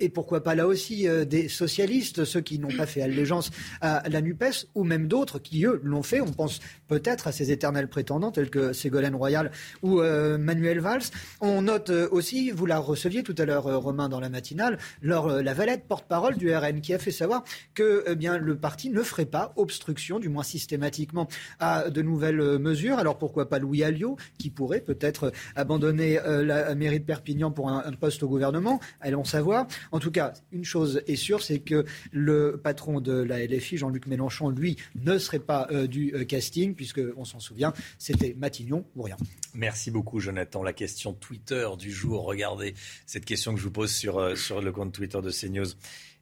et 0.00 0.08
pourquoi 0.08 0.42
pas 0.42 0.54
là 0.54 0.66
aussi 0.66 1.06
des 1.26 1.48
socialistes, 1.48 2.24
ceux 2.24 2.40
qui 2.40 2.58
n'ont 2.58 2.74
pas 2.76 2.86
fait 2.86 3.02
allégeance 3.02 3.50
à 3.80 4.02
la 4.08 4.20
NUPES, 4.20 4.68
ou 4.74 4.84
même 4.84 5.08
d'autres 5.08 5.38
qui, 5.38 5.64
eux, 5.64 5.80
l'ont 5.82 6.02
fait. 6.02 6.20
On 6.20 6.32
pense 6.32 6.60
peut-être 6.88 7.26
à 7.26 7.32
ces 7.32 7.50
éternels 7.50 7.88
prétendants 7.88 8.30
tels 8.30 8.50
que 8.50 8.72
Ségolène 8.72 9.14
Royal 9.14 9.50
ou 9.82 10.00
Manuel 10.00 10.80
Valls. 10.80 11.02
On 11.40 11.62
note 11.62 11.90
aussi 12.10 12.46
vous 12.50 12.66
la 12.66 12.78
receviez 12.78 13.22
tout 13.22 13.34
à 13.38 13.44
l'heure, 13.44 13.66
euh, 13.66 13.78
Romain, 13.78 14.08
dans 14.08 14.20
la 14.20 14.28
matinale, 14.28 14.78
Laure 15.02 15.28
euh, 15.28 15.42
Lavalette, 15.42 15.86
porte-parole 15.86 16.36
du 16.36 16.54
RN, 16.54 16.80
qui 16.80 16.94
a 16.94 16.98
fait 16.98 17.10
savoir 17.10 17.44
que 17.74 18.04
eh 18.06 18.14
bien, 18.14 18.38
le 18.38 18.56
parti 18.56 18.90
ne 18.90 19.02
ferait 19.02 19.26
pas 19.26 19.52
obstruction, 19.56 20.18
du 20.18 20.28
moins 20.28 20.42
systématiquement, 20.42 21.28
à 21.58 21.65
de 21.90 22.02
nouvelles 22.02 22.40
euh, 22.40 22.58
mesures. 22.58 22.98
Alors 22.98 23.18
pourquoi 23.18 23.48
pas 23.48 23.58
Louis 23.58 23.82
Alliot, 23.82 24.16
qui 24.38 24.50
pourrait 24.50 24.80
peut-être 24.80 25.32
abandonner 25.54 26.18
la 26.24 26.74
mairie 26.74 27.00
de 27.00 27.04
Perpignan 27.04 27.50
pour 27.50 27.68
un, 27.68 27.92
poste 27.92 28.22
au 28.22 28.28
gouvernement? 28.28 28.80
Allons 29.00 29.24
savoir. 29.24 29.66
En 29.92 29.98
tout 29.98 30.10
cas, 30.10 30.32
une 30.52 30.64
chose 30.64 31.02
est 31.06 31.16
sûre, 31.16 31.42
c'est 31.42 31.60
que 31.60 31.84
le 32.12 32.60
patron 32.62 33.00
de 33.00 33.12
la 33.12 33.44
LFI, 33.44 33.76
Jean-Luc 33.78 34.06
Mélenchon, 34.06 34.50
lui, 34.50 34.76
ne 34.96 35.18
serait 35.18 35.38
pas 35.38 35.68
du 35.88 36.12
casting, 36.26 36.74
puisque 36.74 37.00
on 37.16 37.24
s'en 37.24 37.40
souvient, 37.40 37.72
c'était 37.98 38.34
Matignon 38.38 38.84
ou 38.96 39.02
rien. 39.02 39.16
Merci 39.54 39.90
beaucoup, 39.90 40.20
Jonathan. 40.20 40.62
La 40.62 40.72
question 40.72 41.12
Twitter 41.14 41.66
du 41.78 41.90
jour. 41.90 42.24
Regardez 42.24 42.74
cette 43.06 43.24
question 43.24 43.54
que 43.54 43.58
je 43.58 43.64
vous 43.64 43.70
pose 43.70 43.90
sur, 43.90 44.18
euh, 44.18 44.34
sur 44.34 44.60
le 44.60 44.72
compte 44.72 44.92
Twitter 44.92 45.20
de 45.22 45.30
CNews. 45.30 45.68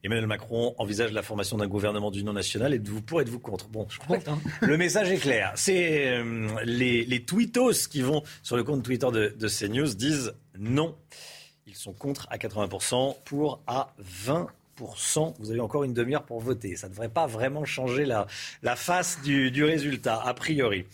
Emmanuel 0.04 0.26
Macron 0.26 0.74
envisage 0.76 1.12
la 1.12 1.22
formation 1.22 1.56
d'un 1.56 1.66
gouvernement 1.66 2.10
d'union 2.10 2.34
nationale 2.34 2.74
et 2.74 2.78
vous 2.78 3.00
pour 3.00 3.22
êtes-vous 3.22 3.38
contre? 3.38 3.68
Bon, 3.68 3.86
je 3.88 3.98
crois 3.98 4.18
que 4.18 4.30
le 4.66 4.76
message 4.76 5.10
est 5.10 5.16
clair. 5.16 5.52
C'est 5.56 6.08
euh, 6.08 6.46
les, 6.64 7.06
les 7.06 7.22
tweetos 7.24 7.88
qui 7.90 8.02
vont 8.02 8.22
sur 8.42 8.56
le 8.56 8.64
compte 8.64 8.82
Twitter 8.82 9.10
de, 9.10 9.34
de 9.34 9.48
CNews 9.48 9.94
disent 9.94 10.34
non. 10.58 10.94
Ils 11.66 11.74
sont 11.74 11.94
contre 11.94 12.26
à 12.30 12.36
80%, 12.36 13.16
pour 13.24 13.62
à 13.66 13.94
20%. 14.02 14.46
Vous 15.38 15.50
avez 15.50 15.60
encore 15.60 15.84
une 15.84 15.94
demi-heure 15.94 16.24
pour 16.24 16.40
voter. 16.40 16.76
Ça 16.76 16.88
ne 16.88 16.92
devrait 16.92 17.08
pas 17.08 17.26
vraiment 17.26 17.64
changer 17.64 18.04
la, 18.04 18.26
face 18.76 19.20
du, 19.22 19.64
résultat, 19.64 20.20
a 20.22 20.34
priori. 20.34 20.84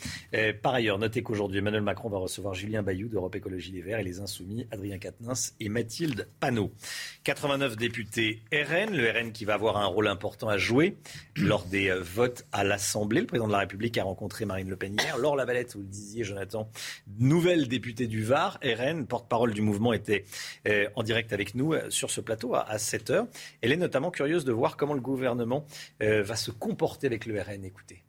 par 0.63 0.75
ailleurs, 0.75 0.99
notez 0.99 1.23
qu'aujourd'hui, 1.23 1.59
Emmanuel 1.59 1.83
Macron 1.83 2.09
va 2.09 2.19
recevoir 2.19 2.55
Julien 2.55 2.83
Bayou 2.83 3.09
d'Europe 3.09 3.35
Écologie 3.35 3.73
Les 3.73 3.83
Verts 3.83 3.99
et 3.99 4.05
les 4.05 4.21
Insoumis, 4.21 4.67
Adrien 4.71 4.99
Quatennens 4.99 5.55
et 5.61 5.69
Mathilde 5.69 6.29
Panot. 6.41 6.73
89 7.25 7.77
députés 7.77 8.43
RN, 8.53 8.95
le 8.95 9.11
RN 9.11 9.33
qui 9.33 9.45
va 9.45 9.55
avoir 9.55 9.77
un 9.77 9.87
rôle 9.87 10.09
important 10.09 10.49
à 10.49 10.59
jouer 10.59 10.97
lors 11.37 11.65
des 11.65 11.89
euh, 11.89 12.01
votes 12.01 12.47
à 12.53 12.65
l'Assemblée. 12.65 13.21
Le 13.21 13.27
président 13.27 13.47
de 13.47 13.53
la 13.53 13.59
République 13.59 13.97
a 13.99 14.05
rencontré 14.05 14.45
Marine 14.45 14.69
Le 14.69 14.77
Pen 14.77 14.97
hier. 14.99 15.19
Laure 15.19 15.37
Lavalette, 15.37 15.75
vous 15.75 15.83
le 15.83 15.87
disiez, 15.87 16.25
Jonathan, 16.25 16.71
nouvelle 17.19 17.69
députée 17.69 18.07
du 18.07 18.23
Var, 18.23 18.59
RN, 18.63 19.07
porte-parole 19.07 19.53
du 19.53 19.63
mouvement, 19.63 19.93
était 19.93 20.25
euh, 20.69 20.89
en 20.97 21.03
direct 21.03 21.33
avec 21.33 21.55
nous 21.55 21.73
euh, 21.73 21.91
sur 21.91 22.11
ce 22.11 22.21
plateau 22.21 22.55
à 22.55 22.79
7 22.79 23.11
heures. 23.11 23.27
Elle 23.71 23.75
est 23.75 23.81
notamment 23.83 24.11
curieuse 24.11 24.45
de 24.45 24.51
voir 24.51 24.77
comment 24.77 24.95
le 24.95 25.01
gouvernement 25.01 25.65
euh, 26.03 26.25
va 26.25 26.35
se 26.35 26.51
comporter 26.51 27.07
avec 27.07 27.25
le 27.25 27.41
RN. 27.41 27.65
Écoutez. 27.65 28.03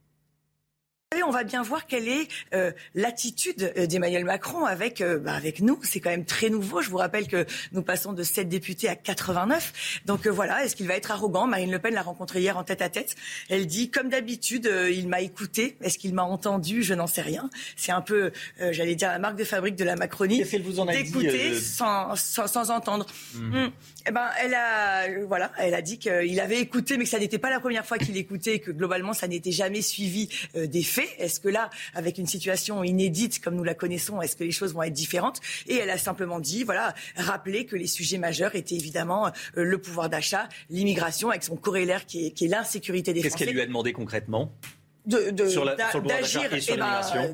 On 1.25 1.31
va 1.31 1.43
bien 1.43 1.61
voir 1.61 1.87
quelle 1.87 2.07
est 2.07 2.29
euh, 2.53 2.71
l'attitude 2.95 3.73
euh, 3.77 3.85
d'Emmanuel 3.85 4.23
Macron 4.23 4.65
avec, 4.65 5.01
euh, 5.01 5.19
bah, 5.19 5.33
avec 5.33 5.59
nous. 5.59 5.77
C'est 5.83 5.99
quand 5.99 6.09
même 6.09 6.23
très 6.23 6.49
nouveau. 6.49 6.81
Je 6.81 6.89
vous 6.89 6.97
rappelle 6.97 7.27
que 7.27 7.45
nous 7.73 7.81
passons 7.81 8.13
de 8.13 8.23
7 8.23 8.47
députés 8.47 8.87
à 8.87 8.95
89. 8.95 10.01
Donc 10.05 10.25
voilà, 10.27 10.63
est-ce 10.63 10.75
qu'il 10.75 10.87
va 10.87 10.95
être 10.95 11.11
arrogant? 11.11 11.47
Marine 11.47 11.69
Le 11.71 11.79
Pen 11.79 11.93
l'a 11.93 12.01
rencontré 12.01 12.39
hier 12.39 12.57
en 12.57 12.63
tête 12.63 12.81
à 12.81 12.89
tête. 12.89 13.15
Elle 13.49 13.67
dit, 13.67 13.89
comme 13.89 14.07
d'habitude, 14.07 14.71
il 14.89 15.09
m'a 15.09 15.19
écouté. 15.19 15.75
Est-ce 15.81 15.97
qu'il 15.97 16.13
m'a 16.13 16.23
entendu? 16.23 16.81
Je 16.81 16.93
n'en 16.93 17.07
sais 17.07 17.21
rien. 17.21 17.49
C'est 17.75 17.91
un 17.91 18.01
peu, 18.01 18.31
j'allais 18.59 18.95
dire, 18.95 19.09
la 19.09 19.19
marque 19.19 19.37
de 19.37 19.43
fabrique 19.43 19.75
de 19.75 19.83
la 19.83 19.97
Macronie. 19.97 20.39
D'écouter 20.93 21.59
sans, 21.59 22.15
sans, 22.15 22.47
sans, 22.47 22.71
entendre. 22.71 23.05
Mmh. 23.35 23.65
Mmh. 23.65 23.71
Eh 24.07 24.11
ben, 24.11 24.29
elle 24.43 24.53
a, 24.53 25.25
voilà, 25.27 25.51
elle 25.57 25.75
a 25.75 25.81
dit 25.81 25.99
qu'il 25.99 26.39
avait 26.39 26.59
écouté, 26.59 26.97
mais 26.97 27.03
que 27.03 27.09
ça 27.09 27.19
n'était 27.19 27.37
pas 27.37 27.49
la 27.49 27.59
première 27.59 27.85
fois 27.85 27.97
qu'il 27.97 28.17
écoutait, 28.17 28.59
que 28.59 28.71
globalement, 28.71 29.13
ça 29.13 29.27
n'était 29.27 29.51
jamais 29.51 29.81
suivi 29.81 30.29
euh, 30.55 30.67
des 30.67 30.83
faits. 30.83 31.00
Est-ce 31.17 31.39
que 31.39 31.49
là, 31.49 31.69
avec 31.93 32.17
une 32.17 32.27
situation 32.27 32.83
inédite 32.83 33.41
comme 33.41 33.55
nous 33.55 33.63
la 33.63 33.73
connaissons, 33.73 34.21
est-ce 34.21 34.35
que 34.35 34.43
les 34.43 34.51
choses 34.51 34.73
vont 34.73 34.83
être 34.83 34.93
différentes? 34.93 35.39
Et 35.67 35.75
elle 35.75 35.89
a 35.89 35.97
simplement 35.97 36.39
dit, 36.39 36.63
voilà, 36.63 36.93
rappeler 37.15 37.65
que 37.65 37.75
les 37.75 37.87
sujets 37.87 38.17
majeurs 38.17 38.55
étaient 38.55 38.75
évidemment 38.75 39.27
euh, 39.27 39.31
le 39.55 39.77
pouvoir 39.79 40.09
d'achat, 40.09 40.47
l'immigration, 40.69 41.29
avec 41.29 41.43
son 41.43 41.55
corrélaire 41.55 42.05
qui 42.05 42.27
est, 42.27 42.31
qui 42.31 42.45
est 42.45 42.49
l'insécurité 42.49 43.13
des 43.13 43.21
Français. 43.21 43.37
Qu'est-ce 43.37 43.45
qu'elle 43.45 43.55
lui 43.55 43.61
a 43.61 43.65
demandé 43.65 43.93
concrètement? 43.93 44.51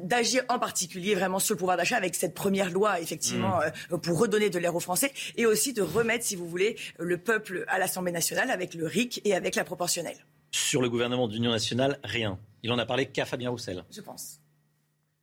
D'agir 0.03 0.43
en 0.47 0.57
particulier 0.57 1.15
vraiment 1.15 1.39
sur 1.39 1.55
le 1.55 1.59
pouvoir 1.59 1.75
d'achat 1.75 1.97
avec 1.97 2.15
cette 2.15 2.33
première 2.33 2.71
loi 2.71 3.01
effectivement 3.01 3.57
mmh. 3.57 3.93
euh, 3.93 3.97
pour 3.97 4.17
redonner 4.19 4.49
de 4.49 4.57
l'air 4.57 4.73
aux 4.73 4.79
Français 4.79 5.11
et 5.35 5.45
aussi 5.45 5.73
de 5.73 5.81
remettre 5.81 6.23
si 6.23 6.37
vous 6.37 6.47
voulez 6.47 6.77
le 6.97 7.17
peuple 7.17 7.65
à 7.67 7.77
l'Assemblée 7.77 8.13
nationale 8.13 8.51
avec 8.51 8.73
le 8.73 8.85
RIC 8.87 9.19
et 9.25 9.35
avec 9.35 9.55
la 9.55 9.65
proportionnelle. 9.65 10.15
Sur 10.51 10.81
le 10.81 10.89
gouvernement 10.89 11.27
d'union 11.27 11.51
nationale, 11.51 11.99
rien. 12.05 12.39
Il 12.67 12.73
en 12.73 12.77
a 12.79 12.85
parlé 12.85 13.05
qu'à 13.05 13.23
Fabien 13.23 13.49
Roussel. 13.49 13.85
Je 13.89 14.01
pense. 14.01 14.41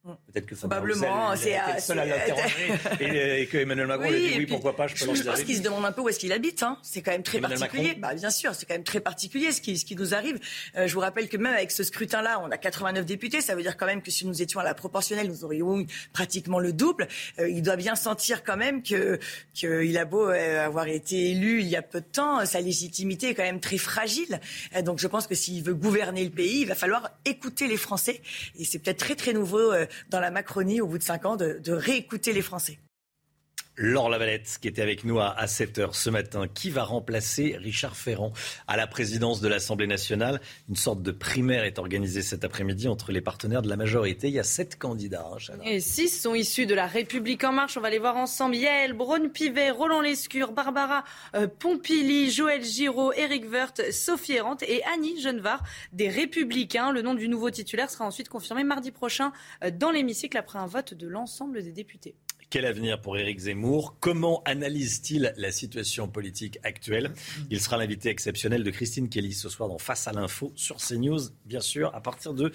Peut-être 0.05 0.44
que 0.44 0.55
Probablement, 0.55 1.35
c'est 1.35 1.56
seul 1.81 1.98
à 1.98 2.05
l'interroger 2.05 2.74
et, 3.40 3.47
que 3.47 3.56
Emmanuel 3.56 3.86
Macron 3.86 4.09
oui, 4.10 4.16
a 4.16 4.18
dit 4.32 4.39
oui, 4.39 4.47
pourquoi 4.47 4.76
pas, 4.76 4.86
je 4.86 4.94
peux 4.94 5.14
Je 5.14 5.22
pense 5.22 5.43
qu'il 5.43 5.56
se 5.56 5.62
demande 5.62 5.86
un 5.86 5.93
peu 5.93 6.02
où 6.02 6.10
est-ce 6.10 6.18
qu'il 6.18 6.32
habite. 6.32 6.62
Hein. 6.62 6.76
C'est 6.82 7.01
quand 7.01 7.12
même 7.12 7.22
très 7.22 7.40
particulier. 7.40 7.94
Bah, 7.94 8.12
bien 8.12 8.28
sûr, 8.28 8.55
c'est 8.55 8.66
quand 8.66 8.74
même 8.74 8.85
très 8.85 9.01
particulier 9.01 9.51
ce 9.52 9.62
qui, 9.62 9.78
ce 9.78 9.86
qui 9.86 9.97
nous 9.97 10.14
arrive. 10.14 10.39
Euh, 10.76 10.86
je 10.86 10.93
vous 10.93 11.01
rappelle 11.01 11.31
que 11.31 11.39
même 11.39 11.55
avec 11.55 11.70
ce 11.70 11.82
scrutin-là, 11.85 12.43
on 12.44 12.51
a 12.51 12.59
89 12.59 13.06
députés. 13.06 13.40
Ça 13.40 13.55
veut 13.55 13.62
dire 13.62 13.78
quand 13.78 13.86
même 13.86 14.02
que 14.02 14.10
si 14.10 14.26
nous 14.26 14.43
étions 14.43 14.60
à 14.60 14.64
la 14.64 14.74
proportionnelle, 14.74 15.28
nous 15.28 15.43
aurions 15.43 15.81
eu 15.81 15.86
pratiquement 16.12 16.59
le 16.59 16.74
double. 16.74 17.09
Euh, 17.39 17.48
il 17.48 17.62
doit 17.62 17.76
bien 17.76 17.94
sentir 17.94 18.44
quand 18.44 18.59
même 18.59 18.82
que 18.82 19.18
qu'il 19.55 19.97
a 19.97 20.05
beau 20.05 20.28
euh, 20.28 20.66
avoir 20.66 20.86
été 20.89 21.31
élu 21.31 21.60
il 21.60 21.68
y 21.68 21.76
a 21.76 21.82
peu 21.82 22.01
de 22.01 22.06
temps, 22.06 22.44
sa 22.44 22.60
légitimité 22.60 23.31
est 23.31 23.35
quand 23.35 23.43
même 23.43 23.60
très 23.60 23.78
fragile. 23.78 24.39
donc 24.82 24.98
je 24.98 25.06
pense 25.06 25.26
que 25.26 25.35
s'il 25.35 25.62
veut 25.62 25.74
gouverner 25.74 26.24
le 26.24 26.31
pays, 26.31 26.60
il 26.60 26.68
va 26.68 26.74
falloir 26.74 27.10
écouter 27.24 27.68
les 27.68 27.78
Français. 27.78 28.20
Et 28.59 28.64
c'est 28.64 28.78
peut-être 28.78 28.98
très 28.98 29.14
très 29.14 29.32
nouveau 29.32 29.72
dans 30.10 30.20
la 30.20 30.30
Macronie, 30.30 30.80
au 30.80 30.86
bout 30.86 30.98
de 30.98 31.02
cinq 31.02 31.24
ans, 31.26 31.36
de, 31.36 31.72
réécouter 31.72 32.32
les 32.32 32.42
Français. 32.42 32.78
Laure 33.76 34.09
Lavalette, 34.09 34.59
qui 34.60 34.68
était 34.68 34.82
avec 34.82 35.02
nous 35.02 35.18
à, 35.18 35.34
7h 35.46 35.94
ce 35.94 36.09
matin, 36.09 36.46
qui 36.46 36.70
va 36.70 36.84
remplacer 36.84 37.56
Richard 37.59 37.96
Ferrand 37.96 38.32
à 38.68 38.76
la 38.76 38.86
présidence 38.86 39.40
de 39.40 39.48
l'Assemblée 39.48 39.88
nationale. 39.88 40.40
Une 40.68 40.76
sorte 40.76 41.02
de 41.02 41.10
primaire 41.10 41.64
est 41.64 41.80
organisée 41.80 42.22
cet 42.22 42.44
après-midi 42.44 42.86
entre 42.86 43.10
les 43.10 43.20
partenaires 43.20 43.62
de 43.62 43.68
la 43.68 43.76
majorité. 43.76 44.28
Il 44.28 44.34
y 44.34 44.38
a 44.38 44.44
sept 44.44 44.78
candidats. 44.78 45.26
Hein, 45.32 45.59
Et 45.64 45.80
six 45.80 46.09
sont 46.09 46.34
issus 46.34 46.66
de 46.66 46.74
la 46.74 46.86
République 46.86 47.42
En 47.42 47.52
Marche. 47.52 47.76
On 47.76 47.80
va 47.80 47.90
les 47.90 47.98
voir 47.98 48.16
ensemble. 48.16 48.55
Yael 48.55 48.92
Braun-Pivet, 48.92 49.70
Roland 49.70 50.01
Lescure, 50.01 50.52
Barbara 50.52 51.02
euh, 51.34 51.48
Pompili, 51.48 52.30
Joël 52.30 52.62
Giraud, 52.62 53.12
Éric 53.12 53.51
Woerth, 53.51 53.90
Sophie 53.90 54.34
Errant 54.34 54.56
et 54.66 54.82
Annie 54.94 55.20
Genevard 55.20 55.64
des 55.92 56.09
Républicains. 56.09 56.92
Le 56.92 57.02
nom 57.02 57.14
du 57.14 57.28
nouveau 57.28 57.51
titulaire 57.51 57.90
sera 57.90 58.05
ensuite 58.05 58.28
confirmé 58.28 58.62
mardi 58.62 58.92
prochain 58.92 59.32
euh, 59.64 59.72
dans 59.72 59.90
l'hémicycle 59.90 60.38
après 60.38 60.60
un 60.60 60.66
vote 60.66 60.94
de 60.94 61.09
l'ensemble 61.09 61.60
des 61.62 61.72
députés. 61.72 62.14
Quel 62.50 62.66
avenir 62.66 63.00
pour 63.00 63.16
Éric 63.16 63.40
Zemmour? 63.40 63.96
Comment 64.00 64.42
analyse-t-il 64.44 65.34
la 65.36 65.50
situation 65.50 66.08
politique 66.08 66.58
actuelle? 66.62 67.12
Il 67.50 67.60
sera 67.60 67.76
l'invité 67.76 68.08
exceptionnel 68.08 68.62
de 68.62 68.70
Christine 68.70 69.08
Kelly 69.08 69.32
ce 69.32 69.48
soir 69.48 69.68
dans 69.68 69.78
Face 69.78 70.06
à 70.06 70.12
l'info 70.12 70.52
sur 70.54 70.76
CNews, 70.76 71.20
bien 71.44 71.60
sûr, 71.60 71.94
à 71.94 72.00
partir 72.00 72.34
de 72.34 72.52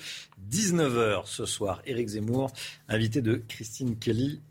19h 0.50 1.24
ce 1.26 1.46
soir. 1.46 1.82
Éric 1.86 2.08
Zemmour, 2.08 2.52
invité 2.88 3.22
de 3.22 3.44
Christine 3.48 3.98
Kelly 3.98 4.42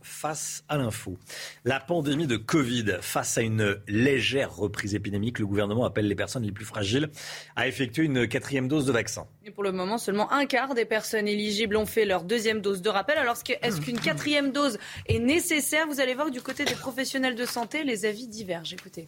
Face 0.00 0.64
à 0.68 0.78
l'info. 0.78 1.18
La 1.64 1.78
pandémie 1.78 2.26
de 2.26 2.36
Covid, 2.36 2.98
face 3.00 3.36
à 3.36 3.42
une 3.42 3.78
légère 3.86 4.54
reprise 4.54 4.94
épidémique, 4.94 5.38
le 5.38 5.46
gouvernement 5.46 5.84
appelle 5.84 6.08
les 6.08 6.14
personnes 6.14 6.44
les 6.44 6.52
plus 6.52 6.64
fragiles 6.64 7.10
à 7.54 7.68
effectuer 7.68 8.04
une 8.04 8.26
quatrième 8.26 8.68
dose 8.68 8.86
de 8.86 8.92
vaccin. 8.92 9.26
Et 9.44 9.50
pour 9.50 9.62
le 9.62 9.72
moment, 9.72 9.98
seulement 9.98 10.32
un 10.32 10.46
quart 10.46 10.74
des 10.74 10.84
personnes 10.84 11.28
éligibles 11.28 11.76
ont 11.76 11.86
fait 11.86 12.04
leur 12.04 12.24
deuxième 12.24 12.60
dose 12.60 12.80
de 12.80 12.88
rappel. 12.88 13.18
Alors, 13.18 13.36
est-ce 13.62 13.80
qu'une 13.80 14.00
quatrième 14.00 14.52
dose 14.52 14.78
est 15.06 15.18
nécessaire? 15.18 15.86
Vous 15.86 16.00
allez 16.00 16.14
voir 16.14 16.30
du 16.30 16.40
côté 16.40 16.64
des 16.64 16.74
professionnels 16.74 17.34
de 17.34 17.44
santé, 17.44 17.84
les 17.84 18.06
avis 18.06 18.26
divergent. 18.26 18.72
Écoutez 18.72 19.06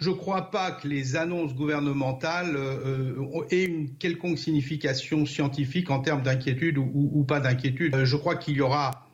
je 0.00 0.10
ne 0.10 0.14
crois 0.14 0.50
pas 0.50 0.72
que 0.72 0.88
les 0.88 1.16
annonces 1.16 1.54
gouvernementales 1.54 2.56
euh, 2.56 3.14
euh, 3.16 3.46
aient 3.50 3.64
une 3.64 3.96
quelconque 3.96 4.38
signification 4.38 5.24
scientifique 5.24 5.90
en 5.90 6.00
termes 6.00 6.22
d'inquiétude 6.22 6.78
ou, 6.78 7.24
pas 7.24 7.40
d'inquiétude. 7.40 7.94
Euh, 7.94 8.04
je 8.04 8.16
crois 8.16 8.36
qu'il 8.36 8.56
y 8.56 8.60
aura 8.60 9.06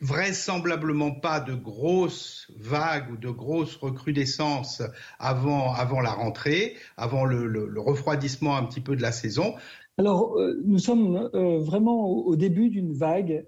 vraisemblablement 0.00 1.10
pas 1.10 1.40
de 1.40 1.54
grosses 1.54 2.50
vagues 2.58 3.10
ou 3.12 3.16
de 3.16 3.28
grosses 3.28 3.76
recrudescences 3.76 4.82
avant, 5.18 5.74
avant 5.74 6.00
la 6.00 6.12
rentrée, 6.12 6.76
avant 6.96 7.24
le, 7.24 7.68
refroidissement 7.76 8.56
un 8.56 8.64
petit 8.64 8.80
peu 8.80 8.96
de 8.96 9.02
la 9.02 9.12
saison. 9.12 9.54
Alors, 9.98 10.38
nous 10.64 10.78
sommes 10.78 11.28
vraiment 11.34 12.08
au, 12.08 12.34
début 12.34 12.70
d'une 12.70 12.94
vague 12.94 13.44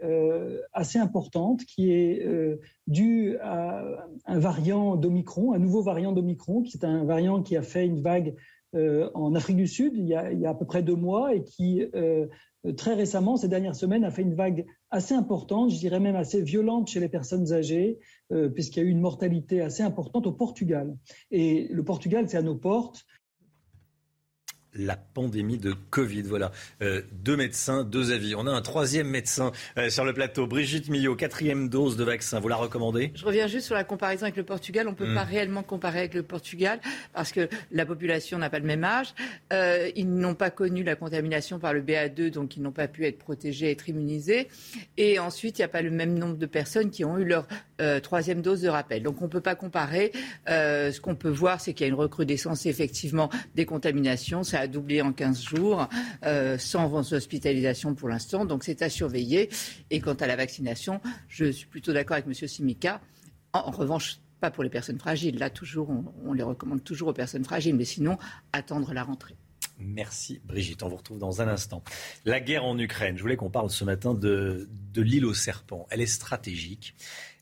assez 0.74 0.98
importante 0.98 1.64
qui 1.64 1.92
est 1.92 2.26
dû 2.86 3.38
à 3.40 4.06
un 4.26 4.38
variant 4.38 4.96
d'Omicron, 4.96 5.54
un 5.54 5.58
nouveau 5.58 5.80
variant 5.80 6.12
d'Omicron, 6.12 6.62
qui 6.62 6.76
est 6.76 6.84
un 6.84 7.04
variant 7.04 7.42
qui 7.42 7.56
a 7.56 7.62
fait 7.62 7.86
une 7.86 8.02
vague 8.02 8.34
euh, 8.74 9.10
en 9.12 9.34
Afrique 9.34 9.58
du 9.58 9.66
Sud 9.66 9.92
il 9.96 10.06
y, 10.06 10.14
a, 10.14 10.48
à 10.48 10.54
peu 10.54 10.64
près 10.64 10.82
deux 10.82 10.96
mois 10.96 11.34
et 11.34 11.44
qui 11.44 11.84
euh, 11.94 12.26
très 12.76 12.94
récemment, 12.94 13.36
ces 13.36 13.48
dernières 13.48 13.76
semaines, 13.76 14.02
a 14.04 14.10
fait 14.10 14.22
une 14.22 14.34
vague 14.34 14.64
assez 14.90 15.14
importante, 15.14 15.70
je 15.70 15.78
dirais 15.78 16.00
même 16.00 16.16
assez 16.16 16.40
violente 16.40 16.88
chez 16.88 17.00
les 17.00 17.08
personnes 17.08 17.52
âgées, 17.52 17.98
euh, 18.32 18.48
puisqu'il 18.48 18.80
y 18.80 18.82
a 18.82 18.88
eu 18.88 18.90
une 18.90 19.00
mortalité 19.00 19.60
assez 19.60 19.82
importante 19.82 20.26
au 20.26 20.32
Portugal. 20.32 20.96
Et 21.30 21.68
le 21.70 21.84
Portugal, 21.84 22.28
c'est 22.28 22.38
à 22.38 22.42
nos 22.42 22.54
portes 22.54 23.04
la 24.74 24.96
pandémie 24.96 25.58
de 25.58 25.74
Covid. 25.90 26.22
Voilà, 26.22 26.50
euh, 26.80 27.02
deux 27.12 27.36
médecins, 27.36 27.84
deux 27.84 28.12
avis. 28.12 28.34
On 28.34 28.46
a 28.46 28.50
un 28.50 28.62
troisième 28.62 29.08
médecin 29.08 29.52
euh, 29.78 29.90
sur 29.90 30.04
le 30.04 30.12
plateau, 30.12 30.46
Brigitte 30.46 30.88
Millot, 30.88 31.14
quatrième 31.14 31.68
dose 31.68 31.96
de 31.96 32.04
vaccin. 32.04 32.40
Vous 32.40 32.48
la 32.48 32.56
recommandez? 32.56 33.12
Je 33.14 33.24
reviens 33.24 33.46
juste 33.46 33.66
sur 33.66 33.74
la 33.74 33.84
comparaison 33.84 34.24
avec 34.24 34.36
le 34.36 34.44
Portugal. 34.44 34.88
On 34.88 34.92
ne 34.92 34.96
peut 34.96 35.10
hmm. 35.10 35.14
pas 35.14 35.24
réellement 35.24 35.62
comparer 35.62 36.00
avec 36.00 36.14
le 36.14 36.22
Portugal 36.22 36.80
parce 37.12 37.32
que 37.32 37.48
la 37.70 37.84
population 37.84 38.38
n'a 38.38 38.50
pas 38.50 38.58
le 38.58 38.66
même 38.66 38.84
âge. 38.84 39.14
Euh, 39.52 39.90
ils 39.94 40.08
n'ont 40.08 40.34
pas 40.34 40.50
connu 40.50 40.82
la 40.82 40.96
contamination 40.96 41.58
par 41.58 41.74
le 41.74 41.82
BA2, 41.82 42.30
donc 42.30 42.56
ils 42.56 42.62
n'ont 42.62 42.72
pas 42.72 42.88
pu 42.88 43.06
être 43.06 43.18
protégés, 43.18 43.70
être 43.70 43.88
immunisés. 43.88 44.48
Et 44.96 45.18
ensuite, 45.18 45.58
il 45.58 45.62
n'y 45.62 45.66
a 45.66 45.68
pas 45.68 45.82
le 45.82 45.90
même 45.90 46.18
nombre 46.18 46.36
de 46.36 46.46
personnes 46.46 46.90
qui 46.90 47.04
ont 47.04 47.18
eu 47.18 47.24
leur 47.24 47.46
troisième 48.02 48.42
dose 48.42 48.60
de 48.60 48.68
rappel. 48.68 49.02
Donc 49.02 49.20
on 49.22 49.24
ne 49.24 49.30
peut 49.30 49.40
pas 49.40 49.56
comparer. 49.56 50.12
ce 50.46 51.00
qu'on 51.00 51.16
peut 51.16 51.28
voir, 51.28 51.60
c'est 51.60 51.74
qu'il 51.74 51.84
y 51.84 51.90
a 51.90 51.92
une 51.92 51.98
recrudescence 51.98 52.64
effectivement 52.66 53.28
des 53.56 53.66
contaminations. 53.66 54.44
Ça 54.44 54.61
a 54.62 54.66
doublé 54.66 55.02
en 55.02 55.12
15 55.12 55.42
jours, 55.42 55.88
euh, 56.24 56.56
sans 56.56 57.12
hospitalisation 57.12 57.94
pour 57.94 58.08
l'instant. 58.08 58.44
Donc 58.44 58.64
c'est 58.64 58.82
à 58.82 58.88
surveiller. 58.88 59.50
Et 59.90 60.00
quant 60.00 60.14
à 60.14 60.26
la 60.26 60.36
vaccination, 60.36 61.00
je 61.28 61.50
suis 61.50 61.66
plutôt 61.66 61.92
d'accord 61.92 62.16
avec 62.16 62.26
M. 62.26 62.48
Simica. 62.48 63.00
En, 63.52 63.70
revanche, 63.70 64.18
pas 64.40 64.50
pour 64.50 64.64
les 64.64 64.70
personnes 64.70 64.98
fragiles. 64.98 65.38
Là, 65.38 65.50
toujours, 65.50 65.90
on, 66.24 66.32
les 66.32 66.42
recommande 66.42 66.82
toujours 66.82 67.08
aux 67.08 67.12
personnes 67.12 67.44
fragiles, 67.44 67.76
mais 67.76 67.84
sinon, 67.84 68.18
attendre 68.52 68.94
la 68.94 69.02
rentrée. 69.02 69.36
Merci 69.78 70.40
Brigitte, 70.44 70.84
on 70.84 70.88
vous 70.88 70.96
retrouve 70.96 71.18
dans 71.18 71.42
un 71.42 71.48
instant. 71.48 71.82
La 72.24 72.38
guerre 72.38 72.64
en 72.64 72.78
Ukraine, 72.78 73.16
je 73.16 73.22
voulais 73.22 73.36
qu'on 73.36 73.50
parle 73.50 73.68
ce 73.68 73.84
matin 73.84 74.14
de, 74.14 74.68
de 74.92 75.02
l'île 75.02 75.24
aux 75.24 75.34
serpents. 75.34 75.88
Elle 75.90 76.00
est 76.00 76.06
stratégique. 76.06 76.94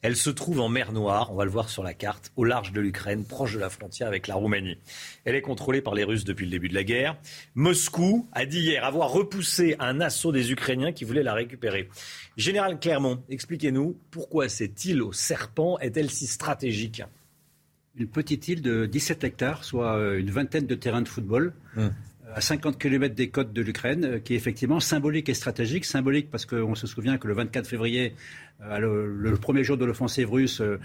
Elle 0.02 0.16
se 0.16 0.30
trouve 0.30 0.60
en 0.60 0.70
mer 0.70 0.92
Noire, 0.92 1.30
on 1.30 1.34
va 1.34 1.44
le 1.44 1.50
voir 1.50 1.68
sur 1.68 1.82
la 1.82 1.92
carte, 1.92 2.32
au 2.36 2.44
large 2.44 2.72
de 2.72 2.80
l'Ukraine, 2.80 3.24
proche 3.24 3.54
de 3.54 3.58
la 3.58 3.68
frontière 3.68 4.08
avec 4.08 4.28
la 4.28 4.34
Roumanie. 4.34 4.78
Elle 5.26 5.34
est 5.34 5.42
contrôlée 5.42 5.82
par 5.82 5.94
les 5.94 6.04
Russes 6.04 6.24
depuis 6.24 6.46
le 6.46 6.50
début 6.50 6.70
de 6.70 6.74
la 6.74 6.84
guerre. 6.84 7.16
Moscou 7.54 8.26
a 8.32 8.46
dit 8.46 8.60
hier 8.60 8.84
avoir 8.84 9.10
repoussé 9.10 9.76
un 9.78 10.00
assaut 10.00 10.32
des 10.32 10.52
Ukrainiens 10.52 10.92
qui 10.92 11.04
voulaient 11.04 11.22
la 11.22 11.34
récupérer. 11.34 11.90
Général 12.38 12.80
Clermont, 12.80 13.22
expliquez-nous 13.28 13.98
pourquoi 14.10 14.48
cette 14.48 14.86
île 14.86 15.02
aux 15.02 15.12
serpents 15.12 15.78
est-elle 15.80 16.10
si 16.10 16.26
stratégique? 16.26 17.02
Une 17.96 18.08
petite 18.08 18.48
île 18.48 18.62
de 18.62 18.86
17 18.86 19.24
hectares, 19.24 19.64
soit 19.64 19.96
euh, 19.96 20.18
une 20.18 20.30
vingtaine 20.30 20.66
de 20.66 20.74
terrains 20.74 21.02
de 21.02 21.08
football. 21.08 21.52
Hum 21.76 21.92
à 22.34 22.40
50 22.40 22.78
km 22.78 23.14
des 23.14 23.28
côtes 23.30 23.52
de 23.52 23.62
l'Ukraine, 23.62 24.04
euh, 24.04 24.18
qui 24.18 24.34
est 24.34 24.36
effectivement 24.36 24.80
symbolique 24.80 25.28
et 25.28 25.34
stratégique. 25.34 25.84
Symbolique 25.84 26.30
parce 26.30 26.46
qu'on 26.46 26.74
se 26.74 26.86
souvient 26.86 27.18
que 27.18 27.28
le 27.28 27.34
24 27.34 27.66
février, 27.66 28.14
euh, 28.62 28.78
le, 28.78 29.36
premier 29.36 29.64
jour 29.64 29.76
de 29.76 29.84
l'offensive 29.84 30.30
russe, 30.30 30.60
euh, 30.60 30.78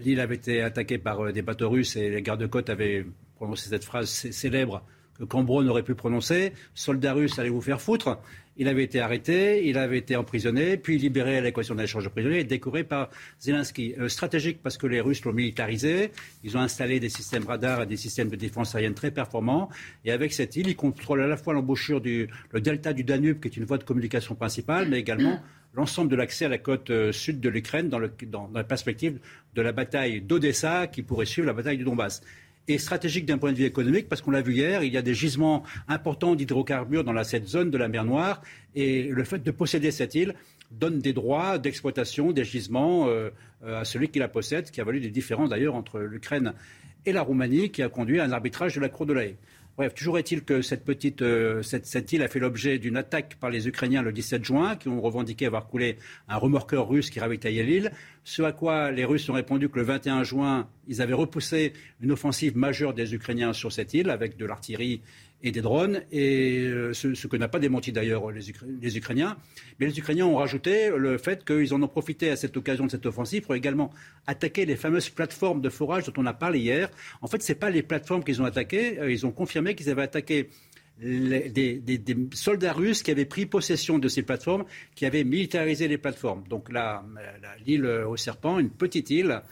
l'île 0.00 0.20
avait 0.20 0.34
été 0.34 0.62
attaquée 0.62 0.98
par 0.98 1.32
des 1.32 1.42
bateaux 1.42 1.70
russes 1.70 1.96
et 1.96 2.10
les 2.10 2.22
gardes-côtes 2.22 2.70
avaient 2.70 3.06
prononcé 3.36 3.68
cette 3.68 3.84
phrase 3.84 4.08
célèbre 4.08 4.82
que 5.18 5.24
Cambron 5.24 5.66
aurait 5.66 5.82
pu 5.82 5.94
prononcer. 5.94 6.52
Soldats 6.74 7.12
russes, 7.12 7.38
allez 7.38 7.50
vous 7.50 7.60
faire 7.60 7.80
foutre? 7.80 8.18
Il 8.58 8.68
avait 8.68 8.82
été 8.82 9.00
arrêté, 9.00 9.66
il 9.68 9.78
avait 9.78 9.98
été 9.98 10.16
emprisonné, 10.16 10.76
puis 10.76 10.98
libéré 10.98 11.38
à 11.38 11.40
l'équation 11.40 11.74
d'échange 11.74 12.04
de 12.04 12.08
prisonniers 12.08 12.40
et 12.40 12.44
décoré 12.44 12.84
par 12.84 13.08
Zelensky. 13.40 13.94
Euh, 13.98 14.08
stratégique 14.08 14.58
parce 14.62 14.76
que 14.76 14.86
les 14.86 15.00
Russes 15.00 15.24
l'ont 15.24 15.32
militarisé, 15.32 16.10
ils 16.44 16.56
ont 16.56 16.60
installé 16.60 16.98
des 16.98 17.08
systèmes 17.08 17.46
radars 17.46 17.82
et 17.82 17.86
des 17.86 17.96
systèmes 17.96 18.28
de 18.28 18.36
défense 18.36 18.74
aérienne 18.74 18.94
très 18.94 19.12
performants. 19.12 19.68
Et 20.04 20.10
avec 20.10 20.32
cette 20.32 20.56
île, 20.56 20.68
ils 20.68 20.76
contrôlent 20.76 21.22
à 21.22 21.26
la 21.26 21.36
fois 21.36 21.54
l'embouchure 21.54 22.00
du 22.00 22.28
le 22.50 22.60
delta 22.60 22.92
du 22.92 23.04
Danube, 23.04 23.40
qui 23.40 23.48
est 23.48 23.56
une 23.56 23.64
voie 23.64 23.78
de 23.78 23.84
communication 23.84 24.34
principale, 24.34 24.88
mais 24.88 24.98
également 24.98 25.40
l'ensemble 25.74 26.10
de 26.10 26.16
l'accès 26.16 26.46
à 26.46 26.48
la 26.48 26.58
côte 26.58 26.90
euh, 26.90 27.12
sud 27.12 27.40
de 27.40 27.48
l'Ukraine 27.48 27.88
dans, 27.88 28.00
dans 28.26 28.50
la 28.52 28.64
perspective 28.64 29.20
de 29.54 29.62
la 29.62 29.72
bataille 29.72 30.20
d'Odessa 30.20 30.86
qui 30.88 31.02
pourrait 31.02 31.26
suivre 31.26 31.46
la 31.46 31.52
bataille 31.52 31.78
du 31.78 31.84
Donbass 31.84 32.22
et 32.68 32.78
stratégique 32.78 33.26
d'un 33.26 33.38
point 33.38 33.52
de 33.52 33.56
vue 33.56 33.64
économique, 33.64 34.08
parce 34.08 34.20
qu'on 34.20 34.30
l'a 34.30 34.42
vu 34.42 34.54
hier, 34.54 34.82
il 34.82 34.92
y 34.92 34.96
a 34.96 35.02
des 35.02 35.14
gisements 35.14 35.64
importants 35.88 36.34
d'hydrocarbures 36.34 37.02
dans 37.02 37.24
cette 37.24 37.48
zone 37.48 37.70
de 37.70 37.78
la 37.78 37.88
mer 37.88 38.04
Noire, 38.04 38.42
et 38.74 39.04
le 39.04 39.24
fait 39.24 39.42
de 39.42 39.50
posséder 39.50 39.90
cette 39.90 40.14
île 40.14 40.34
donne 40.70 40.98
des 40.98 41.14
droits 41.14 41.58
d'exploitation 41.58 42.30
des 42.32 42.44
gisements 42.44 43.08
euh, 43.08 43.30
euh, 43.64 43.80
à 43.80 43.84
celui 43.84 44.08
qui 44.08 44.18
la 44.18 44.28
possède, 44.28 44.70
qui 44.70 44.80
a 44.80 44.84
valu 44.84 45.00
des 45.00 45.10
différences 45.10 45.48
d'ailleurs 45.48 45.74
entre 45.74 46.00
l'Ukraine 46.00 46.52
et 47.06 47.12
la 47.12 47.22
Roumanie, 47.22 47.70
qui 47.70 47.82
a 47.82 47.88
conduit 47.88 48.20
à 48.20 48.24
un 48.24 48.32
arbitrage 48.32 48.74
de 48.74 48.80
la 48.80 48.90
Cour 48.90 49.06
de 49.06 49.14
la 49.14 49.22
Bref, 49.78 49.94
toujours 49.94 50.18
est-il 50.18 50.42
que 50.42 50.60
cette 50.60 50.84
petite 50.84 51.22
euh, 51.22 51.62
cette, 51.62 52.12
île 52.12 52.24
a 52.24 52.28
fait 52.28 52.40
l'objet 52.40 52.80
d'une 52.80 52.96
attaque 52.96 53.36
par 53.36 53.48
les 53.48 53.68
Ukrainiens 53.68 54.02
le 54.02 54.10
17 54.10 54.44
juin, 54.44 54.74
qui 54.74 54.88
ont 54.88 55.00
revendiqué 55.00 55.46
avoir 55.46 55.68
coulé 55.68 55.98
un 56.26 56.36
remorqueur 56.36 56.88
russe 56.88 57.10
qui 57.10 57.20
ravitaillait 57.20 57.62
l'île. 57.62 57.92
Ce 58.24 58.42
à 58.42 58.50
quoi 58.50 58.90
les 58.90 59.04
Russes 59.04 59.28
ont 59.28 59.34
répondu 59.34 59.68
que 59.68 59.78
le 59.78 59.84
21 59.84 60.24
juin, 60.24 60.68
ils 60.88 61.00
avaient 61.00 61.14
repoussé 61.14 61.74
une 62.00 62.10
offensive 62.10 62.56
majeure 62.56 62.92
des 62.92 63.14
Ukrainiens 63.14 63.52
sur 63.52 63.70
cette 63.70 63.94
île 63.94 64.10
avec 64.10 64.36
de 64.36 64.46
l'artillerie 64.46 65.00
et 65.42 65.52
des 65.52 65.60
drones, 65.60 66.02
et 66.10 66.66
euh, 66.66 66.92
ce, 66.92 67.26
que 67.26 67.36
n'a 67.36 67.48
pas 67.48 67.60
démenti 67.60 67.92
d'ailleurs 67.92 68.30
les, 68.30 68.96
Ukrainiens. 68.96 69.36
Mais 69.78 69.86
les 69.86 69.98
Ukrainiens 69.98 70.26
ont 70.26 70.36
rajouté 70.36 70.90
le 70.96 71.16
fait 71.16 71.44
qu'ils 71.44 71.72
en 71.74 71.82
ont 71.82 71.88
profité 71.88 72.30
à 72.30 72.36
cette 72.36 72.56
occasion 72.56 72.86
de 72.86 72.90
cette 72.90 73.06
offensive 73.06 73.42
pour 73.42 73.54
également 73.54 73.90
attaquer 74.26 74.66
les 74.66 74.76
fameuses 74.76 75.10
plateformes 75.10 75.60
de 75.60 75.68
forage 75.68 76.06
dont 76.06 76.14
on 76.16 76.26
a 76.26 76.34
parlé 76.34 76.58
hier. 76.58 76.90
En 77.22 77.28
fait, 77.28 77.42
ce 77.42 77.52
n'est 77.52 77.58
pas 77.58 77.70
les 77.70 77.82
plateformes 77.82 78.24
qu'ils 78.24 78.42
ont 78.42 78.46
attaquées, 78.46 78.98
euh, 78.98 79.12
ils 79.12 79.26
ont 79.26 79.30
confirmé 79.30 79.74
qu'ils 79.74 79.90
avaient 79.90 80.02
attaqué 80.02 80.50
des, 81.00 82.16
soldats 82.32 82.72
russes 82.72 83.04
qui 83.04 83.12
avaient 83.12 83.24
pris 83.24 83.46
possession 83.46 84.00
de 84.00 84.08
ces 84.08 84.22
plateformes, 84.22 84.64
qui 84.96 85.06
avaient 85.06 85.22
militarisé 85.22 85.86
les 85.86 85.98
plateformes. 85.98 86.42
Donc 86.48 86.72
là, 86.72 87.04
l'île 87.64 87.86
au 87.86 88.16
serpent, 88.16 88.58
une 88.58 88.70
petite 88.70 89.10
île 89.10 89.42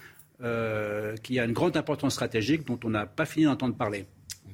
euh, 0.43 1.17
qui 1.23 1.39
a 1.41 1.45
une 1.45 1.53
grande 1.53 1.77
importance 1.77 2.15
stratégique 2.15 2.67
dont 2.67 2.79
on 2.85 2.91
n'a 2.91 3.07
pas 3.07 3.25
fini 3.25 3.47
d'entendre 3.47 3.75
parler. 3.75 4.05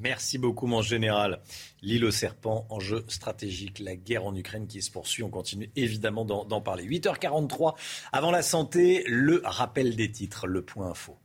Merci 0.03 0.37
beaucoup, 0.37 0.67
mon 0.67 0.83
général. 0.83 1.39
L'île 1.81 2.05
aux 2.05 2.11
serpents, 2.11 2.67
enjeu 2.71 3.05
stratégique, 3.07 3.79
la 3.79 3.95
guerre 3.95 4.27
en 4.27 4.35
Ukraine 4.35 4.67
qui 4.67 4.83
se 4.83 4.91
poursuit. 4.91 5.23
On 5.23 5.31
continue 5.31 5.71
évidemment 5.77 6.25
d'en 6.25 6.61
parler. 6.61 6.85
8h43, 6.85 7.75
avant 8.13 8.33
la 8.33 8.43
santé, 8.43 9.05
le 9.07 9.43
rappel 9.45 9.95
des 9.95 10.11
titres, 10.11 10.49
le 10.49 10.63
point 10.63 10.91
info. 10.91 11.17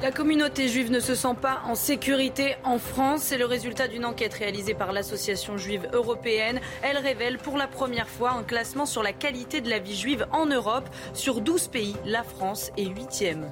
La 0.00 0.12
communauté 0.12 0.68
juive 0.68 0.92
ne 0.92 1.00
se 1.00 1.16
sent 1.16 1.34
pas 1.42 1.60
en 1.64 1.74
sécurité 1.74 2.54
en 2.62 2.78
France. 2.78 3.22
C'est 3.22 3.36
le 3.36 3.46
résultat 3.46 3.88
d'une 3.88 4.04
enquête 4.04 4.34
réalisée 4.34 4.74
par 4.74 4.92
l'Association 4.92 5.58
juive 5.58 5.88
européenne. 5.92 6.60
Elle 6.84 6.98
révèle 6.98 7.38
pour 7.38 7.56
la 7.56 7.66
première 7.66 8.08
fois 8.08 8.30
un 8.30 8.44
classement 8.44 8.86
sur 8.86 9.02
la 9.02 9.12
qualité 9.12 9.60
de 9.60 9.68
la 9.68 9.80
vie 9.80 9.96
juive 9.96 10.28
en 10.30 10.46
Europe. 10.46 10.88
Sur 11.14 11.40
12 11.40 11.66
pays, 11.66 11.96
la 12.04 12.22
France 12.22 12.70
est 12.76 12.86
huitième. 12.86 13.50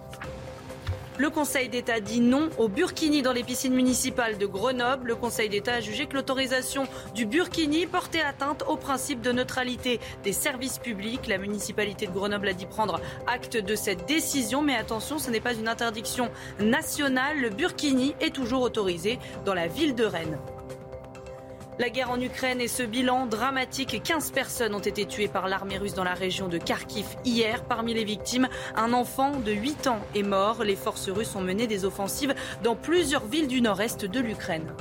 Le 1.19 1.31
Conseil 1.31 1.71
d'État 1.71 2.01
dit 2.01 2.21
non 2.21 2.51
au 2.59 2.69
burkini 2.69 3.23
dans 3.23 3.33
les 3.33 3.43
piscines 3.43 3.73
municipales 3.73 4.37
de 4.37 4.45
Grenoble. 4.45 5.09
Le 5.09 5.15
Conseil 5.15 5.49
d'État 5.49 5.75
a 5.75 5.81
jugé 5.81 6.07
que 6.07 6.15
l'autorisation 6.15 6.85
du 7.15 7.25
burkini 7.25 7.87
portait 7.87 8.21
atteinte 8.21 8.65
au 8.69 8.77
principe 8.77 9.23
de 9.23 9.33
neutralité 9.33 9.99
des 10.25 10.35
services 10.35 10.79
publics. 10.79 11.27
La 11.27 11.39
municipalité 11.39 12.07
de 12.07 12.13
Grenoble 12.13 12.49
a 12.49 12.53
dit 12.53 12.67
prendre 12.67 13.01
acte 13.27 13.57
de 13.57 13.75
cette 13.75 14.07
décision, 14.07 14.61
mais 14.61 14.77
attention, 14.77 15.19
ce 15.19 15.31
n'est 15.31 15.41
pas 15.41 15.55
une 15.55 15.69
interdiction 15.69 16.31
nationale. 16.61 17.41
Le 17.41 17.49
burkini 17.49 18.15
est 18.21 18.35
toujours 18.35 18.61
autorisé 18.61 19.19
dans 19.47 19.55
la 19.55 19.69
ville 19.69 19.95
de 19.95 20.05
Rennes. 20.05 20.39
La 21.79 21.91
guerre 21.91 22.11
en 22.11 22.19
Ukraine 22.19 22.63
et 22.63 22.69
ce 22.69 22.83
bilan 22.83 23.27
dramatique. 23.27 24.01
15 24.03 24.31
personnes 24.31 24.75
ont 24.75 24.81
été 24.81 25.05
tuées 25.05 25.29
par 25.29 25.47
l'armée 25.47 25.77
russe 25.77 25.93
dans 25.93 26.05
la 26.05 26.15
région 26.15 26.49
de 26.49 26.57
Kharkiv 26.57 27.05
hier. 27.27 27.65
Parmi 27.65 27.93
les 27.93 28.05
victimes, 28.05 28.49
un 28.77 28.95
enfant 28.95 29.39
de 29.41 29.53
8 29.53 29.87
ans 29.89 30.01
est 30.15 30.23
mort. 30.23 30.65
Les 30.65 30.75
forces 30.75 31.11
russes 31.11 31.37
ont 31.37 31.43
mené 31.43 31.67
des 31.67 31.85
offensives 31.85 32.35
dans 32.65 32.77
plusieurs 32.77 33.27
villes 33.27 33.47
du 33.47 33.61
nord-est 33.61 34.07
de 34.07 34.21
l'Ukraine. 34.21 34.73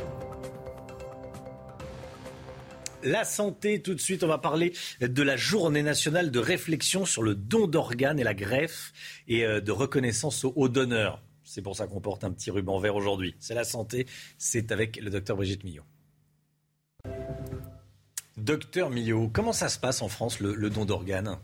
La 3.04 3.26
santé, 3.26 3.82
tout 3.82 3.94
de 3.94 4.00
suite, 4.00 4.24
on 4.24 4.28
va 4.28 4.38
parler 4.38 4.72
de 5.02 5.22
la 5.22 5.36
journée 5.36 5.84
nationale 5.84 6.32
de 6.32 6.40
réflexion 6.40 7.04
sur 7.06 7.24
le 7.24 7.36
don 7.36 7.68
d'organes 7.68 8.22
et 8.22 8.24
la 8.24 8.34
greffe 8.34 8.94
et 9.28 9.46
euh, 9.46 9.60
de 9.60 9.74
reconnaissance 9.74 10.46
aux 10.46 10.70
donneurs. 10.70 11.22
C'est 11.44 11.62
pour 11.62 11.76
ça 11.76 11.88
qu'on 11.88 12.00
porte 12.00 12.24
un 12.24 12.32
petit 12.32 12.52
ruban 12.52 12.80
vert 12.80 12.96
aujourd'hui. 12.96 13.36
C'est 13.38 13.54
la 13.54 13.66
santé, 13.66 14.08
c'est 14.38 14.72
avec 14.72 14.96
le 14.96 15.10
docteur 15.10 15.36
Brigitte 15.36 15.66
Millot. 15.66 15.84
Docteur 18.38 18.90
Millot, 18.90 19.30
comment 19.34 19.54
ça 19.54 19.70
se 19.70 19.80
passe 19.80 20.02
en 20.02 20.10
France, 20.10 20.40
le, 20.40 20.70
don 20.70 20.86
d'organes? 20.86 21.38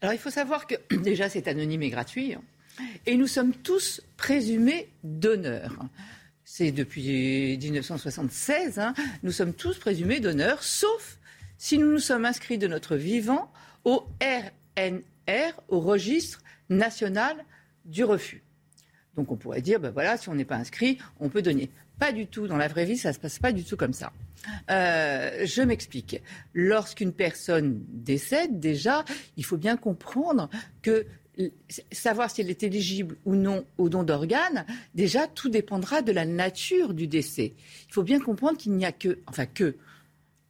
Alors 0.00 0.14
il 0.14 0.18
faut 0.18 0.30
savoir 0.30 0.66
que 0.66 0.76
déjà 1.02 1.28
c'est 1.28 1.48
anonyme 1.48 1.82
et 1.82 1.90
gratuit. 1.90 2.34
Hein. 2.34 2.42
Et 3.06 3.16
nous 3.16 3.26
sommes 3.26 3.52
tous 3.52 4.00
présumés 4.16 4.88
donneurs. 5.04 5.76
C'est 6.44 6.72
depuis 6.72 7.58
1976, 7.58 8.78
hein. 8.78 8.94
nous 9.22 9.32
sommes 9.32 9.52
tous 9.52 9.78
présumés 9.78 10.20
donneurs, 10.20 10.62
sauf 10.62 11.18
si 11.58 11.78
nous 11.78 11.90
nous 11.90 11.98
sommes 11.98 12.24
inscrits 12.24 12.58
de 12.58 12.66
notre 12.66 12.96
vivant 12.96 13.52
au 13.84 14.06
RNR, 14.20 15.60
au 15.68 15.80
registre 15.80 16.42
national 16.68 17.44
du 17.84 18.04
refus. 18.04 18.42
Donc 19.14 19.30
on 19.30 19.36
pourrait 19.36 19.60
dire, 19.60 19.80
ben 19.80 19.90
voilà, 19.90 20.16
si 20.16 20.28
on 20.28 20.34
n'est 20.34 20.44
pas 20.44 20.56
inscrit, 20.56 20.98
on 21.20 21.28
peut 21.28 21.42
donner. 21.42 21.70
Pas 22.02 22.10
du 22.10 22.26
tout, 22.26 22.48
dans 22.48 22.56
la 22.56 22.66
vraie 22.66 22.84
vie, 22.84 22.98
ça 22.98 23.10
ne 23.10 23.14
se 23.14 23.20
passe 23.20 23.38
pas 23.38 23.52
du 23.52 23.62
tout 23.62 23.76
comme 23.76 23.92
ça. 23.92 24.12
Euh, 24.72 25.46
je 25.46 25.62
m'explique. 25.62 26.20
Lorsqu'une 26.52 27.12
personne 27.12 27.80
décède, 27.86 28.58
déjà, 28.58 29.04
il 29.36 29.44
faut 29.44 29.56
bien 29.56 29.76
comprendre 29.76 30.50
que 30.82 31.06
savoir 31.92 32.28
si 32.28 32.40
elle 32.40 32.50
est 32.50 32.64
éligible 32.64 33.18
ou 33.24 33.36
non 33.36 33.64
au 33.78 33.88
don 33.88 34.02
d'organes, 34.02 34.66
déjà, 34.96 35.28
tout 35.28 35.48
dépendra 35.48 36.02
de 36.02 36.10
la 36.10 36.24
nature 36.24 36.92
du 36.92 37.06
décès. 37.06 37.54
Il 37.86 37.94
faut 37.94 38.02
bien 38.02 38.18
comprendre 38.18 38.58
qu'il 38.58 38.72
n'y 38.72 38.84
a 38.84 38.90
que, 38.90 39.20
enfin 39.28 39.46
que, 39.46 39.76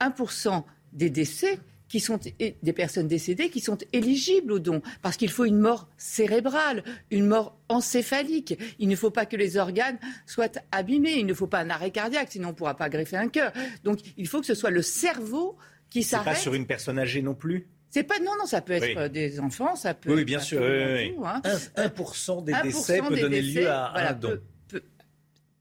1% 0.00 0.64
des 0.94 1.10
décès 1.10 1.58
qui 1.92 2.00
sont 2.00 2.18
des 2.38 2.72
personnes 2.72 3.06
décédées 3.06 3.50
qui 3.50 3.60
sont 3.60 3.76
éligibles 3.92 4.52
au 4.52 4.58
don, 4.58 4.80
parce 5.02 5.18
qu'il 5.18 5.28
faut 5.28 5.44
une 5.44 5.58
mort 5.58 5.90
cérébrale, 5.98 6.84
une 7.10 7.26
mort 7.26 7.58
encéphalique. 7.68 8.58
Il 8.78 8.88
ne 8.88 8.96
faut 8.96 9.10
pas 9.10 9.26
que 9.26 9.36
les 9.36 9.58
organes 9.58 9.98
soient 10.24 10.50
abîmés, 10.70 11.16
il 11.18 11.26
ne 11.26 11.34
faut 11.34 11.48
pas 11.48 11.58
un 11.58 11.68
arrêt 11.68 11.90
cardiaque, 11.90 12.28
sinon 12.30 12.48
on 12.48 12.50
ne 12.52 12.56
pourra 12.56 12.78
pas 12.78 12.88
greffer 12.88 13.18
un 13.18 13.28
cœur. 13.28 13.52
Donc 13.84 13.98
il 14.16 14.26
faut 14.26 14.40
que 14.40 14.46
ce 14.46 14.54
soit 14.54 14.70
le 14.70 14.80
cerveau 14.80 15.58
qui 15.90 16.02
s'arrête. 16.02 16.32
Pas 16.32 16.40
sur 16.40 16.54
une 16.54 16.66
personne 16.66 16.98
âgée 16.98 17.20
non 17.20 17.34
plus? 17.34 17.68
C'est 17.90 18.04
pas 18.04 18.18
non 18.20 18.32
non 18.38 18.46
ça 18.46 18.62
peut 18.62 18.72
être 18.72 19.08
des 19.08 19.38
enfants 19.38 19.76
ça 19.76 19.92
peut 19.92 20.14
oui 20.14 20.24
bien 20.24 20.38
sûr 20.38 20.62
oui, 20.62 21.14
1%, 21.14 22.38
hein. 22.38 22.42
des 22.42 22.54
décès 22.62 23.02
peut 23.06 23.20
donner 23.20 23.42
lieu 23.42 23.68
à 23.68 24.08
un 24.08 24.12
don 24.14 24.40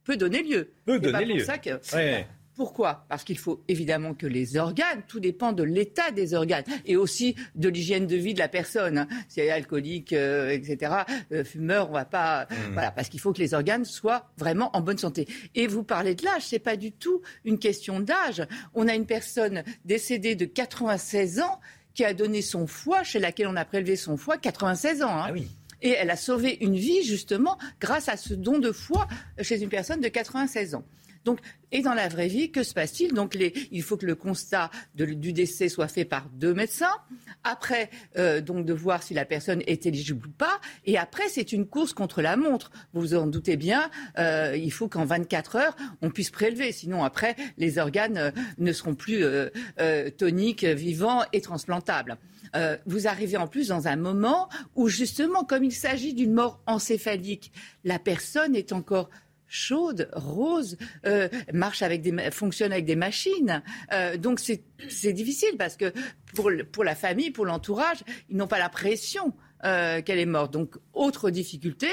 peut, 0.05 0.15
donner 0.15 0.41
lieu 0.41 0.71
peut 0.85 0.97
donner 0.97 1.25
lieu 1.25 1.45
pourquoi? 2.61 3.07
Parce 3.09 3.23
qu'il 3.23 3.39
faut 3.39 3.63
évidemment 3.67 4.13
que 4.13 4.27
les 4.27 4.55
organes, 4.55 5.01
tout 5.07 5.19
dépend 5.19 5.51
de 5.51 5.63
l'état 5.63 6.11
des 6.11 6.35
organes 6.35 6.63
et 6.85 6.95
aussi 6.95 7.33
de 7.55 7.69
l'hygiène 7.69 8.05
de 8.05 8.15
vie 8.15 8.35
de 8.35 8.39
la 8.39 8.49
personne. 8.49 8.99
Hein. 8.99 9.07
Si 9.29 9.39
elle 9.39 9.47
est 9.47 9.51
alcoolique, 9.51 10.13
euh, 10.13 10.51
etc., 10.51 10.93
euh, 11.31 11.43
fumeur, 11.43 11.89
on 11.89 11.93
va 11.93 12.05
pas. 12.05 12.43
Mmh. 12.43 12.73
Voilà, 12.73 12.91
parce 12.91 13.09
qu'il 13.09 13.19
faut 13.19 13.33
que 13.33 13.39
les 13.39 13.55
organes 13.55 13.83
soient 13.83 14.29
vraiment 14.37 14.69
en 14.75 14.81
bonne 14.81 14.99
santé. 14.99 15.27
Et 15.55 15.65
vous 15.65 15.81
parlez 15.81 16.13
de 16.13 16.23
l'âge, 16.23 16.43
c'est 16.43 16.59
pas 16.59 16.75
du 16.75 16.91
tout 16.91 17.23
une 17.45 17.57
question 17.57 17.99
d'âge. 17.99 18.43
On 18.75 18.87
a 18.87 18.93
une 18.93 19.07
personne 19.07 19.63
décédée 19.83 20.35
de 20.35 20.45
96 20.45 21.39
ans 21.39 21.59
qui 21.95 22.05
a 22.05 22.13
donné 22.13 22.43
son 22.43 22.67
foie, 22.67 23.01
chez 23.01 23.17
laquelle 23.17 23.47
on 23.47 23.55
a 23.55 23.65
prélevé 23.65 23.95
son 23.95 24.17
foie, 24.17 24.37
96 24.37 25.01
ans. 25.01 25.07
Hein. 25.09 25.25
Ah 25.29 25.31
oui. 25.33 25.47
Et 25.81 25.89
elle 25.89 26.11
a 26.11 26.15
sauvé 26.15 26.59
une 26.61 26.75
vie 26.75 27.03
justement 27.03 27.57
grâce 27.79 28.07
à 28.07 28.17
ce 28.17 28.35
don 28.35 28.59
de 28.59 28.71
foie 28.71 29.07
chez 29.41 29.59
une 29.63 29.69
personne 29.69 29.99
de 29.99 30.09
96 30.09 30.75
ans. 30.75 30.83
Donc, 31.25 31.39
et 31.71 31.81
dans 31.81 31.93
la 31.93 32.09
vraie 32.09 32.27
vie, 32.27 32.51
que 32.51 32.63
se 32.63 32.73
passe-t-il? 32.73 33.13
Donc, 33.13 33.37
il 33.71 33.83
faut 33.83 33.95
que 33.95 34.05
le 34.05 34.15
constat 34.15 34.69
du 34.95 35.33
décès 35.33 35.69
soit 35.69 35.87
fait 35.87 36.03
par 36.03 36.29
deux 36.29 36.53
médecins. 36.53 36.93
Après, 37.43 37.89
euh, 38.17 38.41
donc 38.41 38.65
de 38.65 38.73
voir 38.73 39.03
si 39.03 39.13
la 39.13 39.25
personne 39.25 39.61
est 39.67 39.85
éligible 39.85 40.27
ou 40.27 40.31
pas. 40.31 40.59
Et 40.85 40.97
après, 40.97 41.29
c'est 41.29 41.53
une 41.53 41.65
course 41.65 41.93
contre 41.93 42.21
la 42.21 42.35
montre. 42.35 42.71
Vous 42.93 43.01
vous 43.01 43.15
en 43.15 43.27
doutez 43.27 43.55
bien. 43.55 43.89
Euh, 44.17 44.57
il 44.57 44.71
faut 44.71 44.89
qu'en 44.89 45.05
24 45.05 45.55
heures, 45.55 45.75
on 46.01 46.09
puisse 46.09 46.29
prélever. 46.29 46.71
Sinon, 46.71 47.03
après, 47.03 47.35
les 47.57 47.77
organes 47.77 48.17
euh, 48.17 48.31
ne 48.57 48.73
seront 48.73 48.95
plus 48.95 49.23
toniques, 50.17 50.63
vivants 50.63 51.23
et 51.33 51.41
transplantables. 51.41 52.17
vous 52.85 53.07
arrivez 53.07 53.37
en 53.37 53.47
plus 53.47 53.69
dans 53.69 53.87
un 53.87 53.95
moment 53.95 54.49
où 54.75 54.89
justement, 54.89 55.43
comme 55.43 55.63
il 55.63 55.71
s'agit 55.71 56.13
d'une 56.13 56.33
mort 56.33 56.61
encéphalique, 56.65 57.51
la 57.83 57.99
personne 57.99 58.55
est 58.55 58.73
encore 58.73 59.09
chaude, 59.51 60.09
rose, 60.13 60.77
euh, 61.05 61.27
marche 61.53 61.81
avec 61.81 62.01
des, 62.01 62.31
fonctionne 62.31 62.71
avec 62.71 62.85
des 62.85 62.95
machines. 62.95 63.61
Euh, 63.91 64.15
donc 64.15 64.39
c'est 64.39 65.13
difficile 65.13 65.55
parce 65.59 65.75
que 65.75 65.91
pour, 66.33 66.49
pour 66.71 66.85
la 66.85 66.95
famille, 66.95 67.31
pour 67.31 67.45
l'entourage, 67.45 67.97
ils 68.29 68.37
n'ont 68.37 68.47
pas 68.47 68.59
la 68.59 68.69
pression 68.69 69.33
euh, 69.65 70.01
qu'elle 70.01 70.19
est 70.19 70.25
morte. 70.25 70.53
Donc 70.53 70.77
autre 70.93 71.29
difficulté. 71.29 71.87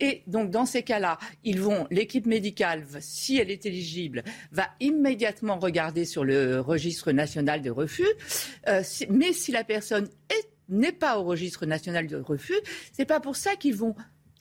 Et 0.00 0.24
donc 0.26 0.50
dans 0.50 0.66
ces 0.66 0.82
cas-là, 0.82 1.18
ils 1.44 1.60
vont, 1.60 1.86
l'équipe 1.92 2.26
médicale, 2.26 2.84
si 2.98 3.38
elle 3.38 3.52
est 3.52 3.66
éligible, 3.66 4.24
va 4.50 4.68
immédiatement 4.80 5.60
regarder 5.60 6.04
sur 6.04 6.24
le 6.24 6.58
registre 6.58 7.12
national 7.12 7.62
de 7.62 7.70
refus. 7.70 8.08
mais 9.10 9.32
si 9.32 9.52
la 9.52 9.62
personne 9.62 10.08
n'est 10.68 10.92
pas 10.92 11.20
au 11.20 11.22
registre 11.22 11.66
national 11.66 12.08
de 12.08 12.16
refus, 12.16 12.58
c'est 12.92 13.04
pas 13.04 13.20
pour 13.20 13.36
ça 13.36 13.54
qu'ils 13.54 13.76
vont 13.76 13.94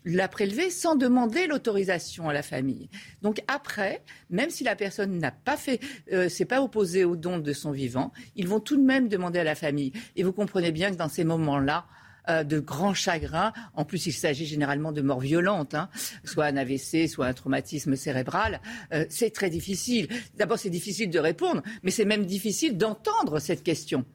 la 0.05 0.27
prélever 0.27 0.69
sans 0.69 0.95
demander 0.95 1.47
l'autorisation 1.47 2.29
à 2.29 2.33
la 2.33 2.43
famille. 2.43 2.89
Donc 3.21 3.41
après, 3.47 4.03
même 4.29 4.49
si 4.49 4.63
la 4.63 4.75
personne 4.75 5.17
n'a 5.17 5.31
pas 5.31 5.57
fait, 5.57 5.79
euh, 6.13 6.29
s'est 6.29 6.45
pas 6.45 6.61
opposée 6.61 7.03
au 7.03 7.15
don 7.15 7.39
de 7.39 7.53
son 7.53 7.71
vivant, 7.71 8.11
ils 8.35 8.47
vont 8.47 8.59
tout 8.59 8.77
de 8.77 8.83
même 8.83 9.09
demander 9.09 9.39
à 9.39 9.43
la 9.43 9.55
famille. 9.55 9.91
Et 10.15 10.23
vous 10.23 10.31
comprenez 10.31 10.71
bien 10.71 10.91
que 10.91 10.95
dans 10.95 11.09
ces 11.09 11.23
moments-là, 11.23 11.85
euh, 12.27 12.43
de 12.43 12.59
grands 12.59 12.95
chagrins. 12.95 13.53
En 13.75 13.85
plus, 13.85 14.07
il 14.07 14.11
s'agit 14.11 14.47
généralement 14.47 14.91
de 14.91 15.01
morts 15.01 15.19
violentes, 15.19 15.75
hein, 15.75 15.89
soit 16.23 16.45
un 16.45 16.57
AVC, 16.57 17.07
soit 17.07 17.27
un 17.27 17.33
traumatisme 17.33 17.95
cérébral. 17.95 18.61
Euh, 18.93 19.05
c'est 19.09 19.29
très 19.29 19.51
difficile. 19.51 20.07
D'abord, 20.35 20.57
c'est 20.57 20.71
difficile 20.71 21.11
de 21.11 21.19
répondre, 21.19 21.61
mais 21.83 21.91
c'est 21.91 22.05
même 22.05 22.25
difficile 22.25 22.77
d'entendre 22.77 23.39
cette 23.39 23.61
question. 23.61 24.05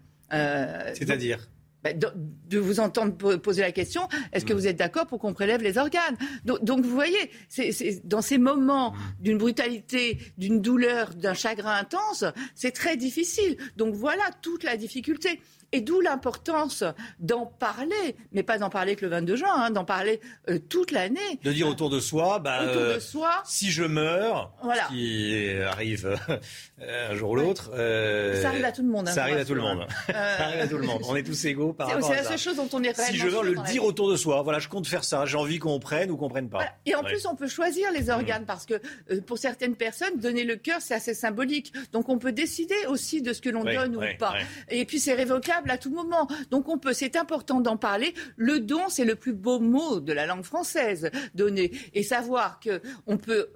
C'est-à-dire? 0.94 1.48
Bah, 1.82 1.92
de, 1.92 2.58
vous 2.58 2.80
entendre 2.80 3.36
poser 3.36 3.62
la 3.62 3.72
question, 3.72 4.08
est-ce 4.32 4.44
que 4.44 4.52
vous 4.52 4.66
êtes 4.66 4.76
d'accord 4.76 5.06
pour 5.06 5.18
qu'on 5.18 5.32
prélève 5.32 5.62
les 5.62 5.78
organes? 5.78 6.16
Donc, 6.44 6.80
vous 6.82 6.90
voyez, 6.90 7.30
c'est, 7.48 8.06
dans 8.06 8.22
ces 8.22 8.38
moments 8.38 8.92
mm. 8.92 8.96
d'une 9.20 9.38
brutalité, 9.38 10.18
d'une 10.38 10.60
douleur, 10.60 11.14
d'un 11.14 11.34
chagrin 11.34 11.74
intense, 11.74 12.24
c'est 12.54 12.72
très 12.72 12.96
difficile. 12.96 13.56
Donc 13.76 13.94
voilà 13.94 14.22
toute 14.42 14.64
la 14.64 14.76
difficulté. 14.76 15.40
Et 15.72 15.80
d'où 15.82 16.00
l'importance 16.00 16.82
d'en 17.20 17.46
parler, 17.46 18.16
mais 18.32 18.42
pas 18.42 18.58
d'en 18.58 18.70
parler 18.70 18.96
que 18.96 19.04
le 19.04 19.10
22 19.10 19.36
juin, 19.36 19.48
hein, 19.54 19.70
d'en 19.70 19.84
parler 19.84 20.20
euh, 20.48 20.58
toute 20.58 20.90
l'année. 20.90 21.38
De 21.44 21.52
dire 21.52 21.68
autour 21.68 21.90
de 21.90 22.00
soi, 22.00 22.40
bah, 22.40 22.64
autour 22.64 22.94
de 22.94 22.98
soi, 22.98 23.42
si 23.44 23.70
je 23.70 23.84
meurs, 23.84 24.52
voilà. 24.62 24.84
ce 24.84 24.88
qui 24.88 25.52
arrive 25.62 26.18
euh, 26.30 27.10
un 27.10 27.14
jour 27.14 27.30
ou 27.30 27.36
l'autre. 27.36 27.70
Euh, 27.74 28.42
ça 28.42 28.48
arrive 28.48 28.64
à 28.64 28.72
tout 28.72 28.82
le 28.82 28.88
monde. 28.88 29.08
Hein, 29.08 29.12
ça 29.12 29.22
arrive 29.22 29.36
à 29.36 29.44
tout 29.44 29.54
le 29.54 29.60
monde. 29.60 29.86
ça 30.08 30.44
arrive 30.44 30.60
à 30.60 30.66
tout 30.66 30.78
le 30.78 30.86
monde. 30.86 31.02
On 31.08 31.14
est 31.14 31.22
tous 31.22 31.44
égaux 31.44 31.72
par 31.72 31.86
rapport 31.86 32.10
à 32.10 32.16
ça. 32.16 32.16
C'est 32.16 32.22
la 32.22 32.28
seule 32.30 32.38
chose 32.38 32.56
dont 32.56 32.76
on 32.76 32.82
est 32.82 32.98
Si 33.00 33.16
je 33.16 33.28
veux 33.28 33.42
le 33.44 33.62
dire 33.66 33.84
autour 33.84 34.10
de 34.10 34.16
soi, 34.16 34.42
voilà, 34.42 34.58
je 34.58 34.68
compte 34.68 34.88
faire 34.88 35.04
ça. 35.04 35.24
J'ai 35.24 35.36
envie 35.36 35.60
qu'on 35.60 35.78
prenne 35.78 36.10
ou 36.10 36.16
qu'on 36.16 36.28
prenne 36.28 36.48
pas. 36.48 36.64
Et 36.84 36.96
en 36.96 37.04
plus, 37.04 37.26
on 37.26 37.36
peut 37.36 37.48
choisir 37.48 37.92
les 37.92 38.10
organes 38.10 38.44
parce 38.44 38.66
que 38.66 38.74
pour 39.20 39.38
certaines 39.38 39.76
personnes, 39.76 40.18
donner 40.18 40.42
le 40.42 40.56
cœur, 40.56 40.78
c'est 40.80 40.94
assez 40.94 41.14
symbolique. 41.14 41.72
Donc 41.92 42.08
on 42.08 42.18
peut 42.18 42.32
décider 42.32 42.74
aussi 42.88 43.22
de 43.22 43.32
ce 43.32 43.40
que 43.40 43.50
l'on 43.50 43.62
donne 43.62 43.96
ou 43.96 44.02
pas. 44.18 44.34
Et 44.68 44.84
puis 44.84 44.98
c'est 44.98 45.14
révocable 45.14 45.59
à 45.68 45.78
tout 45.78 45.90
moment. 45.90 46.28
Donc 46.50 46.68
on 46.68 46.78
peut, 46.78 46.92
c'est 46.92 47.16
important 47.16 47.60
d'en 47.60 47.76
parler. 47.76 48.14
Le 48.36 48.60
don, 48.60 48.88
c'est 48.88 49.04
le 49.04 49.16
plus 49.16 49.34
beau 49.34 49.58
mot 49.58 50.00
de 50.00 50.12
la 50.12 50.26
langue 50.26 50.44
française, 50.44 51.10
donner. 51.34 51.72
Et 51.94 52.02
savoir 52.02 52.60
que 52.60 52.80
on 53.06 53.16
peut, 53.16 53.48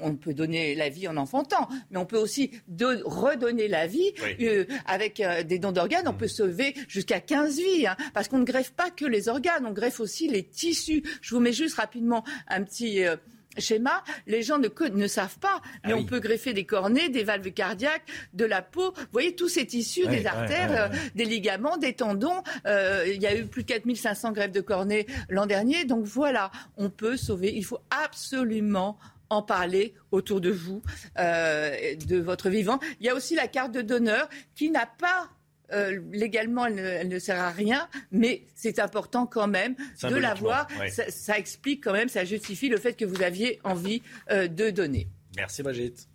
on 0.00 0.14
peut 0.16 0.34
donner 0.34 0.74
la 0.74 0.88
vie 0.88 1.08
en 1.08 1.16
enfantant, 1.16 1.68
mais 1.90 1.98
on 1.98 2.06
peut 2.06 2.18
aussi 2.18 2.50
redonner 2.68 3.68
la 3.68 3.86
vie 3.86 4.12
euh, 4.40 4.64
avec 4.86 5.20
euh, 5.20 5.42
des 5.42 5.58
dons 5.58 5.72
d'organes. 5.72 6.06
On 6.08 6.14
peut 6.14 6.28
sauver 6.28 6.74
jusqu'à 6.88 7.20
15 7.20 7.56
vies, 7.56 7.86
hein, 7.86 7.96
parce 8.14 8.28
qu'on 8.28 8.38
ne 8.38 8.44
greffe 8.44 8.72
pas 8.72 8.90
que 8.90 9.04
les 9.04 9.28
organes, 9.28 9.66
on 9.66 9.72
greffe 9.72 10.00
aussi 10.00 10.28
les 10.28 10.44
tissus. 10.44 11.02
Je 11.20 11.34
vous 11.34 11.40
mets 11.40 11.52
juste 11.52 11.76
rapidement 11.76 12.24
un 12.48 12.62
petit... 12.62 13.04
Euh, 13.04 13.16
schéma, 13.58 14.02
les 14.26 14.42
gens 14.42 14.58
ne, 14.58 14.68
ne 14.88 15.06
savent 15.06 15.38
pas. 15.38 15.60
Mais 15.84 15.92
ah 15.92 15.96
on 15.96 16.04
peut 16.04 16.20
greffer 16.20 16.52
des 16.52 16.64
cornets, 16.64 17.08
des 17.08 17.24
valves 17.24 17.50
cardiaques, 17.52 18.06
de 18.32 18.44
la 18.44 18.62
peau. 18.62 18.92
Vous 18.96 19.06
voyez, 19.12 19.34
tous 19.34 19.48
ces 19.48 19.66
tissus, 19.66 20.06
des 20.06 20.26
artères, 20.26 20.90
euh, 20.92 20.96
des 21.14 21.24
ligaments, 21.24 21.76
des 21.76 21.94
tendons. 21.94 22.42
Euh, 22.66 23.04
il 23.06 23.22
y 23.22 23.26
a 23.26 23.36
eu 23.36 23.46
plus 23.46 23.62
de 23.62 23.68
4500 23.68 24.32
greffes 24.32 24.52
de 24.52 24.60
cornets 24.60 25.06
l'an 25.28 25.46
dernier. 25.46 25.84
Donc 25.84 26.04
voilà, 26.04 26.50
on 26.76 26.90
peut 26.90 27.16
sauver. 27.16 27.52
Il 27.54 27.64
faut 27.64 27.80
absolument 27.90 28.98
en 29.30 29.42
parler 29.42 29.94
autour 30.10 30.40
de 30.40 30.50
vous, 30.50 30.82
euh, 31.18 31.94
de 32.06 32.16
votre 32.18 32.48
vivant. 32.48 32.78
Il 33.00 33.06
y 33.06 33.10
a 33.10 33.14
aussi 33.14 33.34
la 33.34 33.46
carte 33.46 33.72
de 33.72 33.82
donneur 33.82 34.28
qui 34.54 34.70
n'a 34.70 34.86
pas 34.86 35.28
euh, 35.72 36.00
légalement, 36.12 36.66
elle 36.66 37.08
ne, 37.08 37.18
sert 37.18 37.40
à 37.40 37.50
rien, 37.50 37.88
mais 38.10 38.42
c'est 38.54 38.78
important 38.78 39.26
quand 39.26 39.48
même 39.48 39.74
de 40.02 40.14
l'avoir. 40.14 40.68
Ça, 41.08 41.38
explique 41.38 41.84
quand 41.84 41.92
même, 41.92 42.08
ça 42.08 42.24
justifie 42.24 42.68
le 42.68 42.78
fait 42.78 42.94
que 42.94 43.04
vous 43.04 43.22
aviez 43.22 43.60
envie 43.64 44.02
euh, 44.30 44.48
de 44.48 44.70
donner. 44.70 45.08
Merci 45.36 45.62
Brigitte. 45.62 46.08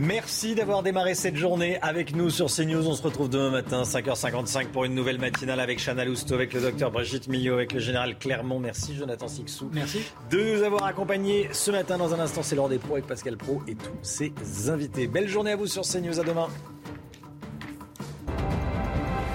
Merci 0.00 0.54
d'avoir 0.54 0.84
démarré 0.84 1.16
cette 1.16 1.34
journée 1.34 1.76
avec 1.82 2.14
nous 2.14 2.30
sur 2.30 2.46
CNews. 2.46 2.86
On 2.86 2.94
se 2.94 3.02
retrouve 3.02 3.28
demain 3.28 3.50
matin, 3.50 3.82
5h55, 3.82 4.68
pour 4.68 4.84
une 4.84 4.94
nouvelle 4.94 5.18
matinale 5.18 5.58
avec 5.58 5.80
Chana 5.84 6.04
Lousteau, 6.04 6.34
avec 6.34 6.52
le 6.52 6.60
docteur 6.60 6.92
Brigitte 6.92 7.26
Millot, 7.26 7.54
avec 7.54 7.72
le 7.72 7.80
général 7.80 8.16
Clermont. 8.16 8.60
Merci 8.60 8.94
Jonathan 8.94 9.26
Sixou. 9.26 9.68
Merci. 9.72 10.02
De 10.30 10.40
nous 10.40 10.62
avoir 10.62 10.84
accompagnés 10.84 11.48
ce 11.52 11.72
matin. 11.72 11.98
Dans 11.98 12.14
un 12.14 12.20
instant, 12.20 12.44
c'est 12.44 12.54
l'heure 12.54 12.68
des 12.68 12.78
pros 12.78 12.94
avec 12.94 13.08
Pascal 13.08 13.36
Pro 13.36 13.60
et 13.66 13.74
tous 13.74 13.90
ses 14.02 14.32
invités. 14.68 15.08
Belle 15.08 15.28
journée 15.28 15.50
à 15.50 15.56
vous 15.56 15.66
sur 15.66 15.82
CNews. 15.82 16.20
À 16.20 16.22
demain. 16.22 16.46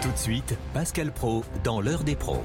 Tout 0.01 0.11
de 0.11 0.17
suite, 0.17 0.55
Pascal 0.73 1.11
Pro 1.11 1.43
dans 1.65 1.81
l'heure 1.81 2.05
des 2.05 2.15
pros. 2.15 2.41